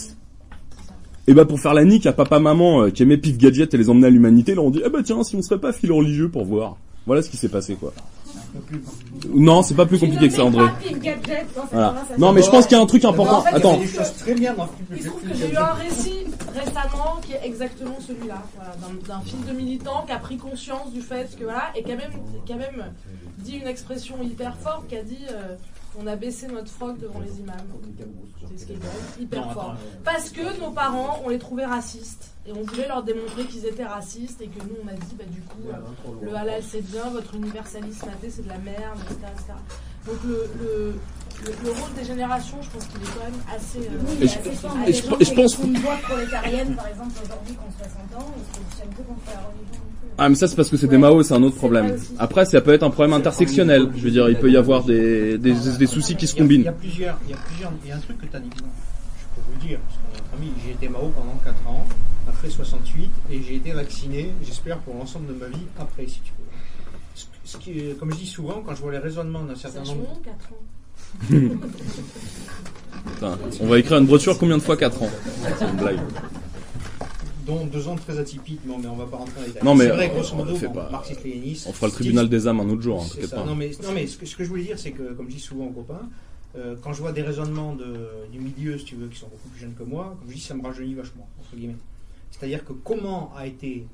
et 1.29 1.35
bah 1.35 1.45
pour 1.45 1.59
faire 1.61 1.75
la 1.75 1.85
nique 1.85 2.07
à 2.07 2.13
papa 2.13 2.39
maman 2.39 2.83
euh, 2.83 2.91
qui 2.91 3.03
aimait 3.03 3.17
Pif 3.19 3.37
Gadget 3.39 3.73
et 3.75 3.77
les 3.77 3.91
emmener 3.91 4.07
à 4.07 4.11
l'humanité, 4.11 4.55
là 4.55 4.63
on 4.63 4.71
dit 4.71 4.83
eh 4.85 4.89
bah 4.89 5.01
tiens 5.05 5.23
si 5.25 5.37
on 5.37 5.43
serait 5.43 5.61
pas 5.61 5.73
fil 5.73 5.93
religieux 5.93 6.29
pour 6.29 6.45
voir. 6.45 6.77
Voilà 7.07 7.23
ce 7.23 7.31
qui 7.31 7.37
s'est 7.37 7.49
passé 7.49 7.75
quoi. 7.75 7.93
Non, 9.35 9.63
c'est 9.63 9.75
pas 9.75 9.87
plus 9.87 9.99
compliqué 9.99 10.29
que 10.29 10.35
ça 10.35 10.45
André. 10.45 10.65
Voilà. 11.73 11.95
Non 12.19 12.33
mais 12.33 12.43
je 12.43 12.51
pense 12.51 12.67
qu'il 12.67 12.77
y 12.77 12.81
a 12.81 12.83
un 12.83 12.87
truc 12.87 13.05
important. 13.05 13.45
Attends. 13.53 13.79
très 14.19 14.35
bien 14.35 14.55
dans 14.55 14.69
Il 14.95 15.03
se 15.03 15.09
trouve 15.09 15.21
que 15.23 15.35
j'ai 15.35 15.53
eu 15.53 15.57
un 15.57 15.73
récit 15.75 16.25
récemment 16.55 17.17
qui 17.23 17.33
est 17.33 17.41
exactement 17.45 17.97
celui-là, 18.01 18.43
voilà, 18.57 18.75
d'un- 19.09 19.21
fils 19.25 19.45
de 19.47 19.53
militant 19.53 20.05
qui 20.07 20.13
a 20.13 20.19
pris 20.19 20.37
conscience 20.37 20.93
du 20.93 21.01
fait 21.03 21.29
que 21.39 21.45
voilà, 21.45 21.65
et 21.77 21.83
qui 21.83 21.93
a 21.93 21.97
même, 21.97 22.11
qui 22.47 22.53
a 22.53 22.57
même 22.57 22.85
dit 23.39 23.57
une 23.57 23.67
expression 23.67 24.17
hyper 24.23 24.57
forte, 24.57 24.87
qui 24.89 24.97
a 24.97 25.03
dit 25.03 25.19
euh, 25.31 25.55
on 25.99 26.07
a 26.07 26.17
baissé 26.17 26.47
notre 26.47 26.71
froc 26.71 26.99
devant 26.99 27.21
les 27.21 27.41
imams. 27.41 27.57
C'est 28.49 28.59
ce 28.59 28.67
qui 28.67 28.73
est 28.73 29.23
hyper 29.23 29.53
fort. 29.53 29.71
attends, 29.71 29.81
Parce 30.05 30.31
que 30.31 30.61
nos 30.61 30.71
parents, 30.71 31.21
on 31.25 31.29
les 31.29 31.39
trouvait 31.39 31.65
racistes. 31.65 32.33
Et 32.47 32.53
on 32.53 32.63
voulait 32.63 32.87
leur 32.87 33.03
démontrer 33.03 33.45
qu'ils 33.45 33.67
étaient 33.67 33.85
racistes 33.85 34.41
et 34.41 34.47
que 34.47 34.63
nous, 34.63 34.77
on 34.85 34.89
a 34.89 34.93
dit, 34.93 35.17
bah, 35.19 35.25
du 35.29 35.41
coup, 35.41 35.69
euh, 35.69 36.25
le 36.25 36.35
halal 36.35 36.63
c'est 36.63 36.83
bien, 36.83 37.09
votre 37.11 37.35
universalisme 37.35 38.09
athée 38.09 38.31
c'est 38.31 38.43
de 38.43 38.49
la 38.49 38.59
merde, 38.59 38.99
etc. 39.03 39.19
etc. 39.33 39.53
Donc 40.07 40.23
le, 40.25 40.49
le, 40.61 40.95
le, 41.45 41.53
le 41.65 41.71
rôle 41.71 41.93
des 41.97 42.05
générations, 42.05 42.57
je 42.63 42.71
pense 42.71 42.87
qu'il 42.87 43.03
est 43.03 43.13
quand 43.15 43.25
même 43.25 43.41
assez. 43.55 43.79
euh, 43.79 44.23
Et 44.25 44.29
je- 44.29 44.39
assez 44.39 44.51
fort. 44.53 44.77
et 44.87 44.93
je- 44.93 45.03
et 45.21 45.25
je 45.25 45.35
pense- 45.35 45.59
Une 45.65 45.79
voix 45.79 45.97
prolétarienne, 46.09 46.75
par 46.77 46.87
exemple, 46.89 47.13
aujourd'hui, 47.23 47.53
qui 47.55 47.59
ont 47.61 47.75
60 47.79 48.23
ans, 48.23 48.35
ils 48.37 48.43
se 48.45 48.59
positionnent 48.61 48.95
que 48.97 49.03
contre 49.03 49.21
la 49.27 49.41
religion. 49.41 49.83
Ah 50.19 50.31
mais 50.31 50.35
ça 50.35 50.49
c'est 50.49 50.57
parce 50.57 50.71
que 50.71 50.79
c'est 50.79 50.87
des 50.87 50.97
Mao, 50.97 51.23
c'est 51.23 51.35
un 51.35 51.43
autre 51.43 51.57
problème. 51.57 51.95
Après 52.19 52.47
ça 52.47 52.61
peut 52.63 52.73
être 52.73 52.83
un 52.85 52.89
problème 52.91 53.13
intersectionnel. 53.13 53.91
Je 53.95 54.03
veux 54.03 54.11
dire, 54.11 54.31
il 54.31 54.37
peut 54.39 54.51
y 54.51 54.57
avoir 54.57 54.83
des, 54.83 55.37
des, 55.37 55.53
des 55.53 55.87
soucis 55.87 56.17
qui 56.17 56.27
se 56.27 56.33
Il 56.35 56.39
y 56.39 56.41
a 56.41 56.43
combinent. 56.45 56.73
plusieurs, 56.81 57.19
il 57.27 57.31
y 57.33 57.35
a 57.35 57.37
plusieurs, 57.37 57.73
il 57.85 57.89
y 57.91 57.93
a 57.93 57.97
un 57.97 58.01
truc 58.01 58.19
que 58.23 58.27
tu 58.27 58.35
as 58.37 58.41
dit. 58.41 58.49
non, 58.49 58.55
Je 58.57 59.41
peux 59.43 59.47
vous 59.47 59.53
le 59.61 59.69
dire, 59.69 59.79
parce 59.81 59.97
que 59.99 60.17
notre 60.23 60.35
ami, 60.39 60.53
j'ai 60.65 60.71
été 60.73 60.89
Mao 60.89 61.09
pendant 61.15 61.37
4 61.45 61.69
ans, 61.69 61.87
après 62.27 62.49
68, 62.49 63.11
et 63.31 63.43
j'ai 63.43 63.57
été 63.57 63.73
vacciné, 63.73 64.33
j'espère, 64.43 64.79
pour 64.79 64.95
l'ensemble 64.95 65.27
de 65.27 65.35
ma 65.35 65.49
vie 65.49 65.67
après, 65.79 66.07
si 66.07 66.21
tu 66.21 66.33
veux. 66.39 66.47
Ce, 67.15 67.27
ce 67.45 67.57
qui, 67.59 67.73
est- 67.79 67.99
comme 67.99 68.11
je 68.13 68.17
dis 68.17 68.27
souvent, 68.27 68.63
quand 68.65 68.75
je 68.75 68.81
vois 68.81 68.93
les 68.93 68.99
raisonnements 68.99 69.43
d'un 69.45 69.55
certain 69.55 69.81
nombre. 69.81 70.07
change 70.07 70.23
4 70.25 70.53
ans. 70.53 70.57
Putain, 73.15 73.39
on 73.61 73.67
va 73.67 73.79
écrire 73.79 73.99
une 73.99 74.07
brochure 74.07 74.39
combien 74.39 74.59
de 74.59 74.63
fois 74.63 74.77
4 74.77 75.03
ans 75.03 75.11
C'est 75.59 75.65
une 75.65 75.77
blague. 75.77 75.99
dont 77.47 77.65
deux 77.67 77.89
ans 77.89 77.97
très 77.97 78.19
atypiques, 78.19 78.61
mais 78.67 78.75
on, 78.75 78.79
mais 78.79 78.89
on 78.89 78.97
va 78.97 79.07
pas 79.07 79.17
rentrer 79.17 79.35
dans 79.37 79.41
les 79.43 79.47
détails. 79.49 79.65
Non, 79.65 79.75
mais, 79.75 79.85
c'est 79.85 79.91
vrai, 79.91 80.09
grosso 80.09 80.37
modo, 80.37 80.57
bon, 80.59 80.73
pas-. 80.73 81.03
On 81.67 81.73
fera 81.73 81.87
le 81.87 81.93
tribunal 81.93 82.29
des 82.29 82.49
âmes 82.49 82.61
un 82.61 82.69
autre 82.69 82.83
jour, 82.83 83.03
hein, 83.03 83.27
pas. 83.31 83.45
Non, 83.45 83.55
mais, 83.55 83.71
non, 83.83 83.93
mais 83.95 84.07
ce, 84.07 84.19
que, 84.19 84.27
ce 84.27 84.37
que 84.37 84.45
je 84.45 84.49
voulais 84.49 84.65
dire, 84.65 84.79
c'est 84.79 84.91
que, 84.91 85.13
comme 85.15 85.31
je 85.31 85.37
dis 85.37 85.41
souvent 85.41 85.67
aux 85.67 85.71
copains, 85.71 86.09
euh, 86.57 86.75
quand 86.83 86.93
je 86.93 87.01
vois 87.01 87.13
des 87.13 87.23
raisonnements 87.23 87.75
de, 87.75 87.97
du 88.33 88.39
milieu, 88.41 88.79
si 88.79 88.85
tu 88.85 88.97
veux, 88.97 89.09
qui 89.09 89.19
sont 89.19 89.29
beaucoup 89.29 89.49
plus 89.49 89.61
jeunes 89.61 89.75
que 89.75 89.83
moi, 89.85 90.17
comme 90.19 90.31
je 90.31 90.35
dis, 90.35 90.41
ça 90.41 90.55
me 90.55 90.63
rajeunit 90.63 90.95
vachement, 90.95 91.29
entre 91.41 91.55
guillemets. 91.57 91.77
C'est-à-dire 92.31 92.65
que 92.65 92.73
comment 92.73 93.33
a 93.37 93.47
été 93.47 93.87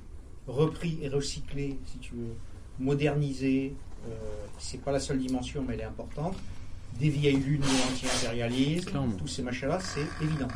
repris 0.47 0.99
et 1.02 1.09
recyclé, 1.09 1.78
si 1.86 1.99
tu 1.99 2.15
veux, 2.15 2.34
modernisé, 2.81 3.75
euh, 4.09 4.15
c'est 4.59 4.81
pas 4.81 4.92
la 4.92 5.01
seule 5.01 5.18
dimension, 5.18 5.65
mais 5.67 5.75
elle 5.75 5.81
est 5.81 5.84
importante, 5.84 6.36
des 6.98 7.08
vieilles 7.08 7.36
lunes 7.36 7.60
de 7.60 7.66
l'anti-impérialisme, 7.66 8.90
Clairement. 8.90 9.12
tous 9.16 9.26
ces 9.28 9.42
machins-là, 9.42 9.78
c'est 9.80 10.06
évident. 10.24 10.48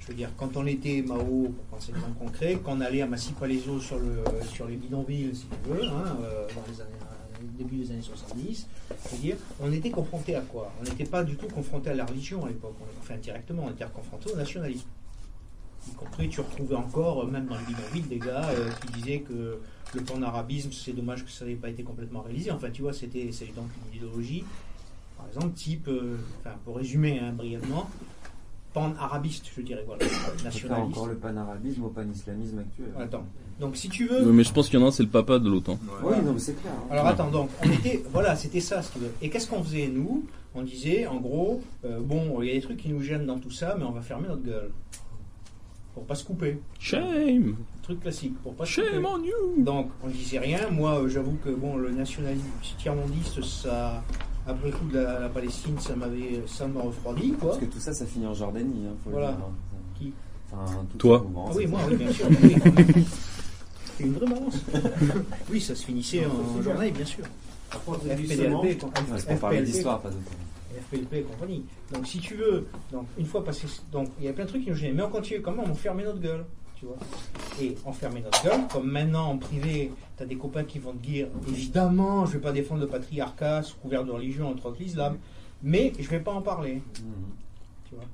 Je 0.00 0.06
veux 0.08 0.14
dire, 0.14 0.30
quand 0.36 0.56
on 0.56 0.66
était 0.66 1.02
Mao, 1.06 1.48
pour 1.54 1.64
penser 1.70 1.90
exemples 1.90 2.18
concrets, 2.18 2.58
quand 2.64 2.76
on 2.76 2.80
allait 2.80 3.02
à 3.02 3.06
Massy-Palaiso 3.06 3.80
sur, 3.80 3.98
le, 3.98 4.22
sur 4.52 4.66
les 4.66 4.76
bidonvilles, 4.76 5.30
si 5.34 5.46
tu 5.46 5.70
veux, 5.70 5.84
hein, 5.84 6.16
euh, 6.22 6.46
dans 6.54 6.62
les 6.72 6.80
années, 6.80 6.90
euh, 7.02 7.44
début 7.58 7.76
des 7.76 7.90
années 7.90 8.02
70, 8.02 8.66
je 8.90 9.08
veux 9.16 9.22
dire, 9.22 9.36
on 9.60 9.72
était 9.72 9.90
confronté 9.90 10.34
à 10.36 10.40
quoi? 10.42 10.72
On 10.80 10.84
n'était 10.84 11.04
pas 11.04 11.24
du 11.24 11.36
tout 11.36 11.48
confronté 11.48 11.90
à 11.90 11.94
la 11.94 12.04
religion 12.06 12.44
à 12.44 12.48
l'époque, 12.48 12.74
on- 12.80 13.00
enfin 13.00 13.14
indirectement, 13.14 13.64
on 13.66 13.70
était 13.70 13.84
confronté 13.92 14.30
au 14.32 14.36
nationalisme. 14.36 14.86
Y 15.88 15.94
compris, 15.94 16.28
tu 16.28 16.40
retrouvais 16.40 16.74
encore, 16.76 17.22
euh, 17.22 17.26
même 17.26 17.46
dans 17.46 17.56
les 17.56 17.64
bidonvilles, 17.64 18.02
des 18.02 18.18
gars 18.18 18.48
euh, 18.50 18.68
qui 18.86 19.00
disaient 19.00 19.20
que 19.20 19.58
le 19.94 20.00
pan-arabisme, 20.02 20.70
c'est 20.72 20.92
dommage 20.92 21.24
que 21.24 21.30
ça 21.30 21.44
n'ait 21.46 21.54
pas 21.54 21.70
été 21.70 21.82
complètement 21.82 22.20
réalisé. 22.20 22.50
Enfin, 22.50 22.68
tu 22.70 22.82
vois, 22.82 22.92
c'était 22.92 23.24
donc 23.56 23.66
une 23.90 23.96
idéologie, 23.96 24.44
exemple, 25.28 25.52
type, 25.54 25.88
euh, 25.88 26.16
enfin, 26.40 26.56
pour 26.64 26.76
résumer 26.76 27.18
hein, 27.20 27.32
brièvement, 27.32 27.88
pan-arabiste, 28.72 29.46
je 29.56 29.62
dirais, 29.62 29.84
voilà, 29.86 30.04
nationaliste. 30.44 30.96
encore 30.96 31.06
le 31.06 31.16
panarabisme 31.16 31.84
au 31.84 31.88
pan-islamisme 31.88 32.58
actuel. 32.60 32.88
Attends. 32.98 33.24
Donc, 33.60 33.76
si 33.76 33.88
tu 33.88 34.06
veux. 34.06 34.30
Mais 34.30 34.44
je 34.44 34.52
pense 34.52 34.68
qu'il 34.68 34.78
y 34.78 34.82
en 34.82 34.84
a 34.84 34.88
un, 34.88 34.92
c'est 34.92 35.02
le 35.02 35.08
papa 35.08 35.38
de 35.38 35.48
hein. 35.50 35.78
Oui, 36.04 36.14
non, 36.24 36.32
mais 36.34 36.38
c'est 36.38 36.54
clair. 36.60 36.72
hein. 36.76 36.86
Alors 36.90 37.06
attends, 37.06 37.30
donc, 37.30 37.50
on 37.64 37.70
était, 37.70 38.02
voilà, 38.12 38.36
c'était 38.36 38.60
ça, 38.60 38.80
tu 38.92 38.98
veux. 39.00 39.10
Et 39.20 39.30
qu'est-ce 39.30 39.48
qu'on 39.48 39.62
faisait, 39.62 39.88
nous? 39.88 40.24
On 40.54 40.62
disait, 40.62 41.06
en 41.06 41.16
gros, 41.16 41.60
euh, 41.84 41.98
bon, 42.00 42.40
il 42.40 42.48
y 42.48 42.50
a 42.50 42.54
des 42.54 42.60
trucs 42.60 42.78
qui 42.78 42.88
nous 42.90 43.02
gênent 43.02 43.26
dans 43.26 43.38
tout 43.38 43.50
ça, 43.50 43.74
mais 43.78 43.84
on 43.84 43.90
va 43.92 44.00
fermer 44.00 44.28
notre 44.28 44.42
gueule. 44.44 44.70
Pour 45.94 46.04
pas 46.04 46.14
se 46.14 46.24
couper. 46.24 46.60
Shame 46.78 47.56
Truc 47.82 48.00
classique, 48.00 48.34
pour 48.42 48.54
pas 48.54 48.64
se 48.64 48.72
Shame 48.72 49.02
couper. 49.02 49.06
on 49.06 49.24
you 49.24 49.64
Donc, 49.64 49.90
on 50.04 50.08
disait 50.08 50.38
rien. 50.38 50.70
Moi, 50.70 51.00
euh, 51.02 51.08
j'avoue 51.08 51.36
que, 51.44 51.50
bon, 51.50 51.76
le 51.76 51.90
nationalisme 51.90 52.46
tiers-mondiste, 52.78 53.42
ça, 53.42 54.04
après 54.48 54.70
le 54.70 54.76
coup 54.76 54.86
de 54.86 54.98
la, 54.98 55.20
la 55.20 55.28
Palestine, 55.28 55.78
ça 55.78 55.94
m'avait, 55.94 56.42
ça 56.46 56.66
m'a 56.66 56.80
refroidi, 56.80 57.32
quoi. 57.32 57.50
Parce 57.50 57.60
que 57.60 57.66
tout 57.66 57.78
ça, 57.78 57.92
ça 57.92 58.06
finit 58.06 58.26
en 58.26 58.34
Jordanie. 58.34 58.86
Hein, 58.86 58.94
faut 59.04 59.10
le 59.10 59.16
Voilà. 59.16 59.32
dire, 59.32 59.44
hein. 59.44 59.78
Qui 59.98 60.12
Enfin, 60.50 60.86
Toi. 60.96 61.26
Ah 61.36 61.50
oui, 61.54 61.66
moi, 61.66 61.80
oui, 61.88 61.96
bien 61.96 62.10
sûr. 62.10 62.26
oui. 62.42 62.56
C'est 63.98 64.04
une 64.04 64.14
vraie 64.14 64.26
balance. 64.26 64.64
oui, 65.50 65.60
ça 65.60 65.74
se 65.74 65.84
finissait 65.84 66.24
en 66.24 66.62
journée, 66.62 66.90
bien 66.90 67.04
sûr. 67.04 67.24
FPDLP, 67.70 68.80
FPLP, 68.80 69.64
d'histoire, 69.64 70.00
pas 70.00 70.08
d'autre. 70.08 70.22
FPLP 70.88 71.12
et 71.14 71.22
compagnie. 71.22 71.64
Donc, 71.92 72.06
si 72.06 72.18
tu 72.18 72.34
veux, 72.36 72.66
donc, 72.90 73.06
une 73.18 73.26
fois 73.26 73.44
passé. 73.44 73.66
Donc, 73.92 74.08
il 74.18 74.24
y 74.24 74.28
a 74.28 74.32
plein 74.32 74.44
de 74.44 74.48
trucs 74.48 74.64
qui 74.64 74.70
nous 74.70 74.76
gênent. 74.76 74.94
Mais 74.94 75.02
on 75.02 75.10
continue 75.10 75.42
quand 75.42 75.52
même, 75.52 75.70
on 75.70 75.74
fermait 75.74 76.04
notre 76.04 76.20
gueule? 76.20 76.44
Tu 76.78 76.86
vois 76.86 76.96
Et 77.60 77.74
on 77.84 77.92
fermait 77.92 78.20
notre 78.20 78.42
gueule. 78.44 78.60
Comme 78.72 78.90
maintenant, 78.90 79.30
en 79.30 79.38
privé, 79.38 79.90
tu 80.16 80.22
as 80.22 80.26
des 80.26 80.36
copains 80.36 80.64
qui 80.64 80.78
vont 80.78 80.92
te 80.92 81.04
dire 81.04 81.26
évidemment, 81.48 82.24
je 82.26 82.30
ne 82.32 82.36
vais 82.36 82.42
pas 82.42 82.52
défendre 82.52 82.80
le 82.82 82.86
patriarcat 82.86 83.62
sous 83.62 83.76
couvert 83.78 84.04
de 84.04 84.10
religion, 84.12 84.48
entre 84.48 84.66
autres 84.66 84.80
l'islam. 84.80 85.16
Mais 85.62 85.92
je 85.98 86.04
ne 86.04 86.08
vais 86.08 86.20
pas 86.20 86.32
en 86.32 86.40
parler. 86.42 86.80
Tu 87.88 87.94
vois 87.96 88.04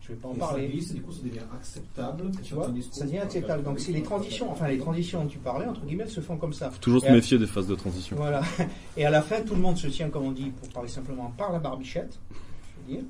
Je 0.00 0.08
vais 0.08 0.14
pas 0.14 0.26
en 0.28 0.32
Et 0.32 0.40
ça 0.40 0.46
parler. 0.46 0.66
glisse, 0.68 0.90
et 0.90 0.94
du 0.94 1.02
coup, 1.02 1.12
ça 1.12 1.22
devient 1.22 1.38
acceptable. 1.54 2.30
Tu 2.42 2.54
vois, 2.54 2.68
ça 2.90 3.04
devient 3.04 3.18
acceptable. 3.18 3.62
Donc, 3.62 3.78
c'est 3.78 3.92
les 3.92 4.02
transitions, 4.02 4.50
enfin, 4.50 4.66
les 4.66 4.78
transitions 4.78 5.22
dont 5.22 5.28
tu 5.28 5.38
parlais, 5.38 5.66
entre 5.66 5.82
guillemets, 5.84 6.02
elles 6.04 6.10
se 6.10 6.20
font 6.20 6.36
comme 6.36 6.52
ça. 6.52 6.68
Faut 6.72 6.78
toujours 6.80 7.04
Et 7.04 7.06
se 7.06 7.12
à- 7.12 7.14
méfier 7.14 7.38
des 7.38 7.46
phases 7.46 7.68
de 7.68 7.76
transition. 7.76 8.16
Voilà. 8.16 8.42
Et 8.96 9.04
à 9.06 9.10
la 9.10 9.22
fin, 9.22 9.40
tout 9.42 9.54
le 9.54 9.60
monde 9.60 9.76
se 9.76 9.86
tient, 9.86 10.08
comme 10.10 10.24
on 10.24 10.32
dit, 10.32 10.50
pour 10.50 10.68
parler 10.70 10.88
simplement, 10.88 11.32
par 11.38 11.52
la 11.52 11.60
barbichette, 11.60 12.18
je 12.30 12.34
veux 12.94 12.96
dire. 13.00 13.04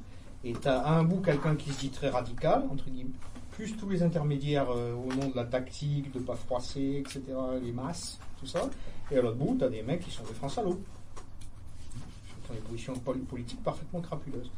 Et 0.45 0.53
tu 0.53 0.69
as 0.69 0.79
à 0.79 0.93
un 0.99 1.05
bout 1.05 1.21
quelqu'un 1.23 1.55
qui 1.55 1.71
se 1.71 1.81
dit 1.81 1.89
très 1.91 2.11
radical, 2.11 2.65
entre 2.71 2.85
guillemets, 2.91 3.11
tous 3.79 3.89
les 3.89 4.03
intermédiaires 4.03 4.71
euh, 4.71 4.95
au 4.95 5.13
nom 5.15 5.29
de 5.29 5.37
la 5.37 5.45
tactique, 5.45 6.13
de 6.13 6.19
pas 6.19 6.35
froisser, 6.37 7.03
etc., 7.05 7.23
les 7.63 7.73
masses, 7.73 8.19
tout 8.39 8.47
ça. 8.47 8.69
Et 9.11 9.19
à 9.19 9.23
l'autre 9.23 9.37
bout, 9.37 9.57
tu 9.59 9.65
as 9.65 9.69
des 9.69 9.83
mecs 9.83 10.01
qui 10.01 10.11
sont 10.11 10.23
des 10.25 10.35
francs 10.35 10.51
salauds. 10.53 10.81
Qui 12.45 12.51
ont 12.51 12.55
des 12.55 12.61
positions 12.61 12.95
pol- 12.95 13.19
politiques 13.21 13.63
parfaitement 13.63 14.01
crapuleuses. 14.01 14.51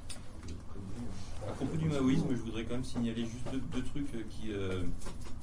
À 1.48 1.52
propos 1.52 1.76
du 1.76 1.86
maoïsme, 1.88 2.28
je 2.30 2.36
voudrais 2.42 2.64
quand 2.64 2.74
même 2.74 2.84
signaler 2.84 3.24
juste 3.26 3.44
deux, 3.52 3.60
deux 3.72 3.82
trucs 3.82 4.14
euh, 4.14 4.22
qui, 4.30 4.52
euh, 4.52 4.82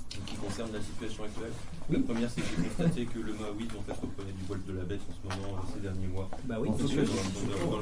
qui 0.10 0.36
concernent 0.36 0.74
la 0.74 0.82
situation 0.82 1.24
actuelle. 1.24 1.52
La 1.90 2.00
première, 2.00 2.30
c'est 2.30 2.42
que 2.42 2.48
j'ai 2.58 2.64
constaté 2.68 3.06
que 3.06 3.20
le 3.20 3.34
maoïsme 3.34 3.78
en 3.78 3.82
fait 3.84 4.00
reprenait 4.02 4.32
du 4.32 4.44
poil 4.46 4.60
de 4.68 4.74
la 4.74 4.84
bête 4.84 5.02
en 5.10 5.14
ce 5.14 5.38
moment, 5.42 5.58
euh, 5.58 5.62
ces 5.74 5.80
derniers 5.82 6.08
mois. 6.08 6.30
Bah 6.46 6.58
oui, 6.60 6.70
En 6.70 6.74
tout 6.74 6.88
c'est 6.88 6.96
cas, 6.96 7.02
dans- 7.02 7.82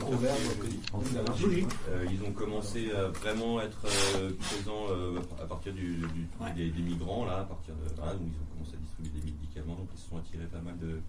le 1.00 1.26
quartier, 1.26 1.68
euh, 1.90 2.06
ils 2.12 2.22
ont 2.28 2.32
commencé 2.32 2.92
à 2.92 3.08
vraiment 3.10 3.62
être 3.62 3.80
euh, 4.18 4.32
présents 4.40 4.86
euh, 4.92 5.20
à 5.42 5.46
partir 5.46 5.74
du, 5.74 5.96
du- 5.98 6.28
des, 6.56 6.70
des 6.70 6.82
migrants, 6.82 7.26
là, 7.26 7.40
à 7.40 7.44
partir 7.44 7.74
de, 7.76 7.88
donc 7.96 7.98
ils 8.22 8.42
ont 8.42 8.54
commencé 8.54 8.76
à 8.76 8.80
distribuer 8.80 9.20
des 9.22 9.32
médicaments, 9.32 9.76
donc 9.76 9.88
ils 9.96 10.00
se 10.02 10.10
sont 10.10 10.18
attirés 10.18 10.46
pas 10.46 10.60
mal 10.62 10.78
de, 10.80 11.00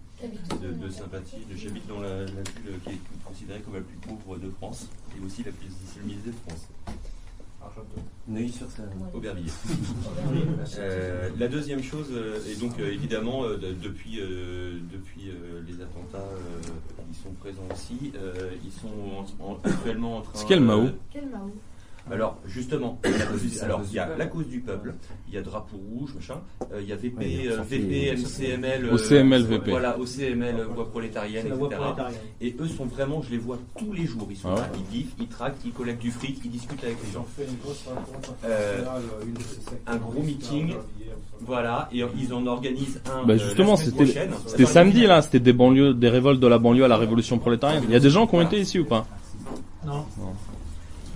de, 0.67 0.73
de 0.85 0.89
sympathie. 0.89 1.37
J'habite 1.55 1.87
dans 1.87 1.99
la, 2.01 2.21
la 2.21 2.25
ville 2.25 2.79
qui 2.83 2.89
est 2.91 2.99
considérée 3.25 3.61
comme 3.61 3.75
la 3.75 3.81
plus 3.81 3.97
pauvre 3.97 4.37
de 4.37 4.49
France 4.51 4.87
et 5.17 5.25
aussi 5.25 5.43
la 5.43 5.51
plus 5.51 5.67
islamisée 5.85 6.31
de 6.31 6.35
France. 6.47 6.67
Neuilly-sur-Seine. 8.27 8.89
Aubervilliers. 9.13 9.51
Euh, 10.77 11.29
la 11.39 11.47
deuxième 11.47 11.81
chose, 11.83 12.07
euh, 12.11 12.39
et 12.49 12.55
donc 12.55 12.79
euh, 12.79 12.91
évidemment, 12.91 13.43
euh, 13.43 13.57
de- 13.57 13.73
depuis, 13.73 14.19
euh, 14.21 14.77
depuis 14.91 15.29
euh, 15.29 15.61
les 15.67 15.81
attentats, 15.81 16.17
euh, 16.19 16.61
ils 17.09 17.15
sont 17.15 17.31
présents 17.39 17.67
aussi. 17.73 18.11
euh, 18.15 18.51
ils 18.63 18.71
sont 18.71 18.87
en- 19.41 19.51
en- 19.51 19.59
actuellement 19.63 20.17
en 20.17 20.21
train. 20.21 20.31
C'est 20.35 20.45
quel 20.47 20.61
Mao? 20.61 20.81
euh, 20.81 20.91
Quel 21.11 21.27
Mao? 21.27 21.51
Alors 22.11 22.37
justement, 22.45 22.99
alors 23.63 23.81
il 23.89 23.93
y 23.93 23.99
a 23.99 24.09
la 24.17 24.25
cause 24.25 24.47
du 24.47 24.59
peuple, 24.59 24.93
il 25.27 25.33
y 25.33 25.37
a 25.37 25.41
drapeau 25.41 25.77
rouge, 25.77 26.13
machin, 26.15 26.35
euh, 26.73 26.81
il 26.81 26.87
y 26.87 26.93
a 26.93 26.95
VP, 26.95 27.17
Ouais, 27.19 27.47
euh, 27.47 27.61
VP, 27.61 28.11
MCML, 28.15 28.85
euh, 28.85 28.93
OCML, 28.95 29.43
VP. 29.43 29.71
voilà, 29.71 29.97
OCML, 29.99 30.55
voix 30.73 30.89
prolétarienne, 30.89 31.47
etc. 31.47 31.57
prolétarienne. 31.59 32.19
Et 32.41 32.55
eux 32.59 32.67
sont 32.67 32.85
vraiment, 32.85 33.21
je 33.21 33.31
les 33.31 33.37
vois 33.37 33.57
tous 33.77 33.93
les 33.93 34.05
jours, 34.05 34.27
ils 34.29 34.37
sont 34.37 34.49
Ah 34.51 34.55
ouais. 34.55 34.61
là, 34.61 34.69
ils 34.77 34.95
vivent, 34.97 35.11
ils 35.19 35.27
traquent, 35.27 35.55
ils 35.65 35.71
collectent 35.71 36.01
du 36.01 36.11
fric, 36.11 36.39
ils 36.43 36.51
discutent 36.51 36.83
avec 36.83 36.97
les 37.03 37.09
Ils 37.09 37.13
gens. 37.13 37.21
ont 37.21 37.25
fait 37.37 37.45
une 37.49 37.57
grosse 37.57 37.83
rencontre 37.87 38.33
Euh, 38.45 38.83
un 39.87 39.97
gros 39.97 40.21
meeting, 40.21 40.73
voilà, 41.41 41.89
et 41.93 42.03
ils 42.17 42.33
en 42.33 42.45
organisent 42.47 43.01
un. 43.05 43.25
Bah 43.25 43.33
euh, 43.33 43.37
justement, 43.37 43.75
c'était 43.75 44.65
samedi 44.65 45.05
là, 45.05 45.21
c'était 45.21 45.39
des 45.39 45.53
banlieues, 45.53 45.93
des 45.93 46.09
révoltes 46.09 46.39
de 46.39 46.47
la 46.47 46.57
banlieue 46.57 46.83
à 46.85 46.87
la 46.87 46.97
révolution 46.97 47.37
prolétarienne. 47.39 47.83
Il 47.87 47.91
y 47.93 47.95
a 47.95 47.99
des 47.99 48.09
gens 48.09 48.27
qui 48.27 48.35
ont 48.35 48.41
été 48.41 48.59
ici 48.59 48.79
ou 48.79 48.85
pas? 48.85 49.05
Non. 49.85 50.05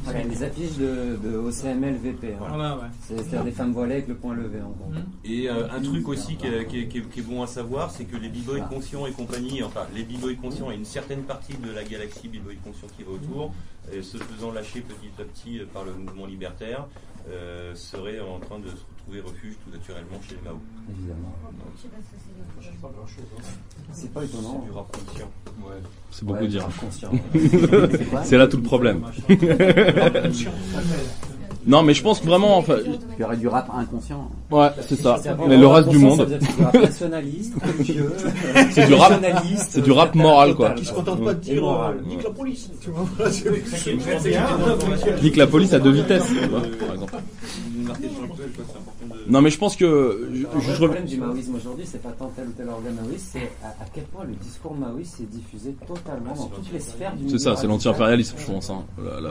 Voilà, 0.04 0.24
les 0.24 0.44
affiches 0.44 0.78
de, 0.78 1.18
de 1.24 1.38
OCML 1.38 1.96
VP. 1.96 2.34
hein. 2.34 2.36
Voilà, 2.40 2.76
ouais. 2.78 2.82
C'est- 3.02 3.18
C'est-à-dire 3.18 3.44
des 3.46 3.52
femmes 3.52 3.72
voilées 3.74 3.96
avec 3.96 4.08
le 4.08 4.16
point 4.16 4.34
levé 4.36 4.60
en 4.62 4.70
gros. 4.70 4.92
Et 5.24 5.50
euh, 5.50 5.68
un 5.72 5.82
truc 5.82 6.08
aussi 6.08 6.36
qui 6.36 6.48
est, 6.48 6.66
qui 6.68 6.80
est- 6.82 6.88
qui 6.88 6.98
est- 7.00 7.10
qui 7.10 7.20
est 7.20 7.24
bon 7.24 7.42
à 7.42 7.48
savoir, 7.48 7.92
c'est 7.92 8.06
que 8.06 8.18
les 8.18 8.30
b-boys 8.30 8.62
conscients 8.70 9.06
et 9.06 9.12
compagnie, 9.12 9.64
enfin 9.64 9.86
les 9.96 10.04
b-boys 10.04 10.36
conscients 10.42 10.72
et 10.72 10.76
une 10.76 10.86
certaine 10.86 11.24
partie 11.24 11.56
de 11.58 11.72
la 11.72 11.84
galaxie 11.84 12.28
b-boy 12.28 12.58
conscient 12.64 12.88
qui 12.98 13.04
va 13.04 13.12
autour, 13.12 13.54
euh, 13.94 14.02
se 14.02 14.18
faisant 14.18 14.52
lâcher 14.52 14.82
petit 14.82 15.12
à 15.22 15.24
petit 15.26 15.60
par 15.74 15.84
le 15.86 15.94
mouvement 15.94 16.26
libertaire, 16.26 16.88
euh, 17.30 17.74
seraient 17.76 18.20
en 18.20 18.40
train 18.40 18.60
de 18.60 18.68
se 18.68 18.76
retrouver 19.08 19.22
refuge 19.22 19.56
tout 19.64 19.72
naturellement 19.72 20.20
chez 20.28 20.36
les 20.36 20.50
Mao. 20.50 20.60
Évidemment. 20.98 21.34
Ce 21.78 21.88
que 21.88 23.22
c'est. 23.94 24.14
pas 24.14 24.24
étonnant. 24.24 24.62
C'est 24.64 24.72
du 24.72 24.76
rap 24.78 24.98
conscient. 24.98 25.30
C'est 26.12 26.26
beaucoup 26.26 26.42
Ouais, 26.42 26.48
dire. 26.48 26.68
C'est 28.24 28.38
là 28.38 28.48
tout 28.48 28.58
le 28.58 28.64
problème. 28.64 29.04
non, 31.66 31.84
mais 31.84 31.94
je 31.94 32.02
pense 32.04 32.24
vraiment, 32.24 32.58
enfin, 32.58 32.76
Il 32.86 33.22
y 33.22 33.24
aurait 33.24 33.38
du 33.38 33.48
rap 33.48 33.70
inconscient. 33.74 34.30
ouais, 34.52 34.70
c'est 34.88 34.96
ça. 35.00 35.18
Mais 35.48 35.58
le 35.58 35.68
reste 35.68 35.90
du 35.90 35.98
monde, 36.00 36.28
c'est 36.30 36.40
du 36.58 36.64
rap 36.64 36.74
nationaliste, 36.76 37.54
c'est 38.72 38.88
du 38.88 38.94
rap, 38.94 39.22
nationaliste, 39.22 39.68
c'est 39.70 39.82
du 39.82 39.92
rap 39.92 40.16
moral 40.16 40.56
quoi. 40.56 40.72
Qui 40.72 40.86
se 40.86 40.94
contente 40.94 41.24
pas 41.24 41.34
de 41.34 41.40
dire 41.40 41.62
moral. 41.62 41.98
euh, 42.00 42.08
nique 42.10 42.24
la 42.24 42.30
police. 42.32 42.70
Nique 45.22 45.36
la 45.38 45.48
police 45.48 45.74
à 45.74 45.80
deux 45.80 45.92
vitesses, 45.92 46.28
par 46.80 46.94
exemple. 46.94 47.14
Une 47.84 47.88
marque 47.90 48.04
actuelle, 48.04 48.52
quoi, 48.56 48.66
c'est 48.68 48.78
important 48.78 49.26
de. 49.26 49.32
Non, 49.32 49.42
mais 49.42 49.50
je 49.50 49.58
pense 49.58 49.76
que 49.76 50.30
je, 50.34 50.46
Alors, 50.48 50.62
je- 50.62 50.72
le 50.72 50.78
problème 50.78 51.06
du 51.06 51.18
maoïsme 51.18 51.56
aujourd'hui, 51.56 51.86
c'est 51.86 52.02
pas 52.02 52.12
tant 52.12 52.32
tel 52.36 52.48
ou 52.48 52.52
tel 52.52 52.70
organe 52.70 52.96
maoïste, 52.96 53.28
c'est 53.34 53.52
à, 53.64 53.68
à 53.84 53.86
quel 53.94 54.06
point 54.06 54.24
le 54.24 54.34
discours 54.36 54.74
maoïste 54.76 55.16
s'est 55.18 55.24
diffusé 55.26 55.74
totalement 55.86 56.34
dans 56.34 56.48
toutes 56.48 56.72
les 56.72 56.80
sphères 56.80 57.16
du 57.16 57.30
c'est 57.30 57.40
ça, 57.40 57.56
c'est 57.56 57.68
l'anti-impérialisme, 57.68 58.36
je 58.40 58.46
pense. 58.46 58.70
Hein. 58.70 58.84
La, 58.98 59.16
la, 59.16 59.20
la, 59.20 59.30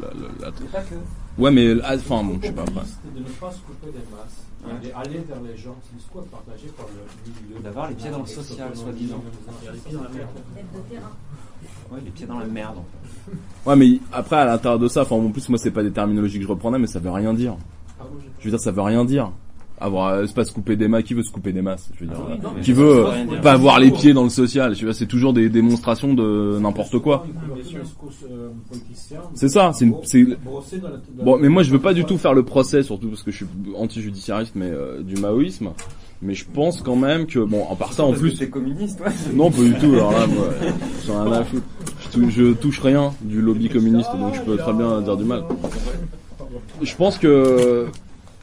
la- 0.00 0.08
la- 0.08 0.46
la- 0.46 0.52
pas 0.52 0.80
que. 0.82 0.94
Ouais, 1.36 1.50
mais 1.50 1.74
ah, 1.82 1.96
enfin 1.96 2.22
bon, 2.22 2.38
je 2.40 2.46
sais 2.46 2.52
pas. 2.52 2.62
après. 2.62 2.74
de 3.14 3.18
ne 3.20 3.24
pas 3.24 3.50
se 3.50 3.58
couper 3.58 3.86
des 3.90 3.98
masses, 4.14 4.44
Ouais. 4.64 4.88
et 4.88 4.92
aller 4.92 5.18
vers 5.28 5.40
les 5.42 5.56
gens. 5.56 5.74
C'est 5.84 5.92
une 5.94 6.00
squad 6.00 6.24
partagée 6.26 6.68
par 6.76 6.86
le 6.86 7.48
milieu. 7.48 7.60
D'avoir 7.62 7.88
les 7.88 7.94
pieds 7.96 8.10
dans 8.10 8.20
le 8.20 8.26
social, 8.26 8.70
soi-disant. 8.76 9.22
D'être 9.62 9.74
de 9.92 10.90
terrain. 10.90 11.10
Ouais, 11.90 12.00
les 12.04 12.10
pieds 12.10 12.26
dans 12.26 12.38
la 12.38 12.46
merde 12.46 12.78
en 12.78 12.84
fait. 12.84 13.36
Ouais, 13.70 13.76
mais 13.76 13.98
après, 14.12 14.36
à 14.36 14.44
l'intérieur 14.44 14.78
de 14.78 14.88
ça, 14.88 15.02
enfin, 15.02 15.16
en 15.16 15.30
plus, 15.30 15.48
moi, 15.48 15.58
c'est 15.58 15.70
pas 15.70 15.82
des 15.82 15.90
terminologies 15.92 16.38
que 16.38 16.44
je 16.44 16.48
reprenais, 16.48 16.78
mais 16.78 16.86
ça 16.86 16.98
veut 16.98 17.10
rien 17.10 17.32
dire. 17.34 17.56
Je 18.40 18.44
veux 18.44 18.50
dire, 18.50 18.60
ça 18.60 18.70
veut 18.72 18.82
rien 18.82 19.04
dire. 19.04 19.30
Avoir, 19.80 20.08
euh, 20.12 20.26
c'est 20.26 20.34
pas 20.34 20.44
se 20.44 20.52
couper 20.52 20.76
des 20.76 20.86
masses, 20.86 21.02
qui 21.04 21.14
veut 21.14 21.22
se 21.22 21.32
couper 21.32 21.52
des 21.52 21.62
masses, 21.62 21.90
je 21.94 22.00
veux 22.00 22.06
dire. 22.06 22.16
Ah 22.20 22.26
oui, 22.30 22.38
non, 22.42 22.50
mais 22.54 22.60
qui 22.62 22.72
veut 22.72 23.06
euh, 23.06 23.40
pas 23.42 23.52
avoir 23.52 23.80
les 23.80 23.90
pieds 23.90 24.12
dans 24.12 24.22
le 24.22 24.28
social, 24.28 24.74
tu 24.76 24.84
vois, 24.84 24.94
c'est 24.94 25.06
toujours 25.06 25.32
des 25.32 25.48
démonstrations 25.48 26.14
de 26.14 26.58
n'importe 26.60 26.98
quoi. 27.00 27.26
C'est 29.34 29.48
ça, 29.48 29.72
c'est 29.72 29.86
une- 29.86 29.96
c'est- 30.04 30.26
Bon, 31.22 31.38
mais 31.38 31.48
moi, 31.48 31.62
je 31.62 31.70
veux 31.70 31.80
pas 31.80 31.94
du 31.94 32.04
tout 32.04 32.18
faire 32.18 32.34
le 32.34 32.44
procès, 32.44 32.82
surtout 32.82 33.08
parce 33.08 33.22
que 33.22 33.30
je 33.30 33.36
suis 33.38 33.46
anti-judiciariste, 33.76 34.52
mais 34.54 34.70
euh, 34.70 35.02
du 35.02 35.16
maoïsme. 35.16 35.70
Mais 36.24 36.34
je 36.34 36.46
pense 36.46 36.80
quand 36.80 36.96
même 36.96 37.26
que, 37.26 37.38
bon, 37.38 37.66
à 37.70 37.76
part 37.76 37.92
ça, 37.92 38.04
en 38.04 38.10
Parce 38.10 38.20
plus, 38.20 38.48
communiste, 38.48 39.00
non, 39.34 39.50
pas 39.50 39.62
du 39.62 39.74
tout. 39.74 39.92
Alors 39.92 40.12
là, 40.12 40.26
moi, 40.26 40.46
j'en 41.06 41.26
ai 41.26 41.30
rien 41.30 41.40
à 41.40 41.44
foutre. 41.44 41.66
Je, 42.14 42.30
je 42.30 42.52
touche 42.52 42.80
rien 42.80 43.12
du 43.20 43.42
lobby 43.42 43.68
communiste, 43.68 44.10
donc 44.18 44.34
je 44.34 44.40
peux 44.40 44.56
très 44.56 44.72
bien 44.72 45.00
dire 45.02 45.16
du 45.16 45.24
mal. 45.24 45.44
Je 46.80 46.94
pense 46.94 47.18
que 47.18 47.86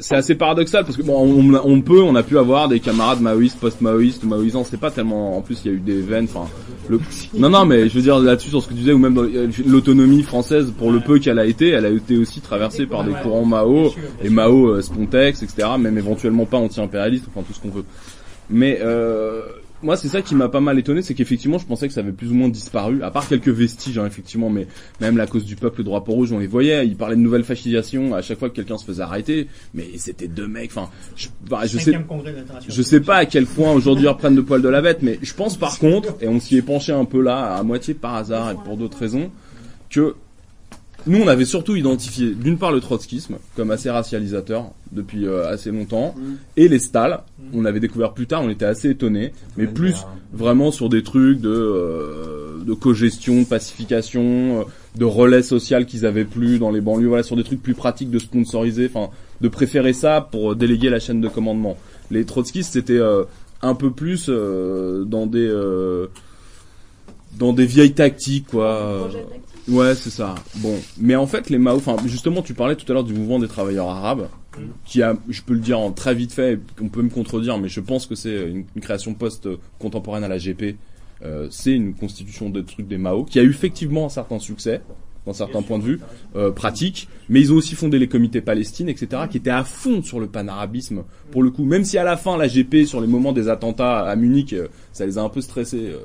c'est 0.02 0.16
assez 0.16 0.36
paradoxal 0.36 0.84
parce 0.84 0.98
que 0.98 1.04
bon, 1.04 1.16
on, 1.16 1.54
on 1.64 1.82
peut, 1.82 2.02
on 2.02 2.16
a 2.16 2.24
pu 2.24 2.38
avoir 2.38 2.68
des 2.68 2.80
camarades 2.80 3.22
maoïstes, 3.22 3.60
post-maoïstes 3.60 4.24
ou 4.24 4.28
maoïsants. 4.28 4.64
C'est 4.64 4.80
pas 4.80 4.92
tellement. 4.92 5.38
En 5.38 5.42
plus, 5.42 5.62
il 5.64 5.72
y 5.72 5.74
a 5.74 5.78
eu 5.78 5.80
des 5.80 6.02
veines. 6.02 6.26
Enfin, 6.26 6.50
le. 6.90 7.00
Non, 7.38 7.50
non, 7.50 7.66
mais 7.66 7.88
je 7.88 7.96
veux 7.96 8.02
dire 8.02 8.20
là-dessus 8.20 8.50
sur 8.50 8.62
ce 8.62 8.68
que 8.68 8.74
tu 8.74 8.80
disais 8.80 8.94
ou 8.94 8.98
même 8.98 9.14
dans 9.14 9.26
l'autonomie 9.66 10.24
française, 10.24 10.74
pour 10.78 10.92
le 10.92 11.00
peu 11.00 11.20
qu'elle 11.20 11.40
a 11.40 11.46
été, 11.46 11.70
elle 11.70 11.86
a 11.86 11.90
été 11.90 12.18
aussi 12.18 12.42
traversée 12.42 12.86
par 12.86 13.04
des 13.04 13.14
courants 13.14 13.46
Mao 13.46 13.92
et 14.24 14.30
Mao 14.30 14.70
euh, 14.70 14.82
Spontex, 14.82 15.44
etc. 15.44 15.70
Même 15.80 15.98
éventuellement 15.98 16.46
pas 16.46 16.58
anti-impérialiste, 16.58 17.26
enfin 17.30 17.46
tout 17.48 17.54
ce 17.54 17.60
qu'on 17.60 17.70
veut. 17.70 17.86
Mais 18.50 18.80
euh, 18.82 19.42
moi, 19.84 19.98
c'est 19.98 20.08
ça 20.08 20.22
qui 20.22 20.35
m'a 20.35 20.50
pas 20.50 20.60
mal 20.60 20.77
étonné, 20.77 21.01
c'est 21.01 21.14
qu'effectivement, 21.14 21.58
je 21.58 21.66
pensais 21.66 21.88
que 21.88 21.93
ça 21.93 22.01
avait 22.01 22.11
plus 22.11 22.32
ou 22.32 22.35
moins 22.35 22.50
disparu, 22.50 23.03
à 23.03 23.11
part 23.11 23.27
quelques 23.27 23.50
vestiges, 23.50 23.98
hein, 23.98 24.06
effectivement, 24.06 24.50
mais 24.50 24.68
même 25.00 25.18
la 25.18 25.27
cause 25.27 25.45
du 25.45 25.56
peuple, 25.56 25.80
le 25.80 25.84
drapeau 25.85 26.14
rouge, 26.14 26.32
on 26.32 26.40
les 26.40 26.48
voyait, 26.48 26.85
ils 26.85 26.95
parlaient 26.95 27.16
de 27.16 27.22
nouvelle 27.22 27.43
fascisation 27.43 28.14
à 28.14 28.22
chaque 28.22 28.40
fois 28.40 28.50
que 28.50 28.56
quelqu'un 28.56 28.77
se 28.77 28.85
faisait 28.85 29.03
arrêter, 29.03 29.48
mais 29.74 29.88
c'était 29.98 30.27
deux 30.27 30.48
mecs, 30.48 30.72
enfin, 30.72 30.90
je, 31.16 31.27
bah, 31.50 31.61
je 31.66 31.77
sais, 31.77 31.93
je 32.68 32.98
pas 32.98 33.18
à 33.18 33.26
quel 33.26 33.45
point 33.45 33.72
aujourd'hui 33.72 34.06
ils 34.06 34.10
reprennent 34.10 34.35
de 34.35 34.42
poil 34.42 34.61
de 34.61 34.69
la 34.69 34.82
bête, 34.82 35.00
mais 35.01 35.18
je 35.22 35.34
pense 35.34 35.58
par 35.58 35.80
contre, 35.80 36.16
et 36.22 36.27
on 36.27 36.40
s'y 36.40 36.58
est 36.58 36.61
penché 36.61 36.92
un 36.92 37.06
peu 37.06 37.22
là, 37.22 37.56
à 37.56 37.64
moitié 37.64 37.93
par 37.93 38.16
hasard 38.16 38.51
et 38.51 38.56
pour 38.64 38.77
d'autres 38.77 38.98
raisons, 38.98 39.32
que 39.90 40.16
nous, 41.08 41.20
on 41.20 41.28
avait 41.28 41.46
surtout 41.46 41.76
identifié, 41.76 42.32
d'une 42.32 42.58
part, 42.58 42.72
le 42.72 42.80
trotskisme 42.80 43.38
comme 43.56 43.72
assez 43.72 43.90
racialisateur 43.90 44.72
depuis 44.92 45.26
euh, 45.26 45.48
assez 45.48 45.72
longtemps, 45.72 46.16
et 46.58 46.68
les 46.68 46.80
Stalls, 46.80 47.20
on 47.54 47.66
avait 47.66 47.80
découvert 47.80 48.14
plus 48.14 48.28
tard, 48.28 48.44
on 48.44 48.50
était 48.50 48.66
assez 48.66 48.90
étonnés, 48.90 49.34
mais 49.58 49.68
plus 49.68 49.96
vraiment 50.34 50.72
sur 50.72 50.90
des 50.90 51.04
trucs 51.04 51.40
de, 51.42 51.50
euh, 51.50 52.64
de 52.66 52.74
cogestion, 52.74 53.42
de 53.42 53.46
pacification, 53.46 54.62
euh, 54.62 54.64
de 54.98 55.06
relais 55.06 55.42
social 55.42 55.86
qu'ils 55.86 56.06
avaient 56.06 56.26
plus 56.26 56.60
dans 56.60 56.72
les 56.72 56.82
banlieues, 56.82 57.08
voilà, 57.08 57.24
sur 57.24 57.36
des 57.36 57.44
trucs 57.44 57.64
plus 57.64 57.74
pratiques 57.74 58.12
de 58.12 58.20
sponsoriser, 58.20 58.90
enfin, 58.94 59.10
de 59.40 59.48
préférer 59.48 59.94
ça 59.94 60.22
pour 60.22 60.56
déléguer 60.56 60.90
la 60.90 61.00
chaîne 61.00 61.22
de 61.22 61.28
commandement. 61.28 61.78
Les 62.12 62.26
trotskistes, 62.26 62.74
c'était 62.74 62.94
euh, 63.00 63.24
un 63.62 63.76
peu 63.76 63.92
plus 63.92 64.28
euh, 64.30 65.04
dans 65.06 65.26
des... 65.26 65.48
euh, 65.48 66.08
dans 67.40 67.54
des 67.54 67.66
vieilles 67.66 67.94
tactiques, 67.94 68.48
quoi. 68.52 69.10
Ouais, 69.72 69.95
c'est 69.95 70.09
ça. 70.09 70.35
Bon, 70.58 70.77
mais 71.00 71.16
en 71.16 71.25
fait, 71.27 71.50
les 71.50 71.58
Mao, 71.58 71.77
enfin, 71.77 71.95
justement, 72.06 72.41
tu 72.41 72.53
parlais 72.53 72.75
tout 72.75 72.85
à 72.91 72.93
l'heure 72.93 73.06
du 73.06 73.14
mouvement 73.14 73.40
des 73.40 73.48
travailleurs 73.48 73.88
arabes, 73.88 74.27
qui 74.85 75.01
a, 75.01 75.16
je 75.30 75.41
peux 75.41 75.53
le 75.53 75.59
dire 75.59 75.80
en 75.80 75.91
très 75.91 76.14
vite 76.14 76.33
fait, 76.33 76.59
on 76.82 76.90
peut 76.90 77.01
me 77.01 77.09
contredire, 77.09 77.58
mais 77.58 77.69
je 77.69 77.80
pense 77.80 78.06
que 78.06 78.16
c'est 78.16 78.50
une, 78.50 78.66
création 78.82 79.14
post-contemporaine 79.14 80.25
à 80.25 80.27
la 80.27 80.38
GP. 80.38 80.75
Euh, 81.24 81.48
c'est 81.50 81.72
une 81.72 81.93
constitution 81.93 82.50
de 82.50 82.61
trucs 82.61 82.88
des 82.88 82.98
Mao, 82.98 83.24
qui 83.24 83.40
a 83.40 83.43
eu 83.43 83.50
effectivement 83.50 84.06
un 84.08 84.09
certain 84.09 84.40
succès, 84.40 84.82
dans 85.25 85.33
certains 85.33 85.61
points 85.61 85.77
de 85.77 85.83
vue, 85.83 86.00
euh, 86.35 86.51
pratiques, 86.51 87.08
mais 87.30 87.40
ils 87.40 87.53
ont 87.53 87.56
aussi 87.56 87.75
fondé 87.75 88.00
les 88.00 88.08
comités 88.08 88.41
Palestine, 88.41 88.90
etc., 88.90 89.24
qui 89.30 89.38
étaient 89.38 89.51
à 89.51 89.64
fond 89.64 90.01
sur 90.01 90.19
le 90.19 90.27
panarabisme, 90.27 91.03
pour 91.32 91.43
le 91.43 91.51
coup, 91.51 91.64
même 91.64 91.83
si 91.83 91.98
à 91.98 92.03
la 92.03 92.17
fin, 92.17 92.38
la 92.38 92.48
GP, 92.48 92.85
sur 92.85 93.01
les 93.01 93.08
moments 93.08 93.32
des 93.32 93.48
attentats 93.48 94.00
à 94.00 94.16
Munich, 94.16 94.53
euh, 94.53 94.67
ça 94.91 95.06
les 95.06 95.17
a 95.17 95.22
un 95.22 95.30
peu 95.30 95.41
stressés, 95.41 95.90
euh, 95.90 96.00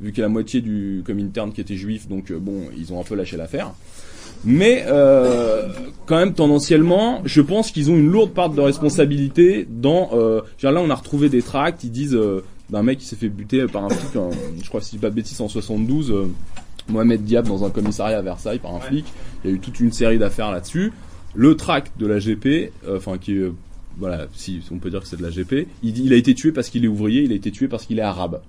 vu 0.00 0.10
qu'il 0.12 0.18
y 0.18 0.22
a 0.22 0.26
la 0.26 0.32
moitié 0.32 0.60
du 0.60 1.02
Comintern 1.04 1.52
qui 1.52 1.60
était 1.60 1.76
juif, 1.76 2.08
donc 2.08 2.30
euh, 2.30 2.38
bon, 2.38 2.64
ils 2.76 2.92
ont 2.92 3.00
un 3.00 3.04
peu 3.04 3.14
lâché 3.14 3.36
l'affaire. 3.36 3.72
Mais 4.44 4.84
euh, 4.86 5.68
quand 6.04 6.16
même 6.16 6.34
tendanciellement, 6.34 7.22
je 7.24 7.40
pense 7.40 7.70
qu'ils 7.70 7.90
ont 7.90 7.96
une 7.96 8.10
lourde 8.10 8.32
part 8.32 8.50
de 8.50 8.60
responsabilité 8.60 9.66
dans. 9.68 10.10
Euh, 10.12 10.42
genre 10.58 10.72
là, 10.72 10.80
on 10.80 10.90
a 10.90 10.94
retrouvé 10.94 11.28
des 11.28 11.42
tracts. 11.42 11.82
Ils 11.84 11.90
disent 11.90 12.14
euh, 12.14 12.44
d'un 12.70 12.82
mec 12.82 12.98
qui 12.98 13.06
s'est 13.06 13.16
fait 13.16 13.28
buter 13.28 13.66
par 13.66 13.84
un 13.84 13.88
flic. 13.88 14.20
je 14.62 14.68
crois 14.68 14.80
si 14.80 14.88
je 14.92 14.96
dis 14.96 15.00
pas 15.00 15.10
de 15.10 15.14
bêtises 15.14 15.40
en 15.40 15.48
72. 15.48 16.10
euh, 16.10 16.26
Mohamed 16.88 17.24
Diab 17.24 17.48
dans 17.48 17.64
un 17.64 17.70
commissariat 17.70 18.18
à 18.18 18.22
Versailles 18.22 18.58
par 18.58 18.74
un 18.74 18.80
flic. 18.80 19.04
Il 19.44 19.50
y 19.50 19.52
a 19.52 19.56
eu 19.56 19.58
toute 19.58 19.80
une 19.80 19.92
série 19.92 20.18
d'affaires 20.18 20.50
là-dessus. 20.50 20.92
Le 21.34 21.56
tract 21.56 21.98
de 21.98 22.06
la 22.06 22.18
GP, 22.18 22.46
euh, 22.86 22.98
enfin 22.98 23.18
qui 23.18 23.32
est 23.32 23.38
euh, 23.38 23.52
voilà, 23.98 24.26
si 24.34 24.60
on 24.70 24.78
peut 24.78 24.90
dire 24.90 25.00
que 25.00 25.08
c'est 25.08 25.16
de 25.16 25.22
la 25.22 25.30
GP, 25.30 25.68
il, 25.82 25.98
il 25.98 26.12
a 26.12 26.16
été 26.16 26.34
tué 26.34 26.52
parce 26.52 26.68
qu'il 26.68 26.84
est 26.84 26.88
ouvrier, 26.88 27.22
il 27.22 27.32
a 27.32 27.34
été 27.34 27.50
tué 27.50 27.66
parce 27.66 27.86
qu'il 27.86 27.98
est 27.98 28.02
arabe. 28.02 28.40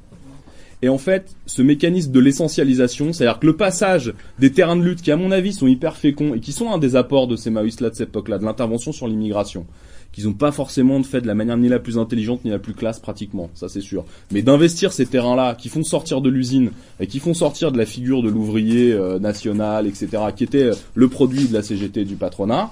Et 0.83 0.89
en 0.89 0.99
fait, 0.99 1.35
ce 1.47 1.63
mécanisme 1.63 2.11
de 2.11 2.19
l'essentialisation, 2.19 3.11
c'est-à-dire 3.11 3.39
que 3.39 3.47
le 3.47 3.55
passage 3.55 4.13
des 4.37 4.51
terrains 4.51 4.75
de 4.75 4.83
lutte 4.83 5.01
qui, 5.01 5.11
à 5.11 5.17
mon 5.17 5.31
avis, 5.31 5.53
sont 5.53 5.65
hyper 5.65 5.97
féconds 5.97 6.35
et 6.35 6.39
qui 6.39 6.51
sont 6.51 6.71
un 6.71 6.77
des 6.77 6.95
apports 6.95 7.27
de 7.27 7.35
ces 7.35 7.49
maoïstes-là 7.49 7.89
de 7.89 7.95
cette 7.95 8.09
époque-là, 8.09 8.37
de 8.37 8.45
l'intervention 8.45 8.91
sur 8.91 9.07
l'immigration, 9.07 9.65
qu'ils 10.11 10.25
n'ont 10.25 10.33
pas 10.33 10.51
forcément 10.51 11.01
fait 11.01 11.21
de 11.21 11.27
la 11.27 11.33
manière 11.33 11.57
ni 11.57 11.67
la 11.67 11.79
plus 11.79 11.97
intelligente 11.97 12.45
ni 12.45 12.51
la 12.51 12.59
plus 12.59 12.75
classe 12.75 12.99
pratiquement, 12.99 13.49
ça 13.55 13.69
c'est 13.69 13.81
sûr. 13.81 14.05
Mais 14.31 14.43
d'investir 14.43 14.93
ces 14.93 15.07
terrains-là, 15.07 15.55
qui 15.55 15.69
font 15.69 15.83
sortir 15.83 16.21
de 16.21 16.29
l'usine 16.29 16.69
et 16.99 17.07
qui 17.07 17.17
font 17.19 17.33
sortir 17.33 17.71
de 17.71 17.77
la 17.79 17.87
figure 17.87 18.21
de 18.21 18.29
l'ouvrier 18.29 18.93
euh, 18.93 19.17
national, 19.17 19.87
etc., 19.87 20.09
qui 20.35 20.43
était 20.43 20.63
euh, 20.63 20.75
le 20.93 21.07
produit 21.07 21.47
de 21.47 21.53
la 21.55 21.63
CGT 21.63 22.01
et 22.01 22.05
du 22.05 22.17
patronat, 22.17 22.71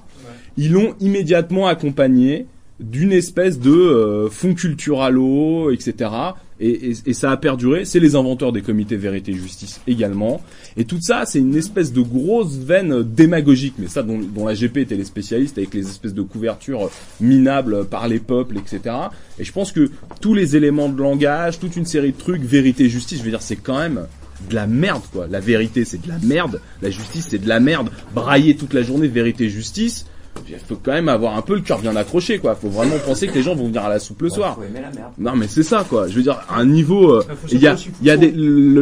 ils 0.58 0.72
l'ont 0.72 0.94
immédiatement 1.00 1.68
accompagné 1.68 2.46
d'une 2.80 3.12
espèce 3.14 3.60
de 3.60 3.72
euh, 3.72 4.30
fonds 4.30 4.54
culturalo, 4.54 5.72
etc. 5.72 6.12
Et, 6.60 6.92
et- 7.06 7.14
ça 7.14 7.32
a 7.32 7.38
perduré. 7.38 7.86
C'est 7.86 8.00
les 8.00 8.16
inventeurs 8.16 8.52
des 8.52 8.62
comités 8.62 8.96
vérité 8.98 9.34
justice 9.34 9.80
également. 9.88 10.42
Et 10.78 10.86
tout 10.86 11.00
ça, 11.02 11.24
c'est 11.26 11.40
une 11.40 11.56
espèce 11.56 11.94
de 11.94 12.02
grosse 12.02 12.58
veine 12.58 12.92
euh, 12.94 13.04
démagogique, 13.04 13.76
mais 13.80 13.88
ça 13.88 14.04
dont, 14.04 14.20
dont 14.20 14.46
la 14.46 14.54
GP 14.56 14.78
était 14.78 14.96
les 14.96 15.06
spécialistes 15.06 15.58
avec 15.58 15.74
les 15.74 15.88
espèces 15.88 16.14
de 16.14 16.22
couvertures 16.22 16.90
minables 17.22 17.86
par 17.86 18.08
les 18.08 18.20
peuples, 18.20 18.58
etc. 18.58 18.96
Et 19.40 19.44
je 19.44 19.52
pense 19.52 19.72
que 19.72 19.90
tous 20.22 20.34
les 20.34 20.56
éléments 20.56 20.90
de 20.90 21.02
langage, 21.02 21.60
toute 21.60 21.76
une 21.76 21.86
série 21.86 22.12
de 22.12 22.18
trucs, 22.18 22.42
vérité 22.44 22.90
justice, 22.90 23.20
je 23.20 23.24
veux 23.24 23.30
dire, 23.32 23.42
c'est 23.42 23.56
quand 23.56 23.78
même 23.80 24.06
de 24.50 24.56
la 24.56 24.68
merde 24.68 25.02
quoi. 25.14 25.28
La 25.28 25.40
vérité 25.40 25.86
c'est 25.86 26.02
de 26.02 26.10
la 26.10 26.20
merde, 26.20 26.60
la 26.82 26.90
justice 26.90 27.28
c'est 27.30 27.40
de 27.40 27.48
la 27.48 27.62
merde. 27.62 27.90
Brailler 28.14 28.58
toute 28.58 28.74
la 28.74 28.84
journée 28.84 29.08
vérité 29.08 29.48
justice, 29.50 30.06
il 30.50 30.56
faut 30.58 30.76
quand 30.82 30.92
même 30.94 31.10
avoir 31.10 31.36
un 31.38 31.42
peu 31.42 31.56
le 31.56 31.62
cœur 31.62 31.80
bien 31.80 31.96
accroché 31.96 32.40
quoi. 32.40 32.56
Faut 32.56 32.70
vraiment 32.70 32.98
penser 33.06 33.28
que 33.28 33.34
les 33.34 33.42
gens 33.44 33.56
vont 33.56 33.66
venir 33.68 33.84
à 33.84 33.90
la 33.90 34.00
soupe 34.00 34.22
le 34.22 34.30
soir. 34.30 34.56
faut 34.56 34.64
aimer 34.64 34.82
la 34.82 34.92
merde. 34.92 35.12
Non 35.18 35.36
mais 35.36 35.48
c'est 35.48 35.64
ça 35.64 35.86
quoi. 35.88 36.08
Je 36.08 36.16
veux 36.16 36.24
dire 36.24 36.40
à 36.50 36.60
un 36.60 36.66
niveau, 36.66 37.12
euh, 37.14 37.24
Il 37.52 37.60
y 37.60 37.68
a, 37.68 37.76
savoir 37.76 37.76
aussi- 37.76 37.90
il 38.02 38.08
y 38.08 38.12
a 38.12 38.18
des, 38.18 38.34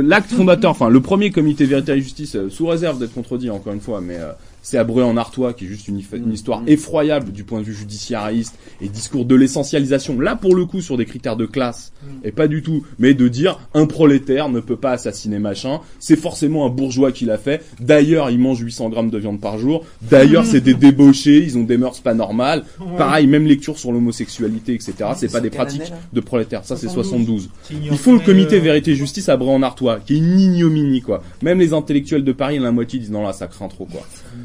l'acte 0.07 0.31
fondateur, 0.31 0.71
enfin 0.71 0.89
le 0.89 0.99
premier 1.01 1.31
comité 1.31 1.65
vérité 1.65 1.93
et 1.93 2.01
justice, 2.01 2.35
euh, 2.35 2.49
sous 2.49 2.67
réserve 2.67 2.99
d'être 2.99 3.13
contredit 3.13 3.49
encore 3.49 3.73
une 3.73 3.81
fois, 3.81 4.01
mais 4.01 4.17
euh, 4.17 4.31
c'est 4.63 4.79
à 4.79 4.83
en 4.83 5.17
Artois 5.17 5.53
qui 5.53 5.65
est 5.65 5.67
juste 5.67 5.87
une, 5.87 6.01
une 6.13 6.33
histoire 6.33 6.63
effroyable 6.65 7.31
du 7.31 7.43
point 7.43 7.59
de 7.59 7.65
vue 7.65 7.73
judiciariste 7.73 8.57
et 8.81 8.87
discours 8.87 9.25
de 9.25 9.35
l'essentialisation. 9.35 10.19
Là 10.19 10.35
pour 10.35 10.55
le 10.55 10.65
coup 10.65 10.81
sur 10.81 10.97
des 10.97 11.05
critères 11.05 11.35
de 11.35 11.45
classe 11.45 11.93
et 12.23 12.31
pas 12.31 12.47
du 12.47 12.63
tout, 12.63 12.83
mais 12.97 13.13
de 13.13 13.27
dire 13.27 13.59
un 13.75 13.85
prolétaire 13.85 14.49
ne 14.49 14.59
peut 14.59 14.77
pas 14.77 14.91
assassiner 14.91 15.39
machin, 15.39 15.81
c'est 15.99 16.15
forcément 16.15 16.65
un 16.65 16.69
bourgeois 16.69 17.11
qui 17.11 17.25
l'a 17.25 17.37
fait. 17.37 17.63
D'ailleurs 17.79 18.31
il 18.31 18.39
mange 18.39 18.59
800 18.59 18.89
grammes 18.89 19.09
de 19.09 19.17
viande 19.17 19.39
par 19.39 19.57
jour. 19.59 19.85
D'ailleurs 20.01 20.45
c'est 20.45 20.61
des 20.61 20.73
débauchés, 20.73 21.43
ils 21.43 21.57
ont 21.57 21.63
des 21.63 21.77
mœurs 21.77 21.99
pas 21.99 22.13
normales. 22.13 22.63
Ouais. 22.79 22.97
Pareil 22.97 23.27
même 23.27 23.45
lecture 23.45 23.77
sur 23.77 23.91
l'homosexualité 23.91 24.73
etc. 24.73 24.95
C'est 25.15 25.31
pas 25.31 25.41
des 25.41 25.49
pratiques 25.49 25.89
là 25.89 25.97
de 26.11 26.19
prolétaires. 26.19 26.65
Ça 26.65 26.75
c'est 26.75 26.87
72. 26.87 27.03
72. 27.03 27.49
C'est 27.63 27.73
Ils 27.73 27.97
font 27.97 28.13
le 28.13 28.19
comité 28.19 28.57
euh, 28.57 28.61
vérité 28.61 28.95
justice 28.95 29.29
à 29.29 29.37
Bray-en-Artois, 29.37 29.99
qui 30.05 30.15
est 30.15 30.17
une 30.17 30.39
ignominie 30.39 31.01
quoi. 31.01 31.21
Même 31.41 31.59
les 31.59 31.73
intellectuels 31.73 32.23
de 32.23 32.31
Paris, 32.31 32.59
la 32.59 32.71
moitié 32.71 32.99
disent 32.99 33.11
non 33.11 33.23
là 33.23 33.33
ça 33.33 33.47
craint 33.47 33.67
trop 33.67 33.85
quoi. 33.85 34.01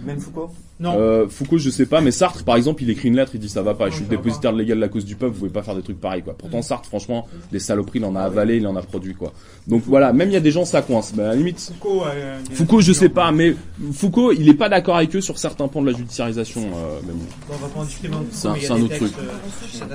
Même 0.09 0.21
Foucault 0.21 0.51
Non. 0.81 0.95
Euh, 0.99 1.29
Foucault, 1.29 1.59
je 1.59 1.69
sais 1.69 1.85
pas, 1.85 2.01
mais 2.01 2.11
Sartre, 2.11 2.43
par 2.45 2.57
exemple, 2.57 2.83
il 2.83 2.89
écrit 2.91 3.09
une 3.09 3.17
lettre, 3.17 3.33
il 3.35 3.41
dit 3.41 3.49
ça 3.51 3.61
va 3.63 3.75
pas, 3.75 3.91
je 3.91 3.97
suis 3.97 4.05
le 4.05 4.09
dépositaire 4.11 4.53
légal 4.53 4.77
de 4.79 4.81
la 4.81 4.89
cause 4.89 5.05
du 5.05 5.17
peuple, 5.17 5.33
vous 5.35 5.41
pouvez 5.41 5.51
pas 5.53 5.63
faire 5.63 5.75
des 5.77 5.83
trucs 5.83 6.01
pareils, 6.01 6.23
quoi. 6.23 6.35
Pourtant, 6.37 6.63
Sartre, 6.63 6.89
franchement, 6.89 7.29
des 7.53 7.59
saloperies, 7.59 7.99
il 7.99 8.05
en 8.07 8.17
a 8.17 8.23
avalé, 8.23 8.57
il 8.57 8.67
en 8.67 8.75
a 8.75 8.81
produit, 8.83 9.15
quoi. 9.15 9.33
Donc 9.67 9.83
voilà, 9.87 10.13
même 10.15 10.31
il 10.31 10.33
y 10.33 10.37
a 10.37 10.41
des 10.41 10.51
gens, 10.51 10.65
ça 10.65 10.81
coince. 10.81 11.13
Mais 11.15 11.25
à 11.25 11.27
la 11.29 11.35
limite, 11.37 11.61
Foucault, 11.61 12.05
euh, 12.07 12.39
Foucault, 12.55 12.81
je 12.81 12.93
sais 12.93 13.11
pas, 13.11 13.31
mais 13.33 13.55
Foucault, 13.93 14.33
il 14.33 14.49
est 14.49 14.55
pas 14.55 14.71
d'accord 14.71 14.97
avec 14.97 15.15
eux 15.15 15.21
sur 15.21 15.37
certains 15.39 15.69
points 15.69 15.83
de 15.83 15.91
la 15.91 15.97
judiciarisation, 15.97 16.63
euh, 16.63 16.99
mais 17.07 17.13
bon. 17.13 17.19
Bon, 17.49 17.55
on 17.55 17.67
va 17.67 17.69
pas 17.69 17.81
en 17.81 17.85
discuter 17.85 18.09
maintenant, 18.09 18.27
C'est 18.33 18.71
un- 18.71 18.77
autre 18.81 18.89
textes, 18.89 19.13
truc. 19.13 19.13
euh, 19.19 19.79
ça. 19.79 19.87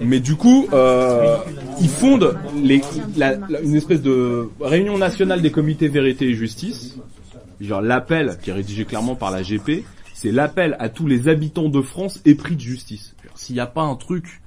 Mais 0.00 0.20
du 0.20 0.36
coup, 0.36 0.68
euh, 0.72 1.36
ils 1.80 1.88
fondent 1.88 2.36
les, 2.62 2.80
la- 3.16 3.36
la- 3.48 3.60
une 3.60 3.74
espèce 3.74 4.02
de 4.02 4.48
réunion 4.60 4.98
nationale 4.98 5.42
des 5.42 5.50
comités 5.50 5.88
vérité 5.88 6.26
et 6.28 6.34
justice. 6.34 6.96
Genre 7.60 7.80
l'appel, 7.80 8.38
qui 8.42 8.50
est 8.50 8.52
rédigé 8.52 8.84
clairement 8.84 9.14
par 9.14 9.30
la 9.30 9.42
GP, 9.42 9.84
c'est 10.14 10.32
l'appel 10.32 10.76
à 10.78 10.88
tous 10.88 11.06
les 11.06 11.28
habitants 11.28 11.68
de 11.68 11.82
France 11.82 12.20
épris 12.24 12.56
de 12.56 12.60
justice. 12.60 13.14
S'il 13.34 13.54
n'y 13.54 13.60
a 13.60 13.66
pas 13.66 13.82
un 13.82 13.96
truc 13.96 14.40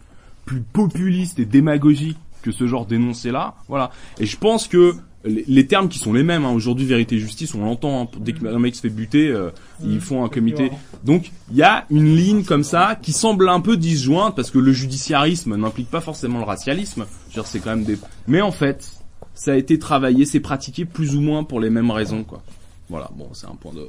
plus 0.45 0.61
populiste 0.61 1.39
et 1.39 1.45
démagogique 1.45 2.17
que 2.41 2.51
ce 2.51 2.67
genre 2.67 2.85
d'énoncé 2.85 3.31
là, 3.31 3.55
voilà. 3.67 3.91
Et 4.19 4.25
je 4.25 4.37
pense 4.37 4.67
que 4.67 4.95
les, 5.23 5.43
les 5.47 5.67
termes 5.67 5.89
qui 5.89 5.99
sont 5.99 6.13
les 6.13 6.23
mêmes, 6.23 6.45
hein, 6.45 6.51
aujourd'hui 6.51 6.85
vérité 6.85 7.15
et 7.15 7.19
justice, 7.19 7.53
on 7.53 7.63
l'entend, 7.63 8.03
hein, 8.03 8.07
dès 8.19 8.33
qu'un 8.33 8.57
mec 8.59 8.75
se 8.75 8.81
fait 8.81 8.89
buter, 8.89 9.27
euh, 9.27 9.51
ils 9.83 9.99
font 9.99 10.23
un 10.23 10.29
comité. 10.29 10.71
Donc 11.03 11.31
il 11.51 11.57
y 11.57 11.63
a 11.63 11.85
une 11.89 12.15
ligne 12.15 12.43
comme 12.43 12.63
ça 12.63 12.97
qui 13.01 13.11
semble 13.11 13.49
un 13.49 13.59
peu 13.59 13.77
disjointe 13.77 14.35
parce 14.35 14.51
que 14.51 14.59
le 14.59 14.71
judiciarisme 14.71 15.55
n'implique 15.55 15.89
pas 15.89 16.01
forcément 16.01 16.39
le 16.39 16.45
racialisme. 16.45 17.05
C'est 17.45 17.59
quand 17.59 17.71
même 17.71 17.83
des. 17.83 17.97
Mais 18.27 18.41
en 18.41 18.51
fait, 18.51 18.89
ça 19.33 19.51
a 19.51 19.55
été 19.55 19.79
travaillé, 19.79 20.25
c'est 20.25 20.39
pratiqué 20.39 20.85
plus 20.85 21.15
ou 21.15 21.21
moins 21.21 21.43
pour 21.43 21.59
les 21.59 21.69
mêmes 21.69 21.91
raisons, 21.91 22.23
quoi. 22.23 22.41
Voilà, 22.89 23.09
bon, 23.13 23.29
c'est 23.33 23.45
un 23.47 23.55
point 23.55 23.73
de. 23.73 23.87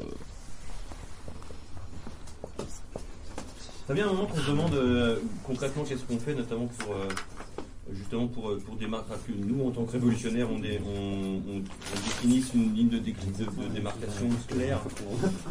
Ça 3.87 3.95
vient 3.95 4.09
un 4.09 4.13
moment 4.13 4.27
qu'on 4.27 4.37
se 4.37 4.51
demande 4.51 4.75
euh, 4.75 5.19
concrètement 5.45 5.85
qu'est-ce 5.85 6.05
qu'on 6.05 6.19
fait, 6.19 6.35
notamment 6.35 6.67
pour 6.67 6.93
euh, 6.95 7.09
justement 7.93 8.29
pour, 8.29 8.51
euh, 8.51 8.63
pour 8.65 8.77
démarquer 8.77 9.15
que 9.27 9.33
nous 9.33 9.65
en 9.67 9.71
tant 9.71 9.85
que 9.85 9.93
révolutionnaires 9.93 10.49
on, 10.51 10.59
dé- 10.61 10.81
on, 10.87 10.91
on- 10.91 11.59
on 11.59 11.97
définisse 12.05 12.53
une 12.55 12.73
ligne 12.75 12.89
de, 12.89 12.99
dé- 12.99 13.15
de- 13.39 13.63
de 13.63 13.69
démarcation 13.75 14.29
claire 14.47 14.81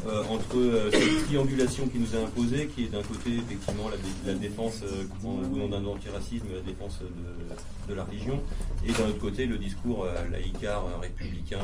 euh, 0.07 0.23
entre 0.29 0.57
euh, 0.57 0.89
cette 0.91 1.25
triangulation 1.25 1.87
qui 1.87 1.99
nous 1.99 2.15
est 2.15 2.23
imposée, 2.23 2.67
qui 2.67 2.85
est 2.85 2.87
d'un 2.87 3.01
côté 3.01 3.31
effectivement 3.35 3.89
la, 3.89 3.97
dé- 3.97 4.03
la 4.27 4.33
défense 4.35 4.81
euh, 4.83 5.03
en- 5.25 5.41
au 5.53 5.57
nom 5.57 5.67
d'un 5.67 5.83
antiracisme, 5.85 6.45
la 6.53 6.61
défense 6.61 6.99
de, 7.01 7.91
de 7.91 7.93
la 7.97 8.03
religion, 8.05 8.39
et 8.87 8.91
d'un 8.93 9.09
autre 9.09 9.19
côté 9.19 9.45
le 9.45 9.57
discours 9.57 10.05
laïcard, 10.31 10.85
républicain, 11.01 11.59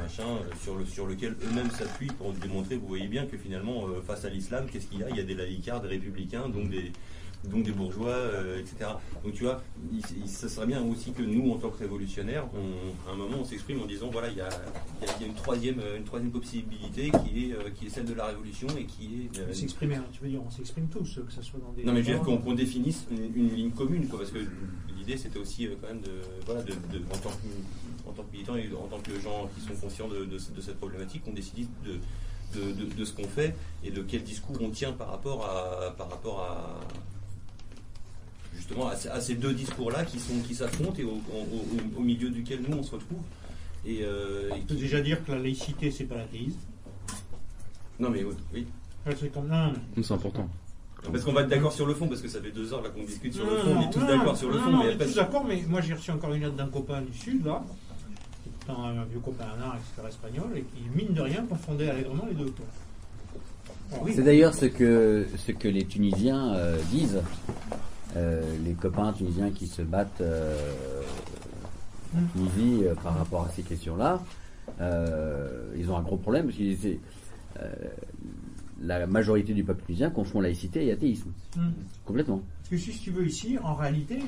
machin, 0.00 0.38
sur, 0.62 0.76
le, 0.76 0.86
sur 0.86 1.06
lequel 1.06 1.34
eux-mêmes 1.44 1.70
s'appuient 1.70 2.06
pour 2.18 2.32
démontrer, 2.32 2.76
vous 2.76 2.86
voyez 2.86 3.08
bien 3.08 3.26
que 3.26 3.36
finalement 3.36 3.84
face 4.06 4.24
à 4.24 4.30
l'islam, 4.30 4.66
qu'est-ce 4.72 4.86
qu'il 4.86 5.00
y 5.00 5.02
a? 5.02 5.10
Il 5.10 5.16
y 5.16 5.20
a 5.20 5.24
des 5.24 5.34
laïcards, 5.34 5.80
des 5.82 5.88
républicains, 5.88 6.48
donc 6.48 6.70
des 6.70 6.92
donc 7.50 7.62
des 7.64 7.72
bourgeois, 7.72 8.08
euh, 8.10 8.58
etc. 8.60 8.90
Donc 9.24 9.34
tu 9.34 9.44
vois, 9.44 9.62
il, 9.92 10.00
il- 10.22 10.28
ça 10.28 10.48
serait 10.48 10.66
bien 10.66 10.82
aussi 10.84 11.12
que 11.12 11.22
nous, 11.22 11.50
en 11.52 11.56
tant 11.56 11.70
que 11.70 11.78
révolutionnaires, 11.78 12.46
on, 12.54 13.08
à 13.10 13.12
un 13.14 13.16
moment, 13.16 13.38
on 13.40 13.44
s'exprime 13.44 13.80
en 13.82 13.86
disant 13.86 14.08
voilà, 14.10 14.28
il 14.30 14.36
y 14.36 14.40
a, 14.40 14.48
il 15.20 15.26
y 15.26 15.28
une 15.28 15.34
troisième, 15.34 15.78
euh, 15.80 15.96
une 15.98 16.04
troisième 16.04 16.30
possibilité 16.32 17.10
qui 17.10 17.50
est, 17.50 17.52
euh, 17.54 17.70
qui 17.74 17.86
est 17.86 17.90
celle 17.90 18.06
de 18.06 18.14
la 18.14 18.26
révolution 18.26 18.66
et 18.78 18.84
qui 18.84 19.28
est. 19.34 19.38
euh, 19.40 19.52
S'exprimer, 19.52 19.96
hein, 19.96 20.04
tu 20.12 20.22
veux 20.22 20.28
dire, 20.30 20.40
on 20.44 20.50
s'exprime 20.50 20.88
tous, 20.88 21.20
que 21.26 21.32
ce 21.32 21.42
soit 21.42 21.60
dans 21.60 21.72
des. 21.72 21.84
non 21.84 21.92
mais 21.92 22.02
je 22.02 22.12
veux 22.12 22.18
dire 22.18 22.24
qu'on 22.42 22.54
définisse 22.54 23.06
une, 23.10 23.34
une 23.36 23.54
ligne 23.54 23.70
commune, 23.70 24.08
quoi, 24.08 24.18
parce 24.20 24.30
que 24.30 24.38
l'idée 24.96 25.16
c'était 25.16 25.38
aussi 25.38 25.66
euh, 25.66 25.74
quand 25.80 25.88
même 25.88 26.00
de, 26.00 26.10
voilà, 26.46 26.62
de, 26.62 26.72
de- 26.72 27.04
en, 27.12 27.18
tant 27.18 27.30
que, 27.30 28.08
en 28.08 28.12
tant 28.12 28.22
que 28.22 28.32
militant 28.32 28.56
et 28.56 28.68
en 28.74 28.86
tant 28.88 29.00
que 29.00 29.18
gens 29.20 29.48
qui 29.54 29.60
sont 29.60 29.74
conscients 29.80 30.08
de, 30.08 30.24
de- 30.24 30.38
de 30.54 30.60
cette 30.60 30.78
problématique, 30.78 31.24
qu'on 31.24 31.32
décide 31.32 31.68
de, 31.84 31.98
de, 32.58 32.72
de- 32.72 32.94
de 32.94 33.04
ce 33.04 33.12
qu'on 33.12 33.24
fait 33.28 33.54
et 33.82 33.90
de 33.90 34.02
quel 34.02 34.22
discours 34.22 34.56
on 34.60 34.70
tient 34.70 34.92
par 34.92 35.08
rapport 35.10 35.44
à, 35.44 35.90
par 35.96 36.08
rapport 36.10 36.40
à 36.40 36.80
justement 38.56 38.88
à, 38.88 38.96
ces- 38.96 39.08
à 39.08 39.20
ces 39.20 39.34
deux 39.34 39.52
discours-là 39.52 40.04
qui 40.04 40.18
sont 40.20 40.38
qui 40.46 40.54
s'affrontent 40.54 40.98
et 40.98 41.04
au, 41.04 41.10
au- 41.10 41.16
au- 41.16 42.00
au 42.00 42.02
milieu 42.02 42.30
duquel 42.30 42.60
nous 42.68 42.76
on 42.78 42.82
se 42.82 42.92
retrouve. 42.92 43.18
Et, 43.86 44.00
euh, 44.02 44.48
et 44.50 44.60
On 44.62 44.66
peut 44.66 44.74
déjà 44.74 45.00
dire 45.00 45.24
que 45.24 45.32
la 45.32 45.38
laïcité, 45.38 45.90
c'est 45.90 46.04
pas 46.04 46.16
l'athéisme. 46.16 46.58
non 48.00 48.10
mais 48.10 48.24
oui. 48.52 48.66
c'est 49.18 49.32
comme- 49.32 49.48
non, 49.48 49.72
C'est 50.02 50.12
important. 50.14 50.48
Parce 51.12 51.22
qu'on 51.22 51.32
va 51.34 51.42
être 51.42 51.48
d'accord 51.50 51.72
sur 51.72 51.84
le 51.84 51.92
fond, 51.94 52.08
parce 52.08 52.22
que 52.22 52.28
ça 52.28 52.40
fait 52.40 52.50
deux 52.50 52.72
heures 52.72 52.80
là 52.82 52.88
qu'on 52.88 53.04
discute 53.04 53.34
sur 53.34 53.44
le 53.44 53.50
Non, 53.58 53.62
fond, 53.62 53.76
on 53.76 53.82
est 53.82 53.92
tous 53.92 54.00
non, 54.00 54.06
d'accord 54.06 54.36
sur 54.38 54.48
le 54.48 54.56
non, 54.56 54.62
fond, 54.64 54.70
non, 54.70 54.78
mais 54.78 54.84
on 54.84 54.88
est 54.88 54.92
après, 54.94 55.04
tous 55.06 55.14
d'accord, 55.16 55.44
mais 55.44 55.62
moi 55.68 55.82
j'ai 55.82 55.92
reçu 55.92 56.10
encore 56.10 56.32
une 56.32 56.40
lettre 56.42 56.54
d'un 56.54 56.68
copain 56.68 57.02
du 57.02 57.12
Sud, 57.12 57.44
là, 57.44 57.62
étant 58.62 58.82
un 58.84 59.04
vieux 59.04 59.18
copain 59.22 59.44
à 59.44 59.66
art, 59.66 59.76
etc. 59.76 60.08
espagnol, 60.08 60.46
et 60.56 60.62
qui, 60.62 60.82
mine 60.96 61.12
de 61.14 61.20
rien, 61.20 61.44
confondait 61.46 61.90
allègrement 61.90 62.24
les 62.26 62.34
deux. 62.34 62.50
quoi. 62.52 62.64
C'est 64.14 64.22
d'ailleurs 64.22 64.54
ce 64.54 64.64
que, 64.64 65.26
ce 65.36 65.52
que 65.52 65.68
les 65.68 65.84
Tunisiens 65.84 66.54
euh, 66.54 66.78
disent. 66.90 67.20
Euh, 68.16 68.42
les 68.64 68.74
copains 68.74 69.12
tunisiens 69.12 69.50
qui 69.50 69.66
se 69.66 69.82
battent 69.82 70.20
euh, 70.20 71.02
en 72.16 72.20
Tunisie 72.32 72.84
euh, 72.84 72.94
par 72.94 73.18
rapport 73.18 73.44
à 73.44 73.48
ces 73.48 73.62
questions-là, 73.62 74.22
ils 75.76 75.90
ont 75.90 75.96
un 75.96 76.02
gros 76.02 76.16
problème 76.16 76.46
parce 76.46 76.56
euh, 77.60 77.72
la 78.80 79.06
majorité 79.06 79.54
du 79.54 79.64
peuple 79.64 79.82
tunisien 79.86 80.10
confond 80.10 80.40
laïcité 80.40 80.86
et 80.86 80.92
athéisme. 80.92 81.30
Hmm. 81.56 81.70
Complètement. 82.04 82.42
Parce 82.58 82.70
que 82.70 82.76
si 82.92 82.98
tu 82.98 83.10
veux 83.10 83.26
ici, 83.26 83.56
en 83.62 83.74
réalité, 83.74 84.18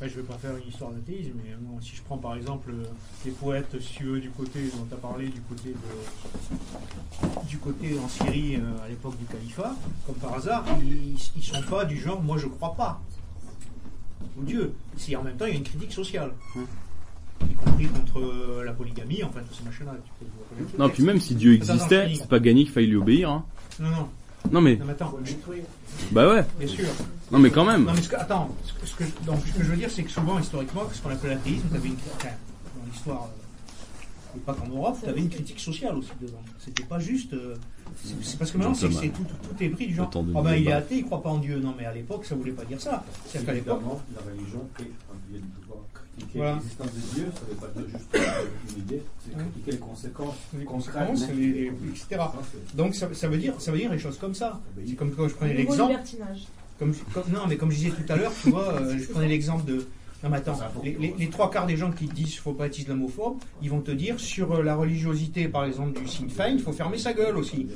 Enfin, 0.00 0.08
je 0.08 0.16
ne 0.16 0.22
vais 0.22 0.28
pas 0.28 0.38
faire 0.38 0.56
une 0.56 0.68
histoire 0.68 0.92
d'athéisme, 0.92 1.32
mais 1.44 1.54
bon, 1.60 1.80
si 1.80 1.96
je 1.96 2.02
prends 2.02 2.18
par 2.18 2.36
exemple 2.36 2.70
euh, 2.70 2.84
les 3.24 3.32
poètes, 3.32 3.74
si 3.80 3.94
tu 3.94 4.04
veux, 4.04 4.20
du 4.20 4.30
côté 4.30 4.60
dont 4.76 4.84
tu 4.88 4.94
as 4.94 4.96
parlé, 4.96 5.26
du 5.28 5.40
côté, 5.40 5.70
de, 5.70 7.48
du 7.48 7.58
côté 7.58 7.98
en 7.98 8.08
Syrie 8.08 8.56
euh, 8.56 8.84
à 8.84 8.88
l'époque 8.88 9.18
du 9.18 9.24
califat, 9.24 9.74
comme 10.06 10.14
par 10.16 10.34
hasard, 10.34 10.64
ils 10.80 11.14
ne 11.36 11.42
sont 11.42 11.62
pas 11.68 11.84
du 11.84 11.96
genre 11.98 12.22
moi 12.22 12.38
je 12.38 12.46
crois 12.46 12.74
pas 12.76 13.00
au 14.38 14.42
Dieu. 14.44 14.72
Si 14.96 15.16
en 15.16 15.22
même 15.24 15.36
temps 15.36 15.46
il 15.46 15.52
y 15.52 15.54
a 15.54 15.58
une 15.58 15.64
critique 15.64 15.92
sociale. 15.92 16.30
Y 17.48 17.54
compris 17.54 17.86
contre 17.86 18.20
euh, 18.20 18.62
la 18.64 18.72
polygamie, 18.72 19.22
enfin 19.24 19.40
tous 19.48 19.54
ces 19.54 19.64
machins-là. 19.64 19.94
tu 20.04 20.24
peux- 20.24 20.78
Non, 20.78 20.88
puis 20.88 21.02
même 21.04 21.20
si 21.20 21.34
Dieu 21.34 21.54
existait, 21.54 22.06
c'est 22.16 22.28
pas 22.28 22.38
gagné 22.40 22.62
qu'il 22.64 22.72
faille 22.72 22.86
lui 22.86 22.96
obéir. 22.96 23.30
Hein. 23.30 23.44
Non, 23.80 23.90
non. 23.90 24.08
Non, 24.52 24.60
mais. 24.60 24.76
Non, 24.76 24.84
mais 24.86 24.92
attends. 24.92 25.14
Bah 26.12 26.28
ouais. 26.28 26.44
Bien 26.58 26.68
sûr. 26.68 26.86
Non, 27.30 27.38
mais 27.38 27.50
quand 27.50 27.64
même. 27.64 27.84
Non, 27.84 27.92
mais 27.94 28.02
ce 28.02 28.08
que, 28.08 28.16
attends, 28.16 28.48
ce 28.64 28.72
que, 28.72 28.86
ce 28.86 28.94
que- 28.94 29.24
donc, 29.26 29.40
ce 29.46 29.52
que 29.52 29.64
je 29.64 29.70
veux 29.70 29.76
dire, 29.76 29.90
c'est 29.90 30.02
que 30.02 30.10
souvent, 30.10 30.38
historiquement, 30.38 30.82
ce 30.92 31.00
qu'on 31.02 31.10
appelle 31.10 31.30
l'athéisme, 31.30 31.66
tu 31.70 31.76
avais 31.76 31.88
une. 31.88 31.94
Enfin, 32.16 32.28
dans 32.76 32.90
l'histoire, 32.90 33.24
euh, 33.24 34.36
et 34.36 34.40
pas 34.40 34.54
qu'en 34.54 34.68
Europe, 34.68 34.96
tu 35.02 35.08
avais 35.08 35.20
une 35.20 35.28
critique 35.28 35.60
sociale 35.60 35.96
aussi 35.96 36.10
dedans. 36.20 36.42
C'était 36.58 36.84
pas 36.84 36.98
juste. 36.98 37.32
euh, 37.34 37.56
c'est 38.22 38.38
parce 38.38 38.50
que 38.50 38.58
maintenant, 38.58 38.74
c'est, 38.74 39.08
tout, 39.08 39.22
tout, 39.24 39.48
tout 39.56 39.62
est 39.64 39.68
pris 39.70 39.86
du 39.88 39.94
genre. 39.94 40.10
Ah 40.36 40.42
ben, 40.42 40.54
il 40.54 40.68
est 40.68 40.72
athée, 40.72 40.96
il 40.98 41.04
croit 41.04 41.22
pas 41.22 41.30
en 41.30 41.38
Dieu. 41.38 41.58
Non, 41.58 41.74
mais 41.78 41.84
à 41.86 41.92
l'époque, 41.92 42.24
ça 42.24 42.34
voulait 42.34 42.52
pas 42.52 42.64
dire 42.64 42.80
ça. 42.80 43.04
C'est-à-dire 43.26 43.46
qu'à 43.46 43.52
l'époque. 43.54 43.78
Évidemment, 43.80 44.02
la 44.14 44.30
religion 44.32 44.68
y 44.78 45.36
a 45.36 45.38
de 45.40 45.44
pouvoir 45.60 45.80
critiquer 46.18 46.38
Voilà. 46.38 46.54
l'existence 46.54 46.86
de 46.94 47.14
Dieu, 47.14 47.26
ça 47.34 47.40
ne 47.42 47.50
veut 47.50 47.56
pas 47.56 47.80
dire 47.80 47.88
juste 47.88 48.76
une 48.76 48.82
idée, 48.82 49.02
c'est 49.24 49.36
critiquer 49.38 49.70
les 49.72 49.78
conséquences 49.78 50.34
les 50.58 50.64
conséquences, 50.64 51.28
les- 51.30 51.52
les- 51.52 51.66
etc. 51.66 52.20
Donc 52.74 52.94
ça, 52.94 53.08
ça 53.14 53.28
veut 53.28 53.38
dire, 53.38 53.54
ça 53.60 53.72
veut 53.72 53.78
dire 53.78 53.90
les 53.92 53.98
choses 53.98 54.18
comme 54.18 54.34
ça. 54.34 54.60
C'est 54.86 54.94
comme 54.94 55.12
quand 55.12 55.28
je 55.28 55.34
prenais 55.34 55.54
l'exemple. 55.54 55.92
libertinage. 55.92 56.46
Comme, 56.78 56.94
comme- 57.12 57.24
non, 57.32 57.40
mais 57.48 57.56
comme 57.56 57.70
je 57.70 57.76
disais 57.78 57.90
tout 57.90 58.12
à 58.12 58.16
l'heure, 58.16 58.32
tu 58.42 58.50
vois, 58.50 58.72
euh, 58.74 58.96
je 58.98 59.04
prenais 59.06 59.28
l'exemple 59.28 59.64
de. 59.64 59.86
Non, 60.22 60.30
mais 60.30 60.38
attends, 60.38 60.58
les, 60.82 60.94
les- 60.98 61.14
les 61.18 61.28
trois 61.28 61.48
quarts 61.50 61.66
des 61.66 61.76
gens 61.76 61.90
qui 61.92 62.06
te 62.08 62.14
disent 62.14 62.26
qu'il 62.30 62.36
ne 62.38 62.42
faut 62.42 62.52
pas 62.52 62.66
être 62.66 62.78
islamophobe, 62.78 63.38
ils 63.62 63.70
vont 63.70 63.80
te 63.80 63.90
dire 63.92 64.18
sur 64.18 64.52
euh, 64.52 64.62
la 64.62 64.74
religiosité, 64.76 65.48
par 65.48 65.64
exemple, 65.64 66.00
du 66.00 66.08
Sinn 66.08 66.28
Féin, 66.28 66.48
il 66.48 66.60
faut 66.60 66.72
fermer 66.72 66.98
sa 66.98 67.12
gueule 67.12 67.36
aussi. 67.36 67.68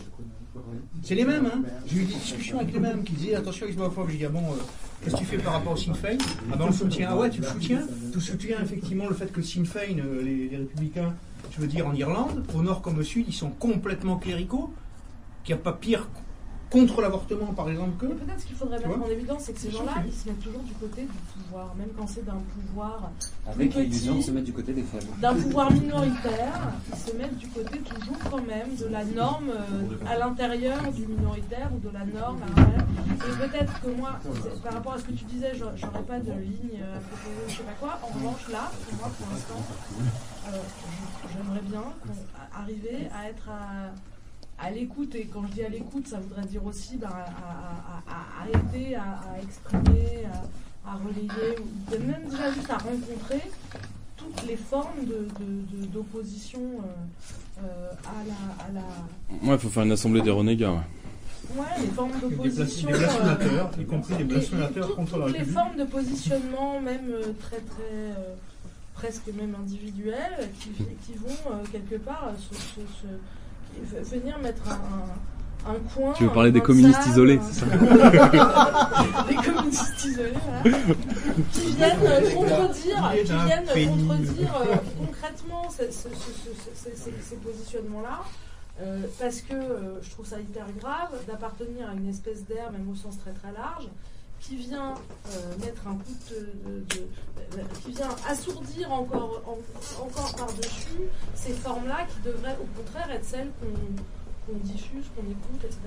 C'est 1.02 1.14
les 1.14 1.24
mêmes, 1.24 1.46
hein. 1.46 1.62
J'ai 1.86 2.00
eu 2.00 2.04
des 2.04 2.14
discussions 2.14 2.60
avec 2.60 2.72
les 2.74 2.80
mêmes 2.80 3.02
qui 3.04 3.14
disaient 3.14 3.34
attention 3.34 3.66
islamophobe. 3.66 4.10
J'ai 4.10 4.18
dit 4.18 4.24
ah 4.26 4.28
bon, 4.28 4.40
euh, 4.40 4.56
qu'est-ce 5.02 5.14
que 5.14 5.20
tu 5.20 5.24
fais 5.24 5.38
par 5.38 5.54
rapport 5.54 5.72
au 5.72 5.76
Sinn 5.76 5.94
Féin? 5.94 6.18
Ah 6.52 6.56
ben 6.56 6.64
on 6.64 6.66
le 6.66 6.72
soutient. 6.72 7.08
Ah 7.10 7.16
ouais, 7.16 7.30
tu 7.30 7.40
le 7.40 7.46
soutiens? 7.46 7.82
Tu 8.12 8.20
soutiens 8.20 8.60
effectivement 8.62 9.08
le 9.08 9.14
fait 9.14 9.32
que 9.32 9.40
Sinn 9.42 9.64
Féin, 9.64 9.98
euh, 9.98 10.22
les, 10.22 10.48
les 10.48 10.56
républicains, 10.58 11.14
je 11.50 11.60
veux 11.60 11.66
dire 11.66 11.86
en 11.86 11.94
Irlande, 11.94 12.44
au 12.54 12.62
nord 12.62 12.82
comme 12.82 12.98
au 12.98 13.02
sud, 13.02 13.24
ils 13.28 13.34
sont 13.34 13.50
complètement 13.50 14.16
cléricaux, 14.16 14.72
qu'il 15.44 15.54
n'y 15.54 15.60
a 15.60 15.64
pas 15.64 15.72
pire 15.72 16.08
contre 16.72 17.02
l'avortement 17.02 17.52
par 17.52 17.68
exemple 17.68 17.92
que. 17.98 18.06
Mais 18.06 18.14
peut-être 18.14 18.40
ce 18.40 18.46
qu'il 18.46 18.56
faudrait 18.56 18.78
mettre 18.78 19.02
en 19.02 19.10
évidence, 19.10 19.42
c'est 19.42 19.52
que 19.52 19.60
ces 19.60 19.70
gens-là, 19.70 20.02
ils 20.06 20.12
se 20.12 20.28
mettent 20.28 20.40
toujours 20.40 20.62
du 20.62 20.72
côté 20.72 21.02
du 21.02 21.42
pouvoir, 21.42 21.74
même 21.76 21.88
quand 21.96 22.06
c'est 22.06 22.24
d'un 22.24 22.40
pouvoir 22.54 23.10
Avec 23.46 23.74
l'illusion 23.74 24.16
de 24.16 24.22
se 24.22 24.30
mettre 24.30 24.46
du 24.46 24.52
côté 24.52 24.72
des 24.72 24.82
faibles. 24.82 25.06
d'un 25.20 25.34
pouvoir 25.34 25.70
minoritaire, 25.70 26.72
ils 26.90 26.98
se 26.98 27.16
mettent 27.16 27.36
du 27.36 27.48
côté 27.48 27.78
toujours 27.78 28.18
quand 28.30 28.42
même 28.42 28.74
de 28.80 28.86
la 28.86 29.04
norme 29.04 29.50
euh, 29.50 30.10
à 30.10 30.16
l'intérieur 30.16 30.80
du 30.92 31.06
minoritaire 31.06 31.68
ou 31.74 31.86
de 31.86 31.92
la 31.92 32.04
norme 32.06 32.40
à 32.42 32.48
l'intérieur. 32.48 32.86
Et 33.28 33.48
peut-être 33.48 33.80
que 33.82 33.90
moi, 33.90 34.18
par 34.64 34.72
rapport 34.72 34.94
à 34.94 34.98
ce 34.98 35.04
que 35.04 35.12
tu 35.12 35.24
disais, 35.24 35.52
j'aurais 35.54 36.02
pas 36.02 36.18
de 36.18 36.32
ligne 36.32 36.80
à 36.80 36.98
proposer, 37.00 37.44
je 37.48 37.52
sais 37.52 37.62
pas 37.62 37.76
quoi. 37.78 37.98
En 38.02 38.06
revanche, 38.14 38.48
là, 38.50 38.72
pour 38.88 38.98
moi, 38.98 39.10
pour 39.18 39.28
l'instant, 39.30 39.62
euh, 40.48 40.56
j'aimerais 41.32 41.62
bien 41.62 41.84
arriver 42.54 43.08
à 43.14 43.28
être 43.28 43.48
à, 43.48 43.90
à 44.62 44.70
l'écoute, 44.70 45.14
et 45.14 45.24
quand 45.32 45.42
je 45.48 45.52
dis 45.54 45.62
à 45.64 45.68
l'écoute, 45.68 46.06
ça 46.06 46.18
voudrait 46.20 46.46
dire 46.46 46.64
aussi 46.64 46.96
ben, 46.96 47.08
à, 47.08 47.24
à- 47.24 48.02
à- 48.08 48.42
arrêter 48.42 48.94
à, 48.94 49.02
à 49.02 49.42
exprimer, 49.42 50.24
à, 50.84 50.90
à 50.90 50.94
relayer, 50.96 51.58
ou 51.58 51.90
peut-être 51.90 52.06
même 52.06 52.28
déjà 52.30 52.52
juste 52.52 52.70
à 52.70 52.78
rencontrer 52.78 53.42
toutes 54.16 54.46
les 54.46 54.56
formes 54.56 55.04
de- 55.04 55.26
de- 55.40 55.76
de- 55.82 55.86
d'opposition 55.86 56.60
euh, 56.60 57.62
euh, 57.64 57.90
à 58.06 58.24
la. 58.26 58.64
À 58.64 58.72
la 59.42 59.48
Ouais, 59.50 59.58
faut 59.58 59.68
faire 59.68 59.82
une 59.82 59.92
assemblée 59.92 60.22
des 60.22 60.30
renégats. 60.30 60.70
ouais. 60.72 61.56
Ouais, 61.56 61.66
les 61.80 61.88
formes 61.88 62.12
d'opposition. 62.20 62.88
des 62.88 62.98
blasphémateurs, 62.98 63.70
euh, 63.76 63.82
y 63.82 63.86
compris 63.86 64.12
des 64.14 64.18
les- 64.20 64.24
blasphémateurs 64.24 64.86
toutes- 64.86 64.96
contre 64.96 65.18
la 65.18 65.24
toutes 65.26 65.32
les 65.34 65.38
République. 65.40 65.58
formes 65.60 65.76
de 65.76 65.84
positionnement, 65.84 66.80
même 66.80 67.12
très 67.40 67.58
très. 67.58 67.82
euh, 67.92 68.34
presque 68.94 69.26
même 69.36 69.56
individuelles, 69.60 70.48
qui, 70.60 70.68
qui 70.70 71.14
vont 71.18 71.50
euh, 71.50 71.64
quelque 71.72 71.96
part 71.96 72.30
se, 72.38 72.54
se- 72.54 72.60
se- 72.76 73.06
v- 73.06 73.18
venir 74.02 74.38
mettre 74.38 74.62
un, 75.66 75.74
coin. 75.94 76.12
Tu 76.14 76.24
veux 76.24 76.30
parler 76.30 76.50
des 76.52 76.60
communistes 76.60 77.06
isolés, 77.06 77.38
un- 77.38 77.52
c'est 77.52 77.60
ça 77.60 77.66
Des 79.28 79.34
communistes 79.36 80.04
isolés, 80.04 80.32
voilà. 80.44 80.76
Qui 81.52 81.66
viennent 81.72 81.98
euh, 82.04 82.30
contredire, 82.34 83.12
qui 83.24 83.46
viennent 83.46 83.88
contredire 83.88 84.54
euh, 84.56 84.76
concrètement 85.06 85.70
ce- 85.70 85.84
ce- 85.92 86.08
ce- 86.08 86.08
ce- 86.08 86.90
ce- 86.90 86.96
ces, 86.96 87.12
ces 87.22 87.36
positionnements-là. 87.36 88.20
Euh, 88.80 89.02
parce 89.20 89.42
que 89.42 89.54
euh, 89.54 90.00
je 90.02 90.10
trouve 90.10 90.26
ça 90.26 90.40
hyper 90.40 90.66
grave 90.80 91.10
d'appartenir 91.28 91.88
à 91.90 91.92
une 91.92 92.08
espèce 92.08 92.44
d'air, 92.46 92.72
même 92.72 92.88
au 92.90 92.94
sens 92.94 93.18
très 93.18 93.32
très 93.32 93.52
large, 93.52 93.84
qui 94.42 94.56
vient 94.56 94.94
euh, 94.94 95.56
mettre 95.64 95.86
un 95.86 95.94
coup 95.94 96.16
de, 96.30 96.48
euh, 96.68 97.62
qui 97.84 97.92
vient 97.92 98.08
assourdir 98.28 98.92
encore, 98.92 99.42
en- 99.46 100.02
encore 100.04 100.34
par-dessus 100.36 101.02
ces 101.34 101.52
formes-là 101.52 102.06
qui 102.08 102.20
devraient 102.28 102.56
au 102.60 102.66
contraire 102.82 103.10
être 103.12 103.24
celles 103.24 103.50
qu'on 103.60 104.54
diffuse, 104.64 105.04
qu'on 105.14 105.22
écoute, 105.30 105.64
etc. 105.64 105.78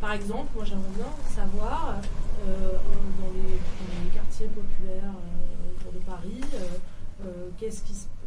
Par 0.00 0.12
exemple, 0.12 0.48
moi 0.56 0.64
j'aimerais 0.64 0.94
bien 0.96 1.06
savoir 1.34 1.94
euh, 2.48 2.72
dans, 2.72 3.32
les, 3.32 3.42
dans 3.42 4.04
les 4.04 4.10
quartiers 4.14 4.48
populaires 4.48 5.14
autour 5.78 5.92
de 5.92 5.98
Paris, 6.04 6.40
qu'est-ce 7.58 7.82
qui 7.82 7.94
se- 7.94 8.06
où, 8.06 8.19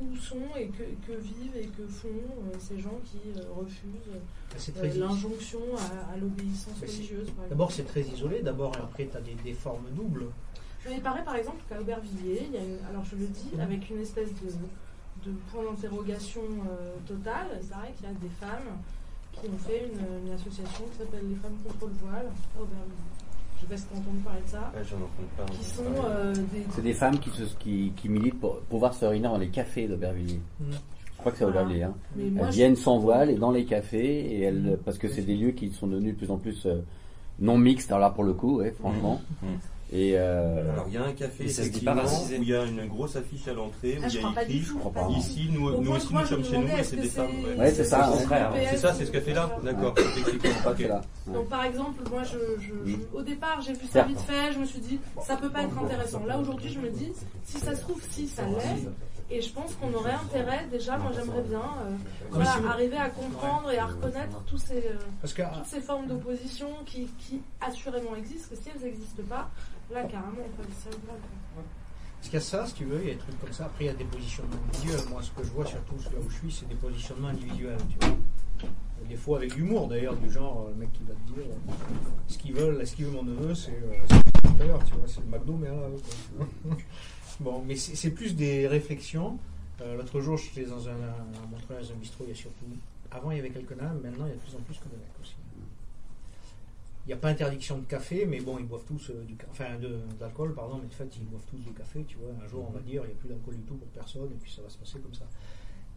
où 0.00 0.16
sont 0.16 0.36
et 0.56 0.68
que, 0.68 0.82
que 1.06 1.18
vivent 1.18 1.56
et 1.56 1.66
que 1.66 1.86
font 1.86 2.08
euh, 2.08 2.54
ces 2.58 2.78
gens 2.80 2.98
qui 3.04 3.18
euh, 3.36 3.42
refusent 3.56 4.20
C'est 4.56 4.76
euh, 4.78 4.94
l'injonction 4.98 5.60
à, 5.76 6.12
à 6.12 6.16
l'obéissance 6.16 6.74
Mais 6.80 6.86
c'est- 6.86 6.96
religieuse. 6.96 7.28
D'abord, 7.48 7.72
c'est 7.72 7.84
très 7.84 8.02
isolé. 8.02 8.42
D'abord, 8.42 8.74
et 8.76 8.80
après, 8.80 9.06
tu 9.10 9.16
as 9.16 9.20
des, 9.20 9.34
des 9.34 9.54
formes 9.54 9.86
doubles. 9.94 10.26
Je 10.84 10.88
vais 10.90 11.00
parler 11.00 11.22
par 11.22 11.36
exemple 11.36 11.62
qu'à 11.68 11.80
Aubervilliers, 11.80 12.42
il 12.46 12.52
y 12.54 12.56
a 12.56 12.64
une, 12.64 12.78
alors 12.88 13.04
je 13.04 13.16
le 13.16 13.26
dis 13.26 13.50
avec 13.60 13.90
une 13.90 14.00
espèce 14.00 14.30
de, 14.42 15.30
de 15.30 15.34
point 15.52 15.62
d'interrogation 15.64 16.40
total, 17.06 17.46
il 17.62 17.68
paraît 17.68 17.92
qu'il 17.92 18.06
y 18.06 18.08
a 18.08 18.12
des 18.14 18.28
femmes 18.40 18.78
qui 19.32 19.46
ont 19.48 19.58
fait 19.58 19.90
une, 19.92 20.26
une 20.26 20.32
association 20.32 20.84
qui 20.90 20.98
s'appelle 20.98 21.28
les 21.28 21.36
femmes 21.36 21.56
contre 21.62 21.86
le 21.86 21.92
voile 22.00 22.26
à 22.26 22.60
Aubervilliers. 22.60 23.29
Je 23.60 23.66
sais 23.66 23.66
pas 23.68 23.76
si 23.76 23.86
tu 23.88 23.94
as 23.94 23.98
entendu 23.98 24.18
parler 24.24 24.40
de 24.42 24.48
ça. 24.48 24.72
Ouais, 24.74 24.82
j'en 24.88 24.96
entends 24.96 25.36
pas. 25.36 25.52
Qui 25.52 25.64
sont 25.64 25.82
euh, 26.06 26.34
des. 26.34 26.64
C'est 26.70 26.82
des 26.82 26.94
femmes 26.94 27.18
qui, 27.18 27.28
se, 27.30 27.42
qui, 27.58 27.92
qui 27.96 28.08
militent 28.08 28.40
pour 28.40 28.58
pouvoir 28.60 28.94
se 28.94 29.04
réunir 29.04 29.30
dans 29.30 29.38
les 29.38 29.48
cafés 29.48 29.86
d'Aubervilliers. 29.86 30.40
Mm. 30.60 30.64
Je 30.70 31.18
crois 31.18 31.32
que 31.32 31.38
c'est 31.38 31.44
Voilà. 31.44 31.60
Aubervilliers. 31.60 31.82
Hein. 31.84 31.94
Elles 32.18 32.46
je- 32.46 32.50
viennent 32.52 32.76
sans 32.76 32.98
voile 32.98 33.28
et 33.30 33.34
dans 33.36 33.50
les 33.50 33.66
cafés, 33.66 34.20
et 34.34 34.40
elles, 34.42 34.78
parce 34.84 34.96
que 34.96 35.08
c'est 35.08 35.22
des 35.22 35.36
lieux 35.36 35.50
qui 35.50 35.70
sont 35.70 35.86
devenus 35.86 36.14
de 36.14 36.18
plus 36.18 36.30
en 36.30 36.38
plus 36.38 36.64
euh, 36.64 36.80
non 37.38 37.58
mixtes, 37.58 37.90
alors 37.90 38.00
là 38.00 38.10
pour 38.10 38.24
le 38.24 38.32
coup, 38.32 38.58
ouais, 38.60 38.74
franchement. 38.80 39.20
Mhm. 39.42 39.48
Et 39.92 40.12
euh, 40.16 40.72
Alors 40.72 40.84
il 40.86 40.94
y 40.94 40.96
a 40.98 41.02
un 41.04 41.12
café 41.12 41.44
Et 41.44 41.48
ça 41.48 41.56
se 41.56 41.62
dit 41.62 41.68
effectivement, 41.68 41.94
pas 41.96 42.02
racisé. 42.02 42.38
où 42.38 42.42
il 42.42 42.48
y 42.48 42.54
a 42.54 42.64
une 42.64 42.86
grosse 42.86 43.16
affiche 43.16 43.48
à 43.48 43.52
l'entrée 43.54 43.96
où 43.98 44.02
Ah, 44.02 44.06
il 44.06 44.10
je 44.10 44.18
y 44.20 44.24
a 44.24 44.42
écrit 44.42 44.54
du 44.60 44.64
tout, 44.64 44.74
je 44.74 44.78
crois 44.78 44.92
pas. 44.92 45.08
ici 45.10 45.48
nous, 45.52 45.80
nous 45.80 45.90
aussi 45.90 46.14
nous 46.14 46.24
sommes 46.26 46.38
me 46.38 46.44
chez 46.44 46.58
nous 46.58 46.68
et 46.78 46.84
c'est 46.84 46.96
des 46.96 47.08
femmes. 47.08 47.26
Ouais, 47.58 47.72
c'est 47.72 47.82
ça, 47.84 48.08
Au 48.08 48.12
ouais. 48.12 48.18
contraire, 48.18 48.52
Ouais. 48.52 48.66
C'est 48.70 48.76
ça, 48.76 48.94
c'est 48.94 49.04
ce 49.06 49.10
D'accord. 49.10 49.94
Fait 50.76 50.86
là. 50.88 51.00
Donc 51.26 51.48
par 51.48 51.64
exemple, 51.64 52.02
moi 52.08 52.22
je, 52.22 52.38
je- 52.60 52.90
je- 52.92 52.96
au 53.18 53.22
départ 53.22 53.60
j'ai 53.62 53.72
vu 53.72 53.86
ça 53.92 54.02
vite 54.04 54.20
fait, 54.20 54.52
je 54.52 54.58
me 54.60 54.64
suis 54.64 54.80
dit 54.80 55.00
ça 55.26 55.36
peut 55.36 55.50
pas 55.50 55.62
être 55.64 55.76
intéressant. 55.78 56.24
Là 56.24 56.38
aujourd'hui 56.38 56.70
je 56.72 56.78
me 56.78 56.88
dis 56.90 57.12
si 57.44 57.58
ça 57.58 57.74
se 57.74 57.80
trouve 57.82 58.00
si 58.10 58.28
ça 58.28 58.42
l'est 58.44 58.88
et 59.32 59.40
je 59.40 59.52
pense 59.52 59.74
qu'on 59.76 59.92
aurait 59.94 60.12
intérêt 60.12 60.66
déjà, 60.72 60.98
moi 60.98 61.12
j'aimerais 61.14 61.42
bien 61.42 61.60
euh, 61.60 61.90
voilà, 62.30 62.50
si 62.50 62.58
vous- 62.58 62.66
arriver 62.66 62.96
à 62.96 63.08
comprendre 63.10 63.70
et 63.70 63.78
à 63.78 63.86
reconnaître 63.86 64.42
tous 64.46 64.58
ces, 64.58 64.78
euh, 64.78 64.96
Parce 65.20 65.32
que, 65.34 65.42
toutes 65.54 65.66
ces 65.66 65.80
formes 65.80 66.08
d'opposition 66.08 66.66
qui, 66.84 67.06
qui 67.20 67.40
assurément 67.60 68.16
existent, 68.16 68.48
que 68.50 68.56
si 68.56 68.70
elles 68.74 68.82
n'existent 68.82 69.22
pas, 69.28 69.48
là 69.92 70.04
carrément 70.04 70.32
on 70.38 70.62
aller 70.62 70.72
ça 70.72 70.90
quoi. 70.90 71.14
Parce 72.20 72.28
qu'il 72.28 72.34
y 72.34 72.36
a 72.36 72.40
ça, 72.40 72.66
si 72.66 72.74
tu 72.74 72.84
veux, 72.84 73.00
il 73.00 73.08
y 73.08 73.10
a 73.12 73.14
des 73.14 73.20
trucs 73.20 73.40
comme 73.40 73.52
ça. 73.52 73.64
Après, 73.64 73.84
il 73.84 73.86
y 73.86 73.90
a 73.90 73.94
des 73.94 74.04
positionnements 74.04 74.56
individuels. 74.68 75.00
Moi, 75.08 75.22
ce 75.22 75.30
que 75.30 75.42
je 75.42 75.50
vois, 75.52 75.64
surtout 75.64 75.94
là 76.12 76.18
où 76.20 76.28
je 76.28 76.36
suis, 76.36 76.52
c'est 76.52 76.68
des 76.68 76.74
positionnements 76.74 77.28
individuels, 77.28 77.78
tu 77.88 78.06
vois. 78.06 78.16
Des 79.08 79.16
fois 79.16 79.38
avec 79.38 79.56
l'humour, 79.56 79.88
d'ailleurs, 79.88 80.14
du 80.16 80.30
genre, 80.30 80.66
euh, 80.66 80.70
le 80.70 80.76
mec 80.76 80.92
qui 80.92 81.02
va 81.04 81.14
te 81.14 81.32
dire 81.32 81.50
euh, 81.50 81.72
ce 82.28 82.36
qu'ils 82.36 82.52
veulent, 82.52 82.86
ce 82.86 82.94
qu'il 82.94 83.06
veut 83.06 83.12
mon 83.12 83.22
neveu, 83.22 83.54
c'est 83.54 83.72
euh, 83.72 84.76
tu 84.86 84.94
vois, 84.94 85.06
c'est 85.06 85.20
le 85.20 85.26
McDo, 85.26 85.54
mais 85.54 85.68
là, 85.68 85.88
quoi. 86.36 86.76
Bon, 87.40 87.64
mais 87.66 87.74
c'est 87.74 88.10
plus 88.10 88.36
des 88.36 88.68
réflexions. 88.68 89.38
L'autre 89.80 90.20
jour, 90.20 90.36
j'étais 90.36 90.68
dans 90.68 90.86
un, 90.88 90.92
un 90.92 91.70
dans 91.70 91.90
un 91.90 91.94
bistrot, 91.94 92.24
il 92.24 92.28
y 92.28 92.32
a 92.32 92.34
surtout. 92.34 92.66
Avant, 93.10 93.30
il 93.30 93.38
y 93.38 93.40
avait 93.40 93.48
quelques 93.48 93.72
nains, 93.72 93.94
maintenant, 93.94 94.26
il 94.26 94.28
y 94.28 94.32
a 94.32 94.34
de 94.34 94.40
plus 94.40 94.54
en 94.54 94.60
plus 94.60 94.76
que 94.76 94.84
des 94.84 94.96
mecs 94.96 95.18
aussi. 95.22 95.36
Il 97.06 97.08
n'y 97.08 97.14
a 97.14 97.16
pas 97.16 97.28
interdiction 97.28 97.78
de 97.78 97.86
café, 97.86 98.26
mais 98.26 98.40
bon, 98.40 98.58
ils 98.58 98.66
boivent 98.66 98.84
tous 98.84 99.10
euh, 99.10 99.24
du 99.24 99.36
enfin 99.50 99.76
de, 99.80 100.00
d'alcool, 100.18 100.54
pardon, 100.54 100.78
mais 100.80 100.86
en 100.86 100.90
fait, 100.90 101.08
ils 101.16 101.24
boivent 101.24 101.46
tous 101.46 101.56
du 101.56 101.72
café, 101.72 102.04
tu 102.06 102.18
vois. 102.18 102.30
Un 102.44 102.46
jour, 102.46 102.66
on 102.68 102.72
va 102.72 102.80
dire, 102.80 103.02
il 103.04 103.08
n'y 103.08 103.12
a 103.12 103.16
plus 103.16 103.28
d'alcool 103.28 103.56
du 103.56 103.62
tout 103.62 103.74
pour 103.74 103.88
personne, 103.88 104.30
et 104.30 104.38
puis 104.40 104.52
ça 104.52 104.62
va 104.62 104.68
se 104.68 104.78
passer 104.78 104.98
comme 105.00 105.14
ça. 105.14 105.24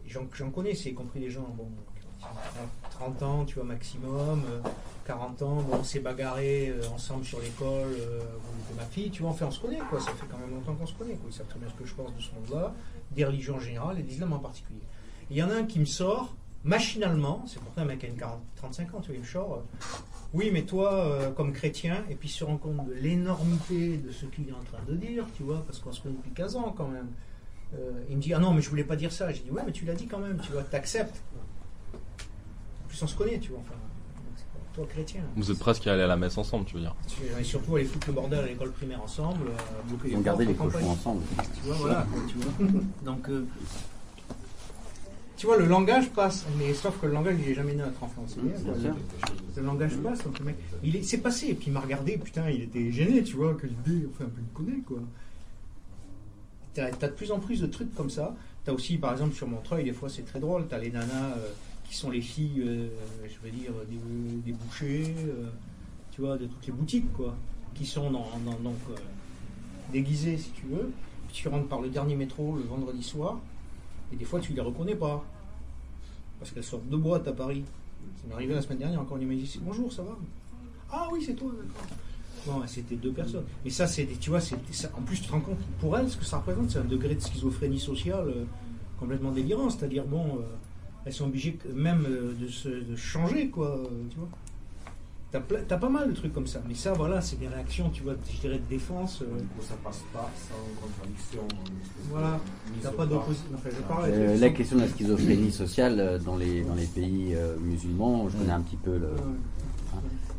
J'en, 0.06 0.50
connais, 0.50 0.74
c'est 0.74 0.90
y 0.90 0.94
compris 0.94 1.20
des 1.20 1.30
gens, 1.30 1.48
bon, 1.56 1.68
qui 1.98 2.06
ont 2.26 2.90
30 2.90 3.22
ans, 3.22 3.44
tu 3.44 3.54
vois, 3.54 3.64
maximum, 3.64 4.42
euh, 4.50 4.60
40 5.06 5.42
ans, 5.42 5.56
bon, 5.62 5.78
on 5.80 5.84
s'est 5.84 6.00
bagarré 6.00 6.68
euh, 6.68 6.82
ensemble 6.94 7.24
sur 7.24 7.40
l'école, 7.40 7.94
euh, 7.98 8.20
de 8.70 8.76
ma 8.76 8.84
fille, 8.84 9.10
tu 9.10 9.22
vois, 9.22 9.30
enfin, 9.30 9.46
on 9.46 9.50
se 9.50 9.60
connaît, 9.60 9.80
quoi, 9.90 10.00
ça 10.00 10.12
fait 10.12 10.26
quand 10.30 10.38
même 10.38 10.50
longtemps 10.50 10.74
qu'on 10.74 10.86
se 10.86 10.94
connaît, 10.94 11.14
quoi, 11.14 11.28
ils 11.30 11.32
savent 11.32 11.46
très 11.46 11.58
bien 11.58 11.68
ce 11.68 11.74
que 11.74 11.86
je 11.86 11.94
pense 11.94 12.14
de 12.14 12.20
ce 12.20 12.34
monde-là, 12.34 12.74
des 13.12 13.24
religions 13.24 13.56
en 13.56 13.60
général 13.60 13.98
et 13.98 14.02
de 14.02 14.08
l'islam 14.08 14.32
en 14.32 14.38
particulier. 14.38 14.82
Il 15.30 15.36
y 15.36 15.42
en 15.42 15.50
a 15.50 15.54
un 15.54 15.64
qui 15.64 15.80
me 15.80 15.86
sort, 15.86 16.34
machinalement, 16.64 17.44
c'est 17.46 17.60
pourtant 17.60 17.82
un 17.82 17.84
mec 17.86 17.98
qui 18.00 18.06
a 18.06 18.08
une 18.08 18.16
40, 18.16 18.40
35 18.56 18.94
ans, 18.94 19.00
tu 19.00 19.08
vois, 19.08 19.16
il 19.16 19.20
me 19.20 19.26
sort, 19.26 19.54
euh, 19.54 19.84
oui, 20.32 20.50
mais 20.52 20.62
toi, 20.62 20.92
euh, 20.94 21.30
comme 21.30 21.52
chrétien, 21.52 22.02
et 22.10 22.14
puis 22.14 22.28
il 22.28 22.32
se 22.32 22.42
rend 22.44 22.56
compte 22.56 22.86
de 22.86 22.94
l'énormité 22.94 23.98
de 23.98 24.10
ce 24.10 24.26
qu'il 24.26 24.48
est 24.48 24.52
en 24.52 24.64
train 24.64 24.82
de 24.88 24.96
dire, 24.96 25.24
tu 25.36 25.42
vois, 25.44 25.62
parce 25.66 25.78
qu'on 25.78 25.92
se 25.92 26.00
connaît 26.00 26.16
depuis 26.16 26.32
15 26.32 26.56
ans 26.56 26.74
quand 26.76 26.88
même. 26.88 27.08
Euh, 27.74 27.92
il 28.08 28.16
me 28.16 28.22
dit, 28.22 28.32
ah 28.34 28.38
non, 28.38 28.52
mais 28.52 28.62
je 28.62 28.70
voulais 28.70 28.84
pas 28.84 28.96
dire 28.96 29.12
ça. 29.12 29.30
J'ai 29.32 29.42
dit, 29.42 29.50
ouais, 29.50 29.62
mais 29.66 29.72
tu 29.72 29.84
l'as 29.84 29.94
dit 29.94 30.06
quand 30.06 30.18
même, 30.18 30.38
tu 30.40 30.52
vois, 30.52 30.62
t'acceptes. 30.62 31.20
En 31.94 32.88
plus, 32.88 33.02
on 33.02 33.06
se 33.06 33.16
connaît, 33.16 33.38
tu 33.38 33.50
vois, 33.50 33.60
enfin, 33.60 33.74
toi 34.74 34.86
chrétien. 34.88 35.22
Vous 35.36 35.50
êtes 35.50 35.58
presque 35.58 35.86
allés 35.86 36.02
à 36.02 36.06
la 36.06 36.16
messe 36.16 36.36
ensemble, 36.38 36.64
tu 36.66 36.74
veux 36.76 36.80
dire. 36.82 36.94
Et 37.38 37.44
surtout 37.44 37.76
aller 37.76 37.84
foutre 37.84 38.08
le 38.08 38.12
bordel 38.14 38.40
à 38.40 38.46
l'école 38.46 38.70
primaire 38.72 39.02
ensemble. 39.02 39.46
euh, 39.48 39.96
Ils 40.06 40.16
ont 40.16 40.20
gardé 40.20 40.44
les 40.44 40.54
cochons 40.54 40.88
ensemble. 40.90 41.22
Tu 41.54 41.60
vois, 41.66 41.76
voilà, 41.76 42.06
quoi, 42.12 42.20
tu 42.28 42.36
vois. 42.38 42.82
Donc, 43.04 43.28
euh, 43.28 43.44
tu 45.36 45.46
vois, 45.46 45.56
le 45.56 45.66
langage 45.66 46.10
passe, 46.10 46.44
mais 46.58 46.72
sauf 46.74 46.98
que 47.00 47.06
le 47.06 47.12
langage, 47.12 47.36
il 47.44 47.50
est 47.50 47.54
jamais 47.54 47.74
neutre 47.74 48.02
en 48.02 48.08
français. 48.08 48.40
Mmh, 48.40 48.64
quoi. 48.64 48.74
Le, 49.56 49.60
le 49.60 49.66
langage 49.66 49.96
passe, 49.96 50.22
donc 50.24 50.38
le 50.38 50.44
mec, 50.46 50.56
il 50.82 50.96
est, 50.96 51.02
c'est 51.02 51.18
passé, 51.18 51.48
et 51.48 51.54
puis 51.54 51.66
il 51.68 51.72
m'a 51.72 51.80
regardé, 51.80 52.16
putain, 52.18 52.48
il 52.50 52.62
était 52.62 52.90
gêné, 52.92 53.22
tu 53.22 53.36
vois, 53.36 53.54
que 53.54 53.66
l'idée, 53.66 54.06
enfin, 54.10 54.24
un 54.24 54.28
peu 54.28 54.40
me 54.40 54.54
connaît, 54.66 54.80
quoi. 54.82 54.98
T'as, 56.74 56.90
de 56.90 57.06
plus 57.12 57.30
en 57.30 57.38
plus 57.38 57.60
de 57.60 57.66
trucs 57.66 57.94
comme 57.94 58.10
ça. 58.10 58.34
T'as 58.64 58.72
aussi, 58.72 58.96
par 58.96 59.12
exemple, 59.12 59.34
sur 59.34 59.46
Montreuil, 59.46 59.84
des 59.84 59.92
fois, 59.92 60.08
c'est 60.08 60.22
très 60.22 60.40
drôle, 60.40 60.66
t'as 60.68 60.78
les 60.78 60.90
nanas 60.90 61.34
euh, 61.36 61.48
qui 61.88 61.94
sont 61.96 62.10
les 62.10 62.20
filles, 62.22 62.62
euh, 62.66 62.88
je 63.24 63.34
veux 63.44 63.50
dire, 63.54 63.70
des, 63.88 64.50
des 64.50 64.52
bouchers, 64.56 65.14
euh, 65.28 65.46
tu 66.12 66.20
vois, 66.22 66.36
de 66.38 66.46
toutes 66.46 66.66
les 66.66 66.72
boutiques, 66.72 67.12
quoi, 67.12 67.36
qui 67.74 67.86
sont 67.86 68.10
dans, 68.10 68.26
dans- 68.44 68.58
donc, 68.60 68.78
déguisées, 69.92 70.38
si 70.38 70.50
tu 70.50 70.62
veux. 70.66 70.90
Puis 71.28 71.36
tu 71.42 71.48
rentres 71.48 71.68
par 71.68 71.80
le 71.80 71.88
dernier 71.88 72.16
métro 72.16 72.56
le 72.56 72.62
vendredi 72.62 73.02
soir, 73.02 73.38
et 74.12 74.16
des 74.16 74.24
fois, 74.24 74.40
tu 74.40 74.52
les 74.52 74.60
reconnais 74.60 74.94
pas. 74.94 75.24
Parce 76.38 76.50
qu'elles 76.50 76.64
sortent 76.64 76.88
de 76.88 76.96
boîte 76.96 77.26
à 77.28 77.32
Paris. 77.32 77.64
Ça 78.20 78.28
m'est 78.28 78.34
arrivé 78.34 78.54
la 78.54 78.62
semaine 78.62 78.78
dernière, 78.78 79.00
encore 79.00 79.16
une 79.16 79.28
m'a 79.28 79.34
dit 79.34 79.60
Bonjour, 79.62 79.92
ça 79.92 80.02
va? 80.02 80.16
Ah 80.90 81.08
oui, 81.12 81.22
c'est 81.24 81.34
toi, 81.34 81.50
d'accord. 81.50 81.86
Non, 82.46 82.62
c'était 82.66 82.96
deux 82.96 83.12
personnes. 83.12 83.44
Mais 83.64 83.70
ça, 83.70 83.86
c'est 83.86 84.06
tu 84.20 84.30
vois, 84.30 84.40
c'est, 84.40 84.56
en 84.96 85.02
plus, 85.02 85.20
tu 85.20 85.26
te 85.26 85.32
rends 85.32 85.40
compte, 85.40 85.58
pour 85.80 85.96
elles, 85.96 86.10
ce 86.10 86.16
que 86.16 86.24
ça 86.24 86.38
représente, 86.38 86.70
c'est 86.70 86.78
un 86.78 86.84
degré 86.84 87.14
de 87.14 87.20
schizophrénie 87.20 87.80
sociale 87.80 88.28
euh, 88.28 88.44
complètement 89.00 89.30
délirant. 89.30 89.70
C'est-à-dire, 89.70 90.04
bon, 90.04 90.24
euh, 90.36 90.42
elles 91.06 91.12
sont 91.12 91.24
obligées 91.24 91.58
même 91.72 92.04
euh, 92.06 92.34
de 92.38 92.48
se 92.48 92.96
changer, 92.96 93.48
quoi, 93.48 93.80
tu 94.10 94.18
vois. 94.18 94.28
T'as, 95.34 95.40
t'as 95.66 95.76
pas 95.78 95.88
mal 95.88 96.08
de 96.10 96.14
trucs 96.14 96.32
comme 96.32 96.46
ça. 96.46 96.60
Mais 96.68 96.74
ça, 96.76 96.92
voilà, 96.92 97.20
c'est 97.20 97.40
des 97.40 97.48
réactions, 97.48 97.90
tu 97.90 98.04
vois, 98.04 98.14
je 98.32 98.40
dirais, 98.40 98.58
de 98.58 98.68
défense. 98.70 99.20
euh, 99.22 99.40
ça 99.60 99.74
passe 99.82 100.04
pas 100.12 100.30
sans 100.48 100.80
contradiction. 100.80 101.40
Voilà, 102.08 102.38
t'as 102.80 102.90
pas 102.92 103.04
d'opposition. 103.04 103.46
Enfin, 103.52 103.70
je 103.76 103.82
parle 103.82 104.10
Euh, 104.12 104.38
la 104.38 104.50
question 104.50 104.76
de 104.76 104.82
la 104.82 104.88
schizophrénie 104.88 105.50
sociale 105.50 105.96
euh, 105.98 106.18
dans 106.20 106.36
les, 106.36 106.62
dans 106.62 106.76
les 106.76 106.86
pays 106.86 107.34
euh, 107.34 107.56
musulmans, 107.60 108.28
je 108.28 108.36
connais 108.36 108.52
un 108.52 108.60
petit 108.60 108.76
peu 108.76 108.92
le. 108.96 109.08
hein, 109.08 109.34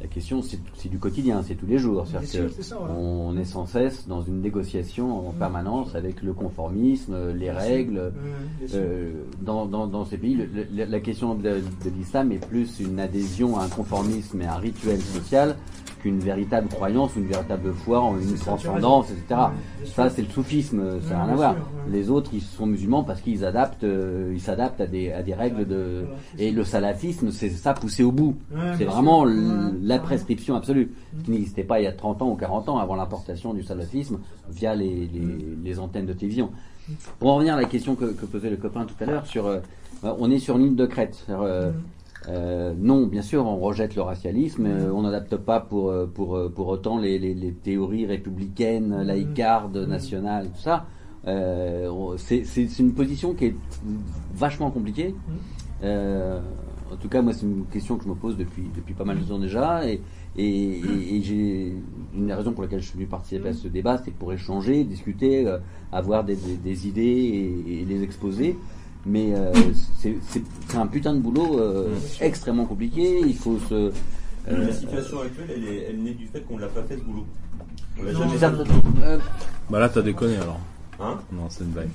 la 0.06 0.12
question, 0.14 0.42
c'est 0.42 0.90
du 0.90 1.00
quotidien, 1.00 1.42
c'est 1.46 1.56
tous 1.56 1.66
les 1.66 1.80
jours. 1.80 2.06
C'est 2.24 2.40
voilà. 2.78 2.94
on 2.94 3.36
est 3.38 3.44
sans 3.46 3.66
cesse 3.66 4.08
dans 4.08 4.22
une 4.22 4.40
négociation 4.42 5.28
en 5.30 5.32
permanence 5.32 5.96
avec 5.96 6.22
le 6.22 6.34
conformisme, 6.34 7.16
les 7.34 7.50
Bien 7.50 7.54
règles. 7.58 8.12
Bien 8.60 8.68
sûr. 8.68 8.78
Euh, 8.80 9.12
dans, 9.42 9.66
dans, 9.66 9.88
dans 9.88 10.06
ces 10.06 10.18
pays, 10.18 10.36
le- 10.36 10.46
le- 10.76 10.86
la 10.86 11.00
question 11.00 11.34
de, 11.36 11.42
de 11.44 11.90
l'islam 11.98 12.32
est 12.32 12.46
plus 12.46 12.80
une 12.80 13.00
adhésion 13.00 13.58
à 13.58 13.64
un 13.64 13.70
conformisme 13.70 14.42
et 14.42 14.46
à 14.46 14.54
un 14.56 14.58
rituel 14.60 15.00
social 15.02 15.56
qu'une 16.06 16.20
véritable 16.20 16.68
croyance 16.68 17.16
une 17.16 17.26
véritable 17.26 17.74
foi 17.74 18.00
en 18.00 18.20
une 18.20 18.36
transcendance, 18.36 19.10
etc. 19.10 19.42
Ça, 19.86 20.08
c'est 20.12 20.22
le 20.22 20.28
soufisme, 20.28 21.02
ça 21.02 21.16
n'a 21.16 21.24
rien 21.24 21.34
à 21.34 21.36
voir. 21.36 21.56
Les 21.90 22.12
autres, 22.12 22.30
ils 22.32 22.44
sont 22.44 22.68
musulmans 22.68 23.04
parce 23.04 23.22
qu'ils 23.22 23.44
adaptent, 23.44 23.84
euh, 23.84 24.32
ils 24.32 24.40
s'adaptent 24.40 24.82
à 24.82 24.86
des, 24.86 25.12
à 25.12 25.24
des 25.24 25.34
règles 25.34 25.66
de. 25.66 26.06
Et 26.38 26.52
le 26.52 26.64
salafisme, 26.64 27.32
c'est 27.32 27.50
ça 27.50 27.74
poussé 27.74 28.04
au 28.04 28.12
bout. 28.12 28.36
C'est 28.78 28.86
vraiment 28.86 29.26
la 29.26 29.98
prescription 29.98 30.56
absolue, 30.56 30.94
qui 31.24 31.32
n'existait 31.32 31.64
pas 31.64 31.80
il 31.80 31.86
y 31.86 31.88
a 31.88 31.92
30 31.92 32.22
ans 32.22 32.30
ou 32.30 32.36
40 32.36 32.70
ans 32.70 32.78
avant 32.78 32.96
l'importation 32.96 33.56
du 33.56 33.64
salafisme 33.64 34.20
via 34.52 34.76
les, 34.76 35.10
les, 35.12 35.58
les 35.64 35.80
antennes 35.80 36.06
de 36.06 36.14
télévision. 36.14 36.52
Pour 37.18 37.32
en 37.32 37.36
revenir 37.38 37.56
à 37.56 37.62
la 37.62 37.66
question 37.66 37.96
que, 37.96 38.06
que 38.06 38.28
posait 38.28 38.52
le 38.52 38.58
copain 38.58 38.86
tout 38.86 39.04
à 39.04 39.08
l'heure 39.08 39.26
sur, 39.26 39.48
euh, 39.48 39.60
on 40.04 40.30
est 40.30 40.38
sur 40.38 40.58
une 40.58 40.66
île 40.66 40.76
de. 40.76 40.88
C'est-à-dire, 40.88 41.42
euh, 41.42 41.72
euh, 42.30 42.74
non, 42.78 43.06
bien 43.08 43.22
sûr, 43.22 43.46
on 43.46 43.58
rejette 43.58 43.96
le 43.96 44.02
racialisme, 44.02 44.66
euh, 44.66 44.92
on 44.92 45.04
n'adapte 45.04 45.36
pas 45.38 45.60
pour, 45.60 45.90
euh, 45.90 46.06
pour, 46.12 46.36
euh, 46.36 46.50
pour 46.50 46.68
autant 46.70 46.98
les, 46.98 47.20
les, 47.20 47.34
les 47.34 47.52
théories 47.54 48.06
républicaines, 48.06 49.02
laïcardes, 49.04 49.78
nationales, 49.88 50.48
tout 50.48 50.62
ça. 50.62 50.86
Euh, 51.28 51.90
c'est 52.18 52.80
une 52.80 52.94
position 52.94 53.34
qui 53.34 53.46
est 53.46 53.56
vachement 54.34 54.72
compliquée. 54.72 55.14
Euh, 55.84 56.40
en 56.92 56.96
tout 56.98 57.10
cas, 57.10 57.22
moi, 57.22 57.34
c'est 57.34 57.46
une 57.46 57.66
question 57.66 57.98
que 57.98 58.04
je 58.04 58.10
me 58.10 58.16
pose 58.16 58.38
depuis, 58.38 58.64
depuis 58.76 58.94
pas 58.94 59.04
mal 59.06 59.20
de 59.20 59.24
temps 59.24 59.40
déjà. 59.40 59.88
Et, 59.88 60.02
et, 60.38 60.46
et- 60.80 61.16
et 61.18 61.22
j'ai 61.22 61.74
une 62.16 62.28
des 62.28 62.34
raisons 62.34 62.54
pour 62.54 62.62
laquelle 62.64 62.80
je 62.82 62.86
suis 62.88 62.96
venu 62.98 63.08
participer 63.08 63.50
à 63.50 63.54
ce 63.54 63.68
débat, 63.68 63.98
c'est 64.04 64.14
pour 64.14 64.32
échanger, 64.34 64.84
discuter, 64.84 65.48
euh, 65.48 65.58
avoir 65.92 66.24
des, 66.24 66.36
des- 66.36 66.58
des 66.58 66.88
idées 66.88 67.02
et, 67.68 67.82
et 67.82 67.86
les 67.86 68.04
exposer. 68.04 68.56
Mais 69.06 69.34
euh, 69.36 69.52
c'est 70.00 70.16
c'est- 70.30 70.44
c'est 70.68 70.78
un 70.78 70.88
putain 70.88 71.14
de 71.14 71.20
boulot 71.20 71.60
euh, 71.60 71.90
extrêmement 72.22 72.66
compliqué. 72.66 73.20
Il 73.26 73.36
faut 73.36 73.58
se. 73.70 73.74
euh, 73.74 73.92
La 74.48 74.74
situation 74.74 75.22
actuelle, 75.22 75.50
elle, 75.56 75.64
est, 75.68 75.88
elle 75.90 76.02
naît 76.04 76.12
du 76.14 76.26
fait 76.28 76.42
qu'on 76.42 76.56
ne 76.58 76.62
l'a 76.62 76.68
pas 76.68 76.82
fait 76.84 76.98
ce 76.98 77.04
boulot. 77.04 77.26
On 78.00 78.04
l'a 78.04 78.14
jamais 78.14 78.38
ça- 78.38 78.52
fait. 78.52 79.04
euh, 79.04 79.18
Bah 79.70 79.80
là, 79.80 79.90
t'as 79.90 80.02
déconné 80.02 80.38
alors. 80.38 80.60
Hein 81.00 81.20
Non, 81.32 81.44
c'est 81.50 81.64
une 81.64 81.70
blague. 81.72 81.90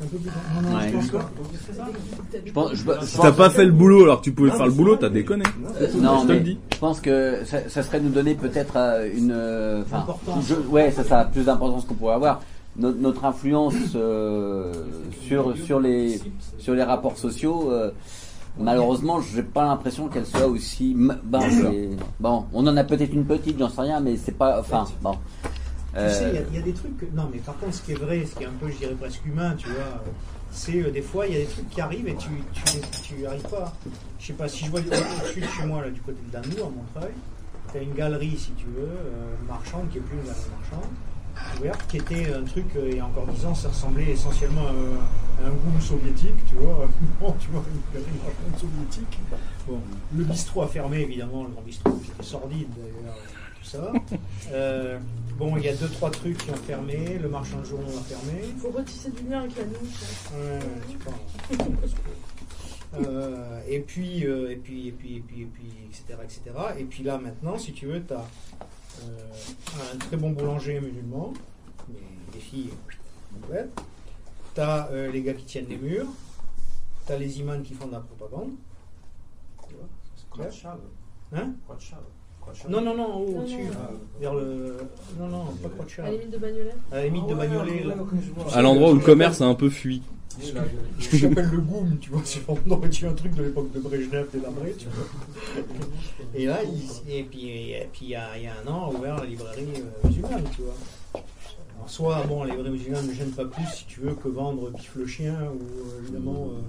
Ouais. 0.00 0.92
je 0.92 2.52
pense. 2.52 2.70
Je 2.74 2.76
je- 2.76 3.06
Si 3.06 3.18
t'as 3.18 3.32
pas 3.32 3.50
fait 3.50 3.64
le 3.64 3.72
boulot 3.72 4.02
alors 4.04 4.18
que 4.20 4.24
tu 4.24 4.32
pouvais 4.32 4.50
faire 4.50 4.66
le 4.66 4.72
boulot, 4.72 4.96
t'as 4.96 5.08
déconné. 5.08 5.44
Euh, 5.80 5.88
non, 5.96 6.18
je 6.22 6.26
te 6.26 6.32
mais 6.32 6.38
le 6.38 6.44
dis. 6.44 6.58
je 6.72 6.78
pense 6.78 7.00
que 7.00 7.38
ça, 7.44 7.68
ça 7.68 7.82
serait 7.82 8.00
nous 8.00 8.10
donner 8.10 8.34
peut-être 8.34 8.74
euh, 8.76 9.08
une, 9.14 9.32
euh, 9.32 9.82
enfin, 9.82 10.06
ouais, 10.70 10.90
ça, 10.90 11.02
ça 11.04 11.20
a 11.20 11.24
plus 11.24 11.44
d'importance 11.44 11.84
qu'on 11.86 11.94
pourrait 11.94 12.14
avoir. 12.14 12.42
Notre, 12.78 12.98
notre 12.98 13.24
influence 13.24 13.74
euh, 13.94 14.72
sur 15.22 15.56
sur 15.56 15.80
les 15.80 16.20
sur 16.58 16.74
les 16.74 16.82
rapports 16.82 17.16
sociaux, 17.16 17.70
euh, 17.72 17.90
malheureusement, 18.58 19.20
j'ai 19.20 19.42
pas 19.42 19.64
l'impression 19.64 20.08
qu'elle 20.08 20.26
soit 20.26 20.46
aussi. 20.46 20.92
m- 20.92 21.18
Bon, 22.20 22.44
on 22.52 22.66
en 22.66 22.76
a 22.76 22.84
peut-être 22.84 23.12
une 23.12 23.24
petite, 23.24 23.58
j'en 23.58 23.68
sais 23.70 23.80
rien, 23.82 24.00
mais 24.00 24.16
c'est 24.16 24.32
pas. 24.36 24.60
Enfin, 24.60 24.84
bon. 25.02 25.12
Tu 25.94 26.00
sais, 26.10 26.24
il 26.28 26.34
y 26.34 26.36
a- 26.36 26.40
Euh, 26.40 26.44
il 26.50 26.56
y, 26.56 26.58
a 26.58 26.62
des 26.62 26.72
trucs. 26.74 26.96
que- 26.98 27.06
Non, 27.14 27.30
mais 27.32 27.38
par 27.38 27.56
contre, 27.56 27.72
ce 27.74 27.80
qui 27.82 27.92
est 27.92 27.94
vrai, 27.94 28.26
ce 28.26 28.34
qui 28.36 28.42
est 28.42 28.46
un 28.46 28.50
peu, 28.60 28.68
je 28.70 28.76
dirais, 28.76 28.94
presque 29.00 29.24
humain, 29.24 29.54
tu 29.56 29.68
vois, 29.68 30.02
c'est 30.50 30.82
euh, 30.82 30.90
des 30.90 31.00
fois, 31.00 31.26
il 31.26 31.32
y 31.32 31.36
a 31.36 31.38
des 31.40 31.46
trucs 31.46 31.70
qui 31.70 31.80
arrivent 31.80 32.08
et 32.08 32.16
tu 32.16 32.28
tu, 32.52 32.62
tu 33.02 33.26
arrives 33.26 33.48
pas. 33.48 33.72
Je 34.18 34.26
sais 34.26 34.32
pas, 34.34 34.46
si 34.48 34.66
je 34.66 34.70
vois 34.70 34.80
au- 34.80 34.82
au-dessus 34.82 35.40
de 35.40 35.46
chez 35.46 35.64
moi, 35.64 35.80
là, 35.80 35.88
du 35.90 36.00
côté 36.02 36.18
de 36.26 36.30
Danou, 36.30 36.66
à 36.66 36.70
Montreuil, 36.70 37.14
tu 37.72 37.78
as 37.78 37.80
une 37.82 37.94
galerie, 37.94 38.36
si 38.36 38.50
tu 38.52 38.66
veux, 38.66 38.82
euh, 38.82 39.34
marchande, 39.48 39.88
qui 39.90 39.96
est 39.96 40.00
plus 40.02 40.18
une 40.18 40.24
galerie 40.26 40.50
marchande, 40.60 40.90
ouverte, 41.58 41.86
qui 41.88 41.96
était 41.98 42.32
un 42.32 42.42
truc, 42.44 42.66
euh, 42.76 42.88
il 42.90 42.96
y 42.96 43.00
a 43.00 43.06
encore 43.06 43.26
10 43.26 43.44
ans, 43.46 43.54
ça 43.54 43.68
ressemblait 43.68 44.10
essentiellement 44.10 44.66
à, 44.66 44.70
un- 44.70 45.44
à 45.44 45.48
un 45.48 45.52
goût 45.52 45.80
soviétique, 45.80 46.34
tu 46.48 46.54
vois. 46.56 46.88
Bon, 47.20 47.34
tu 47.40 47.48
vois, 47.50 47.62
une 47.94 48.00
marchande 48.02 48.60
soviétique. 48.60 49.18
Bon, 49.68 49.80
le 50.16 50.24
bistrot 50.24 50.62
a 50.62 50.68
fermé, 50.68 51.00
évidemment, 51.00 51.44
le 51.44 51.50
grand 51.50 51.62
bistrot, 51.62 51.98
c'était 52.04 52.22
sordide 52.22 52.68
d'ailleurs, 52.76 53.16
tout 53.62 53.68
ça. 53.68 53.92
Euh, 54.52 54.98
bon, 55.38 55.56
il 55.56 55.64
y 55.64 55.68
a 55.68 55.74
deux, 55.74 55.88
trois 55.88 56.10
trucs 56.10 56.38
qui 56.38 56.50
ont 56.50 56.54
fermé, 56.56 57.18
le 57.20 57.28
marchand 57.28 57.58
de 57.60 57.64
journaux 57.66 57.88
a 57.98 58.02
fermé. 58.02 58.40
Il 58.54 58.60
faut 58.60 58.70
retisser 58.70 59.10
du 59.10 59.28
lien 59.28 59.40
avec 59.40 59.56
la 59.56 59.64
nous. 59.64 59.72
quoi. 59.72 60.38
Ouais, 60.38 60.58
tu 60.90 60.96
parles. 60.98 61.76
Euh, 63.04 63.60
et 63.68 63.80
puis, 63.80 64.24
euh, 64.26 64.50
et 64.52 64.56
puis, 64.56 64.88
et 64.88 64.92
puis, 64.92 65.16
et 65.16 65.20
puis, 65.20 65.42
et 65.42 65.46
puis, 65.46 65.70
etc., 65.90 66.18
etc. 66.24 66.40
Et 66.78 66.84
puis 66.84 67.02
là, 67.02 67.18
maintenant, 67.18 67.58
si 67.58 67.72
tu 67.72 67.86
veux, 67.86 68.02
tu 68.02 68.14
as 68.14 68.24
un 69.02 69.98
très 69.98 70.16
bon 70.16 70.30
boulanger 70.30 70.80
musulman, 70.80 71.32
mais 71.88 72.00
des 72.32 72.40
filles 72.40 72.70
complètes. 73.34 73.70
Tu 74.54 74.60
as 74.60 74.88
les 75.12 75.22
gars 75.22 75.34
qui 75.34 75.44
tiennent 75.44 75.68
les 75.68 75.76
murs. 75.78 76.06
Tu 77.06 77.12
as 77.12 77.18
les 77.18 77.38
imams 77.40 77.62
qui 77.62 77.74
font 77.74 77.86
de 77.86 77.92
la 77.92 78.00
propagande. 78.00 78.50
Tu 79.68 79.74
vois, 79.74 79.88
c'est 80.16 80.30
clair. 80.60 80.76
Hein? 81.34 81.52
Non, 82.68 82.80
non, 82.80 82.94
non, 82.96 83.04
en 83.12 83.18
haut, 83.20 83.30
Non, 83.32 83.38
au-dessus, 83.40 83.56
non. 83.64 83.70
là, 83.70 83.90
vers 84.20 84.34
le. 84.34 84.76
Non, 85.18 85.28
non, 85.28 85.44
pas 85.62 85.68
Croix 85.68 85.84
de 85.84 86.00
À 86.00 86.04
la 86.04 86.10
limite 86.12 86.30
de 86.30 86.38
Bagnolet 86.38 86.74
À 86.92 86.94
la 86.96 87.04
limite 87.04 87.22
Ah 87.26 87.28
de 87.30 87.34
ouais, 87.34 87.48
Bagnolet, 87.48 87.84
là. 87.84 87.94
À 88.54 88.62
l'endroit 88.62 88.90
où 88.92 88.94
le 88.94 89.00
commerce 89.00 89.40
a 89.40 89.46
un 89.46 89.54
peu 89.54 89.68
fui. 89.68 90.02
Que 91.10 91.16
j'appelle 91.16 91.48
le 91.50 91.58
goum, 91.60 91.96
tu 92.00 92.10
vois, 92.10 92.20
c'est 92.24 92.40
on 92.48 92.70
aurait 92.70 92.88
un 93.04 93.12
truc 93.12 93.34
de 93.34 93.42
l'époque 93.44 93.72
de 93.72 93.80
Brejnev 93.80 94.26
et 94.34 94.38
d'Abré, 94.38 94.74
tu 94.78 94.86
vois. 94.86 95.62
Et 96.34 96.46
là, 96.46 96.58
il- 96.64 97.12
et 97.12 97.22
puis, 97.24 97.48
et 97.72 97.88
puis 97.92 98.00
il 98.06 98.08
y, 98.10 98.14
a, 98.16 98.36
il 98.36 98.44
y 98.44 98.46
a 98.46 98.52
un 98.64 98.70
an, 98.70 98.90
on 98.90 98.96
a 98.96 98.98
ouvert 98.98 99.16
la 99.16 99.24
librairie 99.26 99.66
euh, 99.76 100.08
musulmane, 100.08 100.44
tu 100.54 100.62
vois. 100.62 101.22
En 101.82 101.88
soi, 101.88 102.22
bon, 102.28 102.42
la 102.44 102.50
librairie 102.54 102.70
musulmane 102.72 103.06
ne 103.08 103.12
gêne 103.12 103.30
pas 103.30 103.44
plus, 103.44 103.64
si 103.74 103.86
tu 103.86 104.00
veux, 104.00 104.14
que 104.14 104.28
vendre 104.28 104.70
Pif 104.72 104.92
le 104.96 105.06
chien 105.06 105.34
ou 105.34 105.62
euh, 105.62 106.02
évidemment 106.02 106.48
euh, 106.52 106.60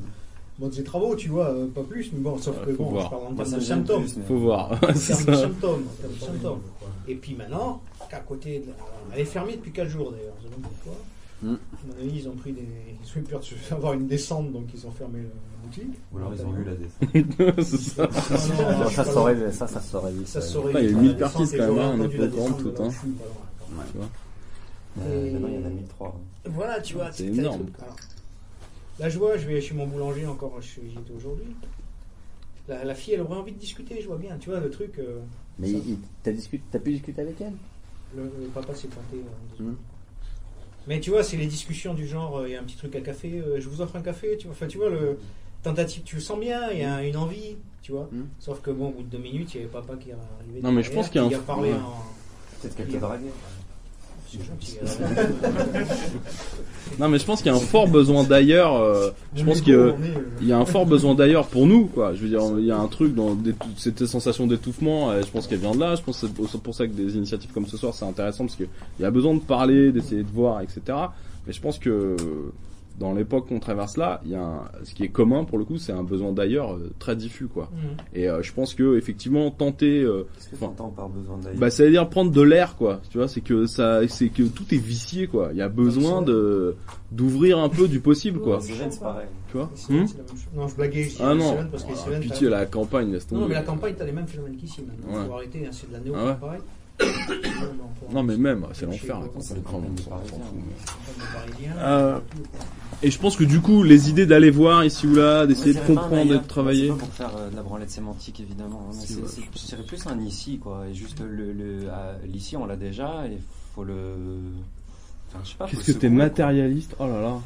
Bon, 0.60 0.70
des 0.70 0.84
travaux, 0.84 1.16
tu 1.16 1.30
vois, 1.30 1.50
euh, 1.52 1.68
pas 1.68 1.84
plus, 1.84 2.12
mais 2.14 2.20
bon, 2.20 2.36
sauf 2.40 2.56
que 2.66 2.72
bon, 2.72 2.86
voir. 2.90 3.06
je 3.06 3.10
parle 3.12 3.24
en 3.28 3.36
termes 3.36 3.52
de 3.54 3.60
symptômes. 3.60 4.04
plus, 4.04 4.18
mais- 4.18 4.26
Faut 4.26 4.38
voir. 4.40 4.72
En 4.72 4.78
termes 4.80 4.94
de 4.96 4.98
symptômes. 5.36 5.84
en 5.88 6.02
termes 6.02 6.14
de 6.14 6.20
symptômes. 6.26 6.62
Et 7.08 7.14
puis 7.16 7.36
maintenant, 7.36 7.82
qu'à 8.10 8.20
côté 8.22 8.60
de 8.60 8.68
la- 8.68 8.74
Elle 9.14 9.22
est 9.22 9.26
fermée 9.26 9.56
depuis 9.56 9.72
4 9.72 9.88
jours 9.88 10.12
d'ailleurs, 10.12 10.34
je 10.42 10.48
sais 10.48 10.54
pas 10.56 10.68
pourquoi. 10.68 11.00
Mm. 11.44 11.54
À 11.54 11.58
mon 11.88 11.94
avis, 12.04 12.20
ils 12.20 12.28
ont 12.30 12.36
pris 12.36 12.52
des. 12.52 12.62
Ils 12.62 13.18
ont 13.18 13.22
eu 13.22 13.24
peur 13.24 13.42
d'avoir 13.70 13.94
une 13.94 14.08
descente, 14.08 14.52
donc 14.52 14.66
ils 14.74 14.88
ont 14.88 14.92
fermé 14.92 15.20
la 15.22 15.68
boutique. 15.68 15.96
Ou 16.12 16.18
alors 16.18 16.34
ils 16.34 16.42
ont 16.46 16.56
eu 16.58 16.64
la 16.64 16.76
descente. 16.76 17.62
Ça. 17.78 18.10
Non, 18.64 18.80
non, 18.84 18.90
Ça 18.90 19.06
saurait- 19.06 19.36
pas. 19.36 19.52
ça, 19.52 19.68
ça 19.68 19.80
saurait 19.82 20.12
vite, 20.14 20.28
Ça 20.28 20.40
ouais. 20.40 20.46
saurait 20.46 20.74
il 20.74 20.86
y 20.86 20.88
a 20.88 20.90
eu 20.90 20.94
la 20.96 21.00
1000 21.02 21.12
descente, 21.16 21.22
artistes 21.36 21.54
et 21.54 21.58
quand 21.58 21.64
même, 21.68 21.76
j'aurais 21.76 21.86
hein, 21.86 21.96
on 22.00 22.04
est 22.04 22.18
pas 22.18 22.28
courant 22.28 22.46
descente 22.50 22.58
de 22.60 22.64
de 22.64 22.70
tout, 22.76 22.84
hein. 22.84 22.90
pas. 22.90 23.84
Tu 23.92 23.98
vois 23.98 24.10
Euh, 25.00 25.32
Maintenant, 25.32 25.48
il 25.48 25.54
y 25.54 25.58
en 25.58 25.66
a 25.66 25.70
1003. 25.70 26.20
Voilà, 26.46 26.82
tu 26.82 26.94
vois, 26.96 27.12
C'est 27.12 27.26
énorme. 27.28 27.66
Là, 29.00 29.10
je 29.10 29.20
vois, 29.20 29.38
je 29.38 29.46
vais 29.48 29.62
chez 29.62 29.76
mon 29.76 29.86
boulanger 29.86 30.26
encore, 30.26 30.60
je- 30.60 30.82
j'y 30.82 30.98
étais 30.98 31.14
aujourd'hui. 31.16 31.56
La, 32.68 32.84
la 32.84 32.96
fille, 32.96 33.14
elle 33.14 33.22
aurait 33.22 33.38
envie 33.38 33.52
de 33.52 33.60
discuter, 33.60 34.02
je 34.02 34.08
vois 34.08 34.18
bien, 34.18 34.36
tu 34.40 34.50
vois, 34.50 34.60
le 34.60 34.72
truc. 34.72 34.98
euh, 34.98 35.20
Mais 35.60 35.72
t'as 36.24 36.32
discuté, 36.32 36.64
t'as 36.72 36.80
pu 36.80 36.94
discuter 36.94 37.22
avec 37.22 37.40
elle? 37.42 37.54
Le, 38.16 38.24
le 38.24 38.48
papa 38.54 38.74
s'est 38.74 38.88
planté. 38.88 39.18
euh, 39.18 39.20
en 39.20 39.58
deux 39.64 39.70
Hmm. 39.72 39.76
Mais 40.88 41.00
tu 41.00 41.10
vois, 41.10 41.24
c'est 41.24 41.38
les 41.38 41.48
discussions 41.48 41.94
du 41.94 42.08
genre, 42.08 42.38
euh, 42.40 42.48
il 42.48 42.54
y 42.54 42.56
a 42.56 42.60
un 42.60 42.64
petit 42.64 42.78
truc 42.78 42.96
à 42.96 43.02
café, 43.02 43.32
euh, 43.46 43.60
je 43.60 43.68
vous 43.68 43.82
offre 43.82 43.96
un 43.98 44.02
café, 44.02 44.38
tu 44.38 44.48
vois. 44.48 44.54
Enfin, 44.56 44.68
tu 44.68 44.78
vois, 44.78 44.90
le 44.90 45.20
tentative, 45.64 46.04
tu 46.04 46.16
le 46.16 46.22
sens 46.22 46.40
bien, 46.40 46.72
il 46.72 46.80
y 46.80 46.84
a 46.84 47.04
une 47.04 47.18
envie, 47.18 47.58
tu 47.82 47.92
vois. 47.92 48.10
Sauf 48.40 48.62
que 48.62 48.72
bon, 48.72 48.88
au 48.90 48.92
bout 48.92 49.04
de 49.04 49.10
deux 49.10 49.18
minutes, 49.18 49.54
il 49.54 49.58
y 49.58 49.60
avait 49.64 49.70
papa 49.72 49.94
qui 50.00 50.10
est 50.10 50.14
arrivé. 50.14 50.60
Hmm. 50.62 50.64
Non, 50.66 50.72
mais 50.72 50.84
je 50.84 50.92
pense 50.92 51.10
qu'il 51.10 51.22
y 51.22 51.26
a 51.26 51.28
qui 51.28 51.36
un- 51.36 51.40
a 51.40 51.42
parlé 51.42 51.72
ouais. 51.72 51.76
en. 51.76 52.04
Peut-être 52.62 52.76
qu'elle 52.76 52.88
te 52.88 52.96
a- 52.98 53.00
draguait. 53.00 53.26
C'est 53.26 53.32
gentil. 53.32 54.17
Non, 57.00 57.10
mais 57.10 57.20
je 57.20 57.26
pense 57.26 57.42
qu'il 57.42 57.52
y 57.52 57.56
a 57.56 57.58
un 57.58 57.62
fort 57.62 57.88
besoin 57.88 58.24
d'ailleurs. 58.24 58.76
euh, 58.76 59.10
je 59.36 59.44
pense 59.44 59.62
qu'il 59.62 59.74
y 60.42 60.52
a- 60.52 60.58
un 60.58 60.66
fort 60.66 60.86
besoin 60.86 61.14
d'ailleurs 61.16 61.48
pour 61.48 61.68
nous, 61.68 61.86
quoi. 61.86 62.14
Je 62.16 62.22
veux 62.22 62.30
dire, 62.30 62.42
il 62.58 62.66
y 62.66 62.72
a 62.72 62.78
un 62.78 62.88
truc 62.88 63.14
dans 63.14 63.38
cette 63.78 64.06
sensation 64.06 64.48
d'étouffement. 64.48 65.12
euh, 65.12 65.22
je 65.26 65.28
pense 65.32 65.48
qu'elle 65.48 65.60
vient 65.60 65.72
de 65.76 65.80
là. 65.80 65.96
Je 65.96 66.02
pense 66.02 66.22
que 66.22 66.28
c'est 66.50 66.62
pour 66.62 66.74
ça 66.76 66.88
que 66.88 66.94
des 66.94 67.16
initiatives 67.16 67.52
comme 67.54 67.68
ce 67.68 67.78
soir, 67.78 67.94
c'est 67.94 68.06
intéressant 68.06 68.46
parce 68.46 68.56
qu'il 68.56 68.68
y 69.00 69.06
a 69.06 69.12
besoin 69.12 69.34
de 69.36 69.40
parler, 69.42 69.92
d'essayer 69.92 70.24
de 70.24 70.32
voir, 70.34 70.62
etc. 70.62 70.82
Mais 71.46 71.54
je 71.54 71.62
pense 71.62 71.78
que 71.78 72.16
dans 72.98 73.14
l'époque 73.14 73.48
qu'on 73.48 73.60
traverse 73.60 73.96
là, 73.98 74.22
il 74.26 74.32
y 74.32 74.36
a 74.36 74.42
un- 74.44 74.64
ce 74.84 74.94
qui 74.94 75.04
est 75.04 75.10
commun 75.10 75.44
pour 75.44 75.58
le 75.58 75.66
coup, 75.66 75.78
c'est 75.78 75.92
un 75.92 76.04
besoin 76.04 76.32
d'ailleurs 76.32 76.74
euh, 76.74 76.92
très 77.00 77.16
diffus, 77.16 77.48
quoi. 77.48 77.70
Mhm. 77.74 77.80
Et 78.16 78.28
euh, 78.30 78.42
je 78.42 78.52
pense 78.54 78.74
que 78.74 78.98
effectivement 78.98 79.52
tenter, 79.52 80.02
euh, 80.02 80.28
Qu'est-ce 80.36 80.50
que 80.50 80.56
t'entends 80.56 80.90
par 80.90 81.08
besoin 81.10 81.38
d'ailleurs 81.38 81.60
bah, 81.60 81.70
ça 81.70 81.84
veut 81.84 81.92
dire 81.92 82.10
prendre 82.10 82.32
de 82.32 82.42
l'air, 82.42 82.76
quoi. 82.76 83.02
Tu 83.10 83.18
vois, 83.20 83.28
c'est 83.28 83.42
que 83.42 83.66
ça, 83.68 84.08
c'est 84.08 84.30
que 84.30 84.44
tout 84.44 84.66
est 84.74 84.78
vicié, 84.78 85.28
quoi. 85.28 85.50
Il 85.52 85.58
y 85.58 85.62
a 85.62 85.70
besoin 85.70 86.22
de 86.22 86.76
d'ouvrir 87.12 87.58
un 87.60 87.70
peu 87.70 87.88
du 87.88 88.00
possible, 88.02 88.40
quoi. 88.42 88.60
C'est 88.62 89.00
pareil. 89.00 89.28
Tu 89.50 89.58
vois 89.58 89.70
chose. 89.76 90.16
Non, 90.56 90.68
je 90.68 90.76
blaguais 90.76 91.04
ici. 91.04 91.22
Ah 91.24 91.34
non, 91.34 91.56
parce 91.72 91.84
que 91.86 91.92
Ah, 91.94 91.96
Cévennes, 91.96 92.22
pitié, 92.22 92.50
la 92.50 92.66
campagne, 92.66 93.12
laisse 93.14 93.32
Non, 93.32 93.38
tomber. 93.40 93.50
mais 93.50 93.56
la 93.56 93.64
campagne, 93.64 93.94
t'as 93.98 94.04
les 94.06 94.12
mêmes 94.12 94.28
phénomènes 94.28 94.58
qu'ici 94.58 94.82
maintenant. 94.82 95.18
Ouais. 95.22 95.26
Faut 95.28 95.34
arrêter, 95.36 95.66
hein, 95.66 95.70
c'est 95.72 95.88
de 95.88 95.94
la 95.94 96.00
néo 96.00 96.14
Ah 96.18 96.26
ouais. 96.26 96.36
pareil. 96.40 96.60
Non, 98.12 98.24
mais 98.24 98.38
même, 98.38 98.66
c'est 98.74 98.86
l'enfer, 98.86 99.20
Euh, 101.80 102.20
et 103.04 103.12
je 103.12 103.20
pense 103.20 103.36
que 103.36 103.44
du 103.44 103.60
coup, 103.60 103.84
les 103.84 104.10
idées 104.10 104.26
d'aller 104.26 104.50
voir 104.50 104.84
ici 104.86 105.06
ou 105.08 105.14
là, 105.16 105.46
d'essayer 105.46 105.74
de 105.74 105.80
comprendre 105.80 106.34
et 106.34 106.38
de 106.40 106.48
travailler. 106.48 106.88
C'est 106.88 106.94
pas 106.94 107.00
pour 107.00 107.14
faire 107.14 107.32
euh, 107.38 107.50
de 107.50 107.56
la 107.56 107.62
branlette 107.62 107.92
sémantique 107.92 108.40
évidemment. 108.40 108.88
hein, 108.90 108.96
c'est- 108.96 109.82
plus 109.86 110.08
un 110.08 110.20
ici 110.22 110.58
quoi. 110.58 110.86
Et 110.90 110.96
juste 110.96 111.20
le, 111.20 111.54
l'ici 112.26 112.56
on 112.58 112.66
l'a 112.66 112.76
déjà 112.78 113.26
et 113.28 113.38
faut 113.76 113.84
le. 113.84 113.94
Enfin, 115.30 115.40
je 115.44 115.50
sais 115.50 115.56
pas. 115.58 115.68
Qu'est-ce 115.68 115.84
que 115.92 115.92
t'es 115.92 116.10
matérialiste? 116.10 116.96
Oh 117.00 117.06
là 117.08 117.22
là. 117.22 117.40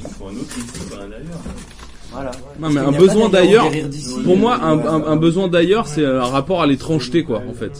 Il 0.00 0.08
faut 0.08 0.26
un 0.28 0.30
autre 0.32 0.56
ici, 0.58 0.88
pas 0.90 0.96
un 1.02 1.06
ailleurs. 1.06 1.40
Voilà. 2.12 2.30
Non 2.60 2.70
mais 2.70 2.80
un 2.80 2.92
besoin 2.92 3.28
d'ailleurs 3.30 3.70
pour 4.24 4.36
moi 4.36 4.56
un, 4.62 4.78
un- 4.78 5.04
un 5.06 5.16
besoin 5.16 5.48
d'ailleurs 5.48 5.86
c'est 5.88 6.04
un 6.04 6.24
rapport 6.24 6.60
à 6.62 6.66
l'étrangeté 6.66 7.24
quoi 7.24 7.42
en 7.48 7.54
fait. 7.54 7.72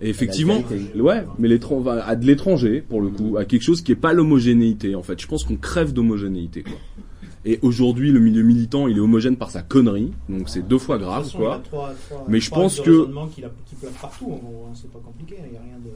Et 0.00 0.08
effectivement, 0.10 0.62
ouais, 0.96 1.24
mais 1.38 1.48
à 1.88 2.16
de 2.16 2.26
l'étranger 2.26 2.82
pour 2.86 3.00
le 3.00 3.08
coup, 3.08 3.36
à 3.38 3.44
quelque 3.46 3.62
chose 3.62 3.80
qui 3.82 3.92
est 3.92 3.96
pas 3.96 4.12
l'homogénéité 4.12 4.94
en 4.94 5.02
fait. 5.02 5.20
Je 5.20 5.26
pense 5.26 5.44
qu'on 5.44 5.56
crève 5.56 5.92
d'homogénéité 5.92 6.62
quoi. 6.62 6.74
Et 7.46 7.58
aujourd'hui 7.62 8.10
le 8.12 8.20
milieu 8.20 8.42
militant 8.42 8.88
il 8.88 8.96
est 8.96 9.00
homogène 9.00 9.36
par 9.36 9.50
sa 9.50 9.62
connerie, 9.62 10.12
donc 10.28 10.48
c'est 10.48 10.66
deux 10.66 10.78
fois 10.78 10.98
grave 10.98 11.24
façon, 11.24 11.38
quoi. 11.38 11.60
trois- 11.64 11.94
trois- 12.08 12.24
Mais 12.28 12.40
je 12.40 12.50
pense 12.50 12.80
que 12.80 13.06
partout, 14.00 14.26
en 14.26 14.36
gros, 14.36 14.66
hein, 14.68 14.72
c'est 14.74 14.90
pas 14.90 14.98
compliqué, 14.98 15.36
il 15.46 15.52
n'y 15.52 15.56
a 15.56 15.60
rien 15.60 15.78
de. 15.84 15.90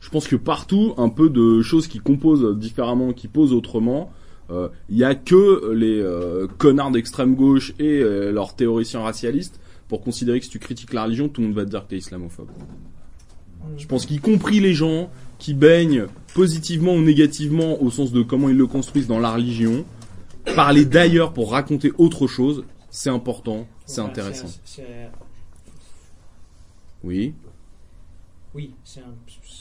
je 0.00 0.10
pense 0.10 0.28
que 0.28 0.36
partout, 0.36 0.92
un 0.98 1.08
peu 1.08 1.28
de 1.30 1.62
choses 1.62 1.88
qui 1.88 1.98
composent 2.00 2.56
différemment, 2.58 3.12
qui 3.14 3.28
posent 3.28 3.52
autrement, 3.54 4.12
euh, 4.50 4.68
il 4.90 4.96
y 4.98 5.04
a 5.04 5.14
que 5.14 5.72
les 5.72 6.00
euh, 6.00 6.46
connards 6.58 6.90
d'extrême 6.92 7.34
gauche 7.34 7.72
et 7.78 8.00
euh, 8.00 8.30
leurs 8.30 8.54
théoriciens 8.54 9.00
racialistes 9.00 9.58
pour 9.88 10.02
considérer 10.02 10.38
que 10.38 10.44
si 10.44 10.50
tu 10.50 10.58
critiques 10.58 10.92
la 10.92 11.04
religion, 11.04 11.28
tout 11.30 11.40
le 11.40 11.46
monde 11.48 11.56
va 11.56 11.64
te 11.64 11.70
dire 11.70 11.84
que 11.84 11.90
t'es 11.90 11.96
islamophobe. 11.98 12.48
Je 13.76 13.86
pense 13.86 14.06
qu'y 14.06 14.18
compris 14.18 14.60
les 14.60 14.74
gens 14.74 15.10
qui 15.38 15.54
baignent 15.54 16.06
positivement 16.34 16.94
ou 16.94 17.00
négativement 17.02 17.80
au 17.82 17.90
sens 17.90 18.12
de 18.12 18.22
comment 18.22 18.48
ils 18.48 18.56
le 18.56 18.66
construisent 18.66 19.06
dans 19.06 19.18
la 19.20 19.32
religion, 19.32 19.84
parler 20.56 20.84
d'ailleurs 20.84 21.32
pour 21.32 21.52
raconter 21.52 21.92
autre 21.98 22.26
chose, 22.26 22.64
c'est 22.90 23.10
important, 23.10 23.66
c'est 23.86 24.00
intéressant. 24.00 24.48
Oui. 27.04 27.34
Oui, 28.54 28.74
c'est 28.84 29.00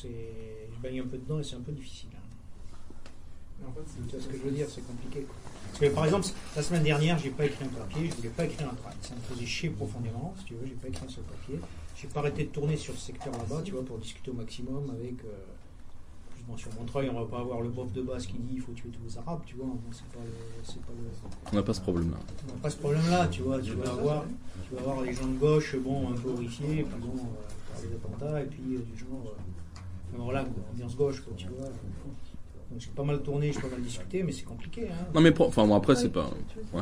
je 0.03 0.81
baigne 0.81 1.01
un 1.01 1.07
peu 1.07 1.17
dedans 1.17 1.39
et 1.39 1.43
c'est 1.43 1.55
un 1.55 1.59
peu 1.61 1.71
difficile. 1.71 2.09
hein. 2.15 3.65
En 3.67 3.71
fait, 3.73 3.81
c'est- 3.87 4.07
Tu 4.07 4.15
vois 4.15 4.21
ce 4.23 4.27
que 4.27 4.37
je 4.37 4.43
veux 4.43 4.51
dire, 4.51 4.67
c'est 4.69 4.85
compliqué. 4.85 5.21
quoi. 5.21 5.35
Parce 5.71 5.79
que 5.79 5.95
par 5.95 6.05
exemple, 6.05 6.27
la 6.55 6.63
semaine 6.63 6.83
dernière, 6.83 7.17
j'ai 7.19 7.29
pas 7.31 7.45
écrit 7.45 7.65
un 7.65 7.67
papier, 7.67 8.09
je 8.09 8.15
voulais 8.15 8.29
pas 8.29 8.45
écrire 8.45 8.69
un 8.71 8.75
tract. 8.75 8.97
Ça 9.05 9.13
me 9.15 9.35
faisait 9.35 9.45
chier 9.45 9.69
profondément, 9.69 10.33
si 10.39 10.45
tu 10.45 10.53
veux, 10.53 10.65
j'ai 10.65 10.73
pas 10.73 10.87
écrit 10.87 11.05
un 11.05 11.09
seul 11.09 11.23
papier. 11.25 11.59
J'ai 11.99 12.07
pas 12.07 12.19
arrêté 12.19 12.43
de 12.43 12.49
tourner 12.49 12.77
sur 12.77 12.93
ce 12.93 13.07
secteur 13.07 13.33
là-bas, 13.33 13.61
tu 13.63 13.71
vois, 13.71 13.83
pour 13.83 13.97
discuter 13.97 14.29
au 14.31 14.35
maximum 14.35 14.89
avec. 14.91 15.23
Euh, 15.25 15.29
plus 16.35 16.43
bon, 16.47 16.55
sur 16.55 16.71
Montreuil, 16.75 17.09
on 17.09 17.19
va 17.19 17.25
pas 17.25 17.39
avoir 17.39 17.61
le 17.61 17.69
bof 17.69 17.91
de 17.91 18.01
base 18.03 18.27
qui 18.27 18.33
dit 18.37 18.53
il 18.55 18.61
faut 18.61 18.71
tuer 18.73 18.89
tous 18.89 19.01
les 19.03 19.17
Arabes, 19.17 19.41
tu 19.45 19.55
vois. 19.55 19.65
bon, 19.65 19.79
c'est 19.91 20.05
pas 20.05 20.19
le- 20.23 20.63
c'est 20.63 20.81
pas 20.81 20.91
le- 20.95 21.51
On 21.51 21.55
n'a 21.55 21.63
pas 21.63 21.73
ce 21.73 21.81
problème-là. 21.81 22.17
on 22.49 22.53
n'a 22.55 22.61
pas 22.61 22.69
ce 22.69 22.77
problème-là, 22.77 23.27
tu 23.29 23.41
vois. 23.41 23.59
Tu 23.61 23.71
vas 23.71 23.89
avoir, 23.91 24.23
tu 24.69 24.75
vas 24.75 24.81
avoir 24.81 25.01
des 25.03 25.13
gens 25.13 25.25
de 25.25 25.37
gauche, 25.39 25.75
bon, 25.77 26.09
un 26.11 26.13
peu 26.13 26.29
horrifiés, 26.29 26.79
et 26.79 26.83
puis 26.83 26.99
bon, 27.01 27.13
euh, 27.17 27.81
les 27.89 27.95
attentats, 27.95 28.41
et 28.41 28.45
puis 28.45 28.61
euh, 28.75 28.79
des 28.79 28.97
gens, 28.97 29.05
euh, 29.25 29.29
enfin, 30.13 30.23
voilà, 30.23 30.45
ambiance 30.73 30.95
gauche, 30.95 31.21
quoi, 31.21 31.33
tu 31.35 31.47
vois. 31.47 31.65
Donc 32.69 32.79
j'ai 32.79 32.89
pas 32.91 33.03
mal 33.03 33.23
tourné, 33.23 33.51
j'ai 33.51 33.59
pas 33.61 33.69
mal 33.69 33.81
discuté, 33.81 34.21
mais 34.23 34.31
c'est 34.33 34.43
compliqué. 34.43 34.87
Hein. 34.91 35.05
Non 35.15 35.21
mais 35.21 35.31
pour- 35.31 35.47
enfin 35.47 35.65
bon 35.65 35.75
après 35.75 35.95
c'est 35.95 36.09
pas. 36.09 36.25
Ouais. 36.73 36.81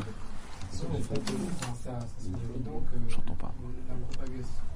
J'entends 3.08 3.34
pas. 3.34 3.54
la 3.88 3.94
propagation, 3.94 4.44
euh, 4.44 4.75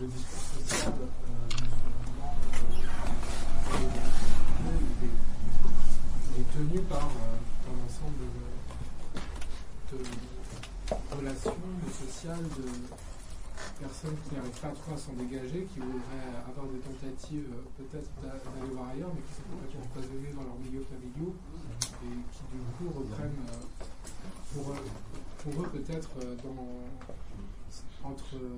le 0.00 0.06
discours 0.06 0.40
social 0.68 0.92
est, 6.38 6.56
tenu 6.56 6.80
par 6.82 6.98
euh, 7.08 7.70
un 7.70 7.76
ensemble 7.86 8.24
de, 9.92 9.98
relations, 11.16 11.56
sociales, 11.92 12.42
de 12.56 12.64
personnes 13.80 14.16
qui 14.28 14.34
n'arrivent 14.34 14.60
pas 14.60 14.68
trop 14.72 14.94
à 14.94 14.98
s'en 14.98 15.12
dégager, 15.14 15.66
qui 15.72 15.80
voudraient 15.80 16.32
avoir 16.48 16.66
des 16.72 16.78
tentatives 16.80 17.48
peut-être 17.78 18.10
d'a- 18.22 18.38
d'aller 18.38 18.72
voir 18.74 18.88
ailleurs, 18.90 19.10
mais 19.14 19.22
qui 19.22 19.34
sont 19.36 19.48
complètement 19.50 19.82
empoisonnés 19.84 20.32
dans 20.36 20.44
leurs 20.46 20.60
milieux 20.64 20.84
familiaux 20.88 21.34
et 22.04 22.14
qui 22.32 22.42
du 22.52 22.60
coup 22.78 22.88
reprennent 22.98 23.42
pour 24.54 24.72
eux, 24.72 24.84
pour 25.42 25.52
eux 25.62 25.68
peut-être 25.72 26.10
euh, 26.22 26.36
dans 26.44 26.62
entre 28.04 28.36
euh, 28.36 28.48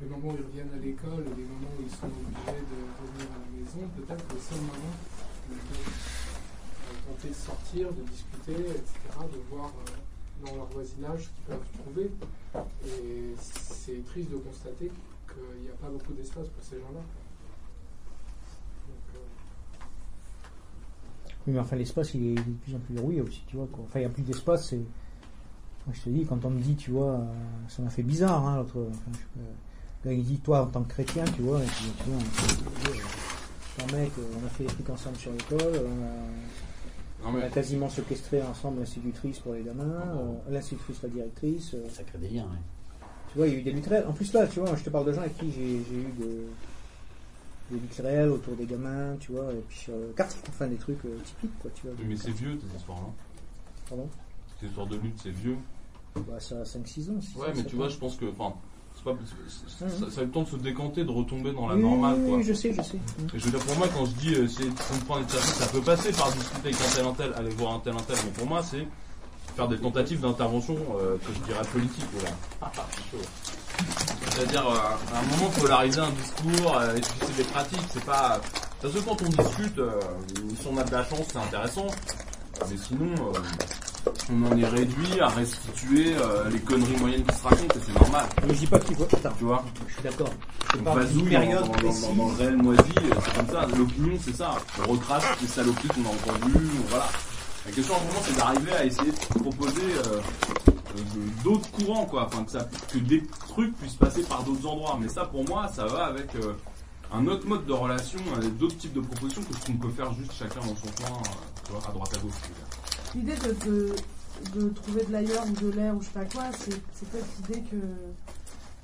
les 0.00 0.08
moments 0.08 0.28
où 0.28 0.36
ils 0.36 0.44
reviennent 0.44 0.74
à 0.74 0.78
l'école 0.78 1.24
et 1.24 1.36
les 1.36 1.46
moments 1.46 1.74
où 1.78 1.82
ils 1.82 1.90
sont 1.90 2.06
obligés 2.06 2.62
de 2.62 2.78
revenir 3.00 3.28
à 3.32 3.38
la 3.42 3.50
maison, 3.54 3.88
peut-être 3.96 4.24
le 4.32 4.40
seul 4.40 4.60
moment 4.60 4.94
peuvent 5.48 5.58
euh, 6.86 7.12
tenter 7.12 7.28
de 7.28 7.34
sortir, 7.34 7.92
de 7.92 8.02
discuter, 8.02 8.70
etc., 8.70 8.94
de 9.32 9.38
voir 9.50 9.70
euh, 9.70 10.46
dans 10.46 10.56
leur 10.56 10.66
voisinage 10.66 11.24
ce 11.24 11.28
qu'ils 11.28 11.44
peuvent 11.46 11.68
trouver. 11.82 12.10
Et 12.86 13.34
c'est 13.38 14.04
triste 14.04 14.30
de 14.30 14.36
constater 14.36 14.90
qu'il 15.26 15.62
n'y 15.62 15.70
a 15.70 15.76
pas 15.80 15.88
beaucoup 15.88 16.12
d'espace 16.12 16.48
pour 16.48 16.62
ces 16.62 16.76
gens-là. 16.76 17.00
Oui, 21.46 21.52
mais 21.52 21.60
enfin, 21.60 21.76
l'espace, 21.76 22.12
il 22.14 22.32
est 22.32 22.34
de 22.34 22.52
plus 22.64 22.74
en 22.74 22.78
plus 22.80 22.94
verrouillé 22.94 23.20
aussi, 23.20 23.42
tu 23.46 23.56
vois. 23.56 23.68
Enfin, 23.84 24.00
il 24.00 24.02
n'y 24.02 24.06
a 24.06 24.10
plus 24.10 24.22
d'espace. 24.22 24.74
Moi, 25.86 25.94
je 25.94 26.00
te 26.02 26.08
dis, 26.10 26.24
quand 26.26 26.44
on 26.44 26.50
me 26.50 26.60
dit, 26.60 26.74
tu 26.74 26.90
vois, 26.90 27.12
euh, 27.12 27.24
ça 27.68 27.80
m'a 27.82 27.90
fait 27.90 28.02
bizarre, 28.02 28.44
hein, 28.46 28.56
l'autre. 28.58 28.76
Enfin, 28.90 29.12
je- 29.12 29.40
euh, 29.40 29.44
quand 30.02 30.10
il 30.10 30.24
dit, 30.24 30.38
toi, 30.38 30.62
en 30.62 30.66
tant 30.66 30.82
que 30.82 30.88
chrétien, 30.88 31.24
tu 31.36 31.42
vois, 31.42 31.62
et 31.62 31.66
puis, 31.66 31.84
tu 31.98 32.10
vois, 32.10 32.18
on, 32.18 33.94
euh, 33.94 33.98
mec, 34.00 34.10
on 34.42 34.46
a 34.46 34.48
fait 34.50 34.64
des 34.64 34.70
trucs 34.72 34.90
ensemble 34.90 35.16
sur 35.16 35.30
l'école, 35.32 35.60
on 35.62 36.04
a, 36.04 37.26
Non, 37.28 37.32
mais- 37.32 37.42
on 37.44 37.46
a 37.46 37.50
quasiment 37.50 37.88
séquestré 37.88 38.42
ensemble 38.42 38.80
l'institutrice 38.80 39.38
pour 39.38 39.54
les 39.54 39.62
gamins, 39.62 39.84
euh, 39.84 40.34
l'institutrice, 40.50 41.02
la 41.02 41.08
directrice. 41.08 41.74
euh, 41.74 41.88
Sacré 41.90 42.18
délire, 42.18 42.44
ouais. 42.44 43.06
tu 43.32 43.38
vois, 43.38 43.46
il 43.48 43.54
y 43.54 43.56
a 43.56 43.58
eu 43.60 43.62
des 43.62 43.72
luttes 43.72 43.86
réelles. 43.86 44.06
En 44.08 44.12
plus, 44.12 44.32
là, 44.32 44.46
tu 44.48 44.58
vois, 44.60 44.74
je 44.76 44.82
te 44.82 44.90
parle 44.90 45.06
de 45.06 45.12
gens 45.12 45.20
avec 45.20 45.36
qui 45.38 45.50
j'ai, 45.52 45.84
j'ai 45.88 45.96
eu 46.00 46.12
de, 46.18 46.42
des 47.70 47.78
luttes 47.80 48.00
réelles 48.02 48.28
autour 48.30 48.54
des 48.56 48.66
gamins, 48.66 49.16
tu 49.20 49.32
vois, 49.32 49.52
et 49.52 49.62
puis 49.68 49.78
sur 49.78 49.94
le 49.96 50.12
quartier, 50.16 50.40
enfin, 50.48 50.66
des 50.66 50.76
trucs 50.76 51.04
euh, 51.04 51.16
typiques, 51.24 51.58
quoi, 51.60 51.70
tu 51.74 51.86
vois. 51.86 51.96
Mais 52.06 52.16
c'est 52.16 52.30
vieux, 52.32 52.56
tes 52.58 52.76
histoires, 52.76 53.00
non 53.00 53.12
Pardon? 53.88 54.08
Cette 54.58 54.68
histoire 54.70 54.86
de 54.86 54.96
lutte, 54.96 55.18
c'est 55.22 55.30
vieux. 55.30 55.56
Bah, 56.28 56.40
ça 56.40 56.56
a 56.56 56.62
5-6 56.64 57.10
ans. 57.10 57.20
six 57.20 57.36
Ouais, 57.36 57.48
ans, 57.48 57.52
mais 57.56 57.64
tu 57.64 57.76
vois, 57.76 57.86
ans. 57.86 57.88
je 57.90 57.96
pense 57.98 58.16
que. 58.16 58.26
Pas, 58.26 58.54
ça, 59.78 59.86
ça 60.10 60.20
a 60.20 60.24
le 60.24 60.30
temps 60.30 60.42
de 60.42 60.48
se 60.48 60.56
décanter, 60.56 61.04
de 61.04 61.10
retomber 61.10 61.52
dans 61.52 61.68
la 61.68 61.74
Oui, 61.76 61.82
normale, 61.82 62.16
oui, 62.18 62.28
quoi. 62.28 62.36
oui, 62.38 62.44
je 62.44 62.52
sais, 62.54 62.72
je 62.72 62.82
sais. 62.82 62.96
Et 63.34 63.38
je 63.38 63.44
veux 63.44 63.50
dire, 63.50 63.60
pour 63.60 63.76
moi, 63.76 63.86
quand 63.94 64.04
je 64.06 64.10
dis 64.12 64.34
euh, 64.34 64.48
c'est 64.48 64.64
comprendre 64.98 65.20
les 65.22 65.28
services, 65.28 65.54
ça 65.54 65.66
peut 65.66 65.80
passer 65.82 66.12
par 66.12 66.32
discuter 66.32 66.68
avec 66.68 66.74
un 66.80 66.94
tel, 66.96 67.06
un 67.06 67.12
tel, 67.12 67.32
aller 67.34 67.50
voir 67.50 67.74
un 67.74 67.78
tel, 67.80 67.92
un 67.92 68.00
tel. 68.00 68.16
Mais 68.24 68.30
pour 68.32 68.46
moi, 68.46 68.62
c'est 68.62 68.86
faire 69.54 69.68
des 69.68 69.78
tentatives 69.78 70.20
d'intervention 70.20 70.74
euh, 70.98 71.16
que 71.18 71.32
je 71.34 71.40
dirais 71.40 71.62
politiques. 71.72 72.04
Voilà. 72.14 72.72
C'est-à-dire, 74.30 74.66
euh, 74.66 74.74
à 75.14 75.18
un 75.20 75.36
moment, 75.36 75.50
polariser 75.60 76.00
un 76.00 76.10
discours, 76.10 76.76
euh, 76.76 76.94
expliquer 76.96 77.32
des 77.36 77.44
pratiques, 77.44 77.80
c'est 77.92 78.04
pas. 78.04 78.40
Parce 78.80 78.94
que 78.94 78.98
quand 79.00 79.16
on 79.22 79.28
discute, 79.28 79.78
euh, 79.78 80.00
si 80.60 80.66
on 80.66 80.76
a 80.78 80.84
de 80.84 80.92
la 80.92 81.04
chance, 81.04 81.26
c'est 81.30 81.38
intéressant. 81.38 81.86
Mais 82.70 82.76
sinon, 82.76 83.12
euh, 83.14 83.38
on 84.30 84.42
en 84.52 84.56
est 84.58 84.66
réduit 84.66 85.20
à 85.20 85.28
restituer 85.28 86.14
euh, 86.16 86.48
les 86.50 86.58
conneries 86.60 86.96
moyennes 86.98 87.24
qui 87.24 87.34
se 87.36 87.42
racontent 87.42 87.74
et 87.74 87.80
c'est 87.84 87.98
normal. 88.00 88.26
Mais 88.46 88.54
je 88.54 88.58
dis 88.60 88.66
pas 88.66 88.78
qu'il 88.78 88.96
faut. 88.96 89.04
Attends, 89.04 89.30
tu 89.38 89.44
vois. 89.44 89.64
Je 89.88 89.92
suis 89.94 90.02
d'accord. 90.02 90.30
D'une 90.74 90.84
dans, 90.84 90.94
période 91.30 91.60
dans- 91.60 91.66
dans- 91.66 91.72
précise. 91.72 92.02
dans- 92.02 92.14
dans 92.14 92.28
le 92.28 92.34
réel 92.36 92.56
moisi, 92.56 92.82
c'est 92.96 93.36
comme 93.36 93.48
ça. 93.50 93.66
L'opinion, 93.76 94.18
c'est 94.22 94.36
ça. 94.36 94.54
On 94.86 94.92
recrache 94.92 95.24
les 95.40 95.48
saloperies 95.48 95.88
qu'on 95.88 96.04
a 96.04 96.08
entendues, 96.34 96.58
voilà. 96.88 97.08
La 97.66 97.72
question, 97.72 97.94
en 97.94 98.00
moment, 98.00 98.20
c'est 98.24 98.36
d'arriver 98.36 98.72
à 98.72 98.84
essayer 98.84 99.10
de 99.10 99.38
proposer 99.40 99.80
euh, 100.06 100.20
euh, 100.68 101.00
d'autres 101.42 101.70
courants, 101.72 102.04
quoi. 102.06 102.26
Enfin, 102.26 102.44
que, 102.44 102.50
ça, 102.52 102.68
que 102.92 102.98
des 102.98 103.22
trucs 103.48 103.76
puissent 103.76 103.94
passer 103.94 104.22
par 104.22 104.42
d'autres 104.44 104.66
endroits. 104.68 104.98
Mais 105.00 105.08
ça, 105.08 105.24
pour 105.24 105.44
moi, 105.48 105.68
ça 105.74 105.86
va 105.86 106.04
avec 106.06 106.34
euh, 106.36 106.52
un 107.12 107.26
autre 107.26 107.46
mode 107.46 107.66
de 107.66 107.72
relation, 107.72 108.18
d'autres 108.58 108.76
types 108.76 108.92
de 108.92 109.00
propositions 109.00 109.42
que 109.42 109.54
ce 109.58 109.66
qu'on 109.66 109.78
peut 109.78 109.90
faire 109.90 110.12
juste 110.14 110.32
chacun 110.38 110.60
dans 110.60 110.76
son 110.76 111.02
coin, 111.02 111.18
tu 111.64 111.72
vois, 111.72 111.80
à 111.88 111.92
droite 111.92 112.10
à 112.14 112.18
gauche. 112.18 112.32
L'idée 113.16 113.34
de, 113.34 113.56
de, 113.66 113.96
de 114.60 114.68
trouver 114.68 115.04
de 115.04 115.12
l'ailleurs 115.12 115.46
ou 115.46 115.52
de 115.52 115.70
l'air 115.70 115.96
ou 115.96 116.00
je 116.02 116.06
sais 116.06 116.12
pas 116.12 116.24
quoi, 116.26 116.44
c'est 116.52 116.70
peut-être 117.08 117.26
l'idée 117.48 117.62
que 117.62 117.76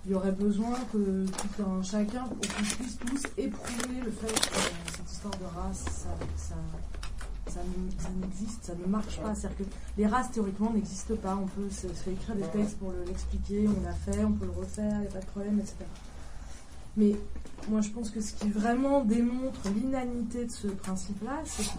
il 0.05 0.11
y 0.11 0.15
aurait 0.17 0.33
besoin 0.33 0.77
que 0.93 1.25
tout 1.27 1.63
un 1.63 1.81
chacun, 1.83 2.25
pour 2.25 2.39
qu'on 2.39 2.63
puisse 2.65 2.99
tous 2.99 3.23
éprouver 3.39 4.01
le 4.05 4.11
fait 4.11 4.33
que 4.33 4.57
cette 4.97 5.13
histoire 5.13 5.35
de 5.35 5.45
race, 5.45 5.85
ça, 5.85 6.09
ça, 6.37 6.55
ça, 7.47 7.61
ne- 7.61 8.03
ça 8.03 8.09
n'existe, 8.21 8.65
ça 8.65 8.73
ne 8.75 8.85
marche 8.87 9.21
pas. 9.21 9.33
C'est-à-dire 9.37 9.59
que 9.59 9.63
les 9.99 10.07
races 10.09 10.33
théoriquement 10.33 10.73
n'existent 10.73 11.15
pas. 11.23 11.37
On 11.41 11.47
peut 11.47 11.71
se, 11.71 11.87
se 11.87 11.93
faire 11.93 12.15
écrire 12.15 12.35
des 12.35 12.43
textes 12.59 12.79
pour 12.79 12.91
le- 12.91 13.05
l'expliquer, 13.07 13.69
on 13.69 13.87
l'a 13.87 13.93
fait, 13.93 14.25
on 14.25 14.33
peut 14.33 14.47
le 14.47 14.51
refaire, 14.61 14.93
il 14.97 15.01
n'y 15.03 15.07
a 15.07 15.11
pas 15.11 15.21
de 15.21 15.27
problème, 15.27 15.61
etc. 15.61 15.75
Mais 16.97 17.15
moi, 17.71 17.81
je 17.81 17.91
pense 17.91 18.11
que 18.11 18.21
ce 18.21 18.33
qui 18.35 18.51
vraiment 18.51 19.05
démontre 19.05 19.61
l'inanité 19.75 20.45
de 20.47 20.51
ce 20.51 20.67
principe-là, 20.69 21.41
c'est 21.45 21.71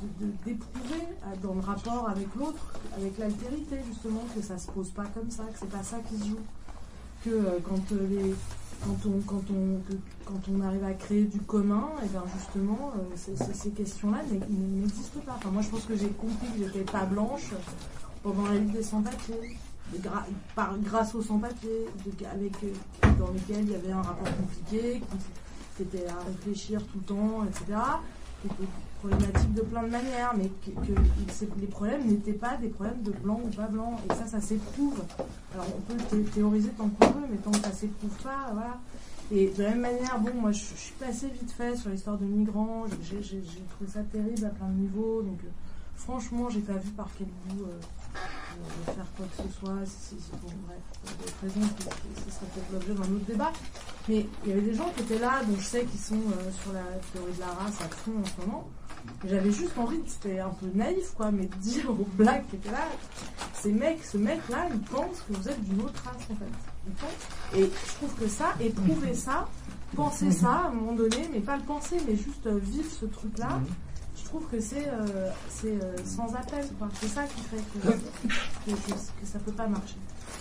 d'éprouver 0.45 1.02
euh, 1.24 1.36
dans 1.44 1.53
le 1.53 1.60
rapport 1.62 2.08
avec 2.10 2.28
l'autre, 2.36 2.74
avec 2.98 3.18
l'altérité, 3.18 3.78
justement, 3.90 4.24
que 4.36 4.42
ça 4.42 4.58
se 4.58 4.72
pose 4.72 4.90
pas 4.92 5.06
comme 5.14 5.30
ça, 5.30 5.44
que 5.44 5.60
c'est 5.60 5.70
pas 5.70 5.84
ça 5.84 5.98
qui 6.10 6.18
se 6.18 6.30
joue. 6.30 6.40
Que 7.24 7.30
euh, 7.30 7.60
quand, 7.68 7.92
euh, 7.94 8.34
quand, 9.28 10.50
on, 10.52 10.62
arrive 10.62 10.84
à 10.84 10.94
créer 10.94 11.24
du 11.26 11.40
commun, 11.40 11.90
et 12.03 12.08
bien 12.08 12.24
justement, 12.38 12.92
ces- 13.16 13.70
questions-là 13.72 14.20
n'e- 14.32 14.82
n'existent 14.82 15.20
pas. 15.26 15.36
Enfin, 15.38 15.50
moi, 15.52 15.62
je 15.62 15.70
pense 15.70 15.86
que 15.86 15.95
j'ai 15.95 16.10
compris 16.10 16.48
que 16.58 16.66
j'étais 16.66 16.92
pas 16.92 17.06
blanche 17.06 17.52
pendant 18.24 18.45
la 18.48 18.56
lutte 18.56 18.72
des 18.74 18.84
sans-papiers. 18.84 19.58
Par- 20.56 20.78
grâce 20.80 21.14
aux 21.14 21.22
sans-papiers, 21.22 21.86
avec, 22.32 22.56
dans 23.20 23.32
lesquels 23.32 23.64
il 23.66 23.72
y 23.72 23.76
avait 23.76 23.92
un 23.92 24.02
rapport 24.02 24.28
compliqué, 24.38 25.02
qui 25.76 25.84
était 25.84 26.08
à 26.08 26.18
réfléchir 26.26 26.82
tout 26.88 27.00
le 27.00 27.06
temps, 27.06 27.43
etc. 27.45 27.80
Qui 28.42 28.48
était 28.48 28.69
problématique 29.00 29.53
de 29.53 29.61
plein 29.61 29.84
de 29.84 29.90
manières, 29.90 30.34
mais 30.38 30.50
que, 30.66 30.92
les 31.60 31.68
problèmes 31.68 32.08
n'étaient 32.08 32.34
pas 32.34 32.58
des 32.58 32.69
problèmes 32.69 33.02
de 33.03 33.11
blanc 33.11 33.40
ou 33.43 33.50
pas 33.50 33.68
blanc. 33.68 34.00
Et 34.10 34.14
ça, 34.14 34.26
ça 34.27 34.42
s'éprouve. 34.42 35.02
Alors 35.53 35.68
on 35.77 35.82
peut 35.82 35.98
thé- 36.10 36.24
théoriser 36.32 36.69
tant 36.69 36.90
qu'on 36.90 37.08
veut, 37.08 37.27
mais 37.30 37.38
tant 37.38 37.52
que 37.52 37.60
ça 37.60 37.72
s'éprouve 37.72 38.16
pas, 38.24 38.50
voilà. 38.53 38.80
Et 39.32 39.50
de 39.50 39.64
la 39.64 39.69
même 39.69 39.82
manière, 39.82 40.19
bon, 40.19 40.32
moi 40.40 40.52
je, 40.52 40.60
suis 40.60 40.93
passée 41.00 41.27
vite 41.27 41.52
fait 41.52 41.76
sur 41.76 41.90
l'histoire 41.90 42.18
de 42.18 42.26
migrants, 42.26 42.85
j'ai 43.02 43.19
trouvé 43.22 43.90
ça 43.92 44.02
terrible 44.02 44.45
à 44.45 44.50
plein 44.50 44.68
de 44.68 44.74
niveaux, 44.82 45.22
donc 45.22 45.40
euh, 45.43 45.50
franchement, 45.95 46.50
j'ai 46.50 46.60
pas 46.60 46.74
vu 46.74 46.90
par 46.92 47.08
quel 47.18 47.27
bout 47.27 47.64
euh, 47.64 47.80
de 48.88 48.91
faire 48.91 49.06
quoi 49.15 49.25
que 49.25 49.43
ce 49.43 49.59
soit, 49.59 49.85
si, 49.85 50.15
bon, 50.41 50.49
bref, 50.67 50.80
pour 51.03 51.11
d'autres 51.17 51.41
raisons, 51.41 51.69
ce 52.25 52.32
serait 52.32 52.45
peut-être 52.53 52.72
l'objet 52.72 52.93
d'un 52.93 53.15
autre 53.15 53.25
débat. 53.25 53.53
Mais 54.09 54.25
il 54.43 54.49
y 54.49 54.53
avait 54.53 54.61
des 54.61 54.73
gens 54.73 54.90
qui 54.95 55.01
étaient 55.01 55.19
là, 55.19 55.41
dont 55.48 55.56
je 55.57 55.65
sais 55.65 55.85
qu'ils 55.85 55.99
sont 55.99 56.15
euh, 56.15 56.51
sur 56.61 56.73
la 56.73 56.83
théorie 57.14 57.33
de 57.33 57.40
la 57.40 57.48
race 57.48 57.82
à 57.82 57.90
fond 57.90 58.11
en 58.22 58.25
ce 58.25 58.45
moment. 58.45 58.69
J'avais 59.25 59.51
juste 59.51 59.77
envie, 59.77 59.99
c'était 60.07 60.40
un 60.40 60.49
peu 60.49 60.67
naïf, 60.73 61.14
quoi, 61.15 61.32
mais 61.32 61.45
de 61.45 61.56
dire 61.56 61.90
aux 61.90 62.07
blagues 62.15 62.45
qui 62.49 62.56
étaient 62.56 62.72
là, 62.72 62.88
ces 63.53 63.72
mecs, 63.72 64.03
ce 64.03 64.17
mec-là, 64.17 64.67
il 64.73 64.80
pense 64.82 65.22
que 65.27 65.33
vous 65.33 65.49
êtes 65.49 65.61
d'une 65.64 65.82
autre 65.82 66.01
race, 66.03 66.27
en 66.32 66.35
fait. 66.35 67.59
Et 67.59 67.64
je 67.64 67.93
trouve 67.95 68.14
que 68.15 68.27
ça, 68.27 68.53
éprouver 68.59 69.14
ça, 69.14 69.48
penser 69.95 70.32
ça 70.32 70.51
à 70.51 70.67
un 70.67 70.72
moment 70.72 70.93
donné, 70.93 71.30
mais 71.32 71.40
pas 71.40 71.57
le 71.57 71.64
penser, 71.64 71.98
mais 72.07 72.15
juste 72.15 72.45
euh, 72.48 72.57
vivre 72.57 72.91
ce 72.91 73.06
truc-là, 73.06 73.59
je 73.65 73.92
trouve 74.34 74.48
que 74.50 74.60
c'est 74.60 74.88
euh, 74.88 75.30
euh, 75.66 75.95
sans 76.06 76.34
appel. 76.36 76.66
C'est 77.00 77.08
ça 77.08 77.24
qui 77.24 77.42
fait 77.42 77.62
que, 77.80 78.78
ça 79.26 79.40
peut 79.40 79.52
pas 79.52 79.68
marcher. 79.68 79.95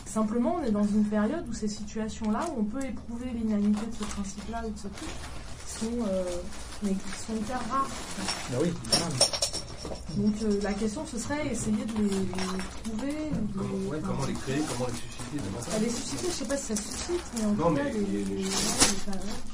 Simplement, 0.07 0.57
on 0.61 0.65
est 0.65 0.71
dans 0.71 0.87
une 0.87 1.05
période 1.05 1.47
où 1.49 1.53
ces 1.53 1.69
situations-là, 1.69 2.41
où 2.55 2.61
on 2.61 2.65
peut 2.65 2.85
éprouver 2.85 3.31
l'inanité 3.31 3.85
de 3.87 3.95
ce 3.95 4.05
principe-là 4.05 4.63
ou 4.67 4.71
de 4.71 4.79
ce 4.79 4.89
truc, 4.89 5.11
sont, 5.67 6.07
euh, 6.09 6.25
mais 6.83 6.93
qui 6.93 7.19
sont 7.27 7.37
hyper 7.37 7.61
rares. 7.71 7.89
Bah 8.51 8.59
oui, 8.63 8.73
Donc 10.17 10.35
euh, 10.43 10.61
la 10.63 10.73
question, 10.75 11.05
ce 11.07 11.19
serait 11.19 11.49
essayer 11.49 11.85
de 11.85 12.03
les, 12.03 12.09
les 12.09 12.27
trouver. 12.85 13.31
de 13.31 13.59
Comment, 13.59 13.69
les- 13.73 13.87
ouais, 13.89 13.99
enfin, 14.03 14.13
comment 14.13 14.27
les 14.27 14.33
créer, 14.35 14.63
comment 14.69 14.87
les 14.87 14.95
susciter 14.95 15.75
à 15.75 15.79
les 15.79 15.91
susciter, 15.91 16.27
je 16.29 16.33
sais 16.33 16.45
pas 16.45 16.57
si 16.57 16.67
ça 16.67 16.77
suscite, 16.77 17.23
mais 17.39 17.45
en 17.45 17.53
Non, 17.53 17.65
tout 17.69 17.71
mais 17.71 17.81
cas, 17.83 17.89
les, 17.91 18.25
les- 18.25 18.45
ouais, 18.45 18.51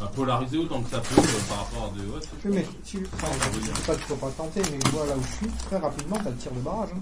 ouais. 0.00 0.06
Polariser 0.14 0.58
autant 0.58 0.82
que 0.82 0.90
ça 0.90 1.00
peut 1.00 1.14
euh, 1.20 1.48
par 1.48 1.58
rapport 1.58 1.84
à 1.92 1.96
des. 1.98 2.04
Ouais, 2.06 2.20
c'est 2.20 2.48
Oui, 2.48 2.54
mais 2.56 2.66
tu, 2.84 3.06
enfin, 3.14 3.28
je 3.54 3.60
dis 3.60 3.68
pas 3.86 3.94
qu'il 3.94 4.04
faut 4.04 4.16
pas 4.16 4.26
le 4.26 4.32
tenter, 4.32 4.62
mais 4.70 4.78
je 4.84 4.90
vois 4.90 5.06
là 5.06 5.16
où 5.16 5.22
je 5.22 5.36
suis, 5.36 5.46
très 5.68 5.78
rapidement, 5.78 6.16
tu 6.18 6.26
as 6.26 6.30
le 6.30 6.36
tir 6.36 6.52
de 6.52 6.60
barrage. 6.60 6.90
Hein. 6.94 7.00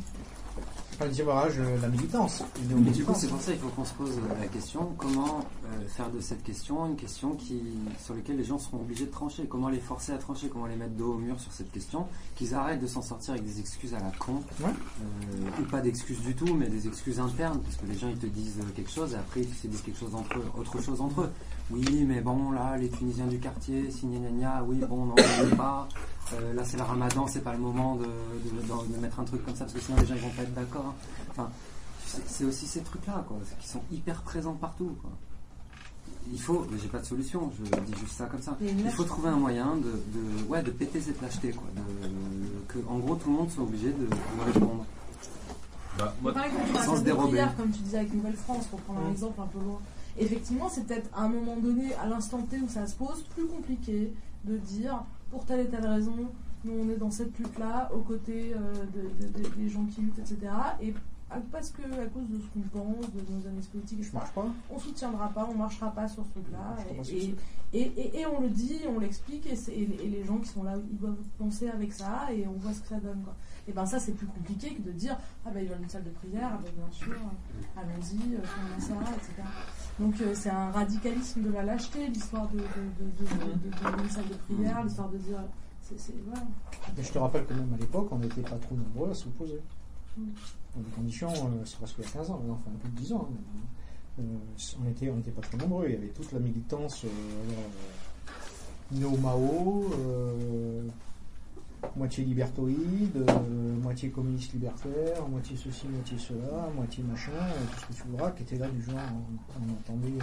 Enfin, 0.98 1.10
euh, 1.58 1.80
la 1.82 1.88
militance. 1.88 2.42
Mais 2.74 2.90
du 2.90 3.04
coup, 3.04 3.12
c'est 3.14 3.26
pour 3.28 3.40
ça 3.40 3.52
qu'il 3.52 3.60
faut 3.60 3.68
qu'on 3.68 3.84
se 3.84 3.92
pose 3.92 4.12
la 4.40 4.46
question 4.46 4.94
comment 4.96 5.40
euh, 5.66 5.86
faire 5.88 6.10
de 6.10 6.20
cette 6.20 6.42
question 6.42 6.86
une 6.86 6.96
question 6.96 7.32
qui, 7.34 7.60
sur 8.02 8.14
laquelle 8.14 8.38
les 8.38 8.44
gens 8.44 8.58
seront 8.58 8.78
obligés 8.78 9.04
de 9.04 9.10
trancher? 9.10 9.44
Comment 9.46 9.68
les 9.68 9.80
forcer 9.80 10.12
à 10.12 10.18
trancher? 10.18 10.48
Comment 10.48 10.66
les 10.66 10.76
mettre 10.76 10.94
dos 10.94 11.12
au 11.14 11.18
mur 11.18 11.38
sur 11.38 11.52
cette 11.52 11.70
question? 11.70 12.06
Qu'ils 12.34 12.54
arrêtent 12.54 12.80
de 12.80 12.86
s'en 12.86 13.02
sortir 13.02 13.34
avec 13.34 13.44
des 13.44 13.60
excuses 13.60 13.92
à 13.92 13.98
la 13.98 14.10
con, 14.18 14.42
Ouais. 14.60 14.70
euh, 15.02 15.62
ou 15.62 15.64
pas 15.70 15.80
d'excuses 15.80 16.20
du 16.22 16.34
tout, 16.34 16.54
mais 16.54 16.68
des 16.68 16.86
excuses 16.88 17.20
internes, 17.20 17.60
parce 17.60 17.76
que 17.76 17.86
les 17.86 17.98
gens 17.98 18.08
ils 18.08 18.18
te 18.18 18.26
disent 18.26 18.60
quelque 18.74 18.90
chose 18.90 19.12
et 19.12 19.16
après 19.16 19.40
ils 19.42 19.54
se 19.54 19.66
disent 19.66 19.82
quelque 19.82 19.98
chose 19.98 20.14
entre 20.14 20.38
eux, 20.38 20.44
autre 20.58 20.80
chose 20.80 21.00
entre 21.02 21.22
eux. 21.22 21.30
Oui, 21.70 22.04
mais 22.06 22.20
bon, 22.20 22.52
là, 22.52 22.76
les 22.76 22.88
Tunisiens 22.88 23.26
du 23.26 23.38
quartier, 23.38 23.90
si 23.90 24.06
gna 24.06 24.18
gna 24.18 24.30
gna, 24.30 24.62
oui, 24.64 24.76
bon, 24.88 25.06
non, 25.06 25.14
on 25.18 25.42
veut 25.44 25.56
pas. 25.56 25.88
Euh, 26.34 26.52
là, 26.54 26.64
c'est 26.64 26.76
le 26.76 26.82
ramadan, 26.84 27.26
c'est 27.26 27.42
pas 27.42 27.52
le 27.52 27.58
moment 27.58 27.96
de, 27.96 28.04
de- 28.04 28.08
de- 28.62 28.94
de 28.94 29.00
mettre 29.00 29.18
un 29.20 29.24
truc 29.24 29.44
comme 29.44 29.54
ça, 29.56 29.64
parce 29.64 29.74
que 29.74 29.80
sinon 29.80 29.98
les 29.98 30.06
gens 30.06 30.14
ils 30.14 30.20
vont 30.20 30.30
pas 30.30 30.42
être 30.42 30.54
d'accord. 30.54 30.94
Enfin, 31.30 31.50
c'est 32.04 32.44
aussi 32.44 32.66
ces 32.66 32.80
trucs-là, 32.82 33.24
quoi, 33.26 33.36
qui 33.60 33.68
sont 33.68 33.82
hyper 33.92 34.22
présents 34.22 34.54
partout, 34.54 34.96
quoi. 35.02 35.10
Il 36.32 36.40
faut, 36.40 36.66
mais 36.70 36.78
j'ai 36.80 36.88
pas 36.88 36.98
de 36.98 37.04
solution, 37.04 37.52
je 37.56 37.80
dis 37.80 37.94
juste 38.00 38.16
ça 38.16 38.26
comme 38.26 38.42
ça. 38.42 38.56
Il 38.60 38.90
faut 38.90 39.04
trouver 39.04 39.28
un 39.28 39.36
moyen 39.36 39.76
de, 39.76 39.82
de, 39.90 40.48
ouais, 40.48 40.62
de 40.62 40.70
péter 40.72 41.00
cette 41.00 41.20
lâcheté, 41.22 41.50
quoi. 41.50 41.66
De, 41.76 42.08
que, 42.68 42.78
en 42.88 42.98
gros, 42.98 43.14
tout 43.16 43.28
le 43.30 43.36
monde 43.36 43.50
soit 43.50 43.62
obligé 43.62 43.88
de, 43.92 44.06
de 44.06 44.52
répondre. 44.52 44.84
Bah, 45.98 46.12
moi, 46.22 46.32
sans 46.84 46.96
se 46.96 47.00
dérober. 47.04 47.38
comme 47.56 47.70
tu 47.70 47.78
disais 47.80 47.98
avec 47.98 48.12
Nouvelle 48.14 48.34
France, 48.36 48.66
pour 48.66 48.80
prendre 48.80 49.00
un 49.06 49.10
exemple 49.12 49.40
un 49.40 49.46
peu 49.46 49.58
loin. 49.60 49.78
Effectivement, 50.18 50.68
c'est 50.68 50.84
peut-être 50.86 51.10
à 51.14 51.22
un 51.24 51.28
moment 51.28 51.56
donné, 51.56 51.94
à 51.94 52.06
l'instant 52.06 52.40
T 52.42 52.58
où 52.60 52.68
ça 52.68 52.86
se 52.86 52.94
pose, 52.94 53.22
plus 53.34 53.46
compliqué 53.46 54.12
de 54.44 54.56
dire 54.56 55.04
pour 55.30 55.44
telle 55.44 55.60
et 55.60 55.68
telle 55.68 55.86
raison, 55.86 56.14
nous 56.64 56.72
on 56.72 56.88
est 56.90 56.96
dans 56.96 57.10
cette 57.10 57.36
lutte-là, 57.38 57.90
aux 57.94 58.00
côtés 58.00 58.52
euh, 58.54 58.72
de- 58.94 59.26
de- 59.26 59.42
de- 59.42 59.54
des 59.56 59.68
gens 59.68 59.84
qui 59.84 60.00
luttent, 60.00 60.18
etc. 60.18 60.36
parce 61.50 61.70
que 61.70 61.82
à 61.82 62.06
cause 62.06 62.28
de 62.28 62.38
ce 62.38 62.46
qu'on 62.52 62.60
pense, 62.78 63.12
de 63.12 63.20
nos 63.32 63.46
analyses 63.46 63.66
politiques, 63.66 63.98
etc., 63.98 64.12
marche 64.14 64.32
pas. 64.32 64.46
on 64.70 64.78
soutiendra 64.78 65.28
pas, 65.30 65.48
on 65.50 65.54
marchera 65.54 65.90
pas 65.90 66.06
sur 66.08 66.24
ce 66.24 66.30
truc-là. 66.30 66.76
Je 67.02 67.12
Et, 67.12 67.34
et, 67.72 67.80
et- 67.82 68.20
et 68.20 68.26
on 68.26 68.40
le 68.40 68.48
dit, 68.48 68.80
on 68.88 69.00
l'explique, 69.00 69.46
et, 69.46 69.86
les 70.08 70.24
gens 70.24 70.38
qui 70.38 70.48
sont 70.48 70.62
là, 70.62 70.74
ils 70.90 70.96
doivent 70.98 71.16
penser 71.38 71.68
avec 71.68 71.92
ça, 71.92 72.32
et 72.32 72.46
on 72.46 72.52
voit 72.52 72.72
ce 72.72 72.80
que 72.80 72.88
ça 72.88 73.00
donne. 73.00 73.22
Quoi. 73.24 73.34
Et 73.68 73.72
ben 73.72 73.84
ça, 73.84 73.98
c'est 73.98 74.12
plus 74.12 74.26
compliqué 74.28 74.74
que 74.74 74.82
de 74.82 74.92
dire 74.92 75.16
ah 75.44 75.50
ben 75.52 75.64
il 75.64 75.68
y 75.68 75.72
a 75.72 75.76
une 75.76 75.88
salle 75.88 76.04
de 76.04 76.10
prière, 76.10 76.50
ah 76.54 76.60
ben 76.62 76.70
bien 76.76 76.92
sûr, 76.92 77.16
allons-y, 77.76 78.36
euh, 78.36 78.38
faisons 78.78 78.94
ça, 79.04 79.10
etc. 79.16 79.32
Donc 79.98 80.20
euh, 80.20 80.32
c'est 80.34 80.50
un 80.50 80.70
radicalisme 80.70 81.42
de 81.42 81.50
la 81.50 81.64
lâcheté, 81.64 82.06
l'histoire 82.06 82.48
de, 82.50 82.58
de, 82.58 83.26
d'une 83.98 84.08
salle 84.10 84.28
de 84.28 84.54
prière, 84.54 84.84
l'histoire 84.84 85.08
de 85.08 85.18
dire 85.18 85.40
c'est, 85.82 86.14
voilà. 86.24 86.42
Je 86.96 87.10
te 87.12 87.18
rappelle 87.18 87.44
que 87.46 87.54
même 87.54 87.72
à 87.74 87.76
l'époque, 87.76 88.08
on 88.12 88.18
n'était 88.18 88.42
pas 88.42 88.56
trop 88.58 88.76
nombreux 88.76 89.10
à 89.10 89.14
s'opposer. 89.14 89.60
Mm. 90.16 90.22
Dans 90.76 90.82
des 90.82 90.90
conditions, 90.90 91.28
euh, 91.32 91.64
c'est 91.64 91.76
presque 91.78 91.96
il 91.98 92.04
y 92.04 92.08
a 92.08 92.10
15 92.10 92.30
ans, 92.30 92.38
maintenant, 92.38 92.60
enfin 92.60 92.70
plus 92.80 92.90
de 92.90 92.96
10 92.96 93.12
ans. 93.14 93.28
hein. 93.30 94.20
Euh, 94.20 94.22
on 94.84 94.88
était, 94.90 95.10
n'était 95.10 95.30
pas 95.30 95.42
trop 95.42 95.56
nombreux. 95.58 95.86
Il 95.88 95.92
y 95.94 95.96
avait 95.96 96.08
toute 96.08 96.32
la 96.32 96.38
militance 96.38 97.04
euh, 97.04 97.08
euh, 97.08 98.96
Néo-Mao, 98.98 99.84
euh, 99.98 100.82
moitié 101.96 102.24
libertoïde, 102.24 103.24
moitié 103.82 104.10
communiste 104.10 104.52
libertaire, 104.52 105.26
moitié 105.28 105.56
ceci, 105.56 105.86
moitié 105.88 106.18
cela, 106.18 106.68
moitié 106.74 107.02
machin, 107.04 107.32
tout 107.72 107.80
ce 107.80 107.86
que 107.86 107.92
tu 108.02 108.08
voudras, 108.08 108.30
qui 108.32 108.42
était 108.42 108.58
là 108.58 108.68
du 108.68 108.82
genre, 108.82 108.94
on, 109.12 109.60
on 109.62 109.72
entendait, 109.74 110.18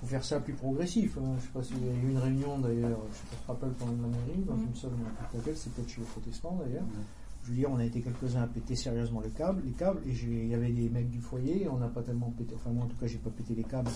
faut 0.00 0.06
faire 0.06 0.24
ça 0.24 0.40
plus 0.40 0.54
progressif. 0.54 1.18
hein. 1.18 1.34
Je 1.38 1.42
sais 1.44 1.52
pas 1.52 1.62
s'il 1.62 1.84
y 1.84 1.88
a 1.88 1.92
eu 1.92 2.10
une 2.10 2.18
réunion 2.18 2.58
d'ailleurs, 2.58 2.98
je 3.12 3.16
sais 3.16 3.22
pas 3.22 3.30
si 3.30 3.36
tu 3.36 3.42
te 3.42 3.46
rappelles 3.48 3.72
pendant 3.72 3.92
la 3.92 4.08
mairie, 4.08 4.42
dans 4.46 4.56
une 4.56 4.74
salle, 4.74 4.90
me 4.92 5.04
rappelle 5.04 5.26
plus 5.28 5.38
laquelle, 5.38 5.56
c'est 5.56 5.72
peut-être 5.72 5.88
chez 5.90 6.00
les 6.00 6.06
protestants 6.06 6.58
d'ailleurs. 6.64 6.84
Veux 6.84 7.04
dire, 7.50 7.68
on 7.70 7.78
a 7.78 7.84
été 7.84 8.00
quelques-uns 8.00 8.42
à 8.42 8.46
péter 8.46 8.74
sérieusement 8.76 9.20
le 9.20 9.28
câble, 9.30 9.62
les 9.64 9.72
câbles, 9.72 10.00
et 10.06 10.12
il 10.12 10.48
y 10.48 10.54
avait 10.54 10.70
des 10.70 10.88
mecs 10.88 11.10
du 11.10 11.20
foyer, 11.20 11.68
on 11.70 11.78
n'a 11.78 11.88
pas 11.88 12.02
tellement 12.02 12.30
pété, 12.36 12.54
enfin 12.54 12.70
moi 12.70 12.84
en 12.84 12.88
tout 12.88 12.96
cas 12.96 13.06
j'ai 13.06 13.18
pas 13.18 13.30
pété 13.30 13.54
les 13.54 13.64
câbles 13.64 13.90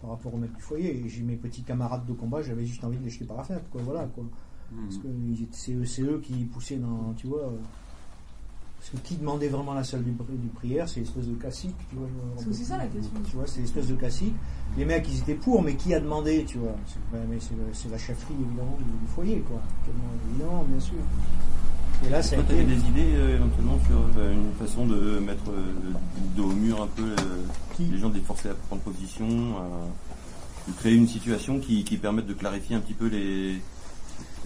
par 0.00 0.10
rapport 0.10 0.32
aux 0.34 0.38
mecs 0.38 0.54
du 0.54 0.62
foyer, 0.62 0.96
et 0.96 1.08
j'ai 1.08 1.22
mes 1.22 1.36
petits 1.36 1.62
camarades 1.62 2.06
de 2.06 2.12
combat, 2.12 2.42
j'avais 2.42 2.64
juste 2.64 2.84
envie 2.84 2.98
de 2.98 3.04
les 3.04 3.10
jeter 3.10 3.24
par 3.24 3.36
la 3.38 3.44
fenêtre, 3.44 3.64
quoi, 3.70 3.82
voilà, 3.82 4.06
quoi. 4.06 4.24
Parce 4.84 4.98
que 4.98 5.08
c'est 5.52 5.72
eux, 5.72 5.84
c'est 5.86 6.02
eux 6.02 6.20
qui 6.22 6.44
poussaient 6.44 6.76
dans, 6.76 7.14
tu 7.16 7.26
vois, 7.26 7.44
euh, 7.44 7.56
parce 8.78 8.90
que 8.90 8.96
qui 9.08 9.16
demandait 9.16 9.48
vraiment 9.48 9.74
la 9.74 9.82
salle 9.82 10.04
du, 10.04 10.12
pri- 10.12 10.36
du 10.38 10.48
prière, 10.48 10.88
c'est 10.88 11.00
l'espèce 11.00 11.26
de 11.26 11.34
cacique, 11.34 11.74
tu 11.90 11.96
vois. 11.96 12.06
C'est 12.36 12.48
aussi 12.48 12.64
ça, 12.64 12.76
la 12.76 12.86
question. 12.86 13.12
Tu 13.28 13.34
vois, 13.34 13.46
c'est 13.46 13.60
l'espèce 13.60 13.88
de 13.88 13.96
cacique. 13.96 14.34
Les 14.76 14.84
mecs, 14.84 15.08
ils 15.08 15.18
étaient 15.20 15.34
pour, 15.34 15.62
mais 15.62 15.74
qui 15.74 15.92
a 15.94 16.00
demandé, 16.00 16.44
tu 16.44 16.58
vois? 16.58 16.76
C'est 16.86 16.98
ben, 17.10 17.26
la 17.90 17.98
chefferie, 17.98 18.34
évidemment, 18.40 18.76
du, 18.78 18.84
du 18.84 19.06
foyer, 19.08 19.40
quoi. 19.40 19.60
Tellement, 19.84 20.04
évidemment, 20.30 20.64
bien 20.68 20.78
sûr. 20.80 20.98
Et 22.06 22.10
là, 22.10 22.22
ça 22.22 22.36
a 22.36 22.42
Toi, 22.42 22.44
été... 22.54 22.62
t'avais 22.64 22.74
des 22.76 22.80
idées 22.88 23.14
euh, 23.16 23.36
éventuellement 23.36 23.78
sur 23.86 23.98
euh, 24.18 24.32
une 24.32 24.52
façon 24.54 24.86
de 24.86 25.18
mettre 25.18 25.50
euh, 25.50 25.72
dos 26.36 26.44
au 26.50 26.52
mur 26.54 26.82
un 26.82 26.86
peu 26.86 27.02
euh, 27.02 27.42
les 27.80 27.98
gens, 27.98 28.08
de 28.08 28.14
les 28.14 28.20
forcer 28.20 28.48
à 28.50 28.54
prendre 28.54 28.82
position, 28.82 29.26
à- 29.58 30.68
de 30.68 30.72
créer 30.76 30.94
une 30.94 31.08
situation 31.08 31.58
qui, 31.60 31.82
qui 31.82 31.96
permette 31.96 32.26
de 32.26 32.34
clarifier 32.34 32.76
un 32.76 32.80
petit 32.80 32.94
peu 32.94 33.06
les. 33.08 33.60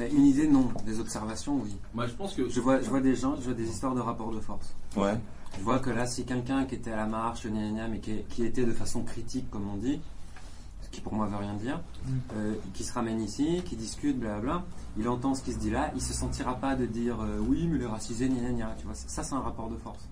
Une 0.01 0.25
idée, 0.27 0.49
non. 0.49 0.69
Des 0.87 0.99
observations, 1.01 1.61
oui. 1.63 1.77
Moi, 1.95 2.07
je 2.07 2.13
pense 2.15 2.35
que. 2.35 2.49
Je 2.49 2.61
vois, 2.61 2.81
je 2.81 2.89
vois 2.89 3.01
des 3.01 3.15
gens, 3.15 3.37
je 3.37 3.43
vois 3.43 3.55
des 3.55 3.69
histoires 3.69 3.95
de 3.95 4.01
rapports 4.01 4.33
de 4.33 4.41
force. 4.41 4.75
Ouais. 4.97 5.15
Je 5.59 5.63
vois 5.65 5.79
que 5.81 5.91
là, 5.91 6.07
si 6.07 6.25
quelqu'un 6.25 6.65
qui 6.65 6.77
était 6.77 6.93
à 6.93 6.97
la 6.97 7.07
marche, 7.07 7.47
gna, 7.47 7.61
gna, 7.61 7.71
gna, 7.73 7.89
mais 7.89 7.99
qui, 7.99 8.13
qui 8.31 8.45
était 8.47 8.65
de 8.65 8.73
façon 8.73 9.03
critique, 9.03 9.51
comme 9.51 9.69
on 9.73 9.77
dit, 9.77 10.01
qui 10.93 11.01
pour 11.01 11.15
moi 11.15 11.27
veut 11.27 11.37
rien 11.37 11.55
dire, 11.55 11.81
Mm. 12.07 12.11
euh, 12.37 12.55
qui 12.75 12.85
se 12.85 12.93
ramène 12.93 13.21
ici, 13.21 13.63
qui 13.65 13.75
discute, 13.77 14.19
blablabla, 14.21 14.63
il 14.99 15.09
entend 15.09 15.35
ce 15.35 15.43
qui 15.43 15.53
se 15.53 15.59
dit 15.59 15.71
là, 15.71 15.91
il 15.97 16.01
se 16.03 16.13
sentira 16.13 16.55
pas 16.55 16.77
de 16.77 16.87
dire 16.87 17.21
euh, 17.21 17.39
oui, 17.41 17.67
mais 17.67 17.79
les 17.79 17.87
racisés, 17.87 18.29
gna, 18.29 18.41
gna, 18.41 18.53
gna, 18.53 18.75
tu 18.79 18.85
vois. 18.85 18.95
Ça, 18.95 19.23
c'est 19.25 19.35
un 19.35 19.41
rapport 19.41 19.69
de 19.71 19.77
force. 19.77 20.07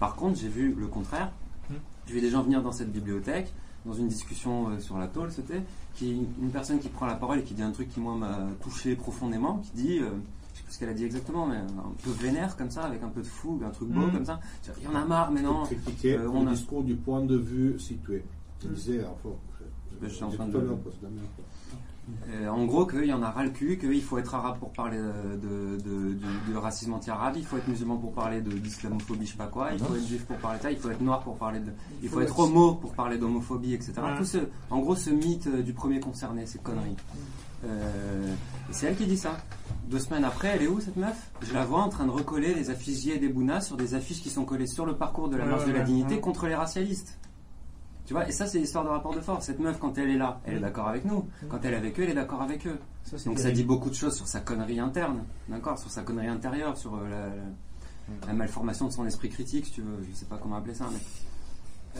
Par 0.00 0.16
contre, 0.16 0.38
j'ai 0.40 0.48
vu 0.48 0.74
le 0.74 0.86
contraire. 0.88 1.30
Mm. 1.70 1.74
J'ai 2.08 2.14
vu 2.14 2.20
des 2.20 2.30
gens 2.30 2.42
venir 2.42 2.62
dans 2.62 2.72
cette 2.72 2.90
bibliothèque, 2.90 3.52
dans 3.86 3.92
une 3.94 4.08
discussion 4.08 4.70
euh, 4.70 4.80
sur 4.80 4.98
la 4.98 5.06
tôle, 5.08 5.30
c'était, 5.30 5.62
qui 5.94 6.26
une 6.42 6.50
personne 6.50 6.78
qui 6.80 6.88
prend 6.88 7.06
la 7.06 7.14
parole 7.16 7.38
et 7.38 7.42
qui 7.42 7.54
dit 7.54 7.62
un 7.62 7.70
truc 7.70 7.88
qui 7.90 8.00
moi 8.00 8.16
m'a 8.16 8.38
touché 8.62 8.96
profondément, 8.96 9.58
qui 9.58 9.70
dit, 9.72 9.98
euh, 10.00 10.08
je 10.54 10.58
sais 10.58 10.64
plus 10.64 10.72
ce 10.72 10.78
qu'elle 10.78 10.88
a 10.88 10.94
dit 10.94 11.04
exactement, 11.04 11.46
mais 11.46 11.56
un 11.56 11.92
peu 12.02 12.10
vénère 12.10 12.56
comme 12.56 12.70
ça, 12.70 12.84
avec 12.84 13.02
un 13.02 13.08
peu 13.08 13.20
de 13.20 13.26
fougue, 13.26 13.62
un 13.64 13.70
truc 13.70 13.88
beau 13.90 14.06
Mhm. 14.06 14.12
comme 14.12 14.24
ça. 14.24 14.40
Il 14.78 14.84
y 14.84 14.86
en 14.88 14.94
a 14.94 15.04
marre, 15.04 15.30
mais 15.32 15.42
non. 15.42 15.64
critiquer 15.64 16.16
Euh, 16.16 16.30
on 16.30 16.44
le 16.44 16.48
a- 16.48 16.52
discours 16.54 16.82
du 16.82 16.94
point 16.94 17.20
de 17.22 17.36
vue 17.36 17.78
situé. 17.78 18.24
Tu 18.60 18.68
Mm. 18.68 18.72
disais, 18.72 19.04
Je 20.02 20.08
suis 20.08 20.24
en 20.24 20.30
train 20.30 20.46
de-. 20.46 20.58
Euh, 22.34 22.48
en 22.48 22.66
gros, 22.66 22.84
qu'il 22.84 23.06
y 23.06 23.12
en 23.14 23.22
a 23.22 23.30
ras 23.30 23.44
le 23.44 23.50
cul, 23.50 23.78
qu'il 23.78 24.02
faut 24.02 24.18
être 24.18 24.34
arabe 24.34 24.58
pour 24.58 24.72
parler 24.72 24.98
de, 24.98 25.36
de, 25.36 25.76
de- 25.82 26.12
de- 26.12 26.52
de 26.52 26.56
racisme 26.58 26.92
anti-arabe, 26.92 27.34
il 27.38 27.46
faut 27.46 27.56
être 27.56 27.66
musulman 27.66 27.96
pour 27.96 28.12
parler 28.12 28.42
de- 28.42 28.50
d'islamophobie, 28.52 29.24
je 29.24 29.32
sais 29.32 29.38
pas 29.38 29.46
quoi, 29.46 29.70
il 29.72 29.78
faut 29.78 29.94
être 29.94 30.06
juif 30.06 30.26
pour 30.26 30.36
parler 30.36 30.58
de 30.58 30.62
ça, 30.64 30.70
il 30.70 30.76
faut 30.76 30.90
être 30.90 31.00
noir 31.00 31.20
pour 31.22 31.36
parler 31.38 31.60
de. 31.60 31.72
Il 32.02 32.10
faut 32.10 32.20
être 32.20 32.38
homo 32.38 32.74
pour 32.74 32.92
parler 32.92 33.16
d'homophobie, 33.16 33.72
etc. 33.72 33.92
Ouais. 33.96 34.18
Tout 34.18 34.24
ce, 34.26 34.36
en 34.70 34.80
gros, 34.80 34.96
ce 34.96 35.08
mythe 35.08 35.46
euh, 35.46 35.62
du 35.62 35.72
premier 35.72 35.98
concerné, 35.98 36.44
ces 36.44 36.58
conneries. 36.58 36.96
Euh, 37.64 38.34
et 38.68 38.72
c'est 38.72 38.88
elle 38.88 38.96
qui 38.96 39.06
dit 39.06 39.16
ça. 39.16 39.38
Deux 39.88 39.98
semaines 39.98 40.24
après, 40.24 40.48
elle 40.48 40.62
est 40.62 40.68
où 40.68 40.80
cette 40.80 40.96
meuf? 40.96 41.30
Je 41.40 41.54
la 41.54 41.64
vois 41.64 41.80
en 41.80 41.88
train 41.88 42.04
de 42.04 42.10
recoller 42.10 42.52
les 42.52 42.68
affiches 42.68 43.06
et 43.06 43.18
des 43.18 43.30
Bouna 43.30 43.62
sur 43.62 43.78
des 43.78 43.94
affiches 43.94 44.20
qui 44.20 44.28
sont 44.28 44.44
collées 44.44 44.66
sur 44.66 44.84
le 44.84 44.94
parcours 44.94 45.30
de 45.30 45.36
la 45.38 45.46
marche 45.46 45.64
de 45.64 45.72
la 45.72 45.78
dignité 45.86 46.20
contre 46.20 46.46
les 46.46 46.54
racialistes. 46.54 47.18
Tu 48.06 48.12
vois, 48.12 48.28
et 48.28 48.32
ça, 48.32 48.46
c'est 48.46 48.58
l'histoire 48.58 48.84
de 48.84 48.90
rapport 48.90 49.14
de 49.14 49.20
force. 49.20 49.46
Cette 49.46 49.60
meuf, 49.60 49.78
quand 49.78 49.96
elle 49.96 50.10
est 50.10 50.18
là, 50.18 50.40
elle 50.44 50.56
est 50.56 50.60
d'accord 50.60 50.88
avec 50.88 51.04
nous. 51.06 51.26
Quand 51.48 51.58
elle 51.64 51.72
est 51.74 51.78
avec 51.78 51.98
eux, 51.98 52.02
elle 52.02 52.10
est 52.10 52.14
d'accord 52.14 52.42
avec 52.42 52.66
eux. 52.66 52.78
Ça, 53.04 53.16
Donc 53.24 53.38
ça 53.38 53.50
dit 53.50 53.64
beaucoup 53.64 53.88
de 53.90 53.94
choses 53.94 54.14
sur 54.16 54.26
sa 54.28 54.40
connerie 54.40 54.78
interne, 54.80 55.24
d'accord 55.48 55.78
Sur 55.78 55.90
sa 55.90 56.02
connerie 56.02 56.28
intérieure, 56.28 56.76
sur 56.76 56.94
euh, 56.94 57.08
la, 57.08 57.26
la- 57.28 58.26
la 58.26 58.32
malformation 58.34 58.88
de 58.88 58.92
son 58.92 59.06
esprit 59.06 59.30
critique, 59.30 59.66
si 59.66 59.72
tu 59.72 59.80
veux. 59.82 60.04
Je 60.10 60.14
sais 60.14 60.26
pas 60.26 60.36
comment 60.36 60.56
appeler 60.56 60.74
ça, 60.74 60.86
mais. 60.92 60.98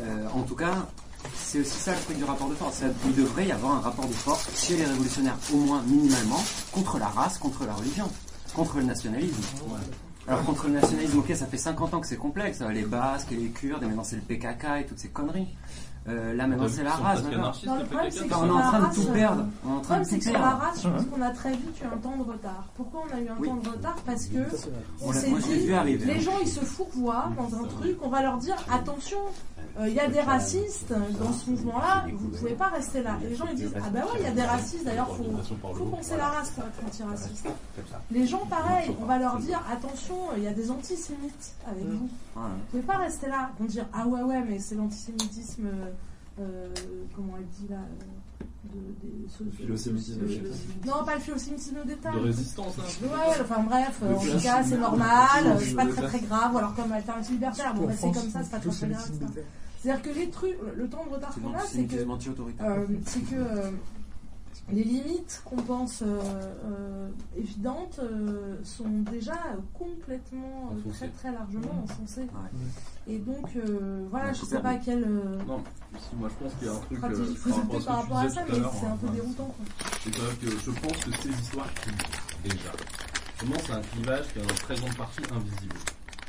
Euh, 0.01 0.27
en 0.35 0.43
tout 0.43 0.57
cas, 0.57 0.87
c'est 1.35 1.61
aussi 1.61 1.79
ça 1.79 1.93
le 1.95 2.01
truc 2.01 2.17
du 2.19 2.25
rapport 2.25 2.49
de 2.49 2.55
force. 2.55 2.83
Il 3.07 3.15
devrait 3.15 3.47
y 3.47 3.53
avoir 3.53 3.77
un 3.77 3.81
rapport 3.81 4.07
de 4.07 4.13
force 4.13 4.51
chez 4.57 4.77
les 4.77 4.85
révolutionnaires, 4.85 5.39
au 5.53 5.57
moins 5.59 5.83
minimalement, 5.83 6.43
contre 6.73 6.99
la 6.99 7.07
race, 7.07 7.39
contre 7.39 7.65
la 7.65 7.75
religion, 7.75 8.11
contre 8.55 8.79
le 8.79 8.85
nationalisme. 8.85 9.41
Alors 10.27 10.43
contre 10.45 10.67
le 10.69 10.73
nationalisme, 10.75 11.19
ok, 11.19 11.33
ça 11.37 11.47
fait 11.47 11.59
50 11.59 11.95
ans 11.95 12.01
que 12.01 12.07
c'est 12.07 12.17
complexe, 12.17 12.61
les 12.61 12.83
Basques 12.85 13.31
et 13.33 13.37
les 13.37 13.51
Kurdes, 13.51 13.83
et 13.83 13.87
maintenant 13.87 14.05
c'est 14.05 14.17
le 14.17 14.23
PKK 14.23 14.65
et 14.81 14.87
toutes 14.87 14.99
ces 14.99 15.11
conneries. 15.11 15.49
Euh, 16.07 16.35
là 16.35 16.47
maintenant 16.47 16.67
c'est 16.69 16.83
la 16.85 16.91
race. 16.91 17.23
maintenant. 17.23 17.53
Non, 17.65 17.77
le 17.79 17.85
problème, 17.85 18.11
c'est 18.11 18.29
que 18.29 18.35
on 18.35 18.47
est 18.47 18.51
en 18.51 18.59
la 18.59 18.63
train 18.65 18.79
de 18.79 18.85
race, 18.85 18.95
tout 18.95 19.07
perdre. 19.13 19.47
On 19.65 19.69
est 19.69 19.73
en 19.73 19.77
Le 19.77 19.83
train 19.83 19.99
de 20.01 20.05
problème, 20.05 20.05
c'est 20.05 20.11
tout 20.17 20.19
que 20.19 20.25
sur 20.31 20.33
la 20.39 20.51
race, 20.51 20.83
je 20.83 20.89
pense 20.91 21.05
qu'on 21.07 21.23
a 21.23 21.31
très 21.31 21.51
vite 21.53 21.81
eu 21.83 21.87
un 21.87 21.97
temps 21.97 22.17
de 22.19 22.23
retard. 22.31 22.65
Pourquoi 22.77 23.03
on 23.11 23.17
a 23.17 23.21
eu 23.21 23.29
un 23.29 23.37
Oui. 23.39 23.49
temps 23.49 23.57
de 23.57 23.69
retard 23.71 23.97
Parce 24.05 24.27
que 24.27 24.39
on 25.01 25.13
s'est 25.15 25.31
dit, 25.31 25.67
vu 25.67 25.73
arriver, 25.75 26.05
les 26.05 26.19
hein. 26.19 26.21
gens 26.21 26.39
ils 26.43 26.49
se 26.49 26.61
fourvoient 26.61 27.31
dans 27.39 27.57
un 27.59 27.65
truc, 27.65 27.97
on 28.03 28.09
va 28.09 28.21
leur 28.21 28.37
dire 28.37 28.57
attention, 28.71 29.17
euh, 29.79 29.89
il 29.89 29.95
y 29.95 29.99
a 30.01 30.09
des 30.09 30.21
racistes 30.21 30.93
dans 31.19 31.33
ce 31.33 31.51
mouvement-là, 31.51 32.05
vous 32.13 32.29
pouvez 32.29 32.53
pas 32.55 32.69
rester 32.69 33.03
là. 33.03 33.19
Et 33.25 33.31
les 33.31 33.35
gens 33.37 33.47
ils 33.51 33.57
disent 33.57 33.75
ah 33.77 33.91
ben 33.91 34.03
ouais, 34.03 34.21
il 34.21 34.25
y 34.25 34.29
a 34.29 34.31
des 34.31 34.43
racistes, 34.43 34.85
d'ailleurs 34.85 35.09
faut, 35.17 35.25
faut 35.75 35.85
penser 35.87 36.17
la 36.17 36.29
race 36.29 36.51
pour 36.51 36.65
être 36.65 36.85
antiraciste. 36.87 37.47
Les 38.11 38.27
gens 38.27 38.47
pareil, 38.47 38.91
on 39.01 39.05
va 39.05 39.19
leur 39.19 39.39
dire 39.39 39.61
attention, 39.71 40.15
il 40.37 40.45
y 40.45 40.49
a 40.49 40.53
des 40.53 40.71
antisémites 40.71 41.55
avec 41.67 41.85
vous. 41.85 42.09
Voilà. 42.35 42.51
Vous 42.51 42.71
pouvez 42.71 42.83
pas 42.85 42.99
rester 42.99 43.27
là, 43.29 43.51
vont 43.59 43.65
dire 43.67 43.87
ah 43.93 44.07
ouais 44.07 44.23
ouais 44.23 44.45
mais 44.49 44.59
c'est 44.61 44.77
l'antisémitisme, 44.77 45.67
euh, 46.41 46.69
comment 47.17 47.35
elle 47.39 47.47
dit 47.47 47.67
là, 47.69 47.77
euh, 47.79 48.05
de, 48.73 49.07
des- 49.09 49.57
Philosémitisme. 49.57 50.21
Non 50.87 51.05
pas 51.05 51.15
le 51.17 51.21
philosémitisme 51.21 51.85
d'État. 51.85 52.13
De 52.13 52.19
résistance, 52.19 52.75
hein. 52.79 52.83
Ouais, 53.03 53.41
enfin 53.41 53.63
bref, 53.63 54.01
en 54.03 54.15
tout 54.21 54.43
cas 54.43 54.63
c'est 54.63 54.71
d'État. 54.71 54.81
normal, 54.81 55.59
c'est 55.61 55.75
pas 55.75 55.87
très 55.87 56.03
très 56.07 56.21
grave, 56.21 56.55
ou 56.55 56.59
alors 56.59 56.75
comme 56.75 56.93
alternative 56.93 57.33
libertaire, 57.33 57.75
bon 57.75 57.87
bah, 57.87 57.93
c'est 57.97 58.13
comme 58.13 58.31
ça, 58.31 58.41
c'est 58.43 58.51
pas 58.51 58.59
très 58.61 58.71
très 58.71 58.87
grave. 58.89 59.11
C'est-à-dire 59.85 60.03
que 60.03 60.19
les 60.19 60.31
trucs, 60.31 60.57
le 60.77 60.89
temps 60.89 61.05
de 61.05 61.11
retard 61.11 61.33
C'est 61.35 61.41
qu'on 61.43 61.53
a, 61.55 61.61
c'est 61.61 61.85
que, 61.85 61.97
euh, 62.63 62.87
c'est 63.05 63.21
que 63.21 63.35
euh, 63.35 63.71
les 64.73 64.83
limites 64.83 65.43
qu'on 65.45 65.57
pense 65.57 66.01
euh, 66.01 66.07
euh, 66.65 67.09
évidentes 67.37 68.01
euh, 68.03 68.57
sont 68.65 68.89
déjà 69.13 69.35
complètement 69.75 70.71
euh, 70.73 70.81
très 70.81 70.89
Enfoncées. 70.89 71.11
très 71.19 71.33
largement 71.33 71.85
encensées. 71.85 72.23
Ouais. 72.23 73.13
Et 73.15 73.19
donc 73.19 73.45
euh, 73.57 74.07
voilà, 74.11 74.29
Ouais, 74.29 74.35
je 74.35 74.41
tout 74.41 74.47
sais 74.47 74.61
pas 74.61 74.77
quelle 74.77 75.05
euh, 75.05 75.37
Non, 75.47 75.63
si, 75.99 76.17
moi 76.17 76.31
je 76.31 76.45
pense 76.45 76.55
qu'il 76.55 76.67
y 76.67 76.71
a 76.71 76.73
un 76.73 76.77
truc. 76.81 76.99
euh, 77.05 77.81
par 77.85 77.97
rapport 78.01 78.17
à 78.17 78.29
ça, 78.31 78.41
mais 78.49 78.55
c'est 78.55 78.87
un 78.87 78.97
peu 78.97 79.07
hein, 79.07 79.11
déroutant. 79.13 79.55
C'est 80.03 80.17
vrai 80.17 80.35
que 80.41 80.49
je 80.51 80.71
pense 80.71 81.05
que 81.05 81.11
ces 81.23 81.29
histoires 81.29 81.69
qui, 81.75 82.49
déjà, 82.49 82.71
commencent 83.39 83.69
à 83.71 83.77
un 83.77 83.83
clivage 83.83 84.25
qui 84.33 84.39
est 84.39 84.43
en 84.45 84.55
très 84.55 84.77
grande 84.77 84.97
partie 84.97 85.21
invisible. 85.31 85.75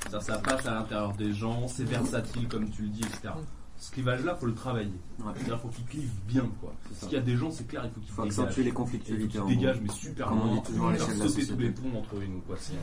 C'est-à-dire 0.05 0.21
ça 0.21 0.37
passe 0.37 0.65
à 0.65 0.73
l'intérieur 0.75 1.13
des 1.13 1.33
gens, 1.33 1.67
c'est 1.67 1.83
versatile 1.83 2.47
comme 2.47 2.69
tu 2.69 2.83
le 2.83 2.89
dis, 2.89 3.01
etc. 3.01 3.29
Ce 3.77 3.91
clivage-là, 3.91 4.35
faut 4.35 4.45
le 4.45 4.53
travailler. 4.53 4.93
Ouais. 5.19 5.33
C'est-à-dire 5.35 5.59
faut 5.59 5.67
qu'il 5.67 5.85
clive 5.85 6.09
bien, 6.27 6.45
quoi. 6.61 6.73
S'il 6.93 7.11
y 7.11 7.15
a 7.17 7.19
des 7.21 7.35
gens, 7.35 7.51
c'est 7.51 7.67
clair, 7.67 7.83
il 7.85 7.91
faut 7.91 7.99
qu'ils 7.99 8.11
faut 8.11 8.21
dégagent. 8.23 8.39
accentuer 8.39 8.63
les 8.63 8.69
Il 8.69 8.73
faut 8.73 8.77
conflictualités. 8.83 9.39
en 9.39 9.45
dégagent, 9.47 9.77
gros. 9.77 9.85
mais 9.87 9.93
super 9.93 10.27
Comme 10.29 10.39
on 10.41 10.53
l'échelle 10.55 10.75
de 10.75 10.91
la 10.91 10.97
sauter 10.99 11.19
tous 11.23 11.29
société. 11.29 11.63
les 11.63 11.69
ponts 11.71 11.99
entre 11.99 12.21
une 12.21 12.41
quoi. 12.41 12.55
si. 12.57 12.73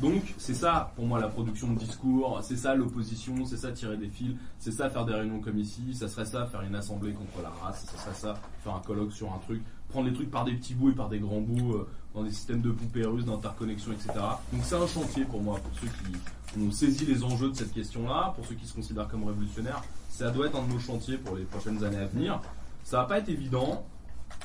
Donc 0.00 0.22
c'est 0.38 0.54
ça 0.54 0.92
pour 0.94 1.06
moi 1.06 1.18
la 1.18 1.26
production 1.28 1.72
de 1.72 1.78
discours, 1.78 2.38
c'est 2.42 2.56
ça 2.56 2.74
l'opposition, 2.76 3.44
c'est 3.46 3.56
ça 3.56 3.72
tirer 3.72 3.96
des 3.96 4.08
fils, 4.08 4.36
c'est 4.60 4.70
ça 4.70 4.88
faire 4.90 5.04
des 5.04 5.12
réunions 5.12 5.40
comme 5.40 5.58
ici, 5.58 5.92
ça 5.92 6.06
serait 6.08 6.24
ça 6.24 6.46
faire 6.46 6.62
une 6.62 6.76
assemblée 6.76 7.12
contre 7.12 7.42
la 7.42 7.48
race, 7.50 7.84
ça 7.84 7.98
serait 7.98 8.14
ça 8.14 8.40
faire 8.62 8.74
un 8.76 8.80
colloque 8.80 9.12
sur 9.12 9.32
un 9.32 9.38
truc, 9.38 9.60
prendre 9.88 10.06
les 10.06 10.12
trucs 10.14 10.30
par 10.30 10.44
des 10.44 10.52
petits 10.54 10.74
bouts 10.74 10.90
et 10.90 10.94
par 10.94 11.08
des 11.08 11.18
grands 11.18 11.40
bouts 11.40 11.72
euh, 11.74 11.88
dans 12.14 12.22
des 12.22 12.30
systèmes 12.30 12.60
de 12.60 12.70
poupées 12.70 13.04
russes, 13.06 13.24
d'interconnexion, 13.24 13.90
etc. 13.90 14.10
Donc 14.52 14.60
c'est 14.62 14.76
un 14.76 14.86
chantier 14.86 15.24
pour 15.24 15.42
moi, 15.42 15.58
pour 15.58 15.72
ceux 15.80 15.88
qui 15.88 16.12
ont 16.56 16.70
saisi 16.70 17.04
les 17.04 17.22
enjeux 17.24 17.50
de 17.50 17.54
cette 17.54 17.72
question-là, 17.72 18.32
pour 18.36 18.46
ceux 18.46 18.54
qui 18.54 18.66
se 18.66 18.74
considèrent 18.74 19.08
comme 19.08 19.24
révolutionnaires, 19.24 19.82
ça 20.10 20.30
doit 20.30 20.46
être 20.46 20.56
un 20.56 20.66
de 20.66 20.72
nos 20.72 20.78
chantiers 20.78 21.18
pour 21.18 21.36
les 21.36 21.44
prochaines 21.44 21.82
années 21.84 21.98
à 21.98 22.06
venir. 22.06 22.40
Ça 22.84 22.98
va 22.98 23.04
pas 23.04 23.18
être 23.18 23.28
évident, 23.28 23.84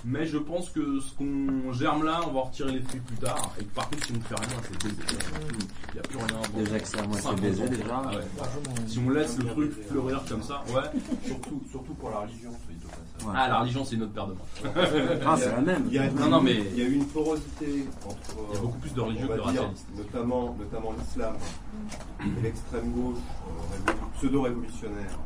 mais 0.06 0.26
je 0.26 0.38
pense 0.38 0.70
que 0.70 1.00
ce 1.00 1.14
qu'on 1.14 1.72
germe 1.72 2.04
là, 2.04 2.22
on 2.28 2.32
va 2.32 2.40
en 2.42 2.44
retirer 2.44 2.74
les 2.74 2.82
fruits 2.82 3.00
plus 3.00 3.16
tard. 3.18 3.54
Et 3.60 3.64
que 3.64 3.74
par 3.74 3.90
contre, 3.90 4.06
si 4.06 4.12
on 4.12 4.18
ne 4.18 4.22
fait 4.22 4.36
rien, 4.36 4.58
c'est 4.64 4.84
baisé. 4.84 5.02
Il 5.90 5.94
n'y 5.94 6.00
a 6.00 6.04
plus 6.04 6.18
rien 6.18 6.28
à 6.28 6.48
voir. 6.48 6.50
Déjà 6.58 6.80
que 6.80 6.88
c'est 6.88 7.00
à 7.00 7.08
moitié 7.08 7.24
50 7.24 7.42
baisé, 7.42 7.70
déjà. 7.70 8.02
Ah 8.04 8.10
ouais. 8.10 8.24
Si 8.88 9.00
on 9.00 9.10
laisse 9.10 9.38
le 9.38 9.46
truc 9.46 9.72
fleurir 9.88 10.22
comme 10.28 10.44
ça, 10.44 10.64
ouais. 10.68 11.02
Surtout, 11.26 11.64
surtout 11.72 11.94
pour 11.94 12.10
la 12.10 12.20
religion, 12.20 12.52
Ouais. 13.26 13.32
Ah, 13.36 13.48
la 13.48 13.60
religion, 13.62 13.86
c'est 13.86 13.96
une 13.96 14.04
autre 14.04 14.14
paire 14.14 14.28
de 14.28 14.34
manches. 14.34 14.74
Ah, 15.26 15.36
c'est 15.38 15.52
la 15.52 15.62
même. 15.62 15.84
Il 15.88 15.94
y 15.94 16.00
a, 16.00 16.10
Non, 16.12 16.28
non, 16.30 16.42
mais- 16.42 16.56
il 16.74 16.78
y 16.78 16.82
a 16.82 16.86
eu 16.86 16.94
une 16.94 17.06
porosité 17.06 17.86
entre. 18.06 18.18
Il 18.52 18.56
y 18.56 18.58
a 18.58 18.62
beaucoup 18.62 18.78
plus 18.80 18.94
de 18.94 19.02
religieux 19.02 19.28
que 19.28 19.34
de 19.34 19.40
racialistes. 19.40 19.88
Notamment, 19.98 20.56
notamment 20.60 20.94
l'islam 21.00 21.36
et 22.22 22.42
l'extrême 22.42 22.92
gauche, 22.92 23.18
euh, 23.18 23.92
révo- 23.92 23.98
pseudo-révolutionnaire. 24.18 25.20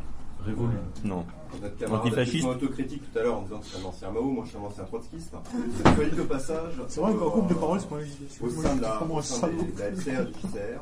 révolu. 0.46 0.78
Non. 1.04 1.26
Notre 1.62 1.78
camarade 1.78 2.06
Antifasciste. 2.08 2.46
autocritique 2.46 3.02
tout 3.12 3.20
à 3.20 3.24
l'heure 3.24 3.38
en 3.40 3.42
disant 3.42 3.60
que 3.60 3.66
c'est 3.66 3.84
un 3.84 3.86
ancien 3.90 4.12
Mao, 4.12 4.24
moi 4.24 4.44
je 4.46 4.50
suis 4.52 4.58
un 4.58 4.62
ancien 4.62 4.84
trotskiste. 4.86 5.34
Au 5.34 6.24
passage. 6.26 6.74
C'est 6.88 7.02
vrai 7.02 7.14
qu'en 7.16 7.26
euh, 7.28 7.30
couple 7.32 7.50
de 7.50 7.54
paroles, 7.60 7.80
c'est 7.82 7.90
pas 7.90 8.00
évident. 8.00 8.26
Au 8.42 8.50
sein 8.50 8.76
de 8.76 8.82
la, 8.82 9.04
au 9.04 9.18
un 9.18 9.22
sein 9.22 9.48
des- 9.50 9.72
de 9.72 9.80
la 9.80 9.86
LCR, 9.90 10.26
du 10.26 10.34
JCR, 10.34 10.80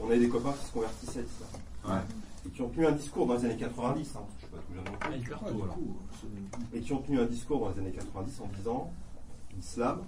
on 0.00 0.06
avait 0.06 0.18
des 0.18 0.28
copains 0.28 0.52
qui 0.60 0.66
se 0.68 0.72
convertissaient 0.72 1.18
à 1.18 1.22
l'islam. 1.22 2.00
Et 2.46 2.50
qui 2.50 2.62
ont 2.62 2.68
tenu 2.68 2.86
un 2.86 2.92
discours 2.92 3.26
dans 3.26 3.34
les 3.34 3.44
années 3.44 3.56
90, 3.56 4.12
hein, 4.16 4.20
Ah, 5.02 5.06
alors. 5.46 5.78
Et 6.74 6.80
qui 6.80 6.92
ont 6.92 6.98
tenu 7.02 7.20
un 7.20 7.24
discours 7.26 7.60
dans 7.60 7.70
les 7.70 7.78
années 7.80 7.92
90 7.92 8.40
en 8.40 8.48
disant 8.56 8.90
l'islam 9.56 10.00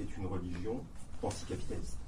est 0.00 0.16
une 0.16 0.26
religion 0.26 0.80
anticapitaliste. 1.22 1.98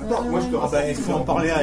Attends, 0.00 0.24
moi 0.24 0.40
je 0.40 0.48
te 0.48 0.56
Ah 0.56 0.60
rappelle. 0.60 0.90
il 0.90 1.02
faut 1.02 1.12
en 1.12 1.24
parler 1.24 1.50
à 1.50 1.58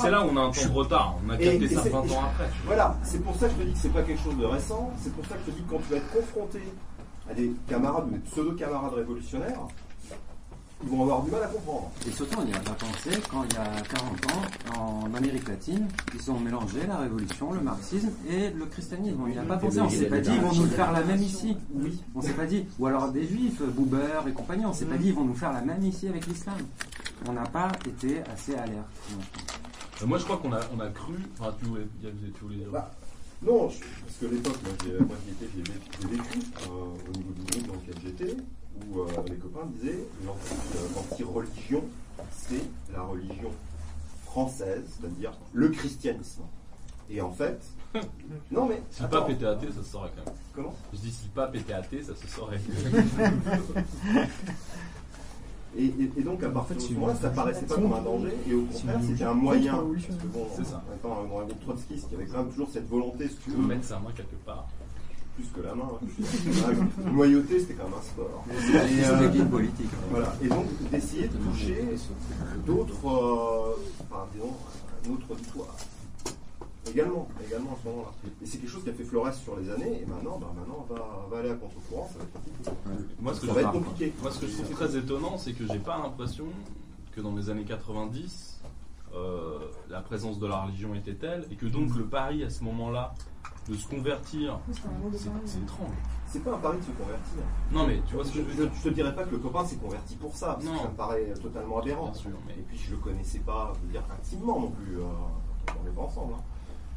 c'est 0.00 0.10
là 0.10 0.24
où 0.24 0.30
on 0.30 0.36
a 0.36 0.40
un 0.40 0.50
temps 0.50 0.66
de 0.68 0.72
retard. 0.72 1.16
On 1.26 1.30
a 1.30 1.36
capté 1.36 1.68
ça 1.68 1.82
c'est- 1.82 1.90
20 1.90 1.98
ans 2.00 2.24
après. 2.32 2.48
Voilà, 2.66 2.96
c'est 3.02 3.22
pour 3.22 3.34
ça 3.36 3.46
que 3.48 3.54
je 3.54 3.58
te 3.58 3.62
dis 3.66 3.72
que 3.74 3.78
c'est 3.78 3.88
pas 3.92 4.02
quelque 4.02 4.22
chose 4.22 4.36
de 4.38 4.44
récent, 4.46 4.90
c'est 5.02 5.12
pour 5.12 5.24
ça 5.26 5.34
que 5.34 5.40
je 5.46 5.50
te 5.52 5.56
dis 5.56 5.62
que 5.64 5.70
quand 5.70 5.78
tu 5.78 5.90
vas 5.92 5.96
être 5.98 6.10
confronté 6.12 6.60
à 7.30 7.34
des 7.34 7.52
camarades 7.68 8.06
ou 8.08 8.10
des 8.12 8.18
pseudo-camarades 8.20 8.94
révolutionnaires, 8.94 9.60
ils 10.82 10.88
vont 10.88 11.02
avoir 11.02 11.22
du 11.22 11.30
mal 11.30 11.42
à 11.42 11.46
comprendre. 11.46 11.90
Et 12.06 12.10
surtout, 12.10 12.38
on 12.40 12.44
n'y 12.44 12.54
a 12.54 12.58
pas 12.60 12.72
pensé 12.72 13.10
quand 13.30 13.44
il 13.44 13.52
y 13.54 13.56
a 13.56 13.80
40 13.82 14.26
ans, 14.32 14.80
en 14.80 15.14
Amérique 15.14 15.48
latine, 15.48 15.86
ils 16.14 16.30
ont 16.30 16.38
mélangé 16.40 16.86
la 16.86 16.98
révolution, 16.98 17.52
le 17.52 17.60
marxisme 17.60 18.10
et 18.28 18.50
le 18.50 18.64
christianisme. 18.66 19.18
On 19.22 19.28
n'y 19.28 19.38
a 19.38 19.42
pas 19.42 19.56
pensé. 19.58 19.80
On 19.80 19.88
s'est 19.90 20.06
pas 20.06 20.20
dit, 20.20 20.30
ils 20.34 20.40
vont 20.40 20.54
nous 20.54 20.66
faire 20.68 20.92
la 20.92 21.02
même 21.04 21.22
ici. 21.22 21.56
Oui. 21.74 22.00
On 22.14 22.22
s'est 22.22 22.32
pas 22.32 22.46
dit. 22.46 22.64
Ou 22.78 22.86
alors 22.86 23.10
des 23.12 23.26
juifs, 23.26 23.60
Boober 23.62 24.22
et 24.28 24.32
compagnie, 24.32 24.64
on 24.66 24.72
s'est 24.72 24.86
pas 24.86 24.96
dit, 24.96 25.08
ils 25.08 25.14
vont 25.14 25.24
nous 25.24 25.34
faire 25.34 25.52
la 25.52 25.60
même 25.60 25.84
ici 25.84 26.08
avec 26.08 26.26
l'islam. 26.26 26.56
On 27.28 27.32
n'a 27.32 27.42
pas 27.44 27.70
été 27.86 28.20
assez 28.32 28.54
alerte. 28.54 28.86
Euh, 30.02 30.06
Moi, 30.06 30.16
je 30.18 30.24
crois 30.24 30.38
qu'on 30.38 30.52
a, 30.54 30.60
on 30.74 30.80
a 30.80 30.88
cru. 30.88 31.14
Enfin, 31.38 31.54
tu 31.60 31.66
voulais, 31.66 31.86
tu 32.02 32.54
dire. 32.56 32.68
Bah, 32.72 32.90
non, 33.42 33.68
je- 33.68 33.78
parce 33.78 34.16
que 34.20 34.26
l'époque, 34.26 34.56
moi 34.64 34.72
j'ai 34.84 34.98
moi, 35.04 35.16
j'y 35.26 35.32
étais, 35.32 35.50
j'ai 35.54 35.62
vécu, 35.62 35.80
j'ai 36.00 36.08
vécu, 36.08 36.38
euh, 36.62 36.68
au 36.70 37.18
niveau 37.18 37.32
du 37.32 37.42
groupe 37.52 37.66
dans 37.68 37.74
lequel 37.74 37.94
j'étais, 38.02 38.36
où 38.92 39.00
euh, 39.00 39.06
mes 39.28 39.36
copains 39.36 39.66
disaient 39.74 39.98
l'anti- 40.26 40.54
euh, 40.76 40.88
l'anti-religion, 40.96 41.84
c'est 42.32 42.62
la 42.92 43.02
religion 43.02 43.50
française, 44.26 44.84
c'est-à-dire 45.00 45.32
le 45.52 45.68
christianisme. 45.70 46.42
Et 47.10 47.20
en 47.20 47.32
fait, 47.32 47.60
non 48.52 48.66
mais. 48.66 48.82
Si 48.90 49.02
le 49.02 49.08
pape 49.08 49.30
était 49.30 49.46
athée, 49.46 49.66
ça 49.72 49.82
se 49.82 49.90
saurait 49.90 50.10
quand 50.16 50.24
même. 50.30 50.34
Comment? 50.54 50.74
Je 50.92 50.98
dis 50.98 51.10
si 51.10 51.24
le 51.24 51.30
pape 51.34 51.54
était 51.56 51.72
athée, 51.72 52.02
ça 52.02 52.14
se 52.14 52.26
saurait. 52.28 52.60
Et, 55.78 55.84
et- 55.84 56.12
et 56.18 56.22
donc 56.22 56.42
à 56.42 56.48
partir 56.48 56.74
de 56.74 56.80
ce 56.80 56.92
moment-là, 56.94 57.14
ça 57.14 57.30
paraissait 57.30 57.64
pas 57.64 57.76
comme 57.76 57.92
un 57.92 58.02
danger, 58.02 58.34
et 58.48 58.54
au 58.54 58.64
contraire, 58.64 58.98
c'était 59.06 59.22
un 59.22 59.34
moyen. 59.34 59.74
Parce 59.76 60.18
que 60.18 60.26
bon, 60.26 60.46
C'est 60.56 60.64
ça. 60.66 60.82
en 60.90 60.96
étant 60.96 61.22
dans 61.28 61.38
un 61.38 61.44
groupe 61.44 61.60
trotskiste, 61.60 62.06
il 62.10 62.12
y 62.18 62.20
avait 62.20 62.26
quand 62.30 62.38
même 62.38 62.48
toujours 62.50 62.68
cette 62.72 62.88
volonté, 62.88 63.28
si 63.28 63.36
tu 63.36 63.50
veux 63.52 63.64
mettre 63.64 63.84
sa 63.84 64.00
main 64.00 64.10
quelque 64.16 64.34
part. 64.44 64.66
Plus 65.36 65.46
que 65.54 65.60
la 65.66 65.74
main. 65.74 65.88
hein. 65.92 67.10
Noyauter, 67.12 67.60
c'était 67.60 67.74
quand 67.74 67.84
même 67.84 67.98
un 67.98 68.02
sport. 68.02 68.44
C'est 68.60 68.72
la 68.72 68.86
discipline 68.86 69.48
politique. 69.48 69.90
Voilà. 70.10 70.34
Et 70.42 70.48
donc 70.48 70.66
d'essayer 70.90 71.28
de 71.28 71.36
toucher 71.36 71.84
d'autres, 72.66 73.06
euh, 73.06 73.74
enfin, 74.10 74.26
disons, 74.34 74.54
un 75.06 75.12
autre 75.14 75.30
auditoire. 75.30 75.74
Également, 76.90 77.28
également 77.46 77.72
à 77.72 77.76
ce 77.82 77.88
moment-là. 77.88 78.12
Et 78.42 78.46
c'est 78.46 78.58
quelque 78.58 78.70
chose 78.70 78.82
qui 78.82 78.90
a 78.90 78.92
fait 78.94 79.04
florès 79.04 79.38
sur 79.38 79.56
les 79.58 79.70
années, 79.70 80.00
et 80.02 80.06
maintenant, 80.06 80.38
bah, 80.40 80.52
maintenant 80.58 80.86
on, 80.88 80.92
va, 80.94 81.24
on 81.26 81.28
va 81.30 81.38
aller 81.38 81.50
à 81.50 81.54
contre-courant, 81.54 82.08
ça 82.12 82.18
va 82.18 82.24
être 82.24 82.32
compliqué. 82.32 83.14
Moi, 83.20 83.34
ce 83.34 83.40
que 83.40 83.46
ça 83.46 83.52
je, 83.52 83.58
va 83.58 83.60
être 83.62 83.72
compliqué. 83.72 84.12
Moi, 84.22 84.30
ce 84.32 84.38
que 84.40 84.46
je 84.46 84.52
trouve 84.62 84.70
très 84.70 84.96
étonnant, 84.96 85.38
c'est 85.38 85.52
que 85.52 85.66
j'ai 85.66 85.78
pas 85.78 85.98
l'impression 85.98 86.46
que 87.14 87.20
dans 87.20 87.34
les 87.36 87.48
années 87.50 87.64
90, 87.64 88.60
euh, 89.14 89.58
la 89.90 90.00
présence 90.00 90.38
de 90.38 90.46
la 90.46 90.62
religion 90.62 90.94
était 90.94 91.14
telle, 91.14 91.44
et 91.52 91.54
que 91.54 91.66
donc 91.66 91.94
le 91.96 92.04
pari 92.06 92.42
à 92.44 92.50
ce 92.50 92.64
moment-là 92.64 93.14
de 93.70 93.76
se 93.76 93.88
convertir, 93.88 94.58
c'est 94.72 95.58
étrange. 95.58 95.90
C'est 96.26 96.42
pas 96.44 96.54
un 96.54 96.58
pari 96.58 96.78
de 96.78 96.82
se 96.82 96.90
convertir. 96.90 97.42
Non, 97.72 97.86
mais 97.86 98.00
tu 98.06 98.14
vois 98.14 98.24
ce 98.24 98.32
que 98.32 98.38
je 98.38 98.42
veux 98.44 98.54
dire 98.54 98.70
Je 98.74 98.88
te 98.88 98.94
dirais 98.94 99.14
pas 99.14 99.24
que 99.24 99.30
le 99.32 99.38
copain 99.38 99.64
s'est 99.64 99.76
converti 99.76 100.16
pour 100.16 100.36
ça, 100.36 100.54
parce 100.54 100.64
Non. 100.64 100.72
que 100.74 100.78
ça 100.78 100.88
me 100.88 100.94
paraît 100.96 101.24
totalement 101.40 101.78
aberrant. 101.80 102.04
Bien 102.10 102.14
sûr, 102.14 102.30
mais- 102.46 102.54
Et 102.54 102.64
puis 102.68 102.78
je 102.78 102.90
le 102.92 102.96
connaissais 102.98 103.38
pas, 103.40 103.72
je 103.80 103.86
veux 103.86 103.92
dire, 103.92 104.02
intimement 104.12 104.60
non 104.60 104.70
plus. 104.70 104.98
euh, 104.98 105.02
on 105.68 105.84
n'était 105.84 105.94
pas 105.96 106.02
ensemble. 106.02 106.34
hein. 106.34 106.42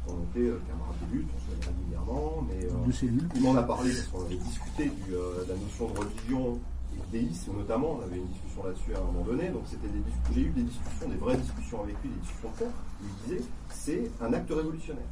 On 0.06 0.20
était 0.30 0.50
euh, 0.50 0.60
camarades 0.68 0.96
de 1.10 1.16
lutte, 1.16 1.28
on 1.34 1.40
se 1.40 1.46
voyait 1.56 1.76
régulièrement, 1.78 2.44
mais 2.46 2.64
euh, 2.66 2.86
De 2.86 2.92
cellules. 2.92 3.28
il 3.34 3.42
m'en 3.42 3.54
a 3.56 3.62
parlé 3.62 3.90
parce 3.94 4.06
qu'on 4.08 4.24
avait 4.26 4.36
discuté 4.36 4.84
du, 4.90 5.14
euh, 5.14 5.44
de 5.44 5.52
la 5.52 5.56
notion 5.58 5.88
de 5.88 5.98
religion 5.98 6.58
et 6.92 6.98
de 6.98 7.24
déisme 7.24 7.52
notamment. 7.56 7.96
On 7.98 8.02
avait 8.02 8.18
une 8.18 8.26
discussion 8.26 8.64
là-dessus 8.64 8.94
à 8.94 8.98
un 8.98 9.04
moment 9.04 9.24
donné. 9.24 9.48
Donc 9.48 9.62
c'était 9.66 9.88
j'ai 10.34 10.40
eu 10.42 10.50
des 10.50 10.62
discussions, 10.62 11.08
des 11.08 11.16
vraies 11.16 11.38
discussions 11.38 11.82
avec 11.82 11.96
lui, 12.02 12.10
des 12.10 12.20
discussions 12.20 12.50
de 12.50 12.56
fond. 12.56 12.72
Il 13.02 13.08
disait 13.36 13.42
c'est 13.70 14.10
un 14.20 14.32
acte 14.34 14.50
révolutionnaire 14.52 15.08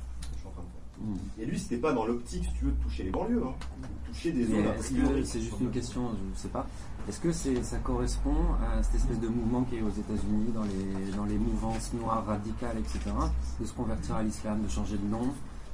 Et 1.39 1.47
lui, 1.47 1.59
c'était 1.59 1.79
pas 1.79 1.93
dans 1.93 2.07
l'optique, 2.07 2.45
si 2.45 2.53
tu 2.59 2.65
veux, 2.67 2.73
de 2.73 2.83
toucher 2.83 3.05
les 3.05 3.11
banlieues, 3.11 3.43
hein, 3.45 3.55
de 3.83 4.13
toucher 4.13 4.33
des 4.33 4.45
zones 4.45 4.67
est-ce 4.79 4.93
que 4.93 5.25
c'est 5.25 5.41
juste 5.41 5.61
une 5.61 5.71
question, 5.71 6.11
je 6.11 6.31
ne 6.31 6.37
sais 6.37 6.49
pas. 6.49 6.67
Est-ce 7.09 7.21
que 7.21 7.33
ça 7.33 7.79
correspond 7.79 8.37
à 8.63 8.83
cette 8.83 8.97
espèce 8.97 9.19
de 9.19 9.27
mouvement 9.27 9.65
qui 9.65 9.77
est 9.77 9.83
aux 9.83 9.91
États-Unis, 9.91 10.53
dans 10.55 10.63
les, 10.63 11.17
dans 11.17 11.25
les 11.25 11.39
mouvances 11.39 11.93
noires 11.95 12.25
radicales, 12.25 12.79
etc., 12.79 13.01
de 13.61 13.67
se 13.67 13.73
convertir 13.73 14.15
à 14.15 14.23
l'islam, 14.23 14.63
de 14.63 14.69
changer 14.69 14.97
de 14.97 15.07
nom, 15.07 15.33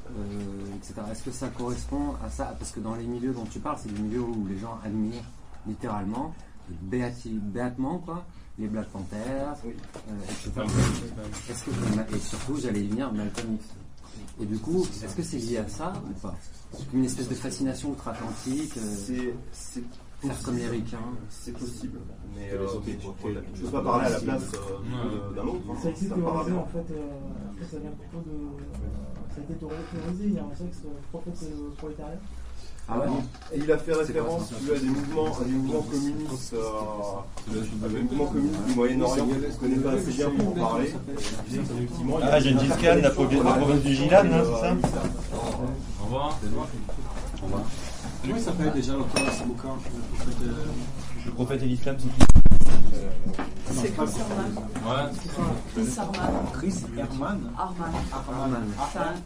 euh, 0.08 0.76
etc. 0.76 0.94
Est-ce 1.10 1.24
que 1.24 1.30
ça 1.30 1.48
correspond 1.48 2.14
à 2.24 2.30
ça? 2.30 2.56
Parce 2.58 2.70
que 2.70 2.80
dans 2.80 2.94
les 2.94 3.04
milieux 3.04 3.32
dont 3.32 3.44
tu 3.44 3.58
parles, 3.58 3.76
c'est 3.82 3.92
des 3.92 4.00
milieux 4.00 4.22
où 4.22 4.46
les 4.48 4.58
gens 4.58 4.78
admirent 4.82 5.28
littéralement, 5.66 6.34
béatement, 6.70 7.98
quoi, 7.98 8.24
les 8.58 8.68
Black 8.68 8.88
Panthers, 8.88 9.56
euh, 9.66 10.24
etc. 10.24 10.50
Est-ce 11.50 11.64
que, 11.64 12.16
et 12.16 12.18
surtout, 12.18 12.56
j'allais 12.56 12.84
y 12.84 12.88
venir, 12.88 13.12
Malcolm 13.12 13.54
X. 13.54 13.66
Et 14.40 14.46
du 14.46 14.58
coup, 14.58 14.84
est-ce 15.04 15.16
que 15.16 15.22
c'est 15.22 15.38
lié 15.38 15.58
à 15.58 15.68
ça 15.68 15.92
ou 16.08 16.12
pas? 16.20 16.34
Une 16.92 17.04
espèce 17.04 17.28
de 17.28 17.34
fascination 17.34 17.90
outre-Atlantique 17.90 18.76
euh, 18.76 18.80
C'est- 18.96 19.34
c'est 19.52 19.82
Faire 20.20 20.42
comme 20.42 20.56
les 20.56 20.66
ricains 20.66 20.98
C'est 21.30 21.52
possible, 21.56 22.00
mais 22.36 22.50
euh, 22.52 22.66
je 22.66 22.92
portent. 23.06 23.18
je 23.54 23.62
peux 23.62 23.68
pas 23.70 23.82
parler 23.82 24.06
à 24.06 24.10
la 24.10 24.20
place 24.20 24.42
euh, 24.52 25.34
d'un 25.34 25.42
autre. 25.42 25.60
hein. 25.70 25.74
Ça 25.80 25.88
a 25.88 25.90
été 25.92 26.06
théorisé 26.08 26.50
bien. 26.50 26.60
en 26.60 26.66
fait, 26.66 26.78
euh, 26.90 27.06
après 27.52 27.64
ça 27.70 27.78
vient 27.78 27.90
plutôt 27.92 28.18
de. 28.26 28.34
Ça 29.32 29.40
a 29.40 29.44
été 29.44 29.54
théorisé, 29.54 30.24
il 30.26 30.34
y 30.34 30.38
a 30.38 30.44
un 30.44 30.54
sexe 30.56 30.78
prophète 31.12 31.38
euh, 31.44 31.70
prolétariat. 31.78 32.18
Ah 32.90 32.98
ouais. 33.00 33.06
Et 33.54 33.58
il 33.62 33.70
a 33.70 33.76
fait 33.78 33.92
référence 33.92 34.50
vois, 34.62 34.76
à 34.76 34.78
des 34.78 34.86
mouvements, 34.86 35.26
à 35.38 35.44
des 35.44 35.50
mouvements 35.52 35.82
communistes, 35.82 36.54
euh, 36.54 37.84
à 37.84 37.88
des 37.88 38.00
mouvements 38.02 38.26
communistes 38.26 38.64
du 38.66 38.74
Moyen-Orient 38.74 39.26
je 39.28 39.46
ne 39.46 39.52
connais 39.52 39.76
pas 39.76 39.90
assez 39.92 40.10
bien 40.12 40.30
pour 40.30 40.48
en 40.48 40.52
parler. 40.68 40.92
Ah, 42.22 42.40
Gengis 42.40 42.68
Khan, 42.80 42.96
la 43.02 43.10
province- 43.10 43.44
la 43.44 43.52
province 43.52 43.80
du 43.82 43.94
Gilan, 43.94 44.16
hein, 44.24 44.42
c'est 44.42 44.60
ça 44.60 45.02
Au 45.34 46.04
revoir. 46.06 46.38
Au 46.42 47.44
revoir. 47.44 47.62
Comment 48.22 48.36
il 48.36 48.42
s'appelle 48.42 48.72
déjà 48.72 48.92
l'auteur 48.94 49.24
de 49.24 49.30
ce 49.30 49.44
bouquin 49.44 49.68
le 49.84 50.16
prophète, 50.16 50.34
euh, 50.42 51.26
Le 51.26 51.30
prophète 51.32 51.62
et 51.62 51.66
l'islam, 51.66 51.96
c'est 51.98 52.08
qui? 52.08 52.47
C'est 53.70 53.94
Chris 53.94 54.10
Herman. 54.18 55.12
Chris 55.74 55.88
Herman. 55.98 56.32
Chris 56.54 56.84
Herman 56.96 57.40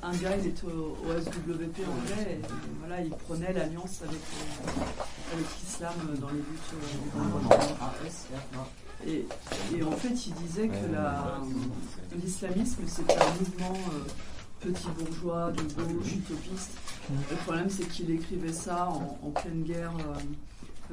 un, 0.03 0.09
un 0.09 0.13
gars, 0.17 0.37
il 0.37 0.47
était 0.49 0.65
au, 0.67 0.97
au 1.07 1.21
SWP 1.21 1.79
anglais, 1.89 2.41
et, 2.41 2.41
voilà, 2.81 3.01
il 3.01 3.11
prenait 3.11 3.53
l'alliance 3.53 4.01
avec, 4.03 4.21
euh, 4.21 5.33
avec 5.33 5.47
l'islam 5.63 5.95
dans 6.21 6.29
les 6.29 6.39
luttes 6.39 6.73
euh, 6.75 7.85
RS. 8.05 9.07
Et, 9.07 9.27
et 9.77 9.83
en 9.83 9.93
fait, 9.93 10.27
il 10.27 10.35
disait 10.35 10.69
que 10.69 10.93
la- 10.93 11.41
l'islamisme, 12.23 12.83
c'était 12.87 13.15
un 13.19 13.35
mouvement 13.41 13.79
euh, 13.93 14.05
petit 14.61 14.89
bourgeois, 14.99 15.51
de 15.53 15.63
gauche, 15.63 16.13
utopiste. 16.15 16.71
Le 17.31 17.37
problème, 17.37 17.71
c'est 17.71 17.89
qu'il 17.89 18.11
écrivait 18.11 18.53
ça 18.53 18.89
en, 18.89 19.19
en 19.27 19.31
pleine 19.31 19.63
guerre, 19.63 19.93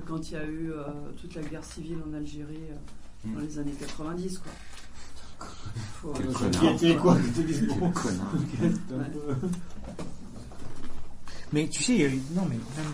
quand 0.06 0.30
il 0.30 0.34
y 0.34 0.38
a 0.38 0.46
eu 0.46 0.72
euh, 0.72 0.84
toute 1.18 1.36
la 1.36 1.42
guerre 1.42 1.64
civile 1.64 1.98
en 2.10 2.14
Algérie 2.14 2.64
euh, 2.72 3.34
dans 3.34 3.40
les 3.40 3.58
années 3.60 3.72
90. 3.72 4.38
Quoi. 4.40 4.52
Faut-. 6.02 6.14
Mais 11.52 11.68
tu 11.68 11.84
sais, 11.84 11.94
il 11.96 12.02
y 12.02 12.06
a 12.06 12.10
eu- 12.10 12.22
non, 12.36 12.44
mais 12.44 12.56
même, 12.58 12.94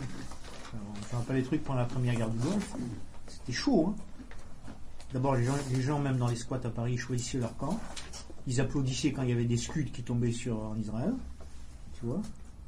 je 0.73 1.13
me 1.15 1.19
rappelle 1.19 1.35
les 1.37 1.43
trucs 1.43 1.63
pendant 1.63 1.79
la 1.79 1.85
première 1.85 2.15
guerre 2.15 2.29
du 2.29 2.37
Golfe, 2.39 2.73
c'était 3.27 3.51
chaud. 3.51 3.87
Hein. 3.89 3.95
D'abord, 5.13 5.35
les 5.35 5.43
gens, 5.43 5.55
les 5.71 5.81
gens, 5.81 5.99
même 5.99 6.17
dans 6.17 6.27
les 6.27 6.35
squats 6.35 6.61
à 6.63 6.69
Paris, 6.69 6.97
choisissaient 6.97 7.37
leur 7.37 7.55
camp. 7.57 7.79
Ils 8.47 8.61
applaudissaient 8.61 9.11
quand 9.11 9.23
il 9.23 9.29
y 9.29 9.33
avait 9.33 9.45
des 9.45 9.57
scuds 9.57 9.85
qui 9.91 10.03
tombaient 10.03 10.31
sur 10.31 10.61
en 10.61 10.75
Israël. 10.77 11.13
Tu 11.99 12.05
vois 12.05 12.21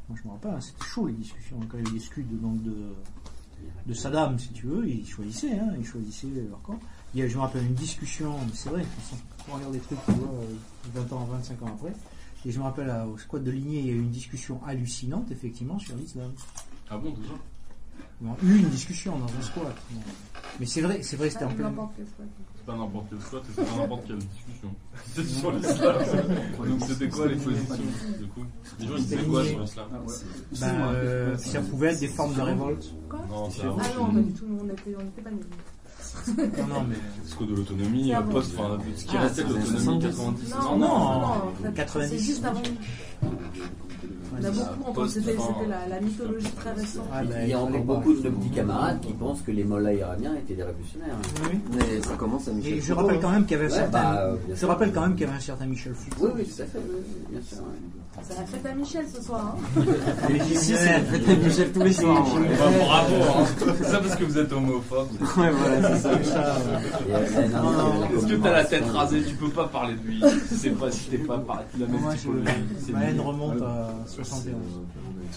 Moi, 0.09 0.17
je 0.21 0.27
me 0.27 0.33
rappelle, 0.33 0.51
hein, 0.55 0.61
c'était 0.61 0.83
chaud 0.83 1.07
les 1.07 1.13
discussions. 1.13 1.59
Quand 1.69 1.77
il 1.77 1.83
y 1.85 1.87
avait 1.87 1.97
des 1.99 2.03
scuds 2.03 2.23
donc, 2.23 2.61
de, 2.63 2.93
de 3.85 3.93
Saddam, 3.93 4.37
si 4.37 4.49
tu 4.49 4.67
veux, 4.67 4.87
ils 4.87 5.07
choisissaient, 5.07 5.57
hein, 5.59 5.73
ils 5.79 5.85
choisissaient 5.85 6.27
leur 6.49 6.61
camp. 6.61 6.79
Il 7.13 7.21
y 7.21 7.23
a, 7.23 7.27
je 7.27 7.35
me 7.35 7.41
rappelle 7.41 7.63
une 7.65 7.73
discussion, 7.73 8.35
mais 8.45 8.51
c'est 8.53 8.69
vrai, 8.69 8.81
de 8.81 8.85
toute 8.85 8.93
façon, 9.03 9.15
quand 9.45 9.53
on 9.53 9.55
regarde 9.55 9.73
des 9.73 9.79
trucs, 9.79 10.05
tu 10.05 10.11
vois, 10.11 10.29
euh, 10.33 10.53
20 10.93 11.13
ans, 11.13 11.25
25 11.31 11.61
ans 11.63 11.67
après. 11.79 11.93
Et 12.45 12.51
je 12.51 12.59
me 12.59 12.63
rappelle 12.63 12.89
à- 12.89 13.07
au 13.07 13.17
squat 13.17 13.43
de 13.43 13.51
lignée, 13.51 13.79
il 13.79 13.85
y 13.87 13.89
a 13.89 13.93
eu 13.93 13.99
une 13.99 14.11
discussion 14.11 14.61
hallucinante, 14.65 15.31
effectivement, 15.31 15.79
sur 15.79 15.95
l'islam. 15.95 16.31
Ah 16.89 16.97
bon, 16.97 17.11
déjà? 17.11 17.33
Ils 18.21 18.27
ont 18.27 18.37
eu 18.43 18.57
une 18.59 18.69
discussion 18.69 19.17
dans 19.17 19.25
un 19.25 19.41
squat. 19.41 19.75
Bon. 19.91 20.01
Mais 20.59 20.65
c'est 20.65 20.81
vrai, 20.81 21.01
c'est 21.03 21.15
vrai, 21.17 21.29
c'était 21.29 21.45
en 21.45 21.49
plein. 21.55 21.71
C'est 22.67 22.73
pas 22.73 22.79
n'importe 22.79 23.05
quel 23.09 23.21
squat, 23.21 23.43
et 23.43 23.51
c'est 23.55 23.65
pas 23.65 23.77
n'importe 23.81 24.07
quelle 24.07 24.17
discussion. 24.17 24.75
C'était 25.05 25.27
sur 25.29 25.51
l'islam. 25.51 25.95
Donc 26.67 26.81
c'était 26.85 27.07
quoi 27.07 27.27
les 27.27 27.35
positions 27.37 27.75
du 28.19 28.27
coup? 28.27 28.45
Les 28.79 28.87
gens 28.87 28.95
ils 28.97 29.03
disaient 29.03 29.23
quoi 29.23 29.45
sur 29.45 29.59
l'islam 29.61 29.87
Ben, 30.59 30.67
euh, 30.93 31.37
ça 31.37 31.61
pouvait 31.61 31.93
être 31.93 31.99
des 32.01 32.07
formes 32.09 32.35
de 32.35 32.41
révolte. 32.41 32.93
Non, 33.29 33.49
c'est 33.49 33.61
Ah 33.61 33.97
non, 33.97 34.13
pas 34.13 34.19
du 34.19 34.33
tout, 34.33 34.45
on 34.61 34.65
était, 34.69 34.95
on 34.97 35.07
était 35.07 35.21
pas 35.21 35.31
nuls. 35.31 35.45
Non, 36.37 36.67
non, 36.67 36.85
mais. 36.89 36.95
Ce 37.25 37.43
de 37.43 37.55
l'autonomie, 37.55 38.13
euh, 38.13 38.21
post, 38.21 38.53
enfin, 38.57 38.77
ce 38.95 39.05
qui 39.05 39.15
Ah, 39.17 39.21
restait 39.21 39.43
de 39.43 39.49
l'autonomie 39.49 40.01
70. 40.01 40.07
90. 40.07 40.51
Non, 40.51 40.77
non, 40.77 40.87
non, 40.87 41.19
non, 41.63 41.71
90. 41.75 42.09
C'est 42.09 42.23
juste 42.23 42.45
avant. 42.45 42.61
On 44.39 44.45
a 44.45 44.51
beaucoup 44.51 44.89
entendu, 44.91 45.09
c'était 45.09 45.35
la, 45.67 45.87
la 45.87 45.99
mythologie 45.99 46.51
très 46.51 46.71
récente. 46.71 47.05
Ah, 47.11 47.23
ben, 47.23 47.37
Il 47.43 47.49
y 47.49 47.53
a 47.53 47.59
encore 47.59 47.81
beaucoup 47.81 48.13
de 48.13 48.29
petits 48.29 48.49
camarades 48.49 48.99
qui 49.01 49.13
pensent 49.13 49.41
que 49.41 49.49
les 49.51 49.63
mollahs 49.63 49.93
iraniens 49.95 50.35
étaient 50.35 50.53
des 50.53 50.63
révolutionnaires. 50.63 51.15
Oui. 51.43 51.59
Mais 51.75 52.01
ça 52.01 52.13
commence 52.15 52.47
à 52.47 52.51
Michel 52.51 52.73
Et 52.73 52.81
je 52.81 52.93
Foucault, 52.93 53.01
rappelle 53.07 53.19
quand 53.21 53.31
même 53.31 53.45
qu'il 53.45 53.57
y 53.57 53.59
avait 53.61 53.65
un 53.65 53.69
Ouais, 53.75 53.75
certain. 53.81 53.91
bah, 54.03 54.19
euh, 54.25 54.35
je 54.53 54.65
rappelle 54.67 54.93
quand 54.93 55.01
même 55.01 55.15
qu'il 55.15 55.25
y 55.25 55.29
avait 55.29 55.37
un 55.37 55.41
certain 55.41 55.65
Michel 55.65 55.93
Foucault. 55.95 56.25
Oui, 56.25 56.31
oui, 56.35 56.45
tout 56.45 56.61
à 56.61 56.65
fait, 56.65 56.77
oui, 56.87 57.01
bien 57.31 57.41
sûr. 57.41 57.57
ouais. 57.59 58.21
C'est 58.27 58.35
la 58.35 58.45
fête 58.45 58.65
à 58.65 58.73
Michel 58.75 59.05
ce 59.13 59.21
soir. 59.23 59.55
Hein. 59.77 59.81
Mais 60.29 60.37
ici, 60.39 60.73
c'est 60.75 60.85
la 60.91 60.99
fête 61.01 61.29
à 61.29 61.35
Michel 61.35 61.71
tous 61.71 61.81
les 61.83 61.93
soirs. 61.93 62.23
Bravo, 62.23 63.15
hein. 63.15 63.45
c'est 63.77 63.83
ça 63.85 63.99
parce 63.99 64.15
que 64.15 64.23
vous 64.23 64.37
êtes 64.37 64.51
homophobe. 64.53 65.07
Ouais, 65.37 65.51
voilà, 65.51 65.95
c'est 65.95 65.99
ça. 66.01 66.06
Ça, 66.23 66.55
euh, 67.09 68.17
Est-ce 68.17 68.27
que 68.27 68.35
t'as 68.35 68.51
la 68.51 68.65
tête 68.65 68.85
rasée 68.85 69.23
Tu 69.23 69.35
peux 69.35 69.49
pas 69.49 69.67
parler 69.67 69.95
de 69.95 70.07
lui? 70.07 70.23
C'est 70.51 70.71
pas 70.71 70.91
si 70.91 71.09
t'es 71.09 71.17
pas 71.17 71.37
par 71.39 71.63
la 71.79 71.85
même 71.87 72.01
ma 72.91 73.03
haine 73.03 73.19
remonte 73.19 73.61
à 73.61 73.89
71. 74.07 74.55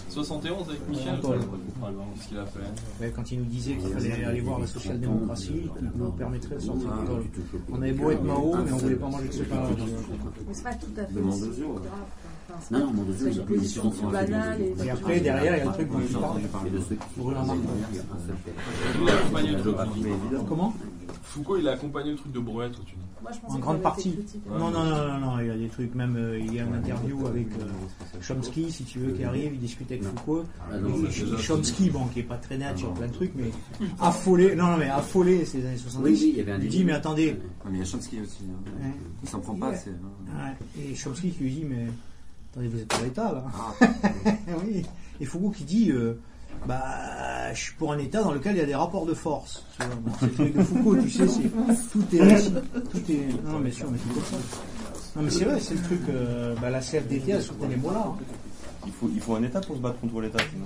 71 0.09 0.69
avec 0.69 0.89
Michel? 0.89 1.21
Qu'est-ce 1.21 2.29
qu'il 2.29 2.39
a 2.39 2.47
fait 2.47 3.11
quand 3.11 3.33
il 3.33 3.41
nous 3.41 3.45
disait 3.47 3.75
qu'il 3.75 3.89
fallait 3.89 4.25
aller 4.25 4.41
voir 4.41 4.61
la 4.61 4.67
social-démocratie, 4.67 5.69
qu'il 5.79 5.91
nous 5.95 6.11
permettrait 6.13 6.55
de 6.57 6.61
sortir 6.61 6.89
de 6.89 7.01
l'école. 7.01 7.25
On 7.73 7.83
avait 7.83 7.93
beau 7.93 8.11
être 8.11 8.23
Mao, 8.23 8.57
mais 8.65 8.73
on 8.73 8.77
voulait 8.77 8.95
pas 8.97 9.09
manger 9.09 9.29
de 9.29 9.33
ce 9.33 9.43
pain-là. 9.43 9.69
Mais 10.47 10.55
c'est 10.55 10.63
pas 10.63 10.75
tout 10.75 10.87
à 10.97 11.05
fait 11.05 11.21
Non, 12.71 12.93
non, 12.93 13.07
c'est 13.17 13.33
une 13.33 13.45
position 13.45 13.93
banale. 14.11 14.61
Et, 14.61 14.87
Et 14.87 14.91
après, 14.91 15.21
derrière, 15.21 15.57
il 15.57 15.59
y 15.59 15.63
a 15.63 15.65
le 15.67 15.73
truc 15.73 15.91
dont 15.91 16.01
il 16.01 16.17
parle. 16.17 16.41
Et 16.67 16.71
de 16.71 16.79
ceux 16.81 16.95
qui 16.97 17.21
Brûle 17.21 17.37
en 17.37 17.47
marque. 17.47 17.59
Il 19.03 19.09
a 19.09 19.13
accompagné 19.15 19.51
le 19.53 19.61
truc. 19.61 19.77
Comment 20.49 20.75
Foucault, 21.23 21.57
il 21.59 21.69
a 21.69 21.73
accompagné 21.73 22.11
le 22.11 22.17
truc 22.17 22.33
de 22.33 22.41
Brouette, 22.41 22.73
tu 22.85 22.95
dis. 22.97 23.01
Moi, 23.23 23.31
je 23.33 23.55
En 23.55 23.59
grande 23.59 23.83
partie. 23.83 24.19
Non, 24.49 24.71
non, 24.71 24.83
non, 24.85 25.07
non, 25.07 25.19
non, 25.19 25.41
il 25.41 25.47
y 25.47 25.51
a 25.51 25.57
des 25.57 25.69
trucs, 25.69 25.95
même 25.95 26.17
euh, 26.17 26.39
il 26.41 26.55
y 26.55 26.59
a 26.59 26.65
une 26.65 26.75
interview 26.75 27.25
avec 27.27 27.47
euh, 27.53 28.21
Chomsky, 28.23 28.73
si 28.73 28.83
tu 28.85 28.99
veux, 28.99 29.13
qui 29.13 29.23
arrive, 29.25 29.53
il 29.55 29.61
discute 29.61 29.91
avec 29.93 30.03
Foucault. 30.03 30.45
Ah 30.73 30.75
Chomsky, 31.39 31.91
bon, 31.91 32.07
qui 32.07 32.21
est 32.21 32.25
pas 32.25 32.37
très 32.39 32.57
net 32.57 32.79
sur 32.79 32.93
plein 32.95 33.07
de 33.07 33.13
trucs, 33.13 33.33
mais 33.37 33.51
affolé, 34.01 34.57
non, 34.57 34.69
non, 34.69 34.77
mais 34.79 34.89
affolé 34.89 35.45
ces 35.45 35.65
années 35.67 35.77
70. 35.77 36.05
Oui, 36.05 36.19
oui, 36.21 36.31
il 36.33 36.39
y 36.39 36.41
avait 36.41 36.53
un 36.53 36.59
lui 36.59 36.69
dit, 36.69 36.83
mais 36.85 36.93
attendez, 36.93 37.27
Ouais, 37.65 37.71
mais 37.71 37.77
il 37.77 37.79
y 37.81 37.83
a 37.83 37.85
Chomsky 37.85 38.21
aussi. 38.23 38.45
hein. 38.49 38.91
Il 39.23 39.29
s'en 39.29 39.39
prend 39.41 39.55
pas 39.55 39.69
assez. 39.69 39.91
hein. 39.91 40.53
Et 40.81 40.95
Chomsky 40.97 41.31
qui 41.31 41.45
lui 41.45 41.53
dit, 41.53 41.65
mais 41.69 41.87
attendez, 42.53 42.69
vous 42.69 42.79
êtes 42.81 42.89
pas 42.89 43.01
l'État 43.03 43.33
là 43.33 43.45
Ah. 43.81 43.87
Oui. 44.65 44.85
Et 45.21 45.25
Foucault 45.25 45.51
qui 45.51 45.65
dit, 45.65 45.91
euh, 45.91 46.19
bah, 46.67 47.53
je 47.53 47.61
suis 47.61 47.75
pour 47.75 47.93
un 47.93 47.99
État 47.99 48.23
dans 48.23 48.33
lequel 48.33 48.57
il 48.57 48.59
y 48.59 48.63
a 48.63 48.67
des 48.67 48.75
rapports 48.75 49.07
de 49.07 49.15
force. 49.15 49.65
C'est 50.19 50.27
le 50.27 50.33
truc 50.33 50.57
de 50.57 50.63
Foucault, 50.63 50.97
tu 50.97 51.11
sais, 51.11 51.29
c'est, 51.29 51.51
tout 51.93 52.05
est, 52.17 52.51
tout 52.91 53.13
est, 53.13 53.29
non, 53.47 53.59
mais 53.59 53.71
sûr, 53.71 53.91
mais 53.91 53.99
tout 53.99 54.19
est 54.19 54.31
ça. 54.31 54.37
Non, 55.17 55.23
mais 55.23 55.31
c'est 55.31 55.45
vrai, 55.45 55.59
c'est 55.61 55.75
le 55.75 55.83
truc, 55.83 56.01
euh, 56.09 56.55
bah, 56.61 56.71
la 56.71 56.81
CFDT, 56.81 57.33
elle 57.33 57.43
soutenait 57.43 57.69
les 57.69 57.77
mollahs. 57.77 58.07
hein. 58.07 58.17
Il 58.87 58.93
faut, 58.93 59.11
il 59.13 59.21
faut 59.21 59.35
un 59.35 59.43
État 59.43 59.61
pour 59.61 59.77
se 59.77 59.81
battre 59.81 60.01
contre 60.01 60.21
l'État. 60.21 60.39
sinon. 60.51 60.65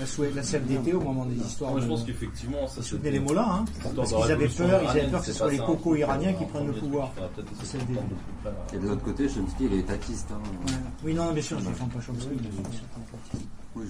La, 0.00 0.42
CFDT 0.42 0.92
au 0.94 1.00
moment 1.00 1.24
des 1.26 1.36
histoires. 1.36 1.72
Moi, 1.72 1.80
je 1.80 1.86
pense 1.88 2.04
qu'effectivement, 2.04 2.66
ça 2.68 2.74
Ils 2.78 2.82
c'est- 2.82 2.88
soutenaient 2.90 3.10
les 3.10 3.20
mollahs, 3.20 3.48
hein, 3.50 3.64
parce 3.96 4.12
qu'ils 4.12 4.32
avaient 4.32 4.48
peur, 4.48 4.80
ils 4.84 4.88
avaient 4.88 5.08
peur 5.10 5.20
que 5.20 5.26
ce 5.26 5.32
soit 5.32 5.50
les 5.50 5.58
ça, 5.58 5.64
cocos 5.64 5.94
hein. 5.94 5.98
iraniens 5.98 6.32
qui 6.34 6.44
prennent 6.44 6.66
le 6.68 6.72
pouvoir. 6.72 7.12
Et 8.72 8.78
de 8.78 8.88
l'autre 8.88 9.02
côté, 9.02 9.28
Chomsky, 9.28 9.64
il 9.64 9.72
est 9.74 9.78
étatiste. 9.80 10.28
Hein. 10.32 10.40
Oui, 11.04 11.14
non, 11.14 11.32
bien 11.32 11.42
sûr, 11.42 11.58
je 11.58 11.66
défends 11.66 11.86
pas 11.86 12.00
Chomsky. 12.00 12.28
je 12.32 12.42
défends 12.42 12.62
pas. 12.62 13.38
Je- 13.76 13.80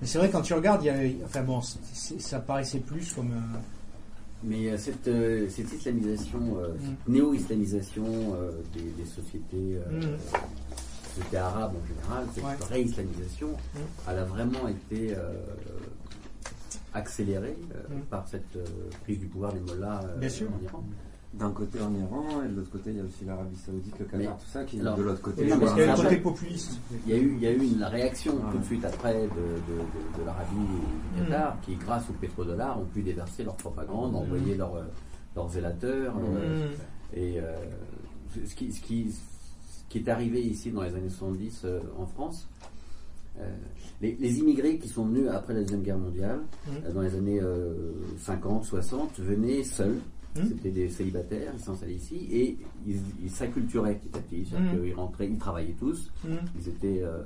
Mais 0.00 0.06
c'est 0.06 0.18
vrai, 0.18 0.30
quand 0.30 0.42
tu 0.42 0.54
regardes, 0.54 0.82
il 0.84 0.86
y 0.86 0.90
a, 1.22 1.24
enfin 1.24 1.42
bon, 1.42 1.60
ça 1.60 2.40
paraissait 2.40 2.80
plus 2.80 3.12
comme. 3.12 3.30
euh, 3.32 3.58
Mais 4.44 4.68
euh, 4.70 4.76
cette, 4.78 5.08
euh, 5.08 5.48
cette 5.48 5.72
islamisation, 5.72 6.38
euh, 6.60 6.68
cette 6.80 7.08
néo-islamisation 7.12 8.04
euh, 8.06 8.52
des, 8.72 8.82
des 9.02 9.08
sociétés, 9.10 9.78
Mm. 11.18 11.22
sociétés 11.22 11.36
arabes 11.36 11.72
en 11.74 11.86
général, 11.86 12.26
cette 12.34 12.44
Ouais. 12.44 12.66
réislamisation, 12.68 13.48
Mm. 13.48 13.78
elle 14.08 14.18
a 14.18 14.24
vraiment 14.24 14.68
été 14.68 15.14
euh, 15.16 15.32
accélérée 16.94 17.56
euh, 17.74 17.94
Mm. 17.96 18.00
par 18.10 18.26
cette 18.28 18.56
euh, 18.56 18.64
prise 19.02 19.18
du 19.18 19.26
pouvoir 19.26 19.52
des 19.52 19.60
mollahs 19.60 20.00
euh, 20.04 20.16
Bien 20.18 20.28
sûr. 20.28 20.48
en 20.48 20.62
Iran. 20.64 20.84
D'un 21.34 21.50
côté 21.50 21.78
en 21.82 21.94
Iran, 21.94 22.24
et 22.44 22.48
de 22.48 22.56
l'autre 22.56 22.70
côté, 22.70 22.90
il 22.90 22.96
y 22.96 23.00
a 23.00 23.04
aussi 23.04 23.24
l'Arabie 23.26 23.54
Saoudite, 23.56 23.98
le 23.98 24.04
Qatar, 24.06 24.38
tout 24.38 24.46
ça, 24.50 24.64
qui 24.64 24.80
alors, 24.80 24.96
de 24.96 25.02
l'autre 25.02 25.20
côté. 25.20 25.42
Oui, 25.44 25.50
Non, 25.50 25.58
parce 25.60 25.72
mais 25.72 25.76
qu'il 25.76 25.80
y 25.80 25.82
a 25.82 25.86
le 25.86 25.92
après- 25.92 26.04
côté 26.04 26.16
populiste. 26.22 26.80
Il 27.06 27.12
y 27.12 27.14
a 27.14 27.18
eu, 27.20 27.34
il 27.34 27.42
y 27.42 27.46
a 27.46 27.50
eu 27.52 27.62
une 27.62 27.84
réaction 27.84 28.32
Ouais. 28.34 28.50
tout 28.52 28.58
de 28.58 28.64
suite 28.64 28.84
après 28.86 29.12
de, 29.14 29.28
de, 29.28 29.28
de- 29.28 30.20
de 30.20 30.24
l'Arabie 30.26 30.56
et 30.56 31.20
du 31.20 31.28
Qatar, 31.30 31.60
qui, 31.60 31.74
grâce 31.76 32.08
au 32.08 32.14
pétrodollar, 32.14 32.80
ont 32.80 32.86
pu 32.86 33.02
déverser 33.02 33.44
leur 33.44 33.56
propagande, 33.56 34.16
envoyer 34.16 34.54
leurs, 34.56 34.82
leurs 35.36 35.50
zélateurs. 35.50 36.14
euh, 36.16 36.66
Mm. 36.66 36.70
et 37.14 37.40
euh, 37.40 37.54
ce, 38.46 38.54
qui, 38.54 38.72
ce, 38.72 38.80
qui, 38.80 39.12
ce 39.12 39.20
qui 39.88 39.98
est 39.98 40.08
arrivé 40.08 40.40
ici 40.42 40.70
dans 40.70 40.82
les 40.82 40.94
années 40.94 41.08
70 41.10 41.62
euh, 41.64 41.80
en 41.98 42.06
France, 42.06 42.46
euh, 43.40 43.48
les, 44.00 44.16
les 44.18 44.38
immigrés 44.38 44.78
qui 44.78 44.88
sont 44.88 45.04
venus 45.06 45.28
après 45.28 45.54
la 45.54 45.60
Deuxième 45.60 45.82
Guerre 45.82 45.98
mondiale, 45.98 46.40
Mm. 46.66 46.70
euh, 46.86 46.92
dans 46.92 47.00
les 47.02 47.14
années 47.14 47.40
euh, 47.40 47.92
50, 48.18 48.64
60, 48.64 49.20
venaient 49.20 49.62
seuls. 49.64 49.98
Mm. 50.36 50.40
C'était 50.48 50.70
des 50.70 50.88
célibataires, 50.90 51.52
ils 51.56 51.60
s'installaient 51.60 51.94
ici 51.94 52.28
et 52.30 52.58
ils 52.86 53.30
s'acculturaient 53.30 53.94
petit 53.94 54.16
à 54.16 54.20
petit. 54.20 54.44
C'est-à-dire 54.46 54.74
Mm. 54.74 54.82
qu'ils 54.84 54.94
rentraient, 54.94 55.26
ils 55.28 55.38
travaillaient 55.38 55.74
tous, 55.78 56.10
Mm. 56.24 56.28
ils 56.60 56.68
étaient 56.68 57.00
euh, 57.02 57.22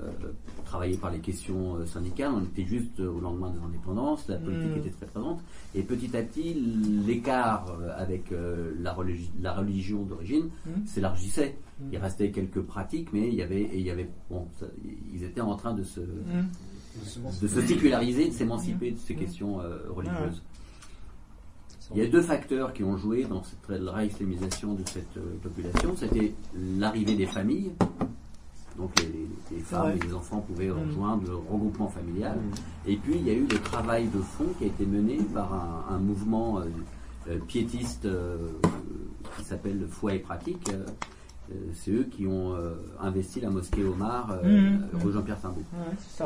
travaillés 0.65 0.97
par 0.97 1.11
les 1.11 1.19
questions 1.19 1.77
euh, 1.77 1.85
syndicales. 1.87 2.33
On 2.35 2.43
était 2.45 2.65
juste 2.65 3.01
euh, 3.01 3.11
au 3.11 3.21
lendemain 3.21 3.51
des 3.51 3.59
indépendances, 3.59 4.29
la 4.29 4.37
politique 4.37 4.77
était 4.79 4.91
très 4.91 5.07
présente. 5.07 5.41
Et 5.75 5.83
petit 5.83 6.17
à 6.17 6.23
petit, 6.23 6.55
l'écart 7.07 7.67
euh, 7.81 7.91
avec 7.97 8.31
euh, 8.33 8.73
la, 8.81 8.95
religi- 8.95 9.31
la 9.43 9.53
religion 9.53 10.05
d'origine 10.05 10.49
s'élargissait. 10.87 11.57
Il 11.91 11.99
restait 11.99 12.31
quelques 12.31 12.61
pratiques, 12.61 13.13
mais 13.13 13.27
il 13.29 13.35
y 13.35 13.43
avait, 13.43 13.63
et 13.63 13.79
il 13.79 13.85
y 13.87 13.91
avait, 13.91 14.09
bon, 14.31 14.47
ça- 14.61 14.67
ils 15.13 15.25
étaient 15.25 15.41
en 15.41 15.57
train 15.57 15.75
de 15.75 15.83
se, 15.83 16.01
de 16.01 17.49
se 17.49 17.61
séculariser, 17.63 18.29
de 18.29 18.33
s'émanciper 18.33 18.93
de 18.93 18.99
ces 18.99 19.15
questions 19.17 19.61
euh, 19.61 19.79
religieuses. 19.91 20.43
Il 21.95 22.03
y 22.03 22.07
a 22.07 22.09
deux 22.09 22.23
facteurs 22.23 22.73
qui 22.73 22.83
ont 22.85 22.97
joué 22.97 23.25
dans 23.25 23.43
cette 23.43 23.67
réislamisation 23.69 24.75
de 24.75 24.83
cette 24.89 25.17
euh, 25.19 25.37
population. 25.43 25.95
C'était 25.97 26.33
l'arrivée 26.79 27.15
des 27.15 27.27
familles. 27.27 27.73
Donc 28.79 28.99
les, 29.01 29.07
les- 29.09 29.29
les 29.57 29.63
femmes 29.63 29.87
Ouais. 29.91 29.99
et 30.03 30.07
les 30.07 30.15
enfants 30.15 30.41
pouvaient 30.41 30.69
Mm. 30.69 30.89
rejoindre 30.89 31.29
le 31.29 31.37
regroupement 31.37 31.89
familial. 31.89 32.39
Et 32.87 32.97
puis 32.97 33.15
il 33.17 33.27
y 33.27 33.31
a 33.31 33.35
eu 33.35 33.47
le 33.47 33.59
travail 33.59 34.09
de 34.09 34.19
fond 34.21 34.47
qui 34.59 34.65
a 34.65 34.67
été 34.69 34.87
mené 34.87 35.19
par 35.35 35.53
un, 35.53 35.95
un 35.95 35.99
mouvement 35.99 36.61
euh, 36.61 36.65
euh, 37.29 37.39
piétiste 37.47 38.07
euh, 38.07 38.37
qui 39.37 39.45
s'appelle 39.45 39.87
Foi 39.91 40.15
et 40.15 40.19
Pratique. 40.19 40.71
Euh, 41.53 41.71
c'est 41.75 41.91
eux 41.93 42.05
qui 42.11 42.27
ont 42.27 42.55
euh, 42.55 42.73
investi 43.01 43.41
la 43.41 43.51
mosquée 43.51 43.85
Omar, 43.85 44.31
euh, 44.43 44.71
Mhm. 44.71 44.81
rue 45.05 45.13
Jean-Pierre 45.13 45.41
Timbaud. 45.41 45.61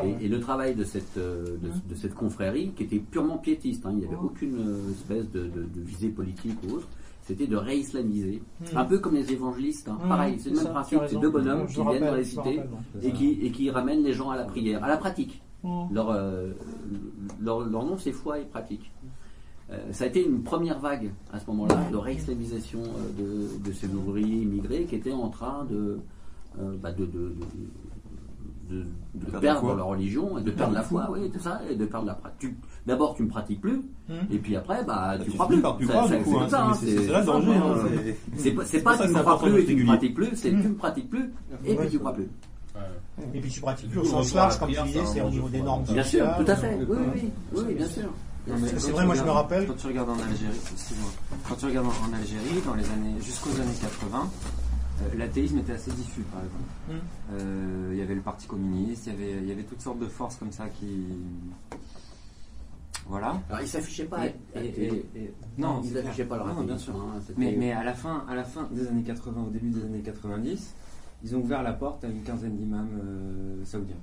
Ouais, 0.03 0.17
et, 0.21 0.27
le 0.27 0.39
travail 0.39 0.75
de 0.75 0.83
cette, 0.83 1.17
de, 1.17 1.57
de 1.89 1.95
cette 1.95 2.13
confrérie, 2.15 2.71
qui 2.75 2.83
était 2.83 2.99
purement 2.99 3.37
piétiste, 3.37 3.85
hein, 3.85 3.89
il 3.93 3.97
n'y 3.99 4.05
avait 4.05 4.15
aucune 4.15 4.55
euh, 4.59 4.91
espèce 4.91 5.29
de, 5.31 5.41
de- 5.43 5.63
de 5.63 5.81
visée 5.81 6.09
politique 6.09 6.57
ou 6.67 6.75
autre, 6.75 6.87
c'était 7.23 7.47
de 7.47 7.57
réislamiser. 7.57 8.41
Mhm. 8.61 8.77
Un 8.77 8.85
peu 8.85 8.99
comme 8.99 9.15
les 9.15 9.31
évangélistes, 9.33 9.89
hein. 9.89 9.97
Pareil, 10.07 10.35
c'est 10.39 10.49
le 10.49 10.55
même 10.55 10.65
ça, 10.65 10.71
principe, 10.71 10.99
c'est 11.07 11.19
deux 11.19 11.29
bonhommes 11.29 11.67
qui 11.67 11.81
viennent 11.81 12.05
dans 12.05 12.15
les 12.15 12.23
cités 12.23 12.61
et 13.03 13.11
qui, 13.11 13.31
et 13.41 13.51
qui 13.51 13.69
ramènent 13.69 14.03
les 14.03 14.13
gens 14.13 14.29
à 14.29 14.37
la 14.37 14.45
prière, 14.45 14.83
à 14.83 14.87
la 14.87 14.97
pratique. 14.97 15.41
Leur, 15.91 16.11
euh, 16.11 16.51
leur, 17.41 17.59
leur 17.67 17.83
nom 17.85 17.97
c'est 17.97 18.11
foi 18.13 18.39
et 18.39 18.45
pratique. 18.45 18.89
Euh, 19.69 19.77
ça 19.91 20.05
a 20.05 20.07
été 20.07 20.25
une 20.25 20.43
première 20.43 20.79
vague 20.79 21.11
à 21.33 21.39
ce 21.39 21.45
moment-là 21.47 21.77
de 21.91 21.97
réislamisation 21.97 22.79
euh, 22.83 23.21
de, 23.61 23.69
de 23.69 23.73
ces 23.73 23.87
ouvriers 23.87 24.41
immigrés 24.43 24.85
qui 24.85 24.95
étaient 24.95 25.11
en 25.11 25.27
train 25.29 25.65
de, 25.69 25.99
euh, 26.61 26.75
bah, 26.81 26.91
de, 26.93 27.05
de, 27.05 27.09
de- 27.09 27.33
de- 28.69 28.85
de 29.15 29.31
perdre 29.39 29.75
leur 29.75 29.87
religion 29.87 30.37
et 30.37 30.41
de 30.43 30.51
perdre 30.51 30.73
la 30.73 30.83
foi, 30.83 31.09
oui, 31.11 31.29
c'est 31.33 31.41
ça, 31.41 31.61
et 31.69 31.75
de 31.75 31.85
perdre 31.85 32.07
la 32.07 32.13
pratique. 32.15 32.53
D'abord, 32.85 33.15
tu 33.15 33.23
ne 33.23 33.29
pratiques 33.29 33.61
plus, 33.61 33.81
Mhm. 34.09 34.15
et 34.31 34.37
puis 34.37 34.55
après, 34.55 34.83
bah, 34.85 35.15
tu 35.19 35.31
tu 35.31 35.31
crois 35.37 35.47
plus. 35.47 35.55
c'est 35.87 36.35
hein, 36.35 36.49
ça, 36.49 36.71
c'est- 36.75 37.07
là 37.07 37.19
le 37.21 37.25
danger, 37.25 37.47
pas, 38.81 38.97
ça 38.97 39.03
tu 39.03 39.09
que 39.09 39.17
ne 39.17 39.19
crois 39.21 39.39
plus 39.39 39.59
et 39.61 39.65
tu 39.65 39.75
ne 39.75 39.85
pratiques 39.85 40.15
plus, 40.15 40.29
c'est 40.35 40.49
tu 40.49 40.55
ne 40.55 40.73
pratiques 40.73 41.09
plus 41.09 41.33
et 41.65 41.75
puis 41.75 41.89
tu 41.89 41.91
c'est 41.91 41.97
crois 41.99 42.13
plus. 42.13 42.27
Et 43.33 43.39
puis 43.41 43.49
tu 43.51 43.61
pratiques 43.61 43.89
plus 43.89 43.99
au 43.99 44.05
sens 44.05 44.33
large, 44.35 44.59
comme 44.59 44.69
tu 44.69 44.81
disais, 44.83 45.05
c'est 45.05 45.21
au 45.21 45.29
niveau 45.29 45.49
des 45.49 45.61
normes 45.61 45.83
Bien 45.83 46.03
sûr, 46.03 46.25
tout 46.37 46.51
à 46.51 46.55
fait. 46.55 46.77
Oui, 46.89 47.31
oui, 47.55 47.73
bien 47.73 47.87
sûr. 47.87 48.09
C'est 48.47 48.53
quand 48.53 48.91
vrai, 48.93 49.01
tu 49.01 49.05
moi, 49.07 49.15
je 49.15 49.21
me 49.23 49.29
regardes- 49.29 49.37
rappelle- 49.37 49.67
Quand 49.67 49.73
tu 49.75 49.87
regardes 49.87 50.09
en 50.09 50.19
Algérie, 50.19 50.55
excuse-moi, 50.73 51.09
quand 51.47 51.55
tu 51.55 51.65
regardes 51.65 51.87
en 51.87 52.09
en 52.09 52.13
Algérie, 52.13 52.61
dans 52.65 52.73
les 52.75 52.85
années, 52.89 53.15
jusqu'aux 53.21 53.49
années 53.59 53.75
80, 53.81 54.29
euh, 55.01 55.17
l'athéisme 55.17 55.57
était 55.59 55.73
assez 55.73 55.91
diffus, 55.91 56.21
par 56.21 56.41
exemple. 56.41 56.63
Mm. 56.89 56.93
Euh, 57.33 57.89
Il 57.93 57.97
y 57.97 58.01
avait 58.01 58.15
le 58.15 58.21
Parti 58.21 58.47
communiste, 58.47 59.07
il 59.07 59.13
y 59.13 59.15
avait, 59.15 59.31
il 59.41 59.47
y 59.47 59.51
avait 59.51 59.63
toutes 59.63 59.81
sortes 59.81 59.99
de 59.99 60.07
forces 60.07 60.35
comme 60.37 60.51
ça 60.51 60.67
qui, 60.69 61.05
Voilà. 63.09 63.41
Alors, 63.49 63.61
ils 63.61 63.67
s'affichaient 63.67 64.03
pas 64.05 64.25
Et- 64.25 64.35
à- 64.55 64.59
à 64.59 64.63
et- 64.63 64.71
télé. 64.73 65.05
et- 65.15 65.19
et- 65.19 65.33
non, 65.57 65.79
Ils 65.81 65.91
c'est 65.91 65.99
affichaient 65.99 66.13
clair. 66.25 66.27
pas 66.27 66.37
leur 66.37 66.47
Non, 66.47 66.53
bien 66.55 66.73
athéisme, 66.75 66.91
sûr. 66.91 66.95
hein, 67.01 67.19
mais, 67.37 67.55
mais 67.57 67.71
à 67.71 67.83
la 67.83 67.93
fin, 67.93 68.25
à 68.29 68.35
la 68.35 68.43
fin 68.43 68.67
des 68.71 68.85
années 68.87 69.03
80, 69.03 69.43
au 69.47 69.49
début 69.49 69.69
des 69.69 69.81
années 69.85 70.01
90, 70.01 70.73
ils 71.23 71.33
ont 71.35 71.39
ouvert 71.39 71.63
la 71.63 71.71
porte 71.71 72.03
à 72.03 72.07
une 72.07 72.21
quinzaine 72.23 72.57
d'imams 72.57 72.89
euh, 73.01 73.63
saoudiens, 73.63 73.95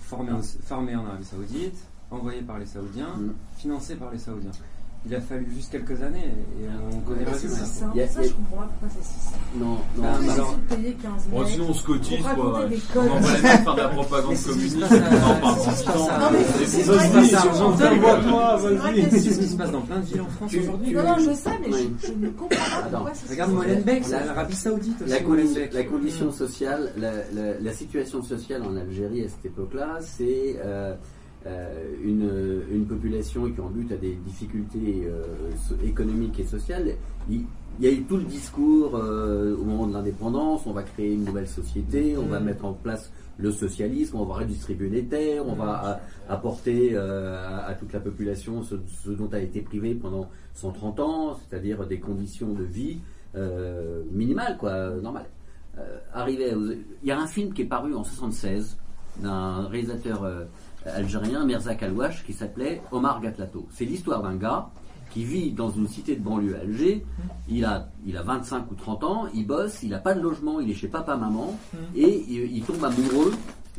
formés, 0.00 0.32
au- 0.32 0.40
formés 0.42 0.96
en 0.96 1.04
Arabie 1.04 1.24
Saoudite, 1.26 1.76
envoyés 2.10 2.42
par 2.42 2.58
les 2.58 2.66
Saoudiens, 2.66 3.14
Mm. 3.18 3.32
financés 3.56 3.94
par 3.96 4.10
les 4.10 4.18
Saoudiens. 4.18 4.50
Il 5.06 5.14
a 5.14 5.20
fallu 5.22 5.48
juste 5.54 5.72
quelques 5.72 6.02
années 6.02 6.26
et 6.60 6.66
on 6.92 7.00
connaît 7.00 7.24
a- 7.26 7.32
ça 8.06 8.22
je 8.22 8.28
comprends 8.34 8.56
pas 8.58 8.64
pourquoi 8.78 8.88
c'est 8.90 9.02
si 9.02 9.18
simple. 9.18 9.38
Non, 9.58 9.64
non. 9.96 10.02
Bah, 10.02 10.32
alors- 10.34 10.54
payer 10.68 10.92
15 10.92 11.26
Bon, 11.30 11.38
mecs 11.40 11.48
sinon 11.48 11.66
on 11.70 11.72
se 11.72 11.84
cotise, 11.86 12.22
quoi. 12.22 12.36
On 12.36 13.22
faire 13.22 13.74
de 13.76 13.80
la 13.80 13.88
propagande 13.88 14.36
communiste, 14.36 14.76
en. 14.76 16.18
Non, 16.20 16.30
mais 16.32 16.44
c'est 16.66 16.82
ce 19.20 19.38
qui 19.40 19.48
se 19.48 19.56
passe 19.56 19.72
dans 19.72 19.80
plein 19.80 20.00
de 20.00 20.04
villes 20.04 20.20
en 20.20 20.26
France 20.28 20.54
aujourd'hui. 20.54 20.92
Non, 20.92 21.02
non, 21.02 21.16
je 21.18 21.32
sais, 21.34 21.50
mais 21.62 21.72
je, 21.72 22.12
ne 22.12 22.28
comprends 22.28 22.48
pas 22.48 22.88
pourquoi 22.90 23.10
c'est 23.14 23.30
Regarde. 23.30 23.52
Molenbeek, 23.52 24.04
c'est 24.04 24.10
La- 24.12 24.24
l'Arabie 24.26 24.54
Saoudite 24.54 25.00
aussi. 25.00 25.10
La, 25.72 25.84
condition 25.84 26.30
sociale, 26.30 26.92
la 27.62 27.72
situation 27.72 28.22
sociale 28.22 28.62
en 28.64 28.76
Algérie 28.76 29.24
à 29.24 29.28
cette 29.28 29.46
époque-là, 29.46 29.98
c'est 30.02 30.56
euh, 31.46 31.94
une, 32.02 32.30
une 32.70 32.86
population 32.86 33.50
qui 33.50 33.60
en 33.60 33.68
but 33.70 33.90
à 33.92 33.96
des 33.96 34.14
difficultés 34.14 35.06
euh, 35.06 35.22
économiques 35.84 36.38
et 36.40 36.44
sociales. 36.44 36.94
Il, 37.30 37.44
il 37.78 37.84
y 37.84 37.88
a 37.88 37.92
eu 37.92 38.02
tout 38.02 38.16
le 38.18 38.24
discours 38.24 38.94
euh, 38.96 39.56
au 39.56 39.64
moment 39.64 39.86
de 39.86 39.94
l'indépendance, 39.94 40.62
on 40.66 40.72
va 40.72 40.82
créer 40.82 41.14
une 41.14 41.24
nouvelle 41.24 41.48
société, 41.48 42.16
on 42.18 42.26
va 42.26 42.40
Mm. 42.40 42.44
mettre 42.44 42.64
en 42.66 42.72
place 42.74 43.10
le 43.38 43.50
socialisme, 43.52 44.18
on 44.18 44.24
va 44.26 44.34
redistribuer 44.34 44.90
les 44.90 45.04
terres, 45.04 45.44
on 45.46 45.54
va 45.54 45.72
a- 45.72 46.00
apporter 46.34 46.94
à, 46.96 47.64
à 47.64 47.74
toute 47.74 47.92
la 47.94 48.00
population 48.00 48.62
ce, 48.62 48.74
ce 49.02 49.10
dont 49.10 49.30
a 49.32 49.38
été 49.38 49.62
privée 49.62 49.94
pendant 49.94 50.28
130 50.54 51.00
ans, 51.00 51.38
c'est-à-dire 51.48 51.86
des 51.86 52.00
conditions 52.00 52.52
de 52.52 52.64
vie 52.64 52.98
minimales, 54.12 54.56
quoi, 54.58 54.90
normales. 55.02 55.26
Arrivé 56.12 56.54
aux- 56.54 56.72
Il 57.02 57.08
y 57.08 57.12
a 57.12 57.18
un 57.18 57.26
film 57.26 57.52
qui 57.54 57.62
est 57.62 57.66
paru 57.66 57.94
en 57.94 58.04
76 58.04 58.76
d'un 59.22 59.66
réalisateur 59.68 60.24
algérien, 60.86 61.44
Mirza 61.44 61.74
Kalouache, 61.74 62.24
qui 62.24 62.32
s'appelait 62.32 62.80
Omar 62.92 63.20
Gatlato. 63.20 63.66
C'est 63.72 63.84
l'histoire 63.84 64.22
d'un 64.22 64.36
gars 64.36 64.68
qui 65.10 65.24
vit 65.24 65.50
dans 65.50 65.70
une 65.70 65.88
cité 65.88 66.14
de 66.14 66.22
banlieue 66.22 66.56
à 66.56 66.60
Alger. 66.60 67.04
Il 67.48 67.64
a, 67.64 67.88
il 68.06 68.16
a 68.16 68.22
25 68.22 68.70
ou 68.70 68.74
30 68.76 69.04
ans, 69.04 69.26
il 69.34 69.46
bosse, 69.46 69.82
il 69.82 69.90
n'a 69.90 69.98
pas 69.98 70.14
de 70.14 70.20
logement, 70.20 70.60
il 70.60 70.70
est 70.70 70.74
chez 70.74 70.86
papa-maman, 70.88 71.58
et 71.96 72.24
il, 72.28 72.56
il 72.56 72.62
tombe 72.62 72.84
amoureux 72.84 73.32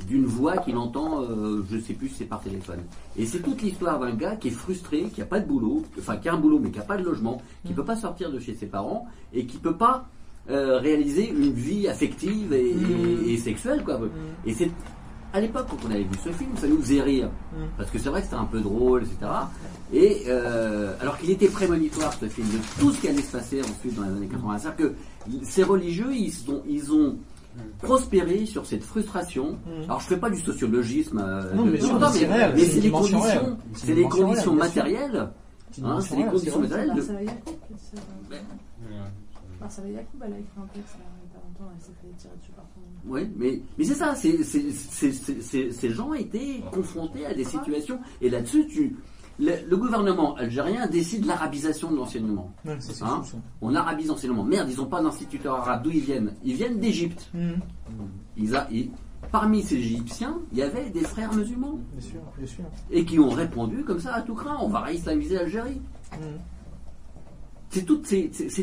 d'une 0.07 0.25
voix 0.25 0.57
qu'il 0.57 0.75
entend, 0.77 1.21
euh, 1.21 1.63
je 1.71 1.77
sais 1.77 1.93
plus 1.93 2.09
si 2.09 2.15
c'est 2.15 2.25
par 2.25 2.41
téléphone. 2.41 2.79
Et 3.17 3.25
c'est 3.25 3.39
toute 3.39 3.61
l'histoire 3.61 3.99
d'un 3.99 4.11
gars 4.15 4.35
qui 4.35 4.49
est 4.49 4.51
frustré, 4.51 5.03
qui 5.13 5.21
a 5.21 5.25
pas 5.25 5.39
de 5.39 5.45
boulot, 5.47 5.83
enfin 5.99 6.17
qui 6.17 6.27
a 6.27 6.33
un 6.33 6.37
boulot 6.37 6.59
mais 6.59 6.71
qui 6.71 6.79
a 6.79 6.83
pas 6.83 6.97
de 6.97 7.03
logement, 7.03 7.41
qui 7.65 7.73
peut 7.73 7.85
pas 7.85 7.95
sortir 7.95 8.31
de 8.31 8.39
chez 8.39 8.55
ses 8.55 8.65
parents 8.65 9.07
et 9.33 9.45
qui 9.45 9.57
peut 9.57 9.75
pas 9.77 10.07
euh, 10.49 10.79
réaliser 10.79 11.29
une 11.29 11.51
vie 11.53 11.87
affective 11.87 12.51
et, 12.51 12.71
et- 12.71 13.33
et 13.33 13.37
sexuelle 13.37 13.83
quoi. 13.85 13.99
Et 14.45 14.53
c'est 14.53 14.71
à 15.33 15.39
l'époque 15.39 15.67
quand 15.69 15.77
on 15.87 15.91
avait 15.91 16.03
vu 16.03 16.17
ce 16.23 16.29
film, 16.31 16.51
ça 16.57 16.67
nous 16.67 16.81
faisait 16.81 17.01
rire 17.01 17.29
parce 17.77 17.89
que 17.89 17.97
c'est 17.99 18.09
vrai 18.09 18.19
que 18.21 18.25
c'était 18.27 18.37
un 18.39 18.45
peu 18.45 18.59
drôle, 18.59 19.03
etc. 19.03 19.17
Et 19.93 20.23
euh, 20.27 20.93
alors 21.01 21.17
qu'il 21.17 21.29
était 21.29 21.47
prémonitoire 21.47 22.13
ce 22.13 22.27
film 22.27 22.47
de 22.49 22.57
tout 22.79 22.91
ce 22.91 23.01
qui 23.01 23.07
allait 23.07 23.21
se 23.21 23.31
passer 23.31 23.61
ensuite 23.61 23.95
dans 23.95 24.03
les 24.03 24.09
années 24.11 24.27
80, 24.27 24.57
c'est-à-dire 24.57 24.75
que 24.87 24.95
ces 25.43 25.63
religieux 25.63 26.13
ils 26.13 26.33
ont 26.51 26.63
ils 26.67 26.91
ont 26.93 27.17
prospéré 27.81 28.45
sur 28.45 28.65
cette 28.65 28.83
frustration. 28.83 29.57
Alors 29.85 29.99
je 29.99 30.07
fais 30.07 30.17
pas 30.17 30.29
du 30.29 30.39
sociologisme, 30.39 31.19
euh, 31.19 31.53
Non, 31.53 31.65
de- 31.65 31.71
mais 31.71 31.79
non, 31.79 31.99
c'est 32.11 32.27
mais, 32.27 32.53
mais 32.53 32.65
les 32.65 32.91
conditions. 32.91 33.57
C'est 33.73 33.93
les 33.93 34.03
conditions 34.07 34.53
matérielles. 34.55 35.29
Hein, 35.83 35.99
c'est 36.01 36.15
les 36.17 36.25
conditions 36.25 36.59
matérielles. 36.59 36.89
de- 36.89 36.95
Marcela 36.95 37.21
Yacoub, 37.23 37.57
c'est- 37.77 37.97
Marcela 39.59 39.87
Yacoub, 39.89 40.17
elle 40.25 40.33
a 40.33 40.37
écrit 40.39 40.49
un 40.61 40.67
texte 40.73 40.95
là, 41.61 41.67
il 41.67 41.69
y 41.69 41.69
a 41.69 41.69
pas 41.69 41.69
longtemps, 41.69 41.71
elle 41.75 41.81
s'est 41.81 41.91
fait 42.01 42.17
tirer 42.17 42.33
dessus 42.39 42.51
par 42.51 42.65
son. 42.73 42.81
Oui, 43.09 43.29
mais, 43.35 43.61
mais 43.77 43.83
c'est 43.85 43.93
ça, 43.95 44.15
c'est, 44.15 45.71
ces 45.71 45.89
gens 45.91 46.13
étaient 46.13 46.61
confrontés 46.71 47.25
à 47.25 47.33
des 47.33 47.43
situations, 47.43 47.99
et 48.21 48.29
là-dessus, 48.29 48.67
tu, 48.67 48.95
le, 49.39 49.53
le 49.67 49.77
gouvernement 49.77 50.35
algérien 50.35 50.87
décide 50.87 51.25
l'arabisation 51.25 51.91
de 51.91 51.95
l'enseignement. 51.97 52.51
Ouais, 52.65 52.77
Hein. 53.01 53.21
On 53.61 53.73
arabise 53.73 54.07
l'enseignement. 54.07 54.43
Merde, 54.43 54.67
ils 54.69 54.77
n'ont 54.77 54.85
pas 54.85 55.01
d'instituteurs 55.01 55.55
arabes. 55.55 55.83
D'où 55.83 55.89
ils 55.91 56.01
viennent? 56.01 56.33
Ils 56.43 56.53
viennent 56.53 56.79
d'Égypte. 56.79 57.29
Mhm. 57.33 57.59
Ils 58.37 58.55
a- 58.55 58.67
ils- 58.71 58.91
parmi 59.31 59.63
ces 59.63 59.75
Égyptiens, 59.77 60.37
il 60.51 60.57
y 60.59 60.61
avait 60.61 60.89
des 60.89 61.01
frères 61.01 61.33
musulmans. 61.33 61.79
Bien 61.93 62.01
sûr, 62.01 62.19
bien 62.37 62.45
sûr. 62.47 62.63
Et 62.91 63.03
qui 63.05 63.17
ont 63.19 63.29
répondu 63.29 63.83
comme 63.83 63.99
ça 63.99 64.13
à 64.15 64.21
tout 64.21 64.35
craint, 64.35 64.57
on 64.61 64.67
va 64.67 64.81
réislamiser 64.81 65.35
l'Algérie. 65.35 65.81
Mhm. 66.11 66.19
C'est 67.71 67.85
tout, 67.85 68.01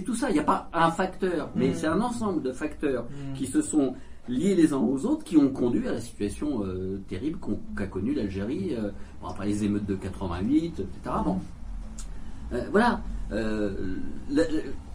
tout 0.04 0.14
ça. 0.14 0.30
Il 0.30 0.34
n'y 0.34 0.38
a 0.38 0.44
pas 0.44 0.68
un 0.72 0.90
facteur, 0.90 1.50
mais 1.56 1.68
Mhm. 1.68 1.74
c'est 1.74 1.86
un 1.86 2.00
ensemble 2.00 2.42
de 2.42 2.52
facteurs 2.52 3.04
Mhm. 3.04 3.34
qui 3.34 3.46
se 3.46 3.62
sont 3.62 3.94
liés 4.28 4.54
les 4.54 4.72
uns 4.74 4.78
aux 4.78 5.06
autres, 5.06 5.24
qui 5.24 5.36
ont 5.38 5.48
conduit 5.48 5.88
à 5.88 5.92
la 5.92 6.00
situation 6.00 6.62
euh, 6.64 7.00
terrible 7.08 7.38
qu'a 7.76 7.86
connue 7.86 8.12
l'Algérie 8.12 8.74
euh, 8.76 8.90
bon, 9.22 9.28
après 9.28 9.46
les 9.46 9.64
émeutes 9.64 9.86
de 9.86 9.94
88, 9.94 10.80
etc. 10.80 11.16
Bon. 11.24 11.38
Euh, 12.52 12.64
voilà. 12.70 13.00
Le, 13.30 14.46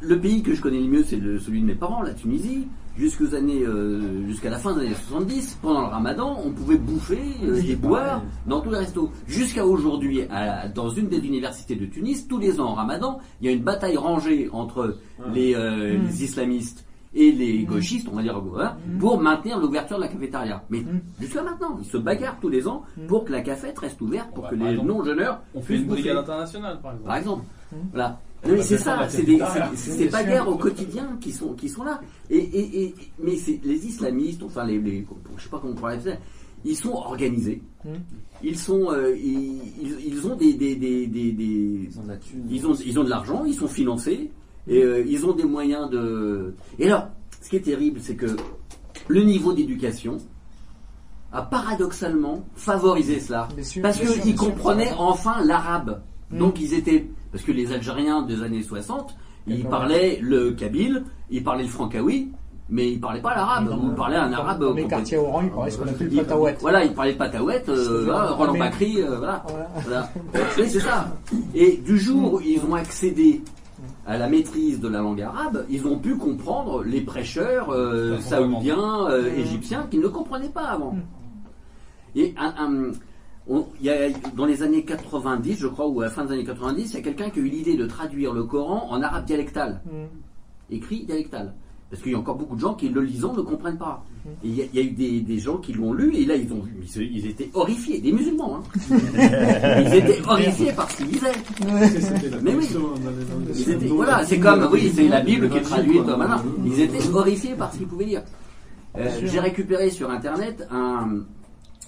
le 0.01 0.19
pays 0.19 0.42
que 0.43 0.53
je 0.56 0.61
connais 0.61 0.80
le 0.80 0.88
mieux, 0.88 1.03
c'est 1.03 1.19
celui 1.19 1.61
de 1.61 1.66
mes 1.66 1.75
parents, 1.75 2.01
la 2.01 2.14
Tunisie. 2.14 2.67
Jusqu'aux 2.96 3.34
années, 3.34 3.64
euh, 3.64 4.24
jusqu'à 4.28 4.52
la 4.52 4.60
fin 4.60 4.74
des 4.76 4.82
années 4.86 4.94
70, 5.08 5.58
pendant 5.64 5.82
le 5.82 5.88
Ramadan, 5.88 6.38
on 6.46 6.52
pouvait 6.52 6.78
bouffer 6.78 7.20
euh, 7.44 7.60
et 7.68 7.76
boire 7.76 8.22
dans 8.46 8.62
tous 8.62 8.70
les 8.70 8.78
restos. 8.78 9.10
Jusqu'à 9.28 9.66
aujourd'hui, 9.66 10.22
à- 10.30 10.68
dans 10.68 10.90
une 10.90 11.08
des 11.08 11.18
universités 11.18 11.76
de 11.76 11.88
Tunis, 11.88 12.28
tous 12.28 12.38
les 12.38 12.60
ans 12.60 12.68
en 12.70 12.74
Ramadan, 12.76 13.20
il 13.42 13.48
y 13.48 13.50
a 13.50 13.52
une 13.54 13.64
bataille 13.64 13.98
rangée 13.98 14.48
entre 14.54 14.98
les, 15.34 15.56
euh, 15.56 15.98
Mm. 15.98 16.06
les 16.06 16.24
islamistes 16.24 16.86
et 17.16 17.32
les 17.32 17.64
gauchistes, 17.64 18.08
on 18.12 18.16
va 18.16 18.22
dire, 18.22 18.40
hein, 18.60 18.76
Mm. 18.88 18.98
pour 19.00 19.20
maintenir 19.20 19.58
l'ouverture 19.60 19.98
de 19.98 20.02
la 20.04 20.08
cafétéria. 20.08 20.64
Mais 20.70 20.84
jusqu'à 21.20 21.42
maintenant, 21.42 21.78
ils 21.82 21.86
se 21.88 21.98
bagarrent 21.98 22.40
tous 22.40 22.50
les 22.50 22.68
ans 22.68 22.84
pour 23.08 23.26
que 23.26 23.32
la 23.32 23.42
cafette 23.42 23.80
reste 23.80 24.00
ouverte, 24.02 24.32
pour 24.36 24.48
que 24.50 24.56
les 24.56 24.70
exemple, 24.72 24.88
non-jeûneurs 24.88 25.42
On 25.56 25.62
fait 25.62 25.66
puissent 25.74 25.82
une 25.82 25.88
brigade 25.88 26.16
bouffer. 26.18 26.20
internationale, 26.32 26.80
par 26.82 26.92
exemple. 26.92 27.08
Par 27.08 27.18
exemple. 27.18 27.44
Voilà. 27.92 28.20
On 28.46 28.50
Non, 28.50 28.56
mais 28.56 28.64
c'est 28.64 28.78
ça, 28.78 29.08
c'est 29.10 29.24
des, 29.24 29.40
c'est- 29.76 29.98
sûr. 30.04 30.12
bagarres 30.12 30.50
au 30.50 30.56
quotidien 30.58 31.18
qui 31.22 31.32
sont, 31.32 31.54
qui 31.54 31.70
sont 31.70 31.84
là. 31.84 32.02
Et, 32.30 32.38
et, 32.38 32.84
et- 32.84 32.96
mais 33.24 33.38
c'est 33.38 33.60
les 33.64 33.86
islamistes, 33.86 34.44
enfin 34.44 34.66
les, 34.66 34.80
les, 34.80 35.06
je 35.38 35.44
sais 35.44 35.50
pas 35.50 35.60
comment 35.60 35.72
on 35.74 35.76
pourrait 35.76 35.98
dire, 35.98 36.18
ils 36.66 36.76
sont 36.76 36.92
organisés. 36.94 37.62
Ils 38.44 38.58
sont, 38.60 38.92
euh, 38.92 39.16
ils, 39.18 39.62
ils- 40.08 40.28
ont 40.28 40.36
des, 40.36 40.54
des, 40.54 40.76
des, 40.76 41.08
des- 41.08 41.32
des- 41.32 41.90
Ils 41.90 42.00
ont 42.00 42.04
de 42.04 42.10
la 42.10 42.18
thune. 42.18 42.46
ils 42.50 42.68
ont, 42.68 42.74
ils 42.74 43.00
ont 43.00 43.04
de 43.06 43.10
l'argent, 43.10 43.46
ils 43.46 43.54
sont 43.54 43.68
financés, 43.70 44.30
et 44.68 44.82
euh, 44.84 45.04
ils 45.08 45.26
ont 45.26 45.34
des 45.34 45.46
moyens 45.46 45.90
de. 45.90 46.54
Et 46.80 46.88
alors, 46.88 47.08
ce 47.42 47.50
qui 47.50 47.56
est 47.58 47.62
terrible, 47.62 48.00
c'est 48.02 48.16
que 48.16 48.36
le 49.08 49.24
niveau 49.24 49.54
d'éducation 49.54 50.18
a 51.32 51.42
paradoxalement 51.42 52.46
favorisé 52.56 53.20
cela, 53.20 53.48
sûr, 53.62 53.82
parce 53.82 54.00
qu'ils 54.00 54.36
comprenaient 54.36 54.92
enfin 54.98 55.44
l'arabe. 55.46 56.02
Mm. 56.32 56.38
Donc 56.38 56.60
ils 56.62 56.74
étaient, 56.74 57.08
parce 57.34 57.44
que 57.44 57.52
les 57.52 57.74
Algériens 57.74 58.22
des 58.22 58.42
années 58.44 58.62
60, 58.64 59.14
ils 59.48 59.66
parlaient 59.66 60.20
le 60.22 60.52
kabyle, 60.52 61.03
ils 61.30 61.44
parlaient 61.44 61.64
le 61.64 61.70
francaoui, 61.70 62.30
mais 62.70 62.92
ils 62.94 63.00
parlaient 63.02 63.20
pas 63.22 63.36
l'arabe. 63.36 63.76
Ils 63.84 63.95
parlaient 63.95 64.16
un 64.16 64.30
dans- 64.30 64.38
arabe. 64.38 64.60
dans 64.62 64.74
les 64.74 64.86
quartiers 64.88 65.18
orange, 65.18 65.45
ils 65.48 65.52
parlaient 65.52 65.72
ce 65.72 65.78
qu'on 65.80 65.88
appelle 65.90 66.10
le 66.10 66.16
patawet. 66.18 66.58
Voilà, 66.62 66.86
ils 66.86 66.94
parlaient 66.94 67.12
le 67.12 67.18
patawet, 67.18 67.64
euh, 67.68 68.03
voilà. 68.06 68.32
Roland 68.32 68.53
Bacri, 68.58 69.02
euh, 69.02 69.18
voilà. 69.18 69.44
Voilà. 69.50 69.70
Voilà. 70.32 70.48
C'est 70.56 70.80
ça. 70.80 71.12
Et 71.53 71.78
du 71.78 71.98
jour 72.00 72.36
où 72.36 72.40
ils 72.40 72.62
ont 72.70 72.76
accédé 72.76 73.42
à 74.06 74.18
la 74.18 74.30
maîtrise 74.30 74.80
de 74.80 74.88
la 74.88 75.00
langue 75.00 75.22
arabe, 75.22 75.66
ils 75.70 75.86
ont 75.88 75.98
pu 75.98 76.16
comprendre 76.16 76.84
les 76.84 77.02
prêcheurs 77.02 77.70
euh, 77.72 78.18
saoudiens, 78.20 79.08
euh, 79.10 79.30
égyptiens, 79.36 79.88
qui 79.92 79.98
ne 79.98 80.08
comprenaient 80.08 80.48
pas 80.50 80.68
avant. 80.68 80.95
Et 82.16 82.34
un- 82.38 82.53
un- 82.66 82.92
on- 83.50 83.66
il 83.80 83.86
y 83.86 83.90
a, 83.90 84.10
dans 84.36 84.46
les 84.46 84.64
années 84.64 84.84
90, 84.84 85.58
je 85.58 85.68
crois, 85.68 85.88
ou 85.88 86.02
à 86.02 86.06
la 86.06 86.10
fin 86.12 86.26
des 86.26 86.34
années 86.34 86.44
90, 86.46 86.92
il 86.92 86.96
y 86.96 87.00
a 87.00 87.02
quelqu'un 87.02 87.30
qui 87.30 87.40
a 87.40 87.44
eu 87.44 87.48
l'idée 87.50 87.76
de 87.78 87.86
traduire 87.86 88.34
le 88.34 88.44
Coran 88.44 88.88
en 88.90 89.02
arabe 89.02 89.26
dialectal, 89.26 89.82
Mm. 89.86 90.74
écrit 90.76 91.06
dialectal. 91.06 91.54
Parce 91.90 92.02
qu'il 92.02 92.14
y 92.14 92.16
a 92.16 92.18
encore 92.18 92.36
beaucoup 92.38 92.56
de 92.56 92.60
gens 92.62 92.74
qui, 92.74 92.90
le 92.90 93.02
lisant, 93.02 93.34
ne 93.36 93.42
comprennent 93.42 93.78
pas. 93.78 94.04
Mm. 94.26 94.30
Il 94.44 94.56
y, 94.56 94.62
a- 94.62 94.66
il 94.74 94.76
y 94.76 94.80
a 94.80 94.86
eu 94.88 94.92
des, 94.92 95.22
des 95.22 95.38
gens 95.40 95.58
qui 95.58 95.74
l'ont 95.74 95.94
lu, 95.94 96.16
et 96.16 96.26
là, 96.26 96.36
ils 96.36 96.52
ont 96.52 96.64
ils, 97.00 97.28
étaient 97.28 97.50
horrifiés, 97.54 98.00
des 98.02 98.12
musulmans. 98.12 98.56
hein. 98.58 98.64
ils 99.86 99.94
étaient 99.96 100.22
horrifiés 100.28 100.72
par 100.72 100.90
ce 100.90 100.98
qu'ils 100.98 101.08
lisaient. 101.08 102.40
Mais 102.42 102.56
oui. 102.56 102.68
Ils 103.54 103.70
étaient- 103.70 103.86
voilà, 103.88 104.26
c'est 104.26 104.40
comme, 104.40 104.68
oui, 104.72 104.92
c'est 104.96 105.08
la 105.08 105.22
Bible 105.22 105.50
qui 105.50 105.58
est 105.58 105.62
traduite, 105.62 106.02
voilà. 106.04 106.42
Ils 106.66 106.80
étaient 106.80 107.10
horrifiés 107.14 107.54
par 107.56 107.72
ce 107.72 107.78
qu'ils 107.78 107.88
pouvaient 107.88 108.06
lire. 108.06 108.24
Euh. 108.98 109.10
J'ai 109.24 109.40
récupéré 109.40 109.90
sur 109.92 110.10
internet 110.10 110.66
un. 110.72 111.20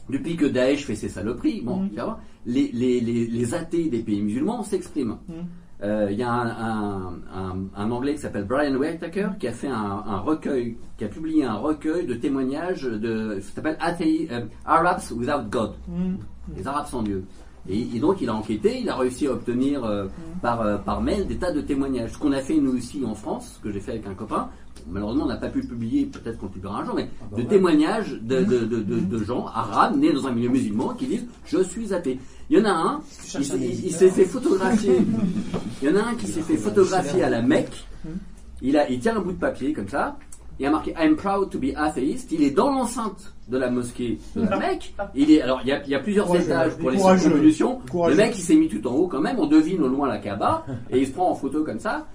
Depuis 0.09 0.35
que 0.35 0.45
Daesh 0.45 0.85
fait 0.85 0.95
ses 0.95 1.09
saloperies, 1.09 1.61
bon, 1.61 1.77
Mm. 1.84 1.90
voir, 1.95 2.19
les, 2.45 2.69
les, 2.74 3.00
les, 3.00 3.25
les 3.27 3.53
athées 3.53 3.90
des 3.90 4.00
pays 4.00 4.22
musulmans 4.22 4.64
s'expriment. 4.64 5.17
Mm. 5.27 5.34
Euh, 5.84 6.08
Il 6.11 6.17
y 6.17 6.24
a 6.24 6.32
un, 6.32 6.48
un, 6.48 7.14
un, 7.34 7.56
un 7.75 7.92
anglais 7.92 8.14
qui 8.16 8.22
s'appelle 8.22 8.45
Brian 8.45 8.75
Whitaker 8.75 9.30
qui 9.40 9.48
a 9.48 9.51
fait 9.51 9.67
un, 9.67 10.19
recueil, 10.19 10.77
qui 10.98 11.03
a 11.03 11.08
publié 11.09 11.43
un 11.43 11.56
recueil 11.56 12.06
de 12.06 12.14
témoignages 12.14 12.84
de, 12.84 13.40
ça 13.42 13.56
s'appelle 13.56 13.77
euh, 14.32 14.42
Arabs 14.66 15.01
Without 15.11 15.50
God, 15.50 15.74
Mm. 15.88 16.16
les 16.56 16.67
Arabes 16.67 16.88
sans 16.88 17.01
Dieu. 17.03 17.24
Et, 17.67 17.82
et 17.95 18.00
donc 18.00 18.22
il 18.22 18.30
a 18.30 18.35
enquêté, 18.35 18.80
il 18.82 18.90
a 18.90 18.95
réussi 18.95 19.25
à 19.27 19.32
obtenir 19.32 19.84
euh, 19.84 20.06
par, 20.42 20.61
euh, 20.61 20.77
par 20.77 21.01
mail 21.01 21.25
des 21.27 21.38
tas 21.38 21.51
de 21.51 21.61
témoignages. 21.61 22.11
Ce 22.14 22.19
qu'on 22.19 22.32
a 22.32 22.42
fait 22.42 22.58
nous 22.58 22.77
aussi 22.77 23.03
en 23.03 23.16
France, 23.16 23.56
ce 23.58 23.64
que 23.64 23.72
j'ai 23.74 23.80
fait 23.80 23.93
avec 23.93 24.06
un 24.06 24.14
copain, 24.14 24.50
malheureusement 24.88 25.23
on 25.25 25.27
n'a 25.27 25.38
pas 25.38 25.49
pu 25.49 25.61
le 25.61 25.67
publier, 25.67 26.05
peut-être 26.05 26.38
qu'on 26.38 26.45
le 26.47 26.51
publiera 26.51 26.81
un 26.81 26.85
jour, 26.85 26.95
mais 26.95 27.09
bah 27.31 27.38
de 27.38 27.41
ouais. 27.43 27.47
témoignages 27.47 28.14
de, 28.22 28.43
de, 28.43 28.59
de, 28.65 28.80
de- 28.81 28.99
de 28.99 29.23
gens 29.23 29.45
arabes 29.47 29.97
nés 29.97 30.14
dans 30.14 30.27
un 30.27 30.31
milieu 30.31 30.49
musulman 30.49 30.93
qui 30.93 31.07
disent 31.07 31.25
je 31.45 31.61
suis 31.64 31.93
athée. 31.93 32.19
Il 32.49 32.57
y 32.59 32.61
en 32.61 32.65
a 32.65 32.69
un, 32.72 32.99
il, 33.39 33.91
s'est 33.91 34.09
fait 34.09 34.25
photographier. 34.25 34.97
Il 35.81 35.89
y 35.89 35.91
en 35.91 35.95
a 35.95 36.03
un 36.09 36.15
qui 36.15 36.27
s'est 36.27 36.41
fait 36.41 36.57
photographier 36.57 37.23
à 37.23 37.30
la 37.30 37.41
Mecque. 37.41 37.85
Il, 38.61 38.77
a, 38.77 38.88
il 38.89 38.99
tient 38.99 39.17
un 39.17 39.22
bout 39.22 39.33
de 39.33 39.39
papier 39.39 39.73
comme 39.73 39.89
ça. 39.89 40.17
Il 40.59 40.65
a 40.65 40.69
marqué 40.72 40.93
I'm 40.97 41.15
proud 41.15 41.49
to 41.49 41.59
be 41.59 41.73
atheist. 41.75 42.31
Il 42.31 42.41
est 42.43 42.51
dans 42.51 42.69
l'enceinte 42.72 43.33
de 43.49 43.57
la 43.57 43.69
mosquée 43.72 44.19
de 44.35 44.43
la 44.47 44.57
Mecque. 44.57 44.93
Il 45.15 45.31
est, 45.31 45.41
alors, 45.41 45.59
il 45.64 45.67
y 45.69 45.72
a, 45.73 45.83
il 45.83 45.89
y 45.89 45.95
a 45.95 45.99
plusieurs 45.99 46.27
Courageux. 46.27 46.45
étages 46.45 46.77
pour 46.77 46.91
les 46.91 46.99
circonvolutions. 46.99 47.81
Le 48.07 48.15
mec, 48.15 48.33
il 48.38 48.41
s'est 48.41 48.55
mis 48.55 48.69
tout 48.69 48.88
en 48.88 48.93
haut 48.93 49.07
quand 49.07 49.19
même. 49.22 49.38
On 49.39 49.47
devine 49.47 49.81
au 49.81 49.88
loin 49.88 50.07
la 50.07 50.19
Kaaba. 50.19 50.65
Et 50.91 50.99
il 50.99 51.07
se 51.07 51.11
prend 51.11 51.30
en 51.31 51.35
photo 51.35 51.64
comme 51.64 51.80
ça. 51.80 52.05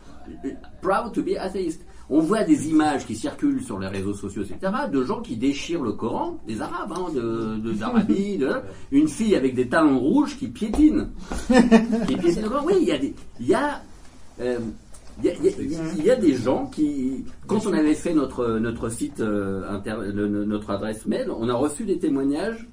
Proud 0.80 1.12
to 1.12 1.22
be 1.22 1.36
atheist. 1.38 1.84
On 2.12 2.20
voit 2.20 2.42
des 2.42 2.68
images 2.68 3.06
qui 3.06 3.14
circulent 3.14 3.62
sur 3.62 3.78
les 3.78 3.86
réseaux 3.86 4.14
sociaux, 4.14 4.42
etc., 4.42 4.72
de 4.92 5.04
gens 5.04 5.20
qui 5.20 5.36
déchirent 5.36 5.82
le 5.82 5.92
Coran, 5.92 6.38
des 6.46 6.60
Arabes, 6.60 6.92
hein, 6.96 7.06
de, 7.14 7.56
de- 7.58 7.72
d'Arabie, 7.72 8.36
de- 8.36 8.56
une 8.90 9.06
fille 9.08 9.36
avec 9.36 9.54
des 9.54 9.68
talons 9.68 9.98
rouges 10.00 10.36
qui 10.36 10.48
piétine. 10.48 11.08
qui 12.08 12.16
piétine 12.16 12.42
le 12.42 12.48
Coran. 12.48 12.64
Oui, 12.66 12.74
il 12.80 12.88
y 12.88 12.92
a 12.92 12.98
des, 12.98 13.14
il 13.38 13.46
y 13.46 13.54
a, 13.54 13.80
euh, 14.40 14.58
il 15.22 15.24
y 15.26 15.28
a, 15.28 15.32
il 15.40 15.44
y 15.44 15.48
a- 15.76 15.78
il 15.98 16.04
y 16.04 16.10
a 16.10 16.16
des 16.16 16.34
gens 16.34 16.66
qui, 16.66 17.24
quand 17.46 17.64
on 17.66 17.72
avait 17.72 17.94
fait 17.94 18.12
notre, 18.14 18.58
notre 18.58 18.88
site, 18.88 19.20
euh, 19.20 19.62
inter- 19.70 19.96
le- 20.12 20.26
le- 20.28 20.44
notre 20.44 20.70
adresse 20.70 21.06
mail, 21.06 21.30
on 21.30 21.48
a 21.48 21.54
reçu 21.54 21.84
des 21.84 21.98
témoignages. 21.98 22.66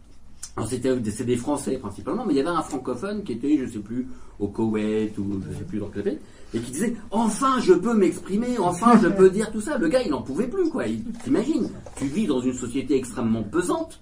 Alors 0.56 0.68
c'était 0.68 0.96
des- 0.96 1.12
c'est 1.12 1.26
des 1.26 1.36
Français 1.38 1.78
principalement, 1.78 2.26
mais 2.26 2.34
il 2.34 2.38
y 2.38 2.40
avait 2.40 2.50
un 2.50 2.64
francophone 2.64 3.24
qui 3.24 3.34
était, 3.34 3.58
je 3.60 3.72
sais 3.72 3.80
plus, 3.80 4.08
au 4.40 4.48
Koweït 4.48 5.16
ou 5.20 5.40
je 5.48 5.56
sais 5.58 5.64
plus 5.64 5.78
dans 5.80 5.90
quel 5.94 6.04
pays, 6.04 6.18
et 6.54 6.60
qui 6.60 6.72
disait 6.72 6.96
enfin 7.12 7.60
je 7.60 7.74
peux 7.74 7.94
m'exprimer, 7.94 8.58
enfin 8.60 8.98
je 9.02 9.08
peux 9.08 9.30
dire 9.30 9.52
tout 9.52 9.62
ça. 9.62 9.78
Le 9.78 9.88
gars 9.88 10.02
il 10.02 10.12
n'en 10.12 10.22
pouvait 10.22 10.48
plus 10.48 10.70
quoi. 10.70 10.88
Il- 10.88 11.04
T'imagines, 11.24 11.70
tu 11.98 12.06
vis 12.06 12.28
dans 12.28 12.40
une 12.40 12.54
société 12.54 12.96
extrêmement 12.96 13.44
pesante, 13.44 14.00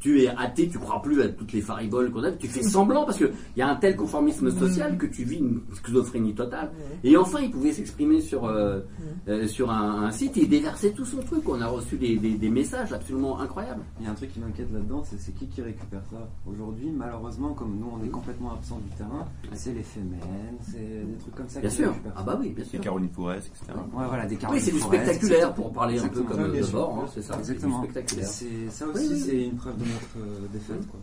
tu 0.00 0.22
es 0.22 0.28
athée, 0.28 0.68
tu 0.68 0.78
crois 0.78 1.00
plus 1.02 1.20
à 1.22 1.28
toutes 1.28 1.52
les 1.52 1.60
fariboles 1.60 2.10
qu'on 2.10 2.24
a, 2.24 2.32
tu 2.32 2.48
fais 2.48 2.62
semblant 2.62 3.04
parce 3.04 3.18
qu'il 3.18 3.30
y 3.56 3.62
a 3.62 3.68
un 3.68 3.76
tel 3.76 3.96
conformisme 3.96 4.50
social 4.50 4.96
que 4.98 5.06
tu 5.06 5.24
vis 5.24 5.36
une 5.38 5.60
schizophrénie 5.74 6.34
totale. 6.34 6.70
Et 7.04 7.16
enfin, 7.16 7.40
il 7.40 7.50
pouvait 7.50 7.72
s'exprimer 7.72 8.20
sur, 8.20 8.44
euh, 8.46 8.80
euh, 9.28 9.46
sur 9.46 9.70
un, 9.70 10.04
un 10.04 10.10
site. 10.10 10.36
Et 10.36 10.46
déverser 10.46 10.92
tout 10.92 11.04
son 11.04 11.18
truc. 11.18 11.48
On 11.48 11.60
a 11.60 11.66
reçu 11.66 11.96
des, 11.96 12.16
des- 12.16 12.34
des 12.38 12.48
messages 12.50 12.92
absolument 12.92 13.38
incroyables. 13.40 13.82
Il 14.00 14.06
y 14.06 14.08
a 14.08 14.12
un 14.12 14.14
truc 14.14 14.32
qui 14.32 14.40
m'inquiète 14.40 14.72
là-dedans, 14.72 15.02
c'est 15.04 15.20
c'est 15.20 15.32
qui 15.32 15.46
qui 15.46 15.60
récupère 15.62 16.02
ça 16.10 16.28
Aujourd'hui, 16.50 16.90
malheureusement, 16.90 17.52
comme 17.54 17.76
nous 17.78 17.88
on 18.00 18.04
est 18.04 18.08
complètement 18.08 18.52
absent 18.54 18.80
du 18.88 18.96
terrain, 18.96 19.26
c'est 19.52 19.72
les 19.74 19.82
femmes, 19.82 20.14
c'est 20.62 20.78
des 20.78 21.18
trucs 21.20 21.34
comme 21.34 21.48
ça 21.48 21.60
Bien 21.60 21.68
qui 21.70 21.81
sûr. 21.84 21.94
Ah 22.16 22.22
bah 22.22 22.38
oui, 22.40 22.50
bien 22.50 22.64
sûr. 22.64 22.80
Caroline 22.80 23.08
Forest, 23.10 23.48
etc. 23.48 23.78
Ouais, 23.94 24.04
voilà, 24.08 24.26
des 24.26 24.34
Oui, 24.34 24.40
Caroline 24.40 24.62
c'est 24.62 24.70
du 24.72 24.80
spectaculaire 24.80 25.38
etc. 25.48 25.52
pour 25.56 25.72
parler 25.72 25.98
un 25.98 26.08
peu 26.08 26.22
comme 26.22 26.54
sûr. 26.62 26.72
bord, 26.72 26.98
hein, 27.02 27.08
c'est 27.14 27.22
ça. 27.22 27.34
c'est 27.34 27.46
du 27.46 27.52
Exactement. 27.52 27.82
spectaculaire. 27.82 28.26
C'est- 28.28 28.70
Ça 28.70 28.84
Oui, 28.86 28.92
aussi, 28.94 29.08
oui, 29.12 29.20
c'est 29.20 29.32
oui. 29.32 29.44
une 29.44 29.56
preuve 29.56 29.76
de 29.76 29.84
notre 29.84 30.18
euh, 30.18 30.46
défaite. 30.52 30.86
Quoi. 30.90 31.00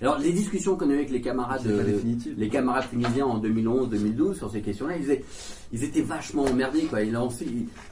Alors, 0.00 0.18
les 0.18 0.32
discussions 0.32 0.76
qu'on 0.76 0.88
a 0.90 0.92
eues 0.92 0.96
avec 0.96 1.10
les 1.10 1.20
camarades, 1.20 1.66
euh, 1.66 1.98
les 2.36 2.48
camarades 2.48 2.88
tunisiens 2.88 3.26
en 3.26 3.38
2011-2012 3.38 4.34
sur 4.36 4.50
ces 4.50 4.60
questions-là, 4.62 4.96
ils, 4.96 5.10
étaient- 5.10 5.24
ils 5.72 5.82
étaient 5.82 6.02
vachement 6.02 6.44
emmerdés. 6.44 6.82
Quoi. 6.82 7.02
Ils 7.02 7.12
lançaient, 7.12 7.46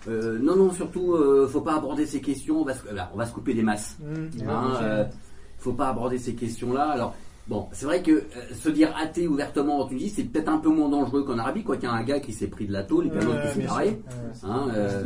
euh, 0.09 0.39
non, 0.39 0.55
non, 0.57 0.71
surtout, 0.73 1.15
euh, 1.15 1.49
faut 1.49 1.63
pas 1.63 1.75
aborder 1.77 2.07
ces 2.07 2.21
questions. 2.21 2.61
On 2.61 2.65
va 2.65 2.75
se, 2.75 2.81
on 3.13 3.17
va 3.19 3.27
se 3.27 3.33
couper 3.33 3.55
des 3.55 3.63
masses. 3.65 3.97
Mmh. 4.01 4.49
Hein, 4.49 4.73
euh, 4.83 5.05
faut 5.59 5.73
pas 5.73 5.89
aborder 5.89 6.19
ces 6.19 6.35
questions-là. 6.35 6.91
Alors, 6.91 7.15
bon, 7.49 7.69
c'est 7.73 7.87
vrai 7.87 8.03
que 8.03 8.11
euh, 8.11 8.25
se 8.55 8.69
dire 8.69 8.95
athée 8.97 9.27
ouvertement 9.27 9.81
en 9.81 9.87
Tunisie, 9.87 10.11
c'est 10.11 10.25
peut-être 10.25 10.49
un 10.49 10.59
peu 10.59 10.69
moins 10.69 10.89
dangereux 10.89 11.25
qu'en 11.25 11.39
Arabie, 11.39 11.63
quoi 11.63 11.77
qu'il 11.77 11.89
y 11.89 11.93
a 11.93 11.95
un 11.95 12.05
gars 12.05 12.21
qui 12.21 12.33
s'est 12.33 12.49
pris 12.49 12.67
de 12.67 12.73
la 12.73 12.83
tôle 12.83 13.07
et 13.07 13.11
puis 13.11 13.21
un 13.21 13.29
autre 13.29 13.43
qui 13.49 13.61
s'est 13.61 13.67
barré. 13.67 13.99
Hein, 14.43 14.69
euh, 14.75 15.05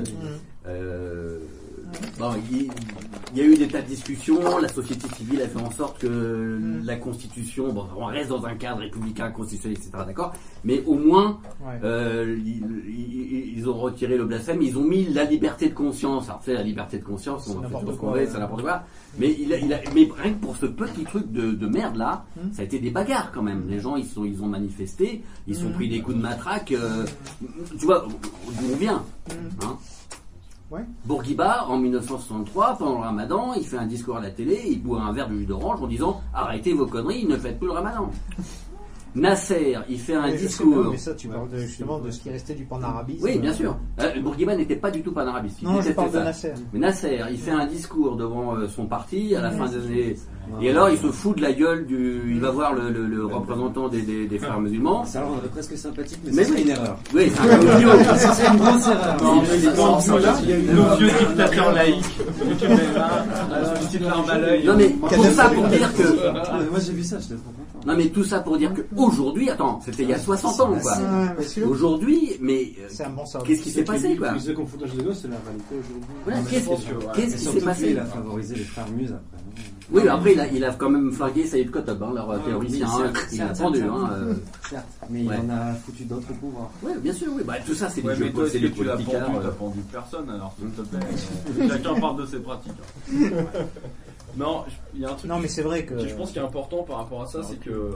euh, 0.66 1.38
bon, 2.18 2.30
il, 2.52 2.70
il 3.32 3.38
y 3.38 3.40
a 3.42 3.44
eu 3.44 3.54
des 3.56 3.68
tas 3.68 3.82
de 3.82 3.86
discussions. 3.86 4.58
La 4.58 4.68
société 4.68 5.06
civile 5.16 5.42
a 5.42 5.48
fait 5.48 5.60
en 5.60 5.70
sorte 5.70 5.98
que 5.98 6.08
Mmh. 6.08 6.84
la 6.84 6.96
Constitution, 6.96 7.72
bon, 7.72 7.86
on 7.96 8.06
reste 8.06 8.28
dans 8.30 8.44
un 8.46 8.54
cadre 8.54 8.80
républicain, 8.80 9.30
constitutionnel, 9.30 9.78
etc. 9.78 9.90
D'accord, 10.06 10.32
mais 10.64 10.82
au 10.86 10.94
moins, 10.94 11.38
Ouais. 11.64 11.78
euh, 11.84 12.36
ils, 12.44 13.68
ont 13.68 13.74
retiré 13.74 14.16
le 14.16 14.24
blasphème. 14.24 14.62
Ils 14.62 14.76
ont 14.78 14.84
mis 14.84 15.04
la 15.12 15.24
liberté 15.24 15.68
de 15.68 15.74
conscience. 15.74 16.28
Alors, 16.28 16.40
c'est 16.44 16.54
la 16.54 16.62
liberté 16.62 16.98
de 16.98 17.04
conscience, 17.04 17.46
on 17.48 17.62
fait 17.62 17.84
tout 17.84 17.92
ce 17.92 17.96
qu'on 17.98 18.10
veut, 18.12 18.26
c'est 18.26 18.38
n'importe 18.38 18.62
quoi. 18.62 18.82
Mais 19.18 19.36
il 19.38 19.52
a, 19.52 19.58
il 19.58 19.72
a- 19.72 19.80
mais 19.94 20.08
rien 20.16 20.32
que 20.32 20.38
pour 20.40 20.56
ce 20.56 20.66
petit 20.66 21.04
truc 21.04 21.30
de, 21.30 21.52
de 21.52 21.66
merde 21.66 21.96
là, 21.96 22.24
Mmh. 22.36 22.52
ça 22.52 22.62
a 22.62 22.64
été 22.64 22.78
des 22.78 22.90
bagarres 22.90 23.30
quand 23.32 23.42
même. 23.42 23.64
Les 23.68 23.80
gens, 23.80 23.96
ils 23.96 24.06
sont, 24.06 24.24
ils 24.24 24.42
ont 24.42 24.46
manifesté, 24.46 25.22
ils 25.46 25.54
sont 25.56 25.68
Mmh. 25.68 25.72
pris 25.72 25.88
des 25.88 26.00
coups 26.00 26.16
de 26.16 26.22
matraque. 26.22 26.72
euh, 26.72 27.04
tu 27.78 27.84
vois, 27.86 28.06
d'où 28.06 28.72
on 28.72 28.76
vient. 28.76 29.02
Hein 29.62 29.76
Bourguiba, 31.04 31.66
en 31.66 31.78
1963, 31.78 32.76
pendant 32.78 32.94
le 32.94 33.00
ramadan, 33.00 33.54
il 33.54 33.66
fait 33.66 33.76
un 33.76 33.86
discours 33.86 34.18
à 34.18 34.20
la 34.20 34.30
télé, 34.30 34.62
il 34.68 34.80
boit 34.80 35.02
un 35.02 35.12
verre 35.12 35.28
de 35.28 35.36
jus 35.36 35.46
d'orange 35.46 35.82
en 35.82 35.88
disant 35.88 36.20
Arrêtez 36.32 36.74
vos 36.74 36.86
conneries, 36.86 37.26
ne 37.26 37.36
faites 37.36 37.58
plus 37.58 37.66
le 37.66 37.72
ramadan. 37.72 38.10
Nasser, 39.14 39.76
il 39.88 39.98
fait 39.98 40.14
un 40.14 40.26
Mais 40.28 40.36
discours. 40.36 40.84
pas, 40.84 40.90
mais 40.92 40.96
ça, 40.96 41.14
tu 41.14 41.28
parles 41.28 41.50
de- 41.50 41.58
justement 41.58 41.98
de 41.98 42.10
ce 42.10 42.20
qui 42.20 42.30
restait 42.30 42.54
du 42.54 42.64
panarabisme. 42.64 43.24
Oui, 43.24 43.38
bien 43.38 43.52
sûr. 43.52 43.76
Euh, 44.00 44.20
Bourguiba 44.22 44.54
n'était 44.56 44.76
pas 44.76 44.90
du 44.90 45.02
tout 45.02 45.12
panarabiste. 45.12 45.58
il 45.62 45.68
Non, 45.68 45.80
je 45.80 45.90
parle 45.92 46.10
de 46.10 46.14
ça. 46.18 46.24
Nasser. 46.24 46.52
Mais 46.72 46.78
Nasser, 46.78 47.20
il 47.30 47.38
fait 47.38 47.50
un 47.50 47.66
discours 47.66 48.16
devant 48.16 48.54
euh, 48.56 48.68
son 48.68 48.86
parti 48.86 49.34
à 49.34 49.40
la 49.42 49.50
fin 49.50 49.66
des 49.68 49.76
années. 49.76 50.16
Et 50.60 50.70
alors, 50.70 50.88
il 50.90 50.98
se 50.98 51.06
fout 51.12 51.36
de 51.36 51.42
la 51.42 51.52
gueule 51.52 51.86
du. 51.86 52.22
Il 52.34 52.40
va 52.40 52.50
voir 52.50 52.74
le, 52.74 52.90
le- 52.90 53.06
le 53.06 53.24
représentant 53.24 53.88
des, 53.88 54.02
des- 54.02 54.26
des 54.26 54.38
frères 54.38 54.58
musulmans. 54.60 55.04
Ça 55.04 55.22
rendrait 55.22 55.46
presque 55.48 55.76
sympathique, 55.76 56.18
mais, 56.24 56.32
Mais 56.34 56.44
c'est 56.44 56.52
oui. 56.54 56.62
une 56.62 56.68
erreur. 56.70 56.96
Oui, 57.14 57.30
c'est 57.32 58.46
un 58.48 58.52
une 58.52 58.58
grosse 58.58 58.86
erreur. 58.88 60.00
Ça, 60.00 60.16
vieux, 60.18 60.26
il 60.42 60.50
y 60.50 60.52
a 60.52 60.56
une- 60.56 60.66
le 60.66 60.96
vieux 60.96 61.10
dictateur 61.28 61.72
laïque, 61.72 62.02
qui 62.04 62.56
te 62.56 62.64
met 62.66 62.94
là, 62.94 63.24
une 63.80 63.86
petite 63.86 64.00
larme 64.02 64.30
à 64.30 64.38
l'œil. 64.38 64.64
Non, 64.66 64.76
mais 64.76 64.88
tout 64.88 65.22
ça 65.24 65.48
pour 65.50 65.66
dire 65.68 65.94
que. 65.94 66.02
Ah, 66.34 66.58
moi 66.70 66.80
j'ai 66.80 66.92
vu 66.92 67.02
ça, 67.04 67.18
j'étais 67.20 67.34
trop 67.34 67.44
content. 67.52 67.86
Non 67.86 67.96
mais 67.96 68.06
tout 68.08 68.24
ça 68.24 68.40
pour 68.40 68.58
dire 68.58 68.74
que 68.74 68.82
aujourd'hui, 69.02 69.50
attends, 69.50 69.80
c'était 69.84 70.02
il 70.04 70.08
y 70.10 70.12
a 70.14 70.18
60 70.18 70.60
ans 70.60 70.72
quoi. 70.80 70.96
Sûr. 71.42 71.68
Aujourd'hui, 71.68 72.36
mais 72.40 72.72
euh, 72.80 73.04
bon 73.10 73.24
qu'est-ce 73.44 73.62
qui 73.62 73.70
s'est 73.70 73.84
passé 73.84 74.16
quoi 74.16 74.32
gosses, 74.32 75.20
c'est 75.22 75.28
la 75.28 75.36
réalité 75.44 75.74
aujourd'hui. 75.74 76.08
Voilà, 76.24 76.40
qu'est-ce 77.14 77.36
qui 77.36 77.44
s'est 77.44 77.60
passé 77.64 77.86
qu'il 77.88 77.98
a 77.98 78.04
favorisé 78.06 78.54
les 78.56 78.64
frères 78.64 78.88
Muses 78.90 79.12
après. 79.12 79.38
Oui, 79.92 80.02
mais 80.04 80.10
après 80.10 80.32
il 80.34 80.40
a, 80.40 80.46
il 80.46 80.64
a 80.64 80.72
quand 80.74 80.88
même 80.88 81.10
flingué 81.10 81.44
Saïd 81.46 81.68
Kotob, 81.70 82.00
hein, 82.00 82.12
leur 82.14 82.28
Ouais, 82.28 82.36
théoricien, 82.44 82.86
oui, 82.96 83.02
hein, 83.06 83.12
il 83.32 83.36
certes, 83.38 83.58
pendu. 83.58 83.78
certes, 83.80 83.90
Hein, 83.92 84.10
euh. 84.12 84.34
Certes, 84.68 84.84
mais 85.10 85.22
il 85.24 85.28
en 85.32 85.50
a 85.50 85.74
foutu 85.74 86.04
d'autres 86.04 86.30
au 86.30 86.34
pouvoir. 86.34 86.70
Ouais, 86.84 86.92
bien 86.98 87.12
sûr, 87.12 87.28
oui, 87.34 87.42
bah, 87.44 87.54
tout 87.66 87.74
ça 87.74 87.88
c'est 87.88 88.00
des 88.00 88.14
jeux 88.14 88.32
c'est 88.48 88.60
des 88.60 88.70
tu 88.70 88.84
l'as 88.84 88.96
pendu 88.96 89.16
euh. 89.16 89.40
T'as 89.42 89.48
pendu 89.50 89.80
personne 89.90 90.30
alors, 90.30 90.54
s'il 90.60 90.70
te 90.70 90.82
plaît. 90.82 91.00
euh, 91.60 91.68
Chacun 91.68 91.94
parle 92.00 92.20
de 92.20 92.26
ses 92.26 92.38
pratiques. 92.38 92.72
hein. 93.12 93.16
Non, 94.36 94.62
il 94.94 95.00
y 95.00 95.04
a 95.04 95.10
un 95.10 95.14
truc. 95.14 95.28
Non, 95.28 95.38
mais 95.40 95.48
c'est 95.48 95.62
vrai 95.62 95.84
que- 95.84 96.06
je 96.06 96.14
pense 96.14 96.30
qui 96.30 96.38
est 96.38 96.42
important 96.42 96.84
par 96.84 96.98
rapport 96.98 97.22
à 97.22 97.26
ça, 97.26 97.42
c'est 97.42 97.58
que 97.58 97.90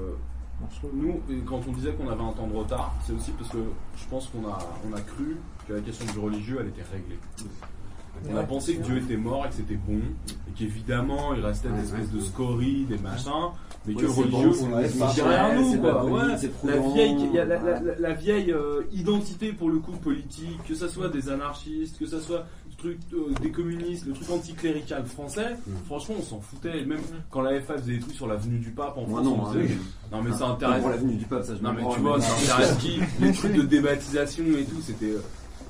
nous, 0.92 1.20
quand 1.46 1.60
on 1.68 1.72
disait 1.72 1.92
qu'on 1.92 2.08
avait 2.08 2.22
un 2.22 2.32
temps 2.32 2.46
de 2.46 2.56
retard, 2.56 2.94
c'est 3.06 3.12
aussi 3.12 3.32
parce 3.32 3.50
que 3.50 3.58
je 3.96 4.04
pense 4.08 4.28
qu'on 4.28 4.46
a, 4.48 4.58
on 4.88 4.94
a 4.94 5.00
cru 5.00 5.36
que 5.68 5.72
la 5.74 5.80
question 5.80 6.04
du 6.12 6.18
religieux, 6.18 6.58
elle 6.60 6.68
était 6.68 6.82
réglée. 6.90 7.18
On 8.30 8.36
a 8.36 8.44
pensé 8.44 8.76
que 8.76 8.82
Dieu 8.84 8.98
était 8.98 9.16
mort 9.16 9.44
et 9.44 9.48
que 9.48 9.56
c'était 9.56 9.74
bon, 9.74 9.98
et 10.48 10.52
qu'évidemment 10.52 11.34
il 11.34 11.44
restait 11.44 11.68
des 11.68 11.82
espèces 11.82 12.12
de 12.12 12.20
scories, 12.20 12.84
des 12.84 12.96
machins, 12.98 13.50
mais 13.86 13.94
que 13.94 14.02
le 14.02 14.06
religieux, 14.10 14.52
c'est 14.52 14.66
Ouais, 15.24 15.54
nous, 15.56 15.80
quoi. 15.80 15.92
la 16.64 16.76
vieille, 16.94 17.30
la, 17.34 17.98
la 17.98 18.12
vieille 18.14 18.52
euh, 18.52 18.82
identité 18.92 19.52
pour 19.52 19.68
le 19.68 19.78
coup 19.80 19.92
politique, 19.92 20.62
que 20.66 20.74
ça 20.76 20.88
soit 20.88 21.08
des 21.08 21.28
anarchistes, 21.28 21.98
que 21.98 22.06
ça 22.06 22.20
soit 22.20 22.46
truc 22.84 22.98
euh, 23.14 23.32
des 23.40 23.50
communistes, 23.50 24.06
le 24.06 24.12
truc 24.12 24.30
anticlérical 24.30 25.04
français, 25.06 25.56
franchement 25.86 26.16
on 26.18 26.22
s'en 26.22 26.40
foutait. 26.40 26.84
Même 26.84 27.00
quand 27.30 27.40
la 27.42 27.60
FA 27.60 27.78
faisait 27.78 27.94
des 27.94 28.00
trucs 28.00 28.14
sur 28.14 28.26
l'avenue 28.26 28.58
du 28.58 28.70
pape 28.70 28.96
en 28.98 29.06
Moi, 29.06 29.22
France, 29.22 29.24
non, 29.24 29.40
on 29.42 29.52
faisait- 29.52 29.64
oui. 29.64 29.78
non 30.12 30.22
mais 30.22 30.32
ça 30.32 30.38
Ah, 30.48 30.52
intéresse. 30.52 30.80
pour 30.80 30.90
l'avenue 30.90 31.14
du 31.16 31.24
pape, 31.24 31.44
ça, 31.44 31.54
je 31.56 31.62
Non 31.62 31.72
mais 31.72 31.82
tu 31.94 32.00
vois, 32.00 32.20
ça 32.20 32.32
intéresse 32.54 32.76
qui? 32.78 33.00
Les 33.20 33.32
trucs 33.32 33.52
de 33.54 33.62
débaptisation 33.62 34.44
et 34.58 34.64
tout, 34.64 34.80
c'était. 34.82 35.06
euh, 35.12 35.20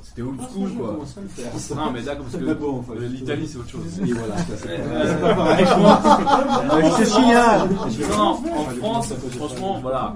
C'était 0.03 0.23
old 0.23 0.39
school 0.53 0.71
quoi. 0.75 0.99
faire. 1.29 1.77
Non 1.77 1.91
mais 1.91 2.03
d'accord 2.03 2.27
parce 2.31 2.43
que 2.45 3.05
l'Italie 3.05 3.49
c'est 3.49 3.57
autre 3.59 3.71
chose. 3.71 4.01
Et 4.07 4.13
voilà, 4.13 4.37
ça, 4.39 4.57
c'est 4.57 5.21
pas- 5.21 5.35
pareil. 5.35 5.67
C'est 6.99 7.05
signal. 7.07 7.69
Non, 8.11 8.17
non, 8.19 8.33
en 8.57 8.65
France, 8.71 9.13
franchement, 9.37 9.79
voilà. 9.81 10.15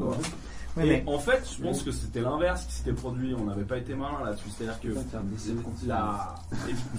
Oui, 0.78 0.84
Et 0.84 0.86
mais- 0.86 1.04
en 1.06 1.18
fait, 1.18 1.42
je 1.56 1.62
pense 1.62 1.82
que 1.82 1.90
c'était 1.90 2.20
l'inverse 2.20 2.64
qui 2.66 2.72
s'était 2.74 2.92
produit. 2.92 3.34
On 3.34 3.44
n'avait 3.46 3.64
pas 3.64 3.78
été 3.78 3.94
malin 3.94 4.24
là-dessus. 4.24 4.48
C'est-à-dire 4.56 4.80
que 4.80 4.88
la, 5.86 6.34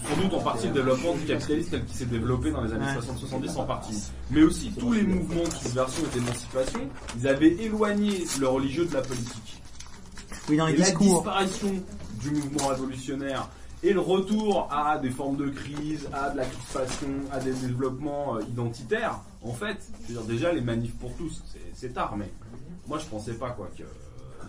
sans 0.08 0.22
doute 0.22 0.34
en 0.34 0.42
partie 0.42 0.68
le 0.68 0.74
développement 0.74 1.14
du 1.16 1.26
capitalisme 1.26 1.70
tel 1.72 1.86
qu'il 1.86 1.96
s'est 1.96 2.06
développé 2.06 2.52
dans 2.52 2.62
les 2.62 2.74
années 2.74 2.86
Ouais. 2.86 3.02
60-70 3.02 3.58
en 3.58 3.64
partie. 3.66 4.04
Mais 4.32 4.44
aussi 4.44 4.72
tous 4.78 4.94
les 4.94 5.04
mouvements 5.04 5.44
de 5.44 5.52
subversion 5.54 6.04
et 6.12 6.20
d'émancipation, 6.20 6.80
ils 7.18 7.28
avaient 7.28 7.54
éloigné 7.64 8.26
le 8.40 8.48
religieux 8.48 8.86
de 8.86 8.94
la 8.94 9.02
politique. 9.02 9.62
Oui, 10.50 10.58
dans 10.58 10.66
les 10.68 10.74
et 10.74 10.78
la 10.78 10.86
discours. 10.86 11.22
disparition 11.22 11.74
du 12.22 12.32
mouvement 12.32 12.68
révolutionnaire 12.68 13.48
et 13.82 13.94
le 13.94 14.00
retour 14.02 14.68
à 14.72 14.98
des 14.98 15.10
formes 15.10 15.38
de 15.38 15.48
crise, 15.50 16.10
à 16.12 16.32
de 16.32 16.38
la 16.38 16.46
crispation, 16.46 17.08
à 17.32 17.40
des 17.40 17.54
développements 17.54 18.36
euh, 18.36 18.42
identitaires 18.50 19.20
En 19.42 19.54
fait, 19.54 19.78
je 20.04 20.08
veux 20.08 20.20
dire, 20.20 20.24
déjà 20.28 20.52
les 20.52 20.60
manifs 20.60 20.96
pour 20.98 21.14
tous, 21.16 21.42
c'est- 21.54 21.60
c'est 21.74 21.94
tard, 21.94 22.18
mais 22.18 22.30
moi 22.90 22.98
je 22.98 23.06
pensais 23.06 23.34
pas 23.36 23.52
quoi 23.52 23.70
que 23.78 23.84
euh, 23.84 23.86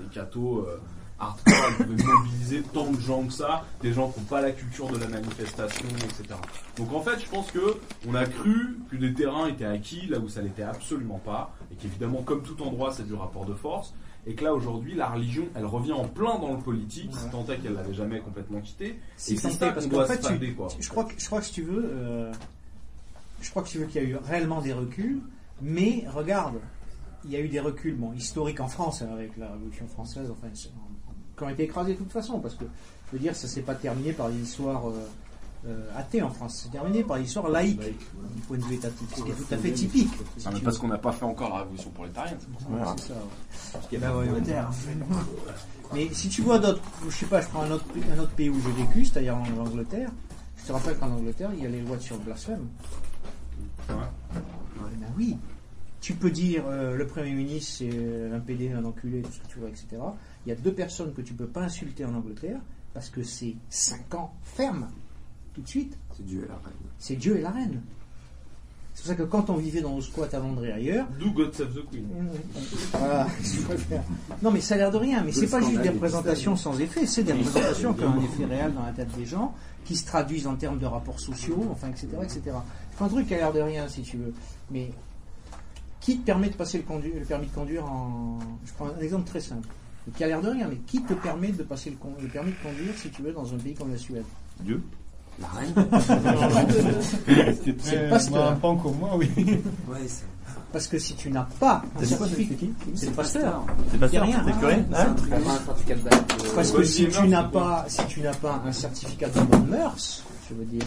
les 0.00 0.06
cathos 0.08 0.66
euh, 0.66 0.80
hardcore 1.20 1.76
pouvaient 1.76 2.02
mobiliser 2.02 2.62
tant 2.72 2.90
de 2.90 2.98
gens 3.00 3.22
que 3.24 3.32
ça, 3.32 3.64
des 3.82 3.92
gens 3.92 4.08
qui 4.10 4.20
n'ont 4.20 4.26
pas 4.26 4.40
la 4.40 4.52
culture 4.52 4.88
de 4.88 4.96
la 4.96 5.06
manifestation, 5.08 5.86
etc. 5.88 6.34
Donc 6.78 6.92
en 6.94 7.00
fait, 7.02 7.20
je 7.20 7.28
pense 7.28 7.50
que 7.52 7.76
on 8.08 8.14
a 8.14 8.24
cru 8.24 8.78
que 8.90 8.96
des 8.96 9.12
terrains 9.12 9.46
étaient 9.48 9.66
acquis 9.66 10.06
là 10.06 10.18
où 10.18 10.28
ça 10.30 10.40
l'était 10.40 10.62
absolument 10.62 11.18
pas, 11.22 11.54
et 11.70 11.74
qu'évidemment, 11.76 12.22
comme 12.22 12.42
tout 12.42 12.60
endroit, 12.62 12.92
c'est 12.92 13.06
du 13.06 13.14
rapport 13.14 13.44
de 13.44 13.54
force. 13.54 13.92
Et 14.26 14.34
que 14.34 14.44
là 14.44 14.54
aujourd'hui, 14.54 14.94
la 14.94 15.08
religion, 15.08 15.46
elle 15.54 15.64
revient 15.64 15.92
en 15.92 16.04
plein 16.06 16.38
dans 16.38 16.52
le 16.52 16.58
politique, 16.58 17.10
si 17.14 17.30
tant 17.30 17.44
est 17.46 17.56
qu'elle 17.58 17.72
l'avait 17.74 17.94
jamais 17.94 18.20
complètement 18.20 18.60
quitté. 18.60 18.98
Si 19.16 19.32
et 19.34 19.36
c'est 19.38 19.50
ça 19.50 19.72
parce 19.72 19.86
qu'on 19.86 19.96
qu'en 19.98 20.04
fait, 20.06 20.20
tu- 20.38 20.54
quoi. 20.54 20.68
je 20.78 20.88
crois 20.90 21.04
que 21.04 21.14
je 21.18 21.24
crois 21.26 21.40
que 21.40 21.46
si 21.46 21.52
tu 21.52 21.62
veux, 21.62 21.84
euh, 21.86 22.32
je 23.40 23.48
crois 23.50 23.62
que 23.62 23.68
tu 23.68 23.78
veux 23.78 23.86
qu'il 23.86 24.02
y 24.02 24.06
a 24.06 24.08
eu 24.08 24.16
réellement 24.16 24.60
des 24.60 24.74
reculs, 24.74 25.20
mais 25.62 26.04
regarde, 26.14 26.56
il 27.24 27.30
y 27.30 27.36
a 27.36 27.40
eu 27.40 27.48
des 27.48 27.60
reculs, 27.60 27.96
bon, 27.96 28.12
historiques 28.12 28.60
en 28.60 28.68
France 28.68 29.02
hein, 29.02 29.08
avec 29.12 29.36
la 29.36 29.50
Révolution 29.52 29.86
française, 29.86 30.30
enfin, 30.30 30.48
qui 30.52 31.42
ont 31.42 31.48
été 31.48 31.64
écrasés 31.64 31.94
de 31.94 31.98
toute 31.98 32.12
façon, 32.12 32.40
parce 32.40 32.54
que 32.54 32.64
je 33.08 33.12
veux 33.12 33.18
dire, 33.18 33.34
ça 33.34 33.48
s'est 33.48 33.62
pas 33.62 33.74
terminé 33.74 34.12
par 34.12 34.30
des 34.30 34.40
histoires 34.40 34.88
euh, 34.88 35.08
euh, 35.66 35.90
athées 35.96 36.22
en 36.22 36.30
France, 36.30 36.62
c'est 36.62 36.70
terminé 36.70 37.02
par 37.04 37.18
des 37.18 37.24
histoires 37.24 37.48
laïques 37.48 37.80
du 37.80 38.40
point 38.46 38.56
de 38.56 38.64
vue 38.64 38.76
étatique, 38.76 39.08
ce 39.14 39.22
qui 39.22 39.30
est 39.30 39.34
tout 39.34 39.54
à 39.54 39.56
fait 39.58 39.72
typique. 39.72 40.10
si 40.36 40.46
Ah, 40.46 40.50
mais 40.54 40.60
parce 40.60 40.78
qu'on 40.78 40.88
n'a 40.88 40.98
pas 40.98 41.12
fait 41.12 41.24
encore 41.24 41.50
la 41.50 41.58
révolution 41.58 41.90
prolétarienne, 41.90 42.38
c'est 42.40 42.50
pour 42.50 42.60
ça. 42.60 42.68
Ouais, 42.68 42.96
c'est 42.96 43.08
ça, 43.08 43.14
ouais. 43.14 43.20
Parce 43.72 43.86
qu'il 43.88 43.98
y 43.98 44.00
Ben 44.00 44.10
avait 44.10 44.18
ouais, 44.18 44.30
Angleterre. 44.30 44.70
Mais 45.92 46.08
si 46.12 46.28
tu 46.28 46.42
vois 46.42 46.58
d'autres, 46.58 46.82
je 47.04 47.14
sais 47.14 47.26
pas, 47.26 47.40
je 47.40 47.48
prends 47.48 47.62
un 47.62 47.70
autre, 47.72 47.84
un 48.16 48.18
autre 48.18 48.32
pays 48.32 48.48
où 48.48 48.60
j'ai 48.62 48.84
vécu, 48.84 49.04
c'est-à-dire 49.04 49.36
en 49.36 49.66
Angleterre. 49.66 50.10
Je 50.56 50.66
te 50.66 50.72
rappelle 50.72 50.96
qu'en 50.98 51.10
Angleterre, 51.10 51.50
il 51.56 51.64
y 51.64 51.66
a 51.66 51.70
les 51.70 51.80
lois 51.80 51.98
sur 51.98 52.16
le 52.16 52.22
blasphème. 52.22 52.68
Ben 53.88 53.96
oui. 55.16 55.36
Tu 56.00 56.14
peux 56.14 56.30
dire 56.30 56.64
euh, 56.66 56.96
le 56.96 57.06
Premier 57.06 57.32
ministre 57.32 57.74
c'est 57.78 57.90
euh, 57.92 58.36
un 58.36 58.40
PD, 58.40 58.72
un 58.72 58.84
enculé, 58.84 59.20
tout 59.22 59.32
ce 59.32 59.40
que 59.40 59.46
tu 59.48 59.58
veux, 59.58 59.68
etc. 59.68 59.86
Il 60.46 60.48
y 60.48 60.52
a 60.52 60.54
deux 60.54 60.72
personnes 60.72 61.12
que 61.12 61.20
tu 61.20 61.34
peux 61.34 61.46
pas 61.46 61.62
insulter 61.62 62.04
en 62.04 62.14
Angleterre 62.14 62.60
parce 62.94 63.10
que 63.10 63.22
c'est 63.22 63.54
5 63.68 64.14
ans 64.14 64.32
ferme, 64.42 64.88
tout 65.54 65.60
de 65.60 65.68
suite. 65.68 65.96
C'est 66.16 66.24
Dieu 66.24 66.44
et 66.44 66.48
la 66.48 66.54
reine. 66.54 66.88
C'est 66.98 67.16
Dieu 67.16 67.36
et 67.36 67.42
la 67.42 67.50
reine. 67.50 67.82
C'est 68.94 69.02
pour 69.02 69.08
ça 69.08 69.14
que 69.14 69.22
quand 69.22 69.50
on 69.50 69.56
vivait 69.56 69.80
dans 69.80 69.94
nos 69.94 70.00
squats 70.00 70.28
à 70.32 70.38
Londres 70.38 70.64
et 70.64 70.72
ailleurs, 70.72 71.06
Do 71.18 71.30
God 71.30 71.54
Save 71.54 71.72
the 71.72 71.88
Queen. 71.90 72.06
voilà, 72.92 73.26
je 73.42 73.62
préfère. 73.62 74.02
Non, 74.42 74.50
mais 74.50 74.60
ça 74.60 74.74
a 74.74 74.78
l'air 74.78 74.90
de 74.90 74.96
rien. 74.96 75.22
Mais 75.24 75.32
c'est 75.32 75.46
pas 75.46 75.60
juste 75.60 75.80
des 75.80 75.90
représentations 75.90 76.56
sans 76.56 76.78
effet. 76.80 77.06
C'est 77.06 77.22
des 77.22 77.32
représentations 77.32 77.94
qui 77.94 78.04
ont 78.04 78.12
un 78.12 78.24
effet 78.24 78.44
réel 78.44 78.74
dans 78.74 78.84
la 78.84 78.92
tête 78.92 79.08
des 79.16 79.24
gens, 79.24 79.54
qui 79.84 79.96
se 79.96 80.04
traduisent 80.06 80.46
en 80.46 80.56
termes 80.56 80.78
de 80.78 80.86
rapports 80.86 81.20
sociaux, 81.20 81.66
enfin, 81.70 81.88
etc., 81.88 82.08
etc. 82.22 82.42
C'est 82.96 83.04
un 83.04 83.08
truc 83.08 83.28
qui 83.28 83.34
a 83.34 83.38
l'air 83.38 83.52
de 83.52 83.60
rien, 83.60 83.88
si 83.88 84.02
tu 84.02 84.16
veux. 84.16 84.34
Mais 84.70 84.90
qui 86.00 86.18
te 86.18 86.24
permet 86.26 86.48
de 86.48 86.54
passer 86.54 86.78
le, 86.78 86.84
condu- 86.84 87.12
le 87.18 87.24
permis 87.24 87.46
de 87.46 87.52
conduire 87.54 87.84
en. 87.84 88.38
Je 88.64 88.72
prends 88.72 88.86
un 88.86 89.00
exemple 89.00 89.28
très 89.28 89.40
simple. 89.40 89.68
Qui 90.16 90.24
a 90.24 90.28
l'air 90.28 90.40
de 90.40 90.48
rien, 90.48 90.66
mais 90.68 90.76
qui 90.86 91.02
te 91.02 91.12
permet 91.12 91.48
de 91.52 91.62
passer 91.62 91.90
le, 91.90 91.96
con- 91.96 92.14
le 92.20 92.26
permis 92.28 92.50
de 92.52 92.56
conduire, 92.68 92.94
si 92.96 93.10
tu 93.10 93.22
veux, 93.22 93.32
dans 93.32 93.52
un 93.54 93.58
pays 93.58 93.74
comme 93.74 93.90
la 93.92 93.98
Suède? 93.98 94.24
Dieu 94.60 94.82
La 95.40 95.46
reine 95.60 95.74
C'est 97.82 98.02
le 98.04 98.10
pasteur. 98.10 98.50
moi, 98.52 98.58
pas 98.60 98.68
encore 98.68 98.94
moi, 98.94 99.10
oui. 99.16 99.28
Ouais, 99.36 99.98
c'est- 100.06 100.24
Parce 100.72 100.86
que 100.86 100.98
si 100.98 101.14
tu 101.14 101.30
n'as 101.30 101.46
pas 101.58 101.82
un 101.84 101.98
quoi, 101.98 102.06
certificat, 102.06 102.48
c'est 102.48 102.56
qui 102.56 102.72
c'est 102.94 103.06
le 103.06 103.12
pasteur. 103.12 103.64
C'est 103.88 103.92
le 103.94 103.98
pasteur, 104.00 104.22
rien. 104.24 104.44
c'est 104.46 104.58
curé, 104.58 104.74
hein 104.74 105.06
un 105.06 105.94
de 105.94 106.54
Parce 106.54 106.72
que 106.72 106.82
si 106.84 107.08
tu 107.08 107.28
n'as 107.28 107.44
c'est 107.44 107.52
pas, 107.52 107.84
si 107.88 108.06
tu 108.06 108.20
n'as 108.20 108.34
pas 108.34 108.62
un 108.66 108.72
certificat 108.72 109.28
de 109.28 109.40
bonne 109.40 109.66
mœurs, 109.66 110.24
je 110.48 110.54
veux 110.54 110.64
dire, 110.64 110.82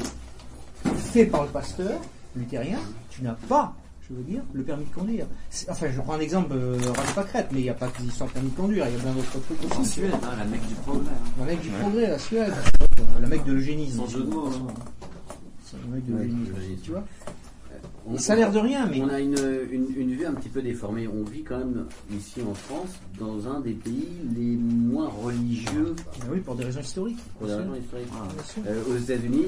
fait 0.98 1.25
par 1.25 1.43
le 1.43 1.50
pasteur 1.50 2.00
luthérien, 2.35 2.80
tu 3.09 3.22
n'as 3.24 3.33
pas, 3.48 3.74
je 4.14 4.17
veux 4.17 4.24
dire, 4.24 4.42
le 4.53 4.64
permis 4.64 4.85
de 4.85 4.93
conduire. 4.93 5.25
Enfin, 5.69 5.88
je 5.92 6.00
prends 6.01 6.14
un 6.14 6.19
exemple, 6.19 6.53
euh, 6.56 6.77
crête, 7.27 7.48
mais 7.51 7.59
il 7.59 7.64
n'y 7.64 7.69
a 7.69 7.74
pas 7.74 7.88
que 7.88 8.01
l'histoire 8.01 8.30
de 8.30 8.33
permis 8.35 8.50
de 8.50 8.56
conduire, 8.56 8.85
il 8.88 8.93
y 8.93 8.98
a 8.98 9.00
plein 9.00 9.11
d'autres 9.14 9.40
trucs 9.42 9.64
aussi. 9.64 9.77
En 9.80 9.83
Suède, 9.83 10.11
hein, 10.14 10.35
la 10.38 10.45
mecque 10.45 10.67
du 10.67 10.75
progrès. 10.75 11.01
hein. 11.09 11.32
La 11.40 11.45
mec 11.45 11.61
du 11.61 11.69
progrès, 11.69 12.08
la 12.09 12.19
Suède. 12.19 12.53
La 13.22 13.27
mec 13.27 13.43
de 13.45 13.53
l'eugénisme. 13.53 13.98
Sans 14.00 14.08
jeu 14.08 14.22
de 14.24 14.30
mots, 14.30 14.48
hein. 14.48 14.74
C'est 15.66 15.77
le 15.88 15.95
mec 15.95 16.06
de 16.06 16.14
l'eugénisme, 16.14 16.82
tu 16.83 16.92
vois. 16.92 17.03
On- 18.06 18.17
Ça 18.17 18.33
a 18.33 18.35
l'air 18.35 18.51
de 18.51 18.59
rien, 18.59 18.85
mais. 18.85 19.01
On 19.01 19.08
a 19.08 19.19
une, 19.22 19.35
une, 19.72 19.88
une 19.95 20.11
vue 20.11 20.25
un 20.25 20.33
petit 20.33 20.50
peu 20.50 20.61
déformée. 20.61 21.08
On 21.08 21.24
vit 21.24 21.42
quand 21.43 21.58
même 21.58 21.85
ici 22.14 22.42
en 22.48 22.53
France, 22.53 22.90
dans 23.17 23.48
un 23.48 23.61
des 23.61 23.72
pays 23.72 24.09
les 24.35 24.58
moins 24.58 25.08
religieux. 25.08 25.95
Ah 26.22 26.25
oui, 26.32 26.42
pour 26.42 26.56
des 26.56 26.66
raisons 26.66 26.82
historiques. 26.82 27.17
Pour 27.40 27.48
des 27.48 27.53
Bien 27.53 27.61
raisons 27.64 27.75
historiques. 27.75 28.09
Bien 28.11 28.43
sûr. 28.43 28.61
Euh, 28.67 28.83
aux 28.93 28.98
États-Unis, 28.98 29.45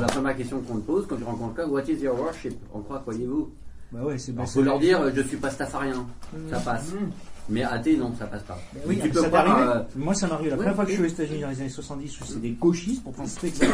la 0.00 0.06
première 0.06 0.36
question 0.36 0.60
qu'on 0.60 0.76
te 0.76 0.86
pose 0.86 1.06
quand 1.08 1.16
tu 1.16 1.24
rencontres 1.24 1.54
quelqu'un, 1.56 1.70
What 1.70 1.82
is 1.88 2.02
your 2.02 2.18
worship? 2.20 2.54
En 2.74 2.80
quoi 2.80 2.98
croyez-vous? 3.00 3.50
Bah 3.94 4.00
ouais, 4.02 4.18
c'est 4.18 4.32
Alors, 4.32 4.44
bah, 4.44 4.50
faut 4.50 4.58
c'est- 4.60 4.64
leur 4.64 4.78
dire, 4.80 5.14
je 5.14 5.22
suis 5.22 5.36
pastafarien. 5.36 6.04
Mm. 6.32 6.50
Ça 6.50 6.58
passe. 6.60 6.88
Mm. 6.92 7.10
Mais 7.50 7.62
athée, 7.62 7.94
non, 7.98 8.10
ça 8.18 8.24
passe 8.24 8.42
pas. 8.42 8.58
Ben 8.72 8.80
oui, 8.86 8.96
tu 8.96 9.08
ça 9.08 9.14
peux 9.14 9.20
t'est 9.20 9.30
pas. 9.30 9.76
euh, 9.76 9.82
Moi, 9.96 10.14
ça 10.14 10.26
m'est 10.26 10.32
arrivé 10.32 10.48
la 10.48 10.56
oui, 10.56 10.60
première 10.62 10.74
fois 10.76 10.84
que 10.86 10.90
je 10.92 10.96
suis 10.96 11.04
aux. 11.04 11.08
États-Unis 11.08 11.40
dans 11.42 11.50
les 11.50 11.60
années 11.60 11.68
70, 11.68 12.20
où 12.20 12.24
c'est 12.24 12.40
des 12.40 12.52
gauchistes, 12.52 13.04
pour 13.04 13.12
penser 13.12 13.50
que 13.50 13.56
ça 13.58 13.66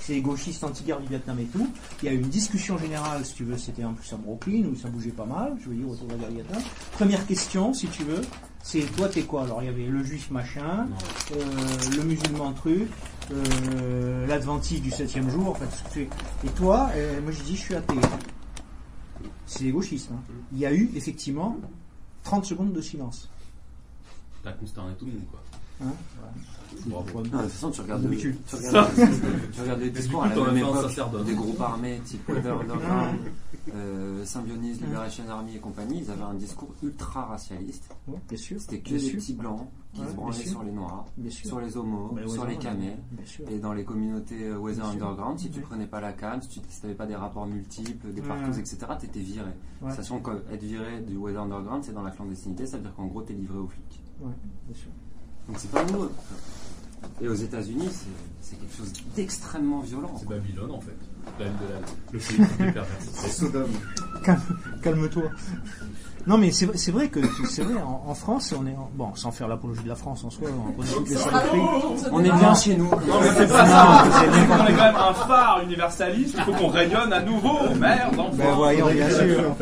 c'est 0.00 0.14
des 0.14 0.20
gauchistes 0.20 0.64
anti-guerre 0.64 0.98
du 1.00 1.06
Vietnam 1.06 1.38
et 1.38 1.44
tout. 1.44 1.68
Il 2.02 2.06
y 2.06 2.08
a 2.08 2.12
eu 2.12 2.16
une 2.18 2.28
discussion 2.28 2.76
générale, 2.76 3.24
si 3.24 3.34
tu 3.34 3.44
veux, 3.44 3.56
c'était 3.56 3.84
en 3.84 3.92
plus 3.94 4.12
à 4.12 4.16
Brooklyn, 4.16 4.64
où 4.72 4.74
ça 4.74 4.88
bougeait 4.88 5.10
pas 5.12 5.26
mal, 5.26 5.52
je 5.62 5.68
veux 5.68 5.76
dire, 5.76 5.88
autour 5.88 6.08
de 6.08 6.12
la 6.14 6.18
guerre 6.18 6.28
du 6.30 6.34
Vietnam. 6.34 6.60
Première 6.94 7.24
question, 7.24 7.72
si 7.72 7.86
tu 7.86 8.02
veux, 8.02 8.20
c'est 8.64 8.80
toi, 8.96 9.08
t'es 9.08 9.22
quoi? 9.22 9.44
Alors, 9.44 9.62
il 9.62 9.66
y 9.66 9.68
avait 9.68 9.86
le 9.86 10.02
juif 10.02 10.32
machin, 10.32 10.88
euh, 11.36 11.44
le 11.96 12.02
musulman 12.02 12.52
truc, 12.52 12.88
euh, 13.32 14.26
l'adventiste 14.26 14.82
du 14.82 14.90
septième 14.90 15.30
jour, 15.30 15.50
enfin, 15.50 15.66
tout 15.66 15.76
ce 15.78 15.84
que 15.84 15.92
tu. 16.00 16.08
Et 16.44 16.50
toi, 16.56 16.90
euh, 16.96 17.20
moi, 17.22 17.30
j'ai 17.30 17.44
dit, 17.44 17.54
je 17.56 17.60
suis 17.62 17.74
athée. 17.76 17.94
C'est 19.48 19.64
des 19.64 19.72
gauchistes. 19.72 20.10
hein. 20.12 20.20
Il 20.52 20.58
y 20.58 20.66
a 20.66 20.72
eu, 20.72 20.90
effectivement, 20.94 21.58
30 22.22 22.44
secondes 22.44 22.72
de 22.72 22.80
silence. 22.80 23.28
T'as 24.44 24.52
consterné 24.52 24.92
tout 24.98 25.06
le 25.06 25.12
monde, 25.12 25.22
quoi. 25.30 25.40
Hein. 25.80 25.92
Non, 26.86 27.00
de 27.02 27.10
toute 27.12 27.32
façon, 27.32 27.70
tu 27.70 27.80
regardes, 27.80 28.02
le, 28.02 28.08
D'habitude. 28.10 28.36
tu 28.46 28.56
regardes, 28.56 28.94
tu 29.52 29.60
regardes 29.60 29.80
les 29.80 29.90
discours 29.90 30.20
coup, 30.20 30.26
à 30.26 30.28
la 30.28 30.52
même 30.52 30.66
époque 30.66 31.24
des 31.24 31.34
groupes 31.34 31.60
armés 31.60 32.00
type 32.04 32.28
Weather 32.28 32.60
Underground, 32.60 33.18
euh, 33.74 34.24
Liberation 34.60 35.24
Army 35.30 35.56
et 35.56 35.58
compagnie. 35.58 36.02
Ils 36.04 36.10
avaient 36.10 36.22
un 36.22 36.34
discours 36.34 36.74
ultra 36.82 37.24
racialiste. 37.26 37.88
Ouais, 38.06 38.18
bien 38.28 38.38
sûr. 38.38 38.60
C'était 38.60 38.80
que 38.80 38.90
des 38.90 39.10
petits 39.10 39.32
blancs 39.32 39.66
qui 39.94 40.00
Ouais, 40.02 40.32
sûr. 40.32 40.50
sur 40.50 40.62
les 40.62 40.70
noirs, 40.70 41.06
sur 41.30 41.60
les 41.60 41.76
homos, 41.76 42.12
Bah, 42.14 42.20
sur 42.26 42.44
les 42.46 42.56
camels. 42.58 42.98
Et 43.50 43.58
dans 43.58 43.72
les 43.72 43.84
communautés 43.84 44.44
euh, 44.48 44.58
Weather 44.58 44.82
Bien 44.84 44.92
sûr. 44.92 45.06
Underground, 45.06 45.38
si 45.38 45.50
tu 45.50 45.60
prenais 45.60 45.86
pas 45.86 46.00
la 46.00 46.12
cam, 46.12 46.40
si 46.42 46.48
tu 46.48 46.60
n'avais 46.82 46.94
pas 46.94 47.06
des 47.06 47.16
rapports 47.16 47.46
multiples, 47.46 48.12
des 48.12 48.20
Ouais. 48.20 48.28
partout, 48.28 48.50
etc., 48.58 48.76
t'étais 49.00 49.20
viré. 49.20 49.50
Ouais. 49.82 49.90
Sachant 49.92 50.20
qu'être 50.20 50.62
viré 50.62 51.00
du 51.00 51.16
Weather 51.16 51.42
Underground, 51.42 51.82
c'est 51.84 51.92
dans 51.94 52.02
la 52.02 52.10
clandestinité, 52.10 52.66
ça 52.66 52.76
veut 52.76 52.82
dire 52.82 52.94
qu'en 52.94 53.06
gros, 53.06 53.22
t'es 53.22 53.32
livré 53.34 53.58
aux 53.58 53.68
flics. 53.68 54.02
Ouais, 54.20 54.32
bien 54.66 54.76
sûr. 54.76 54.90
Donc 55.48 55.58
c'est 55.58 55.70
pas 55.70 55.84
nouveau. 55.84 56.10
Et 57.20 57.28
aux 57.28 57.34
États-Unis, 57.34 57.88
c'est- 58.40 58.56
quelque 58.56 58.74
chose 58.76 58.92
d'extrêmement 59.14 59.80
violent. 59.80 60.12
C'est 60.18 60.28
Babylone, 60.28 60.70
en 60.72 60.80
fait. 60.80 60.96
La 61.38 61.44
ville 61.46 61.54
de 61.58 61.72
la- 61.72 61.80
le 62.12 62.18
pays 62.58 62.66
des 62.66 62.72
pervers. 62.72 62.86
C'est 63.00 63.28
Sodome. 63.30 63.70
Calme, 64.24 64.40
calme-toi. 64.82 65.22
Non, 66.28 66.36
mais 66.38 66.52
c'est 66.52 66.66
vrai- 66.66 66.76
c'est 66.76 66.92
vrai 66.92 67.08
que 67.08 67.20
c'est 67.48 67.62
vrai. 67.62 67.80
En, 67.82 68.10
en 68.10 68.14
France, 68.14 68.54
on 68.56 68.66
est 68.66 68.76
en- 68.76 68.90
bon, 68.94 69.14
sans 69.14 69.30
faire 69.32 69.48
l'apologie 69.48 69.82
de 69.82 69.88
la 69.88 69.94
France 69.94 70.24
en 70.24 70.30
soi, 70.30 70.48
on 70.68 70.72
connaît 70.72 70.92
toutes 70.92 71.08
les 71.08 71.16
saloperies. 71.16 71.60
On 72.12 72.20
est 72.22 72.30
bien 72.30 72.54
chez 72.54 72.76
nous. 72.76 72.84
Non, 72.84 72.96
mais 73.22 73.28
c'est 73.36 73.48
pas 73.48 73.66
ça. 73.66 73.84
Non, 74.04 74.10
c'est 74.20 74.28
bien 74.30 74.46
On 74.60 74.66
est 74.66 74.72
quand 74.74 74.82
même 74.84 74.96
un 74.96 75.14
phare 75.14 75.60
universaliste. 75.64 76.34
Il 76.38 76.44
faut 76.44 76.52
qu'on 76.52 76.68
rayonne 76.68 77.12
à 77.12 77.22
nouveau. 77.22 77.54
Merde, 77.80 78.14
enfin. 78.18 78.36
Ben 78.36 78.54
voyons, 78.54 78.86
bien 78.90 79.08
sûr. 79.10 79.54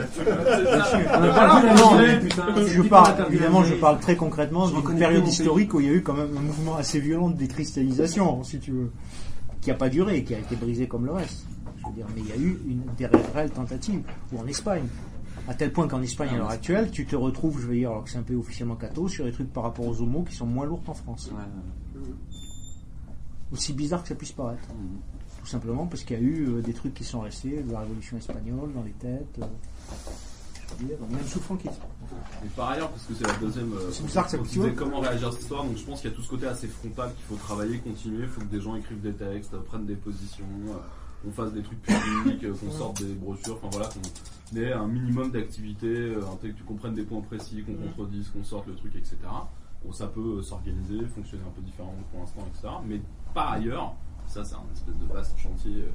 Est- 2.00 2.68
je 2.68 2.82
parle, 2.82 3.14
évidemment, 3.30 3.62
je 3.64 3.74
parle 3.74 3.98
très 4.00 4.16
concrètement 4.16 4.68
d'une 4.68 4.98
période 4.98 5.26
historique 5.26 5.72
où 5.74 5.80
il 5.80 5.86
y 5.86 5.90
a 5.90 5.92
eu 5.92 6.02
quand 6.02 6.14
même 6.14 6.36
un 6.36 6.40
mouvement 6.40 6.76
assez 6.76 7.00
violent 7.00 7.28
de 7.30 7.36
décristallisation, 7.36 8.42
si 8.42 8.58
tu 8.58 8.72
veux, 8.72 8.90
qui 9.60 9.70
n'a 9.70 9.76
pas 9.76 9.88
duré, 9.88 10.24
qui 10.24 10.34
a 10.34 10.38
été 10.38 10.56
brisé 10.56 10.86
comme 10.88 11.06
le 11.06 11.12
reste. 11.12 11.44
Je 11.78 11.86
veux 11.86 11.92
dire, 11.94 12.06
mais 12.14 12.22
il 12.22 12.28
y 12.28 12.32
a 12.32 12.36
eu 12.36 12.58
une 12.68 12.82
des 12.98 13.06
ré- 13.06 13.22
réelles 13.34 13.50
tentatives, 13.50 14.02
ou 14.32 14.40
en 14.40 14.46
Espagne. 14.46 14.86
À 15.48 15.54
tel 15.54 15.72
point 15.72 15.86
qu'en 15.86 16.02
Espagne, 16.02 16.30
à 16.30 16.36
l'heure 16.38 16.50
actuelle, 16.50 16.90
tu 16.90 17.06
te 17.06 17.14
retrouves, 17.14 17.60
je 17.60 17.66
veux 17.66 17.74
dire, 17.74 17.90
alors 17.90 18.04
que 18.04 18.10
c'est 18.10 18.18
un 18.18 18.22
pays 18.22 18.36
officiellement 18.36 18.74
catho, 18.76 19.08
sur 19.08 19.24
des 19.24 19.32
trucs 19.32 19.52
par 19.52 19.62
rapport 19.62 19.86
aux 19.86 20.00
homos 20.00 20.24
qui 20.24 20.34
sont 20.34 20.46
moins 20.46 20.66
lourds 20.66 20.82
qu'en 20.84 20.94
France. 20.94 21.30
Aussi 23.52 23.72
bizarre 23.72 24.02
que 24.02 24.08
ça 24.08 24.14
puisse 24.16 24.32
paraître. 24.32 24.66
Tout 25.40 25.46
simplement 25.46 25.86
parce 25.86 26.02
qu'il 26.02 26.16
y 26.16 26.20
a 26.20 26.22
eu 26.22 26.48
euh, 26.48 26.60
des 26.62 26.72
trucs 26.72 26.94
qui 26.94 27.04
sont 27.04 27.20
restés 27.20 27.62
de 27.62 27.72
la 27.72 27.80
révolution 27.80 28.16
espagnole 28.16 28.72
dans 28.74 28.82
les 28.82 28.90
têtes. 28.92 29.38
euh, 29.40 29.44
je 30.78 30.82
veux 30.82 30.88
dire, 30.88 30.98
même 31.08 31.24
sous 31.24 31.38
franquisme. 31.38 31.74
Et 32.44 32.48
par 32.56 32.70
ailleurs, 32.70 32.90
parce 32.90 33.04
que 33.04 33.14
c'est 33.14 33.24
la 33.28 33.34
deuxième. 33.34 33.72
euh, 33.72 33.88
C'est 33.92 34.04
bizarre 34.04 34.24
que 34.24 34.30
ça 34.32 34.36
vois. 34.38 34.70
comment 34.70 34.98
réagir 34.98 35.28
à 35.28 35.30
cette 35.30 35.42
histoire, 35.42 35.62
donc 35.62 35.76
je 35.76 35.84
pense 35.84 36.00
qu'il 36.00 36.10
y 36.10 36.12
a 36.12 36.16
tout 36.16 36.22
ce 36.22 36.28
côté 36.30 36.46
assez 36.48 36.66
frontal 36.66 37.12
qu'il 37.14 37.24
faut 37.26 37.36
travailler, 37.36 37.78
continuer. 37.78 38.22
Il 38.24 38.28
faut 38.28 38.40
que 38.40 38.46
des 38.46 38.60
gens 38.60 38.74
écrivent 38.74 39.00
des 39.00 39.12
textes, 39.12 39.56
prennent 39.68 39.86
des 39.86 39.94
positions, 39.94 40.44
euh, 40.70 40.72
qu'on 41.22 41.32
fasse 41.32 41.52
des 41.52 41.62
trucs 41.62 41.82
publics, 41.82 42.44
euh, 42.44 42.54
qu'on 42.54 42.70
sorte 42.70 43.02
des 43.02 43.14
brochures, 43.14 43.58
enfin 43.62 43.68
voilà, 43.72 43.88
qu'on 43.88 44.56
ait 44.58 44.72
un 44.72 44.86
minimum 44.86 45.30
d'activité, 45.30 45.86
euh, 45.86 46.20
un 46.32 46.36
truc 46.36 46.52
que 46.52 46.58
tu 46.58 46.64
comprennes 46.64 46.94
des 46.94 47.02
points 47.02 47.20
précis, 47.22 47.62
qu'on 47.64 47.74
contredise, 47.74 48.28
qu'on 48.30 48.44
sorte 48.44 48.66
le 48.68 48.74
truc, 48.74 48.94
etc. 48.96 49.16
Bon, 49.84 49.92
ça 49.92 50.06
peut 50.06 50.38
euh, 50.38 50.42
s'organiser, 50.42 51.00
fonctionner 51.14 51.42
un 51.46 51.50
peu 51.50 51.62
différemment 51.62 51.94
pour 52.10 52.20
l'instant, 52.20 52.46
etc. 52.52 52.68
Mais 52.86 53.00
par 53.34 53.52
ailleurs, 53.52 53.94
ça 54.26 54.44
c'est 54.44 54.54
un 54.54 54.64
espèce 54.74 54.96
de 54.96 55.12
vaste 55.12 55.38
chantier. 55.38 55.72
euh, 55.76 55.90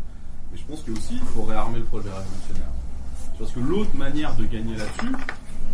mais 0.52 0.58
je 0.58 0.66
pense 0.66 0.82
que 0.84 0.92
aussi 0.92 1.16
il 1.16 1.28
faut 1.28 1.44
réarmer 1.44 1.80
le 1.80 1.86
projet 1.86 2.10
révolutionnaire. 2.10 2.72
Parce 3.40 3.52
que 3.54 3.60
l'autre 3.60 3.96
manière 3.96 4.36
de 4.36 4.46
gagner 4.46 4.76
là-dessus, 4.76 5.16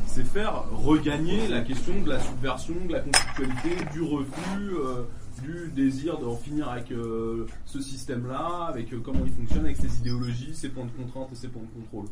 c'est 0.05 0.23
faire 0.23 0.63
regagner 0.71 1.47
la 1.47 1.61
question 1.61 1.99
de 2.01 2.09
la 2.09 2.19
subversion, 2.19 2.75
de 2.87 2.93
la 2.93 2.99
conflictualité, 3.01 3.85
du 3.91 4.01
refus, 4.03 4.75
euh, 4.75 5.03
du 5.41 5.71
désir 5.75 6.17
d'en 6.19 6.35
finir 6.35 6.69
avec 6.69 6.91
euh, 6.91 7.45
ce 7.65 7.81
système-là, 7.81 8.65
avec 8.69 8.93
euh, 8.93 8.99
comment 9.03 9.25
il 9.25 9.31
fonctionne, 9.31 9.65
avec 9.65 9.77
ses 9.77 9.97
idéologies, 9.99 10.53
ses 10.55 10.69
points 10.69 10.85
de 10.85 11.03
contrainte 11.03 11.29
et 11.31 11.35
ses 11.35 11.47
points 11.47 11.61
de 11.63 11.81
contrôle. 11.81 12.07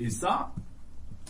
Et 0.00 0.10
ça, 0.10 0.52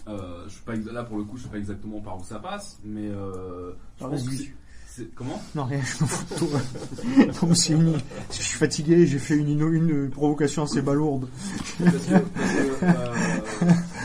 euh, 0.08 0.44
je 0.46 0.52
suis 0.52 0.62
pas 0.62 0.74
là 0.76 1.04
pour 1.04 1.18
le 1.18 1.24
coup, 1.24 1.36
je 1.36 1.44
sais 1.44 1.48
pas 1.48 1.58
exactement 1.58 2.00
par 2.00 2.18
où 2.18 2.24
ça 2.24 2.38
passe, 2.38 2.78
mais 2.84 3.08
euh, 3.08 3.72
je 3.98 4.04
pense 4.06 4.22
que 4.22 4.26
vas-y. 4.28 4.36
c'est- 4.38 4.54
c'est 4.86 5.14
comment? 5.14 5.40
Non, 5.54 5.64
rien, 5.64 5.80
je 5.80 6.00
m'en 6.02 6.08
fous 6.08 6.34
de 6.34 6.38
toi. 6.50 6.60
Non, 7.42 7.48
mais 7.48 7.54
c'est 7.54 7.72
une- 7.72 7.98
Je 8.30 8.34
suis 8.42 8.58
fatigué, 8.58 9.06
j'ai 9.06 9.18
fait 9.20 9.36
une, 9.36 9.48
une, 9.48 9.88
une 9.90 10.10
provocation 10.10 10.64
assez 10.64 10.82
balourde. 10.82 11.28
Parce 11.78 11.92
que, 12.06 12.18
parce 12.18 12.52
que, 12.52 12.84
euh, 12.84 13.14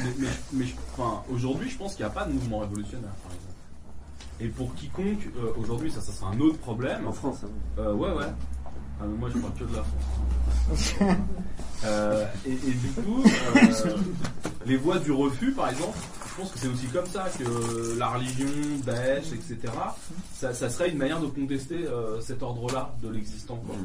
mais, 0.04 0.14
mais- 0.20 0.28
mais 0.54 0.66
je- 0.66 0.76
enfin, 0.96 1.24
aujourd'hui, 1.32 1.70
je 1.70 1.78
pense 1.78 1.96
qu'il 1.96 2.06
n'y 2.06 2.12
a 2.12 2.14
pas 2.14 2.26
de 2.26 2.34
mouvement 2.34 2.60
révolutionnaire, 2.60 3.10
par 3.24 3.32
exemple. 3.32 3.43
Et 4.40 4.48
pour 4.48 4.74
quiconque, 4.76 5.28
euh, 5.38 5.52
aujourd'hui, 5.58 5.92
ça, 5.92 6.02
ça 6.02 6.12
sera 6.12 6.32
un 6.32 6.40
autre 6.40 6.58
problème. 6.58 7.08
En 7.08 7.14
France, 7.14 7.42
hein. 7.44 7.50
Euh, 7.80 7.94
ouais, 7.94 8.12
ouais. 8.12 8.26
Ah, 9.00 9.06
mais 9.08 9.18
moi, 9.18 9.30
je 9.34 9.40
parle 9.40 9.54
que 9.54 9.64
de 9.64 9.76
la 9.76 9.84
France. 9.84 10.96
Euh, 11.86 12.26
et, 12.46 12.54
et 12.54 12.56
du 12.56 12.88
coup, 13.02 13.22
euh, 13.26 13.98
les 14.66 14.78
voies 14.78 15.00
du 15.00 15.12
refus, 15.12 15.52
par 15.52 15.70
exemple, 15.70 15.98
je 16.30 16.42
pense 16.42 16.52
que 16.54 16.60
c'est 16.60 16.68
aussi 16.70 16.86
comme 16.88 17.06
ça 17.06 17.26
que 17.38 17.98
la 18.00 18.08
religion, 18.08 18.48
Daesh, 18.86 19.34
etc., 19.34 19.58
ça, 20.34 20.54
ça 20.54 20.70
serait 20.70 20.92
une 20.92 20.98
manière 20.98 21.20
de 21.20 21.28
contester 21.28 21.86
euh, 21.86 22.22
cet 22.22 22.42
ordre-là 22.42 22.96
de 23.04 23.10
l'existant. 23.10 23.58
quoi. 23.58 23.76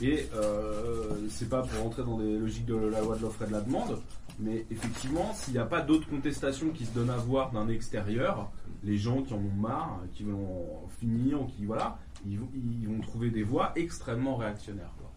Et 0.00 0.28
euh, 0.34 1.12
c'est 1.30 1.48
pas 1.48 1.62
pour 1.62 1.80
rentrer 1.84 2.02
dans 2.02 2.18
des 2.18 2.36
logiques 2.36 2.66
de 2.66 2.74
la 2.74 3.00
loi 3.00 3.16
de 3.16 3.22
l'offre 3.22 3.42
et 3.42 3.46
de 3.46 3.52
la 3.52 3.60
demande, 3.60 4.00
mais 4.40 4.66
effectivement, 4.70 5.32
s'il 5.34 5.54
n'y 5.54 5.60
a 5.60 5.64
pas 5.64 5.80
d'autres 5.80 6.08
contestations 6.08 6.70
qui 6.70 6.86
se 6.86 6.90
donnent 6.90 7.10
à 7.10 7.18
voir 7.18 7.52
d'un 7.52 7.68
extérieur, 7.68 8.50
les 8.84 8.96
gens 8.96 9.22
qui 9.22 9.32
en 9.34 9.38
ont 9.38 9.60
marre, 9.60 10.00
qui 10.12 10.24
veulent 10.24 10.34
en 10.34 10.88
finir, 10.98 11.38
qui 11.56 11.64
voilà, 11.66 11.98
ils, 12.26 12.38
vont- 12.38 12.48
ils 12.54 12.88
vont 12.88 13.00
trouver 13.00 13.30
des 13.30 13.42
voies 13.42 13.72
extrêmement 13.76 14.36
réactionnaires. 14.36 14.92
quoi. 14.98 15.08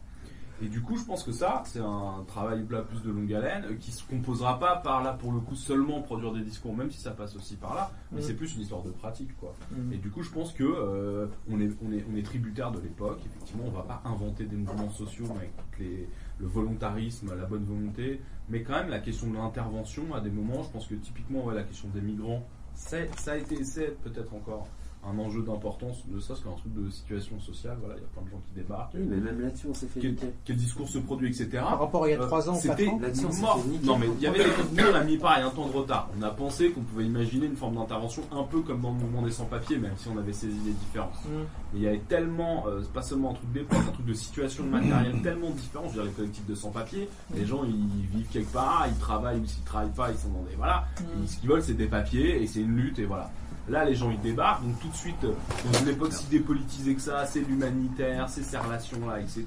Et 0.61 0.69
du 0.69 0.81
coup, 0.81 0.95
je 0.95 1.03
pense 1.03 1.23
que 1.23 1.33
ça, 1.33 1.63
c'est 1.65 1.81
un 1.81 2.23
travail 2.27 2.65
là 2.69 2.81
plus 2.81 3.01
de 3.03 3.11
longue 3.11 3.33
haleine, 3.33 3.65
euh, 3.65 3.75
qui 3.75 3.91
se 3.91 4.07
composera 4.07 4.57
pas 4.57 4.77
par 4.77 5.03
là 5.03 5.11
pour 5.11 5.33
le 5.33 5.41
coup 5.41 5.55
seulement 5.55 6.01
produire 6.01 6.31
des 6.31 6.39
discours, 6.43 6.73
même 6.73 6.89
si 6.91 6.99
ça 7.01 7.11
passe 7.11 7.35
aussi 7.35 7.57
par 7.57 7.75
là, 7.75 7.91
mais 8.13 8.19
Mm. 8.19 8.23
c'est 8.23 8.35
plus 8.35 8.55
une 8.55 8.61
histoire 8.61 8.81
de 8.81 8.91
pratique, 8.91 9.35
quoi. 9.37 9.53
Mm. 9.71 9.91
Et 9.91 9.97
du 9.97 10.09
coup, 10.09 10.23
je 10.23 10.29
pense 10.31 10.53
que 10.53 10.63
euh, 10.63 11.27
on 11.51 11.59
est 11.59 11.69
on 11.85 11.91
est 11.91 12.05
on 12.09 12.15
est 12.15 12.23
tributaire 12.23 12.71
de 12.71 12.79
l'époque. 12.79 13.19
Effectivement, 13.25 13.65
on 13.67 13.71
va 13.71 13.81
pas 13.83 14.01
inventer 14.05 14.45
des 14.45 14.55
mouvements 14.55 14.89
sociaux 14.91 15.25
mais 15.29 15.49
avec 15.57 15.79
les 15.79 16.07
le 16.39 16.47
volontarisme, 16.47 17.33
la 17.37 17.45
bonne 17.45 17.63
volonté, 17.65 18.21
mais 18.49 18.61
quand 18.63 18.73
même 18.73 18.89
la 18.89 18.99
question 18.99 19.27
de 19.29 19.35
l'intervention 19.35 20.13
à 20.13 20.19
des 20.21 20.29
moments, 20.29 20.63
je 20.63 20.69
pense 20.69 20.87
que 20.87 20.95
typiquement 20.95 21.43
ouais, 21.45 21.55
la 21.55 21.63
question 21.63 21.87
des 21.93 22.01
migrants, 22.01 22.45
ça 22.75 22.97
a 23.31 23.35
été 23.35 23.63
c'est 23.63 23.91
peut-être 24.03 24.33
encore 24.33 24.67
un 25.07 25.19
enjeu 25.19 25.41
d'importance 25.41 26.03
de 26.07 26.19
ça, 26.19 26.33
c'est 26.35 26.47
un 26.47 26.53
truc 26.53 26.73
de 26.73 26.89
situation 26.89 27.39
sociale, 27.39 27.77
voilà, 27.79 27.95
il 27.97 28.01
y 28.01 28.05
a 28.05 28.07
plein 28.07 28.23
de 28.23 28.29
gens 28.29 28.41
qui 28.47 28.59
débarquent. 28.59 28.93
Oui, 28.95 29.05
mais 29.07 29.17
même 29.17 29.41
là-dessus, 29.41 29.67
on 29.69 29.73
s'est 29.73 29.87
fait 29.87 29.99
quel, 29.99 30.11
niquer. 30.11 30.27
quel 30.45 30.55
discours 30.55 30.89
se 30.89 30.97
produit, 30.97 31.29
etc. 31.29 31.49
Par 31.53 31.79
rapport 31.79 32.03
à 32.03 32.07
il 32.09 32.11
y 32.11 32.15
a 32.15 32.21
Euh, 32.21 32.25
trois 32.25 32.49
ans, 32.49 32.55
c'était 32.55 32.85
quatre 32.85 32.93
ans 32.93 32.99
Là-dessus, 32.99 33.25
on 33.25 33.31
s'est 33.31 33.41
mort. 33.41 33.65
Non, 33.83 33.97
mais 33.97 34.07
il 34.17 34.23
y 34.23 34.27
avait 34.27 34.43
nous, 34.73 34.83
on 34.91 34.95
a 34.95 35.03
mis 35.03 35.17
pareil 35.17 35.43
un 35.43 35.49
temps 35.49 35.67
de 35.67 35.73
retard. 35.73 36.09
On 36.17 36.23
a 36.23 36.29
pensé 36.29 36.71
qu'on 36.71 36.81
pouvait 36.81 37.05
imaginer 37.05 37.45
une 37.45 37.55
forme 37.55 37.75
d'intervention 37.75 38.23
un 38.31 38.43
peu 38.43 38.61
comme 38.61 38.81
dans 38.81 38.91
le 38.91 38.95
mouvement 38.95 39.21
des 39.21 39.31
sans-papiers, 39.31 39.77
même 39.77 39.93
si 39.97 40.07
on 40.07 40.17
avait 40.17 40.33
saisi 40.33 40.57
les 40.65 40.73
différences. 40.73 41.23
Mm. 41.25 41.29
Mais 41.73 41.79
il 41.79 41.81
y 41.81 41.87
avait 41.87 42.01
tellement, 42.07 42.65
euh, 42.67 42.81
pas 42.93 43.01
seulement 43.01 43.31
un 43.31 43.33
truc 43.35 43.51
d'époque, 43.51 43.79
un 43.87 43.91
truc 43.91 44.05
de 44.05 44.13
situation 44.13 44.63
de 44.63 44.69
matériel 44.69 45.21
tellement 45.21 45.51
différent. 45.51 45.85
Je 45.85 45.89
veux 45.89 46.01
dire, 46.01 46.05
les 46.05 46.11
collectifs 46.11 46.45
de 46.47 46.55
sans-papiers, 46.55 47.09
les 47.35 47.45
gens 47.45 47.63
ils 47.63 48.07
vivent 48.17 48.27
quelque 48.31 48.51
part, 48.51 48.85
ils 48.87 48.97
travaillent 48.97 49.39
ou 49.39 49.45
s'ils 49.45 49.63
travaillent 49.63 49.89
pas, 49.89 50.11
ils 50.11 50.17
sont 50.17 50.29
dans 50.29 50.43
des. 50.49 50.55
Voilà. 50.55 50.85
Mm. 50.99 51.23
Et 51.23 51.27
ce 51.27 51.37
qu'ils 51.37 51.49
veulent, 51.49 51.63
c'est 51.63 51.73
des 51.73 51.87
papiers 51.87 52.41
et 52.41 52.47
c'est 52.47 52.61
une 52.61 52.75
lutte 52.75 52.99
et 52.99 53.05
voilà. 53.05 53.29
Là, 53.67 53.83
les 53.83 53.95
gens 53.95 54.11
ils 54.11 54.19
débarquent, 54.21 54.63
donc 54.63 54.79
tout 54.79 54.87
de 54.89 54.95
suite, 54.95 55.23
euh, 55.23 55.33
dans 55.71 55.79
une 55.79 55.87
époque 55.89 56.13
si 56.13 56.25
dépolitisée 56.27 56.93
que 56.95 57.01
ça, 57.01 57.25
c'est 57.25 57.41
l'humanitaire, 57.41 58.29
c'est 58.29 58.43
ces 58.43 58.57
relations-là, 58.57 59.19
etc. 59.21 59.45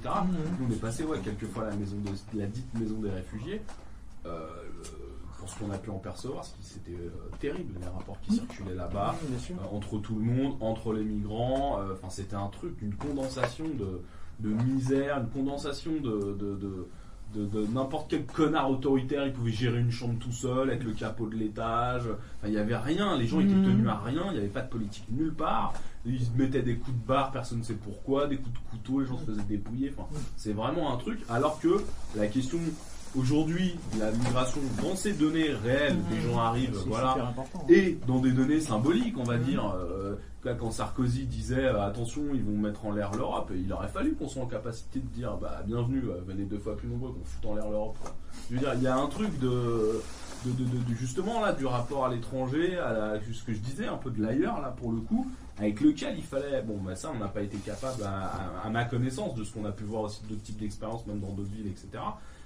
Nous, 0.59 0.67
on 0.67 0.71
est 0.71 0.75
passé, 0.79 1.03
ouais, 1.05 1.19
quelquefois 1.19 1.63
à 1.67 1.69
la 1.69 1.75
maison 1.77 1.95
de, 1.97 2.37
la 2.39 2.45
dite 2.47 2.73
maison 2.77 2.97
des 2.99 3.09
réfugiés. 3.11 3.61
Euh, 4.25 4.45
pour 5.39 5.47
ce 5.49 5.57
qu'on 5.57 5.71
a 5.71 5.77
pu 5.77 5.89
en 5.89 5.99
percevoir, 5.99 6.43
c'était 6.61 6.91
euh, 6.91 7.09
terrible, 7.39 7.79
les 7.79 7.87
rapports 7.87 8.19
qui 8.21 8.33
circulaient 8.33 8.75
là-bas, 8.75 9.15
Mm, 9.23 9.53
euh, 9.53 9.77
entre 9.77 9.97
tout 9.99 10.15
le 10.15 10.21
monde, 10.25 10.57
entre 10.59 10.91
les 10.91 11.03
migrants. 11.03 11.79
euh, 11.79 11.93
Enfin, 11.93 12.09
c'était 12.09 12.35
un 12.35 12.47
truc, 12.47 12.73
une 12.81 12.93
condensation 12.95 13.63
de, 13.69 14.01
de 14.41 14.49
misère, 14.49 15.17
une 15.19 15.29
condensation 15.29 15.93
de, 15.93 16.35
de, 16.37 16.55
de, 16.57 16.87
de- 17.35 17.45
de 17.45 17.67
n'importe 17.67 18.09
quel 18.09 18.25
connard 18.25 18.69
autoritaire. 18.71 19.25
Il 19.27 19.33
pouvait 19.33 19.51
gérer 19.51 19.79
une 19.79 19.91
chambre 19.91 20.17
tout 20.19 20.31
seul 20.31 20.69
avec 20.69 20.83
le 20.83 20.91
capot 20.93 21.27
de 21.27 21.35
l'étage. 21.35 22.03
Enfin, 22.03 22.47
il 22.47 22.51
n'y 22.51 22.57
avait 22.57 22.75
rien. 22.77 23.17
Les 23.17 23.27
gens 23.27 23.39
étaient 23.39 23.53
Mhm. 23.53 23.65
tenus 23.65 23.87
à 23.87 23.99
rien. 23.99 24.23
Il 24.27 24.33
n'y 24.33 24.37
avait 24.39 24.47
pas 24.47 24.61
de 24.61 24.69
politique 24.69 25.05
nulle 25.11 25.33
part. 25.33 25.73
Ils 26.05 26.19
se 26.23 26.31
mettaient 26.35 26.61
des 26.61 26.75
coups 26.77 26.95
de 26.97 27.05
barre, 27.07 27.31
personne 27.31 27.59
ne 27.59 27.63
sait 27.63 27.73
pourquoi, 27.75 28.25
des 28.27 28.37
coups 28.37 28.53
de 28.53 28.69
couteau, 28.71 29.01
les 29.01 29.05
gens 29.05 29.17
se 29.19 29.25
faisaient 29.25 29.43
dépouiller. 29.43 29.93
Enfin, 29.97 30.07
c'est 30.37 30.53
vraiment 30.53 30.93
un 30.93 30.97
truc. 30.97 31.19
Alors 31.29 31.59
que 31.59 31.81
la 32.15 32.27
question 32.27 32.57
aujourd'hui 33.15 33.75
la 33.99 34.11
migration 34.11 34.61
dans 34.83 34.95
ces 34.95 35.13
données 35.13 35.51
réelles, 35.51 35.97
des 36.09 36.21
gens 36.21 36.39
arrivent, 36.39 36.77
voilà, 36.87 37.13
important. 37.13 37.65
et 37.69 37.97
dans 38.07 38.19
des 38.19 38.31
données 38.31 38.59
symboliques, 38.61 39.17
on 39.17 39.23
va 39.23 39.37
dire. 39.37 39.73
euh, 39.75 40.15
quand 40.57 40.71
Sarkozy 40.71 41.25
disait 41.25 41.65
euh, 41.65 41.85
attention, 41.85 42.21
ils 42.33 42.41
vont 42.41 42.57
mettre 42.57 42.85
en 42.85 42.93
l'air 42.93 43.11
l'Europe, 43.13 43.51
il 43.53 43.71
aurait 43.73 43.89
fallu 43.89 44.13
qu'on 44.13 44.29
soit 44.29 44.41
en 44.43 44.47
capacité 44.47 44.99
de 44.99 45.05
dire 45.07 45.35
bah 45.35 45.61
bienvenue, 45.67 46.03
euh, 46.07 46.21
venez 46.25 46.45
deux 46.45 46.57
fois 46.59 46.77
plus 46.77 46.87
nombreux, 46.87 47.11
qu'on 47.11 47.25
foute 47.25 47.45
en 47.45 47.55
l'air 47.55 47.69
l'Europe. 47.69 47.97
Je 48.49 48.55
veux 48.55 48.59
dire, 48.61 48.71
il 48.75 48.81
y 48.83 48.87
a 48.87 48.95
un 48.95 49.07
truc 49.07 49.37
de, 49.39 49.47
de, 50.45 50.51
de- 50.51 50.63
de- 50.63 50.77
de- 50.89 50.95
justement 50.95 51.41
là 51.41 51.51
du 51.51 51.65
rapport 51.65 52.05
à 52.05 52.09
l'étranger, 52.09 52.77
à 52.77 52.93
la, 52.93 53.13
ce 53.33 53.43
que 53.43 53.53
je 53.53 53.59
disais, 53.59 53.87
un 53.87 53.97
peu 53.97 54.11
de 54.11 54.21
l'ailleurs 54.23 54.61
là 54.61 54.69
pour 54.69 54.93
le 54.93 55.01
coup, 55.01 55.27
avec 55.57 55.81
lequel 55.81 56.15
il 56.17 56.23
fallait. 56.23 56.61
Bon, 56.61 56.77
bah 56.81 56.95
ça, 56.95 57.11
on 57.13 57.19
n'a 57.19 57.27
pas 57.27 57.41
été 57.41 57.57
capable, 57.57 58.01
à, 58.03 58.27
à- 58.27 58.65
à 58.65 58.69
ma 58.69 58.85
connaissance, 58.85 59.35
de 59.35 59.43
ce 59.43 59.53
qu'on 59.53 59.65
a 59.65 59.71
pu 59.73 59.83
voir 59.83 60.03
aussi 60.03 60.21
d'autres 60.29 60.41
types 60.43 60.57
d'expériences, 60.59 61.05
même 61.05 61.19
dans 61.19 61.33
d'autres 61.33 61.51
villes, 61.51 61.67
etc. 61.67 62.01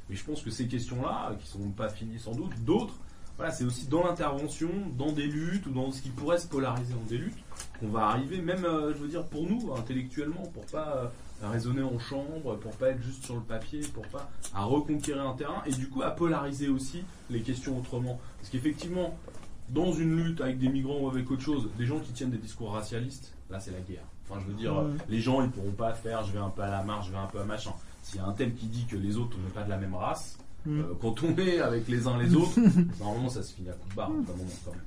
Mais 0.09 0.15
je 0.15 0.23
pense 0.23 0.41
que 0.41 0.49
ces 0.49 0.67
questions-là, 0.67 1.35
qui 1.39 1.47
sont 1.47 1.69
pas 1.69 1.89
finies 1.89 2.19
sans 2.19 2.33
doute, 2.33 2.53
d'autres, 2.63 2.95
voilà, 3.37 3.51
c'est 3.51 3.63
aussi 3.63 3.87
dans 3.87 4.03
l'intervention, 4.03 4.69
dans 4.97 5.11
des 5.11 5.25
luttes 5.25 5.65
ou 5.65 5.71
dans 5.71 5.91
ce 5.91 6.01
qui 6.01 6.09
pourrait 6.09 6.37
se 6.37 6.47
polariser 6.47 6.93
en 6.93 7.09
des 7.09 7.17
luttes, 7.17 7.43
qu'on 7.79 7.87
va 7.87 8.07
arriver, 8.07 8.41
même, 8.41 8.63
euh, 8.65 8.93
je 8.93 8.99
veux 8.99 9.07
dire, 9.07 9.25
pour 9.25 9.47
nous, 9.49 9.73
intellectuellement, 9.75 10.43
pour 10.53 10.65
pas 10.67 10.97
euh, 10.97 11.07
raisonner 11.49 11.81
en 11.81 11.97
chambre, 11.97 12.57
pour 12.57 12.71
pas 12.73 12.89
être 12.89 13.01
juste 13.01 13.25
sur 13.25 13.35
le 13.35 13.41
papier, 13.41 13.81
pour 13.93 14.05
pas 14.07 14.29
à 14.53 14.63
reconquérir 14.63 15.27
un 15.27 15.33
terrain 15.33 15.63
et 15.65 15.71
du 15.71 15.89
coup 15.89 16.03
à 16.03 16.11
polariser 16.11 16.69
aussi 16.69 17.03
les 17.29 17.41
questions 17.41 17.77
autrement. 17.77 18.19
Parce 18.37 18.49
qu'effectivement, 18.49 19.17
dans 19.69 19.93
une 19.93 20.15
lutte 20.15 20.41
avec 20.41 20.59
des 20.59 20.69
migrants 20.69 20.99
ou 20.99 21.09
avec 21.09 21.29
autre 21.31 21.41
chose, 21.41 21.69
des 21.77 21.85
gens 21.85 21.99
qui 21.99 22.11
tiennent 22.11 22.31
des 22.31 22.37
discours 22.37 22.71
racialistes, 22.71 23.33
là 23.49 23.59
c'est 23.59 23.71
la 23.71 23.79
guerre. 23.79 24.05
Enfin, 24.29 24.39
je 24.41 24.51
veux 24.51 24.57
dire, 24.57 24.73
les 25.09 25.19
gens 25.19 25.41
ils 25.41 25.49
pourront 25.49 25.71
pas 25.71 25.93
faire, 25.93 26.23
je 26.23 26.31
vais 26.31 26.39
un 26.39 26.49
peu 26.49 26.61
à 26.61 26.69
la 26.69 26.83
marge, 26.83 27.07
je 27.07 27.11
vais 27.11 27.17
un 27.17 27.27
peu 27.27 27.39
à 27.39 27.45
machin. 27.45 27.73
S'il 28.03 28.17
y 28.17 28.19
a 28.23 28.25
un 28.27 28.33
tel 28.33 28.53
qui 28.53 28.67
dit 28.67 28.85
que 28.85 28.95
les 28.95 29.17
autres 29.17 29.35
on 29.39 29.43
n'est 29.43 29.53
pas 29.53 29.63
de 29.63 29.69
la 29.69 29.77
même 29.77 29.95
race, 29.95 30.37
Mm. 30.65 30.79
euh, 30.79 30.83
quand 31.01 31.21
on 31.23 31.35
est 31.39 31.59
avec 31.59 31.89
les 31.89 32.07
uns 32.07 32.17
les 32.17 32.33
autres, 32.35 32.57
normalement 33.01 33.27
ça 33.27 33.43
se 33.43 33.53
finit 33.53 33.67
à 33.69 33.73
coup 33.73 33.89
de 33.89 33.95
barre, 33.95 34.09
moment, 34.11 34.23
quand 34.63 34.71
même. 34.71 34.79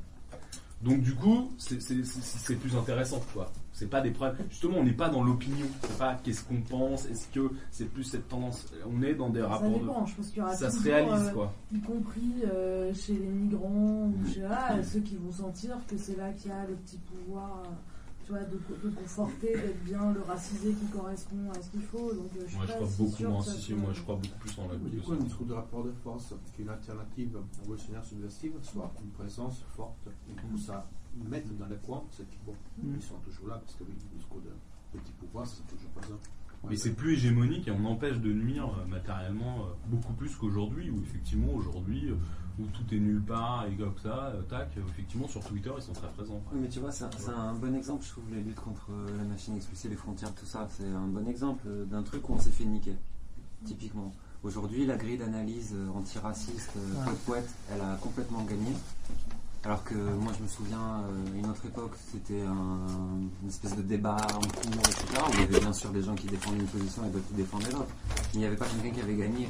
Donc 0.83 1.01
du 1.03 1.15
coup, 1.15 1.51
c'est- 1.59 2.55
plus 2.59 2.77
intéressant, 2.77 3.20
quoi. 3.35 3.51
C'est 3.73 3.89
pas 3.91 4.01
des 4.01 4.11
problèmes. 4.11 4.36
Justement, 4.51 4.78
on 4.78 4.85
n'est 4.85 4.93
pas 4.93 5.09
dans 5.11 5.23
l'opinion. 5.23 5.67
C'est 5.83 5.99
pas 5.99 6.15
qu'est-ce 6.23 6.45
qu'on 6.45 6.61
pense. 6.62 7.05
Est-ce 7.07 7.27
que 7.28 7.51
c'est 7.70 7.86
plus 7.86 8.05
cette 8.05 8.27
tendance 8.28 8.67
On 8.91 9.03
est 9.03 9.15
dans 9.15 9.28
des 9.31 9.41
Ça 9.41 9.49
rapports. 9.49 9.70
dépend, 9.81 10.03
de... 10.03 10.07
je 10.09 10.15
pense 10.15 10.28
qu'il 10.28 10.39
y 10.39 10.41
aura 10.43 10.55
Ça 10.55 10.70
se 10.70 10.83
réalise, 10.83 11.28
euh, 11.28 11.33
quoi. 11.33 11.53
Y 11.75 11.81
compris 11.81 12.33
euh, 12.47 12.95
chez 12.95 13.12
les 13.15 13.27
migrants 13.27 14.11
ou 14.15 14.33
chez 14.33 14.41
là, 14.41 14.83
ceux 14.83 15.01
qui 15.01 15.17
vont 15.17 15.33
sentir 15.33 15.77
que 15.89 15.97
c'est 15.99 16.17
là 16.17 16.31
qu'il 16.33 16.51
y 16.51 16.55
a 16.55 16.65
le 16.67 16.75
petit 16.77 16.99
pouvoir 16.99 17.65
euh, 17.67 17.70
tu 18.27 18.33
vois, 18.33 18.43
de, 18.43 18.59
de 18.83 18.95
conforter, 18.95 19.53
d'être 19.55 19.85
bien 19.85 20.13
le 20.13 20.21
racisé 20.23 20.73
qui 20.73 20.87
correspond 20.87 21.51
à 21.53 21.63
ce 21.63 21.71
qu'il 21.71 21.83
faut. 21.83 22.13
Donc, 22.13 22.31
euh, 22.37 22.45
je 22.49 22.57
Moi, 22.57 22.67
je 22.67 22.73
crois 22.73 22.89
si 22.89 22.97
beaucoup, 23.23 23.43
ça 23.43 23.53
si, 23.53 23.63
si, 23.63 23.75
moi, 23.75 23.93
je 23.93 24.03
crois 24.03 24.17
beaucoup 24.17 24.39
plus 24.41 24.59
en 24.59 24.69
la 24.69 24.77
Du 24.77 24.91
vie 24.97 25.01
coup, 25.01 25.13
un 25.13 25.17
discours 25.17 25.47
de 25.47 25.53
rapport 25.55 25.85
de 25.85 25.93
force, 25.93 26.35
qui 26.53 26.63
est 26.63 26.65
une 26.65 26.71
alternative 26.71 27.39
révolutionnaire 27.61 28.05
subversive, 28.05 28.53
soit 28.63 28.93
une 29.05 29.11
présence 29.11 29.63
forte, 29.77 30.09
et 30.29 30.33
du 30.35 30.41
coup, 30.43 30.59
ça 30.59 30.89
met 31.31 31.45
dans 31.59 31.67
les 31.67 31.77
coins 31.77 32.03
ceux 32.11 32.25
qui, 32.25 32.39
bon, 32.45 32.55
Mm. 32.83 32.95
ils 32.97 33.03
sont 33.03 33.15
toujours 33.25 33.49
là, 33.49 33.59
parce 33.65 33.75
que 33.77 33.85
oui, 33.85 33.95
le 34.13 34.19
discours 34.19 34.41
de 34.41 34.99
petit 34.99 35.13
pouvoir, 35.13 35.47
c'est 35.47 35.67
toujours 35.69 35.91
présent. 35.91 36.19
Mais 36.69 36.77
c'est 36.77 36.95
plus 36.95 37.13
hégémonique 37.13 37.69
et 37.69 37.71
on 37.71 37.85
empêche 37.85 38.19
de 38.19 38.33
nuire 38.33 38.69
euh, 38.81 38.87
matériellement 38.87 39.61
euh, 39.61 39.69
beaucoup 39.87 40.15
plus 40.15 40.35
qu'aujourd'hui, 40.35 40.91
où 40.91 41.01
effectivement, 41.01 41.53
aujourd'hui, 41.55 42.09
euh, 42.11 42.17
où 42.59 42.65
tout 42.67 42.94
est 42.94 42.99
nulle 42.99 43.20
part 43.20 43.67
et 43.70 43.75
comme 43.75 43.94
ça, 44.02 44.33
euh, 44.35 44.43
tac, 44.43 44.70
effectivement, 44.76 45.28
sur 45.28 45.43
Twitter, 45.44 45.70
ils 45.76 45.83
sont 45.83 45.93
très 45.93 46.09
présents. 46.09 46.41
Oui, 46.52 46.60
mais 46.62 46.68
tu 46.68 46.81
vois, 46.81 46.91
c'est 46.91 47.05
un- 47.05 47.52
bon 47.55 47.75
exemple, 47.75 48.05
je 48.05 48.10
trouve, 48.12 48.25
les 48.33 48.41
luttes 48.43 48.60
contre 48.60 48.86
euh, 48.91 49.17
la 49.18 49.25
machine 49.25 49.55
à 49.55 49.57
expulser 49.57 49.89
les 49.89 49.97
frontières, 49.97 50.33
tout 50.35 50.47
ça. 50.47 50.67
C'est 50.76 50.89
un 50.89 51.07
bon 51.07 51.26
exemple 51.28 51.65
euh, 51.67 51.85
d'un 51.85 52.02
truc 52.02 52.28
où 52.28 52.33
on 52.35 52.39
s'est 52.41 52.51
fait 52.51 52.65
niquer, 52.65 52.94
typiquement. 53.65 54.12
Aujourd'hui, 54.43 54.86
la 54.86 54.97
grille 54.97 55.18
d'analyse 55.18 55.75
antiraciste, 55.94 56.73
Ouais. 56.76 57.05
Poète 57.05 57.18
Poète, 57.26 57.49
elle 57.73 57.81
a 57.81 57.97
complètement 57.97 58.43
gagné. 58.44 58.73
Alors 59.67 59.83
que 59.83 59.95
moi 59.95 60.33
je 60.39 60.45
me 60.45 60.49
souviens, 60.49 61.03
euh, 61.11 61.39
une 61.39 61.51
autre 61.51 61.67
époque, 61.67 61.91
c'était 62.12 62.41
un- 62.43 63.19
une 63.43 63.49
espèce 63.49 63.75
de 63.75 63.83
débat 63.83 64.17
en 64.33 64.39
cours, 64.39 64.81
etc. 64.86 65.05
Où 65.28 65.33
il 65.35 65.41
y 65.41 65.43
avait 65.43 65.59
bien 65.59 65.73
sûr 65.73 65.91
des 65.91 66.03
gens 66.03 66.15
qui 66.15 66.28
défendaient 66.28 66.59
une 66.61 66.69
position 66.69 67.05
et 67.05 67.09
d'autres 67.09 67.27
qui 67.27 67.35
défendaient 67.35 67.73
l'autre. 67.73 67.89
Mais 68.15 68.23
il 68.35 68.39
n'y 68.41 68.47
avait 68.47 68.55
pas 68.57 68.67
quelqu'un 68.67 68.95
qui 68.95 69.01
avait 69.03 69.17
gagné. 69.17 69.49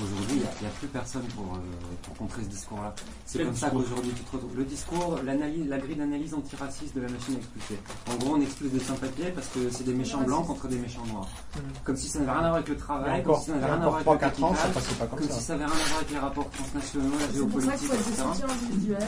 Aujourd'hui, 0.00 0.36
il 0.36 0.62
n'y 0.62 0.66
a, 0.68 0.70
plus 0.78 0.86
personne 0.86 1.24
pour, 1.34 1.54
euh, 1.54 1.58
pour 2.04 2.14
contrer 2.16 2.44
ce 2.44 2.48
discours-là. 2.48 2.94
C'est 3.24 3.42
comme 3.42 3.56
ça 3.56 3.66
discours 3.66 3.82
qu'aujourd'hui 3.82 4.12
tu 4.14 4.22
te 4.22 4.32
retrouves. 4.36 4.56
Le 4.56 4.64
discours, 4.64 5.18
l'analyse, 5.24 5.66
la 5.68 5.78
grille 5.78 5.96
d'analyse 5.96 6.32
antiraciste 6.34 6.94
de 6.94 7.00
la 7.00 7.08
machine 7.08 7.34
à 7.34 7.38
expulser. 7.38 7.78
En 8.08 8.14
gros, 8.18 8.36
on 8.36 8.40
expulse 8.40 8.70
des 8.70 8.78
sans-papiers 8.78 9.30
parce 9.34 9.48
que 9.48 9.68
c'est 9.70 9.84
des 9.84 9.94
méchants 9.94 10.22
blancs 10.22 10.46
contre 10.46 10.68
des 10.68 10.78
méchants 10.78 11.04
noirs. 11.10 11.28
Comme 11.82 11.96
si 11.96 12.08
ça 12.08 12.20
n'avait 12.20 12.30
rien 12.30 12.38
à 12.38 12.42
voir 12.42 12.54
avec 12.54 12.68
le 12.68 12.76
travail, 12.76 13.24
comme 13.24 13.34
si 13.40 13.46
ça 13.46 13.52
n'avait 13.54 13.66
rien 13.66 13.74
à 13.82 13.88
voir 13.88 13.94
avec 13.96 14.06
le 14.06 14.12
3-4 14.14 14.44
ans, 14.44 14.54
ça 14.54 14.68
capital, 14.68 14.96
pas 14.98 15.06
comme 15.16 15.28
ça. 15.28 15.34
si 15.34 15.42
ça 15.42 15.52
n'avait 15.56 15.64
rien 15.66 15.74
à 15.74 15.88
voir 15.88 15.96
avec 15.98 16.10
les 16.12 16.18
rapports 16.18 16.50
transnationaux, 16.50 17.10
la 17.18 17.26
C'est 17.32 17.46
pour 17.48 17.60
ça 17.62 17.72
qu'il 17.72 17.88
géopolitique, 17.88 17.88
faut 17.88 17.94
être 17.94 18.78
des 18.78 18.92
etc. 18.92 19.06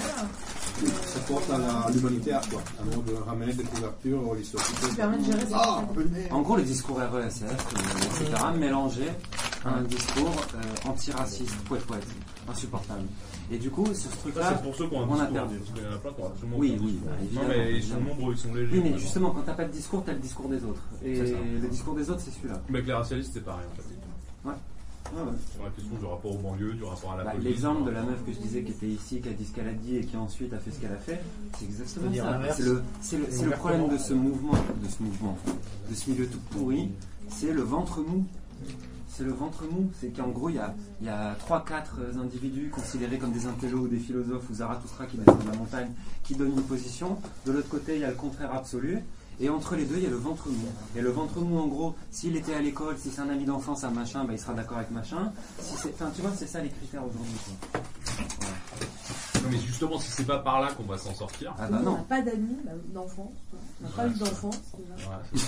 Ça 1.07 1.19
porte 1.27 1.51
à 1.51 1.91
l'humanitaire, 1.91 2.41
quoi? 2.51 2.61
À 2.79 2.83
un 2.83 3.03
de 3.13 3.15
ramener 3.27 3.53
des 3.53 3.65
couvertures, 3.65 4.35
les 4.35 4.45
sociétés. 4.45 4.87
Ça 4.91 4.95
permet 4.97 5.19
de 5.19 5.25
gérer 5.25 5.47
sa 5.47 5.57
Ah. 5.61 5.85
En 6.31 6.43
gros, 6.43 6.57
le 6.57 6.63
discours 6.63 6.99
RESF, 6.99 7.43
euh, 7.43 8.23
etc., 8.23 8.43
mélangé 8.57 9.09
à 9.65 9.71
un 9.75 9.83
discours 9.83 10.35
euh, 10.55 10.89
antiraciste, 10.89 11.57
poète 11.69 11.83
poète, 11.85 12.07
insupportable. 12.49 13.03
Et 13.51 13.59
du 13.59 13.71
coup, 13.71 13.87
sur 13.87 14.11
ce 14.11 14.17
truc-là, 14.19 14.51
Ça, 14.51 14.63
on 14.93 15.19
a 15.19 15.27
perdu. 15.27 15.57
parce 15.59 15.71
qu'il 15.73 15.83
y 15.83 15.87
en 15.87 15.93
a 15.95 15.99
plein 15.99 16.13
qui 16.13 16.21
ont 16.21 16.27
absolument 16.27 16.57
Oui, 16.59 16.79
oui, 16.81 17.01
Non, 17.33 17.41
mais 17.49 17.75
ils 17.77 17.83
sont 17.83 18.01
nombreux, 18.01 18.35
ils 18.35 18.39
sont 18.39 18.55
légers. 18.55 18.69
Oui, 18.73 18.79
mais 18.79 18.81
vraiment. 18.91 18.99
justement, 18.99 19.31
quand 19.31 19.43
t'as 19.47 19.55
pas 19.55 19.65
de 19.65 19.73
discours, 19.73 20.03
t'as 20.05 20.13
le 20.13 20.19
discours 20.21 20.49
des 20.49 20.63
autres. 20.65 20.83
Et 21.05 21.17
ça. 21.17 21.23
le 21.63 21.69
discours 21.69 21.95
des 21.95 22.09
autres, 22.11 22.21
c'est 22.25 22.31
celui-là. 22.31 22.61
Mais 22.69 22.77
avec 22.79 22.87
les 22.89 22.95
racialistes, 22.95 23.31
c'est 23.35 23.45
pareil 23.45 23.67
en 23.73 23.77
fait. 23.77 24.49
Ouais. 24.49 24.55
Ouais, 25.15 25.23
ouais. 25.23 25.37
Sur 25.55 25.65
la 25.65 25.71
question 25.71 25.97
du 25.97 26.05
rapport 26.05 26.35
aux 26.35 26.39
banlieues, 26.39 26.75
du 26.75 26.85
rapport 26.85 27.13
à 27.13 27.17
la 27.19 27.25
Bah, 27.25 27.31
police. 27.33 27.45
L'exemple 27.47 27.85
de 27.85 27.91
la 27.91 28.03
meuf 28.03 28.25
que 28.25 28.33
je 28.33 28.39
disais 28.39 28.63
qui 28.63 28.73
était 28.73 28.87
ici, 28.87 29.21
qui 29.21 29.29
a 29.29 29.33
dit 29.33 29.45
ce 29.45 29.53
qu'elle 29.53 29.69
a 29.69 29.73
dit 29.73 29.97
et 29.97 30.05
qui 30.05 30.17
ensuite 30.17 30.53
a 30.53 30.59
fait 30.59 30.71
ce 30.71 30.81
qu'elle 30.81 30.93
a 30.93 30.97
fait, 30.99 31.21
c'est 31.59 31.65
exactement 31.65 32.13
ça. 32.15 32.41
C'est 32.55 32.63
le, 32.65 32.83
c'est 33.01 33.17
le, 33.19 33.25
Et 33.25 33.31
c'est 33.31 33.45
le 33.45 33.51
problème 33.53 33.89
de 33.89 33.97
ce 33.99 34.13
mouvement, 34.15 34.53
de 34.53 34.89
ce 34.89 35.03
mouvement, 35.03 35.37
de 35.91 35.95
ce 35.95 36.11
milieu 36.11 36.27
tout 36.27 36.39
pourri, 36.51 36.91
c'est 37.29 37.53
le 37.53 37.63
ventre 37.63 38.01
mou. 38.01 38.25
C'est 39.09 39.25
le 39.25 39.33
ventre 39.33 39.65
mou. 39.65 39.91
C'est 40.01 40.09
qu'en 40.17 40.29
gros, 40.29 40.49
il 40.49 40.57
y 40.57 40.59
a, 40.61 40.73
il 41.01 41.07
y 41.07 41.11
a 41.11 41.35
3-4 41.49 42.19
individus 42.23 42.71
considérés 42.71 43.19
comme 43.19 43.33
des 43.33 43.47
intellos 43.47 43.81
ou 43.81 43.89
des 43.89 43.97
philosophes 43.99 44.49
ou 44.51 44.55
Zarathustra 44.55 45.07
qui 45.07 45.17
descendent 45.17 45.43
de 45.45 45.51
la 45.51 45.57
montagne, 45.57 45.91
qui 46.23 46.37
donnent 46.37 46.53
une 46.53 46.63
position. 46.63 47.19
De 47.45 47.51
l'autre 47.53 47.69
côté, 47.69 47.97
il 47.97 48.01
y 48.03 48.05
a 48.05 48.11
le 48.11 48.15
contraire 48.15 48.55
absolu. 48.55 49.01
Et 49.41 49.49
entre 49.49 49.77
les 49.77 49.85
deux, 49.85 49.97
il 49.97 50.03
y 50.03 50.07
a 50.07 50.11
le 50.11 50.17
ventre 50.17 50.49
mou. 50.49 50.69
Et 50.97 51.01
le 51.01 51.11
ventre 51.11 51.41
mou, 51.41 51.59
en 51.59 51.67
gros, 51.67 51.95
s'il 52.11 52.37
était 52.37 52.55
à 52.55 52.61
l'école, 52.61 52.97
si 52.99 53.11
c'est 53.11 53.21
un 53.21 53.29
ami 53.29 53.45
d'enfance 53.45 53.85
à 53.85 53.91
machin, 53.91 54.25
bah, 54.25 54.33
il 54.33 54.39
sera 54.39 54.53
d'accord 54.53 54.79
avec 54.79 54.91
machin. 54.91 55.33
Si 55.61 55.77
c'est, 55.77 55.95
enfin, 55.95 56.11
tu 56.15 56.23
vois, 56.23 56.33
c'est 56.37 56.47
ça 56.49 56.61
les 56.61 56.71
critères 56.71 57.03
aujourd'hui. 57.05 57.37
quoi. 57.71 57.81
Non, 59.43 59.49
mais 59.51 59.59
justement, 59.59 59.99
si 60.01 60.11
c'est 60.11 60.27
pas 60.27 60.39
par 60.39 60.61
là 60.61 60.73
qu'on 60.73 60.83
va 60.83 60.99
s'en 60.99 61.15
sortir. 61.15 61.55
Ah 61.59 61.69
on 61.71 61.93
n'a 61.93 61.99
pas 62.09 62.21
d'amis, 62.21 62.57
bah, 62.65 62.73
d'enfants. 62.93 63.33
On 63.81 63.85
n'a 63.85 63.91
pas 63.95 64.07
eu 64.09 64.11
déjà. 64.11 64.25
Ouais. 64.25 65.41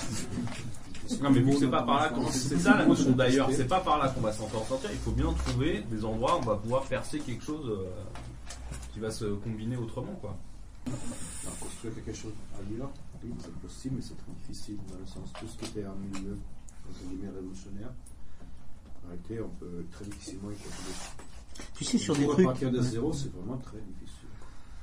Non 1.23 1.31
mais 1.31 1.41
vu 1.41 1.51
que 1.53 1.59
c'est 1.59 1.71
pas 1.71 1.83
par 1.83 2.01
là 2.01 2.09
qu'on 2.11 2.29
c'est 2.31 2.59
ça 2.59 2.77
la 2.77 2.87
notion 2.87 3.11
d'ailleurs, 3.11 3.49
c'est 3.53 3.67
pas 3.67 3.81
par 3.81 3.99
là 3.99 4.09
qu'on 4.09 4.21
va 4.21 4.33
s'en 4.33 4.49
sortir, 4.49 4.91
il 4.93 4.99
faut 4.99 5.11
bien 5.11 5.33
trouver 5.33 5.85
des 5.91 6.05
endroits 6.05 6.37
où 6.37 6.39
on 6.39 6.47
va 6.47 6.55
pouvoir 6.57 6.83
percer 6.83 7.19
quelque 7.19 7.43
chose 7.43 7.69
euh, 7.69 7.89
qui 8.93 9.01
va 9.01 9.11
se 9.11 9.25
combiner 9.25 9.77
autrement 9.77 10.15
quoi. 10.21 10.37
Alors, 10.87 11.59
construire 11.61 11.95
quelque 11.95 12.13
chose 12.13 12.33
à 12.59 12.63
Lille, 12.71 12.83
oui, 13.25 13.31
c'est 13.39 13.55
possible, 13.57 13.97
mais 13.97 14.03
c'est 14.03 14.17
très 14.17 14.33
difficile 14.41 14.77
dans 14.89 14.99
le 14.99 15.07
sens 15.07 15.33
tout 15.39 15.47
ce 15.47 15.57
qui 15.59 15.65
était 15.67 15.85
un 15.87 15.95
milieu 15.95 16.37
entre 16.89 16.99
guillemets 17.09 17.29
révolutionnaire. 17.35 17.91
En 19.05 19.09
réalité, 19.09 19.41
on 19.41 19.49
peut 19.61 19.85
très 19.91 20.05
difficilement 20.07 20.51
y 20.51 20.55
construire. 20.55 20.97
Tu 21.75 21.85
sais, 21.85 21.99
sur 21.99 22.17
des 22.17 22.25
trucs- 22.27 22.39
repartir 22.39 22.71
de 22.71 22.79
Ouais. 22.79 22.85
zéro, 22.85 23.13
c'est 23.13 23.33
vraiment 23.33 23.59
très 23.59 23.79
difficile. 23.79 24.17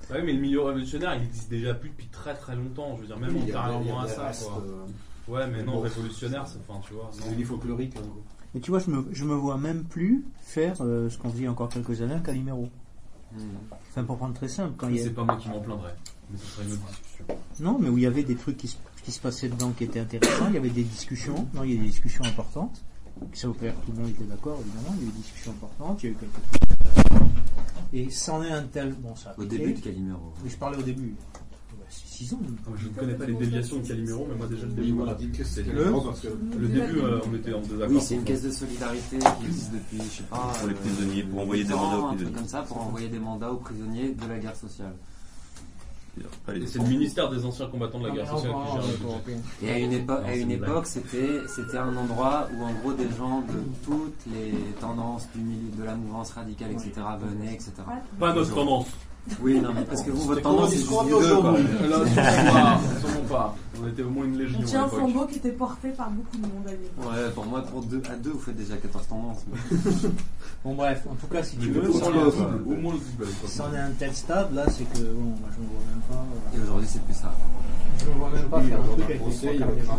Ouais 0.09 0.21
mais 0.23 0.31
le 0.31 0.39
milieu 0.39 0.61
révolutionnaire 0.61 1.15
il 1.15 1.23
existe 1.23 1.49
déjà 1.49 1.73
plus 1.73 1.89
depuis 1.89 2.07
très 2.07 2.33
très 2.33 2.55
longtemps, 2.55 2.95
je 2.95 3.01
veux 3.01 3.07
dire 3.07 3.19
même 3.19 3.35
Oui, 3.35 3.51
a 3.51 3.65
à 3.99 4.07
ça 4.07 4.31
quoi. 4.45 4.63
euh, 4.65 4.85
Ouais 5.27 5.47
mais 5.47 5.63
non 5.63 5.73
bon, 5.73 5.79
révolutionnaire 5.81 6.47
c'est 6.47 6.59
enfin 6.59 6.79
tu 6.87 6.93
vois. 6.93 7.09
c'est 7.11 7.35
du 7.35 7.43
folklorique 7.43 7.93
gros. 7.95 8.21
Mais 8.53 8.61
tu 8.61 8.71
vois, 8.71 8.79
je 8.79 8.89
me, 8.89 9.05
je 9.11 9.25
me 9.25 9.33
vois 9.35 9.57
même 9.57 9.83
plus 9.83 10.23
faire 10.39 10.77
euh, 10.79 11.09
ce 11.09 11.17
qu'on 11.17 11.29
a 11.29 11.49
encore 11.49 11.67
quelques 11.67 12.01
années, 12.01 12.13
un 12.13 12.19
Calimero. 12.21 12.69
Enfin, 13.89 14.03
pour 14.03 14.17
prendre 14.17 14.33
très 14.33 14.47
simple. 14.47 14.73
Quand 14.77 14.87
il 14.89 14.97
y 14.97 14.99
a- 14.99 15.03
C'est 15.03 15.09
pas 15.11 15.23
moi 15.23 15.37
qui 15.37 15.49
m'en 15.49 15.59
plaindrais, 15.59 15.95
mais 16.31 16.37
ce 16.37 16.45
serait 16.45 16.65
une 16.65 16.73
autre 16.73 16.81
discussion. 16.87 17.25
Non, 17.59 17.77
mais 17.79 17.89
où 17.89 17.97
il 17.97 18.03
y 18.03 18.07
avait 18.07 18.23
des 18.23 18.35
trucs 18.35 18.57
qui 18.57 18.67
se, 18.67 18.77
qui 19.03 19.11
se 19.11 19.19
passaient 19.19 19.49
dedans 19.49 19.71
qui 19.71 19.83
étaient 19.85 19.99
intéressants, 19.99 20.47
il 20.49 20.53
y 20.55 20.57
avait 20.57 20.69
des 20.69 20.83
discussions, 20.83 21.47
non, 21.53 21.63
il 21.63 21.73
y 21.73 21.77
a 21.77 21.81
des 21.81 21.87
discussions 21.87 22.23
importantes. 22.25 22.83
Ça 23.33 23.49
au 23.49 23.53
clair, 23.53 23.73
tout 23.85 23.91
le 23.93 23.99
monde 24.03 24.09
était 24.11 24.25
d'accord, 24.25 24.59
évidemment, 24.61 24.95
il 24.97 25.03
y 25.03 25.05
a 25.05 25.09
eu 25.09 25.11
des 25.11 25.17
discussions 25.21 25.51
importantes, 25.51 26.03
il 26.03 26.05
y 26.05 26.09
a 26.09 26.11
eu 26.11 26.17
quelques 26.17 26.33
trucs. 26.33 27.21
Et 27.93 28.09
c'en 28.11 28.43
est 28.43 28.51
un 28.51 28.63
tel. 28.63 28.93
Bon, 28.93 29.15
ça 29.15 29.29
a 29.31 29.33
Au 29.33 29.41
pété. 29.43 29.57
début 29.57 29.73
de 29.73 29.79
Calimero. 29.79 30.33
Mais 30.43 30.49
je 30.49 30.57
parlais 30.57 30.77
au 30.77 30.81
début. 30.83 31.15
Ouais, 32.19 32.25
c'est 32.25 32.25
6 32.25 32.33
ans. 32.33 32.39
Ah, 32.65 32.69
Je 32.77 32.87
ne 32.87 32.93
connais 32.93 33.13
pas 33.13 33.25
les 33.25 33.33
déviations 33.33 33.77
de 33.79 33.87
Calimero, 33.87 34.27
mais 34.29 34.35
moi 34.35 34.47
déjà 34.47 34.65
le 34.65 34.71
début. 34.73 34.91
voilà, 34.93 35.13
dites 35.15 35.37
que 35.37 35.43
c'est 35.43 35.63
le, 35.63 35.91
parce 35.91 36.19
que- 36.21 36.27
le 36.27 36.67
début, 36.67 36.99
euh, 36.99 37.19
on 37.29 37.35
était 37.35 37.53
en 37.53 37.61
désaccord. 37.61 37.87
Oui, 37.89 38.01
c'est 38.01 38.15
une 38.15 38.23
caisse 38.23 38.43
de 38.43 38.51
solidarité 38.51 39.19
qui 39.19 39.45
existe 39.45 39.71
depuis, 39.73 39.97
je 39.97 40.17
sais 40.17 40.23
pas. 40.23 40.51
Pour 40.59 40.67
les 40.67 40.73
euh, 40.73 40.77
prisonniers, 40.77 41.23
pour 41.23 41.39
envoyer 41.41 41.63
des 41.63 41.69
8 41.69 41.75
ans, 41.75 41.81
mandats 41.83 41.97
aux 41.97 41.99
un 41.99 42.07
truc 42.07 42.17
prisonniers. 42.17 42.35
comme 42.37 42.47
ça, 42.47 42.61
pour 42.63 42.81
envoyer 42.81 43.07
des 43.09 43.19
mandats 43.19 43.51
aux 43.51 43.57
prisonniers 43.57 44.09
de 44.13 44.27
la 44.27 44.39
guerre 44.39 44.55
sociale. 44.55 44.93
C'est 46.65 46.79
le 46.79 46.85
ministère 46.85 47.29
des 47.29 47.45
anciens 47.45 47.67
combattants 47.67 47.99
de 47.99 48.07
la 48.07 48.13
guerre 48.15 48.27
sociale 48.27 48.51
qui 48.65 48.71
gère 48.73 49.21
le. 49.61 49.67
Et 49.67 49.71
à 49.71 49.77
une, 49.77 49.91
épo- 49.93 50.19
Non, 50.19 50.25
à 50.25 50.35
une 50.35 50.49
époque, 50.49 50.87
c'était, 50.87 51.41
c'était 51.47 51.77
un 51.77 51.95
endroit 51.95 52.49
où, 52.57 52.63
en 52.63 52.73
gros, 52.73 52.93
des 52.93 53.07
gens 53.15 53.41
de 53.41 53.53
toutes 53.85 54.25
les 54.33 54.51
tendances 54.81 55.27
du 55.35 55.41
milieu, 55.41 55.69
de 55.77 55.83
la 55.83 55.93
mouvance 55.95 56.31
radicale, 56.31 56.71
etc., 56.71 56.91
venaient, 57.21 57.53
etc. 57.53 57.71
Pas 58.19 58.33
notre 58.33 58.51
tendance. 58.55 58.87
Oui, 59.41 59.59
non, 59.59 59.69
mais 59.75 59.83
parce 59.83 60.01
que 60.03 60.11
vous, 60.11 60.23
votre 60.23 60.41
tendance, 60.41 60.69
c'est 60.71 60.77
juste 60.77 60.89
les 60.91 61.09
deux, 61.09 61.15
quoi. 61.17 61.51
d'aujourd'hui. 61.51 61.65
Là, 61.89 62.79
sûrement 62.99 63.27
pas. 63.29 63.55
On 63.83 63.87
était 63.87 64.01
au 64.03 64.09
moins 64.09 64.25
une 64.25 64.37
légion 64.37 64.59
On 64.61 64.63
tient 64.65 64.83
un 64.85 64.87
flambeau 64.87 65.25
qui 65.27 65.35
était 65.37 65.51
porté 65.51 65.89
par 65.89 66.09
beaucoup 66.09 66.37
de 66.37 66.41
monde. 66.41 66.65
Ouais, 66.97 67.29
pour 67.35 67.45
moi, 67.45 67.61
pour 67.61 67.81
deux, 67.83 68.01
à 68.11 68.15
deux, 68.15 68.31
vous 68.31 68.39
faites 68.39 68.55
déjà 68.55 68.75
14 68.77 69.07
tendances. 69.07 69.45
Bon, 70.65 70.73
bref, 70.73 71.03
en 71.09 71.13
tout 71.15 71.27
cas, 71.27 71.43
si 71.43 71.55
tu 71.57 71.69
veux, 71.69 71.87
au 71.87 71.93
moins 71.99 72.09
est- 72.09 72.13
le 72.25 72.31
double, 72.31 72.73
au 72.73 72.81
moins 72.81 72.93
le 72.93 72.99
double, 72.99 73.31
à 73.41 73.73
est 73.73 73.77
un 73.77 73.91
tel 73.91 74.13
stade, 74.13 74.53
là, 74.53 74.65
c'est 74.69 74.83
que, 74.91 74.99
bon, 75.05 75.23
moi 75.23 75.49
je 75.55 75.61
me 75.61 75.67
vois 75.67 75.85
même 75.91 76.01
pas. 76.09 76.15
euh, 76.15 76.57
Et 76.57 76.61
aujourd'hui, 76.63 76.87
c'est 76.91 77.01
plus 77.03 77.13
ça. 77.13 77.31
Je 77.99 78.05
me 78.09 78.13
vois 78.15 78.29
même 78.31 78.49
pas 78.49 78.61
faire 78.61 78.79
un 78.81 78.83
truc 78.87 79.03
avec 79.05 79.19
procès, 79.21 79.47
les 79.51 79.53
il 79.55 79.59
y 79.59 79.63
trois 79.83 79.95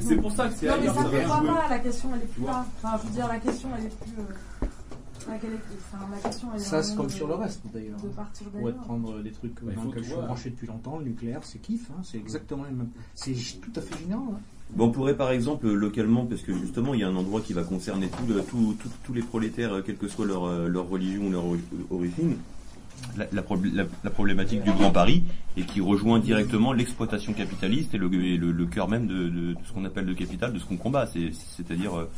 c'est 0.00 0.16
pour 0.16 0.32
ça 0.32 0.48
que 0.48 0.54
c'est 0.58 0.66
Non, 0.66 0.74
mais 0.80 0.86
ça 0.88 0.92
jouer. 1.02 1.22
pas, 1.22 1.66
la 1.70 1.78
question 1.78 2.08
elle 2.14 2.22
est 2.22 2.32
plus 2.32 2.44
là. 2.44 2.66
Enfin, 2.82 2.98
je 3.00 3.06
veux 3.08 3.14
dire, 3.14 3.28
la 3.28 3.38
question 3.38 3.68
elle 3.78 3.84
est 3.86 3.96
plus. 4.00 4.68
Ça, 6.58 6.82
c'est 6.82 6.96
comme 6.96 7.10
sur 7.10 7.26
le 7.28 7.34
reste, 7.34 7.62
d'ailleurs. 7.72 7.98
D'ailleurs. 8.52 8.68
être 8.76 8.84
prendre 8.84 9.20
des 9.22 9.30
trucs 9.30 9.54
dans 9.62 9.84
lesquels 9.84 10.02
je 10.04 10.08
suis 10.08 10.14
branché 10.26 10.50
depuis 10.50 10.66
longtemps, 10.66 10.98
le 10.98 11.04
nucléaire, 11.04 11.40
c'est 11.44 11.58
kiff, 11.58 11.90
hein, 11.90 12.00
c'est 12.02 12.18
exactement 12.18 12.64
le 12.64 12.74
même. 12.76 12.88
C'est 13.14 13.32
tout 13.60 13.72
à 13.76 13.80
fait 13.80 13.98
génial. 13.98 14.18
hein. 14.18 14.38
Bon, 14.74 14.86
on 14.86 14.90
pourrait 14.90 15.16
par 15.16 15.30
exemple 15.30 15.66
localement, 15.70 16.26
parce 16.26 16.42
que 16.42 16.52
justement 16.52 16.92
il 16.92 17.00
y 17.00 17.02
a 17.04 17.08
un 17.08 17.16
endroit 17.16 17.40
qui 17.40 17.54
va 17.54 17.62
concerner 17.62 18.08
tout 18.08 18.26
le- 18.32 18.42
tout- 18.42 18.76
tout- 18.78 18.90
tous 19.02 19.14
les 19.14 19.22
prolétaires, 19.22 19.72
euh, 19.72 19.82
quelle 19.82 19.96
que 19.96 20.08
soit 20.08 20.26
leur, 20.26 20.44
euh, 20.44 20.68
leur 20.68 20.88
religion 20.88 21.26
ou 21.26 21.30
leur 21.30 21.46
ori- 21.46 21.60
origine, 21.90 22.36
la, 23.16 23.26
la 23.32 23.42
probl- 23.42 23.72
la- 23.72 23.86
la 24.04 24.10
problématique 24.10 24.62
du 24.64 24.72
Grand 24.72 24.90
Paris, 24.90 25.22
et 25.56 25.62
qui 25.62 25.80
rejoint 25.80 26.18
directement 26.18 26.74
l'exploitation 26.74 27.32
capitaliste 27.32 27.94
et 27.94 27.98
le, 27.98 28.12
et 28.12 28.36
le- 28.36 28.52
le 28.52 28.66
cœur 28.66 28.88
même 28.88 29.06
de, 29.06 29.14
de- 29.30 29.52
de 29.54 29.56
ce 29.64 29.72
qu'on 29.72 29.86
appelle 29.86 30.04
le 30.04 30.14
capital, 30.14 30.52
de 30.52 30.58
ce 30.58 30.66
qu'on 30.66 30.76
combat, 30.76 31.06
c'est- 31.06 31.32
c'est-à-dire 31.56 31.96
euh, 31.98 32.10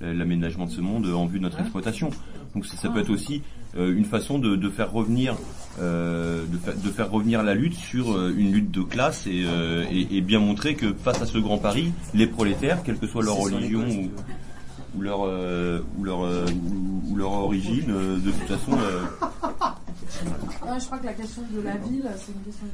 l'aménagement 0.00 0.66
de 0.66 0.70
ce 0.70 0.80
monde 0.80 1.06
en 1.06 1.26
vue 1.26 1.38
de 1.38 1.44
notre 1.44 1.60
exploitation. 1.60 2.10
Donc 2.54 2.66
ça, 2.66 2.76
ça 2.76 2.88
peut 2.88 3.00
être 3.00 3.10
aussi 3.10 3.42
euh, 3.76 3.96
une 3.96 4.04
façon 4.04 4.38
de, 4.38 4.54
de 4.56 4.68
faire 4.70 4.92
revenir 4.92 5.36
euh, 5.80 6.44
de, 6.46 6.56
fa- 6.58 6.72
de 6.72 6.88
faire 6.90 7.10
revenir 7.10 7.42
la 7.42 7.54
lutte 7.54 7.74
sur 7.74 8.12
euh, 8.12 8.32
une 8.36 8.52
lutte 8.52 8.70
de 8.70 8.82
classe 8.82 9.26
et, 9.26 9.42
euh, 9.44 9.84
et, 9.90 10.18
et 10.18 10.20
bien 10.20 10.38
montrer 10.38 10.74
que 10.76 10.92
face 10.92 11.20
à 11.20 11.26
ce 11.26 11.38
grand 11.38 11.58
Paris, 11.58 11.92
les 12.14 12.26
prolétaires, 12.28 12.82
quelle 12.84 12.98
que 12.98 13.06
soit 13.08 13.22
leur 13.24 13.36
religion 13.36 13.84
ou, 14.96 15.00
leur 15.00 15.22
euh, 15.26 15.80
ou 15.98 16.04
leur 16.04 16.22
euh, 16.24 16.46
ou, 16.46 17.12
ou 17.12 17.16
leur 17.16 17.32
origine, 17.32 17.90
euh, 17.90 18.18
de 18.18 18.30
toute 18.30 18.48
façon, 18.48 18.72
euh, 18.78 19.02
je 20.78 20.84
crois 20.86 20.98
que 20.98 21.06
la 21.06 21.12
question 21.14 21.42
de 21.52 21.60
la 21.60 21.76
ville, 21.76 22.04
c'est 22.16 22.32
une 22.32 22.42
question 22.44 22.66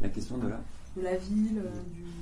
La 0.00 0.08
question 0.08 0.38
de 0.38 0.48
là. 0.48 0.60
de 0.96 1.02
la 1.02 1.16
ville, 1.16 1.58
euh, 1.58 1.70
du, 1.94 2.02
euh, 2.02 2.06
la- 2.06 2.17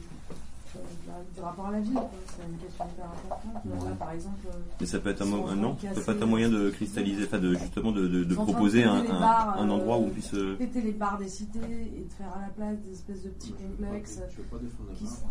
du 1.34 1.40
rapport 1.40 1.66
à 1.66 1.70
la 1.72 1.80
ville. 1.80 1.92
quoi. 1.94 2.10
C'est 2.26 2.42
une 2.46 2.56
question 2.58 2.84
hyper 2.92 3.04
importante. 3.06 3.84
Là, 3.88 3.90
par 3.98 4.10
exemple. 4.12 4.46
euh, 4.48 4.58
mais 4.80 4.86
ça 4.86 4.98
peut 4.98 5.10
être 5.10 5.22
un, 5.22 5.26
mo- 5.26 5.54
non, 5.54 5.76
ça 5.94 6.00
peut 6.00 6.12
être 6.12 6.22
un 6.22 6.26
moyen 6.26 6.48
de 6.48 6.70
cristalliser, 6.70 7.24
enfin 7.24 7.38
de 7.38 7.54
justement 7.54 7.92
de, 7.92 8.34
proposer 8.34 8.84
un, 8.84 8.96
péter 9.00 9.08
les 9.08 9.14
un- 9.14 9.20
bars, 9.20 9.58
un 9.60 9.68
endroit 9.70 9.98
où 9.98 10.02
euh, 10.02 10.06
on 10.06 10.10
puisse 10.10 10.34
euh, 10.34 10.56
péter 10.56 10.80
les 10.82 10.92
bars 10.92 11.18
des 11.18 11.28
cités 11.28 11.58
et 11.60 12.04
de 12.04 12.12
faire 12.12 12.32
à 12.36 12.40
la 12.42 12.48
place 12.48 12.78
des 12.80 12.92
espèces 12.92 13.22
de 13.22 13.30
petits 13.30 13.52
complexes 13.52 14.20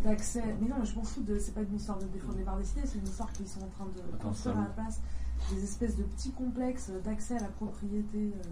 d'accès. 0.04 0.42
Mais 0.60 0.68
non, 0.68 0.76
mais 0.80 0.86
je 0.86 0.94
m'en 0.96 1.02
fous 1.04 1.22
de. 1.22 1.38
C'est 1.38 1.54
pas 1.54 1.62
une 1.62 1.76
histoire 1.76 1.98
de 1.98 2.06
défendre 2.06 2.36
les 2.38 2.44
bars 2.44 2.56
des 2.58 2.64
cités, 2.64 2.82
c'est 2.84 2.98
une 2.98 3.04
histoire 3.06 3.32
qu'ils 3.32 3.48
sont 3.48 3.60
en 3.62 3.68
train 3.68 3.86
de 3.86 4.22
construire 4.22 4.56
à 4.58 4.62
la 4.62 4.66
place 4.66 5.00
des 5.52 5.62
espèces 5.62 5.96
de 5.96 6.02
petits 6.02 6.32
complexes 6.32 6.90
d'accès 7.04 7.36
à 7.36 7.40
la 7.40 7.48
propriété. 7.48 8.32
euh, 8.34 8.48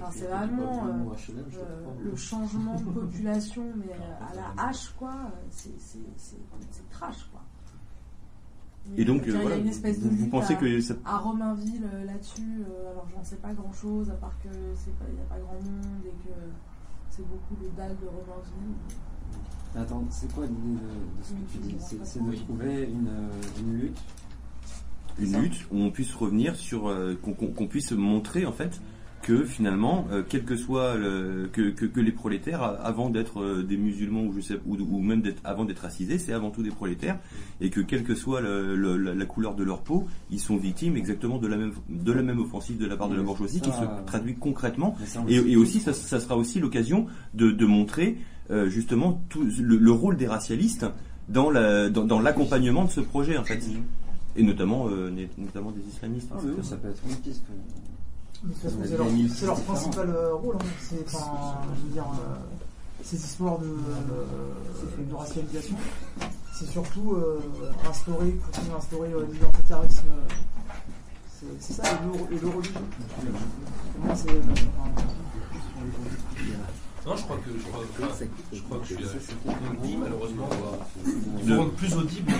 Enfin, 0.00 0.10
c'est 0.12 0.26
vraiment 0.26 0.86
euh, 0.86 1.14
euh, 1.30 2.04
le 2.04 2.16
changement 2.16 2.76
de 2.76 2.84
population, 3.00 3.64
mais 3.76 3.92
euh, 3.92 4.30
à 4.30 4.34
la 4.34 4.68
hache, 4.68 4.94
quoi. 4.98 5.14
C'est 5.50 6.88
trash, 6.90 7.28
quoi. 7.32 7.42
Et 8.96 9.04
donc, 9.04 9.22
Il 9.26 9.32
y 9.32 9.36
a 9.36 9.38
euh, 9.38 9.42
voilà, 9.42 9.56
une 9.58 9.68
espèce 9.68 10.00
de 10.00 10.08
vous, 10.08 10.28
pensez 10.28 10.54
à, 10.54 10.56
que 10.56 10.80
ça... 10.80 10.94
à 11.04 11.18
Romainville 11.18 11.84
euh, 11.92 12.04
là-dessus, 12.04 12.62
euh, 12.62 12.90
alors 12.90 13.06
j'en 13.14 13.22
sais 13.22 13.36
pas 13.36 13.52
grand-chose, 13.52 14.08
à 14.10 14.14
part 14.14 14.34
que 14.42 14.48
c'est 14.76 14.96
pas, 14.98 15.04
il 15.08 15.14
n'y 15.14 15.20
a 15.20 15.24
pas 15.24 15.38
grand 15.38 15.54
monde 15.54 16.04
et 16.06 16.28
que 16.28 16.34
c'est 17.10 17.26
beaucoup 17.26 17.54
de 17.62 17.68
dalles 17.76 17.96
de 18.00 18.06
Romainville. 18.06 18.74
Attends, 19.76 20.04
c'est 20.08 20.32
quoi 20.32 20.46
l'idée 20.46 20.80
de, 20.80 21.18
de 21.18 21.22
ce 21.22 21.32
que 21.32 21.52
tu 21.52 21.58
dis 21.58 21.76
C'est 22.04 22.24
de 22.24 22.36
trouver 22.36 22.84
une, 22.84 23.10
une 23.60 23.78
lutte 23.78 24.00
une 25.20 25.42
lutte 25.42 25.66
où 25.72 25.78
on 25.78 25.90
puisse 25.90 26.14
revenir 26.14 26.54
sur 26.54 26.88
euh, 26.88 27.14
qu'on 27.16 27.66
puisse 27.66 27.90
montrer 27.90 28.46
en 28.46 28.52
fait 28.52 28.80
que 29.22 29.44
finalement 29.44 30.06
euh, 30.12 30.22
quel 30.26 30.44
que 30.44 30.56
soit 30.56 30.96
le, 30.96 31.48
que, 31.52 31.70
que, 31.70 31.84
que 31.86 32.00
les 32.00 32.12
prolétaires 32.12 32.62
avant 32.62 33.10
d'être 33.10 33.40
euh, 33.42 33.62
des 33.62 33.76
musulmans 33.76 34.22
ou 34.24 34.32
je 34.32 34.40
sais 34.40 34.58
ou, 34.66 34.76
ou 34.76 35.00
même 35.00 35.22
d'être 35.22 35.40
avant 35.44 35.64
d'être 35.64 35.80
racisés 35.80 36.18
c'est 36.18 36.32
avant 36.32 36.50
tout 36.50 36.62
des 36.62 36.70
prolétaires 36.70 37.18
et 37.60 37.68
que 37.70 37.80
quelle 37.80 38.04
que 38.04 38.14
soit 38.14 38.40
le- 38.40 38.76
le- 38.76 38.96
la, 38.96 39.14
la 39.14 39.24
couleur 39.26 39.54
de 39.54 39.64
leur 39.64 39.82
peau 39.82 40.06
ils 40.30 40.38
sont 40.40 40.56
victimes 40.56 40.96
exactement 40.96 41.38
de 41.38 41.46
la 41.48 41.56
même 41.56 41.72
de 41.88 42.12
la 42.12 42.22
même 42.22 42.38
offensive 42.40 42.78
de 42.78 42.86
la 42.86 42.96
part 42.96 43.08
de 43.08 43.16
la 43.16 43.22
bourgeoisie 43.22 43.60
qui 43.60 43.70
se 43.70 44.04
traduit 44.06 44.36
concrètement 44.36 44.96
et, 45.28 45.56
aussi 45.56 45.80
ça, 45.80 45.92
ça 45.92 46.20
sera 46.20 46.36
aussi 46.36 46.60
l'occasion 46.60 47.06
de, 47.34 47.50
de 47.50 47.66
montrer 47.66 48.18
euh, 48.50 48.68
justement 48.70 49.20
tout 49.28 49.42
le, 49.60 49.76
le 49.76 49.90
rôle 49.92 50.16
des 50.16 50.26
racialistes 50.28 50.86
dans 51.28 51.50
la 51.50 51.90
dans, 51.90 52.04
dans 52.04 52.20
l'accompagnement 52.20 52.84
de 52.84 52.90
ce 52.90 53.00
projet 53.00 53.36
en 53.36 53.44
fait 53.44 53.60
et 54.36 54.42
notamment 54.44 54.88
euh, 54.88 55.10
notamment 55.36 55.72
des 55.72 55.82
islamistes 55.92 56.28
Ah, 56.32 56.38
oui, 56.42 56.50
etc. 56.52 56.68
ça 56.70 56.76
peut 56.76 56.88
être 56.88 57.02
une 57.08 57.16
piste. 57.16 57.42
De 58.44 58.52
toute 58.52 58.62
façon, 58.62 58.76
On 58.78 58.82
a 58.82 58.86
c'est 58.86 59.46
leur, 59.46 59.56
c'est 59.56 59.64
principal 59.64 60.10
euh, 60.10 60.34
rôle. 60.34 60.56
hein. 60.56 60.64
C'est, 60.80 61.04
enfin, 61.14 61.58
je 61.76 61.82
veux 61.86 61.92
dire, 61.92 62.04
euh, 62.04 62.34
ces 63.02 63.16
histoires 63.16 63.58
de, 63.58 63.66
euh, 63.66 65.04
de 65.10 65.14
racialisation, 65.14 65.76
c'est 66.54 66.66
surtout 66.66 67.14
euh, 67.14 67.40
instaurer, 67.88 68.32
continuer 68.52 68.74
à 68.74 68.76
instaurer 68.78 69.12
euh, 69.12 69.26
l'identitarisme. 69.32 70.06
C'est, 71.40 71.46
c'est 71.60 71.72
ça, 71.82 71.82
et 71.92 71.96
le, 72.04 72.36
et 72.36 72.40
le 72.40 72.48
religieux. 72.48 72.74
Pour 72.74 74.04
moi, 74.04 74.14
c'est. 74.14 74.30
euh, 74.30 74.40
Non, 77.06 77.16
je 77.16 77.22
crois 77.22 77.36
que 77.38 77.50
je 77.58 77.68
crois, 77.68 77.84
enfin, 78.10 78.24
je 78.52 78.60
crois 78.62 78.78
que 78.78 78.84
je 78.86 78.94
suis 78.94 79.96
malheureusement 79.96 80.48
doit 80.48 80.78
De- 81.44 81.56
rendre 81.58 81.72
plus 81.72 81.94
audible 81.94 82.32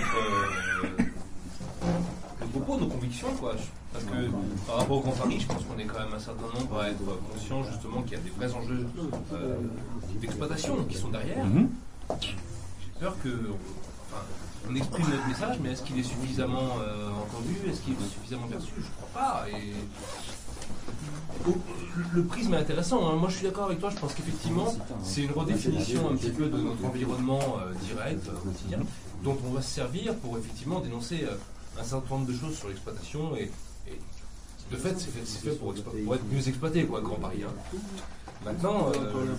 euh, 2.48 2.58
nos 2.58 2.64
propos, 2.64 2.80
nos 2.80 2.88
convictions, 2.88 3.28
quoi. 3.38 3.54
Parce 3.92 4.04
que 4.04 4.66
par 4.66 4.76
rapport 4.76 4.98
au 4.98 5.00
Grand 5.00 5.12
Paris, 5.12 5.38
je 5.40 5.46
pense 5.46 5.62
qu'on 5.64 5.78
est 5.78 5.84
quand 5.84 5.98
même 5.98 6.12
un 6.14 6.18
certain 6.18 6.58
nombre 6.58 6.78
à 6.80 6.90
être 6.90 7.02
conscient 7.32 7.62
justement 7.62 8.02
qu'il 8.02 8.12
y 8.12 8.16
a 8.16 8.20
des 8.20 8.30
vrais 8.30 8.52
enjeux 8.54 8.86
euh, 9.32 9.56
d'exploitation 10.20 10.84
qui 10.84 10.96
sont 10.96 11.08
derrière. 11.08 11.44
Mhm. 11.44 11.68
J'ai 12.20 12.36
peur 13.00 13.16
que, 13.22 13.28
enfin, 13.28 14.22
on 14.70 14.74
exprime 14.74 15.06
notre 15.08 15.26
message, 15.28 15.56
mais 15.62 15.72
est-ce 15.72 15.82
qu'il 15.82 15.98
est 15.98 16.02
suffisamment 16.02 16.76
euh, 16.80 17.08
entendu? 17.10 17.56
Est-ce 17.70 17.80
qu'il 17.80 17.94
est 17.94 18.08
suffisamment 18.12 18.46
perçu? 18.46 18.72
Je 18.76 18.90
crois 18.96 19.08
pas. 19.22 19.46
Et 19.50 19.72
le 22.14 22.24
prisme 22.24 22.54
est 22.54 22.58
intéressant. 22.58 23.08
hein. 23.08 23.16
Moi, 23.16 23.28
je 23.30 23.36
suis 23.36 23.46
d'accord 23.46 23.66
avec 23.66 23.80
toi. 23.80 23.90
Je 23.90 23.96
pense 23.98 24.12
qu'effectivement, 24.14 24.74
c'est 25.02 25.22
une 25.22 25.32
redéfinition 25.32 26.10
un 26.10 26.16
petit 26.16 26.30
peu 26.30 26.46
de 26.46 26.58
notre 26.58 26.84
environnement 26.84 27.40
euh, 27.40 27.72
direct, 27.86 28.28
euh, 28.28 28.32
quotidien, 28.44 28.80
dont 29.24 29.36
on 29.46 29.52
va 29.52 29.62
se 29.62 29.70
servir 29.70 30.14
pour 30.16 30.36
effectivement 30.38 30.80
dénoncer 30.80 31.24
euh, 31.24 31.36
un 31.80 31.84
certain 31.84 32.14
nombre 32.14 32.26
de 32.26 32.36
choses 32.36 32.56
sur 32.56 32.68
l'exploitation. 32.68 33.36
Et, 33.36 33.50
et 33.86 33.98
de 34.70 34.76
fait, 34.76 34.94
c'est 34.98 35.10
fait, 35.10 35.56
pour, 35.56 35.74
pour 35.74 36.14
être 36.14 36.24
mieux 36.30 36.46
exploité, 36.46 36.84
quoi, 36.84 37.00
Grand 37.00 37.16
Paris. 37.16 37.42
hein. 37.46 37.78
Maintenant, 38.44 38.90
euh, 38.94 39.34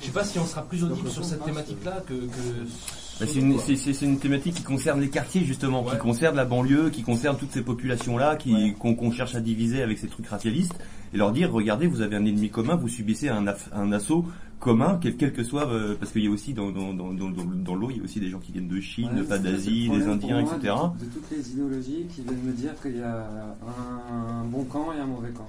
je 0.00 0.06
sais 0.06 0.10
pas 0.10 0.24
si 0.24 0.38
on 0.38 0.46
sera 0.46 0.62
plus 0.62 0.82
audible 0.84 1.10
sur 1.10 1.24
cette 1.24 1.44
thématique-là 1.44 2.02
que. 2.06 2.14
que 2.14 3.20
Bah, 3.20 3.26
c'est 3.26 4.06
une, 4.06 4.18
thématique 4.18 4.54
qui 4.54 4.62
concerne 4.62 5.00
les 5.00 5.10
quartiers 5.10 5.44
justement, 5.44 5.84
qui 5.84 5.98
concerne 5.98 6.34
la 6.36 6.46
banlieue, 6.46 6.88
qui 6.88 7.02
concerne 7.02 7.36
toutes 7.36 7.52
ces 7.52 7.60
populations-là, 7.62 8.36
qui 8.36 8.74
qu'on 8.74 8.94
qu'on 8.94 9.10
cherche 9.10 9.34
à 9.34 9.40
diviser 9.40 9.82
avec 9.82 9.98
ces 9.98 10.08
trucs 10.08 10.26
racialistes, 10.26 10.74
et 11.14 11.16
leur 11.16 11.30
dire 11.32 11.52
regardez, 11.52 11.86
vous 11.86 12.00
avez 12.00 12.16
un 12.16 12.24
ennemi 12.24 12.50
commun, 12.50 12.74
vous 12.74 12.88
subissez 12.88 13.28
un, 13.28 13.46
assaut 13.92 14.26
commun, 14.58 14.98
quel, 15.00 15.16
quel 15.16 15.32
que 15.32 15.44
soit, 15.44 15.68
euh, 15.70 15.94
parce 15.98 16.10
qu'il 16.10 16.24
y 16.24 16.26
a 16.26 16.30
aussi 16.30 16.54
dans, 16.54 16.70
dans, 16.72 16.92
dans, 16.92 17.12
dans, 17.12 17.30
dans- 17.30 17.44
dans 17.44 17.74
l'eau, 17.76 17.90
il 17.90 17.98
y 17.98 18.00
a 18.00 18.02
aussi 18.02 18.18
des 18.18 18.30
gens 18.30 18.40
qui 18.40 18.50
viennent 18.50 18.68
de 18.68 18.80
Chine, 18.80 19.10
Ouais, 19.14 19.22
pas 19.22 19.38
d'Asie, 19.38 19.88
des 19.88 20.08
Indiens, 20.08 20.40
moi 20.40 20.56
etc. 20.56 20.74
De, 20.98 21.04
de 21.04 21.10
toutes 21.10 21.30
les 21.30 21.50
idéologies 21.52 22.06
qui 22.10 22.22
viennent 22.22 22.42
me 22.42 22.52
dire 22.52 22.72
qu'il 22.82 22.96
y 22.96 23.02
a 23.02 23.26
un, 23.64 24.44
bon 24.44 24.64
camp 24.64 24.92
et 24.92 24.98
un 24.98 25.06
mauvais 25.06 25.30
camp. 25.30 25.48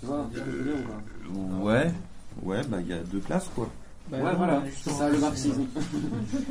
Tu 0.00 0.06
vois 0.06 0.28
veux 0.34 0.64
dire 0.64 0.74
ou 1.34 1.46
pas? 1.48 1.64
Ouais, 1.64 1.94
ouais, 2.42 2.60
bah 2.68 2.78
il 2.82 2.88
y 2.88 2.92
a 2.92 3.02
deux 3.04 3.20
classes 3.20 3.50
quoi. 3.54 3.70
Ouais, 4.12 4.18
voilà, 4.36 4.62
c'est 4.82 4.90
ça 4.90 5.08
le 5.08 5.18
marxisme. 5.18 5.62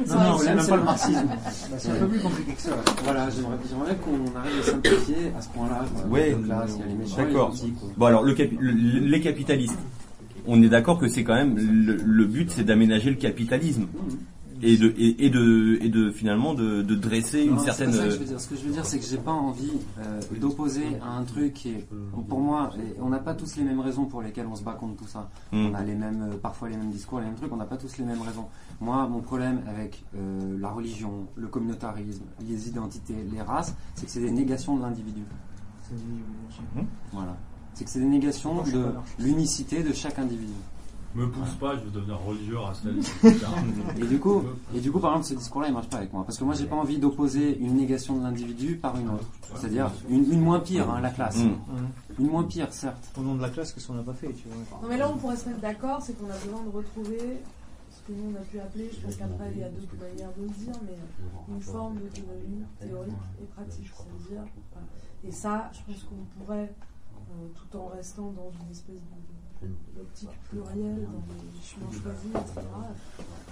Non, 0.08 0.16
non, 0.16 0.38
c'est 0.38 0.70
pas 0.70 0.76
le 0.78 0.84
marxisme. 0.84 1.26
Bah, 1.28 1.76
c'est 1.78 1.90
un 1.92 1.96
peu 1.96 2.08
plus 2.08 2.20
compliqué 2.20 2.54
que 2.54 2.62
ça. 2.62 2.72
Voilà, 3.04 3.30
j'aimerais 3.30 3.58
j'aimerais 3.70 3.96
qu'on 3.98 4.38
arrive 4.40 4.60
à 4.60 4.64
simplifier 4.64 5.32
à 5.38 5.42
ce 5.42 5.50
point-là. 5.50 5.86
Ouais, 6.10 6.36
d'accord. 7.18 7.54
Bon 7.98 8.06
alors 8.06 8.24
le 8.24 8.34
capi- 8.34 8.58
le- 8.60 8.72
les 9.00 9.22
capitalistes, 9.22 9.80
on 10.48 10.62
est 10.62 10.70
d'accord 10.70 11.00
que 11.00 11.08
c'est 11.08 11.24
quand 11.24 11.36
même 11.36 11.58
le, 11.58 11.96
le 11.96 12.26
but, 12.26 12.52
c'est 12.52 12.64
d'aménager 12.64 13.10
le 13.10 13.16
capitalisme 13.16 13.88
et 14.62 14.78
de 14.78 14.94
et, 14.98 15.26
et 15.26 15.30
de 15.30 15.78
et 15.82 15.90
de 15.90 16.12
finalement 16.12 16.54
de, 16.54 16.82
de 16.82 16.96
dresser 16.96 17.44
une 17.44 17.56
Non, 17.56 17.60
certaine. 17.60 17.92
pas 17.92 17.98
ça 17.98 18.04
que 18.06 18.12
je 18.12 18.18
veux 18.18 18.26
dire. 18.26 18.40
Ce 18.40 18.48
que 18.48 18.56
je 18.56 18.62
veux 18.66 18.72
dire, 18.72 18.86
c'est 18.86 19.00
que 19.00 19.06
j'ai 19.06 19.18
pas 19.18 19.32
envie 19.32 19.72
euh, 20.00 20.22
d'opposer 20.40 20.86
à 21.02 21.10
un 21.18 21.24
truc 21.24 21.54
qui 21.54 21.70
est, 21.72 21.88
pour 22.30 22.40
moi, 22.40 22.72
on 23.00 23.10
n'a 23.10 23.20
pas 23.20 23.34
tous 23.34 23.56
les 23.58 23.64
mêmes 23.64 23.80
raisons 23.80 24.06
pour 24.06 24.22
lesquelles 24.22 24.48
on 24.48 24.56
se 24.56 24.64
bat 24.64 24.74
contre 24.74 24.96
tout 24.96 25.08
ça. 25.08 25.30
Mm. 25.52 25.66
On 25.68 25.74
a 25.74 25.84
les 25.84 25.96
mêmes, 25.96 26.30
euh, 26.34 26.38
parfois 26.38 26.70
les 26.70 26.78
mêmes 26.78 26.92
discours, 26.92 27.20
les 27.20 27.26
mêmes 27.26 27.36
trucs. 27.36 27.52
On 27.52 27.58
n'a 27.58 27.66
pas 27.66 27.78
tous 27.78 27.98
les 27.98 28.06
mêmes 28.06 28.22
raisons. 28.22 28.46
Moi, 28.82 29.08
mon 29.08 29.22
problème 29.22 29.62
avec 29.68 30.04
euh, 30.16 30.58
la 30.60 30.70
religion, 30.70 31.28
le 31.36 31.48
communautarisme, 31.48 32.24
les 32.48 32.68
identités, 32.68 33.16
les 33.32 33.42
races, 33.42 33.76
c'est 33.96 34.06
que 34.06 34.12
c'est 34.12 34.22
des 34.22 34.32
négations 34.32 34.76
de 34.78 34.82
l'individu. 34.82 35.22
Voilà. 37.12 37.36
C'est 37.74 37.84
que 37.84 37.90
c'est 37.90 38.00
des 38.00 38.06
négations 38.06 38.64
de 38.64 38.86
l'unicité 39.20 39.84
de 39.84 39.94
chaque 39.94 40.18
individu. 40.18 40.54
Me 41.16 41.28
pousse 41.30 41.54
pas, 41.60 41.76
je 41.78 41.82
veux 41.86 41.92
devenir 41.92 42.20
religieux, 42.20 42.58
racialiste. 42.58 43.14
Et 43.98 44.06
du 44.06 44.20
coup, 44.20 44.44
et 44.74 44.82
du 44.82 44.92
coup, 44.92 45.00
par 45.00 45.12
exemple, 45.12 45.28
ce 45.28 45.34
discours-là, 45.36 45.68
il 45.70 45.74
marche 45.74 45.88
pas 45.90 45.98
avec 45.98 46.12
moi, 46.12 46.24
parce 46.26 46.38
que 46.38 46.44
moi, 46.44 46.54
j'ai 46.56 46.66
pas 46.66 46.76
envie 46.76 46.98
d'opposer 46.98 47.58
une 47.60 47.76
négation 47.76 48.18
de 48.18 48.24
l'individu 48.24 48.76
par 48.76 48.98
une 49.00 49.10
autre, 49.10 49.26
c'est-dire 49.56 49.90
une, 50.10 50.30
une 50.32 50.42
moins 50.42 50.60
pire, 50.60 50.90
hein, 50.90 51.00
la 51.02 51.10
classe, 51.12 51.38
Mm. 51.38 51.52
une 52.20 52.28
moins 52.28 52.44
pire, 52.44 52.72
certes. 52.74 53.12
Au 53.18 53.22
nom 53.22 53.36
de 53.36 53.42
la 53.42 53.50
classe, 53.50 53.72
qu'est-ce 53.72 53.88
qu'on 53.88 53.94
n'a 53.94 54.04
pas 54.04 54.14
fait, 54.14 54.34
tu 54.34 54.48
vois 54.50 54.58
Non 54.82 54.88
mais 54.90 54.98
là 54.98 55.10
on 55.10 55.18
pourrait 55.18 55.38
se 55.38 55.48
mettre 55.48 55.62
d'accord, 55.62 56.02
c'est 56.02 56.14
qu'on 56.20 56.30
a 56.30 56.38
besoin 56.38 56.64
de 56.64 56.70
retrouver 56.70 57.40
ce 57.92 58.02
que 58.08 58.12
nous 58.18 58.34
on 58.34 58.36
a 58.36 58.44
pu 58.44 58.60
appeler, 58.60 58.90
je 58.94 59.00
pense 59.06 59.16
qu'après 59.16 59.52
il 59.54 59.60
y 59.60 59.64
a 59.64 59.70
d'autres 59.70 59.96
manières 59.98 60.32
de 60.38 60.44
le 60.44 60.50
dire, 60.50 60.74
mais 60.86 60.98
une 61.56 61.62
forme 61.62 61.96
d'autonomie 61.96 62.66
théorique 62.80 63.14
et 63.42 63.46
pratique. 63.56 63.90
C'est-à-dire. 63.96 64.44
Et 65.24 65.32
ça, 65.32 65.72
je 65.74 65.80
pense 65.94 66.04
qu'on 66.04 66.44
pourrait, 66.44 66.74
euh, 67.32 67.48
tout 67.56 67.78
en 67.78 67.88
restant 67.88 68.32
dans 68.36 68.52
une 68.66 68.72
espèce 68.72 68.96
de 68.96 69.16
d'optique 69.96 70.30
plurielle, 70.50 71.08
dans 71.12 71.24
les 71.28 71.62
chemins 71.62 71.92
choisis, 71.92 72.30
etc., 72.32 72.68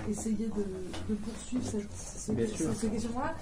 essayer 0.09 0.47
de, 0.47 1.13
de 1.13 1.15
poursuivre 1.15 1.63
cette, 1.65 1.91
cette- 1.91 2.75
ces 2.75 2.87
questions-là 2.89 3.33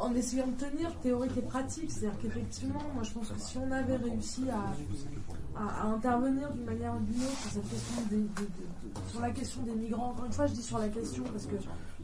en 0.00 0.14
essayant 0.14 0.46
de 0.46 0.52
tenir 0.52 0.94
théorique 1.00 1.36
et 1.36 1.42
pratique. 1.42 1.90
C'est-à-dire 1.90 2.18
qu'effectivement, 2.20 2.80
moi 2.94 3.02
je 3.02 3.10
pense 3.10 3.28
que 3.28 3.38
si 3.40 3.58
on 3.58 3.70
avait 3.72 3.96
réussi 3.96 4.44
à, 4.50 5.60
à, 5.60 5.82
à 5.82 5.86
intervenir 5.88 6.52
d'une 6.52 6.64
manière 6.64 6.94
ou 6.94 7.00
d'une 7.00 7.22
autre 7.22 7.38
sur 7.42 7.50
cette 7.52 7.68
question 7.70 8.02
des, 8.10 8.16
des- 8.16 8.22
des- 8.22 9.00
de- 9.00 9.10
sur 9.10 9.20
la 9.20 9.30
question 9.30 9.62
des 9.62 9.72
migrants. 9.74 10.10
Encore 10.10 10.26
une 10.26 10.32
fois, 10.32 10.46
je 10.46 10.52
dis 10.54 10.62
sur 10.62 10.78
la 10.78 10.88
question 10.88 11.24
parce 11.24 11.46
que 11.46 11.56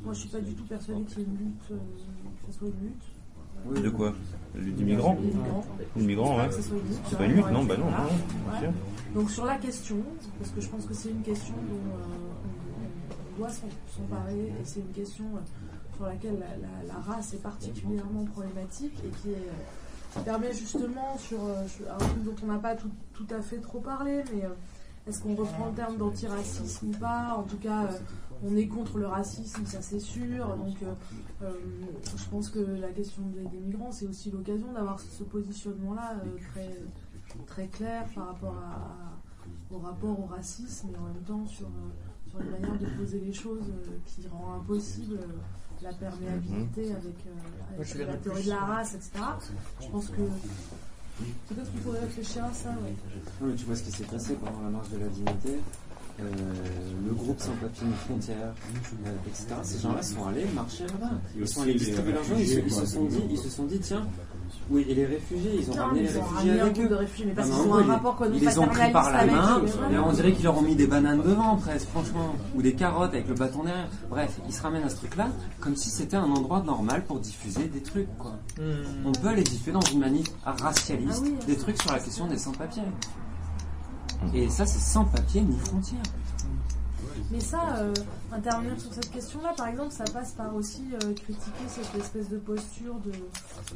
moi 0.02 0.12
je 0.12 0.18
suis 0.20 0.28
pas 0.28 0.40
du 0.40 0.54
tout 0.54 0.64
persuadée 0.64 1.02
qu'il 1.04 1.18
y 1.20 1.22
ait 1.22 1.26
une 1.26 1.38
lutte, 1.38 1.70
euh, 1.70 1.76
que 2.46 2.52
ce 2.52 2.58
soit 2.58 2.68
une 2.68 2.88
lutte. 2.88 3.82
De 3.82 3.90
quoi? 3.90 4.12
Le- 4.54 4.70
Des 4.72 4.84
migrants 4.84 5.16
Les 5.20 5.26
migrants. 5.28 5.64
Les 5.96 6.04
migrants, 6.06 6.34
Je 6.34 6.40
ouais. 6.40 6.46
pense 6.48 6.54
pas 6.54 6.56
que 6.56 6.62
ce 6.62 6.68
soit 6.68 6.76
une 6.78 6.88
lutte, 6.88 6.98
C'est 7.08 7.16
pas 7.18 7.24
une 7.24 7.32
lutte, 7.34 7.50
non, 7.50 7.64
bah 7.64 7.76
non, 7.78 7.84
non, 7.86 8.50
bien 8.50 8.60
sûr. 8.60 8.72
Donc 9.14 9.30
sur 9.30 9.44
la 9.44 9.56
question, 9.58 10.02
parce 10.38 10.50
que 10.50 10.60
je 10.60 10.68
pense 10.68 10.86
que 10.86 10.94
c'est 10.94 11.10
une 11.10 11.22
question 11.22 11.54
dont 11.54 11.94
euh, 11.94 13.36
on, 13.36 13.38
doit 13.38 13.48
s'emparer, 13.48 14.48
et 14.48 14.64
c'est 14.64 14.80
une 14.80 14.92
question 14.92 15.24
euh, 15.36 15.96
sur 15.96 16.06
laquelle 16.06 16.44
la, 16.88 16.94
race 16.94 17.32
est 17.32 17.42
particulièrement 17.42 18.24
problématique 18.24 18.94
et 19.04 19.10
qui, 19.22 19.30
permet 20.24 20.52
justement 20.52 21.18
sur 21.18 21.44
euh, 21.44 21.66
sur 21.66 21.92
un 21.92 21.96
truc 21.96 22.22
dont 22.22 22.34
on 22.44 22.46
n'a 22.46 22.58
pas 22.58 22.76
tout, 22.76 22.90
tout 23.14 23.26
à 23.30 23.40
fait 23.40 23.58
trop 23.58 23.80
parlé, 23.80 24.22
mais 24.32 24.42
est-ce 25.08 25.20
qu'on 25.20 25.34
reprend 25.34 25.66
le 25.66 25.74
terme 25.74 25.96
d'antiracisme 25.96 26.88
ou 26.88 26.98
pas? 26.98 27.34
En 27.36 27.42
tout 27.42 27.56
cas, 27.56 27.88
on 28.44 28.56
est 28.56 28.68
contre 28.68 28.98
le 28.98 29.08
racisme, 29.08 29.66
ça 29.66 29.80
c'est 29.80 30.00
sûr. 30.00 30.56
Donc, 30.56 30.76
je 31.40 32.24
pense 32.30 32.48
que 32.48 32.60
la 32.60 32.90
question 32.90 33.22
des, 33.34 33.58
migrants, 33.58 33.90
c'est 33.90 34.06
aussi 34.06 34.30
l'occasion 34.30 34.72
d'avoir 34.72 35.00
ce 35.00 35.24
positionnement-là 35.24 36.14
très, 36.52 36.70
très 37.46 37.66
clair 37.66 38.04
par 38.14 38.28
rapport 38.28 38.54
à- 38.56 39.74
au 39.74 39.78
rapport 39.78 40.18
au 40.20 40.26
racisme 40.26 40.88
et 40.94 40.96
en 40.98 41.02
même 41.02 41.22
temps 41.26 41.46
sur, 41.46 41.66
euh, 41.66 42.30
sur 42.30 42.40
une 42.40 42.50
manière 42.50 42.78
de 42.78 42.86
poser 42.98 43.20
les 43.20 43.32
choses 43.32 43.68
euh, 43.70 43.96
qui 44.06 44.26
rend 44.28 44.54
impossible 44.60 45.14
euh, 45.20 45.26
la 45.82 45.92
perméabilité 45.92 46.92
avec, 46.92 47.16
euh, 47.26 47.76
Moi, 47.76 47.84
avec 47.84 48.06
la 48.06 48.16
théorie 48.16 48.44
de 48.44 48.48
la 48.50 48.58
race, 48.60 48.94
etc. 48.94 49.10
Je 49.82 49.88
pense 49.88 50.08
que 50.08 50.22
peut-être 51.48 51.70
qu'il 51.70 51.80
faudrait 51.80 52.00
réfléchir 52.00 52.44
à 52.44 52.52
ça. 52.52 52.70
ouais. 52.70 52.94
Non, 53.40 53.48
mais 53.48 53.54
tu 53.54 53.64
vois 53.64 53.76
ce 53.76 53.82
qui 53.82 53.90
s'est 53.92 54.04
passé 54.04 54.34
pendant 54.34 54.62
la 54.62 54.70
marche 54.70 54.88
de 54.90 54.98
la 54.98 55.08
dignité. 55.08 55.58
euh, 56.20 56.30
le 57.08 57.12
groupe 57.12 57.40
Sans 57.40 57.50
Papiers 57.56 57.88
Ni 57.88 57.92
Frontières, 57.94 58.54
euh, 59.04 59.10
etc. 59.26 59.46
Ces 59.64 59.80
gens-là 59.80 60.00
sont 60.00 60.24
allés 60.28 60.44
marcher 60.54 60.86
là-bas. 60.86 61.10
Ils 61.36 61.48
sont 61.48 61.62
allés 61.62 61.74
distribuer 61.74 62.12
l'argent, 62.12 62.36
ils, 62.38 62.46
se- 62.46 62.58
ils 62.60 62.70
se 62.72 62.86
sont 62.86 63.04
dit, 63.06 63.18
ils 63.30 63.36
se 63.38 63.48
sont 63.48 63.64
dit, 63.64 63.80
tiens, 63.80 64.06
oui, 64.70 64.86
et 64.88 64.94
les 64.94 65.04
réfugiés, 65.06 65.52
ils 65.60 65.70
ont 65.70 65.74
Non, 65.74 65.82
ramené 65.82 66.02
les 66.02 66.16
ont 66.16 66.22
réfugiés 66.22 66.50
ramené 66.50 66.60
avec 66.60 66.78
eux. 66.80 66.88
de 66.88 66.94
réfugiés, 66.94 67.26
mais 67.26 67.32
parce 67.34 67.48
Ah, 67.52 67.54
qu'ils 67.62 67.70
ont 67.70 67.74
un 67.74 67.82
ils- 67.82 67.90
rapport 67.90 68.22
Ils 68.32 68.40
les 68.40 68.58
ont 68.58 68.66
pris 68.66 68.90
par 68.92 69.10
la 69.10 69.26
main, 69.26 69.62
mais 69.90 69.98
on 69.98 70.12
dirait 70.12 70.32
qu'ils 70.32 70.44
leur 70.44 70.56
ont 70.58 70.62
mis 70.62 70.74
des 70.76 70.86
bananes 70.86 71.22
devant, 71.22 71.56
presque, 71.56 71.88
franchement. 71.88 72.34
Ou 72.54 72.62
des 72.62 72.74
carottes 72.74 73.12
avec 73.14 73.28
le 73.28 73.34
bâton 73.34 73.62
derrière. 73.64 73.88
Bref, 74.10 74.38
ils 74.48 74.52
se 74.54 74.62
ramènent 74.62 74.84
à 74.84 74.88
ce 74.88 74.96
truc-là, 74.96 75.28
comme 75.60 75.76
si 75.76 75.90
c'était 75.90 76.16
un 76.16 76.30
endroit 76.30 76.60
normal 76.62 77.04
pour 77.06 77.18
diffuser 77.20 77.64
des 77.64 77.82
trucs, 77.82 78.08
quoi. 78.18 78.32
On 79.04 79.12
peut 79.12 79.28
aller 79.28 79.42
diffuser 79.42 79.72
dans 79.72 79.80
une 79.80 80.00
manif 80.00 80.26
racialiste 80.44 81.22
Ah 81.24 81.28
oui. 81.28 81.46
des 81.46 81.56
trucs 81.56 81.80
sur 81.80 81.92
la 81.92 81.98
question 81.98 82.26
des 82.26 82.38
sans-papiers. 82.38 82.82
Et 84.32 84.48
ça, 84.48 84.64
c'est 84.64 84.80
sans 84.80 85.04
papier 85.04 85.42
ni 85.42 85.58
frontières. 85.58 86.00
Mais 87.30 87.40
ça, 87.40 87.76
euh, 87.78 87.92
intervenir 88.32 88.80
sur 88.80 88.92
cette 88.92 89.10
question-là, 89.10 89.52
par 89.56 89.68
exemple, 89.68 89.92
ça 89.92 90.04
passe 90.04 90.32
par 90.32 90.54
aussi 90.54 90.84
euh, 90.94 91.14
critiquer 91.14 91.68
cette 91.68 91.94
espèce 91.94 92.28
de 92.28 92.38
posture 92.38 92.94
de, 93.00 93.12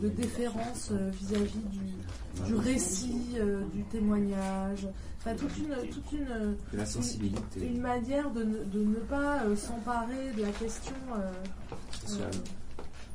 de 0.01 0.09
déférence 0.09 0.91
euh, 0.93 1.11
vis-à-vis 1.11 1.63
du, 1.71 2.45
du 2.45 2.55
récit, 2.55 3.37
du 3.75 3.83
témoignage. 3.85 4.89
Enfin, 5.21 5.35
toute 5.35 5.57
une, 5.59 5.91
toute 5.91 6.13
une, 6.13 6.57
De 6.73 6.79
la 6.79 6.87
sensibilité. 6.87 7.61
Une, 7.61 7.77
une 7.77 7.81
manière 7.81 8.31
de 8.31 8.45
ne, 8.45 8.65
de 8.65 8.85
ne 8.85 9.01
pas 9.01 9.41
s'emparer 9.57 10.33
de 10.37 10.43
la 10.43 10.53
question. 10.53 10.95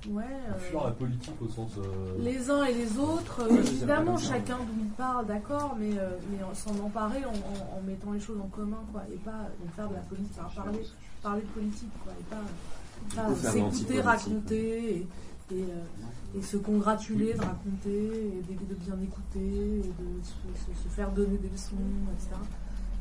Euh, 0.07 0.09
euh, 0.09 0.15
ouais. 0.15 0.23
euh, 0.49 0.59
Fuir 0.59 0.83
la 0.85 0.91
politique 0.91 1.41
au 1.41 1.47
sens. 1.49 1.71
euh, 1.77 2.15
les 2.19 2.49
uns 2.49 2.63
et 2.65 2.73
les 2.73 2.97
autres, 2.97 3.41
euh, 3.43 3.49
Ouais, 3.53 3.59
évidemment, 3.59 4.17
chacun 4.17 4.57
d'où 4.57 4.81
il 4.81 4.89
parle, 4.91 5.25
d'accord, 5.27 5.75
mais, 5.79 5.97
euh, 5.97 6.09
mais 6.31 6.43
en- 6.43 6.53
s'en 6.53 6.77
emparer 6.83 7.23
en, 7.25 7.29
en- 7.29 7.77
en 7.77 7.81
mettant 7.85 8.11
les 8.11 8.19
choses 8.19 8.39
en 8.41 8.47
commun, 8.47 8.83
quoi, 8.91 9.03
et 9.13 9.17
pas 9.17 9.31
euh, 9.31 9.67
faire 9.75 9.89
de 9.89 9.95
la 9.95 10.01
politique, 10.01 10.31
enfin, 10.45 10.61
parler, 10.63 10.79
parler 11.21 11.41
de 11.41 11.47
politique, 11.47 11.91
quoi, 12.03 12.13
et 12.19 12.23
pas, 12.23 13.15
faire 13.15 13.29
s'écouter, 13.51 13.59
l'antipolitique, 13.61 14.03
raconter, 14.03 14.95
et, 14.95 15.07
et, 15.51 15.61
euh, 15.63 16.37
et 16.39 16.41
se 16.41 16.57
congratuler 16.57 17.33
de 17.33 17.39
raconter, 17.41 18.33
et 18.39 18.53
de, 18.53 18.65
de 18.69 18.75
bien 18.75 18.95
écouter, 19.01 19.39
et 19.79 19.93
de 20.01 20.23
se, 20.23 20.31
se- 20.31 20.83
se 20.83 20.87
faire 20.89 21.11
donner 21.11 21.37
des 21.37 21.49
leçons, 21.49 21.75
etc. 22.17 22.35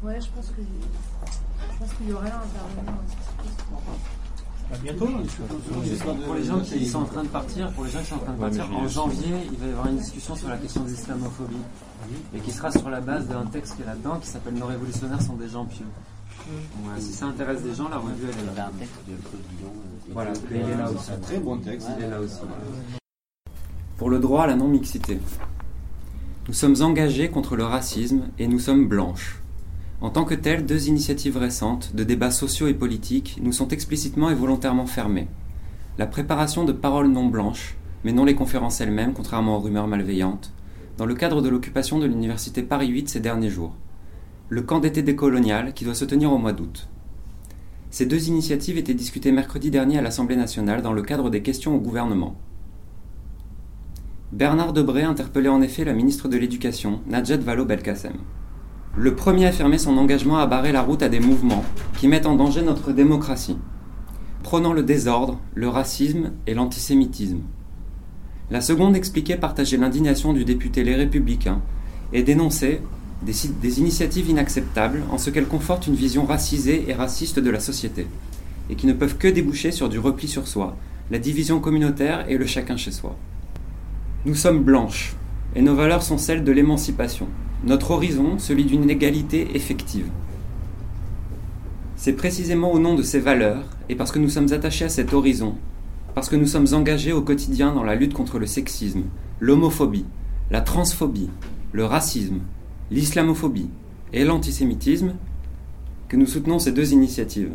Ouais, 0.03 0.21
je 0.21 0.29
pense 0.31 0.49
que 0.49 0.61
je 0.61 1.79
pense 1.79 1.93
qu'il 1.95 2.09
y 2.09 2.13
aurait 2.13 2.31
à 2.31 2.37
intervenir 2.43 2.93
dans 2.93 3.43
question. 3.45 3.77
Bientôt. 4.83 5.07
Pour 6.27 6.35
les 6.35 6.45
gens 6.45 6.61
qui 6.61 6.87
sont 6.87 6.99
en 7.01 7.05
train 7.05 7.23
de 7.25 7.29
partir, 7.29 7.71
pour 7.73 7.85
les 7.85 7.91
gens 7.91 8.01
qui 8.01 8.07
sont 8.07 8.15
en 8.17 8.19
train 8.19 8.33
de 8.33 8.39
partir, 8.41 8.69
en 8.73 8.89
janvier, 8.89 9.35
il 9.53 9.59
va 9.59 9.67
y 9.67 9.71
avoir 9.71 9.89
une 9.89 9.99
discussion 9.99 10.35
sur 10.37 10.49
la 10.49 10.57
question 10.57 10.83
de 10.85 10.89
l'islamophobie. 10.89 11.57
Et 12.35 12.41
qui 12.41 12.51
sera 12.51 12.71
sur 12.71 12.89
la 12.91 13.01
base 13.01 13.27
d'un 13.29 13.45
texte 13.47 13.77
qui 13.77 13.83
est 13.83 13.87
là-dedans 13.87 14.19
qui 14.21 14.27
s'appelle 14.29 14.55
Nos 14.55 14.67
révolutionnaires 14.67 15.23
sont 15.23 15.35
des 15.35 15.49
gens 15.49 15.65
pieux. 15.65 15.85
Ouais, 16.85 17.01
si 17.01 17.13
ça 17.13 17.27
intéresse 17.27 17.63
des 17.63 17.75
gens, 17.75 17.89
la 17.89 17.99
revue 17.99 18.25
elle 18.25 18.49
est 18.53 18.57
là. 18.57 18.67
un 18.67 18.79
texte 18.79 18.95
de 19.07 19.15
Claude 19.17 19.43
Guillon. 19.57 19.71
euh, 19.71 20.13
Voilà, 20.13 20.31
écrit, 20.33 20.45
il 20.55 20.57
est 20.71 20.77
là 20.77 20.89
euh, 20.89 20.95
aussi. 20.95 21.13
un 21.13 21.17
très 21.19 21.39
bon 21.39 21.59
texte. 21.59 21.89
Il 21.99 22.05
est 22.05 22.09
là 22.09 22.21
aussi. 22.21 22.41
Pour 23.99 24.11
le 24.11 24.19
droit 24.19 24.45
à 24.45 24.47
la 24.49 24.57
non-mixité. 24.57 25.21
Nous 26.49 26.55
sommes 26.55 26.75
engagés 26.81 27.31
contre 27.31 27.55
le 27.55 27.65
racisme 27.65 28.23
et 28.39 28.49
nous 28.49 28.59
sommes 28.59 28.89
blanches. 28.89 29.39
En 30.03 30.11
tant 30.11 30.25
que 30.25 30.35
telles, 30.35 30.67
deux 30.67 30.89
initiatives 30.89 31.37
récentes 31.37 31.95
de 31.95 32.03
débats 32.03 32.33
sociaux 32.33 32.67
et 32.67 32.75
politiques 32.75 33.39
nous 33.41 33.53
sont 33.53 33.69
explicitement 33.69 34.31
et 34.31 34.35
volontairement 34.35 34.87
fermées. 34.87 35.29
La 35.97 36.09
préparation 36.09 36.65
de 36.65 36.73
paroles 36.73 37.07
non 37.07 37.27
blanches, 37.27 37.77
mais 38.03 38.11
non 38.11 38.25
les 38.25 38.35
conférences 38.35 38.81
elles-mêmes, 38.81 39.13
contrairement 39.13 39.59
aux 39.59 39.61
rumeurs 39.61 39.87
malveillantes, 39.87 40.53
dans 40.99 41.07
le 41.07 41.15
cadre 41.15 41.41
de 41.41 41.49
l'occupation 41.49 42.01
de 42.01 42.07
l'université 42.07 42.65
Paris 42.65 42.89
8 42.89 43.11
ces 43.11 43.21
derniers 43.21 43.49
jours. 43.49 43.77
Le 44.49 44.63
camp 44.63 44.81
d'été 44.81 45.05
décolonial 45.05 45.73
qui 45.73 45.85
doit 45.85 45.95
se 45.95 46.05
tenir 46.05 46.33
au 46.33 46.39
mois 46.39 46.53
d'août. 46.53 46.89
Ces 47.93 48.05
deux 48.05 48.27
initiatives 48.27 48.79
étaient 48.79 48.95
discutées 48.95 49.31
mercredi 49.31 49.71
dernier 49.71 49.99
à 49.99 50.03
l'Assemblée 50.03 50.35
nationale 50.35 50.83
dans 50.83 50.93
le 50.93 51.03
cadre 51.03 51.31
des 51.31 51.43
questions 51.43 51.77
au 51.77 51.81
gouvernement. 51.81 52.35
Bernard 54.33 54.73
Debré 54.73 55.05
interpellait 55.05 55.49
en 55.49 55.63
effet 55.63 55.85
la 55.85 55.95
ministre 55.95 56.27
de 56.27 56.39
l'Éducation, 56.39 57.03
Najat 57.07 57.37
Vallaud-Belkacem. 57.37 58.17
Le 58.97 59.15
premier 59.15 59.47
affirmait 59.47 59.79
son 59.79 59.97
engagement 59.97 60.37
à 60.37 60.47
barrer 60.47 60.71
la 60.71 60.83
route 60.83 61.03
à 61.03 61.09
des 61.09 61.19
mouvements 61.19 61.65
qui 61.99 62.09
mettent 62.09 62.27
en 62.27 62.37
danger 62.37 62.61
notre 62.61 62.93
démocratie, 62.93 63.57
prônant 64.43 64.75
le 64.75 64.83
désordre, 64.83 65.41
le 65.55 65.69
racisme 65.69 66.33
et 66.47 66.53
l'antisémitisme. 66.53 67.41
La 68.51 68.61
seconde 68.61 68.95
expliquait 68.95 69.39
partager 69.39 69.79
l'indignation 69.79 70.35
du 70.35 70.45
député 70.45 70.85
Les 70.85 70.95
Républicains 70.95 71.63
et 72.13 72.23
dénonçait 72.23 72.83
des, 73.23 73.33
des 73.63 73.81
initiatives 73.81 74.29
inacceptables 74.29 75.05
en 75.11 75.17
ce 75.17 75.31
qu'elles 75.31 75.47
confortent 75.47 75.87
une 75.87 75.95
vision 75.95 76.27
racisée 76.27 76.85
et 76.87 76.93
raciste 76.93 77.39
de 77.39 77.51
la 77.51 77.61
société, 77.61 78.07
et 78.69 78.75
qui 78.75 78.87
ne 78.87 78.93
peuvent 78.93 79.17
que 79.17 79.29
déboucher 79.29 79.73
sur 79.73 79.89
du 79.89 79.99
repli 79.99 80.29
sur 80.29 80.47
soi, 80.47 80.77
la 81.11 81.19
division 81.19 81.61
communautaire 81.61 82.27
et 82.29 82.37
le 82.37 82.45
chacun 82.45 82.77
chez 82.77 82.93
soi. 82.93 83.17
Nous 84.27 84.35
sommes 84.35 84.63
blanches, 84.63 85.17
et 85.55 85.63
nos 85.63 85.75
valeurs 85.75 86.03
sont 86.03 86.19
celles 86.19 86.45
de 86.45 86.53
l'émancipation. 86.53 87.29
Notre 87.65 87.93
horizon, 87.93 88.39
celui 88.39 88.65
d'une 88.65 88.91
égalité 88.91 89.49
effective. 89.55 90.07
C'est 91.97 92.15
précisément 92.15 92.73
au 92.73 92.79
nom 92.79 92.95
de 92.95 93.03
ces 93.03 93.21
valeurs, 93.21 93.65
et 93.89 93.95
parce 93.95 94.11
que 94.11 94.19
nous 94.19 94.29
sommes 94.29 94.53
attachés 94.53 94.87
à 94.87 94.89
cet 94.89 95.13
horizon, 95.13 95.55
parce 96.15 96.29
que 96.29 96.37
nous 96.37 96.47
sommes 96.47 96.67
engagés 96.73 97.13
au 97.13 97.23
quotidien 97.23 97.73
dans 97.73 97.85
la 97.85 97.95
lutte 97.95 98.15
contre 98.15 98.39
le 98.39 98.47
sexisme, 98.47 99.05
l'homophobie, 99.39 100.07
la 100.51 100.61
transphobie, 100.61 101.31
le 101.73 101.85
racisme, 101.85 102.41
l'islamophobie 102.91 103.71
et 104.13 104.25
l'antisémitisme, 104.25 105.15
que 106.09 106.17
nous 106.17 106.27
soutenons 106.27 106.59
ces 106.59 106.73
deux 106.73 106.93
initiatives. 106.93 107.53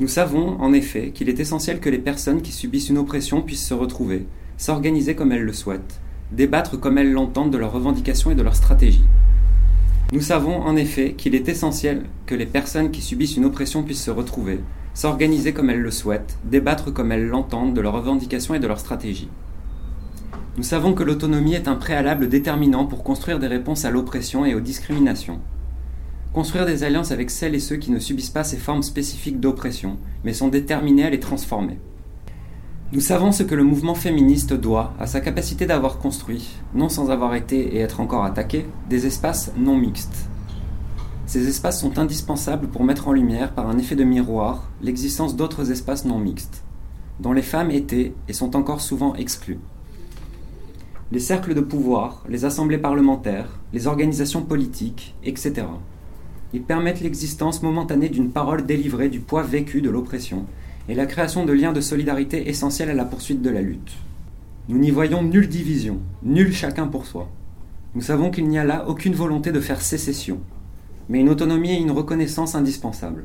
Nous 0.00 0.08
savons, 0.08 0.60
en 0.60 0.72
effet, 0.72 1.10
qu'il 1.12 1.28
est 1.28 1.38
essentiel 1.38 1.78
que 1.78 1.90
les 1.90 1.98
personnes 1.98 2.42
qui 2.42 2.50
subissent 2.50 2.88
une 2.88 2.98
oppression 2.98 3.42
puissent 3.42 3.68
se 3.68 3.74
retrouver, 3.74 4.26
s'organiser 4.56 5.14
comme 5.14 5.30
elles 5.30 5.44
le 5.44 5.52
souhaitent, 5.52 6.00
débattre 6.34 6.78
comme 6.78 6.98
elles 6.98 7.12
l'entendent 7.12 7.52
de 7.52 7.58
leurs 7.58 7.72
revendications 7.72 8.30
et 8.30 8.34
de 8.34 8.42
leurs 8.42 8.56
stratégies. 8.56 9.04
Nous 10.12 10.20
savons, 10.20 10.56
en 10.62 10.76
effet, 10.76 11.14
qu'il 11.14 11.34
est 11.34 11.48
essentiel 11.48 12.04
que 12.26 12.34
les 12.34 12.46
personnes 12.46 12.90
qui 12.90 13.00
subissent 13.00 13.36
une 13.36 13.44
oppression 13.44 13.82
puissent 13.82 14.04
se 14.04 14.10
retrouver, 14.10 14.60
s'organiser 14.92 15.52
comme 15.52 15.70
elles 15.70 15.80
le 15.80 15.90
souhaitent, 15.90 16.38
débattre 16.44 16.92
comme 16.92 17.12
elles 17.12 17.26
l'entendent 17.26 17.74
de 17.74 17.80
leurs 17.80 17.94
revendications 17.94 18.54
et 18.54 18.60
de 18.60 18.66
leurs 18.66 18.80
stratégies. 18.80 19.30
Nous 20.56 20.62
savons 20.62 20.94
que 20.94 21.02
l'autonomie 21.02 21.54
est 21.54 21.66
un 21.66 21.74
préalable 21.74 22.28
déterminant 22.28 22.86
pour 22.86 23.02
construire 23.02 23.40
des 23.40 23.48
réponses 23.48 23.84
à 23.84 23.90
l'oppression 23.90 24.44
et 24.44 24.54
aux 24.54 24.60
discriminations. 24.60 25.40
Construire 26.32 26.66
des 26.66 26.84
alliances 26.84 27.10
avec 27.10 27.30
celles 27.30 27.54
et 27.54 27.60
ceux 27.60 27.76
qui 27.76 27.90
ne 27.90 27.98
subissent 27.98 28.30
pas 28.30 28.44
ces 28.44 28.56
formes 28.56 28.82
spécifiques 28.82 29.40
d'oppression, 29.40 29.98
mais 30.22 30.32
sont 30.32 30.48
déterminés 30.48 31.04
à 31.04 31.10
les 31.10 31.20
transformer. 31.20 31.78
Nous 32.92 33.00
savons 33.00 33.32
ce 33.32 33.42
que 33.42 33.54
le 33.54 33.64
mouvement 33.64 33.94
féministe 33.94 34.52
doit 34.52 34.92
à 35.00 35.06
sa 35.06 35.20
capacité 35.20 35.66
d'avoir 35.66 35.98
construit, 35.98 36.50
non 36.74 36.88
sans 36.88 37.10
avoir 37.10 37.34
été 37.34 37.74
et 37.74 37.78
être 37.78 38.00
encore 38.00 38.24
attaqué, 38.24 38.66
des 38.88 39.06
espaces 39.06 39.52
non 39.56 39.76
mixtes. 39.76 40.28
Ces 41.26 41.48
espaces 41.48 41.80
sont 41.80 41.98
indispensables 41.98 42.68
pour 42.68 42.84
mettre 42.84 43.08
en 43.08 43.12
lumière, 43.12 43.54
par 43.54 43.68
un 43.68 43.78
effet 43.78 43.96
de 43.96 44.04
miroir, 44.04 44.70
l'existence 44.82 45.34
d'autres 45.34 45.70
espaces 45.72 46.04
non 46.04 46.18
mixtes, 46.18 46.62
dont 47.20 47.32
les 47.32 47.42
femmes 47.42 47.70
étaient 47.70 48.14
et 48.28 48.32
sont 48.32 48.54
encore 48.54 48.82
souvent 48.82 49.14
exclues. 49.14 49.58
Les 51.10 51.20
cercles 51.20 51.54
de 51.54 51.60
pouvoir, 51.60 52.22
les 52.28 52.44
assemblées 52.44 52.78
parlementaires, 52.78 53.58
les 53.72 53.86
organisations 53.86 54.42
politiques, 54.42 55.14
etc. 55.24 55.66
Ils 56.52 56.62
permettent 56.62 57.00
l'existence 57.00 57.62
momentanée 57.62 58.10
d'une 58.10 58.30
parole 58.30 58.66
délivrée 58.66 59.08
du 59.08 59.20
poids 59.20 59.42
vécu 59.42 59.80
de 59.80 59.90
l'oppression 59.90 60.46
et 60.88 60.94
la 60.94 61.06
création 61.06 61.44
de 61.44 61.52
liens 61.52 61.72
de 61.72 61.80
solidarité 61.80 62.48
essentiels 62.48 62.90
à 62.90 62.94
la 62.94 63.04
poursuite 63.04 63.42
de 63.42 63.50
la 63.50 63.62
lutte. 63.62 63.92
Nous 64.68 64.78
n'y 64.78 64.90
voyons 64.90 65.22
nulle 65.22 65.48
division, 65.48 66.00
nul 66.22 66.52
chacun 66.52 66.86
pour 66.86 67.06
soi. 67.06 67.30
Nous 67.94 68.02
savons 68.02 68.30
qu'il 68.30 68.48
n'y 68.48 68.58
a 68.58 68.64
là 68.64 68.88
aucune 68.88 69.14
volonté 69.14 69.52
de 69.52 69.60
faire 69.60 69.80
sécession, 69.80 70.40
mais 71.08 71.20
une 71.20 71.28
autonomie 71.28 71.72
et 71.72 71.80
une 71.80 71.90
reconnaissance 71.90 72.54
indispensables. 72.54 73.24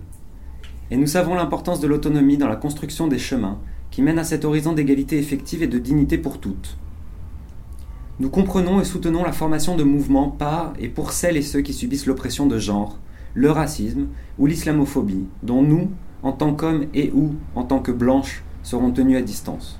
Et 0.91 0.97
nous 0.97 1.07
savons 1.07 1.35
l'importance 1.35 1.79
de 1.79 1.87
l'autonomie 1.87 2.37
dans 2.37 2.47
la 2.47 2.55
construction 2.55 3.07
des 3.07 3.19
chemins 3.19 3.59
qui 3.91 4.01
mènent 4.01 4.19
à 4.19 4.23
cet 4.23 4.45
horizon 4.45 4.73
d'égalité 4.73 5.17
effective 5.17 5.63
et 5.63 5.67
de 5.67 5.79
dignité 5.79 6.17
pour 6.17 6.39
toutes. 6.39 6.77
Nous 8.19 8.29
comprenons 8.29 8.81
et 8.81 8.85
soutenons 8.85 9.23
la 9.23 9.31
formation 9.31 9.75
de 9.75 9.83
mouvements 9.83 10.29
par 10.29 10.73
et 10.79 10.89
pour 10.89 11.13
celles 11.13 11.37
et 11.37 11.41
ceux 11.41 11.61
qui 11.61 11.73
subissent 11.73 12.05
l'oppression 12.05 12.47
de 12.47 12.59
genre, 12.59 12.99
le 13.33 13.49
racisme 13.49 14.07
ou 14.37 14.45
l'islamophobie, 14.45 15.25
dont 15.41 15.61
nous, 15.61 15.89
en 16.23 16.31
tant 16.31 16.53
qu'hommes 16.53 16.85
et 16.93 17.11
ou 17.13 17.35
en 17.55 17.63
tant 17.63 17.79
que 17.79 17.91
blanches, 17.91 18.43
seront 18.63 18.91
tenus 18.91 19.17
à 19.17 19.21
distance. 19.21 19.79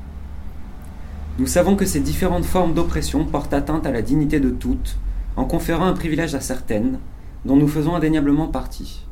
Nous 1.38 1.48
savons 1.48 1.76
que 1.76 1.86
ces 1.86 2.00
différentes 2.00 2.46
formes 2.46 2.74
d'oppression 2.74 3.26
portent 3.26 3.54
atteinte 3.54 3.86
à 3.86 3.92
la 3.92 4.02
dignité 4.02 4.40
de 4.40 4.50
toutes, 4.50 4.98
en 5.36 5.46
conférant 5.46 5.86
un 5.86 5.94
privilège 5.94 6.36
à 6.36 6.42
certaines, 6.42 7.00
dont 7.46 7.56
nous 7.56 7.68
faisons 7.68 7.96
indéniablement 7.96 8.48
partie. 8.48 9.06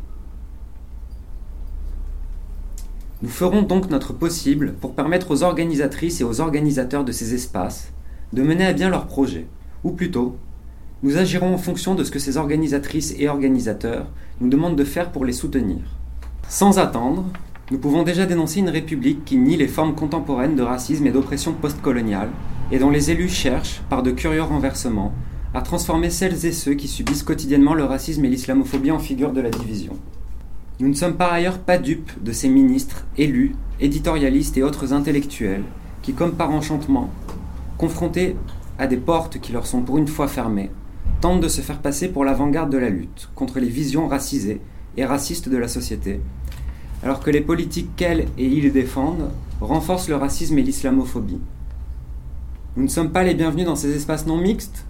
Nous 3.21 3.29
ferons 3.29 3.61
donc 3.61 3.89
notre 3.89 4.13
possible 4.13 4.73
pour 4.73 4.93
permettre 4.93 5.31
aux 5.31 5.43
organisatrices 5.43 6.21
et 6.21 6.23
aux 6.23 6.39
organisateurs 6.41 7.05
de 7.05 7.11
ces 7.11 7.33
espaces 7.33 7.91
de 8.33 8.43
mener 8.43 8.65
à 8.65 8.73
bien 8.73 8.89
leurs 8.89 9.07
projets, 9.07 9.47
ou 9.83 9.91
plutôt, 9.91 10.37
Nous 11.03 11.17
agirons 11.17 11.53
en 11.53 11.59
fonction 11.59 11.93
de 11.93 12.03
ce 12.03 12.09
que 12.09 12.17
ces 12.17 12.37
organisatrices 12.37 13.13
et 13.19 13.29
organisateurs 13.29 14.07
nous 14.41 14.49
demandent 14.49 14.75
de 14.75 14.83
faire 14.83 15.11
pour 15.11 15.25
les 15.25 15.33
soutenir. 15.33 15.77
Sans 16.49 16.79
attendre, 16.79 17.25
nous 17.71 17.77
pouvons 17.77 18.03
déjà 18.03 18.25
dénoncer 18.25 18.61
une 18.61 18.69
république 18.69 19.25
qui 19.25 19.35
nie 19.35 19.57
les 19.57 19.67
formes 19.67 19.95
contemporaines 19.95 20.55
de 20.55 20.61
racisme 20.61 21.05
et 21.05 21.11
d'oppression 21.11 21.51
postcoloniale 21.51 22.29
et 22.71 22.79
dont 22.79 22.89
les 22.89 23.11
élus 23.11 23.27
cherchent, 23.27 23.81
par 23.89 24.01
de 24.01 24.11
curieux 24.11 24.43
renversements, 24.43 25.11
à 25.53 25.61
transformer 25.61 26.09
celles 26.09 26.45
et 26.45 26.53
ceux 26.53 26.73
qui 26.75 26.87
subissent 26.87 27.23
quotidiennement 27.23 27.73
le 27.73 27.83
racisme 27.83 28.23
et 28.23 28.29
l'islamophobie 28.29 28.91
en 28.91 28.99
figure 28.99 29.33
de 29.33 29.41
la 29.41 29.49
division. 29.49 29.97
Nous 30.79 30.87
ne 30.87 30.93
sommes 30.93 31.17
par 31.17 31.33
ailleurs 31.33 31.59
pas 31.59 31.77
dupes 31.77 32.11
de 32.23 32.31
ces 32.31 32.47
ministres, 32.47 33.05
élus, 33.17 33.53
éditorialistes 33.81 34.57
et 34.57 34.63
autres 34.63 34.93
intellectuels 34.93 35.63
qui, 36.01 36.13
comme 36.13 36.31
par 36.31 36.51
enchantement, 36.51 37.09
confrontés 37.77 38.37
à 38.79 38.87
des 38.87 38.95
portes 38.95 39.39
qui 39.41 39.51
leur 39.51 39.67
sont 39.67 39.81
pour 39.81 39.97
une 39.97 40.07
fois 40.07 40.29
fermées, 40.29 40.71
tentent 41.19 41.41
de 41.41 41.49
se 41.49 41.59
faire 41.59 41.79
passer 41.79 42.07
pour 42.07 42.23
l'avant-garde 42.23 42.71
de 42.71 42.77
la 42.77 42.89
lutte 42.89 43.29
contre 43.35 43.59
les 43.59 43.67
visions 43.67 44.07
racisées 44.07 44.61
et 44.97 45.05
racistes 45.05 45.49
de 45.49 45.57
la 45.57 45.67
société, 45.67 46.19
alors 47.03 47.19
que 47.19 47.29
les 47.29 47.41
politiques 47.41 47.95
qu'elles 47.95 48.27
et 48.37 48.45
ils 48.45 48.73
défendent 48.73 49.29
renforcent 49.61 50.09
le 50.09 50.15
racisme 50.15 50.57
et 50.57 50.63
l'islamophobie. 50.63 51.39
Nous 52.75 52.83
ne 52.83 52.89
sommes 52.89 53.11
pas 53.11 53.23
les 53.23 53.33
bienvenus 53.33 53.65
dans 53.65 53.75
ces 53.75 53.95
espaces 53.95 54.27
non 54.27 54.37
mixtes 54.37 54.85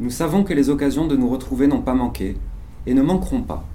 Nous 0.00 0.10
savons 0.10 0.44
que 0.44 0.52
les 0.52 0.68
occasions 0.68 1.06
de 1.06 1.16
nous 1.16 1.28
retrouver 1.28 1.66
n'ont 1.66 1.82
pas 1.82 1.94
manqué, 1.94 2.36
et 2.86 2.94
ne 2.94 3.02
manqueront 3.02 3.42
pas. 3.42 3.66